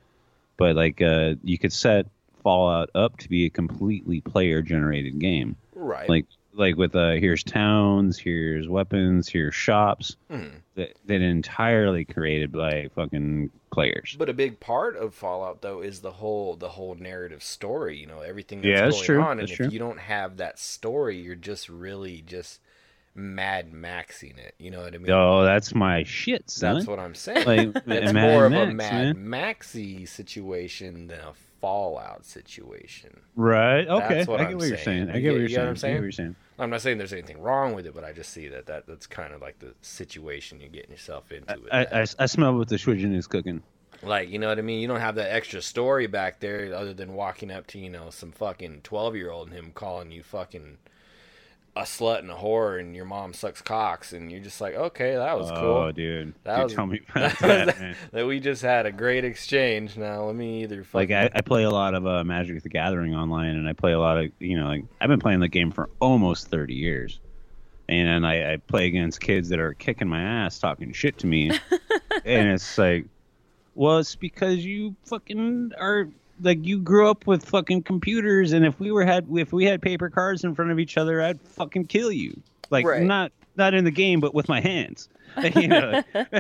But 0.58 0.76
like, 0.76 1.00
uh, 1.02 1.36
you 1.44 1.58
could 1.60 1.72
set 1.74 2.08
Fallout 2.42 2.90
up 2.96 3.18
to 3.18 3.30
be 3.30 3.46
a 3.46 3.50
completely 3.50 4.22
player-generated 4.22 5.20
game 5.20 5.56
Right. 5.76 6.10
like 6.10 6.26
like 6.56 6.78
with 6.78 6.96
uh 6.96 7.12
here's 7.12 7.44
towns 7.44 8.18
here's 8.18 8.68
weapons 8.68 9.28
here's 9.28 9.54
shops 9.54 10.16
Hmm. 10.30 10.46
that, 10.76 10.94
that 11.06 11.22
entirely 11.22 12.06
created 12.06 12.52
by 12.52 12.90
fucking 12.96 13.52
players 13.72 14.16
But 14.18 14.30
a 14.30 14.34
big 14.34 14.60
part 14.60 14.96
of 14.96 15.14
Fallout 15.14 15.62
though 15.62 15.82
is 15.82 16.00
the 16.02 16.12
whole 16.12 16.56
the 16.56 16.70
whole 16.70 16.96
narrative 16.96 17.44
story, 17.44 17.98
you 18.00 18.08
know, 18.08 18.22
everything 18.22 18.62
that's 18.62 18.70
Yeah, 18.70 18.86
that's 18.86 18.96
going 18.96 19.06
true. 19.06 19.22
on. 19.22 19.32
And 19.32 19.40
That's 19.42 19.52
if 19.52 19.58
true. 19.58 19.68
you 19.70 19.80
don't 19.80 20.00
have 20.00 20.38
that 20.38 20.58
story, 20.60 21.18
you're 21.20 21.36
just 21.36 21.68
really 21.68 22.24
just 22.26 22.62
mad 23.14 23.72
maxing 23.74 24.38
it. 24.38 24.56
You 24.58 24.72
know 24.72 24.82
what 24.82 24.94
I 24.94 24.98
mean? 24.98 25.12
oh 25.12 25.44
that's 25.44 25.76
my 25.76 26.04
shit 26.04 26.50
son 26.50 26.76
That's 26.76 26.88
what 26.88 27.00
I'm 27.00 27.16
saying. 27.16 27.46
like 27.46 27.84
it's 27.88 28.14
Mad 28.14 28.30
more 28.32 28.46
of 28.46 28.52
Max, 28.54 28.72
a 28.72 28.74
Mad 28.74 29.16
man. 29.16 29.30
Maxy 29.30 30.06
situation 30.06 31.08
than 31.08 31.20
a 31.20 31.34
Fallout 31.62 32.26
situation. 32.26 33.22
right 33.36 33.88
okay 33.88 34.24
That's 34.24 34.28
what 34.28 34.40
i 34.40 34.46
get 34.46 34.54
I'm 34.54 34.58
what 34.58 34.68
you're 34.68 34.78
saying. 34.78 35.08
saying 35.08 35.10
i 35.12 35.20
get 35.20 35.32
what 35.32 35.40
you're 35.40 35.42
you 35.42 35.50
get 35.50 35.60
what 35.60 35.64
saying 35.64 35.68
I'm 35.68 35.76
I 35.76 35.76
get 35.76 35.80
saying? 35.80 35.96
what 35.98 36.04
you're 36.04 36.12
saying 36.12 36.36
I'm 36.58 36.70
not 36.70 36.82
saying 36.82 36.98
there's 37.00 37.12
anything 37.14 37.40
wrong 37.42 37.74
with 37.76 37.86
it, 37.86 37.94
but 37.94 38.06
I 38.06 38.14
just 38.14 38.32
see 38.32 38.48
that, 38.48 38.66
that 38.68 38.88
that's 38.88 39.08
kind 39.08 39.34
of 39.34 39.42
like 39.42 39.60
the 39.60 39.74
situation 39.82 40.62
you're 40.62 40.70
getting 40.70 40.92
yourself 40.92 41.32
into. 41.34 41.60
With 41.60 41.74
I. 41.74 41.84
I, 41.92 42.06
I 42.18 42.26
smell 42.28 42.58
what 42.58 42.70
the 42.70 42.78
Shujin 42.78 43.14
is 43.14 43.28
cooking 43.28 43.62
Like, 44.02 44.30
you 44.30 44.40
know 44.40 44.48
what 44.48 44.58
I 44.60 44.62
mean? 44.62 44.80
You 44.80 44.88
don't 44.88 45.02
have 45.02 45.16
that 45.16 45.34
extra 45.34 45.62
story 45.62 46.08
back 46.08 46.40
there 46.40 46.74
other 46.74 46.94
than 46.94 47.14
walking 47.14 47.52
up 47.52 47.68
to, 47.68 47.80
you 47.80 47.90
know, 47.90 48.10
some 48.10 48.32
fucking 48.32 48.82
12 48.84 49.16
year 49.18 49.32
old 49.32 49.48
and 49.50 49.58
him 49.58 49.72
calling 49.74 50.12
you 50.12 50.24
fucking 50.24 50.78
a 51.78 51.82
slut 51.82 52.20
and 52.20 52.32
a 52.32 52.36
whore 52.36 52.80
and 52.80 52.96
your 52.96 53.04
mom 53.06 53.34
sucks 53.34 53.62
cocks. 53.62 54.14
And 54.14 54.32
you're 54.32 54.40
just 54.42 54.62
like, 54.62 54.76
okay, 54.76 55.16
that 55.16 55.38
was 55.38 55.52
oh 55.52 55.56
cool. 55.56 55.92
dude 55.92 56.34
That 56.44 56.56
Dude, 56.56 56.64
was- 56.64 56.74
tell 56.74 56.86
me 56.88 57.02
about 57.10 57.38
That, 57.40 57.66
that, 57.68 57.80
man. 57.80 57.96
that 58.12 58.26
we 58.26 58.40
just 58.40 58.62
had 58.62 58.86
a 58.86 58.92
great 58.92 59.26
exchange. 59.26 59.98
Now, 59.98 60.24
let 60.24 60.36
me 60.36 60.64
either 60.64 60.86
like. 60.94 61.12
I, 61.12 61.30
I 61.34 61.42
play 61.42 61.64
a 61.64 61.70
lot 61.70 61.94
of 61.94 62.08
uh, 62.08 62.24
Magic 62.24 62.62
the 62.64 62.70
Gathering 62.70 63.14
online, 63.14 63.56
and 63.56 63.68
I 63.68 63.74
play 63.74 63.92
a 63.92 64.00
lot 64.00 64.18
of 64.18 64.32
you 64.40 64.58
know 64.58 64.68
like 64.68 64.86
I've 65.02 65.10
been 65.10 65.20
playing 65.20 65.42
the 65.42 65.48
game 65.50 65.72
for 65.72 65.90
almost 66.00 66.48
thirty 66.48 66.76
years, 66.76 67.20
and 67.90 68.26
I, 68.26 68.54
I 68.54 68.58
play 68.58 68.88
against 68.88 69.20
kids 69.20 69.50
that 69.50 69.60
are 69.60 69.74
kicking 69.74 70.08
my 70.08 70.22
ass, 70.22 70.60
talking 70.60 70.94
shit 70.94 71.18
to 71.20 71.28
me, 71.28 71.50
and 72.26 72.50
it's 72.52 72.78
like, 72.78 73.06
well, 73.76 73.98
it's 73.98 74.16
because 74.16 74.64
you 74.64 74.96
fucking 75.06 75.74
are 75.78 76.08
like 76.42 76.66
you 76.66 76.80
grew 76.80 77.10
up 77.10 77.28
with 77.28 77.46
fucking 77.46 77.84
computers, 77.84 78.52
and 78.54 78.66
if 78.66 78.80
we 78.80 78.92
were 78.92 79.06
had 79.06 79.28
if 79.36 79.54
we 79.54 79.66
had 79.66 79.82
paper 79.82 80.10
cards 80.10 80.44
in 80.44 80.56
front 80.56 80.72
of 80.72 80.80
each 80.80 80.98
other, 80.98 81.22
I'd 81.22 81.40
fucking 81.42 81.86
kill 81.86 82.12
you, 82.12 82.40
like 82.70 82.86
Right. 82.86 83.04
not 83.04 83.32
not 83.56 83.74
in 83.74 83.86
the 83.86 83.92
game, 83.92 84.20
but 84.20 84.34
with 84.34 84.50
my 84.50 84.60
hands, 84.60 85.10
you 85.56 85.68
know, 85.68 86.04
but, 86.14 86.32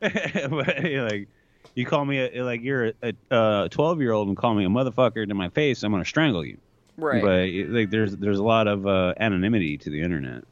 like 0.00 1.28
you 1.74 1.86
call 1.86 2.04
me 2.04 2.18
a, 2.18 2.42
like 2.44 2.62
you're 2.62 2.92
a 3.30 3.68
12 3.70 4.00
year 4.00 4.12
old 4.12 4.28
and 4.28 4.36
call 4.36 4.54
me 4.54 4.64
a 4.64 4.68
motherfucker 4.68 5.26
to 5.26 5.34
my 5.34 5.48
face, 5.48 5.82
I'm 5.82 5.92
gonna 5.92 6.04
strangle 6.04 6.44
you. 6.44 6.58
Right. 6.96 7.22
But 7.22 7.72
like 7.72 7.90
there's 7.90 8.16
there's 8.16 8.38
a 8.38 8.44
lot 8.44 8.68
of 8.68 8.86
uh, 8.86 9.14
anonymity 9.18 9.78
to 9.78 9.90
the 9.90 10.00
internet. 10.02 10.44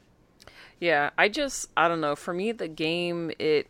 Yeah, 0.81 1.11
I 1.17 1.29
just 1.29 1.71
I 1.77 1.87
don't 1.87 2.01
know. 2.01 2.17
For 2.17 2.35
me, 2.35 2.51
the 2.53 2.67
game 2.69 3.31
it 3.39 3.69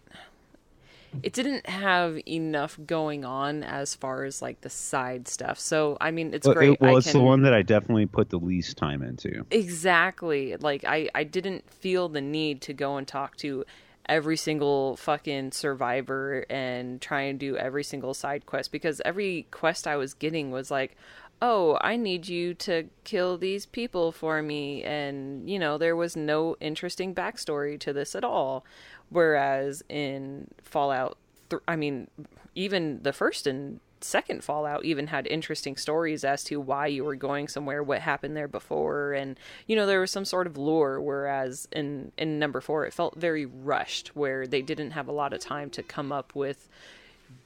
it 1.23 1.33
didn't 1.33 1.67
have 1.67 2.19
enough 2.27 2.79
going 2.87 3.25
on 3.25 3.63
as 3.63 3.95
far 3.95 4.25
as 4.25 4.41
like 4.43 4.61
the 4.63 4.71
side 4.71 5.29
stuff. 5.29 5.59
So 5.59 5.97
I 6.01 6.11
mean, 6.11 6.33
it's 6.35 6.47
Well, 6.47 6.55
great. 6.55 6.71
it- 6.73 6.81
well, 6.81 6.95
I 6.95 6.99
it's 6.99 7.11
can, 7.11 7.21
the 7.21 7.25
one 7.25 7.43
that 7.43 7.55
I 7.55 7.63
definitely 7.63 8.07
put 8.07 8.31
the 8.31 8.39
least 8.39 8.77
time 8.77 9.03
into. 9.03 9.45
exactly 9.51 10.57
like 10.57 10.85
I 10.85 11.09
I 11.15 11.25
didn't 11.25 11.71
feel 11.71 12.09
the 12.09 12.21
need 12.21 12.61
to 12.63 12.73
go 12.73 12.97
and 12.97 13.07
talk 13.07 13.37
to 13.39 13.65
every 14.09 14.37
single 14.37 14.97
fucking 14.97 15.53
survivor 15.53 16.45
and 16.51 17.01
try 17.01 17.23
and 17.23 17.39
do 17.39 17.57
every 17.57 17.85
single 17.85 18.15
side 18.15 18.47
quest 18.47 18.73
because 18.73 19.01
every 19.05 19.47
quest 19.51 19.87
I 19.87 19.97
was 19.97 20.15
getting 20.15 20.51
was 20.51 20.71
like 20.71 20.97
oh, 21.45 21.77
I 21.81 21.97
need 21.97 22.29
you 22.29 22.55
to 22.55 22.85
kill 23.03 23.37
these 23.37 23.67
people 23.67 24.13
for 24.13 24.41
me. 24.43 24.85
And, 24.85 25.51
you 25.51 25.59
know, 25.59 25.77
there 25.77 25.97
was 25.97 26.15
no 26.15 26.55
interesting 26.61 27.17
backstory 27.17 27.81
to 27.81 27.93
this 27.93 28.15
at 28.15 28.23
all. 28.23 28.65
Whereas 29.13 29.83
in 29.89 30.49
Fallout, 30.63 31.19
th- 31.51 31.63
I 31.69 31.77
mean, 31.77 32.09
even 32.55 33.03
the 33.03 33.13
first 33.13 33.47
and 33.47 33.81
second 34.01 34.43
Fallout 34.43 34.85
even 34.85 35.07
had 35.07 35.27
interesting 35.29 35.77
stories 35.77 36.25
as 36.25 36.43
to 36.45 36.61
why 36.61 36.89
you 36.89 37.05
were 37.05 37.15
going 37.15 37.47
somewhere, 37.47 37.83
what 37.85 38.01
happened 38.01 38.37
there 38.37 38.49
before, 38.49 39.13
and 39.13 39.39
you 39.67 39.77
know 39.77 39.87
there 39.87 40.01
was 40.01 40.11
some 40.11 40.25
sort 40.25 40.47
of 40.47 40.57
lore. 40.57 41.01
Whereas 41.01 41.69
in 41.73 42.11
in 42.19 42.39
number 42.39 42.61
four, 42.61 42.85
it 42.87 42.93
felt 42.93 43.17
very 43.17 43.47
rushed, 43.47 44.09
where 44.17 44.47
they 44.47 44.63
didn't 44.63 44.91
have 44.93 45.09
a 45.09 45.13
lot 45.13 45.33
of 45.33 45.41
time 45.41 45.71
to 45.71 45.83
come 45.83 46.11
up 46.11 46.35
with 46.35 46.69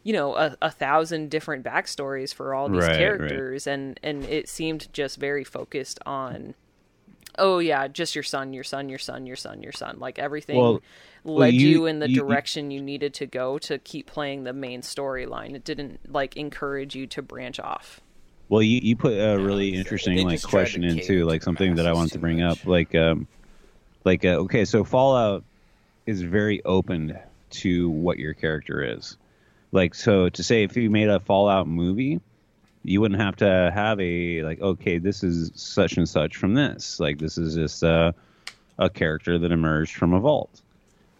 you 0.02 0.12
know 0.12 0.34
a, 0.36 0.56
a 0.62 0.70
thousand 0.70 1.30
different 1.30 1.64
backstories 1.64 2.32
for 2.34 2.55
all 2.55 2.68
these 2.68 2.80
Right, 2.82 2.90
right. 2.90 2.98
characters 2.98 3.66
and 3.66 4.01
and 4.02 4.24
it 4.24 4.48
seemed 4.48 4.93
just 4.93 5.18
very 5.18 5.44
focused 5.44 5.98
on 6.06 6.55
oh 7.38 7.58
yeah 7.58 7.88
just 7.88 8.14
your 8.14 8.22
son 8.24 8.52
your 8.52 8.64
son 8.64 8.88
your 8.88 8.98
son 8.98 9.26
your 9.26 9.36
son 9.36 9.62
your 9.62 9.72
son 9.72 9.96
like 9.98 10.18
everything 10.18 10.56
Well- 10.56 10.80
led 11.24 11.38
well, 11.38 11.48
you, 11.50 11.68
you- 11.68 11.86
in 11.86 11.98
the 11.98 12.08
you- 12.08 12.14
you- 12.16 12.20
direction 12.22 12.70
you 12.70 12.80
needed 12.80 13.14
to 13.14 13.26
go 13.26 13.58
to 13.60 13.78
keep 13.78 14.06
playing 14.06 14.44
the 14.44 14.52
main 14.52 14.82
storyline 14.82 15.54
it 15.54 15.64
didn't 15.64 16.12
like 16.12 16.36
encourage 16.36 16.94
you 16.94 17.06
to 17.08 17.22
branch 17.22 17.58
off 17.60 18.00
Well, 18.48 18.62
you, 18.62 18.78
you 18.82 18.94
put 18.96 19.14
a 19.14 19.36
really 19.38 19.72
they 19.72 19.76
interesting 19.78 20.16
like 20.18 20.34
just 20.36 20.44
tried 20.48 20.50
to 20.50 20.56
question 20.70 20.82
cater 20.82 21.00
into 21.00 21.24
like 21.26 21.42
something 21.42 21.74
that 21.76 21.86
I 21.86 21.90
masses 21.90 21.96
wanted 21.98 22.12
to 22.12 22.18
bring 22.20 22.40
much. 22.40 22.60
up. 22.60 22.66
Like, 22.66 22.94
um, 22.94 23.26
like 24.04 24.24
uh, 24.24 24.44
okay, 24.46 24.64
so 24.64 24.84
Fallout 24.84 25.42
is 26.06 26.22
very 26.22 26.62
open 26.64 27.18
to 27.50 27.90
what 27.90 28.18
your 28.18 28.34
character 28.34 28.84
is. 28.96 29.16
Like, 29.72 29.96
so 29.96 30.28
to 30.28 30.42
say 30.44 30.62
if 30.62 30.76
you 30.76 30.90
made 30.90 31.08
a 31.08 31.18
Fallout 31.18 31.66
movie, 31.66 32.20
you 32.86 33.00
wouldn't 33.00 33.20
have 33.20 33.34
to 33.36 33.70
have 33.74 33.98
a 34.00 34.42
like, 34.42 34.60
okay, 34.60 34.98
this 34.98 35.24
is 35.24 35.50
such 35.54 35.96
and 35.96 36.08
such 36.08 36.36
from 36.36 36.54
this. 36.54 37.00
Like, 37.00 37.18
this 37.18 37.36
is 37.36 37.56
just 37.56 37.82
uh, 37.82 38.12
a 38.78 38.88
character 38.88 39.38
that 39.38 39.50
emerged 39.50 39.96
from 39.96 40.12
a 40.12 40.20
vault. 40.20 40.62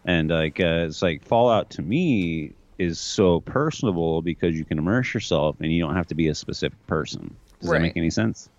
And 0.05 0.29
like, 0.29 0.61
uh, 0.61 0.85
it's 0.87 1.01
like 1.01 1.25
Fallout 1.25 1.69
to 1.71 1.81
me 1.81 2.53
is 2.77 2.99
so 2.99 3.41
personable 3.41 4.21
because 4.21 4.55
you 4.55 4.63
can 4.63 4.77
immerse 4.77 5.13
yourself 5.13 5.57
and 5.59 5.73
you 5.73 5.81
don't 5.81 5.95
have 5.95 6.07
to 6.07 6.15
be 6.15 6.29
a 6.29 6.35
specific 6.35 6.87
person. 6.87 7.35
Does 7.59 7.69
that 7.69 7.81
make 7.81 7.97
any 7.97 8.11
sense? 8.11 8.49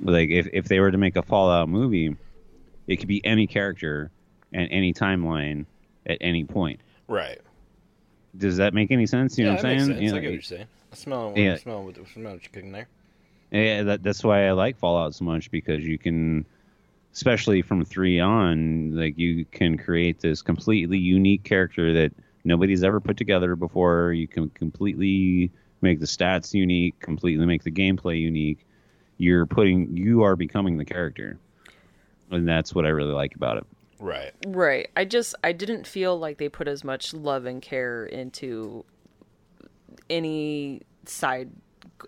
Like, 0.00 0.30
if 0.30 0.48
if 0.54 0.68
they 0.68 0.80
were 0.80 0.90
to 0.90 0.98
make 0.98 1.16
a 1.16 1.22
Fallout 1.22 1.68
movie, 1.68 2.16
it 2.86 2.96
could 2.96 3.08
be 3.08 3.24
any 3.26 3.46
character 3.46 4.10
and 4.54 4.68
any 4.70 4.94
timeline 4.94 5.66
at 6.06 6.16
any 6.22 6.44
point. 6.44 6.80
Right. 7.08 7.40
Does 8.38 8.56
that 8.56 8.72
make 8.72 8.90
any 8.90 9.06
sense? 9.06 9.36
You 9.36 9.44
know 9.44 9.56
what 9.56 9.66
I'm 9.66 9.78
saying? 9.80 10.02
You 10.02 10.12
know, 10.12 10.20
get 10.20 10.28
what 10.28 10.32
you're 10.32 10.42
saying. 10.42 10.66
I 10.92 10.96
smell, 10.96 11.32
Yeah. 11.36 11.54
I 11.54 11.56
smell, 11.56 11.84
what, 11.84 11.98
I 11.98 12.04
smell 12.12 12.32
what 12.32 12.42
you're 12.42 12.50
cooking 12.52 12.72
there. 12.72 12.88
Yeah, 13.50 13.82
that, 13.82 14.02
that's 14.02 14.22
why 14.22 14.46
I 14.46 14.52
like 14.52 14.78
Fallout 14.78 15.14
so 15.14 15.24
much 15.24 15.50
because 15.50 15.84
you 15.84 15.98
can, 15.98 16.44
especially 17.12 17.62
from 17.62 17.84
three 17.84 18.20
on, 18.20 18.96
like 18.96 19.18
you 19.18 19.44
can 19.44 19.76
create 19.76 20.20
this 20.20 20.42
completely 20.42 20.98
unique 20.98 21.42
character 21.42 21.92
that 21.94 22.12
nobody's 22.44 22.84
ever 22.84 23.00
put 23.00 23.16
together 23.16 23.56
before. 23.56 24.12
You 24.12 24.28
can 24.28 24.50
completely 24.50 25.50
make 25.80 25.98
the 25.98 26.06
stats 26.06 26.54
unique, 26.54 26.98
completely 27.00 27.44
make 27.46 27.64
the 27.64 27.72
gameplay 27.72 28.20
unique. 28.20 28.64
You're 29.18 29.46
putting, 29.46 29.96
you 29.96 30.22
are 30.22 30.36
becoming 30.36 30.78
the 30.78 30.84
character, 30.84 31.38
and 32.30 32.48
that's 32.48 32.74
what 32.74 32.86
I 32.86 32.88
really 32.90 33.12
like 33.12 33.34
about 33.34 33.58
it. 33.58 33.66
Right. 33.98 34.32
right 34.46 34.88
i 34.96 35.04
just 35.04 35.34
i 35.44 35.52
didn't 35.52 35.86
feel 35.86 36.18
like 36.18 36.38
they 36.38 36.48
put 36.48 36.66
as 36.66 36.82
much 36.82 37.12
love 37.12 37.44
and 37.44 37.60
care 37.60 38.06
into 38.06 38.82
any 40.10 40.82
side 41.06 41.50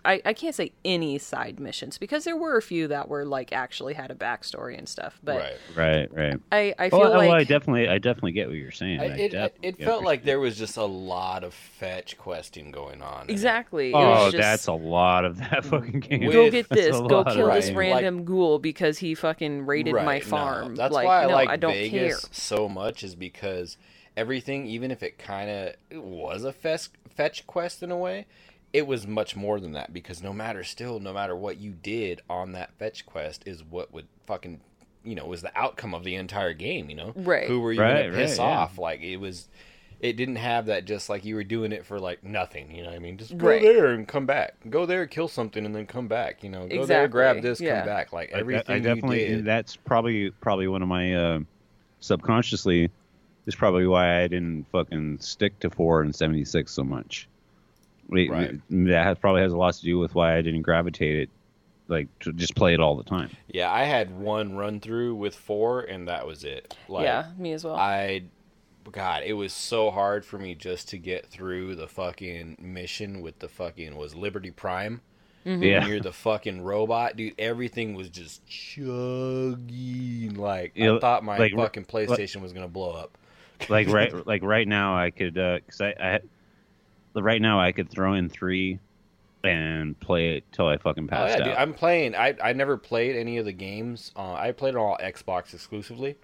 I, 0.05 0.23
I 0.25 0.33
can't 0.33 0.55
say 0.55 0.73
any 0.85 1.19
side 1.19 1.61
missions 1.61 1.99
because 1.99 2.25
there 2.25 2.37
were 2.37 2.57
a 2.57 2.63
few 2.63 2.89
that 2.89 3.09
were 3.09 3.25
like 3.27 3.53
actually 3.53 3.95
had 3.95 4.11
a 4.11 4.15
backstory 4.15 4.77
and 4.79 4.89
stuff 4.89 5.21
but 5.23 5.37
right. 5.37 5.61
Right, 5.75 6.13
right. 6.13 6.41
I, 6.51 6.75
I 6.79 6.91
feel 6.91 6.99
Well, 6.99 7.11
like 7.11 7.29
well, 7.29 7.37
I 7.37 7.45
definitely, 7.45 7.89
I 7.89 7.99
definitely 7.99 8.33
get 8.33 8.49
what 8.49 8.57
you're 8.57 8.71
saying. 8.71 9.01
I, 9.01 9.05
I 9.05 9.09
it 9.17 9.35
it, 9.35 9.57
it 9.63 9.81
felt 9.83 10.03
like 10.03 10.25
there 10.25 10.41
was 10.41 10.57
just 10.57 10.77
a 10.77 10.85
lot 10.85 11.45
of 11.45 11.55
fetch 11.55 12.17
questing 12.19 12.71
going 12.71 13.03
on. 13.03 13.29
in 13.31 13.31
it. 13.31 13.33
exactly 13.33 13.91
it. 13.91 13.95
Oh, 13.95 14.25
was 14.25 14.33
just, 14.33 14.37
that's 14.37 14.67
a 14.67 14.73
lot 14.73 15.25
of 15.25 15.39
that 15.39 15.65
fucking 15.65 16.01
game. 16.01 16.31
go 16.31 16.49
get 16.49 16.69
That's 16.69 16.81
this 16.83 16.97
a 16.99 17.03
go 17.09 17.25
kill 17.25 17.51
this 17.51 17.71
Right. 17.71 17.77
random 17.77 18.25
ghoul 18.25 18.59
because 18.59 18.99
he 18.99 19.15
fucking 19.15 19.67
raided 19.67 20.01
my 20.01 20.19
Right, 20.19 20.27
no, 20.27 20.29
farm 20.29 20.75
That's 20.77 20.93
like 20.93 21.07
why 21.07 21.23
I 21.23 21.27
no 21.27 21.35
like 21.35 21.49
i 21.49 21.57
don't 21.57 21.73
Vegas 21.75 21.91
care 21.91 22.19
so 22.31 22.69
much 22.69 23.03
is 23.03 23.15
because 23.15 23.77
everything, 24.17 24.67
even 24.67 24.91
if 24.91 25.03
it 25.03 25.19
kind 25.19 25.51
of 25.51 26.03
was 26.05 26.45
a 26.45 26.53
fetch, 26.53 26.89
fetch 27.17 27.47
quest 27.47 27.83
in 27.83 27.91
a 27.91 27.97
way, 27.97 28.27
it 28.73 28.87
was 28.87 29.07
much 29.07 29.37
more 29.37 29.61
than 29.61 29.73
that 29.73 29.93
because 29.93 30.23
no 30.23 30.33
matter 30.33 30.65
still, 30.65 30.99
no 31.01 31.13
matter 31.13 31.37
what 31.37 31.59
you 31.59 31.71
did 31.73 32.23
on 32.31 32.53
that 32.53 32.73
fetch 32.79 33.05
quest 33.07 33.43
is 33.47 33.63
what 33.63 33.93
would 33.93 34.07
fucking, 34.27 34.61
you 35.05 35.15
know, 35.15 35.27
was 35.27 35.43
the 35.43 35.57
outcome 35.59 35.95
of 35.95 36.05
the 36.05 36.15
entire 36.15 36.55
game. 36.55 36.89
You 36.89 36.97
know, 36.97 37.13
Right. 37.15 37.47
Who 37.49 37.61
were 37.61 37.73
you 37.73 37.81
Right, 37.83 38.05
gonna 38.11 38.17
piss 38.17 38.39
right, 38.39 38.45
yeah. 38.45 38.59
off? 38.59 38.79
Like 38.79 39.03
it 39.03 39.17
was. 39.19 39.49
It 40.01 40.17
didn't 40.17 40.35
have 40.35 40.67
that 40.67 40.85
just 40.85 41.09
like 41.09 41.25
you 41.25 41.37
were 41.37 41.45
doing 41.45 41.71
it 41.71 41.87
for 41.87 42.01
like 42.01 42.25
nothing, 42.25 42.75
you 42.75 42.83
know 42.83 42.89
what 42.89 42.97
I 42.97 42.99
mean? 42.99 43.19
Just 43.19 43.39
go 43.39 43.47
Right. 43.47 43.63
there 43.63 43.93
and 43.93 44.09
come 44.09 44.27
back. 44.27 44.55
Go 44.69 44.85
there, 44.85 45.07
kill 45.07 45.29
something, 45.29 45.65
and 45.65 45.73
then 45.73 45.87
come 45.87 46.09
back. 46.09 46.43
You 46.43 46.51
know, 46.51 46.67
go 46.67 46.85
there, 46.85 47.07
grab 47.07 47.41
this, 47.41 47.61
yeah. 47.61 47.77
come 47.79 47.87
back. 47.87 48.13
Like 48.13 48.33
I- 48.35 48.39
I- 48.39 48.41
everything 48.41 48.75
I, 48.75 48.79
definitely 48.81 49.29
you 49.29 49.37
did. 49.37 49.45
that's 49.45 49.77
probably 49.77 50.31
probably 50.41 50.67
one 50.67 50.83
of 50.83 50.89
my 50.89 51.15
uh, 51.15 51.39
subconsciously 52.01 52.91
is 53.47 53.55
probably 53.55 53.87
why 53.87 54.23
I 54.23 54.29
didn't 54.29 54.67
fucking 54.73 55.19
stick 55.21 55.59
to 55.61 55.71
four 55.71 56.03
and 56.03 56.15
seventy 56.15 56.45
six 56.45 56.73
so 56.73 56.85
much. 56.85 57.29
It- 58.11 58.31
Right. 58.31 58.61
That 58.71 59.05
has, 59.05 59.19
probably 59.19 59.43
has 59.43 59.53
a 59.53 59.57
lot 59.57 59.75
to 59.75 59.83
do 59.83 59.99
with 59.99 60.15
why 60.15 60.37
I 60.37 60.43
didn't 60.43 60.63
gravitate 60.63 61.17
it, 61.17 61.31
like 61.89 62.09
to 62.21 62.33
just 62.33 62.55
play 62.55 62.75
it 62.75 62.81
all 62.81 62.95
the 62.97 63.05
time. 63.05 63.31
Yeah, 63.49 63.73
I 63.73 63.85
had 63.85 64.11
one 64.19 64.55
run 64.57 64.81
through 64.81 65.15
with 65.15 65.35
four, 65.35 65.81
and 65.81 66.09
that 66.09 66.27
was 66.27 66.45
it. 66.45 66.77
Like, 66.89 67.05
yeah 67.05 67.31
me 67.39 67.53
as 67.53 67.65
well 67.65 67.77
I, 67.77 68.23
God, 68.91 69.23
it 69.25 69.33
was 69.35 69.53
so 69.53 69.91
hard 69.91 70.25
for 70.25 70.39
me 70.39 70.55
just 70.55 70.89
to 70.91 70.99
get 70.99 71.27
through 71.27 71.77
the 71.77 71.87
fucking 71.89 72.59
mission 72.61 73.23
with 73.23 73.39
the 73.39 73.49
fucking 73.49 73.97
was 73.97 74.15
Liberty 74.15 74.51
Prime. 74.51 75.01
Mm-hmm. 75.47 75.63
Yeah, 75.63 75.81
When 75.81 75.89
you're 75.89 76.01
the 76.01 76.13
fucking 76.13 76.61
robot, 76.63 77.17
dude. 77.17 77.35
Everything 77.39 77.95
was 77.95 78.09
just 78.11 78.45
chugging. 78.47 80.35
Like 80.35 80.73
Yeah, 80.75 80.97
I 80.97 80.99
thought 81.01 81.25
my 81.25 81.39
like- 81.39 81.55
fucking 81.55 81.85
PlayStation 81.87 82.41
was 82.43 82.53
gonna 82.53 82.69
blow 82.69 82.93
up. 82.93 83.17
Like 83.71 83.89
right 83.89 84.27
like 84.27 84.43
right 84.43 84.67
now 84.69 84.97
I 84.97 85.11
could 85.11 85.37
uh 85.39 85.59
'cause 85.69 85.81
I, 85.81 85.95
I 86.01 87.21
right 87.21 87.41
now 87.43 87.61
I 87.61 87.73
could 87.73 87.91
throw 87.91 88.15
in 88.15 88.29
three 88.29 88.79
and 89.45 89.99
play 89.99 90.37
it 90.37 90.45
till 90.53 90.69
I 90.69 90.77
fucking 90.77 91.05
Oh, 91.05 91.09
passed 91.09 91.39
yeah, 91.39 91.45
dude, 91.45 91.55
out. 91.55 91.59
I'm 91.61 91.75
playing. 91.75 92.15
I 92.15 92.35
I 92.43 92.53
never 92.53 92.77
played 92.77 93.17
any 93.17 93.39
of 93.39 93.45
the 93.45 93.53
games. 93.53 94.13
Uh, 94.17 94.35
I 94.35 94.53
played 94.53 94.75
it 94.75 94.79
all 94.79 94.97
Xbox 95.03 95.53
exclusively, 95.53 96.17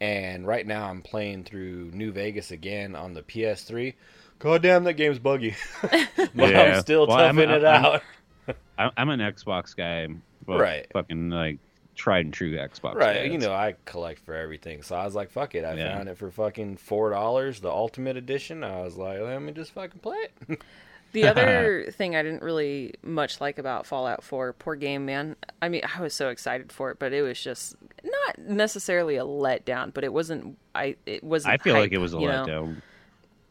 and 0.00 0.46
right 0.46 0.66
now 0.66 0.88
I'm 0.90 1.00
playing 1.02 1.44
through 1.44 1.90
New 1.92 2.10
Vegas 2.12 2.50
again 2.50 2.96
on 2.96 3.14
the 3.14 3.22
PS3. 3.22 3.94
God 4.40 4.62
damn, 4.62 4.84
that 4.84 4.94
game's 4.94 5.18
buggy. 5.18 5.54
but 5.82 6.28
Yeah. 6.34 6.60
I'm 6.74 6.80
still 6.80 7.06
Well, 7.06 7.16
I'm- 7.18 7.38
it 7.38 7.48
I'm- 7.48 7.64
out. 7.64 8.02
I, 8.78 8.90
I'm 8.96 9.08
an 9.10 9.20
Xbox 9.20 9.74
guy, 9.74 10.06
but 10.46 10.60
Right. 10.60 10.86
Fucking 10.92 11.30
like 11.30 11.58
tried 11.96 12.26
and 12.26 12.32
true 12.32 12.52
Xbox. 12.54 12.94
Right, 12.94 13.24
guy. 13.26 13.32
you 13.32 13.38
know 13.38 13.52
I 13.52 13.74
collect 13.84 14.20
for 14.24 14.34
everything, 14.34 14.82
so 14.82 14.94
I 14.94 15.04
was 15.04 15.14
like, 15.14 15.30
"Fuck 15.30 15.54
it!" 15.56 15.64
I 15.64 15.74
Yeah. 15.74 15.96
found 15.96 16.08
it 16.08 16.16
for 16.18 16.30
fucking 16.30 16.76
four 16.76 17.10
dollars, 17.10 17.60
the 17.60 17.70
Ultimate 17.70 18.16
Edition. 18.16 18.62
I 18.62 18.82
was 18.82 18.96
like, 18.96 19.20
"Let 19.20 19.42
me 19.42 19.52
just 19.52 19.72
fucking 19.72 20.00
play 20.00 20.16
it." 20.48 20.60
The 21.12 21.28
other 21.28 21.86
thing 21.92 22.14
I 22.14 22.22
didn't 22.22 22.42
really 22.42 22.92
much 23.02 23.40
like 23.40 23.58
about 23.58 23.86
Fallout 23.86 24.22
4, 24.22 24.52
poor 24.54 24.74
game, 24.74 25.06
man. 25.06 25.36
I 25.62 25.68
mean, 25.70 25.80
I 25.96 26.02
was 26.02 26.12
so 26.12 26.28
excited 26.28 26.70
for 26.72 26.90
it, 26.90 26.98
but 26.98 27.14
it 27.14 27.22
was 27.22 27.40
just 27.40 27.74
not 28.04 28.38
necessarily 28.38 29.16
a 29.16 29.22
letdown, 29.24 29.94
but 29.94 30.04
it 30.04 30.12
wasn't. 30.12 30.58
I 30.74 30.96
it 31.06 31.24
wasn't. 31.24 31.54
I 31.54 31.56
feel 31.58 31.74
like 31.74 31.92
it 31.92 31.98
was 31.98 32.12
a 32.12 32.18
you 32.18 32.26
know? 32.26 32.44
letdown. 32.44 32.82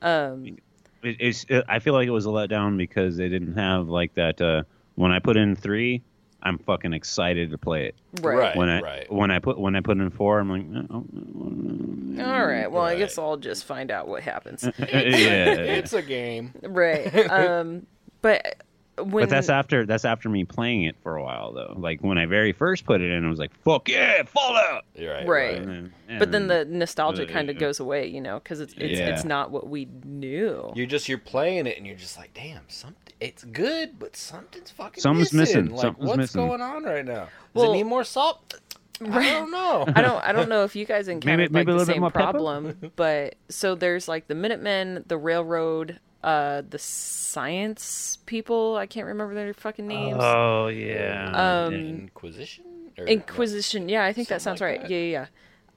Um, 0.01 0.57
It, 1.01 1.15
it's. 1.19 1.45
It, 1.49 1.63
I 1.67 1.79
feel 1.79 1.93
like 1.93 2.07
it 2.07 2.11
was 2.11 2.25
a 2.25 2.29
letdown 2.29 2.77
because 2.77 3.17
they 3.17 3.29
didn't 3.29 3.53
have 3.55 3.87
like 3.87 4.13
that. 4.15 4.39
Uh, 4.39 4.63
when 4.95 5.11
I 5.11 5.19
put 5.19 5.35
in 5.37 5.55
three, 5.55 6.03
I'm 6.45 6.59
fucking 6.59 6.93
excited 6.93 7.49
to 7.51 7.57
play 7.57 7.87
it. 7.87 7.95
right. 8.21 8.37
Right. 8.37 8.55
When 8.55 8.69
I 8.69 9.03
when 9.09 9.31
I 9.31 9.39
put 9.39 9.59
when 9.59 9.75
I 9.75 9.81
put 9.81 9.97
in 9.97 10.09
four, 10.11 10.39
I'm 10.39 10.49
like, 10.49 10.65
oh, 10.91 12.23
All 12.23 12.45
right. 12.47 12.71
Well, 12.71 12.83
I 12.83 12.95
guess 12.95 13.17
I'll 13.17 13.35
just 13.37 13.65
find 13.65 13.91
out 13.91 14.07
what 14.07 14.21
happens. 14.23 14.63
yeah. 14.79 14.85
it's 14.85 15.93
a 15.93 16.01
game. 16.01 16.53
right. 16.61 17.11
Um, 17.35 17.85
but 18.21 18.57
when 18.97 19.23
But 19.23 19.29
that's 19.29 19.49
after 19.49 19.85
that's 19.85 20.05
after 20.05 20.29
me 20.29 20.45
playing 20.45 20.83
it 20.83 20.95
for 21.03 21.17
a 21.17 21.23
while 21.23 21.51
though. 21.51 21.73
Like 21.77 22.01
when 22.01 22.17
I 22.17 22.25
very 22.27 22.53
first 22.53 22.85
put 22.85 23.01
it 23.01 23.11
in, 23.11 23.25
I 23.25 23.29
was 23.29 23.39
like, 23.39 23.51
"Fuck 23.63 23.89
yeah, 23.89 24.23
Fallout!" 24.23 24.85
You're 24.95 25.13
right. 25.13 25.27
Right. 25.27 25.57
And 25.57 25.67
then, 25.67 25.93
yeah, 26.09 26.19
but 26.19 26.31
then 26.31 26.43
and 26.43 26.51
the 26.51 26.65
nostalgia 26.65 27.23
Uh, 27.23 27.31
kind 27.31 27.49
of 27.49 27.57
goes 27.57 27.79
away, 27.79 28.07
you 28.07 28.21
know, 28.21 28.39
because 28.39 28.61
it's 28.61 28.73
it's 28.77 28.99
Yeah. 28.99 29.09
it's 29.09 29.25
not 29.25 29.51
what 29.51 29.67
we 29.67 29.87
knew. 30.05 30.71
You're 30.75 30.85
just 30.87 31.09
you're 31.09 31.17
playing 31.17 31.67
it 31.67 31.77
and 31.77 31.85
you're 31.85 31.97
just 31.97 32.17
like, 32.17 32.33
damn, 32.33 32.61
something. 32.69 33.04
It's 33.19 33.43
good, 33.45 33.97
but 33.97 34.15
something's 34.15 34.71
fucking 34.71 35.01
Something's 35.01 35.31
missing. 35.33 35.63
missing. 35.65 35.75
Like, 35.75 35.81
Something's 35.81 36.07
what's 36.07 36.17
missing. 36.17 36.47
going 36.47 36.61
on 36.61 36.83
right 36.83 37.05
now? 37.05 37.23
Does 37.25 37.29
Well- 37.53 37.71
it 37.73 37.77
need 37.77 37.83
more 37.83 38.03
salt? 38.03 38.55
I 39.01 39.29
don't 39.31 39.51
know. 39.51 39.83
I 39.95 40.01
don't 40.01 40.23
I 40.23 40.31
don't 40.31 40.47
know 40.47 40.63
if 40.63 40.73
you 40.75 40.85
guys 40.85 41.09
encountered 41.09 41.51
maybe 41.51 41.53
a 41.53 41.59
like 41.59 41.67
little 41.67 41.79
the 41.81 41.85
bit 41.85 41.93
same 41.95 42.01
more 42.01 42.11
pepper? 42.11 42.31
problem, 42.31 42.91
but 42.95 43.35
so 43.49 43.75
there's 43.75 44.07
like 44.07 44.27
the 44.27 44.35
Minutemen, 44.35 45.03
the 45.07 45.17
Railroad, 45.17 45.99
uh, 46.23 46.61
the 46.69 46.79
Science 46.79 48.19
people. 48.25 48.77
I 48.77 48.85
can't 48.85 49.07
remember 49.07 49.33
their 49.33 49.53
fucking 49.53 49.85
names. 49.85 50.17
Oh 50.19 50.67
yeah. 50.67 51.65
Um, 51.65 51.73
Inquisition. 51.73 52.63
Or, 52.97 53.05
Inquisition. 53.05 53.89
Yeah, 53.89 54.05
I 54.05 54.13
think 54.13 54.29
that 54.29 54.41
sounds 54.41 54.59
Something 54.59 54.75
right. 54.75 54.81
like 54.83 54.89
Yeah, 54.89 54.97
yeah, 54.97 55.25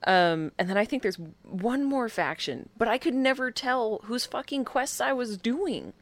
yeah. 0.07 0.31
Um, 0.33 0.53
and 0.57 0.71
then 0.71 0.77
I 0.77 0.85
think 0.85 1.03
there's 1.03 1.19
one 1.43 1.83
more 1.83 2.09
faction, 2.09 2.69
but 2.77 2.87
I 2.87 2.99
could 2.99 3.15
never 3.15 3.51
tell 3.51 4.01
whose 4.05 4.25
fucking 4.27 4.65
quests 4.65 5.01
I 5.01 5.13
was 5.13 5.37
doing. 5.37 5.93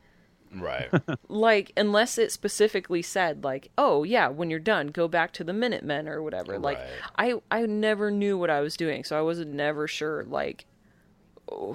Right. 0.54 0.88
like 1.28 1.72
unless 1.76 2.18
it 2.18 2.32
specifically 2.32 3.02
said 3.02 3.44
like 3.44 3.70
oh 3.76 4.04
yeah 4.04 4.28
when 4.28 4.48
you're 4.50 4.58
done 4.58 4.88
go 4.88 5.06
back 5.08 5.32
to 5.34 5.44
the 5.44 5.52
minutemen 5.52 6.08
or 6.08 6.22
whatever 6.22 6.58
like 6.58 6.78
i 7.18 7.34
i 7.50 7.66
never 7.66 8.10
knew 8.10 8.38
what 8.38 8.48
i 8.48 8.60
was 8.60 8.76
doing 8.76 9.04
so 9.04 9.18
i 9.18 9.20
was 9.20 9.38
never 9.44 9.86
sure 9.86 10.24
like 10.24 10.64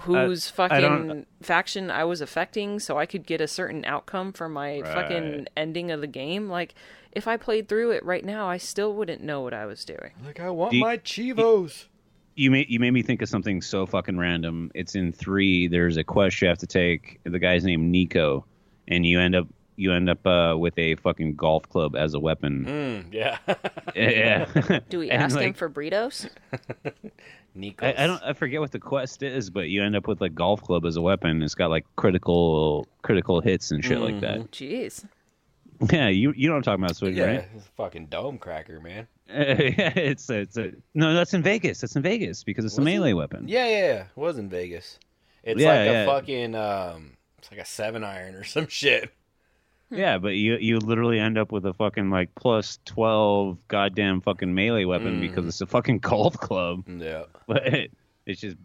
whose 0.01 0.51
I 0.59 0.79
don't- 0.81 1.07
fucking 1.07 1.25
faction 1.41 1.89
i 1.91 2.03
was 2.03 2.21
affecting 2.21 2.79
so 2.79 2.97
i 2.97 3.05
could 3.05 3.25
get 3.25 3.39
a 3.39 3.47
certain 3.47 3.85
outcome 3.85 4.33
for 4.33 4.49
my 4.49 4.81
fucking 4.81 5.47
ending 5.55 5.91
of 5.91 6.01
the 6.01 6.07
game 6.07 6.49
like 6.49 6.75
if 7.13 7.27
i 7.27 7.37
played 7.37 7.67
through 7.69 7.91
it 7.91 8.03
right 8.03 8.25
now 8.25 8.47
i 8.49 8.57
still 8.57 8.93
wouldn't 8.93 9.21
know 9.23 9.41
what 9.41 9.53
i 9.53 9.65
was 9.65 9.85
doing 9.85 10.11
like 10.25 10.39
I 10.39 10.49
want 10.49 10.73
you- 10.73 10.81
my 10.81 10.97
Chivos. 10.97 11.85
You 12.35 12.49
made 12.49 12.69
you 12.69 12.79
made 12.79 12.91
me 12.91 13.01
think 13.03 13.21
of 13.21 13.27
something 13.27 13.61
so 13.61 13.85
fucking 13.85 14.17
random. 14.17 14.71
It's 14.73 14.95
in 14.95 15.11
three. 15.11 15.67
There's 15.67 15.97
a 15.97 16.03
quest 16.03 16.41
you 16.41 16.47
have 16.47 16.57
to 16.59 16.65
take. 16.65 17.19
The 17.25 17.37
guy's 17.37 17.65
named 17.65 17.91
Nico, 17.91 18.45
and 18.91 19.05
you 19.05 19.19
end 19.19 19.35
up 19.35 19.47
you 19.77 19.91
end 19.93 20.09
up 20.09 20.27
uh, 20.27 20.55
with 20.59 20.77
a 20.77 20.95
fucking 20.97 21.35
golf 21.35 21.67
club 21.69 21.95
as 21.95 22.13
a 22.13 22.19
weapon. 22.19 22.65
Mm, 23.09 23.13
yeah. 23.13 23.37
Yeah. 23.95 24.79
do 24.89 24.99
we 24.99 25.09
And, 25.09 25.23
ask 25.23 25.39
him 25.39 25.53
for 25.53 25.69
burritos 25.69 26.29
Nikos. 27.57 27.83
I, 27.83 28.03
I 28.03 28.07
don't. 28.07 28.21
I 28.23 28.33
forget 28.33 28.61
what 28.61 28.71
the 28.71 28.79
quest 28.79 29.23
is, 29.23 29.49
but 29.49 29.69
you 29.69 29.83
end 29.83 29.95
up 29.95 30.07
with 30.07 30.21
like 30.21 30.33
golf 30.35 30.61
club 30.61 30.85
as 30.85 30.95
a 30.95 31.01
weapon. 31.01 31.41
It's 31.43 31.55
got 31.55 31.69
like 31.69 31.85
critical 31.95 32.87
critical 33.01 33.41
hits 33.41 33.71
and 33.71 33.83
shit 33.83 33.99
like 33.99 34.19
that. 34.21 34.51
jeez 34.51 35.03
Yeah, 35.91 36.07
you 36.07 36.33
you 36.37 36.47
know 36.47 36.53
what 36.53 36.57
I'm 36.59 36.63
talking 36.63 36.83
about, 36.85 36.95
Swig, 36.95 37.17
Yeah, 37.17 37.25
right? 37.25 37.47
it's 37.55 37.65
a 37.65 37.69
fucking 37.71 38.05
dome 38.07 38.37
cracker, 38.37 38.79
man. 38.79 39.07
yeah, 39.27 39.43
it's 39.97 40.29
a, 40.29 40.39
it's 40.41 40.57
a 40.57 40.71
no. 40.93 41.13
That's 41.13 41.33
in 41.33 41.41
Vegas. 41.43 41.81
That's 41.81 41.95
in 41.95 42.01
Vegas 42.03 42.43
because 42.43 42.63
it's 42.65 42.77
a 42.77 42.81
Was 42.81 42.87
it? 42.87 42.91
melee 42.91 43.13
weapon. 43.13 43.47
Yeah, 43.47 43.65
yeah, 43.67 43.77
yeah. 43.79 44.01
It 44.03 44.07
was 44.17 44.37
in 44.37 44.47
Vegas. 44.49 44.97
It's 45.43 45.59
Yeah, 45.59 45.67
like 45.69 45.85
yeah. 45.87 46.03
a 46.03 46.05
fucking 46.05 46.55
um 46.55 47.17
it's 47.41 47.51
like 47.51 47.59
a 47.59 47.65
seven 47.65 48.03
iron 48.03 48.35
or 48.35 48.43
some 48.43 48.67
shit. 48.67 49.11
Yeah, 49.89 50.19
but 50.19 50.29
you 50.35 50.55
you 50.55 50.77
literally 50.79 51.19
end 51.19 51.37
up 51.37 51.51
with 51.51 51.65
a 51.65 51.73
fucking 51.73 52.09
like 52.11 52.33
plus 52.35 52.79
twelve 52.85 53.57
goddamn 53.67 54.21
fucking 54.21 54.53
melee 54.53 54.85
weapon 54.85 55.17
Mm. 55.17 55.21
because 55.21 55.45
it's 55.47 55.59
a 55.61 55.65
fucking 55.65 55.99
golf 56.11 56.37
club. 56.37 56.83
Yeah. 56.87 57.23
But 57.47 57.67
it, 57.67 57.91
it's 58.25 58.39
just 58.39 58.55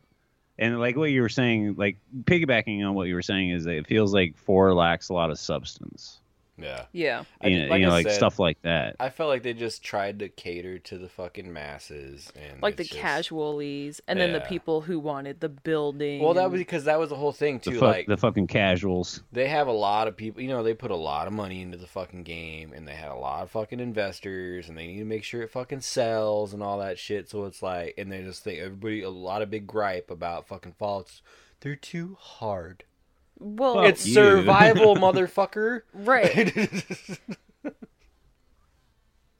and 0.59 0.79
like 0.79 0.97
what 0.97 1.11
you 1.11 1.23
were 1.23 1.29
saying, 1.29 1.75
like 1.77 1.99
piggybacking 2.23 2.87
on 2.87 2.95
what 2.95 3.09
you 3.09 3.15
were 3.15 3.23
saying 3.23 3.51
is 3.51 3.65
that 3.65 3.77
it 3.77 3.87
feels 3.87 4.15
like 4.15 4.37
four 4.39 4.73
lacks 4.73 5.09
a 5.09 5.15
lot 5.15 5.31
of 5.31 5.39
substance. 5.39 6.21
Yeah. 6.59 6.87
yeah 6.93 7.25
I 7.41 7.49
You 7.49 7.57
did- 7.59 7.63
know, 7.65 7.71
like 7.71 7.81
you 7.81 7.87
know, 7.87 7.93
I 7.93 7.95
like 7.97 8.07
said, 8.09 8.15
stuff 8.17 8.39
like 8.39 8.61
that. 8.63 8.97
I 8.99 9.11
felt 9.11 9.29
like 9.29 9.43
they 9.43 9.53
just 9.53 9.83
tried 9.83 10.19
to 10.21 10.29
cater 10.29 10.79
to 10.79 10.97
the 10.99 11.09
fucking 11.09 11.53
masses 11.53 12.33
and 12.35 12.63
like 12.63 12.77
the 12.77 12.83
it's 12.83 12.91
just- 12.91 13.03
casualies 13.03 14.01
and 14.09 14.19
then 14.19 14.33
the 14.33 14.41
people 14.41 14.81
who 14.81 14.99
wanted 14.99 15.41
the 15.41 15.49
building 15.49 16.23
Well, 16.23 16.35
that 16.35 16.51
was 16.51 16.59
because 16.61 16.85
that 16.85 16.99
was 16.99 17.11
the 17.11 17.17
whole 17.17 17.33
thing 17.33 17.61
The, 17.63 17.73
too. 17.73 17.81
like 17.81 18.07
the 18.07 18.17
fucking 18.17 18.47
casuals. 18.47 19.23
they 19.33 19.49
have 19.49 19.67
a 19.67 19.73
lot 19.73 20.09
of 20.09 20.17
people 20.17 20.41
you 20.43 20.49
know 20.49 20.63
they 20.63 20.75
put 20.75 20.91
a 20.91 20.97
lot 20.97 21.27
of 21.27 21.33
money 21.33 21.61
into 21.63 21.77
the 21.77 21.87
fucking 21.87 22.23
game 22.23 22.73
and 22.73 22.87
they 22.89 22.95
had 22.95 23.11
a 23.11 23.15
lot 23.17 23.43
of 23.43 23.51
fucking 23.51 23.81
investors 23.81 24.69
and 24.69 24.77
they 24.79 24.87
need 24.87 24.99
to 24.99 25.05
make 25.05 25.25
sure 25.25 25.43
it 25.43 25.51
fucking 25.51 25.81
sells 25.81 26.53
and 26.55 26.63
all 26.63 26.79
that 26.79 26.99
shit 26.99 27.29
so 27.29 27.45
it's 27.45 27.63
like 27.63 27.95
and 27.99 28.11
they 28.11 28.23
just 28.23 28.43
think 28.43 28.59
everybody 28.61 29.03
a 29.03 29.11
lot 29.11 29.43
of 29.43 29.51
big 29.51 29.67
gripe 29.67 30.11
about 30.11 30.47
fucking 30.49 30.75
fallouts 30.81 31.21
they're 31.61 31.77
too 31.77 32.17
hard 32.21 32.85
well 33.39 33.81
it's 33.81 34.07
you. 34.07 34.15
survival 34.15 34.97
motherfucker 34.97 35.83
right 35.93 36.53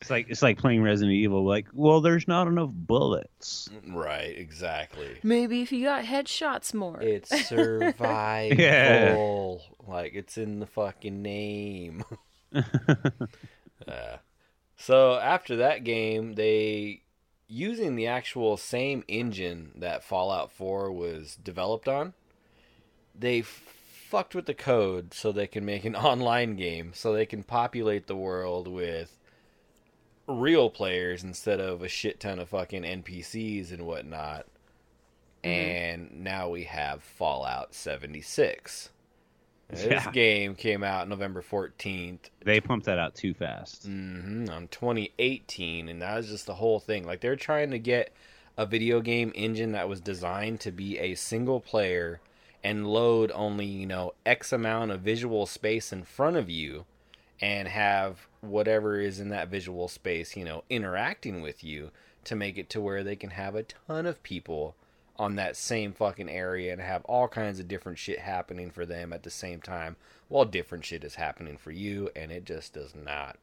It's 0.03 0.11
like 0.11 0.27
it's 0.29 0.43
like 0.43 0.59
playing 0.59 0.83
Resident 0.83 1.15
Evil. 1.17 1.45
Like, 1.45 1.67
well, 1.73 2.01
there's 2.01 2.29
not 2.29 2.47
enough 2.47 2.71
bullets. 2.73 3.69
right 3.89 4.37
exactly 4.39 5.19
maybe 5.25 5.63
if 5.63 5.73
you 5.73 5.85
got 5.85 6.05
headshots 6.05 6.73
more 6.75 7.01
it's 7.01 7.31
survival 7.49 8.57
Yeah. 8.57 9.93
like 9.93 10.13
it's 10.15 10.39
in 10.39 10.61
the 10.61 10.67
fucking 10.67 11.23
name 11.23 12.05
Uh, 12.55 14.17
so 14.77 15.15
after 15.17 15.57
that 15.57 15.85
game, 15.85 16.35
they 16.35 17.03
using 17.49 17.95
the 17.97 18.07
actual 18.07 18.57
same 18.57 19.03
engine 19.09 19.73
that 19.77 20.03
Fallout 20.05 20.51
4 20.53 20.91
was 20.93 21.37
developed 21.37 21.87
on. 21.89 22.13
They 23.15 23.43
fucked 24.17 24.35
with 24.35 24.47
the 24.47 24.55
code 24.55 25.13
so 25.13 25.31
they 25.31 25.47
can 25.47 25.63
make 25.63 25.85
an 25.85 25.95
online 26.13 26.57
game, 26.57 26.93
so 26.95 27.13
they 27.13 27.27
can 27.27 27.43
populate 27.43 28.07
the 28.07 28.17
world 28.17 28.67
with 28.67 29.19
real 30.27 30.71
players 30.71 31.23
instead 31.23 31.61
of 31.61 31.83
a 31.83 31.89
shit 31.89 32.19
ton 32.19 32.39
of 32.39 32.49
fucking 32.49 32.83
NPCs 32.83 33.71
and 33.73 33.87
whatnot. 33.87 34.47
And 35.45 36.25
now 36.25 36.49
we 36.49 36.65
have 36.65 37.03
Fallout 37.03 37.75
76. 37.75 38.89
This 39.69 39.85
Yeah. 39.85 40.11
game 40.13 40.55
came 40.55 40.83
out 40.83 41.09
November 41.11 41.43
14th. 41.43 42.31
They 42.43 42.59
pumped 42.61 42.87
that 42.87 42.99
out 42.99 43.15
too 43.15 43.35
fast. 43.35 43.87
Mm 43.87 44.23
hmm 44.23 44.51
on 44.51 44.69
2018, 44.69 45.91
and 45.91 46.01
that 46.01 46.17
was 46.17 46.29
just 46.29 46.47
the 46.47 46.55
whole 46.55 46.81
thing. 46.81 47.05
Like 47.05 47.21
they're 47.21 47.37
trying 47.37 47.71
to 47.73 47.79
get 47.79 48.15
a 48.57 48.65
video 48.65 49.03
game 49.03 49.31
engine 49.35 49.73
that 49.73 49.91
was 49.91 50.01
designed 50.01 50.61
to 50.61 50.73
be 50.73 50.99
a 50.99 51.15
single 51.17 51.61
player 51.61 52.21
and 52.67 52.85
load 52.85 53.31
only 53.33 53.65
you 53.65 53.87
know 53.87 54.13
X 54.27 54.53
amount 54.53 54.91
of 54.91 55.01
visual 55.01 55.47
space 55.47 55.93
in 55.93 56.03
front 56.03 56.37
of 56.37 56.51
you, 56.51 56.85
and 57.41 57.69
have 57.69 58.27
whatever 58.41 58.99
is 58.99 59.21
in 59.21 59.29
that 59.29 59.49
visual 59.49 59.87
space 59.87 60.37
you 60.37 60.45
know 60.45 60.65
interacting 60.69 61.41
with 61.41 61.63
you 61.63 61.91
to 62.25 62.35
make 62.35 62.59
it 62.59 62.69
to 62.69 62.81
where 62.81 63.05
they 63.05 63.15
can 63.15 63.31
have 63.31 63.55
a 63.55 63.63
ton 63.63 64.05
of 64.05 64.21
people 64.25 64.75
on 65.17 65.37
that 65.37 65.57
same 65.57 65.93
fucking 65.93 66.29
area 66.29 66.73
and 66.73 66.83
have 66.83 67.05
all 67.05 67.29
kinds 67.29 67.61
of 67.61 67.69
different 67.69 67.99
shit 67.99 68.19
happening 68.19 68.71
for 68.71 68.85
them 68.85 69.13
at 69.13 69.23
the 69.23 69.31
same 69.31 69.61
time 69.61 69.97
while 70.29 70.45
different 70.45 70.85
shit 70.85 71.05
is 71.05 71.15
happening 71.15 71.57
for 71.57 71.71
you 71.71 72.11
and 72.17 72.33
it 72.33 72.45
just 72.45 72.73
does 72.73 72.95
not 72.95 73.39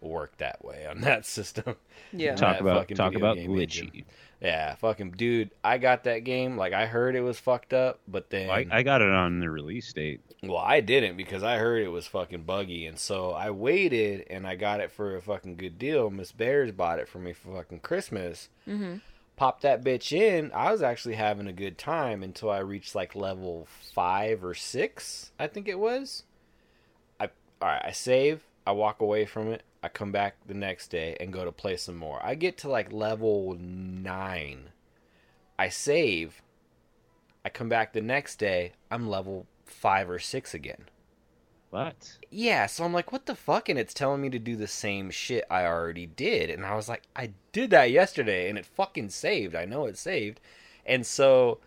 work 0.00 0.36
that 0.38 0.64
way 0.64 0.86
on 0.86 1.00
that 1.02 1.26
system. 1.26 1.76
Yeah. 2.12 2.34
Talk 2.34 2.54
That 2.56 2.62
about 2.62 2.88
talk 2.94 3.14
about 3.14 3.36
glitchy. 3.36 3.62
engine. 3.62 4.04
Yeah, 4.42 4.74
fucking 4.76 5.10
dude, 5.12 5.50
I 5.62 5.76
got 5.76 6.04
that 6.04 6.20
game 6.24 6.56
like 6.56 6.72
I 6.72 6.86
heard 6.86 7.14
it 7.14 7.20
was 7.20 7.38
fucked 7.38 7.74
up, 7.74 8.00
but 8.08 8.30
then 8.30 8.48
I, 8.48 8.66
I 8.70 8.82
got 8.82 9.02
it 9.02 9.10
on 9.10 9.38
the 9.38 9.50
release 9.50 9.92
date. 9.92 10.22
well, 10.42 10.56
I 10.56 10.80
didn't 10.80 11.18
because 11.18 11.42
I 11.42 11.58
heard 11.58 11.82
it 11.82 11.88
was 11.90 12.06
fucking 12.06 12.44
buggy, 12.44 12.86
and 12.86 12.98
so 12.98 13.32
I 13.32 13.50
waited 13.50 14.26
and 14.30 14.46
I 14.46 14.56
got 14.56 14.80
it 14.80 14.90
for 14.92 15.14
a 15.14 15.20
fucking 15.20 15.56
good 15.56 15.78
deal. 15.78 16.08
Miss 16.08 16.32
Bears 16.32 16.72
bought 16.72 16.98
it 16.98 17.06
for 17.06 17.18
me 17.18 17.34
for 17.34 17.52
fucking 17.54 17.80
Christmas. 17.80 18.48
Mm-hmm. 18.66 18.96
Popped 19.36 19.60
that 19.60 19.84
bitch 19.84 20.10
in. 20.12 20.50
I 20.54 20.72
was 20.72 20.80
actually 20.80 21.16
having 21.16 21.46
a 21.46 21.52
good 21.52 21.76
time 21.76 22.22
until 22.22 22.48
I 22.50 22.58
reached 22.60 22.94
like 22.94 23.14
level 23.14 23.66
five 23.94 24.42
or 24.42 24.54
six, 24.54 25.32
I 25.38 25.48
think 25.48 25.68
it 25.68 25.78
was. 25.78 26.22
I 27.20 27.24
all 27.60 27.68
right, 27.68 27.82
I 27.84 27.90
save. 27.92 28.40
I 28.66 28.72
walk 28.72 29.00
away 29.00 29.26
from 29.26 29.48
it. 29.48 29.62
I 29.82 29.88
come 29.88 30.12
back 30.12 30.36
the 30.46 30.54
next 30.54 30.88
day 30.88 31.16
and 31.18 31.32
go 31.32 31.44
to 31.44 31.52
play 31.52 31.76
some 31.76 31.96
more. 31.96 32.20
I 32.22 32.34
get 32.34 32.58
to 32.58 32.68
like 32.68 32.92
level 32.92 33.56
nine. 33.58 34.70
I 35.58 35.68
save. 35.68 36.42
I 37.44 37.48
come 37.48 37.68
back 37.68 37.92
the 37.92 38.02
next 38.02 38.36
day. 38.36 38.72
I'm 38.90 39.08
level 39.08 39.46
five 39.64 40.10
or 40.10 40.18
six 40.18 40.52
again. 40.52 40.84
What? 41.70 42.18
Yeah, 42.30 42.66
so 42.66 42.84
I'm 42.84 42.92
like, 42.92 43.12
what 43.12 43.26
the 43.26 43.36
fuck? 43.36 43.68
And 43.68 43.78
it's 43.78 43.94
telling 43.94 44.20
me 44.20 44.28
to 44.30 44.40
do 44.40 44.56
the 44.56 44.66
same 44.66 45.10
shit 45.10 45.44
I 45.48 45.64
already 45.64 46.06
did. 46.06 46.50
And 46.50 46.66
I 46.66 46.74
was 46.74 46.88
like, 46.88 47.04
I 47.14 47.32
did 47.52 47.70
that 47.70 47.92
yesterday 47.92 48.48
and 48.48 48.58
it 48.58 48.66
fucking 48.66 49.10
saved. 49.10 49.54
I 49.54 49.64
know 49.64 49.86
it 49.86 49.96
saved. 49.96 50.40
And 50.84 51.06
so, 51.06 51.58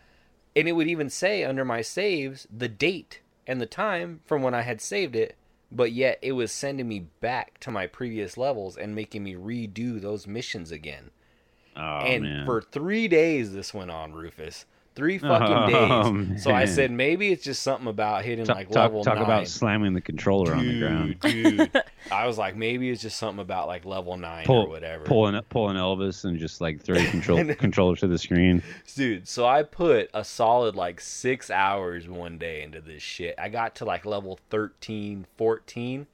and 0.56 0.68
it 0.68 0.74
would 0.74 0.90
even 0.90 1.10
say 1.10 1.44
under 1.44 1.64
my 1.64 1.82
saves 1.82 2.48
the 2.56 2.68
date 2.68 3.22
and 3.48 3.62
the 3.62 3.66
time 3.66 4.20
from 4.26 4.44
when 4.44 4.54
I 4.54 4.62
had 4.62 4.82
saved 4.82 5.16
it. 5.16 5.38
But 5.76 5.92
yet 5.92 6.20
it 6.22 6.34
was 6.34 6.52
sending 6.52 6.88
me 6.88 7.00
back 7.20 7.60
to 7.62 7.72
my 7.72 7.88
previous 7.88 8.38
levels 8.38 8.78
and 8.78 8.94
making 8.94 9.24
me 9.24 9.34
redo 9.34 10.00
those 10.00 10.28
missions 10.28 10.72
again. 10.72 11.10
Oh 11.76 12.00
and 12.00 12.24
man. 12.24 12.46
for 12.46 12.62
three 12.62 13.08
days 13.08 13.54
this 13.54 13.74
went 13.74 13.90
on, 13.90 14.14
Rufus. 14.14 14.66
Three 14.96 15.20
oh, 15.24 15.28
fucking 15.28 15.76
Oh, 15.76 16.24
days. 16.26 16.44
So 16.44 16.52
I 16.52 16.66
said 16.66 16.92
maybe 16.92 17.32
it's 17.32 17.44
just 17.44 17.64
something 17.64 17.88
about 17.88 18.24
hitting 18.24 18.46
talk 18.46 18.58
like 18.58 18.68
talk, 18.68 18.76
level 18.76 19.04
talk 19.04 19.16
nine. 19.16 19.24
about 19.24 19.48
slamming 19.48 19.94
the 19.94 20.02
controller 20.02 20.54
on 20.54 20.68
the 20.68 20.80
ground. 20.80 21.20
Dude, 21.20 21.84
I 22.12 22.28
was 22.28 22.38
like, 22.38 22.56
maybe 22.56 22.90
it's 22.90 23.02
just 23.02 23.18
something 23.18 23.42
about 23.42 23.68
like 23.68 23.86
level 23.86 24.18
nine 24.18 24.46
Pull, 24.46 24.66
or 24.66 24.70
whatever. 24.70 25.04
Pulling 25.04 25.42
pulling 25.50 25.78
Elvis 25.78 26.26
and 26.26 26.38
just 26.38 26.62
like 26.62 26.82
throwing 26.82 27.06
the 27.06 27.12
control 27.12 27.56
controller 27.56 27.96
to 27.98 28.08
the 28.08 28.20
screen. 28.20 28.62
Dude, 28.96 29.28
so 29.28 29.48
I 29.48 29.64
put 29.64 30.10
a 30.14 30.24
solid 30.24 30.76
like 30.76 31.02
six 31.02 31.50
hours 31.50 32.08
one 32.08 32.38
day 32.38 32.62
into 32.62 32.80
this 32.80 33.02
shit. 33.02 33.34
I 33.40 33.50
got 33.50 33.76
to 33.76 33.86
like 33.86 34.06
level 34.06 34.40
13, 34.52 35.26
14, 35.38 36.08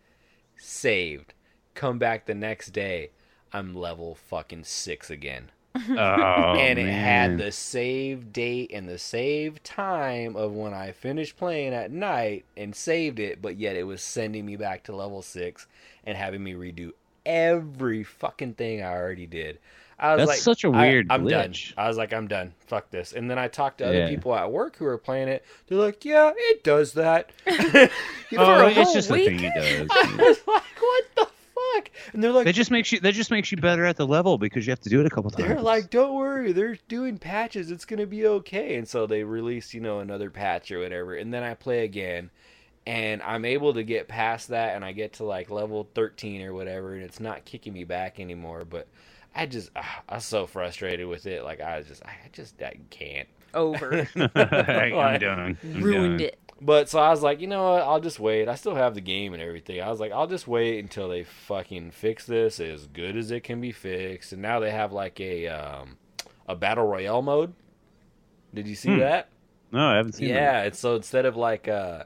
saved. 0.58 1.34
Come 1.74 1.98
back 2.00 2.26
the 2.26 2.36
next 2.36 2.70
day, 2.70 3.12
I'm 3.52 3.76
level 3.76 4.16
fucking 4.16 4.64
six 4.64 5.10
again. 5.10 5.52
Oh, 5.76 6.56
and 6.58 6.80
it 6.80 6.86
man. 6.86 7.04
had 7.04 7.38
the 7.38 7.52
save 7.52 8.34
date 8.34 8.72
and 8.74 8.88
the 8.90 8.98
save 8.98 9.62
time 9.64 10.36
of 10.36 10.52
when 10.54 10.74
I 10.74 10.92
finished 10.92 11.38
playing 11.38 11.74
at 11.74 11.92
night 11.92 12.46
and 12.58 12.76
saved 12.76 13.20
it, 13.20 13.42
but 13.42 13.58
yet 13.58 13.76
it 13.76 13.84
was 13.84 14.02
sending 14.02 14.46
me 14.46 14.56
back 14.56 14.84
to 14.86 14.96
level 14.96 15.22
six 15.22 15.68
and 16.06 16.18
having 16.18 16.44
me 16.44 16.54
redo 16.54 16.92
every 17.26 18.04
fucking 18.04 18.56
thing 18.56 18.82
I 18.82 18.92
already 18.94 19.28
did. 19.28 19.60
I 20.02 20.16
was 20.16 20.20
That's 20.20 20.30
like, 20.30 20.38
such 20.40 20.64
a 20.64 20.72
weird 20.72 21.08
I'm 21.10 21.28
done. 21.28 21.52
glitch. 21.52 21.74
I 21.78 21.88
was 21.90 21.98
like, 21.98 22.14
I'm 22.14 22.28
done. 22.30 22.54
Fuck 22.68 22.90
this. 22.90 23.12
And 23.12 23.30
then 23.30 23.38
I 23.38 23.50
talked 23.50 23.80
to 23.80 23.86
other 23.88 23.98
Yeah. 23.98 24.08
people 24.10 24.34
at 24.34 24.50
work 24.50 24.78
who 24.78 24.86
are 24.86 24.98
playing 24.98 25.28
it. 25.28 25.44
They're 25.68 25.78
like, 25.78 26.06
yeah, 26.06 26.32
it 26.36 26.64
does 26.64 26.94
that. 26.94 27.32
Oh, 28.38 28.68
it's 28.68 28.94
just 28.94 29.10
week? 29.10 29.26
the 29.26 29.38
thing 29.38 29.40
he 29.40 29.50
does. 29.50 29.88
I 29.92 30.16
was 30.20 30.40
like, 30.48 30.64
what 30.80 31.04
the 31.16 31.28
fuck? 31.76 31.92
And 32.14 32.24
they're 32.24 32.32
like, 32.32 32.46
that 32.46 32.56
just 32.56 32.72
makes 32.72 32.92
you 32.92 33.00
that 33.02 33.14
just 33.14 33.32
makes 33.32 33.52
you 33.52 33.58
better 33.58 33.86
at 33.86 33.98
the 33.98 34.08
level 34.08 34.38
because 34.38 34.66
you 34.66 34.72
have 34.72 34.80
to 34.82 34.90
do 34.90 35.00
it 35.00 35.06
a 35.06 35.10
couple 35.10 35.32
times. 35.32 35.48
They're 35.48 35.62
like, 35.62 35.90
don't 35.90 36.14
worry, 36.16 36.52
they're 36.52 36.78
doing 36.88 37.18
patches. 37.18 37.72
It's 37.72 37.86
gonna 37.86 38.06
be 38.08 38.28
okay. 38.28 38.76
And 38.76 38.88
so 38.88 39.08
they 39.08 39.24
release, 39.24 39.74
you 39.74 39.82
know, 39.82 40.00
another 40.00 40.30
patch 40.30 40.72
or 40.72 40.80
whatever. 40.80 41.16
And 41.16 41.34
then 41.34 41.44
I 41.44 41.54
play 41.54 41.84
again, 41.84 42.30
and 42.86 43.22
I'm 43.22 43.46
able 43.46 43.74
to 43.74 43.84
get 43.84 44.08
past 44.08 44.50
that, 44.50 44.76
and 44.76 44.84
I 44.84 44.92
get 44.92 45.14
to 45.14 45.24
like 45.24 45.50
level 45.50 45.88
13 45.96 46.42
or 46.42 46.54
whatever, 46.54 46.94
and 46.96 47.04
it's 47.04 47.20
not 47.20 47.46
kicking 47.46 47.74
me 47.74 47.84
back 47.84 48.20
anymore. 48.20 48.66
But 48.66 48.88
I 49.36 49.46
just, 49.46 49.70
ah, 49.76 50.02
I'm 50.10 50.20
so 50.20 50.48
frustrated 50.48 51.08
with 51.08 51.26
it. 51.26 51.44
Like 51.44 51.62
I 51.62 51.78
was 51.78 51.88
just, 51.88 52.04
I 52.06 52.16
just, 52.34 52.62
I 52.62 52.78
can't. 52.90 53.28
Over. 53.54 54.08
I'm 54.36 55.20
done. 55.20 55.58
I'm 55.64 55.82
Ruined 55.82 56.20
done. 56.20 56.28
it. 56.28 56.40
But 56.62 56.90
so 56.90 57.00
I 57.00 57.10
was 57.10 57.22
like, 57.22 57.40
you 57.40 57.48
know 57.48 57.72
what? 57.72 57.84
I'll 57.84 58.02
just 58.02 58.20
wait. 58.20 58.50
I 58.50 58.56
still 58.56 58.76
have 58.76 58.94
the 58.94 59.02
game 59.02 59.34
and 59.34 59.42
everything. 59.42 59.82
I 59.82 59.90
was 59.90 60.00
like, 60.00 60.12
I'll 60.12 60.28
just 60.28 60.48
wait 60.48 60.80
until 60.80 61.08
they 61.08 61.24
fucking 61.24 61.92
fix 61.92 62.26
this 62.26 62.60
as 62.60 62.86
good 62.88 63.16
as 63.16 63.32
it 63.32 63.44
can 63.44 63.62
be 63.62 63.72
fixed. 63.72 64.34
And 64.34 64.42
now 64.42 64.60
they 64.60 64.72
have 64.72 64.92
like 64.92 65.20
a 65.22 65.48
um, 65.48 65.98
a 66.48 66.56
battle 66.56 66.86
royale 66.86 67.22
mode. 67.22 67.54
Did 68.54 68.68
you 68.68 68.76
see 68.76 68.94
Hmm. 68.94 69.00
that? 69.00 69.30
No, 69.72 69.88
I 69.88 69.96
haven't 69.98 70.14
seen 70.14 70.30
Yeah. 70.30 70.64
It's 70.64 70.80
so 70.80 70.96
instead 70.96 71.26
of 71.26 71.38
like 71.38 71.68
uh 71.68 72.04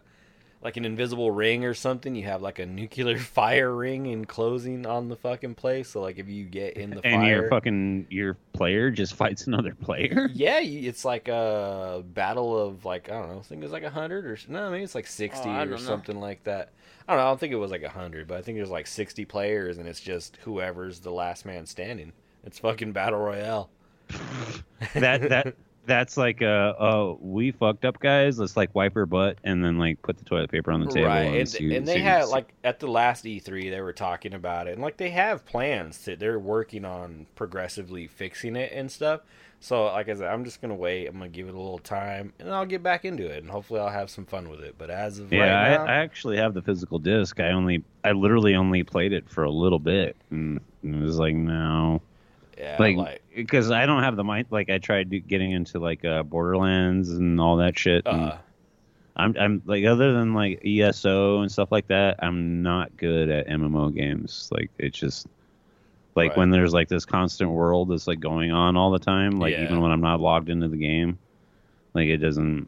like 0.63 0.77
an 0.77 0.85
invisible 0.85 1.29
ring 1.29 1.65
or 1.65 1.73
something, 1.73 2.15
you 2.15 2.23
have 2.23 2.41
like 2.41 2.59
a 2.59 2.65
nuclear 2.65 3.17
fire 3.19 3.75
ring 3.75 4.05
enclosing 4.05 4.85
on 4.85 5.09
the 5.09 5.15
fucking 5.17 5.55
place. 5.55 5.89
So 5.89 6.01
like 6.01 6.17
if 6.17 6.29
you 6.29 6.45
get 6.45 6.77
in 6.77 6.91
the 6.91 6.95
that. 6.97 7.05
And 7.05 7.21
fire, 7.21 7.41
your 7.41 7.49
fucking 7.49 8.07
your 8.09 8.37
player 8.53 8.89
just 8.89 9.13
fights 9.15 9.45
another 9.47 9.75
player. 9.75 10.29
yeah, 10.33 10.59
it's 10.61 11.03
like 11.03 11.27
a 11.27 12.03
battle 12.13 12.57
of 12.57 12.85
like 12.85 13.09
I 13.09 13.13
don't 13.13 13.29
know. 13.33 13.39
I 13.39 13.41
think 13.41 13.63
it's 13.63 13.73
like 13.73 13.83
a 13.83 13.89
hundred 13.89 14.25
or 14.25 14.37
no, 14.47 14.71
maybe 14.71 14.83
it's 14.83 14.95
like 14.95 15.05
oh, 15.05 15.11
sixty 15.11 15.49
Oh, 15.49 15.51
or 15.51 15.65
don't 15.65 15.71
know. 15.71 15.77
something 15.77 16.19
like 16.19 16.43
that. 16.45 16.71
I 17.07 17.13
don't 17.13 17.19
know. 17.19 17.25
I 17.25 17.29
don't 17.31 17.39
think 17.39 17.51
it 17.51 17.57
was 17.57 17.71
like 17.71 17.83
a 17.83 17.89
hundred, 17.89 18.27
but 18.27 18.37
I 18.37 18.41
think 18.41 18.57
there's 18.57 18.69
like 18.69 18.87
sixty 18.87 19.25
players, 19.25 19.77
and 19.77 19.87
it's 19.87 19.99
just 19.99 20.37
whoever's 20.43 21.01
the 21.01 21.11
last 21.11 21.45
man 21.45 21.65
standing. 21.65 22.13
It's 22.45 22.59
fucking 22.59 22.93
battle 22.93 23.19
royale. 23.19 23.69
that 24.93 25.29
that 25.29 25.55
that's 25.85 26.15
like 26.17 26.41
uh 26.41 26.73
oh 26.79 27.17
we 27.21 27.51
fucked 27.51 27.83
up 27.85 27.99
guys. 27.99 28.39
Let's 28.39 28.55
like 28.55 28.73
wipe 28.73 28.93
her 28.95 29.05
butt 29.05 29.37
and 29.43 29.63
then 29.63 29.77
like 29.77 30.01
put 30.01 30.17
the 30.17 30.23
toilet 30.25 30.51
paper 30.51 30.71
on 30.71 30.79
the 30.81 30.91
table. 30.91 31.07
right, 31.07 31.21
And, 31.23 31.35
and, 31.35 31.49
see- 31.49 31.75
and 31.75 31.87
they 31.87 31.95
see- 31.95 31.99
had 32.01 32.25
see- 32.25 32.31
like 32.31 32.53
at 32.63 32.79
the 32.79 32.87
last 32.87 33.25
E3 33.25 33.69
they 33.69 33.81
were 33.81 33.93
talking 33.93 34.33
about 34.33 34.67
it, 34.67 34.73
and 34.73 34.81
like 34.81 34.97
they 34.97 35.09
have 35.11 35.45
plans 35.45 35.97
that 36.05 36.19
they're 36.19 36.39
working 36.39 36.85
on 36.85 37.25
progressively 37.35 38.07
fixing 38.07 38.55
it 38.55 38.71
and 38.73 38.91
stuff. 38.91 39.21
So 39.59 39.85
like 39.85 40.09
I 40.09 40.13
said, 40.15 40.27
I'm 40.29 40.43
just 40.43 40.61
gonna 40.61 40.75
wait. 40.75 41.07
I'm 41.07 41.13
gonna 41.13 41.29
give 41.29 41.47
it 41.47 41.53
a 41.53 41.57
little 41.57 41.79
time, 41.79 42.33
and 42.39 42.49
I'll 42.49 42.65
get 42.65 42.83
back 42.83 43.05
into 43.05 43.25
it, 43.29 43.41
and 43.43 43.49
hopefully 43.49 43.79
I'll 43.79 43.87
have 43.89 44.09
some 44.09 44.25
fun 44.25 44.49
with 44.49 44.59
it. 44.59 44.75
But 44.77 44.89
as 44.89 45.19
of 45.19 45.31
Yeah, 45.31 45.39
right 45.69 45.77
now, 45.77 45.83
I, 45.85 45.87
I 45.87 45.95
actually 45.99 46.35
have 46.37 46.53
the 46.53 46.61
physical 46.61 46.99
disc. 46.99 47.39
I 47.39 47.51
only, 47.51 47.81
I 48.03 48.11
literally 48.11 48.55
only 48.55 48.83
played 48.83 49.13
it 49.13 49.29
for 49.29 49.45
a 49.45 49.49
little 49.51 49.79
bit, 49.79 50.17
and 50.31 50.59
it 50.83 50.95
was 51.01 51.17
like, 51.17 51.35
no, 51.35 52.01
yeah, 52.63 52.77
like, 52.79 52.97
like 52.97 53.21
because 53.35 53.69
I 53.71 53.85
don't 53.85 54.03
have 54.03 54.15
the 54.15 54.23
mind. 54.23 54.47
Like, 54.49 54.69
I 54.69 54.77
tried 54.77 55.27
getting 55.27 55.51
into 55.51 55.79
like 55.79 56.03
uh, 56.05 56.23
Borderlands 56.23 57.09
and 57.09 57.39
all 57.39 57.57
that 57.57 57.77
shit. 57.77 58.07
uh, 58.07 58.37
I'm, 59.15 59.35
I'm 59.39 59.61
like, 59.65 59.85
other 59.85 60.13
than 60.13 60.33
like 60.33 60.65
ESO 60.65 61.41
and 61.41 61.51
stuff 61.51 61.71
like 61.71 61.87
that, 61.87 62.17
I'm 62.23 62.63
not 62.63 62.95
good 62.97 63.29
at 63.29 63.47
MMO 63.47 63.93
games. 63.93 64.49
Like, 64.51 64.71
it's 64.79 64.97
just 64.97 65.27
like 66.15 66.29
Right. 66.29 66.37
when 66.37 66.49
there's 66.51 66.73
like 66.73 66.89
this 66.89 67.05
constant 67.05 67.51
world 67.51 67.89
that's 67.89 68.07
like 68.07 68.19
going 68.19 68.51
on 68.51 68.75
all 68.77 68.91
the 68.91 68.99
time. 68.99 69.39
Like, 69.39 69.51
Yeah. 69.53 69.63
even 69.63 69.81
when 69.81 69.91
I'm 69.91 70.01
not 70.01 70.19
logged 70.19 70.49
into 70.49 70.67
the 70.67 70.77
game, 70.77 71.19
like 71.93 72.07
it 72.07 72.17
doesn't. 72.17 72.67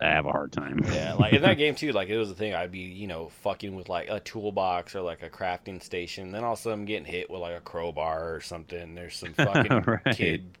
I 0.00 0.06
have 0.08 0.26
a 0.26 0.30
hard 0.32 0.52
time. 0.52 0.84
Yeah, 0.92 1.14
like 1.14 1.32
in 1.32 1.42
that 1.42 1.54
game 1.58 1.74
too, 1.74 1.92
like 1.92 2.08
it 2.08 2.18
was 2.18 2.28
the 2.28 2.34
thing. 2.34 2.54
I'd 2.54 2.70
be, 2.70 2.80
you 2.80 3.06
know, 3.06 3.30
fucking 3.42 3.74
with 3.74 3.88
like 3.88 4.08
a 4.08 4.20
toolbox 4.20 4.94
or 4.94 5.00
like 5.02 5.22
a 5.22 5.30
crafting 5.30 5.82
station. 5.82 6.30
Then 6.32 6.44
all 6.44 6.52
of 6.52 6.58
a 6.58 6.62
sudden, 6.62 6.80
I'm 6.80 6.84
getting 6.84 7.04
hit 7.04 7.28
with 7.30 7.40
like 7.40 7.56
a 7.56 7.60
crowbar 7.60 8.34
or 8.34 8.40
something. 8.40 8.94
There's 8.94 9.16
some 9.16 9.32
fucking 9.34 9.82
Right. 9.86 10.16
kid 10.16 10.56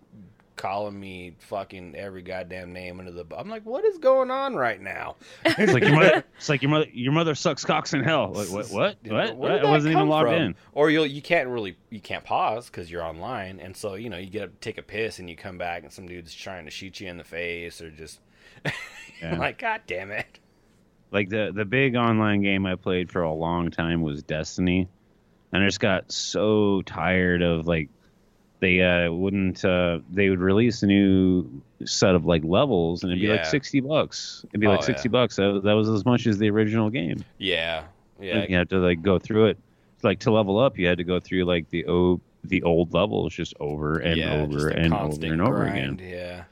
calling 0.56 0.98
me 0.98 1.36
fucking 1.38 1.94
every 1.94 2.20
goddamn 2.20 2.72
name 2.72 2.98
under 2.98 3.12
the. 3.12 3.24
I'm 3.36 3.48
like, 3.48 3.64
what 3.64 3.84
is 3.84 3.98
going 3.98 4.32
on 4.32 4.56
right 4.56 4.80
now? 4.80 5.14
It's 5.44 5.72
like 5.72 5.82
your 5.84 5.94
mother. 5.94 6.24
It's 6.36 6.48
like 6.48 6.62
your 6.62 6.70
mother. 6.72 6.86
Your 6.92 7.12
mother 7.12 7.36
sucks 7.36 7.64
cocks 7.64 7.94
in 7.94 8.02
hell. 8.02 8.32
Like 8.32 8.48
what? 8.50 8.68
What? 8.70 8.96
What? 9.04 9.12
Where 9.12 9.34
what? 9.36 9.48
did 9.48 9.58
I 9.60 9.62
that 9.62 9.68
wasn't 9.70 9.94
even 9.94 10.08
logged 10.08 10.30
from? 10.30 10.42
in. 10.42 10.54
Or 10.72 10.90
you'll 10.90 11.06
you 11.06 11.22
can't 11.22 11.48
really 11.48 11.76
you 11.90 12.00
can't 12.00 12.24
pause 12.24 12.66
because 12.66 12.90
you're 12.90 13.04
online, 13.04 13.60
and 13.60 13.76
so 13.76 13.94
you 13.94 14.10
know 14.10 14.16
you 14.16 14.28
get 14.30 14.42
up, 14.42 14.60
take 14.60 14.78
a 14.78 14.82
piss, 14.82 15.20
and 15.20 15.30
you 15.30 15.36
come 15.36 15.58
back, 15.58 15.84
and 15.84 15.92
some 15.92 16.08
dude's 16.08 16.34
trying 16.34 16.64
to 16.64 16.72
shoot 16.72 16.98
you 17.00 17.08
in 17.08 17.18
the 17.18 17.24
face, 17.24 17.80
or 17.80 17.90
just 17.92 18.18
Yeah. 19.20 19.32
I'm 19.32 19.38
like, 19.40 19.58
god 19.58 19.80
damn 19.88 20.12
it. 20.12 20.38
Like 21.10 21.28
the 21.28 21.50
the 21.52 21.64
big 21.64 21.96
online 21.96 22.40
game 22.42 22.66
I 22.66 22.76
played 22.76 23.10
for 23.10 23.22
a 23.22 23.32
long 23.32 23.70
time 23.72 24.00
was 24.02 24.22
Destiny, 24.22 24.86
and 25.52 25.64
I 25.64 25.66
just 25.66 25.80
got 25.80 26.12
so 26.12 26.82
tired 26.82 27.42
of 27.42 27.66
like 27.66 27.88
they 28.60 28.80
uh, 28.80 29.10
wouldn't 29.10 29.64
uh, 29.64 29.98
they 30.12 30.28
would 30.30 30.38
release 30.38 30.84
a 30.84 30.86
new 30.86 31.62
set 31.84 32.14
of 32.14 32.26
like 32.26 32.44
levels 32.44 33.02
and 33.02 33.10
it'd 33.10 33.20
be 33.22 33.26
like 33.28 33.44
sixty 33.46 33.80
bucks. 33.80 34.44
It'd 34.50 34.60
be 34.60 34.68
Oh, 34.68 34.70
like 34.72 34.84
sixty 34.84 35.08
bucks. 35.08 35.34
That, 35.36 35.46
was- 35.52 35.62
that 35.64 35.72
was 35.72 35.88
as 35.88 36.04
much 36.04 36.26
as 36.28 36.38
the 36.38 36.50
original 36.50 36.88
game. 36.90 37.24
Yeah, 37.38 37.84
yeah, 38.20 38.38
And 38.38 38.50
you 38.50 38.56
had 38.56 38.70
to 38.70 38.78
like 38.78 39.02
go 39.02 39.18
through 39.18 39.46
it. 39.46 39.58
Like 40.04 40.20
to 40.20 40.30
level 40.30 40.60
up, 40.60 40.78
you 40.78 40.86
had 40.86 40.98
to 40.98 41.04
go 41.04 41.18
through 41.18 41.44
like 41.44 41.68
the 41.70 41.86
o 41.86 42.20
the 42.44 42.62
old 42.62 42.94
levels 42.94 43.34
just 43.34 43.54
over 43.58 43.98
and 43.98 44.16
yeah, 44.16 44.34
over 44.34 44.68
and 44.68 44.94
over 44.94 45.26
and 45.26 45.42
over 45.42 45.54
grind, 45.64 46.00
again. 46.00 46.08
Yeah. 46.08 46.44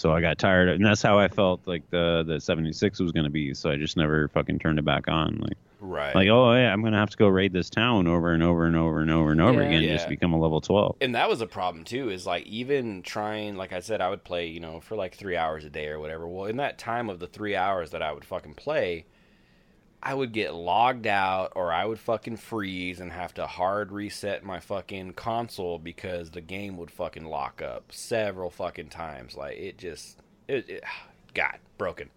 So 0.00 0.12
I 0.14 0.20
got 0.22 0.38
tired, 0.38 0.68
of, 0.70 0.76
and 0.76 0.84
that's 0.84 1.02
how 1.02 1.18
I 1.18 1.28
felt 1.28 1.60
like 1.66 1.82
the 1.90 2.24
the 2.26 2.40
seventy 2.40 2.72
six 2.72 2.98
was 3.00 3.12
going 3.12 3.24
to 3.24 3.30
be. 3.30 3.52
So 3.54 3.70
I 3.70 3.76
just 3.76 3.96
never 3.96 4.28
fucking 4.28 4.58
turned 4.58 4.78
it 4.78 4.84
back 4.84 5.08
on. 5.08 5.38
Like 5.40 5.56
Right. 5.82 6.14
like 6.14 6.28
oh 6.28 6.52
yeah, 6.54 6.72
I'm 6.72 6.80
going 6.82 6.92
to 6.92 6.98
have 6.98 7.10
to 7.10 7.16
go 7.16 7.26
raid 7.28 7.52
this 7.52 7.70
town 7.70 8.06
over 8.06 8.32
and 8.32 8.42
over 8.42 8.66
and 8.66 8.76
over 8.76 9.00
and 9.00 9.10
over 9.10 9.30
and 9.32 9.40
over 9.40 9.60
Yeah. 9.62 9.68
again 9.68 9.82
Yeah. 9.82 9.92
just 9.92 10.04
to 10.04 10.10
become 10.10 10.32
a 10.32 10.38
level 10.38 10.60
twelve. 10.60 10.96
and 11.00 11.14
that 11.14 11.28
was 11.28 11.40
a 11.40 11.46
problem 11.46 11.84
too 11.84 12.10
is 12.10 12.26
like 12.26 12.46
even 12.46 13.02
trying 13.02 13.56
like 13.56 13.72
i 13.72 13.80
said 13.80 14.00
i 14.02 14.10
would 14.10 14.22
play 14.24 14.46
you 14.46 14.60
know 14.60 14.80
for 14.80 14.94
like 14.96 15.14
three 15.14 15.36
hours 15.36 15.64
a 15.64 15.70
day 15.70 15.88
or 15.88 15.98
whatever 15.98 16.28
well 16.28 16.44
in 16.46 16.56
that 16.58 16.76
time 16.78 17.08
of 17.08 17.18
the 17.18 17.26
three 17.26 17.56
hours 17.56 17.92
that 17.92 18.02
i 18.02 18.12
would 18.12 18.24
fucking 18.26 18.52
play 18.54 19.06
i 20.02 20.14
would 20.14 20.32
get 20.32 20.54
logged 20.54 21.06
out 21.06 21.52
or 21.56 21.72
i 21.72 21.84
would 21.84 21.98
fucking 21.98 22.36
freeze 22.36 23.00
and 23.00 23.12
have 23.12 23.34
to 23.34 23.46
hard 23.46 23.92
reset 23.92 24.42
my 24.42 24.58
fucking 24.60 25.12
console 25.12 25.78
because 25.78 26.30
the 26.30 26.40
game 26.40 26.76
would 26.78 26.90
fucking 26.90 27.24
lock 27.24 27.60
up 27.60 27.84
several 27.92 28.50
fucking 28.50 28.88
times. 28.88 29.36
Like 29.36 29.56
it 29.58 29.76
just 29.78 30.18
it, 30.48 30.68
it 30.68 30.84
god 31.34 31.58
broken. 31.78 32.08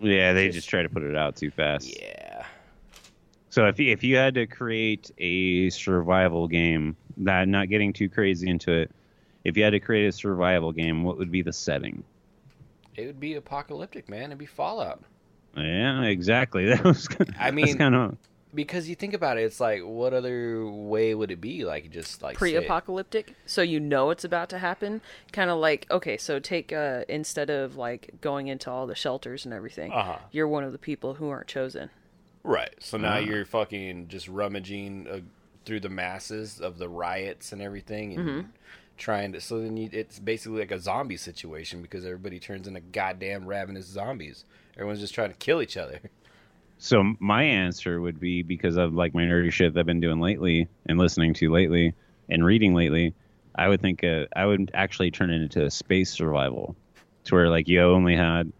Yeah, 0.00 0.32
they 0.34 0.46
Just- 0.46 0.56
just 0.56 0.68
try 0.68 0.82
to 0.82 0.88
put 0.88 1.02
it 1.02 1.16
out 1.16 1.36
too 1.36 1.50
fast. 1.50 1.98
yeah. 1.98 2.44
So 3.48 3.66
if 3.66 3.78
you, 3.80 3.90
if 3.90 4.04
you 4.04 4.16
had 4.16 4.34
to 4.34 4.46
create 4.46 5.10
a 5.16 5.70
survival 5.70 6.46
game, 6.46 6.94
that 7.16 7.48
not 7.48 7.70
getting 7.70 7.94
too 7.94 8.10
crazy 8.10 8.48
into 8.50 8.70
it, 8.72 8.90
if 9.44 9.56
you 9.56 9.64
had 9.64 9.70
to 9.70 9.80
create 9.80 10.06
a 10.06 10.12
survival 10.12 10.72
game, 10.72 11.02
what 11.04 11.16
would 11.16 11.30
be 11.32 11.40
the 11.42 11.52
setting? 11.54 12.04
it 12.96 13.06
would 13.06 13.18
be 13.20 13.34
apocalyptic 13.34 14.08
man. 14.08 14.24
It'd 14.24 14.38
be 14.38 14.44
fallout 14.46 15.02
Yeah, 15.56 16.02
exactly. 16.04 16.66
That 16.70 16.84
was. 16.84 17.08
I 17.38 17.50
mean, 17.50 17.78
kind 17.78 17.94
of. 17.94 18.16
because 18.54 18.88
you 18.88 18.94
think 18.94 19.12
about 19.14 19.36
it 19.38 19.42
it's 19.42 19.60
like 19.60 19.82
what 19.82 20.12
other 20.14 20.66
way 20.66 21.14
would 21.14 21.30
it 21.30 21.40
be 21.40 21.64
like 21.64 21.90
just 21.90 22.22
like 22.22 22.36
pre-apocalyptic 22.36 23.34
so 23.44 23.60
you 23.60 23.78
know 23.78 24.08
it's 24.10 24.24
about 24.24 24.48
to 24.48 24.58
happen 24.58 25.00
kind 25.32 25.50
of 25.50 25.58
like 25.58 25.86
okay 25.90 26.16
so 26.16 26.38
take 26.38 26.72
uh 26.72 27.02
instead 27.08 27.50
of 27.50 27.76
like 27.76 28.10
going 28.22 28.46
into 28.48 28.70
all 28.70 28.86
the 28.86 28.94
shelters 28.94 29.44
and 29.44 29.52
everything 29.52 29.92
Uh-huh. 29.92 30.16
you're 30.32 30.48
one 30.48 30.64
of 30.64 30.72
the 30.72 30.78
people 30.78 31.14
who 31.14 31.28
aren't 31.28 31.48
chosen 31.48 31.90
Right. 32.44 32.72
So 32.78 32.96
now 32.96 33.14
Ah. 33.16 33.18
you're 33.18 33.44
fucking 33.44 34.06
just 34.08 34.28
rummaging 34.28 35.08
uh, 35.10 35.18
through 35.64 35.80
the 35.80 35.88
masses 35.88 36.60
of 36.60 36.78
the 36.78 36.88
riots 36.88 37.52
and 37.52 37.60
everything, 37.60 38.14
and 38.14 38.28
Mm-hmm. 38.28 38.48
trying 38.96 39.32
to. 39.32 39.40
So 39.40 39.60
then 39.60 39.76
you, 39.76 39.90
it's 39.92 40.20
basically 40.20 40.60
like 40.60 40.70
a 40.70 40.78
zombie 40.78 41.16
situation 41.16 41.82
because 41.82 42.04
everybody 42.04 42.38
turns 42.38 42.68
into 42.68 42.78
goddamn 42.80 43.46
ravenous 43.46 43.86
zombies. 43.86 44.44
Everyone's 44.76 45.00
just 45.00 45.14
trying 45.14 45.30
to 45.30 45.36
kill 45.36 45.62
each 45.62 45.76
other. 45.76 46.00
So 46.78 47.14
my 47.18 47.42
answer 47.42 47.98
would 48.00 48.20
be 48.20 48.42
because 48.42 48.76
of 48.76 48.92
like 48.92 49.14
my 49.14 49.22
nerdy 49.22 49.50
shit 49.50 49.72
that 49.72 49.80
I've 49.80 49.86
been 49.86 50.00
doing 50.00 50.20
lately 50.20 50.68
and 50.84 50.98
listening 50.98 51.32
to 51.34 51.50
lately 51.50 51.94
and 52.28 52.44
reading 52.44 52.74
lately. 52.74 53.14
I 53.54 53.68
would 53.68 53.80
think 53.80 54.04
uh, 54.04 54.26
I 54.36 54.44
would 54.44 54.70
actually 54.74 55.10
turn 55.10 55.30
it 55.30 55.40
into 55.40 55.64
a 55.64 55.70
space 55.70 56.10
survival, 56.10 56.76
to 57.24 57.34
where 57.34 57.48
like 57.48 57.66
you 57.66 57.80
only 57.80 58.14
had 58.14 58.52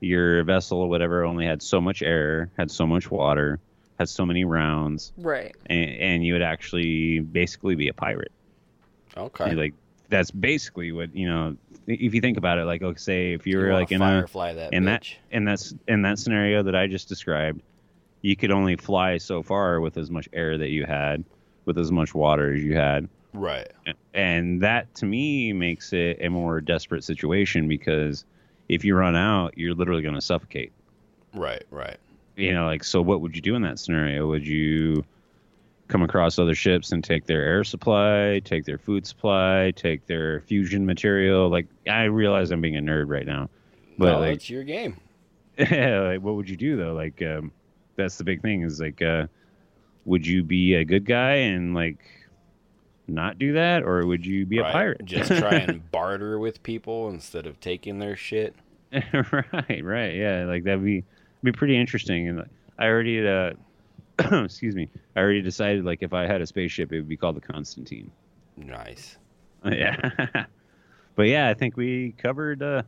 your 0.00 0.44
vessel 0.44 0.80
or 0.80 0.88
whatever 0.88 1.24
only 1.24 1.46
had 1.46 1.62
so 1.62 1.80
much 1.80 2.02
air, 2.02 2.50
had 2.58 2.70
so 2.70 2.86
much 2.86 3.10
water, 3.10 3.58
had 3.98 4.10
so 4.10 4.26
many 4.26 4.44
rounds, 4.44 5.12
right 5.16 5.56
and, 5.66 5.90
and 5.90 6.26
you 6.26 6.34
would 6.34 6.42
actually 6.42 7.20
basically 7.20 7.74
be 7.74 7.88
a 7.88 7.94
pirate. 7.94 8.32
Okay. 9.16 9.54
Like 9.54 9.74
that's 10.12 10.30
basically 10.30 10.92
what 10.92 11.14
you 11.16 11.26
know. 11.28 11.56
If 11.88 12.14
you 12.14 12.20
think 12.20 12.38
about 12.38 12.58
it, 12.58 12.64
like 12.64 12.82
okay, 12.82 12.98
say 12.98 13.32
if 13.32 13.46
you 13.46 13.54
You 13.54 13.58
were 13.58 13.64
wanna 13.72 13.80
like 13.80 13.90
in 13.92 14.00
a 14.02 14.26
that 14.54 14.72
in 14.72 14.84
that 14.84 15.02
bitch. 15.02 15.16
in 15.32 15.44
that 15.46 15.72
in 15.88 16.02
that 16.02 16.18
scenario 16.20 16.62
that 16.62 16.76
I 16.76 16.86
just 16.86 17.08
described, 17.08 17.60
you 18.20 18.36
could 18.36 18.52
only 18.52 18.76
fly 18.76 19.18
so 19.18 19.42
far 19.42 19.80
with 19.80 19.96
as 19.98 20.10
much 20.10 20.28
air 20.32 20.56
that 20.58 20.68
you 20.70 20.84
had. 20.86 21.24
with 21.64 21.78
as 21.78 21.92
much 21.92 22.14
water 22.14 22.54
as 22.54 22.62
you 22.62 22.74
had. 22.76 23.08
Right. 23.32 23.70
And 24.14 24.60
that 24.62 24.92
to 24.96 25.06
me 25.06 25.52
makes 25.52 25.92
it 25.92 26.18
a 26.20 26.28
more 26.28 26.60
desperate 26.60 27.04
situation 27.04 27.68
because 27.68 28.24
if 28.68 28.84
you 28.84 28.96
run 28.96 29.14
out, 29.16 29.56
you're 29.56 29.74
literally 29.74 30.02
going 30.02 30.16
to 30.16 30.20
suffocate. 30.20 30.72
Right. 31.34 31.62
Right. 31.70 31.98
You 32.36 32.52
know, 32.52 32.66
like, 32.66 32.82
so 32.84 33.00
what 33.00 33.20
would 33.20 33.36
you 33.36 33.42
do 33.42 33.54
in 33.54 33.62
that 33.62 33.78
scenario? 33.78 34.26
Would 34.28 34.46
you 34.46 35.04
come 35.88 36.02
across 36.02 36.38
other 36.38 36.54
ships 36.54 36.92
and 36.92 37.02
take 37.02 37.26
their 37.26 37.42
air 37.42 37.64
supply, 37.64 38.40
take 38.44 38.64
their 38.64 38.78
food 38.78 39.06
supply, 39.06 39.72
take 39.76 40.06
their 40.06 40.40
fusion 40.42 40.86
material? 40.86 41.48
Like, 41.48 41.66
I 41.88 42.04
realize 42.04 42.50
I'm 42.50 42.60
being 42.60 42.76
a 42.76 42.80
nerd 42.80 43.08
right 43.08 43.26
now, 43.26 43.50
but 43.98 44.12
no, 44.12 44.20
like, 44.20 44.34
it's 44.34 44.50
your 44.50 44.64
game. 44.64 44.96
like, 45.58 46.20
what 46.20 46.34
would 46.34 46.48
you 46.48 46.56
do 46.56 46.76
though? 46.76 46.94
Like, 46.94 47.20
um, 47.22 47.52
that's 47.96 48.16
the 48.16 48.24
big 48.24 48.42
thing 48.42 48.62
is 48.62 48.80
like, 48.80 49.02
uh, 49.02 49.26
would 50.04 50.26
you 50.26 50.42
be 50.42 50.74
a 50.74 50.84
good 50.84 51.04
guy 51.04 51.34
and 51.34 51.74
like 51.74 51.98
not 53.08 53.38
do 53.38 53.52
that, 53.54 53.82
or 53.82 54.06
would 54.06 54.24
you 54.24 54.46
be 54.46 54.58
a 54.58 54.62
pirate? 54.62 55.04
Just 55.04 55.30
try 55.30 55.54
and 55.54 55.90
barter 55.92 56.38
with 56.38 56.62
people 56.62 57.08
instead 57.10 57.46
of 57.46 57.60
taking 57.60 57.98
their 57.98 58.16
shit. 58.16 58.54
right, 58.92 59.84
right, 59.84 60.14
yeah, 60.14 60.44
like 60.46 60.64
that'd 60.64 60.84
be 60.84 61.04
be 61.42 61.52
pretty 61.52 61.78
interesting. 61.78 62.28
And 62.28 62.44
I 62.78 62.86
already, 62.86 63.26
uh, 63.26 63.52
excuse 64.44 64.74
me, 64.74 64.88
I 65.16 65.20
already 65.20 65.42
decided 65.42 65.84
like 65.84 66.02
if 66.02 66.12
I 66.12 66.26
had 66.26 66.40
a 66.40 66.46
spaceship, 66.46 66.92
it 66.92 66.96
would 66.96 67.08
be 67.08 67.16
called 67.16 67.36
the 67.36 67.40
Constantine. 67.40 68.10
Nice. 68.56 69.16
Yeah, 69.64 70.10
but 71.14 71.22
yeah, 71.28 71.48
I 71.48 71.54
think 71.54 71.76
we 71.76 72.16
covered 72.18 72.62
uh, 72.64 72.82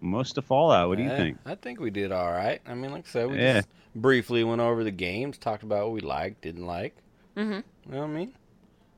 most 0.00 0.38
of 0.38 0.46
Fallout. 0.46 0.88
What 0.88 0.96
do 0.96 1.04
you 1.04 1.10
Yeah, 1.10 1.16
think? 1.18 1.38
I 1.44 1.54
think 1.56 1.78
we 1.78 1.90
did 1.90 2.10
all 2.10 2.32
right. 2.32 2.60
I 2.66 2.72
mean, 2.72 2.90
like 2.90 3.04
I 3.06 3.10
said, 3.10 3.30
we 3.30 3.36
Yeah. 3.36 3.56
just 3.56 3.68
briefly 3.94 4.44
went 4.44 4.62
over 4.62 4.82
the 4.82 4.90
games, 4.90 5.36
talked 5.36 5.62
about 5.62 5.84
what 5.84 5.92
we 5.92 6.00
liked, 6.00 6.40
didn't 6.40 6.64
like. 6.64 6.96
Mm-hmm. 7.36 7.52
You 7.52 7.62
know 7.92 7.98
what 7.98 8.04
I 8.04 8.06
mean? 8.06 8.32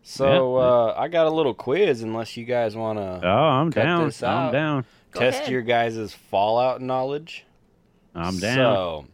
So 0.04 0.58
Yeah. 0.58 0.62
uh, 0.64 0.94
I 0.96 1.08
got 1.08 1.26
a 1.26 1.30
little 1.30 1.54
quiz, 1.54 2.02
unless 2.02 2.36
you 2.36 2.44
guys 2.44 2.76
want 2.76 3.00
to. 3.00 3.20
Oh, 3.26 3.28
I'm 3.28 3.72
Cut 3.72 3.82
down. 3.82 4.04
this 4.04 4.22
I'm 4.22 4.52
down. 4.52 4.84
Go 5.10 5.18
test 5.18 5.40
ahead. 5.40 5.50
your 5.50 5.62
guys' 5.62 6.12
Fallout 6.12 6.80
knowledge. 6.80 7.44
I'm 8.14 8.38
down. 8.38 8.54
So, 8.54 9.04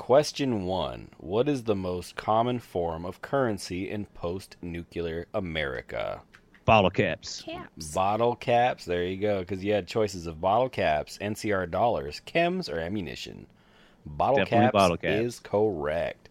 question 0.00 0.64
one: 0.64 1.08
What 1.18 1.46
is 1.46 1.64
the 1.64 1.76
most 1.76 2.16
common 2.16 2.58
form 2.58 3.04
of 3.04 3.20
currency 3.20 3.90
in 3.90 4.06
post-nuclear 4.06 5.26
America? 5.34 6.22
Bottle 6.64 6.90
caps. 6.90 7.42
Caps. 7.42 7.92
Bottle 7.94 8.34
caps. 8.34 8.84
There 8.86 9.04
you 9.04 9.18
go. 9.18 9.40
Because 9.40 9.62
you 9.62 9.72
had 9.74 9.86
choices 9.86 10.26
of 10.26 10.40
bottle 10.40 10.68
caps, 10.70 11.18
NCR 11.20 11.70
dollars, 11.70 12.22
chems, 12.26 12.72
or 12.72 12.78
ammunition. 12.80 13.46
Bottle 14.06 14.36
Definitely 14.38 14.66
caps, 14.66 14.72
bottle 14.72 14.96
caps. 14.96 15.20
is 15.20 15.40
correct. 15.40 16.28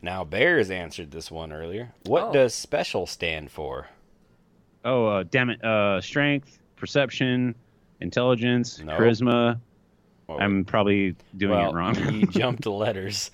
Now 0.00 0.22
Bears 0.24 0.70
answered 0.70 1.10
this 1.10 1.30
one 1.30 1.52
earlier. 1.52 1.92
What 2.06 2.28
Oh. 2.28 2.32
does 2.32 2.54
special 2.54 3.06
stand 3.06 3.50
for? 3.50 3.88
Oh, 4.84 5.06
uh, 5.06 5.24
damn 5.28 5.50
it. 5.50 5.64
Uh, 5.64 6.00
strength, 6.00 6.60
perception, 6.76 7.54
intelligence, 8.00 8.78
No. 8.80 8.96
charisma. 8.96 9.58
Oh, 10.34 10.38
I'm 10.38 10.64
probably 10.64 11.16
doing 11.36 11.52
well, 11.52 11.70
it 11.70 11.74
wrong. 11.74 11.94
you 12.14 12.26
jumped 12.30 12.66
letters. 12.66 13.30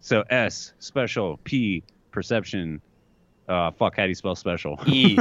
so 0.00 0.24
S, 0.30 0.72
special, 0.78 1.38
P, 1.44 1.82
perception. 2.10 2.80
Uh, 3.48 3.70
fuck, 3.70 3.96
how 3.96 4.02
do 4.02 4.08
you 4.08 4.14
spell 4.14 4.34
special? 4.36 4.78
E. 4.86 5.18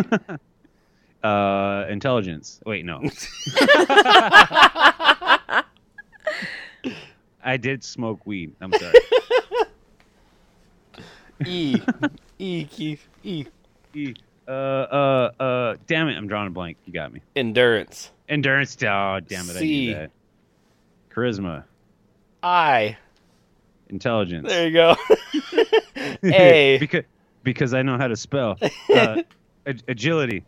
uh, 1.23 1.85
intelligence. 1.89 2.59
Wait, 2.65 2.85
no. 2.85 3.01
I 7.43 7.57
did 7.57 7.83
smoke 7.83 8.25
weed. 8.25 8.53
I'm 8.61 8.73
sorry. 8.73 8.93
E. 11.45 11.79
E. 12.39 12.65
Keith. 12.65 13.07
E. 13.23 13.45
E, 13.93 14.13
uh, 14.47 14.51
uh, 14.51 15.31
uh, 15.39 15.75
damn 15.87 16.07
it. 16.07 16.15
I'm 16.17 16.27
drawing 16.27 16.47
a 16.47 16.51
blank. 16.51 16.77
You 16.85 16.93
got 16.93 17.13
me. 17.13 17.21
Endurance. 17.35 18.11
Endurance. 18.29 18.75
Oh, 18.83 19.19
damn 19.25 19.49
it. 19.49 19.55
I 19.55 19.59
C. 19.59 19.85
knew 19.87 19.93
that. 19.93 20.11
Charisma. 21.15 21.63
I. 22.43 22.97
Intelligence. 23.89 24.49
There 24.49 24.67
you 24.67 24.73
go. 24.73 24.95
A. 26.23 26.77
because 26.79 27.03
because 27.43 27.73
I 27.73 27.81
know 27.83 27.97
how 27.97 28.07
to 28.07 28.15
spell. 28.15 28.57
Uh, 28.93 29.21
ag- 29.65 29.83
agility, 29.87 30.43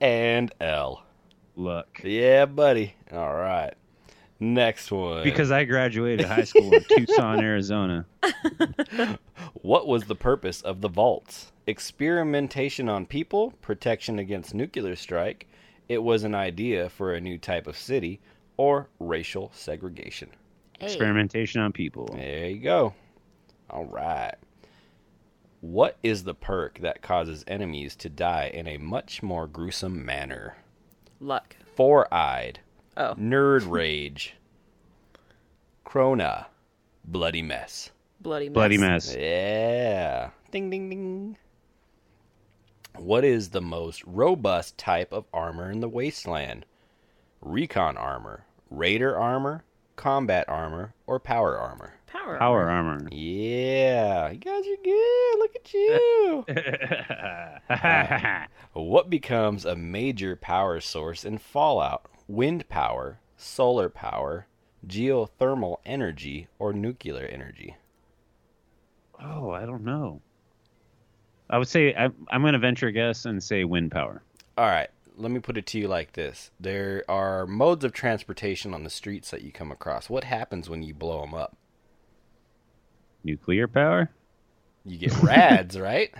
and 0.00 0.52
L. 0.60 1.04
luck. 1.56 2.00
Yeah, 2.02 2.46
buddy. 2.46 2.94
All 3.12 3.34
right. 3.34 3.74
Next 4.40 4.90
one. 4.90 5.22
Because 5.24 5.50
I 5.50 5.64
graduated 5.64 6.26
high 6.26 6.44
school 6.44 6.72
in 6.72 6.82
Tucson, 6.88 7.40
Arizona. 7.40 8.06
What 9.62 9.86
was 9.86 10.04
the 10.04 10.14
purpose 10.14 10.60
of 10.62 10.80
the 10.80 10.88
vaults? 10.88 11.52
Experimentation 11.66 12.88
on 12.88 13.04
people, 13.06 13.52
protection 13.62 14.18
against 14.18 14.54
nuclear 14.54 14.96
strike, 14.96 15.46
it 15.88 16.02
was 16.02 16.24
an 16.24 16.34
idea 16.34 16.88
for 16.88 17.14
a 17.14 17.20
new 17.20 17.38
type 17.38 17.66
of 17.66 17.76
city, 17.76 18.20
or 18.58 18.88
racial 19.00 19.50
segregation. 19.54 20.28
Experimentation 20.80 21.62
on 21.62 21.72
people. 21.72 22.10
There 22.12 22.48
you 22.50 22.58
go. 22.60 22.92
All 23.70 23.86
right. 23.86 24.34
What 25.60 25.96
is 26.02 26.22
the 26.24 26.34
perk 26.34 26.78
that 26.80 27.02
causes 27.02 27.44
enemies 27.48 27.96
to 27.96 28.08
die 28.10 28.50
in 28.52 28.68
a 28.68 28.76
much 28.78 29.22
more 29.22 29.46
gruesome 29.48 30.04
manner? 30.04 30.56
Luck. 31.20 31.56
Four 31.74 32.12
eyed, 32.14 32.60
Oh. 32.96 33.14
nerd 33.18 33.68
rage, 33.70 34.34
Krona, 35.84 36.46
bloody 37.04 37.42
mess. 37.42 37.90
Bloody 38.20 38.48
mess. 38.48 38.54
Bloody 38.54 38.78
mess. 38.78 39.16
Yeah. 39.16 40.30
Ding, 40.50 40.70
ding, 40.70 40.90
ding. 40.90 41.36
What 42.96 43.24
is 43.24 43.50
the 43.50 43.60
most 43.60 44.02
robust 44.04 44.76
type 44.78 45.12
of 45.12 45.24
armor 45.32 45.70
in 45.70 45.80
the 45.80 45.88
wasteland? 45.88 46.66
Recon 47.40 47.96
armor, 47.96 48.44
raider 48.70 49.16
armor, 49.16 49.64
combat 49.96 50.48
armor, 50.48 50.94
or 51.06 51.18
power 51.18 51.58
armor? 51.58 51.94
Power. 52.06 52.38
Power 52.38 52.70
armor. 52.70 53.06
Yeah, 53.10 54.30
you 54.30 54.38
guys 54.38 54.64
are 54.66 54.76
good. 54.82 55.38
Look 55.38 55.56
at 55.56 55.74
you. 55.74 56.44
what 58.80 59.10
becomes 59.10 59.64
a 59.64 59.76
major 59.76 60.36
power 60.36 60.80
source 60.80 61.24
in 61.24 61.38
Fallout? 61.38 62.06
Wind 62.26 62.68
power, 62.68 63.20
solar 63.36 63.88
power, 63.88 64.46
geothermal 64.86 65.78
energy, 65.84 66.48
or 66.58 66.72
nuclear 66.72 67.26
energy? 67.26 67.76
oh, 69.22 69.50
I 69.50 69.66
don't 69.66 69.84
know. 69.84 70.20
I 71.50 71.58
would 71.58 71.68
say 71.68 71.94
I, 71.94 72.10
I'm 72.30 72.42
going 72.42 72.52
to 72.52 72.58
venture 72.58 72.88
a 72.88 72.92
guess 72.92 73.24
and 73.24 73.42
say 73.42 73.64
wind 73.64 73.90
power. 73.90 74.22
All 74.56 74.66
right, 74.66 74.90
let 75.18 75.30
me 75.30 75.40
put 75.40 75.58
it 75.58 75.66
to 75.66 75.78
you 75.78 75.88
like 75.88 76.12
this: 76.12 76.50
there 76.58 77.04
are 77.08 77.46
modes 77.46 77.84
of 77.84 77.92
transportation 77.92 78.72
on 78.74 78.84
the 78.84 78.90
streets 78.90 79.30
that 79.30 79.42
you 79.42 79.52
come 79.52 79.70
across. 79.72 80.08
What 80.08 80.24
happens 80.24 80.68
when 80.70 80.82
you 80.82 80.94
blow 80.94 81.20
them 81.22 81.34
up? 81.34 81.56
Nuclear 83.24 83.66
power? 83.68 84.10
You 84.84 84.96
get 84.98 85.16
rads, 85.22 85.78
right? 85.80 86.14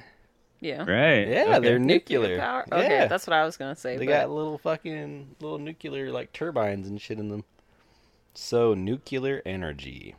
Yeah. 0.60 0.78
Right. 0.90 1.28
Yeah, 1.28 1.44
Okay. 1.56 1.58
they're 1.60 1.78
nuclear. 1.78 2.38
Power. 2.38 2.64
Okay, 2.72 2.88
yeah. 2.88 3.06
that's 3.06 3.26
what 3.26 3.34
I 3.34 3.44
was 3.44 3.56
gonna 3.56 3.76
say. 3.76 3.96
They 3.96 4.06
but 4.06 4.12
got 4.12 4.30
little 4.30 4.58
fucking 4.58 5.36
little 5.40 5.58
nuclear 5.58 6.10
like 6.10 6.32
turbines 6.32 6.88
and 6.88 7.00
shit 7.00 7.18
in 7.20 7.28
them. 7.28 7.44
So 8.34 8.74
nuclear 8.74 9.40
energy. 9.46 10.16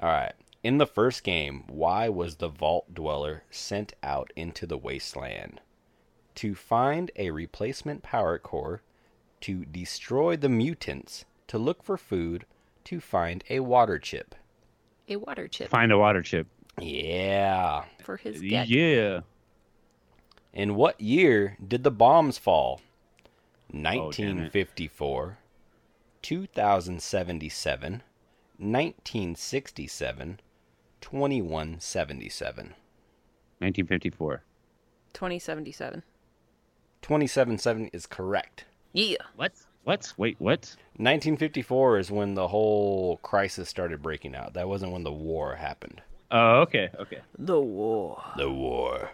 All 0.00 0.08
right. 0.08 0.34
In 0.62 0.78
the 0.78 0.86
first 0.86 1.22
game, 1.24 1.64
why 1.68 2.08
was 2.08 2.36
the 2.36 2.48
Vault 2.48 2.92
Dweller 2.94 3.42
sent 3.50 3.92
out 4.02 4.32
into 4.36 4.66
the 4.66 4.78
wasteland? 4.78 5.60
To 6.36 6.54
find 6.54 7.10
a 7.16 7.30
replacement 7.30 8.02
power 8.02 8.38
core, 8.38 8.82
to 9.40 9.64
destroy 9.64 10.36
the 10.36 10.48
mutants, 10.48 11.24
to 11.48 11.58
look 11.58 11.82
for 11.82 11.96
food, 11.96 12.44
to 12.84 13.00
find 13.00 13.42
a 13.50 13.60
water 13.60 13.98
chip. 13.98 14.34
a 15.08 15.16
water 15.16 15.48
chip 15.48 15.68
Find 15.70 15.90
a 15.92 15.98
water 15.98 16.22
chip. 16.22 16.46
Yeah. 16.80 17.84
for 18.02 18.16
his 18.16 18.40
get. 18.40 18.68
Yeah. 18.68 19.20
In 20.52 20.74
what 20.74 21.00
year 21.00 21.56
did 21.66 21.84
the 21.84 21.90
bombs 21.90 22.38
fall? 22.38 22.80
Oh, 23.72 23.78
1954, 23.78 25.38
2077, 26.22 28.02
1967, 28.58 30.40
2177. 31.00 32.64
1954. 33.58 34.42
2077. 35.12 36.02
2770 37.06 37.90
is 37.92 38.04
correct. 38.04 38.64
Yeah. 38.92 39.18
What? 39.36 39.52
What? 39.84 40.12
Wait, 40.16 40.34
what? 40.40 40.74
1954 40.96 41.98
is 42.00 42.10
when 42.10 42.34
the 42.34 42.48
whole 42.48 43.18
crisis 43.18 43.68
started 43.68 44.02
breaking 44.02 44.34
out. 44.34 44.54
That 44.54 44.66
wasn't 44.68 44.90
when 44.90 45.04
the 45.04 45.12
war 45.12 45.54
happened. 45.54 46.02
Oh, 46.32 46.62
okay. 46.62 46.90
Okay. 46.98 47.20
The 47.38 47.60
war. 47.60 48.24
The 48.36 48.50
war. 48.50 49.10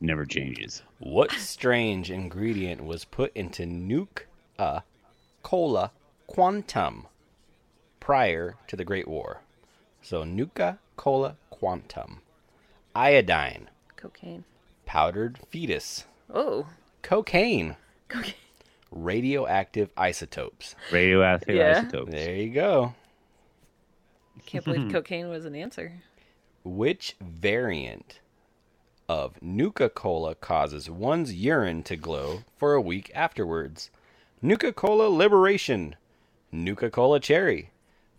Never 0.00 0.24
changes. 0.24 0.82
What 0.98 1.32
strange 1.32 2.10
ingredient 2.10 2.82
was 2.82 3.04
put 3.04 3.30
into 3.36 3.64
nuke 3.64 4.22
a 4.58 4.80
cola 5.42 5.90
quantum 6.26 7.08
prior 8.00 8.54
to 8.68 8.76
the 8.76 8.84
Great 8.86 9.06
War? 9.06 9.42
So 10.00 10.24
nuka 10.24 10.78
cola 10.96 11.36
quantum. 11.50 12.22
iodine, 12.94 13.68
Cocaine. 13.96 14.44
powdered 14.86 15.38
fetus, 15.50 16.06
Oh. 16.32 16.66
Cocaine, 17.06 17.76
Cocaine. 18.08 18.34
radioactive 18.90 19.90
isotopes. 19.96 20.74
Radioactive 20.92 21.54
Yeah. 21.54 21.82
isotopes. 21.86 22.10
There 22.10 22.34
you 22.34 22.50
go. 22.50 22.94
I 24.36 24.40
can't 24.44 24.64
believe 24.64 24.90
cocaine 24.92 25.28
was 25.28 25.44
an 25.44 25.54
answer. 25.54 25.92
Which 26.64 27.14
variant 27.20 28.18
of 29.08 29.40
Nuka 29.40 29.88
Cola 29.88 30.34
causes 30.34 30.90
one's 30.90 31.32
urine 31.32 31.84
to 31.84 31.94
glow 31.96 32.40
for 32.56 32.74
a 32.74 32.80
week 32.80 33.12
afterwards? 33.14 33.90
Nuka 34.42 34.72
Cola 34.72 35.08
Liberation, 35.08 35.94
Nuka 36.50 36.90
Cola 36.90 37.20
Cherry, 37.20 37.70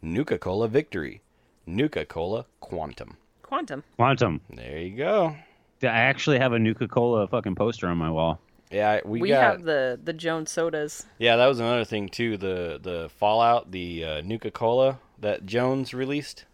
Nuka 0.01 0.37
Cola 0.37 0.69
Victory, 0.69 1.21
Nuka 1.65 2.05
Cola 2.05 2.45
Quantum. 2.61 3.17
Quantum. 3.43 3.83
Quantum. 3.97 4.39
There 4.49 4.77
you 4.79 4.95
go. 4.95 5.35
I 5.83 5.87
actually 5.87 6.39
have 6.39 6.53
a 6.53 6.59
Nuka 6.59 6.87
Cola 6.87 7.27
fucking 7.27 7.55
poster 7.55 7.87
on 7.87 7.97
my 7.97 8.09
wall. 8.09 8.39
Yeah, 8.71 8.99
we, 9.05 9.21
We, 9.21 9.29
got. 9.29 9.41
have 9.43 9.63
the 9.63 9.99
the 10.03 10.13
Jones 10.13 10.51
sodas. 10.51 11.05
Yeah, 11.19 11.37
that 11.37 11.47
was 11.47 11.59
another 11.59 11.85
thing 11.85 12.09
too. 12.09 12.37
The 12.37 12.79
the 12.81 13.09
Fallout, 13.17 13.71
the 13.71 14.03
uh, 14.03 14.21
Nuka 14.21 14.51
Cola 14.51 14.99
that 15.19 15.45
Jones 15.45 15.93
released. 15.93 16.45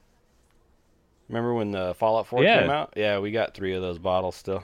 Remember 1.29 1.53
when 1.53 1.71
the 1.71 1.95
Fallout 1.95 2.27
Four 2.27 2.43
Yeah. 2.43 2.61
came 2.61 2.69
out? 2.69 2.93
Yeah, 2.95 3.19
we 3.19 3.31
got 3.31 3.53
three 3.55 3.73
of 3.73 3.81
those 3.81 3.97
bottles 3.97 4.35
still. 4.35 4.63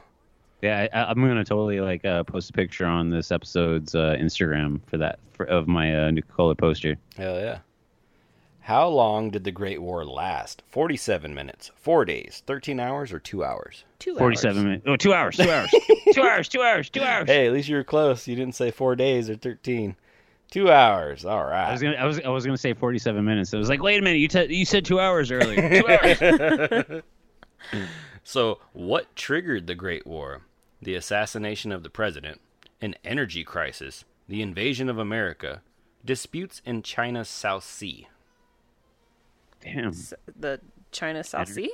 Yeah, 0.61 0.88
I, 0.94 1.06
I'm 1.06 1.16
gonna 1.16 1.44
totally 1.45 1.80
like 1.80 2.03
uh, 2.06 2.24
post 2.24 2.50
a 2.50 2.53
picture 2.53 2.86
on 2.86 3.10
this 3.10 3.32
episode's 3.32 3.95
uh, 3.95 4.16
Instagram 4.19 4.82
for 4.88 4.98
that 4.98 5.19
for, 5.32 5.45
of 5.48 5.68
my 5.68 6.08
uh, 6.08 6.11
Nuka 6.11 6.32
Cola 6.34 6.53
poster. 6.56 6.98
Hell 7.18 7.36
yeah. 7.40 7.60
How 8.69 8.88
long 8.88 9.31
did 9.31 9.45
the 9.45 9.51
Great 9.51 9.81
War 9.81 10.06
last? 10.06 10.61
47 10.69 11.33
minutes, 11.33 11.72
4 11.75 12.06
days, 12.06 12.43
13 12.45 12.80
hours, 12.80 13.11
or 13.11 13.17
2 13.17 13.43
hours? 13.43 13.83
Two 13.98 14.15
Forty-seven 14.15 14.57
hours. 14.57 14.64
minutes. 14.64 14.83
Oh, 14.85 14.95
two 14.95 15.11
hours. 15.11 15.38
Two 15.38 15.49
hours. 15.49 15.72
two 16.14 16.22
hours. 16.22 16.48
Two 16.48 16.61
hours. 16.61 16.89
Two 16.91 17.01
hours. 17.01 17.27
Hey, 17.27 17.48
at 17.48 17.53
least 17.53 17.67
you 17.67 17.75
were 17.77 17.83
close. 17.83 18.27
You 18.27 18.35
didn't 18.35 18.53
say 18.53 18.69
4 18.69 18.95
days 18.95 19.27
or 19.27 19.35
13. 19.38 19.95
2 20.51 20.72
hours. 20.72 21.25
All 21.25 21.43
right. 21.45 21.67
I 21.67 21.72
was 21.72 21.81
gonna. 21.81 21.95
I 21.95 22.06
was. 22.06 22.19
I 22.19 22.30
was 22.30 22.45
gonna 22.45 22.57
say 22.57 22.73
forty-seven 22.73 23.23
minutes. 23.25 23.53
I 23.53 23.57
was 23.57 23.69
like, 23.69 23.81
wait 23.83 23.99
a 23.99 24.03
minute. 24.03 24.17
You 24.19 24.27
te- 24.27 24.53
you 24.56 24.65
said 24.65 24.83
two 24.85 24.99
hours 24.99 25.30
earlier. 25.31 25.81
Two 25.81 25.88
hours. 27.72 27.83
So, 28.23 28.59
what 28.73 29.15
triggered 29.15 29.67
the 29.67 29.75
Great 29.75 30.07
War? 30.07 30.41
The 30.81 30.95
assassination 30.95 31.72
of 31.72 31.83
the 31.83 31.89
president, 31.91 32.39
an 32.81 32.95
energy 33.03 33.43
crisis, 33.43 34.06
the 34.27 34.41
invasion 34.41 34.89
of 34.89 34.98
America, 34.98 35.61
disputes 36.06 36.61
in 36.65 36.81
China's 36.83 37.30
South 37.30 37.64
Sea. 37.64 38.07
Damn. 39.61 39.89
S- 39.89 40.13
The 40.39 40.59
China 40.91 41.23
South 41.23 41.49
Sea? 41.49 41.71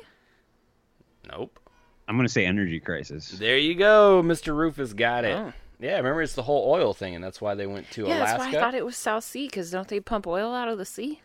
Nope. 1.30 1.60
I'm 2.08 2.18
gonna 2.18 2.30
say 2.30 2.46
energy 2.46 2.80
crisis. 2.80 3.30
There 3.32 3.58
you 3.58 3.74
go. 3.76 4.22
Mr. 4.24 4.56
Rufus 4.56 4.94
got 4.94 5.26
it. 5.26 5.36
Oh. 5.36 5.54
Yeah, 5.80 5.98
remember 5.98 6.22
it's 6.22 6.34
the 6.34 6.44
whole 6.44 6.72
oil 6.72 6.94
thing, 6.94 7.16
and 7.16 7.24
that's 7.24 7.42
why 7.42 7.54
they 7.56 7.68
went 7.68 7.90
to 7.92 8.04
Yeah, 8.08 8.20
Alaska. 8.20 8.38
that's 8.38 8.54
why 8.54 8.60
I 8.60 8.62
thought 8.64 8.76
it 8.76 8.86
was 8.86 8.96
South 8.96 9.24
Sea, 9.24 9.48
because 9.48 9.72
don't 9.72 9.88
they 9.88 10.00
pump 10.00 10.26
oil 10.28 10.54
out 10.54 10.68
of 10.70 10.78
the 10.78 10.86
sea? 10.86 11.22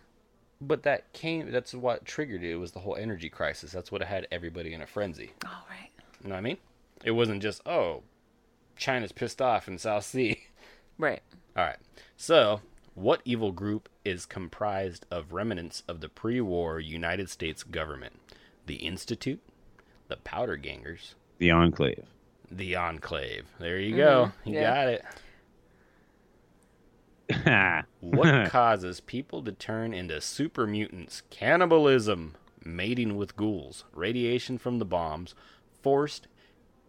But 0.61 0.83
that 0.83 1.13
came. 1.13 1.51
That's 1.53 1.73
what 1.75 2.05
triggered 2.05 2.43
it. 2.43 2.51
It 2.53 2.57
was 2.57 2.73
the 2.73 2.81
whole 2.81 2.97
energy 2.97 3.29
crisis. 3.29 3.73
That's 3.73 3.93
what 3.93 4.03
had 4.03 4.27
everybody 4.33 4.73
in 4.73 4.83
a 4.83 4.87
frenzy. 4.87 5.31
Oh, 5.47 5.65
right. 5.71 5.91
You 6.23 6.29
know 6.31 6.35
what 6.35 6.39
I 6.39 6.43
mean? 6.43 6.57
It 7.05 7.13
wasn't 7.13 7.43
just 7.43 7.63
oh, 7.67 8.03
China's 8.77 9.13
pissed 9.13 9.41
off 9.43 9.69
in 9.69 9.79
South 9.79 10.05
Sea. 10.05 10.41
Right. 10.99 11.23
All 11.57 11.65
right. 11.65 11.79
So, 12.19 12.61
what 12.95 13.23
evil 13.25 13.53
group 13.53 13.89
is 14.05 14.27
comprised 14.27 15.07
of 15.11 15.33
remnants 15.33 15.83
of 15.89 16.01
the 16.01 16.09
pre-war 16.09 16.81
United 16.81 17.29
States 17.31 17.63
government? 17.63 18.15
The 18.67 18.77
Institute, 18.77 19.41
the 20.09 20.17
Powder 20.19 20.57
Gangers, 20.57 21.15
The 21.39 21.51
Enclave. 21.51 22.05
the 22.51 22.77
Enclave. 22.77 23.47
There 23.59 23.79
you 23.79 23.97
go. 23.97 24.33
You 24.45 24.55
yeah. 24.55 24.75
got 24.75 24.89
it. 24.89 25.05
What 28.01 28.51
causes 28.51 29.01
people 29.01 29.43
to 29.45 29.53
turn 29.53 29.93
into 29.95 30.21
super 30.21 30.67
mutants? 30.67 31.23
Cannibalism, 31.31 32.35
mating 32.65 33.17
with 33.17 33.37
ghouls, 33.37 33.85
radiation 33.95 34.59
from 34.59 34.79
the 34.81 34.85
bombs, 34.85 35.35
forced 35.83 36.27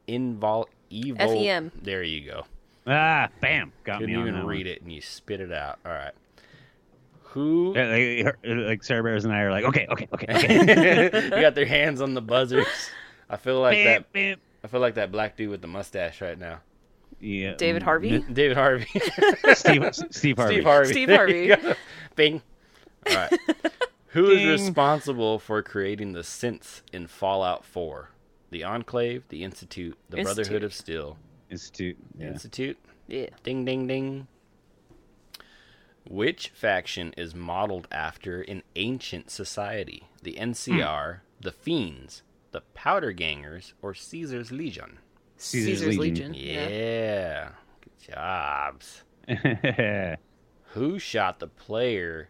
invol 0.08 0.66
evo. 0.92 1.18
FEV. 1.18 1.72
There 1.84 2.02
you 2.04 2.26
go. 2.26 2.46
ah, 2.88 3.30
bam. 3.40 3.72
Got 3.84 4.00
Couldn't 4.00 4.16
me 4.16 4.20
on 4.20 4.28
even 4.28 4.40
that 4.42 4.46
read 4.48 4.66
one. 4.66 4.74
it, 4.76 4.82
and 4.82 4.92
you 4.92 5.02
spit 5.02 5.42
it 5.42 5.52
out. 5.52 5.78
All 5.86 5.92
right. 5.92 6.14
Who? 7.32 7.74
Yeah, 7.76 8.26
like, 8.26 8.38
like 8.68 8.84
Sarah 8.84 9.03
Bears 9.03 9.24
and 9.24 9.34
I 9.34 9.40
are 9.42 9.51
like, 9.51 9.64
okay, 9.64 9.88
okay, 9.90 10.08
okay, 10.14 10.26
okay. 10.34 11.30
you 11.35 11.42
got 11.42 11.56
their 11.56 11.66
hands 11.66 12.01
on 12.01 12.14
the 12.14 12.22
buzzers. 12.22 12.68
I 13.30 13.38
feel 13.38 13.61
like 13.61 13.76
Bam, 13.76 13.85
that. 13.85 14.14
bam. 14.14 14.38
I 14.64 14.68
feel 14.68 14.82
like 14.82 14.95
that 14.95 15.11
black 15.11 15.38
dude 15.38 15.50
with 15.50 15.61
the 15.61 15.68
mustache 15.68 16.19
right 16.22 16.38
now. 16.38 16.60
Yeah. 17.22 17.53
David 17.56 17.84
Harvey? 17.84 18.19
David 18.19 18.58
Harvey. 18.58 18.85
Steve, 19.53 19.95
Steve 20.11 20.38
Harvey. 20.38 20.56
Steve 20.56 20.64
Harvey. 20.64 20.92
Steve 20.92 21.10
Harvey. 21.10 21.53
Bing. 22.16 22.42
All 23.10 23.16
right. 23.16 23.40
Who 24.08 24.30
is 24.30 24.40
Ding. 24.40 24.50
responsible 24.50 25.40
for 25.40 25.64
creating 25.64 26.11
the 26.11 26.22
synths 26.22 26.82
in 26.92 27.08
Fallout 27.08 27.64
4? 27.64 28.10
The 28.50 28.66
Enclave, 28.66 29.24
the 29.30 29.45
Institute, 29.45 29.98
the 30.10 30.18
Institute. 30.18 30.35
Brotherhood 30.35 30.64
of 30.64 30.74
Steel. 30.74 31.18
Institute. 31.50 31.98
Yeah. 32.18 32.27
Institute. 32.27 32.77
Yeah. 33.08 33.27
Ding, 33.43 33.64
ding, 33.64 33.88
ding. 33.88 34.27
Which 36.10 36.50
faction 36.50 37.14
is 37.18 37.36
modeled 37.36 37.88
after 37.92 38.42
an 38.42 38.64
ancient 38.76 39.30
society? 39.30 40.08
The 40.24 40.34
NCR, 40.34 41.16
hmm. 41.16 41.20
the 41.40 41.52
Fiends, 41.52 42.24
the 42.52 42.62
Powder 42.74 43.12
Gangers, 43.12 43.74
or 43.82 43.94
Caesar's 43.94 44.52
Legion? 44.52 45.00
Caesar's 45.38 45.98
Legion. 45.98 46.34
Yeah. 46.34 47.50
Good 47.82 48.14
jobs. 48.14 49.04
Who 50.74 51.00
shot 51.00 51.40
the 51.40 51.48
player? 51.48 52.30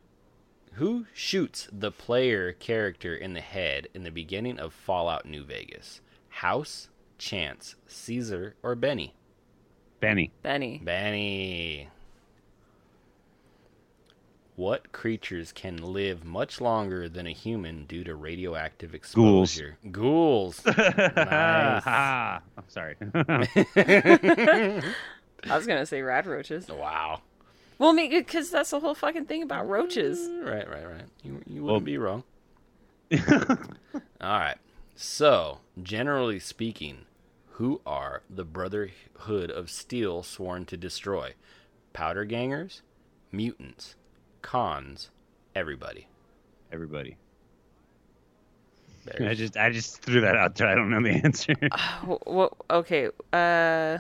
Who 0.74 1.06
shoots 1.14 1.68
the 1.72 1.92
player 1.92 2.54
character 2.54 3.16
in 3.16 3.34
the 3.34 3.42
head 3.42 3.88
in 3.94 4.04
the 4.04 4.12
beginning 4.12 4.60
of 4.60 4.74
Fallout 4.74 5.26
New 5.26 5.44
Vegas? 5.44 6.02
House, 6.30 6.90
Chance, 7.18 7.76
Caesar, 7.88 8.56
or 8.64 8.76
Benny? 8.76 9.14
Benny. 10.00 10.32
Benny. 10.42 10.82
Benny. 10.84 11.90
What 14.62 14.92
creatures 14.92 15.52
can 15.52 15.78
live 15.78 16.24
much 16.24 16.62
longer 16.62 17.10
than 17.10 17.26
a 17.26 17.32
human 17.34 17.86
due 17.86 18.04
to 18.04 18.14
radioactive 18.14 18.94
exposure? 18.94 19.80
Ghouls. 19.92 20.64
nice. 20.78 20.78
Ah, 21.18 22.42
I'm 22.56 22.64
sorry. 22.68 22.96
I 23.16 24.84
was 25.50 25.66
gonna 25.66 25.88
say 25.88 26.04
rad 26.04 26.28
roaches. 26.28 26.68
Wow. 26.68 27.22
Well, 27.80 27.96
because 27.96 28.52
that's 28.52 28.70
the 28.70 28.80
whole 28.80 28.94
fucking 28.94 29.26
thing 29.26 29.42
about 29.42 29.68
roaches. 29.68 30.30
Right, 30.44 30.70
right, 30.70 30.88
right. 30.88 31.06
You, 31.24 31.42
you 31.48 31.64
wouldn't 31.64 31.66
Well- 31.66 31.80
be 31.80 31.98
wrong. 31.98 32.24
All 33.20 33.58
right. 34.22 34.58
So, 34.96 35.58
generally 35.82 36.38
speaking, 36.38 37.06
who 37.54 37.82
are 37.84 38.22
the 38.30 38.46
Brotherhood 38.46 39.50
of 39.50 39.72
Steel 39.72 40.22
sworn 40.22 40.66
to 40.66 40.78
destroy? 40.78 41.34
Powder 41.94 42.26
gangers, 42.26 42.84
mutants, 43.32 43.96
cons, 44.42 45.10
everybody. 45.56 46.08
Everybody. 46.72 47.18
I 49.20 49.34
just 49.34 49.58
I 49.58 49.72
just 49.72 50.02
threw 50.04 50.22
that 50.22 50.36
out 50.36 50.56
there. 50.56 50.68
I 50.68 50.76
don't 50.76 50.90
know 50.92 51.02
the 51.02 51.10
answer. 51.24 51.56
Well, 52.28 52.56
okay. 52.70 53.10
Uh, 53.34 53.98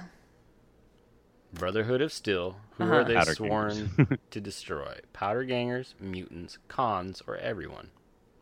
Brotherhood 1.54 2.02
of 2.02 2.14
Steel, 2.14 2.58
who 2.78 2.84
Uh-huh. 2.84 2.94
are 2.98 3.04
they 3.04 3.16
Powder 3.16 3.34
sworn 3.34 4.18
to 4.30 4.40
destroy? 4.40 5.00
Powder 5.12 5.44
gangers, 5.44 5.96
mutants, 6.00 6.58
cons, 6.68 7.22
or 7.28 7.36
everyone? 7.38 7.90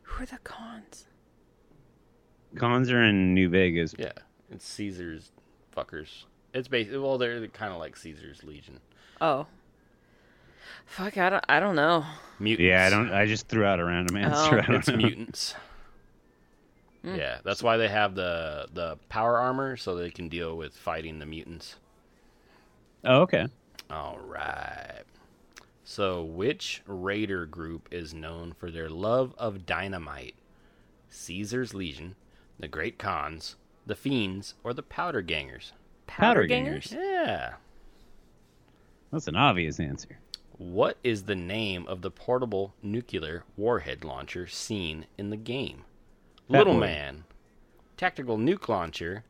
who 0.04 0.24
are 0.24 0.26
the 0.26 0.38
cons? 0.40 1.06
Cons 2.56 2.92
are 2.92 3.04
in 3.04 3.34
New 3.34 3.48
Vegas. 3.48 3.94
Yeah, 3.98 4.12
it's 4.52 4.66
Caesar's 4.68 5.32
fuckers. 5.76 6.24
It's 6.54 6.68
basically 6.68 6.98
well, 7.00 7.18
they're 7.18 7.48
kind 7.48 7.72
of 7.72 7.80
like 7.80 7.96
Caesar's 7.96 8.44
Legion. 8.44 8.80
Oh. 9.22 9.46
Fuck, 10.86 11.18
I 11.18 11.30
don't, 11.30 11.46
I 11.48 11.60
don't 11.60 11.76
know. 11.76 12.06
Mutants. 12.40 12.66
Yeah, 12.66 12.86
I 12.86 12.90
don't. 12.90 13.12
I 13.12 13.26
just 13.26 13.48
threw 13.48 13.66
out 13.66 13.80
a 13.80 13.86
random 13.86 14.18
answer. 14.18 14.64
Oh. 14.70 14.74
It's 14.76 14.88
know. 14.88 14.98
mutants. 14.98 15.56
Hmm. 17.04 17.16
Yeah, 17.16 17.38
that's 17.44 17.64
why 17.64 17.78
they 17.78 17.88
have 17.88 18.16
the 18.16 18.68
the 18.74 18.98
power 19.08 19.38
armor 19.38 19.78
so 19.78 19.96
they 19.96 20.10
can 20.10 20.30
deal 20.30 20.58
with 20.58 20.74
fighting 20.74 21.20
the 21.20 21.26
mutants. 21.26 21.76
Oh, 23.06 23.22
okay. 23.22 23.48
All 23.90 24.20
right. 24.20 25.04
So, 25.84 26.24
which 26.24 26.84
raider 26.86 27.46
group 27.46 27.88
is 27.92 28.14
known 28.14 28.54
for 28.54 28.70
their 28.70 28.90
love 28.90 29.34
of 29.38 29.66
dynamite? 29.66 30.36
Caesar's 31.10 31.74
Legion, 31.74 32.16
the 32.60 32.68
Great 32.68 33.00
Khans, 33.00 33.56
the 33.88 33.96
Fiends, 33.96 34.54
or 34.64 34.74
the 34.74 34.84
Powder 34.84 35.22
Gangers? 35.22 35.74
Powder 36.06 36.46
gangers? 36.46 36.88
gangers. 36.88 37.06
Yeah. 37.12 37.54
That's 39.12 39.28
an 39.28 39.36
obvious 39.36 39.80
answer. 39.80 40.20
What 40.60 40.98
is 41.06 41.24
the 41.24 41.36
name 41.36 41.88
of 41.88 42.02
the 42.02 42.12
portable 42.12 42.74
nuclear 42.84 43.44
warhead 43.56 44.04
launcher 44.04 44.46
seen 44.46 45.06
in 45.18 45.30
the 45.30 45.38
game? 45.38 45.86
Fat 46.52 46.58
Little 46.60 46.74
Boy. 46.74 46.80
Man, 46.82 47.24
tactical 47.96 48.38
nuke 48.38 48.68
launcher, 48.68 49.24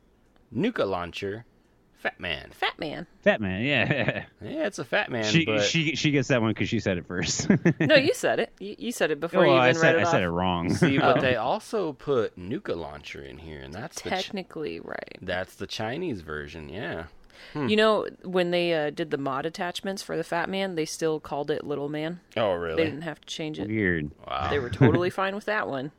nuka 0.52 0.86
launcher, 0.86 1.46
Fat 1.94 2.20
Man. 2.20 2.50
Fat 2.52 2.80
Man. 2.80 3.06
Fat 3.22 3.42
man, 3.42 3.62
yeah. 3.64 4.24
Yeah, 4.42 4.66
it's 4.66 4.80
a 4.80 4.86
Fat 4.86 5.12
Man, 5.12 5.24
she 5.26 5.46
but 5.46 5.62
she 5.64 5.96
she 5.96 6.10
gets 6.12 6.30
that 6.30 6.42
one 6.42 6.52
because 6.52 6.68
she 6.70 6.80
said 6.80 6.98
it 6.98 7.06
first. 7.06 7.48
No, 7.80 7.96
you 7.96 8.14
said 8.16 8.40
it. 8.40 8.52
You, 8.60 8.76
you 8.80 8.92
said 8.92 9.12
it 9.12 9.20
before 9.20 9.42
well, 9.42 9.52
you 9.56 9.60
I 9.62 9.74
said 9.74 9.96
read 9.96 10.02
it 10.04 10.08
I 10.08 10.12
said 10.12 10.24
it 10.24 10.30
wrong. 10.30 10.74
see, 10.74 10.98
but 10.98 11.18
Oh. 11.18 11.22
they 11.22 11.36
also 11.36 11.94
put 11.94 12.36
nuka 12.38 12.74
launcher 12.74 13.22
in 13.22 13.38
here, 13.38 13.60
and 13.60 13.72
that's 13.74 14.02
the 14.02 14.10
Ch- 14.10 14.14
Technically, 14.14 14.80
right. 14.80 15.18
that's 15.22 15.56
the 15.56 15.68
Chinese 15.68 16.22
version. 16.22 16.70
Yeah. 16.70 17.04
You 17.56 17.76
know, 17.76 18.06
when 18.24 18.52
they 18.52 18.74
uh, 18.74 18.90
did 18.92 19.12
the 19.12 19.18
mod 19.18 19.46
attachments 19.46 20.02
for 20.02 20.16
the 20.16 20.24
Fat 20.24 20.50
Man, 20.50 20.76
they 20.76 20.86
still 20.86 21.20
called 21.20 21.50
it 21.50 21.66
Little 21.66 21.90
Man. 21.90 22.20
Oh, 22.38 22.54
really? 22.54 22.76
They 22.78 22.90
didn't 22.90 23.02
have 23.02 23.22
to 23.22 23.28
change 23.28 23.60
it. 23.60 23.68
Weird. 23.68 24.12
Wow. 24.28 24.50
They 24.50 24.60
were 24.60 24.70
totally 24.70 25.10
fine 25.10 25.36
with 25.36 25.46
that 25.46 25.68
one. 25.68 25.92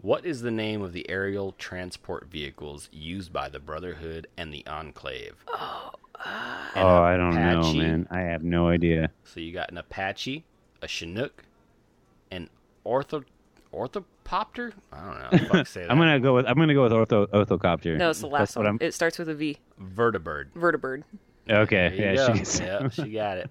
What 0.00 0.24
is 0.24 0.40
the 0.40 0.50
name 0.50 0.82
of 0.82 0.92
the 0.92 1.08
aerial 1.08 1.52
transport 1.52 2.28
vehicles 2.30 2.88
used 2.92 3.32
by 3.32 3.48
the 3.48 3.60
Brotherhood 3.60 4.26
and 4.36 4.52
the 4.52 4.66
Enclave? 4.66 5.44
Uh, 5.52 5.90
oh, 6.76 7.02
I 7.02 7.16
don't 7.16 7.34
know, 7.34 7.60
Apache. 7.60 7.78
man. 7.78 8.08
I 8.10 8.20
have 8.20 8.42
no 8.42 8.68
idea. 8.68 9.10
So 9.24 9.40
you 9.40 9.52
got 9.52 9.70
an 9.70 9.78
Apache, 9.78 10.44
a 10.80 10.88
Chinook, 10.88 11.44
an 12.30 12.48
ortho 12.86 13.24
orthopopter. 13.72 14.72
I 14.92 15.00
don't 15.00 15.18
know. 15.18 15.24
How 15.30 15.30
the 15.30 15.38
fuck 15.46 15.66
say 15.66 15.82
that. 15.82 15.90
I'm 15.90 15.98
gonna 15.98 16.20
go 16.20 16.34
with 16.34 16.46
I'm 16.46 16.56
gonna 16.56 16.74
go 16.74 16.82
with 16.84 16.92
ortho 16.92 17.26
orthocopter. 17.28 17.96
No, 17.96 18.10
it's 18.10 18.20
the 18.20 18.26
last 18.26 18.40
That's 18.40 18.56
what 18.56 18.64
one. 18.66 18.74
I'm. 18.74 18.78
It 18.80 18.94
starts 18.94 19.18
with 19.18 19.28
a 19.28 19.34
V. 19.34 19.58
vertibird. 19.80 20.50
Vertibird. 20.56 21.02
Okay, 21.50 21.88
There 21.88 21.94
you 21.94 22.04
yeah, 22.20 22.26
go. 22.28 22.34
she's 22.34 22.60
yeah, 22.60 22.88
she 22.88 23.02
got 23.12 23.38
it. 23.38 23.50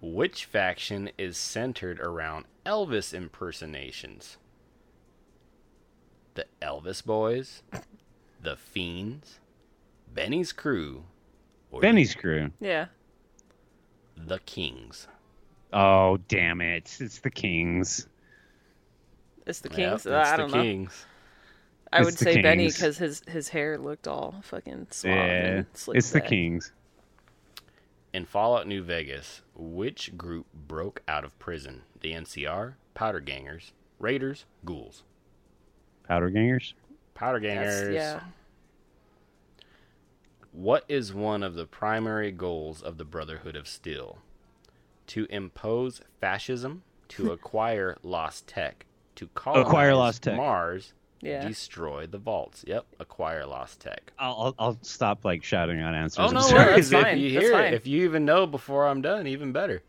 Which 0.00 0.46
faction 0.46 1.10
is 1.18 1.36
centered 1.36 2.00
around 2.00 2.46
Elvis 2.64 3.12
impersonations? 3.12 4.38
The 6.34 6.46
Elvis 6.62 7.04
Boys, 7.04 7.62
the 8.40 8.56
Fiends, 8.56 9.40
Benny's 10.14 10.52
Crew, 10.52 11.04
or 11.70 11.82
Benny's 11.82 12.14
crew. 12.14 12.50
Yeah. 12.60 12.86
the 14.16 14.38
Kings. 14.40 15.06
Oh, 15.72 16.16
damn 16.28 16.60
it! 16.60 16.96
It's 17.00 17.18
the 17.20 17.30
Kings. 17.30 18.06
It's 19.46 19.60
the 19.60 19.68
Yep, 19.70 19.76
Kings. 19.76 20.06
it's 20.06 20.06
Uh, 20.06 20.24
I 20.26 20.36
don't 20.36 20.50
know. 20.52 20.62
Kings. 20.62 21.06
I 21.92 21.98
It's 22.00 22.04
would 22.06 22.14
the 22.18 22.24
say 22.24 22.42
Benny 22.42 22.66
because 22.68 22.98
his 22.98 23.22
his 23.28 23.48
hair 23.48 23.76
looked 23.78 24.06
all 24.06 24.40
fucking 24.44 24.88
suave 24.90 25.14
Yeah, 25.16 25.22
and 25.58 25.66
slicked 25.74 25.98
it's 25.98 26.10
the. 26.10 26.20
Kings. 26.20 26.72
In 28.12 28.24
Fallout 28.24 28.66
New 28.66 28.82
Vegas, 28.82 29.42
which 29.54 30.16
group 30.16 30.46
broke 30.52 31.02
out 31.06 31.24
of 31.24 31.36
prison? 31.38 31.82
The 32.00 32.12
NCR, 32.12 32.74
Powder 32.94 33.20
Gangers, 33.20 33.72
Raiders, 34.00 34.46
Ghouls. 34.64 35.04
Powder 36.08 36.30
Gangers. 36.30 36.74
Powder 37.14 37.38
That's- 37.40 37.78
Gangers. 37.80 37.94
yeah. 37.94 38.20
What 40.52 40.84
is 40.88 41.14
one 41.14 41.42
of 41.44 41.54
the 41.54 41.66
primary 41.66 42.32
goals 42.32 42.82
of 42.82 42.98
the 42.98 43.04
Brotherhood 43.04 43.54
of 43.54 43.68
Steel? 43.68 44.18
To 45.10 45.26
impose 45.30 46.00
fascism, 46.20 46.82
to 47.10 47.30
acquire 47.32 47.96
lost 48.02 48.46
tech, 48.46 48.86
to 49.16 49.26
colonize 49.34 49.66
Acquire 49.66 49.94
lost 49.94 50.22
tech. 50.22 50.36
Mars, 50.36 50.92
Yeah. 51.20 51.46
destroy 51.46 52.06
the 52.06 52.18
vaults. 52.18 52.64
Yep, 52.66 52.86
acquire 53.00 53.44
lost 53.46 53.80
tech. 53.80 54.12
I'll, 54.18 54.36
I'll 54.38 54.54
I'll 54.58 54.78
stop 54.82 55.24
like 55.24 55.42
shouting 55.44 55.80
out 55.80 55.94
answers. 55.94 56.26
Oh 56.28 56.32
no, 56.32 56.40
sorry. 56.40 56.74
that's 56.76 56.92
if 56.92 57.02
fine, 57.02 57.18
you 57.18 57.32
that's 57.32 57.44
hear 57.46 57.52
it, 57.54 57.62
fine. 57.62 57.74
if 57.74 57.86
you 57.86 58.04
even 58.04 58.24
know 58.24 58.46
before 58.46 58.86
I'm 58.86 59.02
done, 59.02 59.26
even 59.26 59.52
better. 59.52 59.82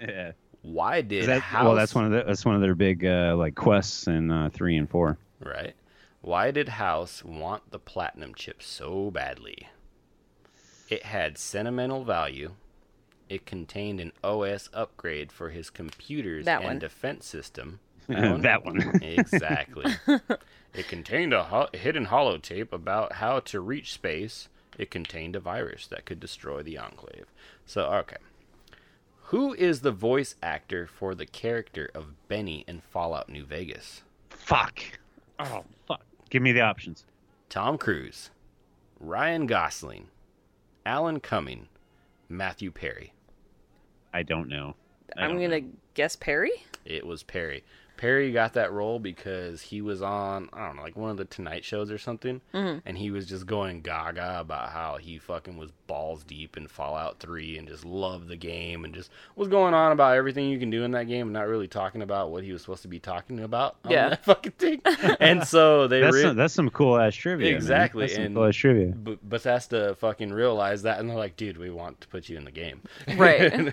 Yeah. 0.00 0.32
Why 0.62 1.02
did 1.02 1.26
that, 1.28 1.40
House 1.42 1.64
well, 1.64 1.74
that's 1.74 1.94
one 1.94 2.06
of 2.06 2.10
the, 2.12 2.24
that's 2.26 2.44
one 2.46 2.54
of 2.54 2.62
their 2.62 2.74
big 2.74 3.04
uh, 3.04 3.34
like 3.36 3.54
quests 3.54 4.06
in 4.06 4.30
uh, 4.30 4.48
three 4.50 4.76
and 4.78 4.88
four. 4.88 5.18
right? 5.44 5.74
Why 6.22 6.50
did 6.52 6.70
House 6.70 7.22
want 7.22 7.70
the 7.70 7.78
platinum 7.78 8.34
chip 8.34 8.62
so 8.62 9.10
badly? 9.10 9.68
It 10.88 11.02
had 11.04 11.36
sentimental 11.36 12.02
value. 12.04 12.52
It 13.28 13.46
contained 13.46 14.00
an 14.00 14.12
OS 14.22 14.68
upgrade 14.74 15.32
for 15.32 15.50
his 15.50 15.70
computers 15.70 16.44
That 16.44 16.58
and 16.60 16.64
one. 16.66 16.78
defense 16.78 17.26
system. 17.26 17.80
that 18.08 18.64
one. 18.64 19.00
Exactly. 19.02 19.92
it 20.74 20.88
contained 20.88 21.32
a 21.32 21.44
ho- 21.44 21.68
hidden 21.72 22.06
holotape 22.06 22.72
about 22.72 23.14
how 23.14 23.40
to 23.40 23.60
reach 23.60 23.94
space. 23.94 24.48
It 24.76 24.90
contained 24.90 25.36
a 25.36 25.40
virus 25.40 25.86
that 25.86 26.04
could 26.04 26.20
destroy 26.20 26.62
the 26.62 26.76
Enclave. 26.76 27.26
So, 27.64 27.84
okay. 27.86 28.16
Who 29.28 29.54
is 29.54 29.80
the 29.80 29.90
voice 29.92 30.34
actor 30.42 30.86
for 30.86 31.14
the 31.14 31.24
character 31.24 31.90
of 31.94 32.28
Benny 32.28 32.64
in 32.68 32.82
Fallout 32.82 33.28
New 33.30 33.44
Vegas? 33.44 34.02
fuck. 34.28 34.80
Oh 35.38 35.64
fuck. 35.88 36.02
Give 36.28 36.42
me 36.42 36.52
the 36.52 36.60
options. 36.60 37.06
Tom 37.48 37.78
Cruise, 37.78 38.28
Ryan 39.00 39.46
Gosling, 39.46 40.08
Alan 40.84 41.20
Cumming, 41.20 41.68
Matthew 42.28 42.70
Perry. 42.70 43.13
I 44.14 44.22
don't 44.22 44.48
know. 44.48 44.76
I 45.16 45.22
I'm 45.24 45.32
don't 45.32 45.40
gonna 45.42 45.60
know. 45.60 45.68
guess 45.94 46.16
Perry. 46.16 46.52
It 46.86 47.06
was 47.06 47.22
Perry. 47.22 47.64
Perry 48.04 48.32
got 48.32 48.52
that 48.52 48.70
role 48.70 48.98
because 48.98 49.62
he 49.62 49.80
was 49.80 50.02
on 50.02 50.50
I 50.52 50.66
don't 50.66 50.76
know 50.76 50.82
like 50.82 50.94
one 50.94 51.08
of 51.10 51.16
the 51.16 51.24
Tonight 51.24 51.64
shows 51.64 51.90
or 51.90 51.96
something, 51.96 52.42
mm-hmm. 52.52 52.80
and 52.84 52.98
he 52.98 53.10
was 53.10 53.24
just 53.24 53.46
going 53.46 53.80
gaga 53.80 54.40
about 54.40 54.68
how 54.68 54.98
he 54.98 55.16
fucking 55.18 55.56
was 55.56 55.70
balls 55.86 56.22
deep 56.22 56.58
in 56.58 56.68
Fallout 56.68 57.18
Three 57.18 57.56
and 57.56 57.66
just 57.66 57.82
loved 57.82 58.28
the 58.28 58.36
game 58.36 58.84
and 58.84 58.94
just 58.94 59.10
was 59.36 59.48
going 59.48 59.72
on 59.72 59.90
about 59.90 60.16
everything 60.16 60.50
you 60.50 60.58
can 60.58 60.68
do 60.68 60.84
in 60.84 60.90
that 60.90 61.08
game 61.08 61.28
and 61.28 61.32
not 61.32 61.48
really 61.48 61.66
talking 61.66 62.02
about 62.02 62.30
what 62.30 62.44
he 62.44 62.52
was 62.52 62.60
supposed 62.60 62.82
to 62.82 62.88
be 62.88 63.00
talking 63.00 63.40
about. 63.40 63.76
On 63.86 63.90
Yeah. 63.90 64.10
that 64.10 64.24
fucking 64.26 64.52
thing. 64.52 64.82
and 65.20 65.42
so 65.48 65.88
they 65.88 66.02
That's 66.02 66.14
re- 66.14 66.22
some, 66.24 66.36
that's 66.36 66.52
some 66.52 66.68
cool 66.68 66.98
ass 66.98 67.14
trivia. 67.14 67.46
man. 67.46 67.56
Exactly, 67.56 68.02
That's 68.02 68.16
some 68.16 68.24
and- 68.24 68.34
cool 68.34 68.44
ass 68.44 68.56
trivia. 68.56 68.88
B- 68.92 69.18
Bethesda 69.22 69.94
fucking 69.94 70.30
realized 70.30 70.84
that 70.84 71.00
and 71.00 71.08
they're 71.08 71.16
like, 71.16 71.36
dude, 71.36 71.56
we 71.56 71.70
want 71.70 72.02
to 72.02 72.08
put 72.08 72.28
you 72.28 72.36
in 72.36 72.44
the 72.44 72.50
game. 72.50 72.82
Right. 73.16 73.72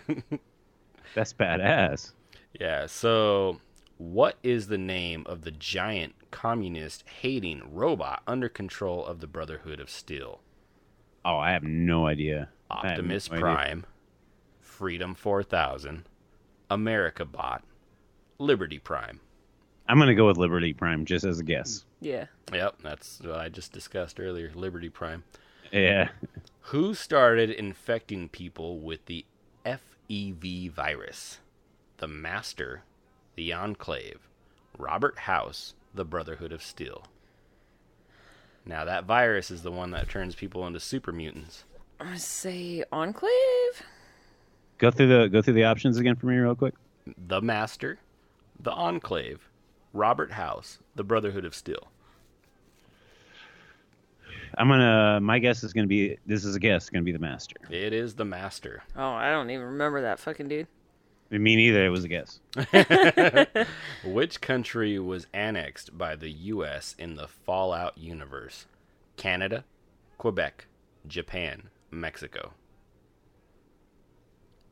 That's 1.16 1.34
badass. 1.34 2.14
Yeah, 2.60 2.86
so 2.86 3.60
what 4.02 4.36
is 4.42 4.66
the 4.66 4.80
name 4.80 5.24
of 5.28 5.44
the 5.44 5.52
giant 5.52 6.16
communist 6.32 7.04
hating 7.22 7.62
robot 7.72 8.24
under 8.26 8.50
control 8.50 9.06
of 9.06 9.20
the 9.20 9.28
Brotherhood 9.28 9.80
of 9.80 9.92
Steel? 9.92 10.42
Oh, 11.24 11.38
I 11.38 11.52
have 11.52 11.64
no 11.64 12.08
idea. 12.08 12.50
Optimus 12.72 13.30
no 13.30 13.36
idea. 13.36 13.42
Prime, 13.44 13.86
Freedom 14.60 15.14
4000, 15.14 16.06
America 16.72 17.26
Bot, 17.26 17.64
Liberty 18.40 18.80
Prime. 18.80 19.20
I'm 19.88 20.00
gonna 20.00 20.16
go 20.16 20.26
with 20.26 20.38
Liberty 20.38 20.74
Prime 20.74 21.06
just 21.06 21.24
as 21.24 21.38
a 21.40 21.44
guess. 21.44 21.86
yeah. 22.00 22.26
Yep, 22.52 22.82
that's 22.82 23.20
what 23.22 23.38
I 23.38 23.50
just 23.50 23.72
discussed 23.72 24.20
earlier, 24.20 24.52
Liberty 24.56 24.90
Prime. 24.90 25.24
Yeah. 25.72 26.10
Who 26.62 26.96
started 26.96 27.52
infecting 27.52 28.30
people 28.30 28.80
with 28.80 29.06
the 29.06 29.26
FEV 29.64 30.72
virus? 30.72 31.40
The 31.98 32.08
Master, 32.08 32.84
the 33.42 33.54
Enclave, 33.54 34.20
Robert 34.78 35.18
House, 35.18 35.74
the 35.96 36.06
Brotherhood 36.06 36.52
of 36.52 36.62
Steel. 36.62 37.06
Now 38.68 38.86
that 38.86 39.06
virus 39.06 39.50
is 39.50 39.64
the 39.64 39.72
one 39.72 39.90
that 39.90 40.08
turns 40.08 40.36
people 40.36 40.68
into 40.68 40.80
super 40.80 41.12
mutants. 41.12 41.64
I'm 42.00 42.20
say 42.20 42.84
Enclave. 42.92 43.82
Go 44.78 44.92
through 44.92 45.08
the 45.08 45.28
go 45.28 45.42
through 45.42 45.56
the 45.56 45.64
options 45.64 45.98
again 45.98 46.16
for 46.18 46.28
me 46.28 46.36
real 46.36 46.54
quick. 46.54 46.76
The 47.18 47.42
Master, 47.42 47.98
the 48.60 48.74
Enclave, 48.74 49.50
Robert 49.92 50.34
House, 50.34 50.78
the 50.94 51.04
Brotherhood 51.04 51.44
of 51.44 51.56
Steel. 51.56 51.88
I'm 54.56 54.68
gonna. 54.68 55.20
My 55.20 55.40
guess 55.40 55.64
is 55.64 55.74
gonna 55.74 55.88
be. 55.88 56.20
This 56.28 56.46
is 56.46 56.56
a 56.56 56.60
guess. 56.60 56.92
Gonna 56.92 57.04
be 57.04 57.12
the 57.12 57.18
master. 57.18 57.56
It 57.72 57.92
is 57.92 58.14
the 58.14 58.26
Master. 58.26 58.84
Oh, 58.96 59.14
I 59.14 59.32
don't 59.32 59.50
even 59.50 59.66
remember 59.66 60.04
that 60.04 60.20
fucking 60.20 60.48
dude. 60.48 60.68
Me 61.32 61.56
neither. 61.56 61.86
It 61.86 61.90
was 61.90 62.04
a 62.04 62.10
guess. 62.10 62.40
Which 64.04 64.42
country 64.42 65.00
was 65.00 65.28
annexed 65.34 65.98
by 65.98 66.16
the 66.18 66.30
U.S. 66.30 66.94
in 67.00 67.16
the 67.16 67.28
Fallout 67.28 67.98
universe? 67.98 68.66
Canada, 69.16 69.64
Quebec, 70.18 70.68
Japan, 71.08 71.70
Mexico. 71.90 72.52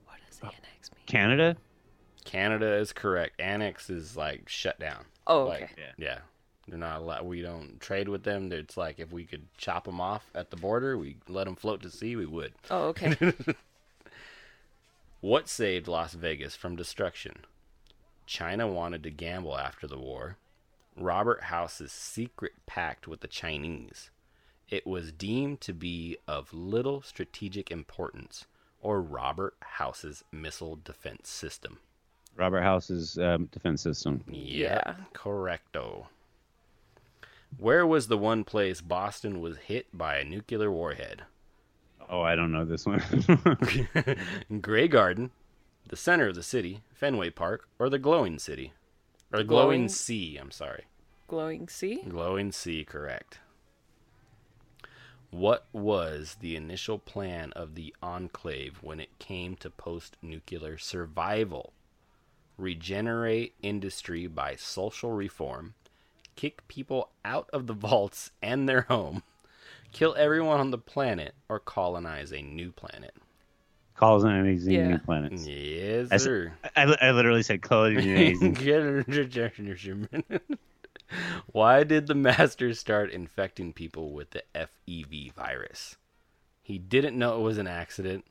What 0.05 0.17
does 0.27 0.39
oh. 0.43 0.47
annex 0.47 0.91
mean? 0.93 1.05
Canada. 1.05 1.55
Canada 2.25 2.75
is 2.75 2.91
correct. 2.91 3.39
Annex 3.39 3.89
is 3.89 4.17
like 4.17 4.49
shut 4.49 4.79
down. 4.79 5.05
Oh, 5.27 5.45
Like, 5.45 5.63
okay. 5.63 5.81
yeah. 5.97 6.19
They're 6.67 6.77
not 6.77 7.01
allowed. 7.01 7.25
We 7.25 7.41
don't 7.41 7.79
trade 7.79 8.09
with 8.09 8.23
them. 8.23 8.51
It's 8.51 8.77
like 8.77 8.99
if 8.99 9.11
we 9.11 9.23
could 9.23 9.47
chop 9.57 9.85
them 9.85 9.99
off 9.99 10.29
at 10.35 10.51
the 10.51 10.55
border, 10.55 10.97
we 10.97 11.17
let 11.27 11.45
them 11.45 11.55
float 11.55 11.81
to 11.81 11.89
sea. 11.89 12.15
We 12.15 12.27
would. 12.27 12.53
Oh, 12.69 12.89
okay. 12.89 13.15
What 15.22 15.49
saved 15.49 15.89
Las 15.89 16.14
Vegas 16.14 16.56
from 16.56 16.77
destruction? 16.77 17.39
China 18.25 18.67
wanted 18.67 19.03
to 19.03 19.09
gamble 19.09 19.57
after 19.57 19.85
the 19.85 19.98
war. 19.98 20.38
Robert 20.95 21.43
House's 21.43 21.91
secret 21.91 22.53
pact 22.65 23.06
with 23.06 23.19
the 23.19 23.27
Chinese. 23.27 24.11
It 24.69 24.88
was 24.88 25.11
deemed 25.11 25.59
to 25.61 25.73
be 25.73 26.17
of 26.25 26.53
little 26.53 27.01
strategic 27.01 27.69
importance, 27.69 28.45
or 28.81 29.01
Robert 29.01 29.56
House's 29.61 30.23
missile 30.31 30.77
defense 30.77 31.27
system. 31.27 31.80
Robert 32.38 32.61
House's 32.61 33.17
um, 33.17 33.48
defense 33.48 33.81
system. 33.81 34.23
Yeah, 34.25 34.95
correcto. 35.14 36.06
Where 37.57 37.85
was 37.85 38.07
the 38.07 38.17
one 38.17 38.45
place 38.45 38.80
Boston 38.80 39.41
was 39.41 39.57
hit 39.57 39.88
by 39.91 40.15
a 40.15 40.23
nuclear 40.23 40.72
warhead? 40.72 41.23
Oh, 42.09 42.21
I 42.21 42.35
don't 42.35 42.51
know 42.51 42.65
this 42.65 42.85
one. 42.85 43.01
Grey 44.61 44.88
Garden, 44.88 45.31
the 45.88 45.95
center 45.95 46.29
of 46.29 46.35
the 46.35 46.43
city, 46.43 46.81
Fenway 46.93 47.29
Park, 47.29 47.67
or 47.77 47.89
the 47.89 47.99
Glowing 47.99 48.39
City? 48.39 48.73
Or 49.31 49.43
Glowing, 49.43 49.45
Glowing- 49.81 49.89
Sea, 49.89 50.38
I'm 50.38 50.51
sorry. 50.51 50.85
Glowing 51.27 51.69
sea? 51.69 52.01
Glowing 52.09 52.51
Sea, 52.51 52.83
correct. 52.83 53.38
What 55.29 55.67
was 55.71 56.38
the 56.39 56.55
initial 56.55 56.97
plan 56.97 57.51
of 57.55 57.75
the 57.75 57.95
Enclave 58.01 58.79
when 58.81 58.99
it 58.99 59.19
came 59.19 59.55
to 59.57 59.69
post 59.69 60.17
nuclear 60.23 60.79
survival? 60.79 61.73
Regenerate 62.57 63.53
industry 63.61 64.25
by 64.25 64.55
social 64.55 65.11
reform, 65.11 65.75
kick 66.35 66.67
people 66.67 67.11
out 67.23 67.47
of 67.53 67.67
the 67.67 67.73
vaults 67.73 68.31
and 68.41 68.67
their 68.67 68.81
home, 68.81 69.21
kill 69.92 70.16
everyone 70.18 70.59
on 70.59 70.72
the 70.72 70.77
planet, 70.77 71.34
or 71.48 71.59
colonize 71.59 72.32
a 72.32 72.42
new 72.42 72.72
planet? 72.72 73.16
Colonizing 73.95 74.74
Yeah. 74.74 74.88
new 74.90 74.98
planets. 75.00 75.45
Yes, 75.48 76.08
I 76.11 76.16
s- 76.16 76.24
sir. 76.24 76.53
I, 76.76 76.84
I 77.01 77.11
literally 77.11 77.43
said 77.43 77.61
colonizing. 77.61 78.56
Why 81.51 81.84
did 81.84 82.08
the 82.08 82.16
master 82.16 82.74
start 82.74 83.11
infecting 83.11 83.74
people 83.74 84.14
with 84.14 84.32
the 84.32 84.43
FEV 84.56 85.34
virus? 85.34 85.98
He 86.61 86.77
didn't 86.77 87.18
know 87.18 87.40
it 87.40 87.43
was 87.43 87.58
an 87.58 87.68
accident. 87.68 88.26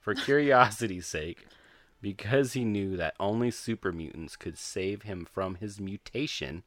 For 0.00 0.14
curiosity's 0.14 1.06
sake, 1.06 1.46
because 2.00 2.52
he 2.52 2.64
knew 2.64 2.96
that 2.96 3.14
only 3.18 3.50
super 3.50 3.90
mutants 3.92 4.36
could 4.36 4.56
save 4.58 5.02
him 5.02 5.24
from 5.24 5.56
his 5.56 5.80
mutation 5.80 6.62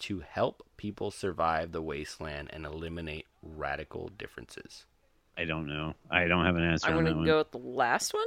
to 0.00 0.20
help 0.20 0.62
people 0.76 1.10
survive 1.10 1.72
the 1.72 1.82
wasteland 1.82 2.50
and 2.52 2.64
eliminate 2.66 3.26
radical 3.42 4.08
differences. 4.18 4.84
I 5.38 5.44
don't 5.44 5.66
know. 5.66 5.94
I 6.10 6.26
don't 6.26 6.44
have 6.44 6.56
an 6.56 6.64
answer 6.64 6.88
I'm 6.88 6.96
gonna 7.04 7.24
go 7.24 7.38
with 7.38 7.50
the 7.52 7.58
last 7.58 8.12
one. 8.14 8.26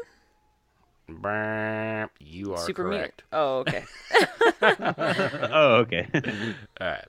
You 2.20 2.54
are 2.54 2.58
Super 2.60 2.84
correct. 2.84 3.24
mutant. 3.32 3.34
Oh, 3.34 3.58
okay. 3.60 3.84
oh, 5.52 5.76
okay. 5.82 6.08
All 6.82 6.88
right. 6.88 7.06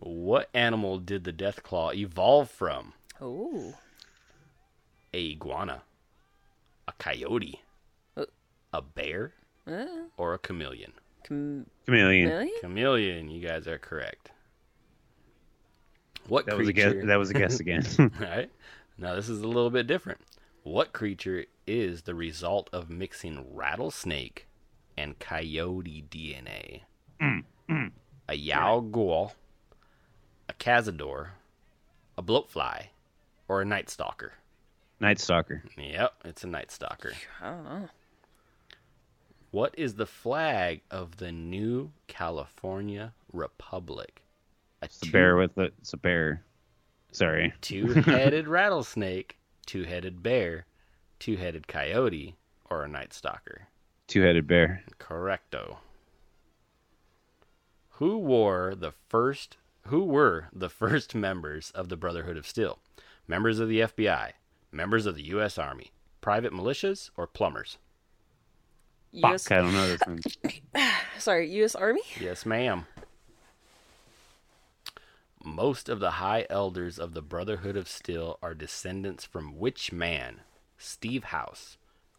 What 0.00 0.48
animal 0.52 0.98
did 0.98 1.24
the 1.24 1.32
death 1.32 1.62
claw 1.62 1.92
evolve 1.92 2.50
from? 2.50 2.92
oh, 3.20 3.74
A 5.14 5.30
iguana, 5.32 5.82
a 6.88 6.92
coyote, 6.98 7.60
Uh. 8.16 8.24
a 8.72 8.82
bear, 8.82 9.32
uh, 9.66 9.86
or 10.16 10.34
a 10.34 10.38
chameleon? 10.38 10.92
Com- 11.26 11.66
Chameleon. 11.86 12.28
really? 12.28 12.50
Chameleon. 12.60 13.28
You 13.28 13.46
guys 13.46 13.66
are 13.66 13.78
correct. 13.78 14.30
What 16.28 16.46
That 16.46 16.56
was 16.56 16.68
a 16.68 16.72
guess. 16.72 16.94
That 17.04 17.16
was 17.16 17.30
a 17.30 17.34
guess 17.34 17.60
again. 17.60 17.84
All 17.98 18.08
right. 18.20 18.50
Now 18.98 19.14
this 19.14 19.28
is 19.28 19.40
a 19.40 19.46
little 19.48 19.70
bit 19.70 19.86
different. 19.86 20.20
What 20.62 20.92
creature 20.92 21.46
is 21.66 22.02
the 22.02 22.14
result 22.14 22.70
of 22.72 22.88
mixing 22.88 23.44
rattlesnake 23.52 24.46
and 24.96 25.18
coyote 25.18 26.04
DNA? 26.08 26.82
Mm, 27.20 27.44
mm. 27.68 27.90
A 28.28 28.34
Yao 28.34 28.80
Guai, 28.80 29.32
a 30.48 30.52
Cazador, 30.54 31.30
a 32.16 32.22
bloatfly, 32.22 32.86
or 33.48 33.60
a 33.60 33.64
night 33.64 33.90
stalker? 33.90 34.34
Night 35.00 35.18
Stalker. 35.18 35.64
Yep, 35.76 36.12
it's 36.26 36.44
a 36.44 36.46
night 36.46 36.70
stalker. 36.70 37.12
I 37.40 37.50
don't 37.50 37.64
know. 37.64 37.88
What 39.52 39.74
is 39.76 39.96
the 39.96 40.06
flag 40.06 40.80
of 40.90 41.18
the 41.18 41.30
new 41.30 41.90
California 42.08 43.12
Republic? 43.34 44.22
A 44.80 44.86
It's 44.86 45.06
a 45.06 45.10
bear 45.10 45.36
with. 45.36 45.58
It's 45.58 45.92
a 45.92 45.98
bear. 45.98 46.42
Sorry. 47.10 47.52
two-headed 47.60 48.48
rattlesnake, 48.48 49.38
two-headed 49.66 50.22
bear, 50.22 50.64
two-headed 51.18 51.68
coyote, 51.68 52.34
or 52.70 52.82
a 52.82 52.88
night 52.88 53.12
stalker? 53.12 53.68
Two-headed 54.06 54.46
bear. 54.46 54.84
Correcto. 54.98 55.76
Who 57.96 58.16
wore 58.16 58.74
the 58.74 58.94
first 59.10 59.58
who 59.88 60.04
were 60.04 60.48
the 60.50 60.70
first 60.70 61.14
members 61.14 61.70
of 61.72 61.90
the 61.90 61.98
Brotherhood 61.98 62.38
of 62.38 62.46
Steel? 62.46 62.78
Members 63.28 63.58
of 63.58 63.68
the 63.68 63.80
FBI, 63.80 64.32
members 64.70 65.04
of 65.04 65.14
the 65.14 65.24
US 65.24 65.58
Army, 65.58 65.90
private 66.22 66.54
militias, 66.54 67.10
or 67.18 67.26
plumbers? 67.26 67.76
U.S. 69.12 69.46
Fuck, 69.46 69.58
I 69.58 69.60
don't 69.60 69.72
know 69.72 69.86
this 69.88 70.00
one. 70.06 70.20
Sorry, 71.18 71.50
U.S. 71.56 71.74
Army. 71.74 72.00
Yes, 72.20 72.46
ma'am. 72.46 72.86
Most 75.44 75.88
of 75.88 76.00
the 76.00 76.12
high 76.12 76.46
elders 76.48 76.98
of 76.98 77.14
the 77.14 77.22
Brotherhood 77.22 77.76
of 77.76 77.88
Steel 77.88 78.38
are 78.42 78.54
descendants 78.54 79.24
from 79.24 79.58
which 79.58 79.92
man? 79.92 80.40
Steve 80.78 81.24
House, 81.24 81.76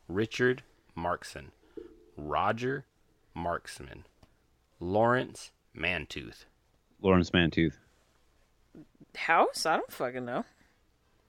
Richard 0.07 0.63
Markson, 0.97 1.47
Roger 2.17 2.85
Marksman, 3.33 4.05
Lawrence 4.79 5.51
Mantooth. 5.75 6.45
Lawrence 7.01 7.31
Mantooth. 7.31 7.73
House? 9.15 9.65
I 9.65 9.77
don't 9.77 9.91
fucking 9.91 10.25
know. 10.25 10.45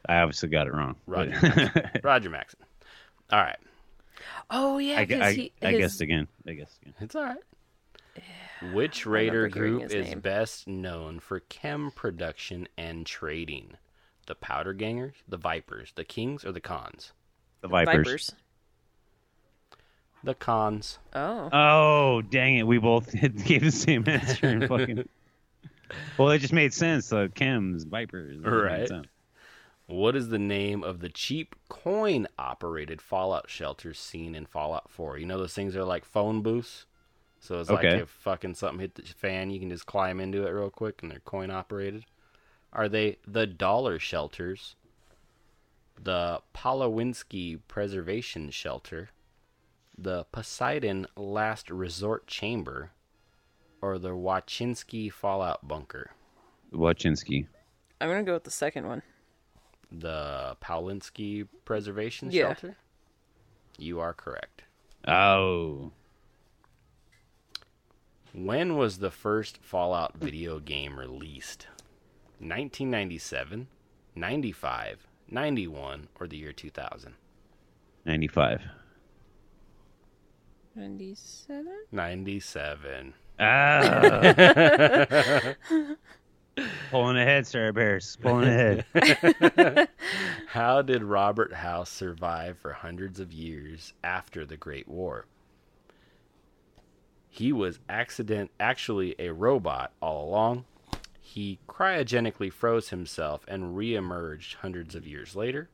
I 0.06 0.16
obviously 0.18 0.48
got 0.48 0.66
it 0.66 0.74
wrong. 0.74 0.96
Roger 1.06 1.72
Roger 2.04 2.30
Maxson. 2.30 2.60
All 3.30 3.40
right. 3.40 3.56
Oh 4.50 4.78
yeah, 4.78 5.00
I, 5.00 5.06
'cause 5.06 5.20
I, 5.20 5.32
he, 5.32 5.52
I 5.62 5.70
his- 5.72 5.78
guessed 5.80 6.00
again. 6.00 6.28
I 6.46 6.52
guessed 6.54 6.78
again. 6.82 6.94
It's 7.00 7.14
all 7.14 7.24
right. 7.24 7.38
Which 8.72 9.04
raider 9.04 9.48
group 9.48 9.82
is 9.92 9.92
name. 10.08 10.20
best 10.20 10.66
known 10.68 11.20
for 11.20 11.40
chem 11.40 11.90
production 11.90 12.68
and 12.78 13.04
trading? 13.04 13.72
The 14.26 14.34
Powder 14.34 14.72
Gangers, 14.72 15.16
the 15.28 15.36
Vipers, 15.36 15.92
the 15.96 16.04
Kings, 16.04 16.44
or 16.46 16.52
the 16.52 16.60
Cons? 16.60 17.12
The 17.60 17.68
Vipers. 17.68 17.94
Vipers. 18.06 18.32
The 20.22 20.34
Cons. 20.34 20.98
Oh, 21.14 21.50
Oh, 21.52 22.22
dang 22.22 22.56
it. 22.56 22.66
We 22.66 22.78
both 22.78 23.12
gave 23.44 23.62
the 23.64 23.70
same 23.70 24.04
answer. 24.08 24.46
And 24.46 24.66
fucking... 24.66 25.06
well, 26.18 26.30
it 26.30 26.38
just 26.38 26.54
made 26.54 26.72
sense. 26.72 27.12
Uh, 27.12 27.26
chems, 27.34 27.84
Vipers. 27.86 28.36
it 28.36 28.40
made 28.40 28.48
Right. 28.50 28.90
Sense. 29.86 29.96
What 29.96 30.16
is 30.16 30.28
the 30.28 30.38
name 30.38 30.82
of 30.82 31.00
the 31.00 31.08
cheap 31.08 31.54
coin 31.68 32.26
operated 32.38 33.00
Fallout 33.00 33.50
shelters 33.50 33.98
seen 33.98 34.34
in 34.34 34.46
Fallout 34.46 34.90
4? 34.90 35.18
You 35.18 35.26
know 35.26 35.38
those 35.38 35.54
things 35.54 35.76
are 35.76 35.84
like 35.84 36.04
phone 36.04 36.42
booths? 36.42 36.86
So 37.40 37.60
it's 37.60 37.68
like 37.68 37.84
if 37.84 38.08
fucking 38.08 38.54
something 38.54 38.80
hit 38.80 38.94
the 38.94 39.02
fan, 39.02 39.50
you 39.50 39.60
can 39.60 39.68
just 39.68 39.84
climb 39.84 40.18
into 40.18 40.46
it 40.46 40.50
real 40.50 40.70
quick 40.70 41.02
and 41.02 41.10
they're 41.10 41.20
coin 41.20 41.50
operated. 41.50 42.06
Are 42.72 42.88
they 42.88 43.18
the 43.26 43.46
dollar 43.46 43.98
shelters, 43.98 44.76
the 46.02 46.40
Polowinski 46.54 47.60
Preservation 47.68 48.50
Shelter, 48.50 49.10
the 49.96 50.24
Poseidon 50.32 51.06
Last 51.16 51.70
Resort 51.70 52.26
Chamber, 52.26 52.92
or 53.82 53.98
the 53.98 54.16
Wachinski 54.16 55.12
Fallout 55.12 55.68
Bunker? 55.68 56.12
Wachinski. 56.72 57.46
I'm 58.00 58.08
gonna 58.08 58.22
go 58.22 58.32
with 58.32 58.44
the 58.44 58.50
second 58.50 58.86
one. 58.86 59.02
The 59.90 60.56
Paulinski 60.62 61.46
Preservation 61.64 62.30
Yeah. 62.30 62.48
Shelter? 62.48 62.76
You 63.78 64.00
are 64.00 64.12
correct. 64.12 64.62
Oh. 65.06 65.92
When 68.32 68.76
was 68.76 68.98
the 68.98 69.10
first 69.10 69.58
Fallout 69.62 70.16
video 70.16 70.58
game 70.58 70.98
released? 70.98 71.66
1997, 72.40 73.68
95, 74.16 75.06
91, 75.30 76.08
or 76.18 76.26
the 76.26 76.36
year 76.36 76.52
2000? 76.52 77.14
95. 78.04 78.62
Ninety-seven. 80.76 81.72
97. 81.92 83.14
Ah. 83.38 84.34
Pulling 86.90 87.16
ahead, 87.16 87.46
Sarah 87.46 87.72
Bears. 87.72 88.16
Pulling 88.22 88.48
ahead. 88.48 88.84
How 90.48 90.82
did 90.82 91.02
Robert 91.02 91.52
House 91.52 91.90
survive 91.90 92.58
for 92.58 92.72
hundreds 92.72 93.18
of 93.20 93.32
years 93.32 93.92
after 94.02 94.46
the 94.46 94.56
Great 94.56 94.88
War? 94.88 95.26
He 97.28 97.52
was 97.52 97.80
accident 97.88 98.52
actually 98.60 99.16
a 99.18 99.30
robot 99.30 99.92
all 100.00 100.28
along. 100.28 100.64
He 101.20 101.58
cryogenically 101.68 102.52
froze 102.52 102.90
himself 102.90 103.44
and 103.48 103.76
reemerged 103.76 104.54
hundreds 104.56 104.94
of 104.94 105.06
years 105.06 105.34
later. 105.34 105.68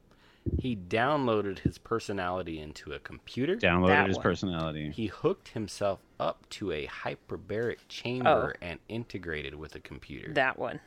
He 0.59 0.75
downloaded 0.75 1.59
his 1.59 1.78
personality 1.78 2.60
into 2.60 2.93
a 2.93 2.99
computer. 2.99 3.57
Downloaded 3.57 3.89
That 3.89 4.09
his 4.09 4.17
one. 4.17 4.23
personality. 4.23 4.91
He 4.91 5.07
hooked 5.07 5.49
himself 5.49 6.01
up 6.19 6.49
to 6.51 6.73
a 6.73 6.86
hyperbaric 6.86 7.77
chamber 7.89 8.55
oh. 8.57 8.67
and 8.67 8.78
integrated 8.89 9.55
with 9.55 9.75
a 9.75 9.81
computer. 9.81 10.33
That 10.33 10.59
one. 10.59 10.81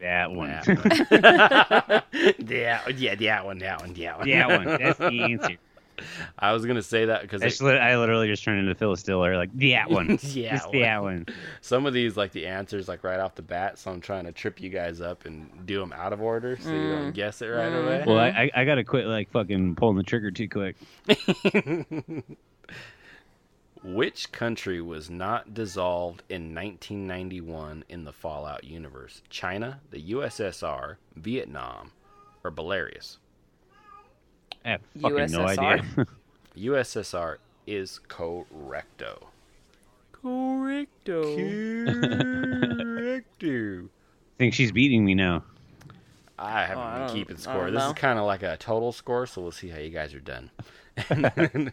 That 0.00 0.30
one. 0.30 0.50
That 0.50 0.66
one. 1.10 2.02
yeah, 2.48 2.88
yeah, 2.88 3.14
that 3.14 3.44
one, 3.44 3.58
that 3.58 3.80
one, 3.80 3.94
that 3.94 4.18
one. 4.18 4.28
that 4.28 4.48
one. 4.48 4.64
That's 4.64 4.98
the 4.98 5.22
answer. 5.22 5.56
I 6.38 6.52
was 6.52 6.66
gonna 6.66 6.82
say 6.82 7.06
that 7.06 7.22
because 7.22 7.42
I, 7.42 7.48
just, 7.48 7.62
I 7.62 7.96
literally 7.96 8.28
just 8.28 8.44
turned 8.44 8.60
into 8.60 8.74
Phyllis 8.74 9.02
Diller, 9.02 9.36
like 9.36 9.52
that 9.58 9.90
one, 9.90 10.18
Yeah, 10.22 10.56
just 10.56 10.72
that 10.72 11.02
one. 11.02 11.26
some 11.60 11.86
of 11.86 11.94
these 11.94 12.16
like 12.16 12.32
the 12.32 12.46
answers 12.46 12.88
like 12.88 13.04
right 13.04 13.20
off 13.20 13.34
the 13.34 13.42
bat, 13.42 13.78
so 13.78 13.90
I'm 13.90 14.00
trying 14.00 14.24
to 14.24 14.32
trip 14.32 14.60
you 14.60 14.70
guys 14.70 15.00
up 15.00 15.24
and 15.24 15.66
do 15.66 15.78
them 15.80 15.92
out 15.92 16.12
of 16.12 16.20
order 16.20 16.56
so 16.60 16.70
you 16.70 16.90
don't 16.90 17.10
mm. 17.10 17.14
guess 17.14 17.42
it 17.42 17.46
right 17.46 17.72
away. 17.72 18.04
Well, 18.06 18.18
I, 18.18 18.50
I 18.54 18.62
I 18.62 18.64
gotta 18.64 18.84
quit 18.84 19.06
like 19.06 19.30
fucking 19.30 19.76
pulling 19.76 19.96
the 19.96 20.02
trigger 20.02 20.30
too 20.30 20.48
quick. 20.48 20.76
Which 23.84 24.32
country 24.32 24.80
was 24.80 25.10
not 25.10 25.52
dissolved 25.52 26.22
in 26.30 26.54
1991 26.54 27.84
in 27.90 28.04
the 28.04 28.14
Fallout 28.14 28.64
universe? 28.64 29.20
China, 29.28 29.80
the 29.90 30.12
USSR, 30.12 30.96
Vietnam, 31.16 31.92
or 32.42 32.50
Belarus? 32.50 33.18
I 34.64 34.70
have 34.70 34.80
fucking 35.00 35.16
no 35.32 35.40
USSR? 35.40 35.58
idea. 35.58 36.06
USSR 36.56 37.36
is 37.66 38.00
correcto. 38.08 39.24
Correcto. 40.12 41.24
Correcto. 42.64 43.88
think 44.38 44.54
she's 44.54 44.72
beating 44.72 45.04
me 45.04 45.14
now. 45.14 45.44
I 46.38 46.64
haven't 46.64 46.78
Oh, 46.84 46.90
been 46.98 47.06
don't- 47.06 47.14
keeping 47.16 47.36
score. 47.36 47.64
don't 47.66 47.74
This 47.74 47.84
is 47.84 47.92
kind 47.94 48.18
of 48.18 48.24
like 48.26 48.42
a 48.42 48.56
total 48.56 48.92
score, 48.92 49.26
so 49.26 49.42
we'll 49.42 49.52
see 49.52 49.68
how 49.68 49.78
you 49.78 49.90
guys 49.90 50.14
are 50.14 50.20
done. 50.20 50.50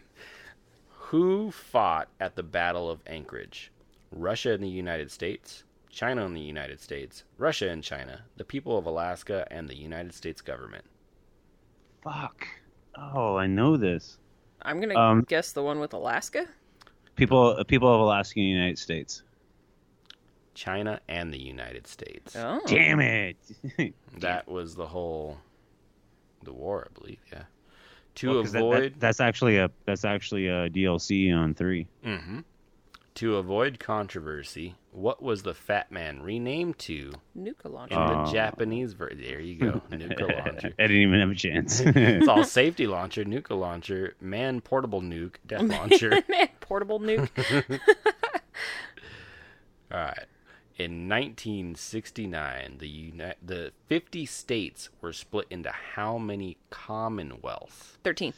Who 1.08 1.50
fought 1.50 2.08
at 2.20 2.36
the 2.36 2.42
Battle 2.42 2.90
of 2.90 3.00
Anchorage? 3.06 3.70
Russia 4.10 4.52
and 4.52 4.62
the 4.62 4.68
United 4.68 5.10
States, 5.10 5.64
China 5.90 6.24
and 6.24 6.36
the 6.36 6.40
United 6.40 6.80
States, 6.80 7.24
Russia 7.38 7.68
and 7.68 7.82
China, 7.82 8.22
the 8.36 8.44
people 8.44 8.76
of 8.78 8.86
Alaska, 8.86 9.46
and 9.50 9.68
the 9.68 9.76
United 9.76 10.14
States 10.14 10.40
government. 10.40 10.84
Fuck. 12.02 12.46
Oh, 12.96 13.36
I 13.36 13.46
know 13.46 13.76
this. 13.76 14.18
I'm 14.62 14.80
gonna 14.80 14.98
Um, 14.98 15.24
guess 15.28 15.52
the 15.52 15.62
one 15.62 15.80
with 15.80 15.92
Alaska. 15.92 16.46
People, 17.16 17.62
people 17.66 17.92
of 17.92 18.00
Alaska 18.00 18.38
and 18.40 18.46
the 18.46 18.50
United 18.50 18.78
States. 18.78 19.22
China 20.54 21.00
and 21.08 21.32
the 21.32 21.38
United 21.38 21.86
States. 21.86 22.36
Oh, 22.36 22.60
Damn 22.66 23.00
it! 23.00 23.36
That 24.18 24.46
was 24.46 24.74
the 24.74 24.86
whole 24.86 25.38
the 26.44 26.52
war, 26.52 26.88
I 26.90 26.98
believe. 26.98 27.18
Yeah. 27.32 27.44
To 28.16 28.28
Well, 28.30 28.42
'cause 28.42 28.52
that- 28.52 28.58
that- 28.58 28.64
avoid 28.66 28.94
that's 28.98 29.20
actually 29.20 29.56
a 29.58 29.70
that's 29.86 30.04
actually 30.04 30.48
a 30.48 30.68
DLC 30.68 31.32
on 31.32 31.54
three. 31.54 31.86
hmm 32.04 32.40
To 33.14 33.36
avoid 33.36 33.78
controversy, 33.80 34.74
what 34.92 35.22
was 35.22 35.42
the 35.42 35.54
Fat 35.54 35.90
Man 35.90 36.22
renamed 36.22 36.78
to 36.80 37.12
Nuka 37.34 37.68
launcher. 37.68 37.94
in 37.94 38.06
the 38.06 38.22
Oh. 38.28 38.32
Japanese 38.32 38.92
version? 38.92 39.20
There 39.22 39.40
you 39.40 39.56
go, 39.56 39.82
Nuka 39.90 40.24
launcher. 40.26 40.72
I 40.78 40.82
didn't 40.82 40.96
even 41.02 41.20
have 41.20 41.30
a 41.30 41.34
chance. 41.34 41.80
It's 41.86 42.28
all 42.28 42.44
safety 42.60 42.86
launcher, 42.86 43.24
Nuka 43.24 43.54
launcher, 43.54 44.14
man 44.20 44.60
portable 44.60 45.00
nuke, 45.00 45.34
death 45.46 45.62
launcher. 45.62 46.22
man 46.28 46.48
Portable 46.60 47.00
nuke. 47.00 47.28
all 49.92 49.98
right. 49.98 50.26
In 50.78 51.06
1969, 51.08 52.78
the 52.78 52.88
uni- 52.88 53.34
the 53.42 53.72
50 53.88 54.24
states 54.26 54.88
were 55.00 55.12
split 55.12 55.46
into 55.50 55.70
how 55.70 56.16
many 56.18 56.56
commonwealths? 56.70 57.98
Thirteen. 58.02 58.32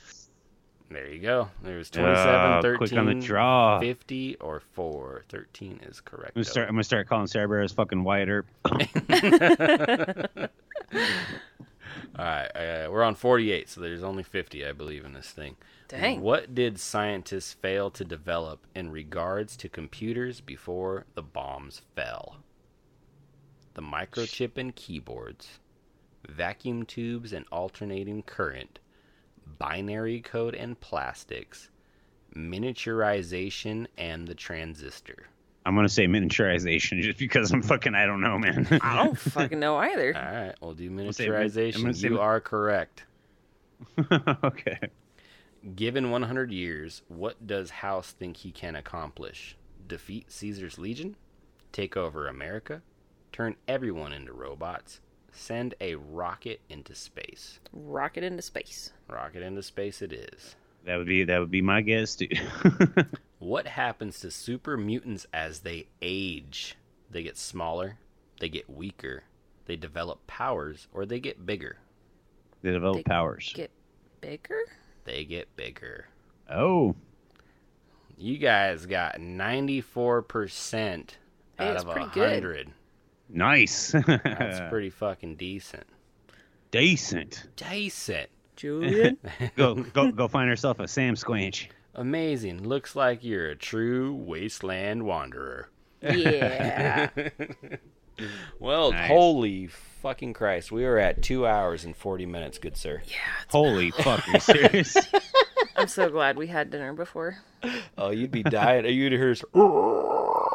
There 0.91 1.09
you 1.11 1.21
go. 1.21 1.49
There 1.63 1.77
was 1.79 1.91
27, 1.91 2.35
Ah, 2.35 2.61
13, 2.63 2.79
quick 2.79 2.93
on 2.99 3.07
the 3.07 3.15
draw. 3.15 3.81
50, 3.81 4.37
or 4.37 4.61
4. 4.61 5.25
13 5.29 5.81
is 5.89 6.01
correct. 6.01 6.33
I'm 6.37 6.43
gonna 6.43 6.45
start. 6.45 6.85
Start 6.85 7.09
calling 7.09 7.27
Sarah 7.27 7.49
Bear 7.49 7.63
as 7.63 7.73
fucking 7.73 8.05
Wyatt 8.05 8.29
Earp. 8.31 8.47
All 12.17 12.25
right, 12.25 12.47
uh, 12.55 12.89
we're 12.91 13.03
on 13.03 13.17
48, 13.17 13.69
so 13.69 13.81
there's 13.81 14.05
only 14.05 14.23
50, 14.23 14.65
I 14.65 14.73
believe, 14.73 15.05
in 15.05 15.15
this 15.15 15.31
thing. 15.31 15.57
Dang. 15.89 16.21
What 16.21 16.55
did 16.55 16.79
scientists 16.79 17.53
fail 17.55 17.91
to 17.91 18.05
develop 18.05 18.67
in 18.75 18.91
regards 18.93 19.57
to 19.59 19.69
computers 19.69 20.41
before 20.41 21.07
the 21.15 21.23
bombs 21.23 21.83
fell? 21.97 22.37
The 23.75 23.83
microchip 23.83 24.57
and 24.57 24.75
keyboards, 24.77 25.59
vacuum 26.29 26.85
tubes 26.87 27.33
and 27.33 27.47
alternating 27.51 28.23
current, 28.23 28.79
binary 29.59 30.21
code 30.21 30.55
and 30.55 30.79
plastics, 30.81 31.71
miniaturization, 32.37 33.87
and 33.97 34.27
the 34.27 34.35
transistor. 34.35 35.27
I'm 35.67 35.75
gonna 35.75 35.89
say 35.89 36.07
miniaturization 36.07 37.01
just 37.01 37.19
because 37.19 37.51
I'm 37.51 37.63
fucking. 37.63 37.95
I 37.95 38.05
don't 38.07 38.21
know, 38.21 38.39
man. 38.39 38.67
I 38.83 39.03
don't 39.03 39.19
fucking 39.19 39.59
know 39.59 39.77
either. 39.77 40.15
All 40.15 40.23
right, 40.23 40.55
we'll 40.61 40.75
do 40.75 40.85
say 40.85 40.89
min- 40.91 41.07
I'm 41.07 41.13
miniaturization. 41.13 41.81
gonna 41.83 41.95
say 41.95 42.09
You 42.09 42.11
min- 42.15 42.21
are 42.23 42.41
correct. 42.41 43.05
okay. 44.45 44.79
Given 45.75 46.11
100 46.11 46.53
years, 46.53 47.01
what 47.09 47.47
does 47.47 47.71
House 47.71 48.13
think 48.13 48.37
he 48.37 48.51
can 48.53 48.77
accomplish? 48.77 49.57
Defeat 49.89 50.31
Caesar's 50.31 50.79
legion? 50.79 51.17
Take 51.73 51.97
over 51.97 52.29
America? 52.29 52.83
Turn 53.33 53.57
everyone 53.67 54.13
into 54.13 54.33
robots? 54.35 55.01
Send 55.35 55.75
a 55.81 55.97
rocket 55.97 56.61
into 56.69 56.95
space? 56.95 57.59
Rocket 57.73 58.23
into 58.25 58.43
space. 58.43 58.93
Rocket 59.09 59.43
into 59.43 59.63
space 59.63 60.01
it 60.01 60.13
is. 60.13 60.55
That 60.87 60.97
would 60.97 61.07
be 61.07 61.25
that 61.25 61.39
would 61.39 61.51
be 61.51 61.63
my 61.63 61.81
guess 61.83 62.15
too. 62.17 62.29
What 63.41 63.67
happens 63.67 64.21
to 64.21 64.31
super 64.31 64.79
mutants 64.79 65.27
as 65.35 65.61
they 65.61 65.89
age? 66.01 66.77
They 67.11 67.23
get 67.23 67.37
smaller, 67.37 67.99
they 68.41 68.49
get 68.49 68.71
weaker, 68.71 69.25
they 69.67 69.77
develop 69.77 70.27
powers, 70.27 70.89
or 70.95 71.05
they 71.05 71.21
get 71.21 71.45
bigger? 71.45 71.77
they 72.63 72.71
develop 72.71 72.97
They 72.99 73.03
powers. 73.03 73.53
Get 73.55 73.71
bigger. 74.23 74.61
They 75.05 75.25
get 75.27 75.55
bigger. 75.57 76.07
Oh, 76.51 76.97
You 78.17 78.39
guys 78.39 78.87
got 78.87 79.17
94% 79.17 80.99
out 80.99 81.05
that's 81.59 81.85
of 81.85 81.91
pretty 81.91 82.07
a 82.07 82.15
good. 82.15 82.43
100. 82.45 82.73
Nice. 83.29 83.93
That's 84.07 84.71
pretty 84.71 84.91
fucking 84.91 85.37
decent. 85.37 85.87
decent. 86.71 87.47
Decent. 87.57 88.31
Julian. 88.57 89.19
Go 89.57 89.75
go 89.75 90.13
go 90.13 90.29
find 90.29 90.49
herself 90.49 90.79
a 90.79 90.87
Sam 90.87 91.15
Squanch. 91.17 91.67
Amazing. 91.97 92.63
Looks 92.63 92.95
like 92.95 93.25
you're 93.25 93.49
a 93.51 93.57
true 93.57 94.15
wasteland 94.15 95.03
wanderer. 95.05 95.71
yeah. 96.03 97.09
Well, 98.61 98.93
Nice. 98.93 99.09
holy 99.09 99.67
fucking 99.67 100.35
Christ. 100.35 100.71
We 100.71 100.85
are 100.85 100.99
at 100.99 101.21
two 101.21 101.49
hours 101.49 101.85
and 101.85 101.97
40 101.97 102.27
minutes, 102.27 102.59
good 102.59 102.77
sir. 102.77 103.03
Yeah. 103.09 103.17
Holy 103.49 103.91
fuck, 103.91 104.29
are 104.29 104.33
you 104.35 104.39
serious? 104.39 104.97
I'm 105.75 105.89
so 105.89 106.09
glad 106.11 106.37
we 106.37 106.47
had 106.47 106.71
dinner 106.71 106.93
before. 106.93 107.39
Oh, 107.99 108.11
you'd 108.11 108.31
be 108.31 108.45
dying. 108.45 108.85
You'd 108.87 109.11
hear. 109.11 109.35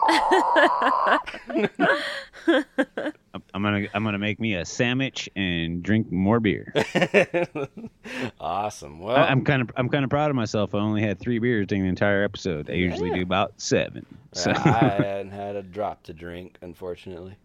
I'm, 3.54 3.62
gonna 3.62 3.88
I'm 3.94 4.04
gonna 4.04 4.18
make 4.18 4.40
me 4.40 4.56
a 4.56 4.66
sandwich 4.66 5.30
and 5.36 5.84
drink 5.84 6.12
more 6.12 6.40
beer. 6.40 6.74
Awesome. 8.40 9.00
Well, 9.00 9.16
I, 9.16 9.26
I'm 9.26 9.44
kind 9.44 9.62
of 9.62 9.72
I'm 9.76 9.90
kind 9.90 10.04
of 10.04 10.10
proud 10.10 10.30
of 10.30 10.36
myself. 10.36 10.74
I 10.74 10.80
only 10.80 11.02
had 11.02 11.20
three 11.20 11.40
beers 11.40 11.68
during 11.68 11.84
the 11.84 11.90
entire 11.90 12.24
episode. 12.24 12.70
I 12.70 12.74
usually 12.74 13.12
do 13.12 13.22
about 13.22 13.54
seven. 13.58 14.06
So 14.34 14.52
I 14.52 14.58
hadn't 15.00 15.32
had 15.32 15.56
a 15.56 15.62
drop 15.62 16.04
to 16.04 16.14
drink, 16.14 16.58
unfortunately. 16.62 17.38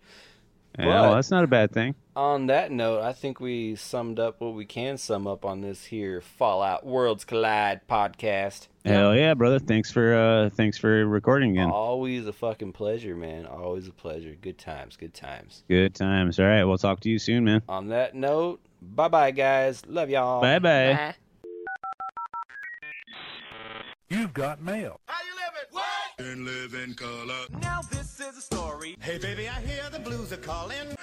Yeah, 0.78 0.86
well, 0.86 1.14
that's 1.14 1.30
not 1.30 1.44
a 1.44 1.46
bad 1.46 1.72
thing. 1.72 1.94
On 2.16 2.46
that 2.46 2.70
note, 2.70 3.02
I 3.02 3.12
think 3.12 3.40
we 3.40 3.76
summed 3.76 4.18
up 4.18 4.40
what 4.40 4.54
we 4.54 4.64
can 4.64 4.98
sum 4.98 5.26
up 5.26 5.44
on 5.44 5.60
this 5.60 5.84
here 5.84 6.20
Fallout 6.20 6.86
Worlds 6.86 7.24
Collide 7.24 7.80
podcast. 7.88 8.68
Hell 8.84 9.14
yeah, 9.14 9.34
brother! 9.34 9.58
Thanks 9.58 9.90
for 9.90 10.14
uh 10.14 10.50
thanks 10.50 10.78
for 10.78 11.06
recording 11.06 11.52
again. 11.52 11.70
Always 11.70 12.26
a 12.26 12.32
fucking 12.32 12.72
pleasure, 12.72 13.16
man. 13.16 13.46
Always 13.46 13.88
a 13.88 13.92
pleasure. 13.92 14.36
Good 14.40 14.58
times, 14.58 14.96
good 14.96 15.14
times. 15.14 15.64
Good 15.68 15.94
times. 15.94 16.38
All 16.38 16.46
right, 16.46 16.64
we'll 16.64 16.78
talk 16.78 17.00
to 17.00 17.08
you 17.08 17.18
soon, 17.18 17.44
man. 17.44 17.62
On 17.68 17.88
that 17.88 18.14
note, 18.14 18.60
bye 18.82 19.08
bye, 19.08 19.30
guys. 19.30 19.82
Love 19.86 20.10
y'all. 20.10 20.40
Bye 20.40 20.58
bye. 20.58 20.94
Bye. 20.94 21.14
You've 24.08 24.34
got 24.34 24.60
mail. 24.60 25.00
How 25.06 25.24
you 25.24 25.34
and 26.18 26.44
live 26.44 26.74
in 26.74 26.94
color. 26.94 27.46
Now 27.60 27.80
this 27.90 28.03
is 28.20 28.38
a 28.38 28.40
story. 28.40 28.96
Hey 29.00 29.18
baby, 29.18 29.48
I 29.48 29.60
hear 29.60 29.82
the 29.90 29.98
blues 29.98 30.32
are 30.32 30.36
calling. 30.36 30.96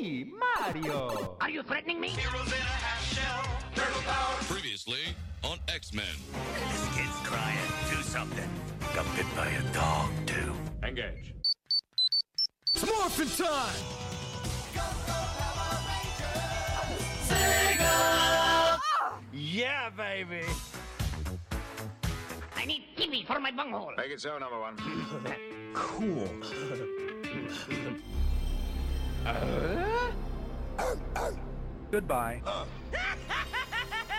Me, 0.00 0.32
Mario. 0.38 1.36
Are 1.40 1.50
you 1.50 1.62
threatening 1.62 2.00
me? 2.00 2.14
Previously 4.48 5.00
on 5.44 5.58
X 5.68 5.92
Men. 5.92 6.04
This 6.70 6.96
kid's 6.96 7.16
crying. 7.24 7.58
Do 7.90 8.02
something. 8.02 8.48
Got 8.94 9.06
bit 9.16 9.26
by 9.36 9.48
a 9.48 9.62
dog 9.74 10.10
too. 10.26 10.54
Engage. 10.84 11.34
It's 12.74 12.86
morphin' 12.86 13.46
time. 13.46 13.98
Yeah, 19.32 19.90
baby. 19.96 20.42
I 22.56 22.64
need 22.64 22.84
gravy 22.96 23.24
for 23.24 23.40
my 23.40 23.50
bunghole. 23.50 23.92
Make 23.96 24.10
it 24.10 24.20
so, 24.20 24.38
number 24.38 24.60
one. 24.60 24.76
Cool. 25.74 26.28
Goodbye. 31.90 32.42